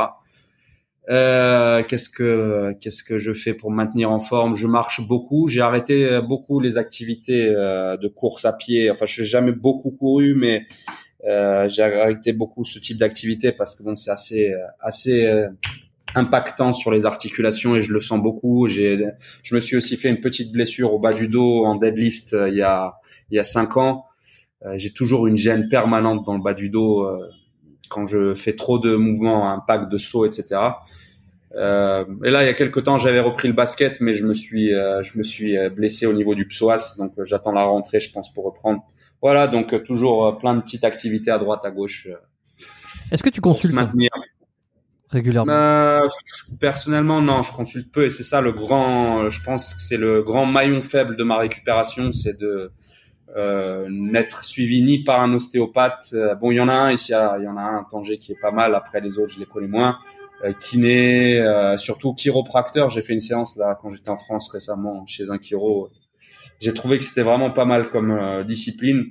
Euh, 1.10 1.82
qu'est-ce 1.82 2.08
que 2.08 2.74
qu'est-ce 2.80 3.02
que 3.02 3.18
je 3.18 3.32
fais 3.32 3.54
pour 3.54 3.72
me 3.72 3.76
maintenir 3.76 4.12
en 4.12 4.20
forme? 4.20 4.54
Je 4.54 4.68
marche 4.68 5.00
beaucoup. 5.06 5.48
J'ai 5.48 5.60
arrêté 5.60 6.20
beaucoup 6.20 6.60
les 6.60 6.78
activités 6.78 7.48
euh, 7.48 7.96
de 7.96 8.08
course 8.08 8.44
à 8.44 8.52
pied. 8.52 8.90
Enfin, 8.90 9.06
je 9.06 9.22
n'ai 9.22 9.26
jamais 9.26 9.52
beaucoup 9.52 9.90
couru, 9.90 10.34
mais 10.34 10.66
euh, 11.26 11.68
j'ai 11.68 11.82
arrêté 11.82 12.32
beaucoup 12.32 12.64
ce 12.64 12.78
type 12.78 12.98
d'activité 12.98 13.50
parce 13.50 13.74
que 13.74 13.82
bon, 13.82 13.96
c'est 13.96 14.12
assez 14.12 14.52
assez 14.80 15.26
euh, 15.26 15.48
impactant 16.14 16.72
sur 16.72 16.92
les 16.92 17.04
articulations 17.04 17.74
et 17.74 17.82
je 17.82 17.92
le 17.92 17.98
sens 17.98 18.22
beaucoup. 18.22 18.68
J'ai, 18.68 19.04
je 19.42 19.54
me 19.56 19.60
suis 19.60 19.76
aussi 19.76 19.96
fait 19.96 20.08
une 20.08 20.20
petite 20.20 20.52
blessure 20.52 20.94
au 20.94 21.00
bas 21.00 21.12
du 21.12 21.26
dos 21.26 21.64
en 21.64 21.74
deadlift 21.76 22.36
il 22.48 22.54
y 22.54 22.62
a 22.62 22.94
il 23.30 23.36
y 23.36 23.40
a 23.40 23.44
cinq 23.44 23.76
ans. 23.76 24.04
Euh, 24.66 24.74
j'ai 24.76 24.92
toujours 24.92 25.26
une 25.26 25.36
gêne 25.36 25.68
permanente 25.68 26.24
dans 26.24 26.34
le 26.34 26.42
bas 26.42 26.54
du 26.54 26.68
dos 26.68 27.02
euh, 27.02 27.28
quand 27.88 28.06
je 28.06 28.34
fais 28.34 28.54
trop 28.54 28.78
de 28.78 28.94
mouvements, 28.94 29.52
impact 29.52 29.90
de 29.90 29.98
saut, 29.98 30.24
etc. 30.24 30.60
Euh, 31.54 32.04
et 32.24 32.30
là, 32.30 32.42
il 32.42 32.46
y 32.46 32.48
a 32.48 32.54
quelques 32.54 32.84
temps, 32.84 32.96
j'avais 32.96 33.20
repris 33.20 33.48
le 33.48 33.54
basket, 33.54 34.00
mais 34.00 34.14
je 34.14 34.26
me 34.26 34.32
suis, 34.32 34.70
je 34.70 35.18
me 35.18 35.22
suis 35.22 35.56
blessé 35.70 36.06
au 36.06 36.14
niveau 36.14 36.34
du 36.34 36.46
psoas, 36.46 36.94
donc 36.96 37.12
j'attends 37.24 37.52
la 37.52 37.64
rentrée, 37.64 38.00
je 38.00 38.10
pense, 38.10 38.32
pour 38.32 38.44
reprendre. 38.44 38.82
Voilà, 39.20 39.46
donc 39.46 39.84
toujours 39.84 40.38
plein 40.38 40.54
de 40.54 40.62
petites 40.62 40.84
activités 40.84 41.30
à 41.30 41.38
droite, 41.38 41.60
à 41.64 41.70
gauche. 41.70 42.08
Est-ce 43.10 43.22
que 43.22 43.28
tu 43.28 43.42
consultes 43.42 43.74
régulièrement 45.10 45.52
Personnellement, 46.58 47.20
non, 47.20 47.42
je 47.42 47.52
consulte 47.52 47.92
peu, 47.92 48.06
et 48.06 48.10
c'est 48.10 48.22
ça 48.22 48.40
le 48.40 48.52
grand. 48.52 49.28
Je 49.28 49.42
pense 49.42 49.74
que 49.74 49.80
c'est 49.82 49.98
le 49.98 50.22
grand 50.22 50.46
maillon 50.46 50.80
faible 50.80 51.16
de 51.16 51.24
ma 51.24 51.36
récupération, 51.36 52.10
c'est 52.12 52.40
de 52.40 52.72
euh, 53.36 53.86
n'être 53.90 54.44
suivi 54.44 54.82
ni 54.82 55.04
par 55.04 55.20
un 55.20 55.32
ostéopathe. 55.32 56.10
Euh, 56.12 56.34
bon, 56.34 56.50
il 56.50 56.56
y 56.56 56.60
en 56.60 56.68
a 56.68 56.74
un 56.74 56.92
ici, 56.92 57.12
il 57.12 57.44
y 57.44 57.48
en 57.48 57.56
a 57.56 57.62
un, 57.62 57.84
Tanger, 57.90 58.18
qui 58.18 58.32
est 58.32 58.40
pas 58.40 58.50
mal. 58.50 58.74
Après, 58.74 59.00
les 59.00 59.18
autres, 59.18 59.34
je 59.34 59.40
les 59.40 59.46
connais 59.46 59.68
moins. 59.68 59.98
Euh, 60.44 60.52
kiné, 60.52 61.38
euh, 61.38 61.76
surtout 61.76 62.14
chiropracteur. 62.14 62.90
J'ai 62.90 63.02
fait 63.02 63.12
une 63.12 63.20
séance 63.20 63.56
là 63.56 63.78
quand 63.80 63.92
j'étais 63.94 64.10
en 64.10 64.16
France 64.16 64.50
récemment 64.50 65.06
chez 65.06 65.30
un 65.30 65.38
chiro. 65.38 65.88
J'ai 66.60 66.74
trouvé 66.74 66.98
que 66.98 67.04
c'était 67.04 67.22
vraiment 67.22 67.50
pas 67.50 67.64
mal 67.64 67.90
comme 67.90 68.10
euh, 68.10 68.42
discipline. 68.42 69.04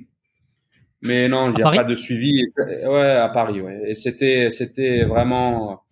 Mais 1.02 1.28
non, 1.28 1.50
il 1.50 1.56
n'y 1.56 1.62
a 1.62 1.70
pas 1.70 1.84
de 1.84 1.96
suivi. 1.96 2.32
ouais, 2.68 3.10
à 3.10 3.28
Paris, 3.28 3.60
ouais. 3.60 3.80
Et 3.88 3.94
c'était, 3.94 4.50
c'était 4.50 5.04
vraiment, 5.04 5.82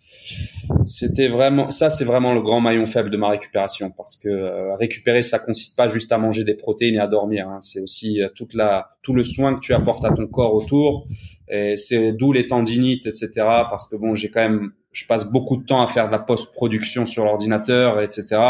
c'était 0.87 1.29
vraiment, 1.29 1.71
ça, 1.71 1.91
c'est 1.91 2.05
vraiment 2.05 2.33
le 2.33 2.43
grand 2.43 2.61
maillon 2.61 2.87
faible 2.87 3.11
de 3.11 3.17
ma 3.17 3.29
récupération 3.29 3.91
parce 3.91 4.17
que 4.17 4.29
euh, 4.29 4.77
récupérer, 4.77 5.23
ça 5.23 5.41
consiste 5.41 5.77
pas 5.77 5.89
juste 5.89 6.13
à 6.13 6.19
manger 6.19 6.45
des 6.45 6.55
protéines 6.55 6.95
et 6.95 7.01
à 7.01 7.09
dormir. 7.09 7.49
Hein. 7.49 7.59
C'est 7.61 7.81
aussi 7.81 8.23
euh, 8.23 8.29
toute 8.35 8.55
la, 8.55 8.97
tout 9.03 9.13
le 9.13 9.25
soin 9.25 9.55
que 9.55 9.61
tu 9.61 9.75
apportes 9.75 10.05
à 10.05 10.13
ton 10.13 10.29
corps 10.29 10.55
autour. 10.55 11.09
Et 11.49 11.77
c'est 11.77 12.13
d'où 12.13 12.33
les 12.33 12.47
tendinites, 12.47 13.07
etc. 13.07 13.31
Parce 13.37 13.89
que 13.89 13.97
bon, 13.97 14.15
j'ai 14.15 14.31
quand 14.31 14.43
même, 14.43 14.71
je 14.93 15.07
passe 15.07 15.31
beaucoup 15.31 15.57
de 15.57 15.65
temps 15.65 15.83
à 15.83 15.89
faire 15.89 16.07
de 16.07 16.13
la 16.13 16.21
post-production 16.21 17.05
sur 17.07 17.25
l'ordinateur, 17.25 18.01
etc. 18.01 18.41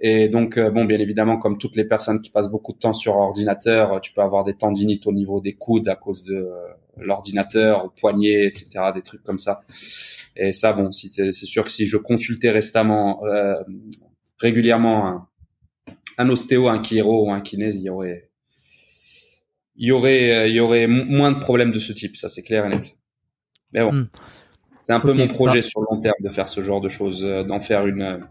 Et 0.00 0.28
donc, 0.28 0.58
bon, 0.58 0.84
bien 0.84 0.98
évidemment, 0.98 1.38
comme 1.38 1.58
toutes 1.58 1.74
les 1.74 1.84
personnes 1.84 2.20
qui 2.20 2.30
passent 2.30 2.50
beaucoup 2.50 2.72
de 2.72 2.78
temps 2.78 2.92
sur 2.92 3.16
ordinateur, 3.16 4.00
tu 4.00 4.12
peux 4.12 4.20
avoir 4.20 4.44
des 4.44 4.54
tendinites 4.54 5.06
au 5.06 5.12
niveau 5.12 5.40
des 5.40 5.54
coudes 5.54 5.88
à 5.88 5.96
cause 5.96 6.22
de 6.22 6.48
l'ordinateur, 6.98 7.86
au 7.86 7.88
poignet, 7.90 8.46
etc., 8.46 8.78
des 8.94 9.02
trucs 9.02 9.24
comme 9.24 9.38
ça. 9.38 9.62
Et 10.36 10.52
ça, 10.52 10.72
bon, 10.72 10.92
si 10.92 11.10
c'est 11.12 11.32
sûr 11.32 11.64
que 11.64 11.70
si 11.72 11.84
je 11.84 11.96
consultais 11.96 12.50
récemment, 12.50 13.20
régulièrement 14.38 15.06
un, 15.08 15.28
un 16.18 16.28
ostéo, 16.28 16.68
un 16.68 16.82
chiro 16.82 17.26
ou 17.26 17.30
un 17.30 17.40
kiné, 17.40 17.70
il 17.70 17.80
y 17.80 17.90
aurait, 17.90 18.28
il 19.76 19.86
y 19.86 19.92
aurait, 19.92 20.50
il 20.50 20.54
y 20.54 20.60
aurait 20.60 20.86
moins 20.86 21.32
de 21.32 21.38
problèmes 21.38 21.70
de 21.70 21.78
ce 21.78 21.92
type. 21.92 22.16
Ça, 22.16 22.28
c'est 22.28 22.42
clair 22.42 22.66
et 22.66 22.68
net. 22.68 22.96
Mais 23.72 23.82
bon, 23.82 23.92
hmm. 23.92 24.08
c'est 24.80 24.92
un 24.92 25.00
peu 25.00 25.12
mon 25.12 25.28
projet 25.28 25.62
sur 25.62 25.80
le 25.80 25.86
long 25.90 26.00
terme 26.00 26.16
de 26.20 26.28
faire 26.28 26.48
ce 26.48 26.60
genre 26.60 26.80
de 26.80 26.88
choses, 26.88 27.24
euh, 27.24 27.44
d'en 27.44 27.60
faire 27.60 27.86
une, 27.86 28.26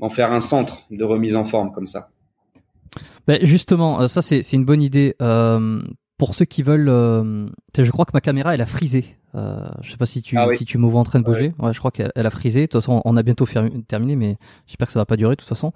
euh, 0.00 0.02
d'en 0.04 0.10
faire 0.10 0.32
un 0.32 0.40
centre 0.40 0.82
de 0.90 1.04
remise 1.04 1.36
en 1.36 1.44
forme 1.44 1.72
comme 1.72 1.86
ça. 1.86 2.08
Ben 3.26 3.38
justement, 3.42 4.00
euh, 4.00 4.08
ça 4.08 4.22
c'est 4.22 4.52
une 4.52 4.64
bonne 4.64 4.82
idée. 4.82 5.14
pour 6.18 6.34
ceux 6.34 6.44
qui 6.44 6.62
veulent, 6.62 6.88
je 7.76 7.90
crois 7.90 8.04
que 8.04 8.12
ma 8.14 8.20
caméra 8.20 8.54
elle 8.54 8.62
a 8.62 8.66
frisé. 8.66 9.16
Euh, 9.34 9.58
je 9.82 9.90
sais 9.90 9.98
pas 9.98 10.06
si 10.06 10.22
tu, 10.22 10.38
ah 10.38 10.48
si 10.56 10.64
tu 10.64 10.78
me 10.78 10.86
vois 10.86 11.00
en 11.00 11.04
train 11.04 11.18
de 11.18 11.24
bouger. 11.24 11.52
Ouais, 11.58 11.74
je 11.74 11.78
crois 11.78 11.90
qu'elle 11.90 12.10
a 12.14 12.30
frisé. 12.30 12.62
De 12.62 12.66
toute 12.66 12.80
façon, 12.80 13.02
on 13.04 13.16
a 13.16 13.22
bientôt 13.22 13.46
terminé, 13.86 14.16
mais 14.16 14.38
j'espère 14.66 14.86
que 14.86 14.92
ça 14.92 15.00
va 15.00 15.04
pas 15.04 15.16
durer 15.16 15.36
de 15.36 15.40
toute 15.40 15.48
façon. 15.48 15.72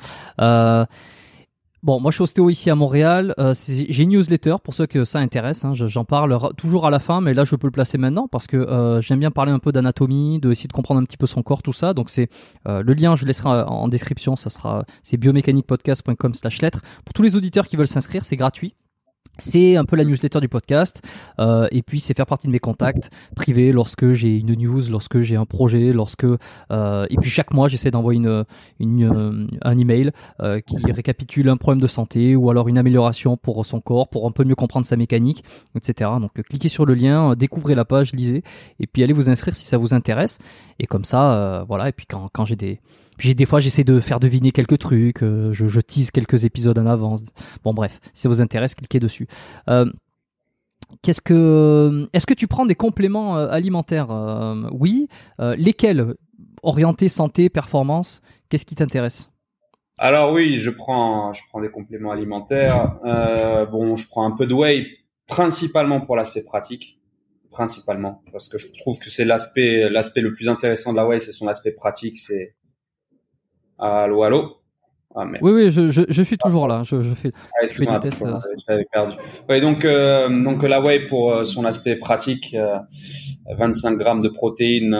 Euh, 1.80 1.86
bon, 1.86 2.00
moi 2.00 2.10
je 2.10 2.16
suis 2.16 2.22
ostéo 2.22 2.50
ici 2.50 2.70
à 2.70 2.74
Montréal. 2.74 3.34
Euh, 3.38 3.54
j'ai 3.56 4.02
une 4.02 4.10
newsletter 4.10 4.56
pour 4.62 4.74
ceux 4.74 4.86
que 4.86 5.04
ça 5.04 5.18
intéresse. 5.18 5.64
Hein. 5.64 5.72
J'en 5.74 6.04
parle 6.04 6.38
toujours 6.56 6.86
à 6.86 6.90
la 6.90 6.98
fin, 6.98 7.20
mais 7.20 7.34
là 7.34 7.44
je 7.44 7.56
peux 7.56 7.66
le 7.66 7.72
placer 7.72 7.98
maintenant 7.98 8.28
parce 8.28 8.46
que 8.46 8.56
euh, 8.56 9.00
j'aime 9.00 9.18
bien 9.18 9.30
parler 9.30 9.52
un 9.52 9.58
peu 9.58 9.72
d'anatomie, 9.72 10.40
de 10.40 10.50
essayer 10.52 10.68
de 10.68 10.72
comprendre 10.72 11.00
un 11.00 11.04
petit 11.04 11.16
peu 11.16 11.26
son 11.26 11.42
corps, 11.42 11.62
tout 11.62 11.72
ça. 11.72 11.94
Donc 11.94 12.10
c'est 12.10 12.28
euh, 12.68 12.82
le 12.82 12.94
lien, 12.94 13.16
je 13.16 13.26
laisserai 13.26 13.64
en 13.66 13.88
description. 13.88 14.36
Ça 14.36 14.50
sera 14.50 14.84
c'est 15.02 15.16
biomécaniquepodcast.com/lettres. 15.16 16.82
Pour 17.04 17.14
tous 17.14 17.22
les 17.22 17.36
auditeurs 17.36 17.66
qui 17.66 17.76
veulent 17.76 17.88
s'inscrire, 17.88 18.24
c'est 18.24 18.36
gratuit. 18.36 18.74
C'est 19.38 19.76
un 19.76 19.84
peu 19.84 19.96
la 19.96 20.04
newsletter 20.04 20.40
du 20.40 20.48
podcast. 20.48 21.02
Euh, 21.38 21.66
et 21.70 21.82
puis, 21.82 22.00
c'est 22.00 22.14
faire 22.14 22.26
partie 22.26 22.46
de 22.46 22.52
mes 22.52 22.58
contacts 22.58 23.10
privés 23.34 23.72
lorsque 23.72 24.12
j'ai 24.12 24.36
une 24.36 24.54
news, 24.54 24.82
lorsque 24.90 25.22
j'ai 25.22 25.36
un 25.36 25.46
projet, 25.46 25.92
lorsque. 25.92 26.26
Euh, 26.70 27.06
et 27.08 27.16
puis, 27.16 27.30
chaque 27.30 27.52
mois, 27.52 27.68
j'essaie 27.68 27.90
d'envoyer 27.90 28.20
une, 28.20 28.44
euh, 29.04 29.46
un 29.62 29.78
email 29.78 30.12
euh, 30.40 30.60
qui 30.60 30.76
récapitule 30.92 31.48
un 31.48 31.56
problème 31.56 31.80
de 31.80 31.86
santé 31.86 32.36
ou 32.36 32.50
alors 32.50 32.68
une 32.68 32.78
amélioration 32.78 33.36
pour 33.36 33.64
son 33.64 33.80
corps, 33.80 34.08
pour 34.08 34.26
un 34.26 34.30
peu 34.30 34.44
mieux 34.44 34.54
comprendre 34.54 34.86
sa 34.86 34.96
mécanique, 34.96 35.44
etc. 35.74 36.10
Donc, 36.20 36.32
cliquez 36.42 36.68
sur 36.68 36.84
le 36.84 36.94
lien, 36.94 37.34
découvrez 37.34 37.74
la 37.74 37.84
page, 37.84 38.12
lisez. 38.12 38.42
Et 38.78 38.86
puis, 38.86 39.02
allez 39.02 39.14
vous 39.14 39.30
inscrire 39.30 39.56
si 39.56 39.66
ça 39.66 39.78
vous 39.78 39.94
intéresse. 39.94 40.38
Et 40.78 40.86
comme 40.86 41.04
ça, 41.04 41.64
voilà. 41.66 41.88
Et 41.88 41.92
puis, 41.92 42.06
quand, 42.06 42.28
quand 42.32 42.44
j'ai 42.44 42.56
des 42.56 42.80
j'ai 43.20 43.34
des 43.34 43.46
fois 43.46 43.60
j'essaie 43.60 43.84
de 43.84 44.00
faire 44.00 44.18
deviner 44.18 44.50
quelques 44.50 44.78
trucs, 44.78 45.22
euh, 45.22 45.52
je, 45.52 45.80
tease 45.80 46.10
quelques 46.10 46.44
épisodes 46.44 46.78
en 46.78 46.86
avance. 46.86 47.22
Bon 47.62 47.74
bref, 47.74 48.00
si 48.14 48.22
ça 48.22 48.28
vous 48.28 48.40
intéresse, 48.40 48.74
cliquez 48.74 48.98
dessus. 48.98 49.28
Euh, 49.68 49.86
qu'est-ce 51.02 51.20
que, 51.20 52.08
est-ce 52.12 52.26
que 52.26 52.34
tu 52.34 52.48
prends 52.48 52.66
des 52.66 52.74
compléments 52.74 53.36
euh, 53.36 53.48
alimentaires 53.48 54.08
Oui. 54.72 55.08
lesquels 55.38 56.14
Orientés 56.62 57.08
santé, 57.08 57.48
performance. 57.48 58.20
Qu'est-ce 58.50 58.66
qui 58.66 58.74
t'intéresse? 58.74 59.30
Alors 59.96 60.32
oui, 60.32 60.58
je 60.58 60.68
prends, 60.68 61.32
je 61.32 61.40
prends 61.48 61.60
des 61.60 61.70
compléments 61.70 62.10
alimentaires. 62.10 62.98
bon, 63.70 63.96
je 63.96 64.06
prends 64.08 64.26
un 64.26 64.32
peu 64.32 64.46
de 64.46 64.54
whey, 64.54 64.86
principalement 65.26 66.00
pour 66.00 66.16
l'aspect 66.16 66.42
pratique 66.42 66.98
principalement 67.50 68.22
parce 68.30 68.48
que 68.48 68.58
je 68.58 68.68
trouve 68.78 69.00
que 69.00 69.10
c'est 69.10 69.24
l'aspect 69.24 69.90
l'aspect 69.90 70.20
le 70.20 70.32
plus 70.32 70.48
intéressant 70.48 70.92
de 70.92 70.96
la 70.96 71.06
whey 71.06 71.18
c'est 71.18 71.32
son 71.32 71.48
aspect 71.48 71.72
pratique 71.72 72.16
c'est 72.16 72.54
Allô, 73.80 74.22
allô 74.22 74.56
ah, 75.14 75.24
Oui, 75.40 75.52
oui, 75.52 75.70
je, 75.70 75.88
je, 75.88 76.02
je, 76.06 76.22
suis 76.22 76.36
toujours 76.36 76.68
là. 76.68 76.82
Je, 76.84 77.00
je 77.00 77.14
fais, 77.14 77.32
ah, 77.34 77.66
je 77.66 77.72
fais 77.72 77.86
des 77.86 77.98
tests. 78.00 78.20
Euh. 78.20 78.38
J'avais 78.68 78.84
perdu. 78.84 79.16
Donc, 79.62 79.84
euh, 79.84 80.28
donc 80.28 80.62
la 80.62 80.82
whey 80.82 81.06
pour 81.08 81.32
euh, 81.32 81.44
son 81.44 81.64
aspect 81.64 81.96
pratique, 81.96 82.54
25 83.56 83.96
grammes 83.96 84.20
de 84.20 84.28
protéines 84.28 84.96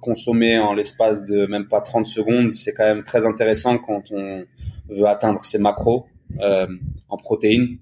consommées 0.00 0.58
en 0.58 0.74
l'espace 0.74 1.24
de 1.24 1.46
même 1.46 1.68
pas 1.68 1.80
30 1.80 2.04
secondes, 2.04 2.54
c'est 2.54 2.74
quand 2.74 2.84
même 2.84 3.04
très 3.04 3.24
intéressant 3.24 3.78
quand 3.78 4.10
on 4.10 4.44
veut 4.90 5.06
atteindre 5.06 5.44
ses 5.44 5.58
macros 5.58 6.06
en 6.40 7.16
protéines. 7.16 7.78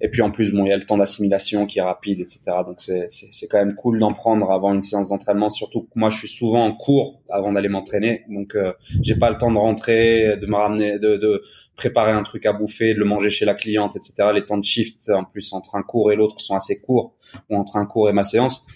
Et 0.00 0.08
puis 0.08 0.22
en 0.22 0.30
plus, 0.30 0.52
bon, 0.52 0.64
il 0.64 0.68
y 0.68 0.72
a 0.72 0.76
le 0.76 0.82
temps 0.82 0.98
d'assimilation 0.98 1.66
qui 1.66 1.78
est 1.78 1.82
rapide, 1.82 2.20
etc. 2.20 2.40
Donc 2.66 2.80
c'est 2.80 3.06
c'est 3.10 3.46
quand 3.48 3.58
même 3.58 3.74
cool 3.74 3.98
d'en 3.98 4.12
prendre 4.12 4.50
avant 4.50 4.74
une 4.74 4.82
séance 4.82 5.08
d'entraînement. 5.08 5.48
Surtout 5.48 5.82
que 5.82 5.90
moi, 5.94 6.10
je 6.10 6.18
suis 6.18 6.28
souvent 6.28 6.64
en 6.64 6.74
cours 6.74 7.22
avant 7.28 7.52
d'aller 7.52 7.68
m'entraîner, 7.68 8.24
donc 8.28 8.54
euh, 8.54 8.72
j'ai 9.02 9.16
pas 9.16 9.30
le 9.30 9.36
temps 9.36 9.52
de 9.52 9.58
rentrer, 9.58 10.36
de 10.36 10.46
me 10.46 10.56
ramener, 10.56 10.98
de, 10.98 11.16
de 11.16 11.42
préparer 11.76 12.12
un 12.12 12.22
truc 12.22 12.44
à 12.46 12.52
bouffer, 12.52 12.94
de 12.94 12.98
le 12.98 13.04
manger 13.04 13.30
chez 13.30 13.44
la 13.44 13.54
cliente, 13.54 13.96
etc. 13.96 14.30
Les 14.34 14.44
temps 14.44 14.58
de 14.58 14.64
shift 14.64 15.08
en 15.10 15.24
plus 15.24 15.52
entre 15.52 15.76
un 15.76 15.82
cours 15.82 16.12
et 16.12 16.16
l'autre 16.16 16.40
sont 16.40 16.54
assez 16.54 16.80
courts, 16.80 17.16
ou 17.48 17.56
entre 17.56 17.76
un 17.76 17.86
cours 17.86 18.08
et 18.08 18.12
ma 18.12 18.24
séance. 18.24 18.66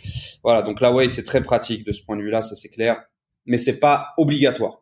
Voilà, 0.42 0.62
donc 0.62 0.80
là, 0.80 0.92
ouais, 0.92 1.08
c'est 1.08 1.24
très 1.24 1.42
pratique 1.42 1.84
de 1.84 1.92
ce 1.92 2.02
point 2.02 2.16
de 2.16 2.22
vue-là, 2.22 2.42
ça 2.42 2.54
c'est 2.54 2.70
clair. 2.70 3.02
Mais 3.44 3.56
c'est 3.56 3.80
pas 3.80 4.08
obligatoire. 4.18 4.81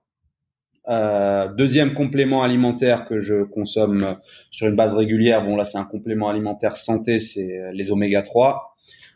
Euh, 0.89 1.49
deuxième 1.53 1.93
complément 1.93 2.43
alimentaire 2.43 3.05
que 3.05 3.21
je 3.21 3.45
consomme 3.45 4.17
sur 4.51 4.67
une 4.67 4.77
base 4.77 4.95
régulière, 4.95 5.45
bon 5.45 5.57
là 5.57 5.65
c'est 5.65 5.79
un 5.79 5.85
complément 5.85 6.29
alimentaire 6.29 6.77
santé, 6.77 7.19
c'est 7.19 7.71
les 7.73 7.91
oméga 7.91 8.23
3 8.23 8.71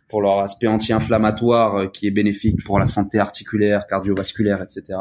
pour 0.08 0.22
leur 0.22 0.40
aspect 0.40 0.66
anti-inflammatoire 0.66 1.76
euh, 1.76 1.86
qui 1.88 2.06
est 2.06 2.10
bénéfique 2.10 2.62
pour 2.64 2.78
la 2.78 2.86
santé 2.86 3.18
articulaire, 3.18 3.86
cardiovasculaire, 3.86 4.62
etc. 4.62 4.98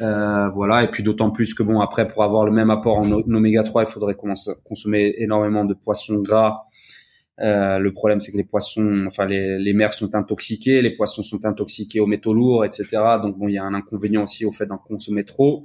Euh, 0.00 0.48
voilà, 0.50 0.84
et 0.84 0.88
puis 0.88 1.02
d'autant 1.02 1.30
plus 1.30 1.54
que 1.54 1.62
bon 1.62 1.80
après 1.80 2.06
pour 2.06 2.22
avoir 2.22 2.44
le 2.44 2.52
même 2.52 2.70
apport 2.70 2.98
en 2.98 3.10
oméga 3.10 3.64
3, 3.64 3.82
il 3.82 3.86
faudrait 3.86 4.16
consommer 4.64 5.14
énormément 5.18 5.64
de 5.64 5.74
poissons 5.74 6.22
gras 6.22 6.62
euh, 7.40 7.78
le 7.78 7.92
problème, 7.92 8.20
c'est 8.20 8.32
que 8.32 8.36
les 8.36 8.44
poissons, 8.44 9.04
enfin 9.06 9.26
les, 9.26 9.58
les 9.58 9.72
mers 9.72 9.94
sont 9.94 10.14
intoxiquées, 10.14 10.82
les 10.82 10.96
poissons 10.96 11.22
sont 11.22 11.44
intoxiqués 11.44 12.00
aux 12.00 12.06
métaux 12.06 12.34
lourds, 12.34 12.64
etc. 12.64 12.86
Donc 13.22 13.38
bon, 13.38 13.48
il 13.48 13.54
y 13.54 13.58
a 13.58 13.64
un 13.64 13.74
inconvénient 13.74 14.24
aussi 14.24 14.44
au 14.44 14.52
fait 14.52 14.66
d'en 14.66 14.78
consommer 14.78 15.24
trop. 15.24 15.64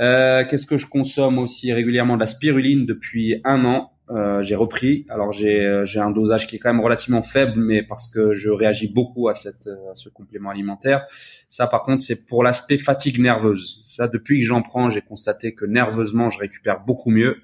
Euh, 0.00 0.44
Qu'est-ce 0.48 0.66
que 0.66 0.78
je 0.78 0.86
consomme 0.86 1.38
aussi 1.38 1.72
régulièrement 1.72 2.14
de 2.14 2.20
la 2.20 2.26
spiruline 2.26 2.86
depuis 2.86 3.40
un 3.44 3.64
an? 3.64 3.92
Euh, 4.10 4.42
j'ai 4.42 4.56
repris. 4.56 5.06
Alors 5.08 5.32
j'ai 5.32 5.64
euh, 5.64 5.86
j'ai 5.86 6.00
un 6.00 6.10
dosage 6.10 6.46
qui 6.46 6.56
est 6.56 6.58
quand 6.58 6.72
même 6.72 6.82
relativement 6.82 7.22
faible, 7.22 7.54
mais 7.56 7.82
parce 7.82 8.08
que 8.08 8.34
je 8.34 8.50
réagis 8.50 8.92
beaucoup 8.92 9.28
à 9.28 9.34
cette 9.34 9.68
à 9.68 9.94
ce 9.94 10.10
complément 10.10 10.50
alimentaire. 10.50 11.06
Ça, 11.48 11.66
par 11.66 11.82
contre, 11.84 12.02
c'est 12.02 12.26
pour 12.26 12.42
l'aspect 12.42 12.76
fatigue 12.76 13.20
nerveuse. 13.20 13.80
Ça, 13.84 14.08
depuis 14.08 14.40
que 14.40 14.46
j'en 14.46 14.60
prends, 14.60 14.90
j'ai 14.90 15.00
constaté 15.00 15.54
que 15.54 15.64
nerveusement, 15.64 16.28
je 16.28 16.38
récupère 16.38 16.80
beaucoup 16.84 17.10
mieux. 17.10 17.38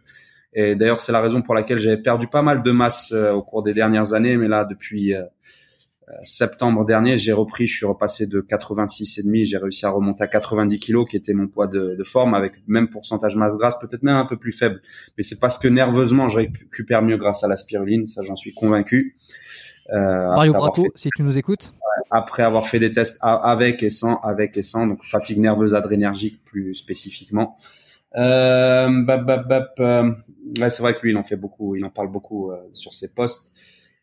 Et 0.54 0.74
d'ailleurs, 0.74 1.00
c'est 1.00 1.12
la 1.12 1.20
raison 1.20 1.42
pour 1.42 1.54
laquelle 1.54 1.78
j'avais 1.78 2.00
perdu 2.00 2.26
pas 2.26 2.42
mal 2.42 2.62
de 2.62 2.70
masse 2.70 3.12
euh, 3.12 3.32
au 3.32 3.42
cours 3.42 3.62
des 3.62 3.74
dernières 3.74 4.14
années. 4.14 4.36
Mais 4.36 4.48
là, 4.48 4.64
depuis 4.64 5.14
euh, 5.14 5.22
euh, 6.08 6.12
septembre 6.22 6.86
dernier, 6.86 7.18
j'ai 7.18 7.32
repris, 7.32 7.66
je 7.66 7.76
suis 7.76 7.86
repassé 7.86 8.26
de 8.26 8.40
86 8.40 9.18
et 9.18 9.22
demi, 9.24 9.44
j'ai 9.44 9.58
réussi 9.58 9.84
à 9.84 9.90
remonter 9.90 10.24
à 10.24 10.26
90 10.26 10.78
kilos, 10.78 11.06
qui 11.08 11.16
était 11.16 11.34
mon 11.34 11.48
poids 11.48 11.66
de, 11.66 11.96
de 11.98 12.04
forme, 12.04 12.34
avec 12.34 12.54
même 12.66 12.88
pourcentage 12.88 13.36
masse 13.36 13.56
grasse, 13.56 13.78
peut-être 13.78 14.02
même 14.02 14.16
un 14.16 14.24
peu 14.24 14.38
plus 14.38 14.52
faible. 14.52 14.80
Mais 15.16 15.22
c'est 15.22 15.38
parce 15.38 15.58
que 15.58 15.68
nerveusement, 15.68 16.28
je 16.28 16.38
récupère 16.38 17.02
mieux 17.02 17.18
grâce 17.18 17.44
à 17.44 17.48
la 17.48 17.56
spiruline, 17.56 18.06
ça 18.06 18.22
j'en 18.24 18.36
suis 18.36 18.54
convaincu. 18.54 19.16
Euh, 19.90 20.28
Mario 20.34 20.52
Braco, 20.52 20.86
si 20.94 21.10
tu 21.14 21.22
nous 21.22 21.36
écoutes. 21.36 21.74
Après 22.10 22.42
avoir 22.42 22.68
fait 22.68 22.78
des 22.78 22.92
tests 22.92 23.18
avec 23.20 23.82
et 23.82 23.90
sans, 23.90 24.16
avec 24.20 24.56
et 24.56 24.62
sans, 24.62 24.86
donc 24.86 25.04
fatigue 25.04 25.38
nerveuse 25.38 25.74
adrénergique 25.74 26.42
plus 26.44 26.74
spécifiquement. 26.74 27.58
Euh, 28.18 28.88
euh, 29.80 30.12
c'est 30.56 30.80
vrai 30.80 30.94
que 30.94 31.00
lui, 31.02 31.12
il 31.12 31.16
en 31.16 31.24
fait 31.24 31.36
beaucoup, 31.36 31.76
il 31.76 31.84
en 31.84 31.90
parle 31.90 32.10
beaucoup 32.10 32.50
euh, 32.50 32.56
sur 32.72 32.92
ses 32.92 33.14
posts. 33.14 33.52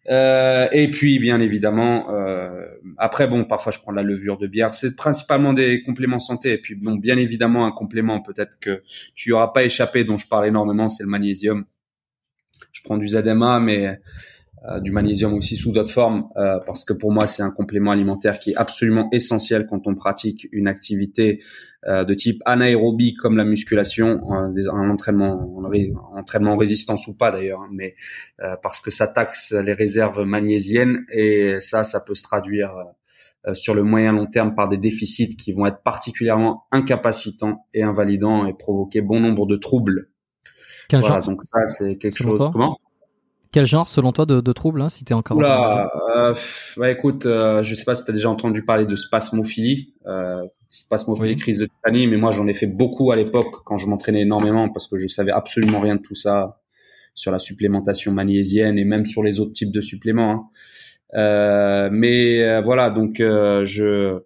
Euh, 0.09 0.67
et 0.71 0.89
puis, 0.89 1.19
bien 1.19 1.39
évidemment, 1.39 2.11
euh, 2.11 2.65
après, 2.97 3.27
bon, 3.27 3.43
parfois 3.43 3.71
je 3.71 3.79
prends 3.79 3.91
la 3.91 4.03
levure 4.03 4.37
de 4.37 4.47
bière. 4.47 4.73
C'est 4.73 4.95
principalement 4.95 5.53
des 5.53 5.81
compléments 5.83 6.19
santé. 6.19 6.53
Et 6.53 6.57
puis, 6.57 6.75
bon, 6.75 6.95
bien 6.95 7.17
évidemment, 7.17 7.65
un 7.65 7.71
complément 7.71 8.21
peut-être 8.21 8.59
que 8.59 8.83
tu 9.15 9.33
auras 9.33 9.47
pas 9.47 9.63
échappé, 9.63 10.03
dont 10.03 10.17
je 10.17 10.27
parle 10.27 10.47
énormément, 10.47 10.89
c'est 10.89 11.03
le 11.03 11.09
magnésium. 11.09 11.65
Je 12.71 12.81
prends 12.83 12.97
du 12.97 13.07
ZMA, 13.07 13.59
mais 13.59 13.99
du 14.81 14.91
magnésium 14.91 15.33
aussi 15.33 15.55
sous 15.55 15.71
d'autres 15.71 15.91
formes, 15.91 16.27
euh, 16.37 16.59
parce 16.65 16.83
que 16.83 16.93
pour 16.93 17.11
moi 17.11 17.27
c'est 17.27 17.43
un 17.43 17.51
complément 17.51 17.91
alimentaire 17.91 18.39
qui 18.39 18.51
est 18.51 18.55
absolument 18.55 19.09
essentiel 19.11 19.67
quand 19.67 19.85
on 19.85 19.95
pratique 19.95 20.47
une 20.51 20.67
activité 20.67 21.43
euh, 21.85 22.03
de 22.03 22.13
type 22.13 22.41
anaérobie 22.45 23.13
comme 23.13 23.37
la 23.37 23.45
musculation, 23.45 24.21
un, 24.31 24.89
entraînement, 24.89 25.61
un 25.61 26.19
entraînement 26.19 26.57
résistance 26.57 27.07
ou 27.07 27.15
pas 27.15 27.31
d'ailleurs, 27.31 27.61
hein, 27.61 27.69
mais 27.71 27.95
parce 28.63 28.81
que 28.81 28.91
ça 28.91 29.07
taxe 29.07 29.51
les 29.51 29.73
réserves 29.73 30.23
magnésiennes 30.23 31.05
et 31.11 31.57
ça, 31.59 31.83
ça 31.83 31.99
peut 31.99 32.15
se 32.15 32.23
traduire 32.23 32.71
sur 33.53 33.75
le 33.75 33.83
moyen 33.83 34.13
long 34.13 34.25
terme 34.25 34.55
par 34.55 34.67
des 34.67 34.77
déficits 34.77 35.35
qui 35.35 35.51
vont 35.51 35.67
être 35.67 35.83
particulièrement 35.83 36.63
incapacitants 36.71 37.67
et 37.73 37.83
invalidants 37.83 38.47
et 38.47 38.53
provoquer 38.53 39.01
bon 39.01 39.19
nombre 39.19 39.45
de 39.45 39.57
troubles. 39.57 40.09
Genre 40.91 41.23
donc 41.23 41.43
ça 41.43 41.67
c'est 41.67 41.97
quelque 41.97 42.17
chose. 42.17 42.49
Comment? 42.51 42.79
Quel 43.55 43.65
genre, 43.65 43.87
selon 43.87 44.11
toi, 44.11 44.25
de, 44.25 44.41
de 44.41 44.51
troubles, 44.51 44.81
hein, 44.81 44.89
si 44.89 45.05
t'es 45.05 45.13
encore 45.13 45.37
Oula, 45.37 45.89
euh, 46.17 46.35
bah 46.75 46.91
écoute, 46.91 47.25
euh, 47.25 47.63
je 47.63 47.73
sais 47.73 47.85
pas 47.85 47.95
si 47.95 48.03
tu 48.03 48.11
as 48.11 48.13
déjà 48.13 48.29
entendu 48.29 48.65
parler 48.65 48.85
de 48.85 48.97
spasmophilie, 48.97 49.93
euh, 50.07 50.43
spasmophilie, 50.67 51.37
crise 51.37 51.59
de 51.59 51.67
tétanie, 51.67 52.05
mais 52.07 52.17
moi 52.17 52.33
j'en 52.33 52.47
ai 52.47 52.53
fait 52.53 52.67
beaucoup 52.67 53.13
à 53.13 53.15
l'époque 53.15 53.63
quand 53.63 53.77
je 53.77 53.87
m'entraînais 53.87 54.23
énormément 54.23 54.67
parce 54.67 54.89
que 54.89 54.97
je 54.97 55.07
savais 55.07 55.31
absolument 55.31 55.79
rien 55.79 55.95
de 55.95 56.01
tout 56.01 56.15
ça 56.15 56.59
sur 57.13 57.31
la 57.31 57.39
supplémentation 57.39 58.11
magnésienne 58.11 58.77
et 58.77 58.83
même 58.83 59.05
sur 59.05 59.23
les 59.23 59.39
autres 59.39 59.53
types 59.53 59.71
de 59.71 59.79
suppléments. 59.79 60.49
Hein. 61.13 61.17
Euh, 61.17 61.89
mais 61.93 62.59
voilà, 62.59 62.89
donc 62.89 63.19
je 63.19 64.19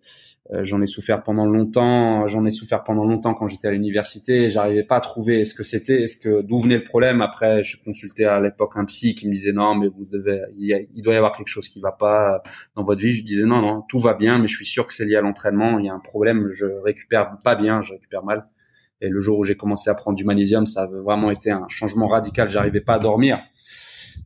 j'en 0.52 0.82
ai 0.82 0.88
souffert 0.88 1.24
pendant 1.24 1.46
longtemps. 1.46 2.28
J'en 2.28 2.46
ai 2.46 2.50
souffert 2.50 2.84
pendant 2.84 3.06
longtemps 3.06 3.34
quand 3.34 3.48
j'étais 3.48 3.68
à 3.68 3.72
l'université. 3.72 4.50
J'arrivais 4.50 4.84
pas 4.84 4.98
à 4.98 5.02
trouver 5.02 5.46
ce 5.46 5.54
que 5.54 5.64
c'était, 5.64 6.04
est-ce 6.04 6.18
que 6.18 6.42
d'où 6.42 6.60
venait 6.60 6.78
le 6.78 6.84
problème. 6.84 7.22
Après, 7.22 7.64
je 7.64 7.78
consultais 7.84 8.26
à 8.26 8.40
l'époque 8.40 8.72
un 8.76 8.86
psy 8.86 9.14
qui 9.14 9.28
me 9.28 9.34
disait 9.34 9.52
non, 9.52 9.76
mais 9.76 9.88
vous 9.88 10.06
devez, 10.12 10.42
il, 10.58 11.02
doit 11.04 11.14
y 11.14 11.18
avoir 11.18 11.34
quelque 11.34 11.48
chose 11.48 11.68
qui 11.68 11.80
va 11.80 11.92
pas 11.92 12.42
dans 12.76 12.84
votre 12.84 13.02
vie. 13.02 13.14
Je 13.14 13.24
disais 13.24 13.46
non, 13.46 13.62
non, 13.62 13.84
tout 13.88 14.00
va 14.00 14.14
bien, 14.14 14.40
mais 14.40 14.48
je 14.48 14.56
suis 14.56 14.66
sûr 14.66 14.88
que 14.88 14.94
c'est 14.94 15.06
lié 15.06 15.16
à 15.16 15.22
l'entraînement. 15.22 15.80
Il 15.80 15.86
y 15.86 15.90
a 15.90 15.94
un 15.94 16.00
problème. 16.00 16.50
Je 16.54 16.66
récupère 16.84 17.38
pas 17.44 17.56
bien, 17.56 17.82
je 17.82 17.94
récupère 17.94 18.24
mal. 18.24 18.44
Et 19.02 19.10
le 19.10 19.20
jour 19.20 19.40
où 19.40 19.44
j'ai 19.44 19.56
commencé 19.56 19.90
à 19.90 19.96
prendre 19.96 20.18
du 20.18 20.26
magnésium, 20.26 20.66
ça 20.66 20.84
a 20.84 20.88
vraiment 20.88 21.32
été 21.32 21.52
un 21.52 21.68
changement 21.70 22.08
radical. 22.08 22.50
J'arrivais 22.50 22.82
pas 22.82 22.96
à 22.96 23.00
dormir. 23.00 23.40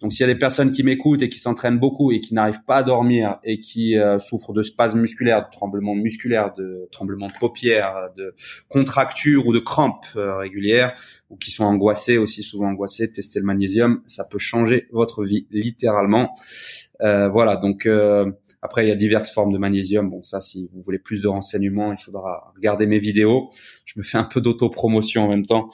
Donc 0.02 0.12
s'il 0.12 0.22
y 0.22 0.30
a 0.30 0.34
des 0.34 0.40
personnes 0.40 0.72
qui 0.72 0.84
m'écoutent 0.84 1.22
et 1.22 1.30
qui 1.30 1.40
s'entraînent 1.40 1.80
beaucoup 1.80 2.12
et 2.12 2.20
qui 2.20 2.34
n'arrivent 2.34 2.64
pas 2.66 2.78
à 2.78 2.84
dormir 2.84 3.40
et 3.44 3.60
qui 3.60 3.98
euh, 3.98 4.20
souffrent 4.20 4.54
de 4.54 4.62
spasmes 4.62 5.00
musculaires, 5.00 5.46
de 5.46 5.52
tremblements 5.52 5.96
musculaires, 5.96 6.54
de 6.54 6.88
tremblements 6.92 7.28
de 7.28 7.34
paupières, 7.40 8.10
de 8.18 8.34
contractures 8.70 9.48
ou 9.48 9.54
de 9.54 9.60
crampes 9.60 10.06
euh, 10.16 10.38
régulières, 10.38 10.94
ou 11.30 11.38
qui 11.38 11.52
sont 11.52 11.64
angoissés 11.64 12.18
aussi 12.18 12.44
souvent 12.44 12.68
angoissés, 12.68 13.12
tester 13.12 13.40
le 13.40 13.46
magnésium, 13.46 14.02
ça 14.08 14.26
peut 14.30 14.40
changer 14.40 14.88
votre 14.92 15.24
vie 15.24 15.48
littéralement. 15.52 16.36
Euh, 17.02 17.30
voilà, 17.30 17.58
donc 17.58 17.88
après 18.62 18.86
il 18.86 18.90
y 18.90 18.92
a 18.92 18.96
diverses 18.96 19.32
formes 19.32 19.52
de 19.52 19.58
magnésium. 19.58 20.10
Bon 20.10 20.22
ça, 20.22 20.42
si 20.42 20.70
vous 20.74 20.82
voulez 20.82 21.00
plus 21.00 21.22
de 21.22 21.28
renseignements, 21.28 21.92
il 21.92 22.00
faudra 22.00 22.54
regarder 22.56 22.86
mes 22.86 23.00
vidéos. 23.00 23.50
Je 23.86 23.94
me 23.98 24.04
fais 24.04 24.18
un 24.18 24.24
peu 24.24 24.42
d'auto-promotion 24.42 25.24
en 25.24 25.30
même 25.30 25.46
temps. 25.46 25.70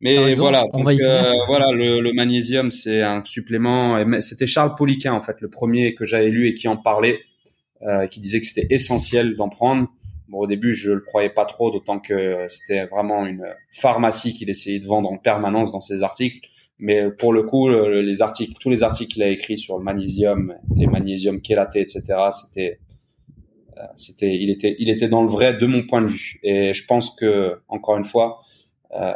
Mais 0.00 0.34
voilà, 0.34 0.64
donc, 0.72 0.88
euh, 0.88 1.34
voilà, 1.46 1.72
le, 1.72 2.00
le 2.00 2.12
magnésium, 2.12 2.70
c'est 2.70 3.02
un 3.02 3.22
supplément. 3.24 4.02
C'était 4.20 4.46
Charles 4.46 4.74
Poliquin, 4.74 5.12
en 5.12 5.20
fait, 5.20 5.40
le 5.40 5.50
premier 5.50 5.94
que 5.94 6.06
j'avais 6.06 6.30
lu 6.30 6.48
et 6.48 6.54
qui 6.54 6.68
en 6.68 6.76
parlait, 6.76 7.20
euh, 7.82 8.06
qui 8.06 8.18
disait 8.18 8.40
que 8.40 8.46
c'était 8.46 8.66
essentiel 8.74 9.34
d'en 9.34 9.50
prendre. 9.50 9.88
Bon, 10.28 10.38
au 10.38 10.46
début, 10.46 10.72
je 10.72 10.92
le 10.92 11.00
croyais 11.00 11.28
pas 11.28 11.44
trop, 11.44 11.70
d'autant 11.70 11.98
que 11.98 12.46
c'était 12.48 12.86
vraiment 12.86 13.26
une 13.26 13.44
pharmacie 13.72 14.32
qu'il 14.32 14.48
essayait 14.48 14.78
de 14.78 14.86
vendre 14.86 15.10
en 15.12 15.18
permanence 15.18 15.70
dans 15.70 15.80
ses 15.80 16.02
articles. 16.02 16.48
Mais 16.78 17.10
pour 17.10 17.34
le 17.34 17.42
coup, 17.42 17.68
les 17.68 18.22
articles, 18.22 18.54
tous 18.58 18.70
les 18.70 18.82
articles 18.82 19.12
qu'il 19.12 19.22
a 19.22 19.28
écrits 19.28 19.58
sur 19.58 19.76
le 19.76 19.84
magnésium, 19.84 20.54
les 20.76 20.86
magnésiums 20.86 21.40
chélatés, 21.44 21.80
etc., 21.80 22.02
c'était, 22.30 22.78
euh, 23.80 23.86
c'était, 23.96 24.36
il 24.36 24.50
était, 24.50 24.76
il 24.78 24.88
était 24.88 25.08
dans 25.08 25.22
le 25.22 25.28
vrai 25.28 25.54
de 25.54 25.66
mon 25.66 25.86
point 25.86 26.02
de 26.02 26.08
vue. 26.08 26.40
Et 26.42 26.74
je 26.74 26.86
pense 26.86 27.14
que, 27.14 27.60
encore 27.68 27.96
une 27.96 28.04
fois, 28.04 28.40
euh, 28.92 29.12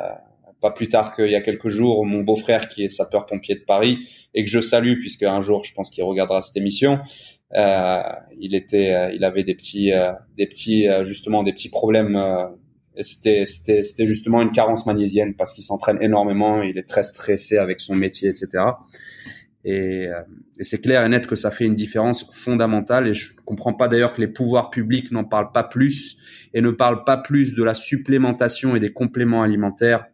pas 0.64 0.70
plus 0.70 0.88
tard 0.88 1.14
qu'il 1.14 1.28
y 1.28 1.34
a 1.34 1.42
quelques 1.42 1.68
jours, 1.68 2.06
mon 2.06 2.22
beau-frère 2.22 2.68
qui 2.68 2.84
est 2.84 2.88
sapeur-pompier 2.88 3.54
de 3.54 3.60
Paris 3.60 3.98
et 4.32 4.42
que 4.44 4.50
je 4.50 4.62
salue 4.62 4.98
puisque 4.98 5.22
un 5.22 5.42
jour, 5.42 5.62
je 5.62 5.74
pense 5.74 5.90
qu'il 5.90 6.02
regardera 6.04 6.40
cette 6.40 6.56
émission. 6.56 7.00
Euh, 7.54 8.00
il 8.40 8.54
était, 8.54 8.94
euh, 8.94 9.12
il 9.12 9.24
avait 9.24 9.42
des 9.42 9.54
petits, 9.54 9.92
euh, 9.92 10.12
des 10.38 10.46
petits, 10.46 10.86
justement, 11.02 11.42
des 11.42 11.52
petits 11.52 11.68
problèmes. 11.68 12.18
c'était, 13.02 13.44
c'était, 13.44 13.82
c'était 13.82 14.06
justement 14.06 14.40
une 14.40 14.52
carence 14.52 14.86
magnésienne 14.86 15.34
parce 15.34 15.52
qu'il 15.52 15.64
s'entraîne 15.64 15.98
énormément. 16.00 16.62
Il 16.62 16.78
est 16.78 16.88
très 16.88 17.02
stressé 17.02 17.58
avec 17.58 17.78
son 17.78 17.94
métier, 17.94 18.30
etc. 18.30 18.64
Et, 19.66 20.08
et 20.58 20.64
c'est 20.64 20.80
clair 20.80 21.04
et 21.04 21.08
net 21.10 21.26
que 21.26 21.34
ça 21.34 21.50
fait 21.50 21.66
une 21.66 21.74
différence 21.74 22.26
fondamentale. 22.32 23.06
Et 23.06 23.12
je 23.12 23.34
comprends 23.44 23.74
pas 23.74 23.86
d'ailleurs 23.86 24.14
que 24.14 24.22
les 24.22 24.28
pouvoirs 24.28 24.70
publics 24.70 25.12
n'en 25.12 25.24
parlent 25.24 25.52
pas 25.52 25.64
plus 25.64 26.16
et 26.54 26.62
ne 26.62 26.70
parlent 26.70 27.04
pas 27.04 27.18
plus 27.18 27.52
de 27.52 27.62
la 27.62 27.74
supplémentation 27.74 28.74
et 28.76 28.80
des 28.80 28.94
compléments 28.94 29.42
alimentaires 29.42 30.06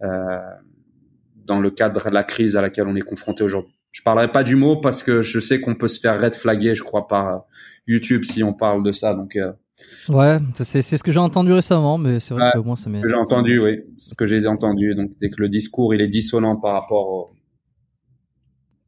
dans 0.00 1.60
le 1.60 1.70
cadre 1.70 2.08
de 2.08 2.14
la 2.14 2.24
crise 2.24 2.56
à 2.56 2.62
laquelle 2.62 2.86
on 2.86 2.96
est 2.96 3.02
confronté 3.02 3.44
aujourd'hui. 3.44 3.74
Je 3.92 4.02
parlerai 4.02 4.32
pas 4.32 4.42
du 4.42 4.56
mot 4.56 4.80
parce 4.80 5.02
que 5.02 5.22
je 5.22 5.38
sais 5.38 5.60
qu'on 5.60 5.76
peut 5.76 5.88
se 5.88 6.00
faire 6.00 6.20
red 6.20 6.34
flaguer, 6.34 6.74
je 6.74 6.82
crois, 6.82 7.06
par 7.06 7.44
YouTube 7.86 8.24
si 8.24 8.42
on 8.42 8.52
parle 8.52 8.82
de 8.82 8.90
ça. 8.90 9.14
Donc 9.14 9.36
euh, 9.36 9.52
ouais, 10.08 10.38
c'est 10.54 10.82
ce 10.82 11.02
que 11.02 11.12
j'ai 11.12 11.20
entendu 11.20 11.52
récemment, 11.52 11.96
mais 11.96 12.18
c'est 12.18 12.34
vrai 12.34 12.50
que 12.54 12.58
moi 12.58 12.76
ça 12.76 12.90
m'est. 12.90 13.00
J'ai 13.00 13.14
entendu, 13.14 13.60
oui, 13.60 13.82
ce 13.98 14.14
que 14.14 14.26
j'ai 14.26 14.44
entendu. 14.48 14.96
Donc 14.96 15.12
dès 15.20 15.30
que 15.30 15.40
le 15.40 15.48
discours 15.48 15.94
il 15.94 16.00
est 16.00 16.08
dissonant 16.08 16.56
par 16.56 16.72
rapport 16.72 17.08
au, 17.08 17.30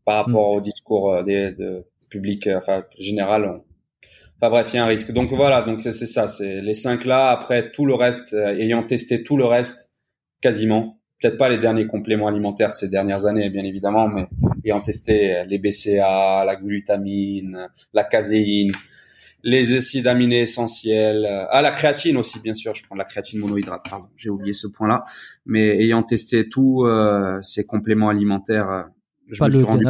par 0.05 0.25
rapport 0.25 0.55
mm. 0.55 0.57
au 0.57 0.61
discours 0.61 1.13
euh, 1.13 1.23
des 1.23 1.53
de 1.53 1.85
public, 2.11 2.49
enfin 2.53 2.83
général. 2.99 3.61
Enfin 4.39 4.51
bref, 4.51 4.71
il 4.73 4.77
y 4.77 4.79
a 4.81 4.85
un 4.85 4.89
risque. 4.89 5.13
Donc 5.13 5.33
voilà, 5.33 5.63
donc 5.63 5.83
c'est 5.83 5.93
ça, 5.93 6.27
c'est 6.27 6.61
les 6.61 6.75
cinq 6.75 7.05
là. 7.05 7.31
Après 7.31 7.71
tout 7.71 7.87
le 7.87 7.95
reste, 7.95 8.35
ayant 8.35 8.83
testé 8.83 9.23
tout 9.23 9.37
le 9.37 9.45
reste, 9.45 9.86
quasiment. 10.41 10.99
Peut-être 11.21 11.39
pas 11.39 11.49
les 11.49 11.59
derniers 11.59 11.87
compléments 11.87 12.27
alimentaires 12.27 12.69
de 12.69 12.75
ces 12.75 12.89
dernières 12.89 13.25
années, 13.25 13.49
bien 13.49 13.65
évidemment, 13.65 14.07
mais 14.07 14.29
ayant 14.65 14.81
testé 14.81 15.45
les 15.47 15.59
BCA, 15.59 16.45
la 16.45 16.57
glutamine, 16.57 17.69
la 17.95 18.05
caséine, 18.05 18.73
les 19.43 19.73
acides 19.75 20.09
aminés 20.09 20.41
essentiels, 20.41 21.27
ah 21.51 21.63
la 21.63 21.71
créatine 21.71 22.17
aussi 22.17 22.41
bien 22.41 22.53
sûr, 22.53 22.75
je 22.75 22.83
prends 22.83 22.97
de 22.97 22.99
la 22.99 23.05
créatine 23.05 23.39
monohydrate, 23.39 23.87
pardon, 23.89 24.07
j'ai 24.17 24.29
oublié 24.29 24.53
ce 24.53 24.67
point-là, 24.67 25.05
mais 25.47 25.83
ayant 25.83 26.03
testé 26.03 26.49
tous 26.49 26.85
euh, 26.85 27.39
ces 27.43 27.65
compléments 27.65 28.09
alimentaires, 28.09 28.71
euh, 28.71 28.83
je 29.29 29.39
pas 29.39 29.47
me 29.47 29.53
le 29.53 29.57
suis 29.59 29.65
rendu 29.65 29.85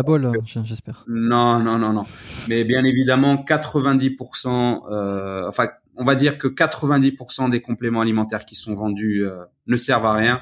j'espère. 0.65 1.05
Non, 1.09 1.59
non, 1.59 1.79
non, 1.79 1.93
non. 1.93 2.03
Mais 2.49 2.65
bien 2.65 2.85
évidemment, 2.85 3.37
90%, 3.37 4.83
euh, 4.91 5.49
enfin 5.49 5.69
on 5.97 6.05
va 6.05 6.15
dire 6.15 6.39
que 6.39 6.49
90% 6.49 7.51
des 7.51 7.61
compléments 7.61 8.01
alimentaires 8.01 8.45
qui 8.45 8.55
sont 8.55 8.75
vendus 8.75 9.25
euh, 9.25 9.45
ne 9.67 9.77
servent 9.77 10.07
à 10.07 10.13
rien. 10.13 10.41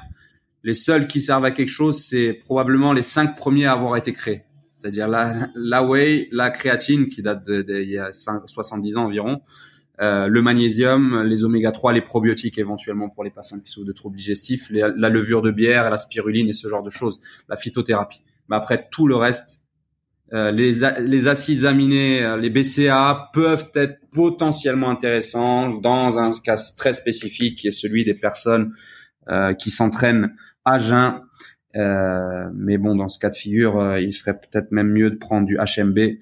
Les 0.63 0.73
seuls 0.73 1.07
qui 1.07 1.21
servent 1.21 1.45
à 1.45 1.51
quelque 1.51 1.69
chose, 1.69 2.03
c'est 2.03 2.33
probablement 2.33 2.93
les 2.93 3.01
cinq 3.01 3.35
premiers 3.35 3.65
à 3.65 3.73
avoir 3.73 3.97
été 3.97 4.11
créés. 4.11 4.43
C'est-à-dire 4.79 5.07
la, 5.07 5.47
la 5.55 5.83
whey, 5.83 6.27
la 6.31 6.49
créatine 6.49 7.07
qui 7.07 7.21
date 7.21 7.49
d'il 7.49 7.89
y 7.89 7.97
a 7.97 8.11
70 8.13 8.97
ans 8.97 9.05
environ, 9.05 9.41
euh, 10.01 10.27
le 10.27 10.41
magnésium, 10.41 11.23
les 11.23 11.45
oméga 11.45 11.71
3, 11.71 11.93
les 11.93 12.01
probiotiques 12.01 12.57
éventuellement 12.57 13.09
pour 13.09 13.23
les 13.23 13.29
patients 13.29 13.59
qui 13.59 13.69
souffrent 13.69 13.87
de 13.87 13.93
troubles 13.93 14.17
digestifs, 14.17 14.69
la 14.69 15.09
levure 15.09 15.41
de 15.41 15.51
bière, 15.51 15.89
la 15.89 15.97
spiruline 15.97 16.49
et 16.49 16.53
ce 16.53 16.67
genre 16.67 16.83
de 16.83 16.89
choses, 16.89 17.19
la 17.47 17.55
phytothérapie. 17.55 18.21
Mais 18.49 18.55
après 18.55 18.87
tout 18.91 19.07
le 19.07 19.15
reste, 19.15 19.61
euh, 20.33 20.51
les, 20.51 20.79
les, 21.01 21.27
acides 21.27 21.65
aminés, 21.65 22.23
euh, 22.23 22.37
les 22.37 22.49
BCA 22.49 23.29
peuvent 23.31 23.69
être 23.75 23.99
potentiellement 24.11 24.89
intéressants 24.89 25.69
dans 25.69 26.17
un 26.17 26.31
cas 26.43 26.59
très 26.75 26.93
spécifique 26.93 27.59
qui 27.59 27.67
est 27.67 27.71
celui 27.71 28.03
des 28.05 28.15
personnes 28.15 28.73
euh, 29.29 29.53
qui 29.53 29.69
s'entraînent 29.69 30.35
à 30.63 30.79
jeun. 30.79 31.21
mais 32.55 32.77
bon, 32.79 32.95
dans 32.95 33.07
ce 33.07 33.19
cas 33.19 33.29
de 33.29 33.35
figure, 33.35 33.97
il 33.97 34.13
serait 34.13 34.39
peut-être 34.39 34.71
même 34.71 34.89
mieux 34.89 35.11
de 35.11 35.17
prendre 35.17 35.45
du 35.45 35.57
HMB 35.57 36.17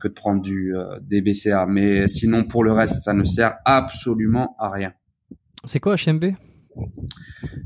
que 0.00 0.08
de 0.08 0.12
prendre 0.12 0.42
du 0.42 0.74
des 1.00 1.22
BCA. 1.22 1.64
Mais 1.66 2.08
sinon, 2.08 2.44
pour 2.44 2.62
le 2.62 2.72
reste, 2.72 3.02
ça 3.02 3.14
ne 3.14 3.24
sert 3.24 3.56
absolument 3.64 4.54
à 4.58 4.68
rien. 4.68 4.92
C'est 5.64 5.80
quoi 5.80 5.96
HMB 5.96 6.34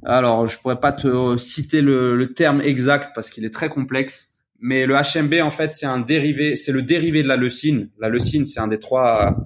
Alors, 0.04 0.46
je 0.46 0.60
pourrais 0.60 0.78
pas 0.78 0.92
te 0.92 1.36
citer 1.38 1.80
le, 1.80 2.14
le 2.14 2.32
terme 2.32 2.60
exact 2.60 3.10
parce 3.14 3.30
qu'il 3.30 3.44
est 3.44 3.54
très 3.54 3.70
complexe. 3.70 4.37
Mais 4.60 4.86
le 4.86 4.94
HMB, 4.94 5.34
en 5.42 5.50
fait, 5.50 5.72
c'est 5.72 5.86
un 5.86 6.00
dérivé, 6.00 6.56
c'est 6.56 6.72
le 6.72 6.82
dérivé 6.82 7.22
de 7.22 7.28
la 7.28 7.36
leucine. 7.36 7.90
La 7.98 8.08
leucine, 8.08 8.44
c'est 8.44 8.60
un 8.60 8.66
des 8.66 8.80
trois 8.80 9.36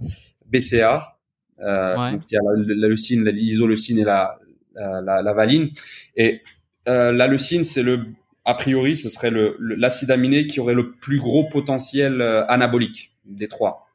BCA. 0.46 1.18
Euh, 1.60 2.12
Donc, 2.12 2.22
il 2.30 2.34
y 2.34 2.36
a 2.36 2.40
la, 2.42 2.88
leucine, 2.88 3.28
l'isoleucine 3.28 3.98
et 3.98 4.04
la, 4.04 4.38
la, 4.74 5.22
la, 5.22 5.32
valine. 5.32 5.70
Et 6.16 6.40
euh, 6.88 7.12
la 7.12 7.26
leucine, 7.26 7.64
c'est 7.64 7.82
le, 7.82 8.06
a 8.44 8.54
priori, 8.54 8.96
ce 8.96 9.08
serait 9.08 9.30
le, 9.30 9.56
l'acide 9.60 10.10
aminé 10.10 10.46
qui 10.46 10.60
aurait 10.60 10.74
le 10.74 10.92
plus 10.92 11.18
gros 11.18 11.44
potentiel 11.44 12.20
euh, 12.20 12.44
anabolique 12.46 13.12
des 13.24 13.48
trois. 13.48 13.86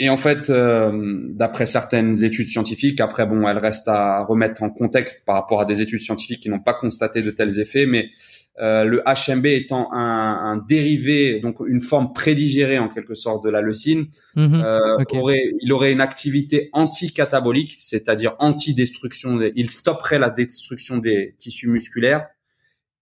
Et 0.00 0.08
en 0.10 0.16
fait, 0.16 0.48
euh, 0.48 0.92
d'après 1.30 1.66
certaines 1.66 2.22
études 2.22 2.46
scientifiques, 2.46 3.00
après 3.00 3.26
bon, 3.26 3.48
elles 3.48 3.58
restent 3.58 3.88
à 3.88 4.24
remettre 4.24 4.62
en 4.62 4.70
contexte 4.70 5.24
par 5.26 5.34
rapport 5.34 5.60
à 5.60 5.64
des 5.64 5.82
études 5.82 6.00
scientifiques 6.00 6.40
qui 6.40 6.48
n'ont 6.48 6.60
pas 6.60 6.74
constaté 6.74 7.20
de 7.20 7.32
tels 7.32 7.58
effets, 7.58 7.84
mais 7.86 8.10
euh, 8.60 8.84
le 8.84 9.02
HMB 9.04 9.46
étant 9.46 9.92
un, 9.92 9.98
un, 10.52 10.56
dérivé, 10.68 11.40
donc 11.40 11.56
une 11.66 11.80
forme 11.80 12.12
prédigérée 12.12 12.78
en 12.78 12.88
quelque 12.88 13.14
sorte 13.14 13.44
de 13.44 13.50
la 13.50 13.60
leucine, 13.60 14.06
mhm. 14.36 14.62
euh, 14.64 15.04
aurait, 15.14 15.42
il 15.60 15.72
aurait 15.72 15.90
une 15.90 16.00
activité 16.00 16.70
anti-catabolique, 16.72 17.76
c'est-à-dire 17.80 18.36
anti-destruction. 18.38 19.40
il 19.54 19.68
stopperait 19.68 20.20
la 20.20 20.30
destruction 20.30 20.98
des 20.98 21.34
tissus 21.38 21.68
musculaires 21.68 22.26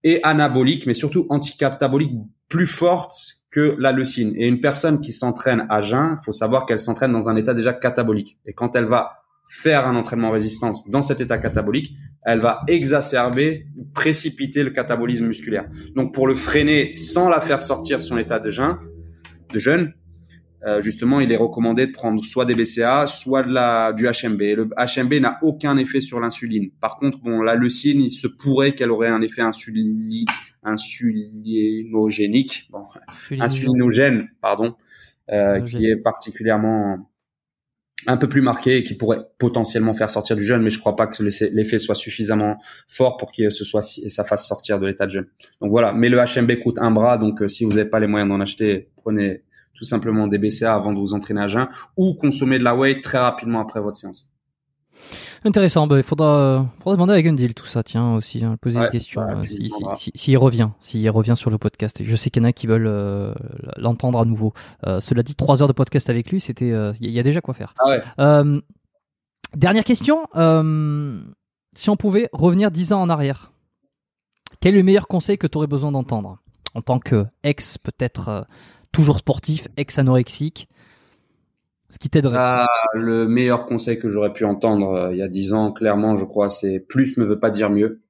et 0.03 0.19
anabolique, 0.23 0.87
mais 0.87 0.93
surtout 0.93 1.27
anti-catabolique 1.29 2.13
plus 2.49 2.67
forte 2.67 3.36
que 3.51 3.75
la 3.79 3.91
leucine. 3.91 4.33
Et 4.35 4.47
une 4.47 4.59
personne 4.59 4.99
qui 4.99 5.11
s'entraîne 5.11 5.65
à 5.69 5.81
jeun, 5.81 6.15
faut 6.23 6.31
savoir 6.31 6.65
qu'elle 6.65 6.79
s'entraîne 6.79 7.11
dans 7.11 7.29
un 7.29 7.35
état 7.35 7.53
déjà 7.53 7.73
catabolique. 7.73 8.37
Et 8.45 8.53
quand 8.53 8.75
elle 8.75 8.85
va 8.85 9.19
faire 9.49 9.87
un 9.87 9.95
entraînement 9.95 10.31
résistance 10.31 10.89
dans 10.89 11.01
cet 11.01 11.21
état 11.21 11.37
catabolique, 11.37 11.93
elle 12.23 12.39
va 12.39 12.61
exacerber, 12.67 13.67
précipiter 13.93 14.63
le 14.63 14.71
catabolisme 14.71 15.25
musculaire. 15.25 15.69
Donc 15.95 16.13
pour 16.13 16.27
le 16.27 16.35
freiner 16.35 16.91
sans 16.91 17.29
la 17.29 17.39
faire 17.39 17.61
sortir 17.61 18.01
son 18.01 18.17
état 18.17 18.39
de 18.39 18.49
jeûne, 18.49 18.77
de 19.53 19.59
euh, 20.65 20.81
justement, 20.81 21.19
il 21.19 21.31
est 21.31 21.37
recommandé 21.37 21.85
de 21.87 21.91
prendre 21.91 22.23
soit 22.25 22.43
des 22.43 22.55
BCA, 22.55 23.05
soit 23.05 23.43
de 23.43 23.53
la, 23.53 23.93
du 23.93 24.05
HMB. 24.05 24.41
Le 24.41 24.69
HMB 24.75 25.13
n'a 25.21 25.37
aucun 25.43 25.77
effet 25.77 26.01
sur 26.01 26.19
l'insuline. 26.19 26.71
Par 26.81 26.97
contre, 26.97 27.19
bon, 27.19 27.41
la 27.41 27.55
leucine, 27.55 28.01
il 28.01 28.09
se 28.09 28.27
pourrait 28.27 28.73
qu'elle 28.73 28.91
aurait 28.91 29.07
un 29.07 29.21
effet 29.21 29.41
insulinogénique, 30.67 32.67
bon, 32.69 32.83
insulinogène, 33.39 34.27
pardon, 34.41 34.75
euh, 35.31 35.61
qui 35.61 35.87
est 35.87 35.95
particulièrement 35.95 37.09
un 38.05 38.17
peu 38.17 38.29
plus 38.29 38.41
marqué 38.41 38.77
et 38.77 38.83
qui 38.83 38.93
pourrait 38.93 39.21
potentiellement 39.39 39.93
faire 39.93 40.09
sortir 40.09 40.35
du 40.35 40.45
jeûne, 40.45 40.61
mais 40.61 40.69
je 40.69 40.79
crois 40.79 40.95
pas 40.95 41.07
que 41.07 41.23
l'effet 41.23 41.79
soit 41.79 41.95
suffisamment 41.95 42.57
fort 42.87 43.17
pour 43.17 43.31
que 43.31 43.49
ce 43.49 43.65
soit 43.65 43.81
et 44.03 44.09
ça 44.09 44.23
fasse 44.23 44.47
sortir 44.47 44.79
de 44.79 44.85
l'état 44.85 45.07
de 45.07 45.11
jeûne. 45.11 45.27
Donc 45.61 45.71
voilà, 45.71 45.93
mais 45.93 46.09
le 46.09 46.17
HMB 46.17 46.61
coûte 46.61 46.77
un 46.79 46.91
bras, 46.91 47.17
donc 47.17 47.41
euh, 47.41 47.47
si 47.47 47.65
vous 47.65 47.71
n'avez 47.71 47.89
pas 47.89 47.99
les 47.99 48.07
moyens 48.07 48.29
d'en 48.29 48.39
acheter, 48.39 48.89
prenez 48.97 49.43
tout 49.73 49.83
simplement 49.83 50.27
des 50.27 50.37
BCA 50.37 50.73
avant 50.73 50.93
de 50.93 50.99
vous 50.99 51.13
entraîner 51.13 51.41
à 51.41 51.47
jeun 51.47 51.67
ou 51.95 52.13
consommer 52.13 52.59
de 52.59 52.63
la 52.63 52.75
whey 52.75 53.01
très 53.01 53.17
rapidement 53.17 53.59
après 53.59 53.79
votre 53.79 53.97
séance. 53.97 54.29
Intéressant. 55.47 55.87
Bah, 55.87 55.97
il 55.97 56.03
faudra, 56.03 56.69
faudra 56.79 56.95
demander 56.95 57.13
à 57.13 57.21
Gundil 57.21 57.53
tout 57.53 57.65
ça, 57.65 57.81
tiens, 57.81 58.15
aussi, 58.15 58.43
hein, 58.43 58.57
poser 58.59 58.81
des 58.81 58.89
questions. 58.89 59.21
Euh, 59.21 59.45
s'il 59.45 59.71
si, 59.95 60.11
si, 60.13 60.35
revient, 60.35 60.69
s'il 60.81 61.09
revient 61.09 61.35
sur 61.37 61.49
le 61.49 61.57
podcast. 61.57 62.03
Je 62.03 62.15
sais 62.17 62.29
qu'il 62.29 62.43
y 62.43 62.45
en 62.45 62.49
a 62.49 62.51
qui 62.51 62.67
veulent 62.67 62.87
euh, 62.87 63.33
l'entendre 63.77 64.19
à 64.19 64.25
nouveau. 64.25 64.51
Euh, 64.85 64.99
cela 64.99 65.23
dit, 65.23 65.35
trois 65.35 65.61
heures 65.61 65.69
de 65.69 65.73
podcast 65.73 66.09
avec 66.09 66.31
lui, 66.31 66.41
c'était, 66.41 66.73
il 66.99 67.11
y 67.11 67.19
a 67.19 67.23
déjà 67.23 67.39
quoi 67.39 67.53
faire. 67.53 67.73
Ah 67.79 68.43
dernière 69.55 69.85
question. 69.85 70.25
si 71.73 71.89
on 71.89 71.95
pouvait 71.95 72.29
revenir 72.33 72.69
dix 72.69 72.91
ans 72.91 73.01
en 73.01 73.09
arrière, 73.09 73.53
quel 74.59 74.75
est 74.75 74.79
le 74.79 74.83
meilleur 74.83 75.07
conseil 75.07 75.37
que 75.37 75.47
tu 75.47 75.57
aurais 75.57 75.67
besoin 75.67 75.93
d'entendre? 75.93 76.39
En 76.73 76.81
tant 76.81 76.99
que 76.99 77.25
ex, 77.43 77.77
peut-être 77.77 78.45
toujours 78.91 79.19
sportif, 79.19 79.69
ex-anorexique 79.77 80.67
ce 81.89 81.99
qui 81.99 82.09
t'aiderait 82.09 82.37
ah, 82.37 82.67
Le 82.93 83.27
meilleur 83.27 83.65
conseil 83.65 83.99
que 83.99 84.09
j'aurais 84.09 84.33
pu 84.33 84.45
entendre 84.45 84.93
euh, 84.93 85.13
il 85.13 85.19
y 85.19 85.21
a 85.21 85.27
dix 85.27 85.53
ans, 85.53 85.71
clairement, 85.71 86.17
je 86.17 86.25
crois, 86.25 86.49
c'est 86.49 86.79
plus 86.79 87.17
ne 87.17 87.23
veut 87.23 87.39
pas 87.39 87.49
dire 87.49 87.69
mieux. 87.69 88.01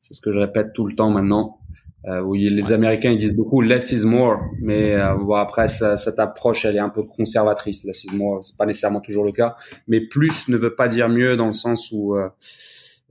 C'est 0.00 0.14
ce 0.14 0.20
que 0.20 0.32
je 0.32 0.38
répète 0.38 0.72
tout 0.74 0.86
le 0.86 0.94
temps 0.94 1.10
maintenant. 1.10 1.60
Euh, 2.06 2.20
oui, 2.20 2.50
les 2.50 2.72
Américains 2.72 3.10
ils 3.12 3.16
disent 3.16 3.34
beaucoup 3.34 3.62
less 3.62 3.90
is 3.92 4.04
more, 4.04 4.38
mais 4.60 4.94
euh, 4.94 5.14
bon, 5.14 5.34
après 5.34 5.68
cette 5.68 6.18
approche 6.18 6.66
elle 6.66 6.76
est 6.76 6.80
un 6.80 6.90
peu 6.90 7.02
conservatrice. 7.02 7.84
Less 7.84 8.04
is 8.04 8.14
more, 8.14 8.44
c'est 8.44 8.58
pas 8.58 8.66
nécessairement 8.66 9.00
toujours 9.00 9.24
le 9.24 9.32
cas, 9.32 9.56
mais 9.88 10.02
plus 10.02 10.48
ne 10.48 10.58
veut 10.58 10.74
pas 10.74 10.88
dire 10.88 11.08
mieux 11.08 11.36
dans 11.36 11.46
le 11.46 11.52
sens 11.52 11.90
où 11.92 12.14
euh, 12.14 12.28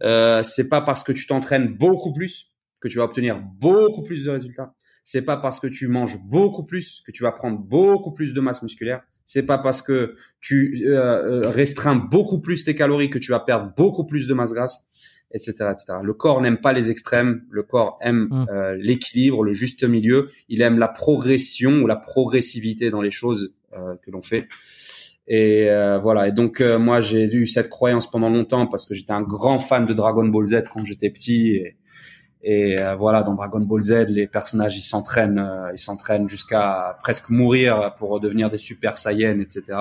euh 0.03 0.43
c'est 0.43 0.69
pas 0.69 0.81
parce 0.81 1.01
que 1.01 1.11
tu 1.11 1.25
t'entraînes 1.25 1.73
beaucoup 1.73 2.13
plus 2.13 2.51
que 2.79 2.87
tu 2.87 2.99
vas 2.99 3.05
obtenir 3.05 3.41
beaucoup 3.41 4.03
plus 4.03 4.25
de 4.25 4.29
résultats. 4.29 4.75
C'est 5.03 5.25
pas 5.25 5.37
parce 5.37 5.59
que 5.59 5.67
tu 5.67 5.87
manges 5.87 6.19
beaucoup 6.23 6.63
plus 6.63 7.01
que 7.05 7.11
tu 7.11 7.23
vas 7.23 7.31
prendre 7.31 7.57
beaucoup 7.57 8.11
plus 8.11 8.33
de 8.33 8.41
masse 8.41 8.61
musculaire. 8.61 9.01
C'est 9.25 9.45
pas 9.45 9.57
parce 9.57 9.81
que 9.81 10.15
tu 10.41 10.83
euh, 10.85 11.43
euh, 11.45 11.49
restreins 11.49 11.95
beaucoup 11.95 12.39
plus 12.39 12.63
tes 12.63 12.75
calories 12.75 13.09
que 13.09 13.19
tu 13.19 13.31
vas 13.31 13.39
perdre 13.39 13.73
beaucoup 13.77 14.05
plus 14.05 14.27
de 14.27 14.33
masse 14.33 14.53
grasse, 14.53 14.85
etc., 15.31 15.51
etc. 15.71 15.99
Le 16.03 16.13
corps 16.13 16.41
n'aime 16.41 16.57
pas 16.57 16.73
les 16.73 16.91
extrêmes. 16.91 17.43
Le 17.49 17.63
corps 17.63 17.97
aime 18.01 18.27
mmh. 18.29 18.45
euh, 18.51 18.75
l'équilibre, 18.77 19.43
le 19.43 19.53
juste 19.53 19.83
milieu. 19.83 20.29
Il 20.49 20.61
aime 20.61 20.77
la 20.77 20.89
progression 20.89 21.81
ou 21.81 21.87
la 21.87 21.95
progressivité 21.95 22.89
dans 22.89 23.01
les 23.01 23.11
choses 23.11 23.53
que 24.03 24.11
l'on 24.11 24.21
fait. 24.21 24.47
Et 25.27 25.67
voilà. 25.99 26.27
Et 26.27 26.31
donc 26.31 26.61
moi 26.61 27.01
j'ai 27.01 27.23
eu 27.23 27.47
cette 27.47 27.69
croyance 27.69 28.05
pendant 28.11 28.29
longtemps 28.29 28.67
parce 28.67 28.85
que 28.85 28.93
j'étais 28.93 29.13
un 29.13 29.23
grand 29.23 29.57
fan 29.57 29.87
de 29.87 29.93
Dragon 29.95 30.27
Ball 30.27 30.45
Z 30.45 30.63
quand 30.71 30.85
j'étais 30.85 31.09
petit. 31.09 31.55
Et, 31.55 31.77
et 32.43 32.77
euh, 32.77 32.95
voilà, 32.95 33.23
dans 33.23 33.35
Dragon 33.35 33.61
Ball 33.61 33.81
Z, 33.81 34.09
les 34.09 34.27
personnages 34.27 34.75
ils 34.75 34.81
s'entraînent, 34.81 35.39
euh, 35.39 35.71
ils 35.71 35.79
s'entraînent 35.79 36.27
jusqu'à 36.27 36.99
presque 37.01 37.29
mourir 37.29 37.95
pour 37.97 38.19
devenir 38.19 38.49
des 38.49 38.57
Super 38.57 38.97
Saiyans, 38.97 39.39
etc. 39.39 39.77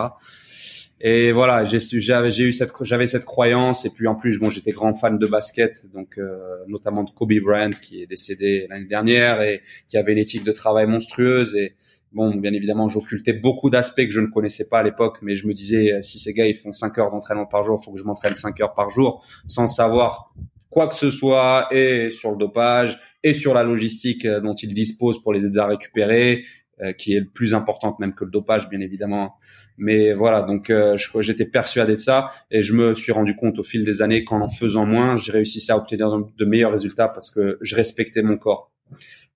Et 1.01 1.33
voilà, 1.33 1.65
j'avais 1.65 2.29
eu 2.29 2.53
cette 2.53 2.71
j'avais 2.83 3.07
cette 3.07 3.25
croyance 3.25 3.85
et 3.85 3.91
puis 3.91 4.07
en 4.07 4.15
plus 4.15 4.39
bon 4.39 4.51
j'étais 4.51 4.71
grand 4.71 4.95
fan 4.95 5.19
de 5.19 5.27
basket 5.27 5.85
donc 5.93 6.17
euh, 6.17 6.39
notamment 6.69 7.03
de 7.03 7.11
Kobe 7.11 7.33
Bryant 7.43 7.73
qui 7.73 8.03
est 8.03 8.07
décédé 8.07 8.69
l'année 8.71 8.87
dernière 8.87 9.43
et 9.43 9.63
qui 9.89 9.97
avait 9.97 10.13
une 10.13 10.19
éthique 10.19 10.45
de 10.45 10.53
travail 10.53 10.87
monstrueuse 10.87 11.57
et 11.57 11.75
bon 12.13 12.37
bien 12.37 12.53
évidemment 12.53 12.87
j'occultais 12.87 13.33
beaucoup 13.33 13.69
d'aspects 13.69 14.05
que 14.05 14.13
je 14.13 14.21
ne 14.21 14.29
connaissais 14.29 14.69
pas 14.69 14.79
à 14.79 14.83
l'époque 14.85 15.19
mais 15.23 15.35
je 15.35 15.49
me 15.49 15.55
disais 15.55 16.01
si 16.03 16.21
ces 16.21 16.35
gars 16.35 16.47
ils 16.47 16.55
font 16.55 16.71
5 16.71 16.97
heures 16.99 17.11
d'entraînement 17.11 17.47
par 17.47 17.65
jour, 17.65 17.83
faut 17.83 17.91
que 17.91 17.99
je 17.99 18.05
m'entraîne 18.05 18.37
5 18.37 18.61
heures 18.61 18.75
par 18.75 18.89
jour 18.89 19.27
sans 19.49 19.67
savoir 19.67 20.33
quoi 20.73 20.89
que 20.89 20.95
ce 20.95 21.11
soit 21.11 21.69
et 21.71 22.11
sur 22.11 22.33
le 22.33 22.39
dopage 22.39 22.99
et 23.23 23.33
sur 23.33 23.55
la 23.55 23.63
logistique 23.63 24.25
euh, 24.25 24.41
dont 24.41 24.55
ils 24.55 24.75
disposent 24.75 25.23
pour 25.23 25.33
les 25.33 25.45
aider 25.45 25.59
à 25.59 25.67
récupérer, 25.67 26.45
euh, 26.81 26.93
qui 26.93 27.15
est 27.15 27.21
le 27.21 27.29
plus 27.29 27.55
importante 27.55 28.01
même 28.01 28.15
que 28.15 28.25
le 28.25 28.31
dopage, 28.31 28.69
bien 28.69 28.81
évidemment. 28.81 29.35
Mais 29.77 30.15
voilà, 30.15 30.43
donc 30.43 30.71
euh, 30.71 30.97
j'étais 31.21 31.45
persuadé 31.45 31.93
de 31.93 31.97
ça 31.97 32.31
et 32.51 32.63
je 32.63 32.73
me 32.73 32.95
suis 32.95 33.13
rendu 33.13 33.37
compte 33.37 33.59
au 33.59 33.63
fil 33.63 33.85
des 33.85 34.01
années 34.01 34.25
qu'en 34.25 34.41
en 34.41 34.49
faisant 34.49 34.87
moins, 34.87 35.17
j'ai 35.19 35.31
réussi 35.31 35.71
à 35.71 35.77
obtenir 35.77 36.11
de 36.11 36.45
meilleurs 36.45 36.73
résultats 36.73 37.09
parce 37.09 37.31
que 37.31 37.59
je 37.61 37.77
respectais 37.77 38.23
mon 38.23 38.39
corps, 38.39 38.73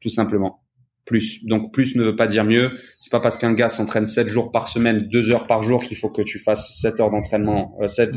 tout 0.01 0.09
simplement. 0.09 0.63
Plus. 1.05 1.45
Donc 1.45 1.73
plus 1.73 1.95
ne 1.95 2.03
veut 2.03 2.17
pas 2.17 2.27
dire 2.27 2.43
mieux. 2.43 2.73
C'est 2.99 3.13
pas 3.13 3.21
parce 3.21 3.39
qu'un 3.39 3.53
gars 3.53 3.69
s'entraîne 3.69 4.07
7 4.07 4.27
jours 4.27 4.51
par 4.51 4.67
semaine, 4.67 5.07
2 5.13 5.31
heures 5.31 5.47
par 5.47 5.63
jour 5.63 5.85
qu'il 5.85 5.97
faut 5.97 6.11
que 6.11 6.23
tu 6.23 6.41
fasses 6.41 6.77
7 6.81 6.99
heures 6.99 7.11
d'entraînement, 7.11 7.77
euh, 7.81 7.87
7, 7.87 8.17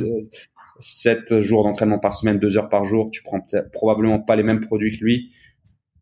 7 0.80 1.40
jours 1.40 1.64
d'entraînement 1.64 2.00
par 2.00 2.14
semaine, 2.14 2.40
2 2.40 2.58
heures 2.58 2.70
par 2.70 2.86
jour, 2.86 3.10
tu 3.12 3.22
prends 3.24 3.46
probablement 3.74 4.20
pas 4.20 4.36
les 4.36 4.44
mêmes 4.44 4.62
produits 4.62 4.98
que 4.98 5.04
lui, 5.04 5.32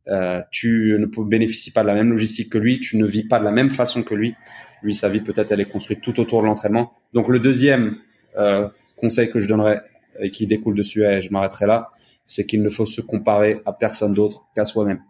euh, 0.10 0.42
tu 0.52 0.96
ne 1.00 1.06
bénéficies 1.06 1.72
pas 1.72 1.82
de 1.82 1.88
la 1.88 1.94
même 1.94 2.10
logistique 2.10 2.52
que 2.52 2.58
lui, 2.58 2.80
tu 2.80 2.98
ne 2.98 3.06
vis 3.06 3.24
pas 3.24 3.40
de 3.40 3.44
la 3.44 3.52
même 3.52 3.70
façon 3.70 4.04
que 4.04 4.16
lui. 4.16 4.36
Lui, 4.84 4.94
sa 4.94 5.10
vie 5.10 5.22
peut-être 5.22 5.52
elle 5.52 5.60
est 5.60 5.70
construite 5.70 6.02
tout 6.02 6.20
autour 6.20 6.42
de 6.42 6.48
l'entraînement. 6.48 6.94
Donc 7.14 7.28
le 7.28 7.40
deuxième 7.40 7.98
euh, 8.38 8.70
conseil 8.96 9.30
que 9.30 9.40
je 9.40 9.48
donnerais 9.48 9.82
et 10.20 10.30
qui 10.30 10.48
découle 10.48 10.76
dessus, 10.76 11.04
et 11.04 11.22
je 11.22 11.32
m'arrêterai 11.32 11.66
là, 11.66 11.90
c'est 12.26 12.46
qu'il 12.46 12.62
ne 12.62 12.70
faut 12.70 12.86
se 12.86 13.02
comparer 13.02 13.62
à 13.66 13.74
personne 13.74 14.14
d'autre 14.14 14.46
qu'à 14.56 14.66
soi-même. 14.66 15.02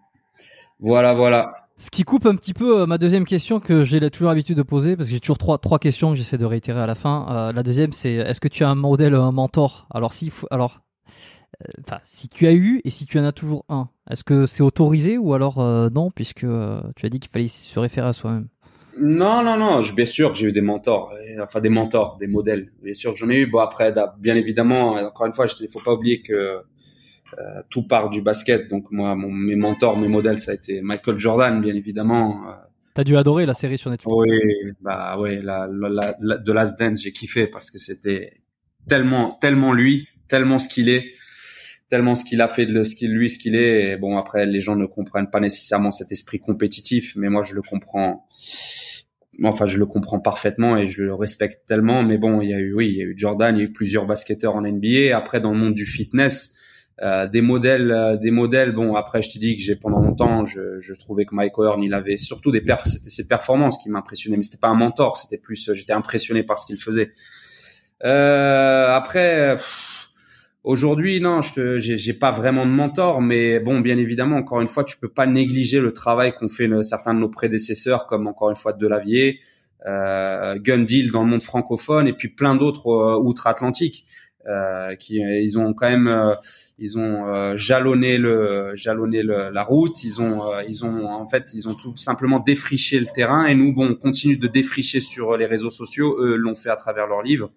Voilà, 0.80 1.14
voilà. 1.14 1.67
Ce 1.80 1.92
qui 1.92 2.04
coupe 2.04 2.26
un 2.26 2.36
petit 2.36 2.56
peu 2.56 2.82
euh, 2.82 2.86
ma 2.88 2.98
deuxième 2.98 3.24
question 3.24 3.60
que 3.60 3.86
j'ai 3.86 4.00
toujours 4.10 4.30
l'habitude 4.30 4.58
de 4.58 4.64
poser, 4.64 4.96
parce 4.96 5.10
que 5.10 5.14
j'ai 5.14 5.20
toujours 5.20 5.38
trois, 5.38 5.60
trois 5.60 5.78
questions 5.78 6.10
que 6.10 6.16
j'essaie 6.16 6.40
de 6.40 6.46
réitérer 6.46 6.80
à 6.80 6.88
la 6.88 6.96
fin. 6.96 7.28
Euh, 7.30 7.54
la 7.54 7.62
deuxième, 7.62 7.94
c'est 7.94 8.14
est-ce 8.14 8.42
que 8.42 8.48
tu 8.48 8.64
as 8.64 8.70
un 8.70 8.76
modèle, 8.76 9.14
un 9.14 9.32
mentor? 9.32 9.88
Alors, 9.94 10.12
si, 10.12 10.32
alors, 10.50 10.82
euh, 11.62 11.72
enfin, 11.86 12.00
si 12.02 12.30
tu 12.30 12.48
as 12.48 12.54
eu 12.54 12.82
et 12.84 12.90
si 12.90 13.06
tu 13.06 13.20
en 13.20 13.26
as 13.26 13.32
toujours 13.32 13.64
un, 13.70 13.90
est-ce 14.10 14.24
que 14.24 14.48
c'est 14.48 14.64
autorisé 14.64 15.20
ou 15.20 15.36
alors 15.36 15.60
non, 15.92 16.10
puisque 16.10 16.48
tu 16.96 17.06
as 17.06 17.10
dit 17.10 17.20
qu'il 17.20 17.30
fallait 17.30 17.48
se 17.48 17.80
référer 17.80 18.08
à 18.08 18.14
soi-même? 18.14 18.48
Non, 19.00 19.44
non, 19.44 19.58
non. 19.58 19.84
Je, 19.84 19.94
bien 19.94 20.08
sûr 20.08 20.34
j'ai 20.34 20.48
eu 20.48 20.52
des 20.52 20.62
mentors, 20.62 21.14
enfin 21.44 21.62
des 21.62 21.70
mentors, 21.70 22.18
des 22.20 22.26
modèles. 22.26 22.72
Bien 22.82 22.96
sûr 22.96 23.16
j'en 23.16 23.30
ai 23.30 23.42
eu. 23.42 23.46
Bon 23.46 23.60
après, 23.60 23.94
bien 24.18 24.36
évidemment, 24.36 24.94
encore 24.94 25.28
une 25.28 25.34
fois, 25.34 25.46
il 25.62 25.68
faut 25.68 25.80
pas 25.80 25.94
oublier 25.94 26.24
que 26.24 26.64
euh, 27.40 27.62
tout 27.70 27.88
part 27.88 28.10
du 28.10 28.22
basket. 28.22 28.70
Donc 28.70 28.92
moi, 28.92 29.16
mon, 29.16 29.32
mes 29.32 29.56
mentors, 29.56 29.98
mes 29.98 30.08
modèles, 30.08 30.40
ça 30.40 30.52
a 30.52 30.54
été 30.56 30.82
Michael 30.82 31.20
Jordan, 31.20 31.62
bien 31.62 31.76
évidemment. 31.76 32.48
Euh. 32.48 32.54
T'as 32.94 33.04
dû 33.04 33.16
adorer 33.16 33.46
la 33.46 33.54
série 33.54 33.78
sur 33.78 33.92
Netflix. 33.92 34.12
Oui, 34.18 34.40
bah 34.82 35.18
oui, 35.20 35.40
la, 35.44 35.68
la, 35.72 36.14
la, 36.20 36.38
de 36.38 36.52
Last 36.52 36.80
Dance, 36.80 37.02
j'ai 37.04 37.12
kiffé 37.12 37.46
parce 37.46 37.70
que 37.70 37.78
c'était 37.78 38.32
tellement, 38.88 39.38
tellement 39.40 39.74
lui, 39.74 40.08
tellement 40.28 40.58
ce 40.58 40.68
qu'il 40.68 40.90
est, 40.90 41.06
tellement 41.90 42.16
ce 42.16 42.26
qu'il 42.26 42.42
a 42.42 42.48
fait 42.48 42.66
de 42.66 42.84
ce 42.84 42.96
qu'il 42.96 43.14
lui, 43.14 43.30
ce 43.30 43.38
qu'il 43.38 43.56
est. 43.56 43.92
Et 43.92 43.98
bon, 43.98 44.18
après, 44.18 44.46
les 44.46 44.62
gens 44.62 44.76
ne 44.76 44.86
comprennent 44.86 45.30
pas 45.30 45.40
nécessairement 45.40 45.92
cet 45.92 46.12
esprit 46.12 46.40
compétitif, 46.40 47.14
mais 47.16 47.30
moi, 47.30 47.44
je 47.44 47.54
le 47.54 47.62
comprends. 47.62 48.28
Enfin, 49.44 49.68
je 49.68 49.78
le 49.78 49.86
comprends 49.86 50.20
parfaitement 50.20 50.78
et 50.78 50.88
je 50.88 51.04
le 51.04 51.14
respecte 51.14 51.68
tellement. 51.68 52.02
Mais 52.02 52.18
bon, 52.18 52.42
il 52.42 52.50
y 52.50 52.54
a 52.54 52.60
eu, 52.60 52.74
oui, 52.74 52.88
il 52.88 52.96
y 52.96 53.02
a 53.02 53.06
eu 53.06 53.14
Jordan, 53.16 53.56
il 53.56 53.60
y 53.60 53.62
a 53.62 53.66
eu 53.66 53.72
plusieurs 53.72 54.06
basketteurs 54.08 54.56
en 54.56 54.62
NBA. 54.62 55.16
Après, 55.16 55.40
dans 55.40 55.52
le 55.52 55.60
monde 55.60 55.76
du 55.76 55.86
fitness, 55.86 56.58
euh, 57.02 57.28
des 57.28 57.42
modèles, 57.42 57.92
euh, 57.92 58.18
des 58.18 58.32
modèles. 58.32 58.72
Bon, 58.72 58.96
après, 58.96 59.22
je 59.22 59.30
te 59.30 59.38
dis 59.38 59.56
que 59.56 59.62
j'ai 59.62 59.76
pendant 59.76 60.00
longtemps, 60.00 60.46
je, 60.46 60.80
je 60.80 60.94
trouvais 60.94 61.26
que 61.26 61.36
Mike 61.36 61.58
Horn, 61.58 61.84
il 61.84 61.94
avait 61.94 62.18
surtout 62.18 62.52
des 62.52 62.62
perf, 62.62 62.86
c'était 62.86 63.10
ses 63.10 63.28
performances 63.28 63.78
qui 63.78 63.90
m'impressionnaient, 63.90 64.38
mais 64.38 64.44
c'était 64.44 64.58
pas 64.58 64.70
un 64.70 64.76
mentor, 64.76 65.16
c'était 65.18 65.38
plus, 65.38 65.72
j'étais 65.74 65.94
impressionné 65.94 66.44
par 66.44 66.58
ce 66.58 66.66
qu'il 66.66 66.78
faisait. 66.78 67.12
Euh, 68.04 68.96
après, 68.96 69.56
aujourd'hui, 70.64 71.20
non, 71.20 71.42
je 71.42 71.78
j'ai 71.78 72.14
pas 72.14 72.32
vraiment 72.32 72.66
de 72.66 72.72
mentor, 72.72 73.22
mais 73.22 73.60
bon, 73.60 73.80
bien 73.80 73.98
évidemment, 73.98 74.38
encore 74.38 74.62
une 74.62 74.68
fois, 74.68 74.84
tu 74.84 74.98
peux 74.98 75.10
pas 75.10 75.28
négliger 75.28 75.80
le 75.80 75.94
travail 75.94 76.34
qu'ont 76.34 76.50
fait 76.50 76.70
certains 76.82 77.14
de 77.14 77.20
nos 77.20 77.30
prédécesseurs, 77.30 78.08
comme 78.08 78.28
encore 78.28 78.50
une 78.50 78.56
fois 78.56 78.74
Delavier, 78.74 79.40
euh, 79.86 80.58
Gundil 80.60 81.12
dans 81.12 81.24
le 81.24 81.30
monde 81.30 81.44
francophone, 81.44 82.08
et 82.08 82.14
puis 82.14 82.30
plein 82.30 82.56
d'autres 82.56 82.90
euh, 82.90 83.18
outre-Atlantique. 83.18 84.06
Euh, 84.48 84.96
qui 84.96 85.18
ils 85.18 85.60
ont 85.60 85.74
quand 85.74 85.90
même 85.90 86.08
euh, 86.08 86.34
ils 86.80 86.98
ont 86.98 87.28
euh, 87.28 87.58
jalonné 87.58 88.18
le 88.18 88.72
jalonné 88.76 89.22
le, 89.22 89.50
la 89.50 89.64
route. 89.64 90.04
Ils 90.04 90.22
ont 90.22 90.42
ils 90.68 90.86
ont 90.86 91.06
en 91.06 91.28
fait 91.28 91.50
ils 91.54 91.68
ont 91.68 91.74
tout 91.74 91.98
simplement 91.98 92.40
défriché 92.40 93.00
le 93.00 93.08
terrain. 93.08 93.46
Et 93.46 93.56
nous 93.56 93.74
bon 93.74 93.90
on 93.90 93.96
continue 93.96 94.38
de 94.38 94.48
défricher 94.48 95.02
sur 95.02 95.36
les 95.36 95.46
réseaux 95.46 95.70
sociaux. 95.70 96.18
Eux 96.20 96.36
l'ont 96.36 96.56
fait 96.56 96.70
à 96.70 96.78
travers 96.78 97.08
leurs 97.08 97.24
livres. 97.24 97.52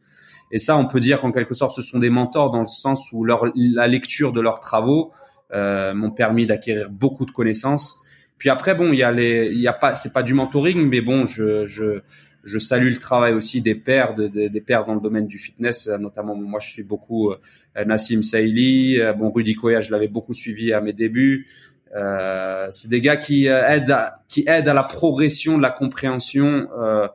Et 0.51 0.59
ça, 0.59 0.77
on 0.77 0.87
peut 0.87 1.01
dire 1.01 1.21
qu'en 1.21 1.33
quelque 1.33 1.55
sorte, 1.55 1.75
ce 1.77 1.83
sont 1.83 1.99
des 1.99 2.11
mentors 2.11 2.51
dans 2.51 2.61
le 2.61 2.67
sens 2.67 3.12
où 3.12 3.25
leur, 3.25 3.45
la 3.55 3.87
lecture 3.87 4.33
de 4.33 4.41
leurs 4.41 4.61
travaux 4.61 5.12
euh, 5.53 5.95
m'ont 5.95 6.11
permis 6.11 6.47
d'acquérir 6.47 6.91
beaucoup 6.91 7.25
de 7.25 7.31
connaissances. 7.31 8.01
Puis 8.39 8.51
après, 8.51 8.75
bon, 8.75 8.93
il 8.93 8.99
y 8.99 9.03
a 9.03 9.12
les, 9.12 9.51
il 9.53 9.61
y 9.61 9.69
a 9.69 9.73
pas, 9.73 9.95
c'est 9.95 10.12
pas 10.12 10.23
du 10.23 10.35
mentoring, 10.35 10.89
mais 10.89 11.03
bon, 11.03 11.27
je, 11.27 11.67
je, 11.67 12.01
je 12.45 12.59
salue 12.59 12.89
le 12.89 12.99
travail 12.99 13.35
aussi 13.35 13.61
des 13.61 13.75
pairs, 13.75 14.15
de, 14.15 14.29
des 14.29 14.61
pairs 14.61 14.87
dans 14.87 14.95
le 14.95 15.01
domaine 15.01 15.27
du 15.27 15.39
fitness, 15.39 15.89
notamment 15.89 16.35
moi 16.35 16.61
je 16.61 16.69
suis 16.69 16.83
beaucoup 16.83 17.31
euh, 17.31 17.37
Nassim 17.85 18.23
Saïli, 18.23 19.01
euh, 19.01 19.12
bon 19.12 19.31
Rudy 19.31 19.55
Koya, 19.55 19.81
je 19.81 19.91
l'avais 19.91 20.09
beaucoup 20.09 20.35
suivi 20.35 20.73
à 20.73 20.81
mes 20.81 20.93
débuts. 20.93 21.49
Euh, 21.95 22.69
c'est 22.71 22.89
des 22.89 23.01
gars 23.01 23.17
qui 23.17 23.49
euh, 23.49 23.67
aident 23.67 23.91
à, 23.91 24.23
qui 24.29 24.45
aident 24.47 24.69
à 24.69 24.75
la 24.75 24.85
progression 24.85 25.57
de 25.57 25.62
la 25.62 25.71
compréhension 25.71 26.69
euh, 26.79 27.09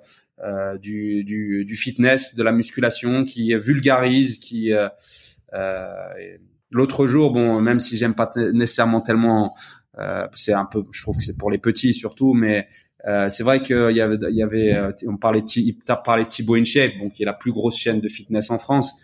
euh, 0.43 0.77
du, 0.77 1.23
du, 1.23 1.63
du, 1.63 1.75
fitness, 1.75 2.35
de 2.35 2.43
la 2.43 2.51
musculation, 2.51 3.23
qui 3.23 3.55
vulgarise, 3.55 4.37
qui 4.37 4.71
l'autre 6.71 7.07
jour, 7.07 7.31
bon, 7.31 7.61
même 7.61 7.79
si 7.79 7.95
j'aime 7.95 8.15
pas 8.15 8.29
nécessairement 8.35 8.99
tellement, 8.99 9.55
c'est 10.33 10.51
un 10.51 10.65
peu, 10.65 10.83
je 10.91 11.01
trouve 11.01 11.15
que 11.15 11.23
c'est 11.23 11.37
pour 11.37 11.49
les 11.49 11.57
petits 11.57 11.93
surtout, 11.93 12.33
mais 12.33 12.67
euh, 13.07 13.29
c'est 13.29 13.43
vrai 13.43 13.61
qu'il 13.61 13.91
y 13.91 14.01
avait, 14.01 14.17
il 14.29 14.35
y 14.35 14.43
avait, 14.43 14.75
on 15.07 15.17
parlait, 15.17 15.41
il 15.55 15.77
parlé 16.03 16.23
de 16.23 16.29
Thibaut 16.29 16.55
InShape, 16.55 16.97
bon, 16.97 17.09
qui 17.09 17.23
est 17.23 17.25
la 17.25 17.33
plus 17.33 17.51
grosse 17.51 17.77
chaîne 17.77 18.01
de 18.01 18.07
fitness 18.07 18.49
en 18.49 18.57
France. 18.57 18.95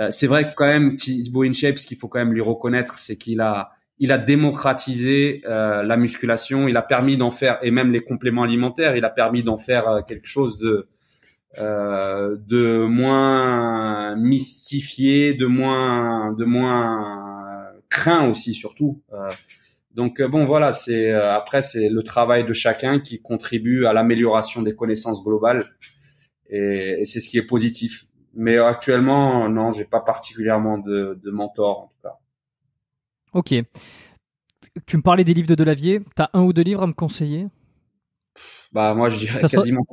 Euh, 0.00 0.10
c'est 0.10 0.26
vrai 0.26 0.50
que 0.50 0.54
quand 0.56 0.66
même 0.66 0.96
Thibaut 0.96 1.44
InShape, 1.44 1.78
ce 1.78 1.86
qu'il 1.86 1.96
faut 1.96 2.08
quand 2.08 2.18
même 2.18 2.32
lui 2.32 2.40
reconnaître, 2.40 2.98
c'est 2.98 3.16
qu'il 3.16 3.40
a, 3.40 3.70
il 3.98 4.12
a 4.12 4.18
démocratisé 4.18 5.42
euh, 5.46 5.82
la 5.82 5.96
musculation, 5.96 6.66
il 6.68 6.76
a 6.76 6.82
permis 6.82 7.16
d'en 7.16 7.30
faire 7.30 7.58
et 7.62 7.70
même 7.70 7.92
les 7.92 8.00
compléments 8.00 8.42
alimentaires, 8.42 8.96
il 8.96 9.04
a 9.04 9.10
permis 9.10 9.42
d'en 9.42 9.58
faire 9.58 9.88
euh, 9.88 10.02
quelque 10.02 10.26
chose 10.26 10.58
de 10.58 10.88
euh, 11.58 12.36
de 12.48 12.84
moins 12.84 14.16
mystifié, 14.16 15.34
de 15.34 15.46
moins 15.46 16.32
de 16.32 16.44
moins 16.44 17.70
craint 17.88 18.28
aussi 18.28 18.54
surtout. 18.54 19.00
Euh, 19.94 20.02
donc 20.02 20.22
bon 20.22 20.44
voilà, 20.44 20.72
c'est 20.72 21.10
après 21.12 21.62
c'est 21.62 21.88
le 21.88 22.02
travail 22.02 22.44
de 22.44 22.52
chacun 22.52 23.00
qui 23.00 23.20
contribue 23.20 23.86
à 23.86 23.92
l'amélioration 23.92 24.62
des 24.62 24.74
connaissances 24.74 25.22
globales 25.24 25.66
et, 26.48 26.98
et 27.00 27.04
c'est 27.04 27.20
ce 27.20 27.28
qui 27.28 27.38
est 27.38 27.46
positif. 27.46 28.06
Mais 28.34 28.58
actuellement 28.58 29.48
non, 29.48 29.72
j'ai 29.72 29.84
pas 29.84 30.00
particulièrement 30.00 30.78
de, 30.78 31.18
de 31.22 31.30
mentor 31.30 31.78
en 31.78 31.86
tout 31.86 32.02
cas. 32.02 32.18
Ok. 33.32 33.54
Tu 34.86 34.96
me 34.96 35.02
parlais 35.02 35.24
des 35.24 35.34
livres 35.34 35.48
de 35.48 35.54
Delavier. 35.54 36.00
T'as 36.16 36.30
un 36.32 36.42
ou 36.42 36.52
deux 36.52 36.62
livres 36.62 36.82
à 36.82 36.86
me 36.86 36.92
conseiller? 36.92 37.46
Bah 38.72 38.94
moi 38.94 39.08
je 39.08 39.18
dirais 39.18 39.40
quasiment 39.40 39.86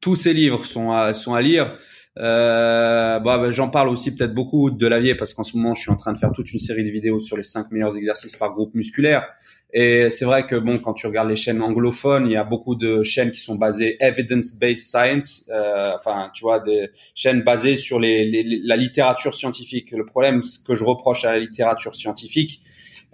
tous 0.00 0.16
ces 0.16 0.32
livres 0.32 0.64
sont 0.64 0.92
à, 0.92 1.12
sont 1.14 1.34
à 1.34 1.42
lire. 1.42 1.76
Euh, 2.18 3.20
bah, 3.20 3.38
bah, 3.38 3.50
j'en 3.50 3.68
parle 3.68 3.88
aussi 3.88 4.14
peut-être 4.14 4.34
beaucoup 4.34 4.70
de 4.70 4.76
Delavier 4.76 5.14
parce 5.14 5.32
qu'en 5.32 5.44
ce 5.44 5.56
moment 5.56 5.74
je 5.74 5.82
suis 5.82 5.92
en 5.92 5.96
train 5.96 6.12
de 6.12 6.18
faire 6.18 6.32
toute 6.32 6.52
une 6.52 6.58
série 6.58 6.82
de 6.82 6.90
vidéos 6.90 7.20
sur 7.20 7.36
les 7.36 7.44
cinq 7.44 7.70
meilleurs 7.70 7.96
exercices 7.96 8.36
par 8.36 8.52
groupe 8.52 8.74
musculaire. 8.74 9.28
Et 9.72 10.10
c'est 10.10 10.24
vrai 10.24 10.46
que 10.46 10.56
bon, 10.56 10.78
quand 10.78 10.94
tu 10.94 11.06
regardes 11.06 11.28
les 11.28 11.36
chaînes 11.36 11.62
anglophones, 11.62 12.26
il 12.26 12.32
y 12.32 12.36
a 12.36 12.42
beaucoup 12.42 12.74
de 12.74 13.04
chaînes 13.04 13.30
qui 13.30 13.38
sont 13.38 13.54
basées 13.54 13.96
evidence-based 14.00 14.78
science, 14.78 15.48
euh, 15.54 15.92
enfin 15.96 16.30
tu 16.34 16.42
vois 16.42 16.58
des 16.58 16.90
chaînes 17.14 17.42
basées 17.42 17.76
sur 17.76 18.00
les, 18.00 18.24
les, 18.28 18.60
la 18.64 18.76
littérature 18.76 19.32
scientifique. 19.32 19.92
Le 19.92 20.04
problème, 20.04 20.40
que 20.66 20.74
je 20.74 20.82
reproche 20.82 21.24
à 21.24 21.32
la 21.32 21.38
littérature 21.38 21.94
scientifique, 21.94 22.62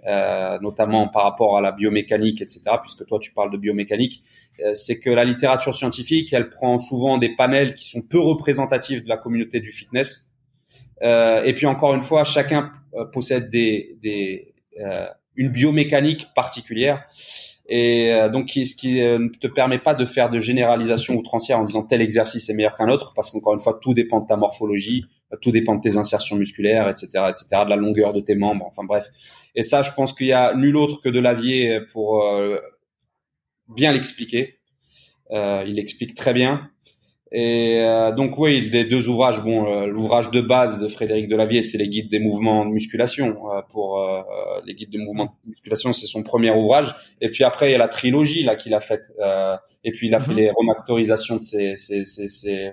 euh, 0.05 0.59
notamment 0.59 1.07
par 1.07 1.23
rapport 1.23 1.57
à 1.57 1.61
la 1.61 1.71
biomécanique, 1.71 2.41
etc., 2.41 2.61
puisque 2.81 3.05
toi 3.05 3.17
tu 3.19 3.33
parles 3.33 3.51
de 3.51 3.57
biomécanique, 3.57 4.23
euh, 4.63 4.73
c'est 4.73 4.99
que 4.99 5.09
la 5.09 5.25
littérature 5.25 5.73
scientifique, 5.73 6.31
elle 6.33 6.49
prend 6.49 6.77
souvent 6.77 7.17
des 7.17 7.35
panels 7.35 7.73
qui 7.73 7.89
sont 7.89 8.01
peu 8.01 8.19
représentatifs 8.19 9.03
de 9.03 9.09
la 9.09 9.17
communauté 9.17 9.59
du 9.59 9.71
fitness. 9.71 10.29
Euh, 11.01 11.43
et 11.43 11.53
puis 11.53 11.65
encore 11.65 11.95
une 11.95 12.03
fois, 12.03 12.23
chacun 12.23 12.71
possède 13.11 13.49
des, 13.49 13.97
des 14.01 14.53
une 15.35 15.49
biomécanique 15.49 16.27
particulière. 16.35 17.05
Et 17.67 18.11
donc, 18.31 18.49
ce 18.49 18.75
qui 18.75 19.01
ne 19.01 19.27
te 19.27 19.47
permet 19.47 19.79
pas 19.79 19.93
de 19.93 20.05
faire 20.05 20.29
de 20.29 20.39
généralisation 20.39 21.15
outrancière 21.15 21.59
en 21.59 21.63
disant 21.63 21.83
tel 21.83 22.01
exercice 22.01 22.49
est 22.49 22.53
meilleur 22.53 22.75
qu'un 22.75 22.87
autre, 22.87 23.13
parce 23.15 23.29
qu'encore 23.31 23.53
une 23.53 23.59
fois, 23.59 23.77
tout 23.81 23.93
dépend 23.93 24.19
de 24.19 24.27
ta 24.27 24.35
morphologie, 24.35 25.05
tout 25.41 25.51
dépend 25.51 25.75
de 25.75 25.81
tes 25.81 25.97
insertions 25.97 26.35
musculaires, 26.35 26.89
etc., 26.89 27.07
etc., 27.29 27.63
de 27.65 27.69
la 27.69 27.75
longueur 27.75 28.13
de 28.13 28.21
tes 28.21 28.35
membres, 28.35 28.65
enfin 28.65 28.83
bref. 28.83 29.07
Et 29.55 29.61
ça, 29.61 29.83
je 29.83 29.91
pense 29.91 30.13
qu'il 30.13 30.27
y 30.27 30.33
a 30.33 30.53
nul 30.53 30.77
autre 30.77 31.01
que 31.01 31.09
de 31.09 31.15
Delavier 31.15 31.81
pour 31.91 32.23
euh, 32.23 32.57
bien 33.67 33.91
l'expliquer. 33.91 34.59
Euh, 35.31 35.63
il 35.67 35.79
explique 35.79 36.13
très 36.15 36.33
bien. 36.33 36.69
Et 37.33 37.81
euh, 37.81 38.13
donc 38.13 38.37
oui, 38.37 38.61
les 38.61 38.85
deux 38.85 39.09
ouvrages. 39.09 39.41
Bon, 39.41 39.85
l'ouvrage 39.87 40.31
de 40.31 40.39
base 40.39 40.79
de 40.79 40.87
Frédéric 40.87 41.27
Delavier, 41.27 41.61
c'est 41.61 41.77
les 41.77 41.89
guides 41.89 42.09
des 42.09 42.19
mouvements 42.19 42.65
de 42.65 42.71
musculation. 42.71 43.35
Pour 43.71 43.99
les 44.65 44.75
guides 44.75 44.91
de 44.91 44.99
mouvements 44.99 45.25
de 45.43 45.49
musculation, 45.49 45.91
c'est 45.91 46.05
son 46.07 46.23
premier 46.23 46.51
ouvrage. 46.51 46.95
Et 47.19 47.29
puis 47.29 47.43
après, 47.43 47.69
il 47.69 47.71
y 47.73 47.75
a 47.75 47.79
la 47.79 47.89
trilogie 47.89 48.43
là 48.43 48.55
qu'il 48.55 48.73
a 48.73 48.79
faite. 48.79 49.11
et 49.83 49.91
puis 49.91 50.07
il 50.07 50.15
a 50.15 50.21
fait 50.21 50.31
mhm. 50.31 50.37
les 50.37 50.51
remasterisations 50.51 51.35
de 51.35 51.41
ses, 51.41 51.75
ses, 51.75 52.05
ses, 52.05 52.29
ses 52.29 52.71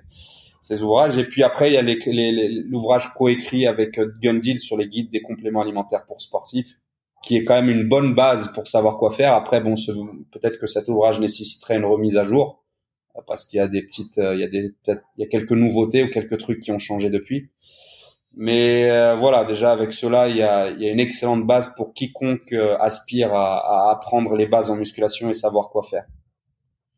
ces 0.64 0.82
ouvrages. 0.82 1.18
Et 1.18 1.24
puis 1.24 1.42
après, 1.42 1.70
il 1.70 1.74
y 1.74 1.76
a 1.76 2.62
l'ouvrage 2.70 3.12
coécrit 3.12 3.66
avec 3.66 3.98
euh, 3.98 4.14
Gundil 4.22 4.58
sur 4.58 4.78
les 4.78 4.88
guides 4.88 5.10
des 5.10 5.20
compléments 5.20 5.60
alimentaires 5.60 6.06
pour 6.06 6.22
sportifs, 6.22 6.78
qui 7.22 7.36
est 7.36 7.44
quand 7.44 7.54
même 7.54 7.68
une 7.68 7.86
bonne 7.86 8.14
base 8.14 8.50
pour 8.54 8.66
savoir 8.66 8.96
quoi 8.96 9.10
faire. 9.10 9.34
Après, 9.34 9.60
bon, 9.60 9.74
peut-être 10.32 10.58
que 10.58 10.66
cet 10.66 10.88
ouvrage 10.88 11.20
nécessiterait 11.20 11.76
une 11.76 11.84
remise 11.84 12.16
à 12.16 12.24
jour 12.24 12.64
euh, 13.14 13.20
parce 13.26 13.44
qu'il 13.44 13.58
y 13.58 13.60
a 13.60 13.68
des 13.68 13.82
petites, 13.82 14.16
euh, 14.16 14.34
il 14.34 14.40
y 14.40 14.44
a 14.44 14.48
des, 14.48 14.70
peut-être, 14.82 15.02
il 15.18 15.20
y 15.20 15.24
a 15.24 15.28
quelques 15.28 15.52
nouveautés 15.52 16.02
ou 16.02 16.08
quelques 16.08 16.38
trucs 16.38 16.60
qui 16.60 16.72
ont 16.72 16.78
changé 16.78 17.10
depuis. 17.10 17.50
Mais 18.36 19.14
voilà, 19.14 19.44
déjà 19.44 19.70
avec 19.70 19.92
cela, 19.92 20.28
il 20.28 20.38
y 20.38 20.42
a, 20.42 20.68
il 20.68 20.82
y 20.82 20.88
a 20.88 20.90
une 20.90 20.98
excellente 20.98 21.46
base 21.46 21.72
pour 21.76 21.94
quiconque 21.94 22.52
aspire 22.80 23.32
à, 23.32 23.58
à 23.58 23.92
apprendre 23.92 24.34
les 24.34 24.46
bases 24.46 24.70
en 24.70 24.74
musculation 24.74 25.30
et 25.30 25.34
savoir 25.34 25.68
quoi 25.68 25.84
faire. 25.84 26.04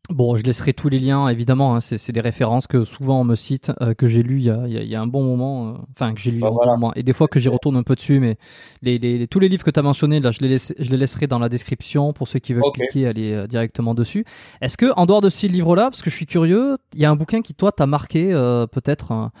Bon, 0.09 0.37
je 0.37 0.43
laisserai 0.43 0.73
tous 0.73 0.87
les 0.87 0.99
liens, 0.99 1.27
évidemment. 1.27 1.75
Hein, 1.75 1.81
c'est 1.81 2.11
des 2.13 2.21
références 2.21 2.65
que 2.65 2.85
souvent 2.85 3.19
on 3.21 3.23
me 3.25 3.35
cite, 3.35 3.73
euh, 3.81 3.93
que 3.93 4.07
j'ai 4.07 4.23
lu 4.23 4.37
il 4.37 4.43
y, 4.43 4.49
a, 4.49 4.65
il 4.65 4.87
y, 4.87 4.95
a, 4.95 5.01
un 5.01 5.07
bon 5.07 5.21
moment. 5.23 5.69
Euh, 5.69 5.73
enfin, 5.91 6.13
que 6.13 6.21
j'ai 6.21 6.31
lu 6.31 6.39
bah, 6.39 6.47
un 6.47 6.51
bon 6.51 6.65
moment. 6.65 6.93
Et 6.95 7.03
des 7.03 7.11
fois 7.11 7.27
que 7.27 7.41
j'y 7.41 7.49
retourne 7.49 7.75
un 7.75 7.83
peu 7.83 7.95
dessus. 7.95 8.19
Mais 8.19 8.37
les, 8.81 8.99
les, 8.99 9.27
tous 9.27 9.39
les 9.39 9.49
livres 9.49 9.65
que 9.65 9.71
tu 9.71 9.79
as 9.79 9.83
mentionnés, 9.83 10.21
là, 10.21 10.31
je 10.31 10.39
les, 10.39 10.47
laisse, 10.47 10.73
je 10.79 10.89
les 10.89 10.97
laisserai 10.97 11.27
dans 11.27 11.39
la 11.39 11.49
description 11.49 12.13
pour 12.13 12.29
ceux 12.29 12.39
qui 12.39 12.53
veulent 12.53 12.63
cliquer, 12.73 13.05
aller 13.05 13.33
euh, 13.33 13.47
directement 13.47 13.93
dessus. 13.93 14.23
Est-ce 14.61 14.77
que, 14.77 14.93
en 14.95 15.05
dehors 15.05 15.19
de 15.19 15.29
ces 15.29 15.49
livres-là, 15.49 15.89
parce 15.89 16.01
que 16.01 16.09
je 16.09 16.15
suis 16.15 16.25
curieux, 16.25 16.77
il 16.93 17.01
y 17.01 17.05
a 17.05 17.11
un 17.11 17.15
bouquin 17.17 17.41
qui, 17.41 17.53
toi, 17.53 17.73
t'a 17.73 17.85
marqué, 17.85 18.29
peut-être, 18.71 19.11
hein, 19.11 19.31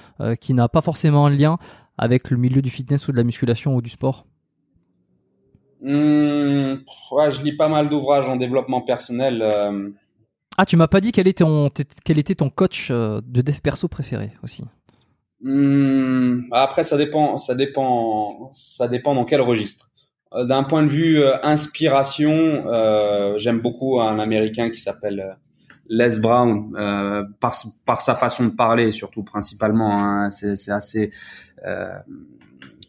qui 0.41 0.53
n'a 0.53 0.67
pas 0.67 0.81
forcément 0.81 1.27
un 1.27 1.29
lien 1.29 1.57
avec 1.97 2.29
le 2.29 2.37
milieu 2.37 2.61
du 2.61 2.69
fitness 2.69 3.07
ou 3.07 3.13
de 3.13 3.17
la 3.17 3.23
musculation 3.23 3.75
ou 3.75 3.81
du 3.81 3.89
sport? 3.89 4.25
Mmh, 5.81 6.73
ouais, 7.11 7.31
Je 7.31 7.41
lis 7.43 7.55
pas 7.55 7.69
mal 7.69 7.89
d'ouvrages 7.89 8.27
en 8.27 8.35
développement 8.35 8.81
personnel. 8.81 9.41
Ah, 10.59 10.65
tu 10.65 10.75
m'as 10.75 10.87
pas 10.87 11.01
dit 11.01 11.11
quel 11.11 11.27
était 11.27 11.43
ton, 11.43 11.69
quel 12.03 12.17
était 12.17 12.33
ton 12.33 12.49
coach 12.49 12.89
euh, 12.89 13.21
de 13.23 13.41
dev 13.41 13.59
perso 13.61 13.87
préféré 13.87 14.31
aussi? 14.43 14.63
Hmm, 15.41 16.45
après, 16.51 16.81
ça 16.81 16.97
dépend, 16.97 17.37
ça 17.37 17.53
dépend, 17.53 18.49
ça 18.53 18.87
dépend 18.87 19.13
dans 19.13 19.23
quel 19.23 19.41
registre. 19.41 19.91
Euh, 20.33 20.45
d'un 20.45 20.63
point 20.63 20.81
de 20.81 20.89
vue 20.89 21.21
euh, 21.21 21.37
inspiration, 21.43 22.65
j'aime 23.37 23.59
beaucoup 23.59 24.01
un 24.01 24.17
Américain 24.17 24.71
qui 24.71 24.79
s'appelle 24.79 25.37
Les 25.89 26.19
Brown 26.19 26.71
par, 27.39 28.01
sa 28.01 28.15
façon 28.15 28.45
de 28.45 28.49
parler, 28.49 28.89
surtout 28.89 29.23
principalement. 29.23 30.01
Hein, 30.01 30.31
c'est 30.31 30.71
assez, 30.71 31.11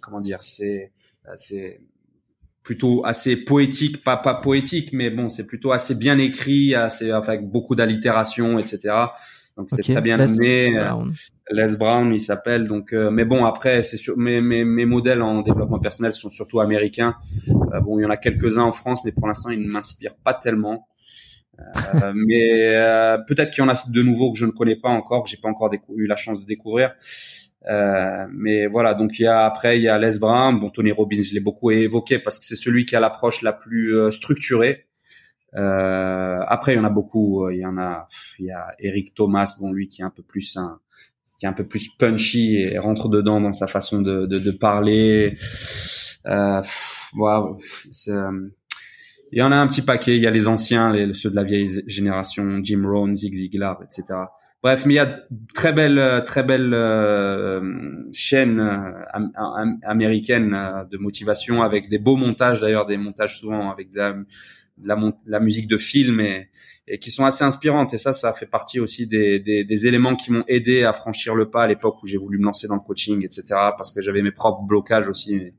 comment 0.00 0.22
dire, 0.22 0.38
c'est 0.42 0.90
plutôt 2.68 3.02
assez 3.06 3.46
poétique, 3.46 4.04
pas 4.04 4.18
pas 4.18 4.34
poétique, 4.34 4.92
mais 4.92 5.08
bon, 5.08 5.30
c'est 5.30 5.46
plutôt 5.46 5.72
assez 5.72 5.94
bien 5.94 6.18
écrit, 6.18 6.74
assez 6.74 7.10
avec 7.10 7.48
beaucoup 7.48 7.74
d'allitération, 7.74 8.58
etc. 8.58 8.90
Donc 9.56 9.68
c'est 9.70 9.80
très 9.80 10.02
bien 10.02 10.20
amené. 10.20 10.76
Euh, 10.76 10.92
Les 11.50 11.78
Brown, 11.78 12.12
il 12.12 12.20
s'appelle. 12.20 12.68
Donc, 12.68 12.92
euh, 12.92 13.10
mais 13.10 13.24
bon, 13.24 13.46
après, 13.46 13.80
c'est 13.80 13.96
sur 13.96 14.18
mes, 14.18 14.42
mes, 14.42 14.66
mes 14.66 14.84
modèles 14.84 15.22
en 15.22 15.40
développement 15.40 15.78
personnel 15.78 16.12
sont 16.12 16.28
surtout 16.28 16.60
américains. 16.60 17.14
Euh, 17.48 17.80
bon, 17.80 17.98
il 17.98 18.02
y 18.02 18.04
en 18.04 18.10
a 18.10 18.18
quelques-uns 18.18 18.64
en 18.64 18.70
France, 18.70 19.02
mais 19.02 19.12
pour 19.12 19.26
l'instant, 19.26 19.48
ils 19.48 19.66
ne 19.66 19.72
m'inspirent 19.72 20.16
pas 20.22 20.34
tellement. 20.34 20.88
mais 22.14 22.76
peut-être 23.26 23.50
qu'il 23.50 23.64
y 23.64 23.66
en 23.66 23.70
a 23.70 23.82
de 23.90 24.02
nouveaux 24.02 24.30
que 24.30 24.38
je 24.38 24.44
ne 24.44 24.50
connais 24.50 24.76
pas 24.76 24.90
encore, 24.90 25.24
que 25.24 25.30
j'ai 25.30 25.38
pas 25.38 25.48
encore 25.48 25.72
eu 25.96 26.06
la 26.06 26.16
chance 26.16 26.38
de 26.38 26.44
découvrir. 26.44 26.92
Euh, 27.68 28.26
mais 28.32 28.66
voilà, 28.66 28.94
donc 28.94 29.18
il 29.18 29.22
y 29.22 29.26
a 29.26 29.44
après 29.44 29.78
il 29.78 29.82
y 29.82 29.88
a 29.88 29.98
Les 29.98 30.18
Brown, 30.18 30.58
bon 30.58 30.70
Tony 30.70 30.90
Robbins, 30.90 31.22
je 31.22 31.34
l'ai 31.34 31.40
beaucoup 31.40 31.70
évoqué 31.70 32.18
parce 32.18 32.38
que 32.38 32.44
c'est 32.44 32.56
celui 32.56 32.86
qui 32.86 32.96
a 32.96 33.00
l'approche 33.00 33.42
la 33.42 33.52
plus 33.52 33.94
euh, 33.94 34.10
structurée. 34.10 34.86
Euh, 35.54 36.38
après 36.46 36.74
il 36.74 36.76
y 36.76 36.78
en 36.78 36.84
a 36.84 36.90
beaucoup, 36.90 37.48
il 37.50 37.58
y 37.58 37.66
en 37.66 37.76
a, 37.76 38.06
il 38.38 38.46
y 38.46 38.50
a 38.50 38.68
Eric 38.78 39.14
Thomas, 39.14 39.54
bon 39.60 39.72
lui 39.72 39.88
qui 39.88 40.00
est 40.00 40.04
un 40.04 40.10
peu 40.10 40.22
plus 40.22 40.58
qui 41.38 41.46
est 41.46 41.48
un 41.48 41.52
peu 41.52 41.66
plus 41.66 41.88
punchy 41.88 42.56
et 42.56 42.78
rentre 42.78 43.08
dedans 43.08 43.40
dans 43.40 43.52
sa 43.52 43.66
façon 43.66 44.00
de, 44.00 44.50
parler. 44.50 45.36
Voilà, 46.24 47.44
il 49.30 49.38
y 49.38 49.42
en 49.42 49.52
a 49.52 49.56
un 49.56 49.66
petit 49.66 49.82
paquet. 49.82 50.16
Il 50.16 50.22
y 50.22 50.26
a 50.26 50.30
les 50.30 50.48
anciens, 50.48 50.92
ceux 51.14 51.30
de 51.30 51.36
la 51.36 51.44
vieille 51.44 51.82
génération, 51.86 52.60
Jim 52.62 52.82
Rohn, 52.84 53.14
Zig 53.14 53.34
Ziglar, 53.34 53.80
etc. 53.82 54.14
Bref, 54.60 54.86
mais 54.86 54.94
il 54.94 54.96
y 54.96 55.00
a 55.00 55.20
très 55.54 55.72
belle, 55.72 56.22
très 56.26 56.42
belle 56.42 56.74
euh, 56.74 58.02
chaîne 58.12 58.58
euh, 58.58 59.04
américaine 59.84 60.52
euh, 60.52 60.84
de 60.84 60.98
motivation 60.98 61.62
avec 61.62 61.88
des 61.88 61.98
beaux 61.98 62.16
montages 62.16 62.60
d'ailleurs, 62.60 62.84
des 62.84 62.96
montages 62.96 63.38
souvent 63.38 63.70
avec 63.70 63.92
de 63.92 64.26
la, 64.82 65.40
musique 65.40 65.68
de 65.68 65.76
film 65.76 66.20
et, 66.20 66.48
qui 67.00 67.12
sont 67.12 67.24
assez 67.24 67.44
inspirantes. 67.44 67.94
Et 67.94 67.98
ça, 67.98 68.12
ça 68.12 68.32
fait 68.32 68.46
partie 68.46 68.80
aussi 68.80 69.06
des 69.06 69.86
éléments 69.86 70.16
qui 70.16 70.32
m'ont 70.32 70.44
aidé 70.48 70.82
à 70.82 70.92
franchir 70.92 71.36
le 71.36 71.50
pas 71.50 71.62
à 71.62 71.66
l'époque 71.68 72.02
où 72.02 72.06
j'ai 72.06 72.18
voulu 72.18 72.38
me 72.38 72.44
lancer 72.44 72.66
dans 72.66 72.76
le 72.76 72.80
coaching, 72.80 73.24
etc. 73.24 73.42
Parce 73.76 73.92
que 73.92 74.02
j'avais 74.02 74.22
mes 74.22 74.32
propres 74.32 74.62
blocages 74.62 75.08
aussi, 75.08 75.52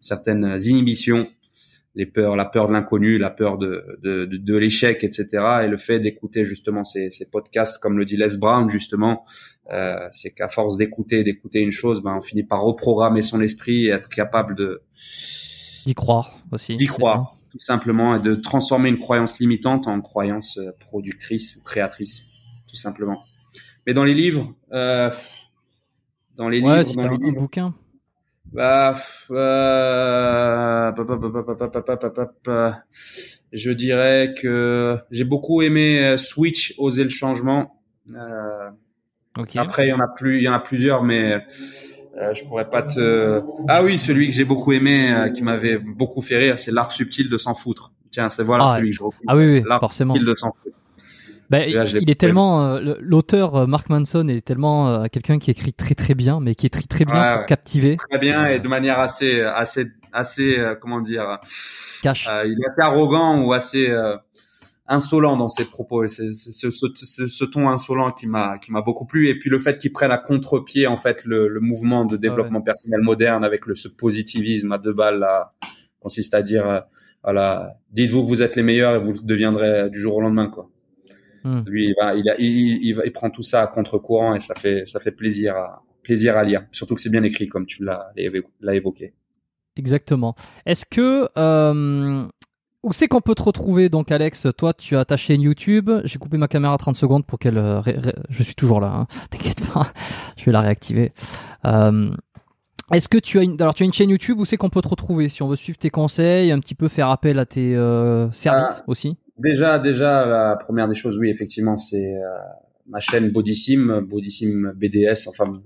certaines 0.00 0.58
inhibitions 0.64 1.28
les 1.94 2.06
peurs, 2.06 2.36
la 2.36 2.44
peur 2.44 2.66
de 2.68 2.72
l'inconnu, 2.72 3.18
la 3.18 3.30
peur 3.30 3.56
de, 3.56 3.98
de, 4.02 4.24
de, 4.24 4.36
de 4.36 4.56
l'échec, 4.56 5.04
etc. 5.04 5.26
Et 5.64 5.68
le 5.68 5.76
fait 5.76 6.00
d'écouter 6.00 6.44
justement 6.44 6.82
ces, 6.82 7.10
ces, 7.10 7.30
podcasts, 7.30 7.80
comme 7.80 7.98
le 7.98 8.04
dit 8.04 8.16
Les 8.16 8.36
Brown 8.38 8.68
justement, 8.68 9.24
euh, 9.72 10.08
c'est 10.10 10.34
qu'à 10.34 10.48
force 10.48 10.76
d'écouter, 10.76 11.22
d'écouter 11.22 11.60
une 11.60 11.72
chose, 11.72 12.02
ben 12.02 12.16
on 12.16 12.20
finit 12.20 12.42
par 12.42 12.62
reprogrammer 12.62 13.22
son 13.22 13.40
esprit 13.40 13.86
et 13.86 13.90
être 13.90 14.08
capable 14.08 14.56
de 14.56 14.82
d'y 15.86 15.94
croire 15.94 16.38
aussi. 16.50 16.76
D'y 16.76 16.86
croire, 16.86 17.36
tout 17.50 17.60
simplement, 17.60 18.16
et 18.16 18.20
de 18.20 18.34
transformer 18.34 18.88
une 18.88 18.98
croyance 18.98 19.38
limitante 19.38 19.86
en 19.86 20.00
croyance 20.00 20.58
euh, 20.58 20.72
productrice 20.80 21.56
ou 21.56 21.62
créatrice, 21.62 22.26
tout 22.68 22.76
simplement. 22.76 23.22
Mais 23.86 23.94
dans 23.94 24.04
les 24.04 24.14
livres, 24.14 24.52
euh, 24.72 25.10
dans 26.36 26.48
les 26.48 26.60
ouais, 26.60 26.82
livres, 26.82 26.94
dans 26.94 27.08
les 27.08 27.14
un 27.14 27.18
livres, 27.18 27.40
bouquin 27.40 27.74
bah, 28.54 28.96
euh, 29.30 30.92
je 33.52 33.70
dirais 33.70 34.34
que 34.40 34.98
j'ai 35.10 35.24
beaucoup 35.24 35.62
aimé 35.62 36.16
Switch, 36.16 36.74
oser 36.78 37.04
le 37.04 37.10
changement. 37.10 37.80
Euh, 38.14 38.70
okay. 39.38 39.58
Après, 39.58 39.86
il 39.86 39.90
y 39.90 39.92
en 39.92 40.00
a 40.00 40.08
plus, 40.08 40.38
il 40.38 40.42
y 40.42 40.48
en 40.48 40.52
a 40.52 40.60
plusieurs, 40.60 41.02
mais 41.02 41.44
euh, 42.16 42.34
je 42.34 42.44
pourrais 42.44 42.68
pas 42.68 42.82
te. 42.82 43.42
Ah 43.68 43.82
oui, 43.82 43.98
celui 43.98 44.28
que 44.28 44.34
j'ai 44.34 44.44
beaucoup 44.44 44.72
aimé, 44.72 45.12
euh, 45.12 45.30
qui 45.30 45.42
m'avait 45.42 45.78
beaucoup 45.78 46.22
fait 46.22 46.36
rire, 46.36 46.58
c'est 46.58 46.72
l'art 46.72 46.92
subtil 46.92 47.28
de 47.28 47.38
s'en 47.38 47.54
foutre. 47.54 47.92
Tiens, 48.10 48.28
c'est 48.28 48.44
voilà 48.44 48.66
ah, 48.68 48.76
celui 48.76 48.90
que 48.90 48.96
je. 48.96 49.02
Ah 49.26 49.36
oui, 49.36 49.46
oui, 49.46 49.64
l'art 49.66 49.80
forcément. 49.80 50.14
subtil 50.14 50.28
de 50.28 50.34
s'en 50.34 50.52
foutre. 50.52 50.63
Bah, 51.54 51.66
il 51.66 52.10
est 52.10 52.18
tellement 52.18 52.64
euh, 52.64 52.96
l'auteur 53.00 53.54
euh, 53.54 53.66
Mark 53.66 53.88
Manson 53.88 54.26
est 54.26 54.44
tellement 54.44 54.88
euh, 54.88 55.06
quelqu'un 55.10 55.38
qui 55.38 55.52
écrit 55.52 55.72
très 55.72 55.94
très 55.94 56.14
bien, 56.14 56.40
mais 56.40 56.56
qui 56.56 56.66
écrit 56.66 56.88
très 56.88 57.04
bien 57.04 57.14
Ouais, 57.14 57.32
pour 57.32 57.40
ouais. 57.40 57.46
captiver. 57.46 57.96
Très 57.96 58.18
bien 58.18 58.46
et 58.48 58.58
de 58.58 58.66
manière 58.66 58.98
assez, 58.98 59.40
assez, 59.40 59.86
assez, 60.12 60.58
euh, 60.58 60.74
comment 60.74 61.00
dire, 61.00 61.38
Cash. 62.02 62.28
il 62.44 62.58
est 62.60 62.66
assez 62.66 62.80
arrogant 62.80 63.40
ou 63.40 63.52
assez 63.52 63.88
insolent 64.88 65.36
dans 65.36 65.48
ses 65.48 65.64
propos. 65.64 66.02
Et 66.04 66.08
c'est 66.08 66.28
ce, 66.30 67.44
ton 67.44 67.68
insolent 67.68 68.10
qui 68.10 68.26
m'a, 68.26 68.58
qui 68.58 68.72
m'a 68.72 68.82
beaucoup 68.82 69.06
plu. 69.06 69.28
Et 69.28 69.38
puis 69.38 69.48
le 69.48 69.60
fait 69.60 69.78
qu'il 69.78 69.92
prenne 69.92 70.10
à 70.10 70.18
contre-pied 70.18 70.86
en 70.88 70.96
fait 70.96 71.24
le, 71.24 71.46
le 71.48 71.60
mouvement 71.60 72.04
de 72.04 72.16
développement 72.16 72.62
personnel 72.62 73.00
moderne 73.00 73.44
avec 73.44 73.66
le 73.66 73.76
ce 73.76 73.88
positivisme 73.88 74.72
à 74.72 74.78
deux 74.78 74.92
balles 74.92 75.20
là, 75.20 75.52
consiste 76.00 76.34
à 76.34 76.42
dire, 76.42 76.82
voilà, 77.22 77.76
dites-vous 77.92 78.22
que 78.24 78.28
vous 78.28 78.42
êtes 78.42 78.56
les 78.56 78.62
meilleurs 78.64 78.96
et 78.96 78.98
vous 78.98 79.12
le 79.12 79.18
deviendrez 79.22 79.88
du 79.88 80.00
jour 80.00 80.16
au 80.16 80.20
lendemain 80.20 80.48
quoi. 80.48 80.68
Hmm. 81.44 81.60
Lui, 81.66 81.88
il, 81.88 81.94
va, 82.00 82.14
il, 82.14 82.28
a, 82.30 82.34
il, 82.38 82.80
il, 83.04 83.12
prend 83.12 83.28
tout 83.30 83.42
ça 83.42 83.62
à 83.62 83.66
contre-courant 83.66 84.34
et 84.34 84.40
ça 84.40 84.54
fait, 84.54 84.86
ça 84.86 84.98
fait 84.98 85.10
plaisir 85.12 85.54
à, 85.56 85.82
plaisir 86.02 86.36
à 86.38 86.42
lire. 86.44 86.66
Surtout 86.72 86.94
que 86.94 87.02
c'est 87.02 87.10
bien 87.10 87.22
écrit, 87.22 87.48
comme 87.48 87.66
tu 87.66 87.84
l'as, 87.84 88.12
l'as 88.60 88.74
évoqué. 88.74 89.12
Exactement. 89.76 90.34
Est-ce 90.66 90.86
que 90.88 91.28
euh, 91.36 92.24
où 92.82 92.92
c'est 92.92 93.08
qu'on 93.08 93.20
peut 93.20 93.34
te 93.34 93.42
retrouver 93.42 93.88
donc 93.88 94.10
Alex? 94.10 94.46
Toi, 94.56 94.72
tu 94.72 94.96
as 94.96 95.04
ta 95.04 95.16
chaîne 95.16 95.42
YouTube. 95.42 95.90
J'ai 96.04 96.18
coupé 96.18 96.36
ma 96.38 96.48
caméra 96.48 96.76
30 96.78 96.96
secondes 96.96 97.26
pour 97.26 97.38
qu'elle. 97.38 97.58
euh, 97.58 97.80
ré- 97.80 97.96
Je 98.30 98.42
suis 98.42 98.54
toujours 98.54 98.80
là. 98.80 98.88
Hein. 98.94 99.06
T'inquiète 99.30 99.68
pas. 99.72 99.88
Je 100.36 100.44
vais 100.46 100.52
la 100.52 100.60
réactiver. 100.60 101.12
Euh, 101.66 102.10
est-ce 102.92 103.08
que 103.08 103.18
tu 103.18 103.38
as 103.38 103.42
une 103.42 103.60
alors 103.60 103.74
tu 103.74 103.82
as 103.82 103.86
une 103.86 103.92
chaîne 103.92 104.10
YouTube 104.10 104.38
où 104.38 104.44
c'est 104.44 104.56
qu'on 104.56 104.68
peut 104.70 104.82
te 104.82 104.88
retrouver? 104.88 105.28
Si 105.28 105.42
on 105.42 105.48
veut 105.48 105.56
suivre 105.56 105.78
tes 105.78 105.90
conseils, 105.90 106.52
un 106.52 106.60
petit 106.60 106.74
peu 106.74 106.88
faire 106.88 107.08
appel 107.08 107.38
à 107.38 107.46
tes 107.46 107.74
euh, 107.74 108.30
services 108.32 108.82
aussi 108.86 109.16
Déjà, 109.38 109.78
déjà, 109.78 110.26
la 110.26 110.56
première 110.56 110.86
des 110.88 110.94
choses, 110.94 111.18
oui, 111.18 111.28
effectivement, 111.28 111.76
c'est 111.76 112.14
euh, 112.16 112.28
ma 112.86 113.00
chaîne 113.00 113.30
Bodysim, 113.30 114.00
Bodysim 114.02 114.72
BDS, 114.76 115.26
enfin, 115.28 115.60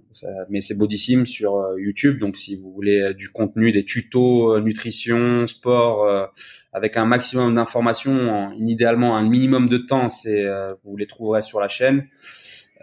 mais 0.49 0.63
c'est 0.63 0.77
Bodysim 0.79 1.27
sur 1.27 1.57
euh, 1.57 1.79
YouTube. 1.79 2.19
Donc, 2.19 2.39
si 2.39 2.57
vous 2.57 2.73
voulez 2.73 2.99
euh, 3.01 3.13
du 3.13 3.29
contenu, 3.29 3.71
des 3.71 3.85
tutos, 3.85 4.59
nutrition, 4.61 5.47
sport, 5.47 6.31
avec 6.73 6.97
un 6.97 7.05
maximum 7.05 7.55
d'informations, 7.57 8.31
en- 8.31 8.53
idéalement 8.53 9.17
un 9.19 9.29
minimum 9.29 9.69
de 9.69 9.77
temps, 9.79 10.07
vous 10.85 10.97
les 10.97 11.07
trouverez 11.07 11.43
sur 11.43 11.61
la 11.61 11.69
chaîne. 11.69 12.07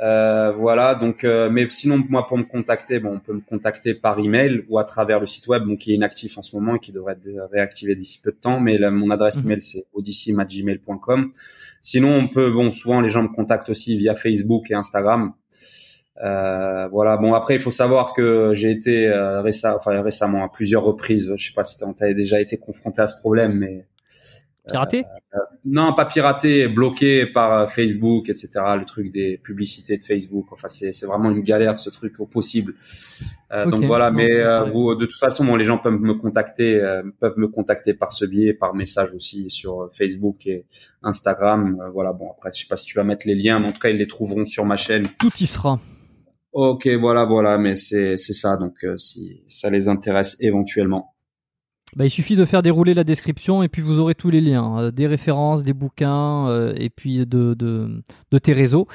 Euh, 0.03 0.51
voilà, 0.51 0.93
donc, 0.95 1.23
euh, 1.23 1.49
mais 1.49 1.69
sinon, 1.69 2.03
moi, 2.09 2.27
pour 2.27 2.38
me 2.38 2.43
contacter, 2.43 2.99
bon, 2.99 3.13
on 3.13 3.19
peut 3.19 3.34
me 3.34 3.39
contacter 3.39 3.93
par 3.93 4.19
email 4.19 4.65
ou 4.67 4.77
à 4.77 4.84
travers 4.84 5.22
le 5.22 5.26
site 5.26 5.47
web, 5.47 5.63
donc 5.65 5.80
qui 5.80 5.91
est 5.93 5.95
inactif 5.95 6.38
en 6.38 6.41
ce 6.41 6.53
moment 6.55 6.76
et 6.76 6.80
qui 6.80 6.91
devrait 6.91 7.13
être 7.13 7.49
réactivé 7.51 7.95
d'ici 7.95 8.19
peu 8.22 8.31
de 8.31 8.35
temps. 8.38 8.59
Mais 8.59 8.77
là, 8.77 8.91
mon 8.91 9.09
adresse 9.09 9.38
Mhm. 9.38 9.45
email, 9.45 9.61
c'est 9.61 9.85
odyssey@gmail.com. 9.93 11.31
Sinon, 11.81 12.13
on 12.13 12.27
peut, 12.27 12.51
bon, 12.51 12.72
souvent 12.73 12.99
les 12.99 13.09
gens 13.09 13.23
me 13.23 13.30
contactent 13.30 13.69
aussi 13.69 13.97
via 13.97 14.15
Facebook 14.15 14.69
et 14.69 14.73
Instagram. 14.73 15.31
Euh, 16.23 16.88
voilà. 16.89 17.17
Bon, 17.17 17.34
après, 17.34 17.55
il 17.55 17.59
faut 17.59 17.72
savoir 17.72 18.13
que 18.13 18.51
j'ai 18.53 18.72
été 18.72 19.07
euh, 19.07 19.41
récem- 19.41 19.76
enfin, 19.76 20.01
récemment 20.01 20.43
à 20.43 20.49
plusieurs 20.49 20.84
reprises. 20.84 21.31
Je 21.35 21.47
sais 21.47 21.53
pas 21.53 21.63
si 21.63 21.77
tu 21.77 21.84
as 22.03 22.13
déjà 22.13 22.39
été 22.41 22.57
confronté 22.57 23.01
à 23.01 23.07
ce 23.07 23.19
problème, 23.19 23.53
mais 23.53 23.85
Piraté? 24.68 25.06
Non, 25.64 25.94
pas 25.94 26.06
piraté, 26.06 26.68
bloqué 26.68 27.26
par 27.26 27.54
euh, 27.54 27.68
Facebook, 27.68 28.30
etc. 28.30 28.50
Le 28.78 28.86
truc 28.86 29.12
des 29.12 29.38
publicités 29.38 29.98
de 29.98 30.04
Facebook. 30.04 30.46
Enfin, 30.52 30.68
c'est 30.68 31.06
vraiment 31.06 31.32
une 31.32 31.42
galère 31.42 31.80
ce 31.80 31.90
truc 31.90 32.20
au 32.20 32.26
possible. 32.26 32.76
Euh. 33.52 33.66
Donc 33.66 33.84
voilà, 33.86 34.12
Non, 34.12 34.18
mais 34.18 34.32
euh, 34.32 34.64
vous, 34.64 34.96
de 34.96 35.06
toute 35.06 35.20
façon, 35.20 35.46
bon, 35.46 35.56
les 35.56 35.66
gens 35.66 35.78
peuvent 35.78 36.00
me 36.00 36.14
contacter, 36.14 36.76
euh, 36.76 37.04
peuvent 37.20 37.38
me 37.38 37.48
contacter 37.48 37.94
par 37.94 38.12
ce 38.12 38.26
biais, 38.26 38.54
par 38.54 38.76
message 38.76 39.14
aussi 39.14 39.50
sur 39.50 39.82
euh, 39.82 39.90
Facebook 39.92 40.46
et 40.46 40.66
Instagram. 41.04 41.80
Euh, 41.82 41.90
voilà, 41.90 42.14
bon 42.14 42.30
après, 42.32 42.52
je 42.54 42.62
sais 42.62 42.68
pas 42.68 42.78
si 42.78 42.86
tu 42.86 42.96
vas 42.96 43.04
mettre 43.04 43.28
les 43.28 43.36
liens, 43.36 43.60
mais 43.60 43.68
en 43.68 43.72
tout 43.72 43.80
cas, 43.80 43.90
ils 43.90 43.98
les 43.98 44.08
trouveront 44.08 44.46
sur 44.46 44.66
ma 44.66 44.78
chaîne. 44.78 45.10
Tout 45.20 45.32
y 45.40 45.48
sera. 45.48 45.80
Ok, 46.54 46.88
voilà, 46.88 47.26
voilà, 47.26 47.58
mais 47.58 47.76
c'est 47.76 48.18
c'est 48.18 48.34
ça. 48.34 48.56
Donc 48.56 48.76
euh, 48.84 48.98
si 48.98 49.44
ça 49.48 49.70
les 49.70 49.90
intéresse 49.90 50.38
éventuellement. 50.40 51.15
Bah, 51.95 52.05
il 52.05 52.09
suffit 52.09 52.35
de 52.35 52.45
faire 52.45 52.61
dérouler 52.61 52.93
la 52.93 53.03
description 53.03 53.63
et 53.63 53.69
puis 53.69 53.81
vous 53.81 53.99
aurez 53.99 54.15
tous 54.15 54.30
les 54.30 54.41
liens, 54.41 54.80
euh, 54.80 54.91
des 54.91 55.07
références, 55.07 55.63
des 55.63 55.73
bouquins 55.73 56.47
euh, 56.49 56.73
et 56.76 56.89
puis 56.89 57.19
de, 57.26 57.53
de, 57.53 58.03
de 58.31 58.38
tes 58.38 58.53
réseaux. 58.53 58.88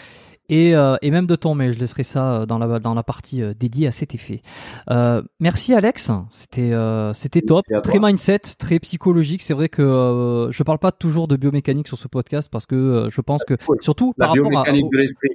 Et, 0.51 0.75
euh, 0.75 0.97
et 1.01 1.13
même 1.13 1.27
de 1.27 1.37
ton 1.37 1.55
mail, 1.55 1.73
je 1.73 1.79
laisserai 1.79 2.03
ça 2.03 2.45
dans 2.45 2.59
la, 2.59 2.81
dans 2.81 2.93
la 2.93 3.05
partie 3.05 3.41
dédiée 3.59 3.87
à 3.87 3.93
cet 3.93 4.17
effet. 4.17 4.43
Euh, 4.91 5.23
merci 5.39 5.73
Alex, 5.75 6.11
c'était 6.29 6.73
euh, 6.73 7.13
c'était 7.13 7.41
top, 7.41 7.63
très 7.85 8.01
mindset, 8.01 8.41
très 8.59 8.81
psychologique. 8.81 9.43
C'est 9.43 9.55
vrai 9.55 9.69
que 9.69 10.49
je 10.51 10.63
parle 10.65 10.79
pas 10.81 10.91
toujours 10.91 11.29
de 11.29 11.37
biomécanique 11.37 11.87
sur 11.87 11.99
ce 11.99 12.09
podcast 12.09 12.49
parce 12.51 12.67
que 12.67 13.07
je 13.11 13.21
pense 13.21 13.45
que 13.45 13.55
c'est 13.61 13.65
cool. 13.65 13.79
surtout 13.81 14.13
La 14.19 14.27
par 14.27 14.35
rapport 14.35 14.47
à, 14.47 14.51
biomécanique 14.51 14.93
de 14.93 14.99
l'esprit. 14.99 15.31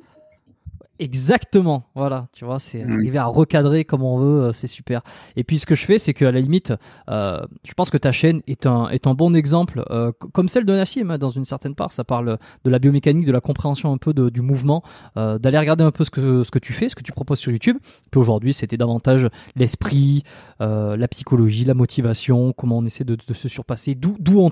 Exactement, 0.99 1.83
voilà, 1.93 2.27
tu 2.33 2.45
vois, 2.45 2.57
c'est 2.59 2.83
Mm. 2.83 2.91
arriver 2.93 3.17
à 3.17 3.25
recadrer 3.25 3.83
comme 3.83 4.01
on 4.03 4.17
veut, 4.17 4.43
euh, 4.45 4.51
c'est 4.53 4.67
super. 4.67 5.01
Et 5.35 5.43
puis 5.43 5.59
ce 5.59 5.65
que 5.65 5.75
je 5.75 5.83
fais, 5.85 5.99
c'est 5.99 6.13
qu'à 6.13 6.31
la 6.31 6.39
limite, 6.39 6.73
euh, 7.09 7.39
je 7.65 7.73
pense 7.73 7.89
que 7.89 7.97
ta 7.97 8.11
chaîne 8.11 8.41
est 8.47 8.65
un 8.65 8.87
est 8.89 9.05
un 9.07 9.13
bon 9.13 9.35
exemple, 9.35 9.83
euh, 9.91 10.11
comme 10.33 10.47
celle 10.47 10.65
de 10.65 10.73
Nassim, 10.73 11.11
hein, 11.11 11.17
dans 11.17 11.29
une 11.29 11.45
certaine 11.45 11.75
part. 11.75 11.91
Ça 11.91 12.03
parle 12.03 12.37
de 12.63 12.69
la 12.69 12.79
biomécanique, 12.79 13.25
de 13.25 13.31
la 13.31 13.41
compréhension 13.41 13.91
un 13.91 13.97
peu 13.97 14.13
de- 14.13 14.29
du 14.29 14.41
mouvement, 14.41 14.83
euh, 15.17 15.37
d'aller 15.37 15.57
regarder 15.59 15.83
un 15.83 15.91
peu 15.91 16.03
ce 16.05 16.11
que 16.11 16.43
ce 16.43 16.51
que 16.51 16.59
tu 16.59 16.71
fais, 16.73 16.87
ce 16.89 16.95
que 16.95 17.03
tu 17.03 17.11
proposes 17.11 17.39
sur 17.39 17.51
YouTube. 17.51 17.77
Puis 18.11 18.19
aujourd'hui, 18.19 18.53
c'était 18.53 18.77
davantage 18.77 19.27
l'esprit, 19.55 20.23
euh, 20.61 20.95
la 20.97 21.07
psychologie, 21.09 21.65
la 21.65 21.73
motivation, 21.73 22.53
comment 22.53 22.77
on 22.77 22.85
essaie 22.85 23.03
de, 23.03 23.15
de 23.27 23.33
se 23.33 23.47
surpasser, 23.49 23.95
d'où 23.95 24.15
on 24.39 24.49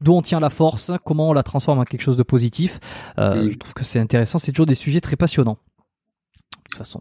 d'où 0.00 0.12
on 0.12 0.22
tient 0.22 0.40
la 0.40 0.50
force, 0.50 0.92
comment 1.04 1.30
on 1.30 1.32
la 1.32 1.42
transforme 1.42 1.78
en 1.78 1.84
quelque 1.84 2.02
chose 2.02 2.16
de 2.16 2.22
positif. 2.22 2.78
Euh, 3.18 3.44
Mm. 3.44 3.50
Je 3.50 3.58
trouve 3.58 3.74
que 3.74 3.84
c'est 3.84 3.98
intéressant, 4.00 4.38
c'est 4.38 4.52
toujours 4.52 4.66
des 4.66 4.74
sujets 4.74 4.93
très 5.00 5.16
passionnants. 5.16 5.58
De 5.58 6.68
toute 6.70 6.78
façon. 6.78 7.00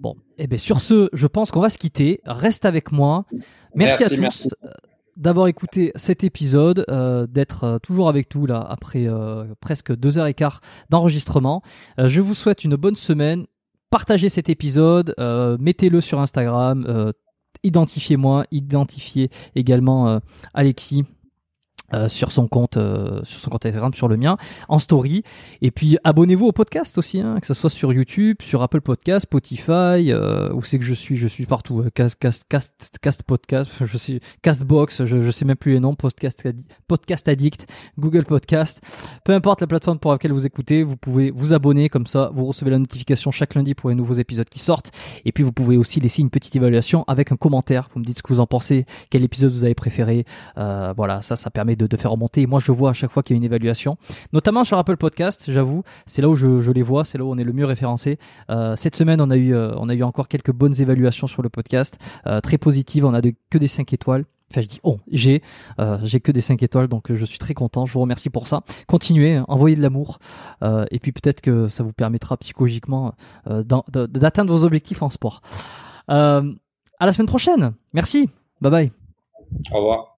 Bon, 0.00 0.14
et 0.36 0.46
bien 0.46 0.58
sur 0.58 0.80
ce, 0.80 1.08
je 1.12 1.26
pense 1.26 1.50
qu'on 1.50 1.60
va 1.60 1.70
se 1.70 1.78
quitter. 1.78 2.20
Reste 2.24 2.64
avec 2.64 2.92
moi. 2.92 3.24
Merci, 3.32 3.42
Merci, 3.74 4.04
à 4.04 4.08
tous 4.08 4.20
merci. 4.20 4.48
euh, 4.64 4.68
d'avoir 5.16 5.48
écouté 5.48 5.90
cet 5.96 6.22
épisode, 6.22 6.84
euh, 6.88 7.26
d'être 7.26 7.64
euh, 7.64 7.78
toujours 7.80 8.08
avec 8.08 8.32
nous 8.36 8.46
là 8.46 8.60
après 8.60 9.08
euh, 9.08 9.44
presque 9.60 9.92
deux 9.96 10.16
heures 10.18 10.26
et 10.26 10.34
quart 10.34 10.60
d'enregistrement. 10.90 11.62
Euh, 11.98 12.06
je 12.08 12.20
vous 12.20 12.34
souhaite 12.34 12.62
une 12.64 12.76
bonne 12.76 12.94
semaine. 12.94 13.46
Partagez 13.90 14.28
cet 14.28 14.50
épisode, 14.50 15.14
mettez-le 15.58 16.02
sur 16.02 16.20
Instagram, 16.20 17.10
identifiez-moi, 17.62 18.44
identifiez 18.50 19.30
également 19.54 20.20
Alexis 20.52 21.06
Euh, 21.94 22.06
sur 22.06 22.32
son 22.32 22.48
compte 22.48 22.76
euh, 22.76 23.24
sur 23.24 23.40
son 23.40 23.48
compte 23.48 23.64
Instagram 23.64 23.94
sur 23.94 24.08
le 24.08 24.18
mien 24.18 24.36
en 24.68 24.78
story. 24.78 25.22
Et 25.62 25.70
puis 25.70 25.96
abonnez-vous 26.04 26.44
au 26.44 26.52
podcast 26.52 26.98
aussi 26.98 27.18
hein, 27.18 27.38
que 27.40 27.46
ce 27.46 27.54
soit 27.54 27.70
sur 27.70 27.94
YouTube 27.94 28.36
sur 28.42 28.60
Apple 28.62 28.82
Podcast 28.82 29.22
Spotify 29.22 30.12
euh, 30.12 30.52
où 30.52 30.62
c'est 30.62 30.78
que 30.78 30.84
je 30.84 30.92
suis. 30.92 31.16
Je 31.16 31.26
suis 31.26 31.46
partout 31.46 31.80
euh, 31.80 31.88
cast 31.88 32.18
cast 32.18 32.44
cast, 32.46 32.98
cast 33.00 33.22
podcast 33.22 33.70
je 33.86 33.96
sais 33.96 34.20
Castbox 34.42 35.06
je, 35.06 35.22
je 35.22 35.30
sais 35.30 35.46
même 35.46 35.56
plus 35.56 35.72
les 35.72 35.80
noms 35.80 35.94
podcast 35.94 36.46
podcast 36.88 37.26
addict 37.26 37.66
Google 37.98 38.26
Podcast. 38.26 38.82
Peu 39.24 39.32
importe 39.32 39.62
la 39.62 39.66
plateforme 39.66 39.98
pour 39.98 40.12
laquelle 40.12 40.32
vous 40.32 40.44
écoutez 40.44 40.82
vous 40.82 40.98
pouvez 40.98 41.30
vous 41.30 41.54
abonner. 41.54 41.88
Comme 41.88 42.06
ça 42.06 42.30
vous 42.34 42.44
recevez 42.44 42.70
la 42.70 42.78
notification 42.78 43.30
chaque 43.30 43.54
lundi 43.54 43.74
pour 43.74 43.88
les 43.88 43.96
nouveaux 43.96 44.12
épisodes 44.12 44.48
qui 44.50 44.58
sortent. 44.58 44.90
Et 45.24 45.32
puis 45.32 45.42
vous 45.42 45.52
pouvez 45.52 45.78
aussi 45.78 46.00
laisser 46.00 46.20
une 46.20 46.28
petite 46.28 46.54
évaluation 46.54 47.04
avec 47.08 47.32
un 47.32 47.36
commentaire. 47.36 47.88
Vous 47.94 48.00
me 48.00 48.04
dites 48.04 48.18
ce 48.18 48.22
que 48.22 48.34
vous 48.34 48.40
en 48.40 48.46
pensez 48.46 48.84
quel 49.08 49.24
épisode 49.24 49.52
vous 49.52 49.64
avez 49.64 49.74
préféré. 49.74 50.26
Euh, 50.58 50.92
voilà 50.94 51.22
ça 51.22 51.36
ça 51.36 51.48
permet 51.48 51.77
de, 51.86 51.96
faire 51.96 52.10
remonter. 52.10 52.46
moi, 52.46 52.60
je 52.60 52.72
vois 52.72 52.90
à 52.90 52.92
chaque 52.92 53.10
fois 53.10 53.22
qu'il 53.22 53.34
y 53.34 53.36
a 53.36 53.38
une 53.38 53.44
évaluation, 53.44 53.96
notamment 54.32 54.64
sur 54.64 54.78
Apple 54.78 54.96
Podcast. 54.96 55.50
J'avoue, 55.50 55.82
c'est 56.06 56.22
là 56.22 56.28
où 56.28 56.34
je, 56.34 56.70
les 56.70 56.82
vois, 56.82 57.04
c'est 57.04 57.18
là 57.18 57.24
où 57.24 57.30
on 57.30 57.38
est 57.38 57.44
le 57.44 57.52
mieux 57.52 57.64
référencé. 57.64 58.18
Euh, 58.50 58.76
cette 58.76 58.96
semaine, 58.96 59.20
on 59.20 59.30
a 59.30 59.36
eu, 59.36 59.54
euh, 59.54 59.74
on 59.76 59.88
a 59.88 59.94
eu 59.94 60.02
encore 60.02 60.28
quelques 60.28 60.52
bonnes 60.52 60.80
évaluations 60.80 61.26
sur 61.26 61.42
le 61.42 61.48
podcast, 61.48 61.98
euh, 62.26 62.40
très 62.40 62.58
positives. 62.58 63.04
On 63.04 63.14
a 63.14 63.20
que 63.22 63.58
des 63.58 63.66
5 63.66 63.92
étoiles. 63.92 64.24
Enfin, 64.50 64.62
je 64.62 64.66
dis 64.66 64.80
oh, 64.82 64.98
j'ai, 65.12 65.42
j'ai 66.04 66.20
que 66.20 66.32
des 66.32 66.40
5 66.40 66.62
étoiles, 66.62 66.88
donc 66.88 67.12
je 67.12 67.24
suis 67.26 67.38
très 67.38 67.52
content. 67.52 67.84
Je 67.84 67.92
vous 67.92 68.00
remercie 68.00 68.30
pour 68.30 68.48
ça. 68.48 68.62
Continuez, 68.86 69.42
envoyez 69.46 69.76
de 69.76 69.82
l'amour, 69.82 70.20
et 70.62 70.98
puis 71.00 71.12
peut-être 71.12 71.42
que 71.42 71.68
ça 71.68 71.82
vous 71.82 71.92
permettra 71.92 72.38
psychologiquement 72.38 73.12
d'atteindre 73.46 74.50
vos 74.50 74.64
objectifs 74.64 75.02
en 75.02 75.10
sport. 75.10 75.42
à 76.08 76.42
la 76.98 77.12
semaine 77.12 77.26
prochaine. 77.26 77.74
Merci. 77.92 78.30
Bye 78.62 78.70
bye. 78.70 78.92
Au 79.70 79.76
revoir. 79.76 80.17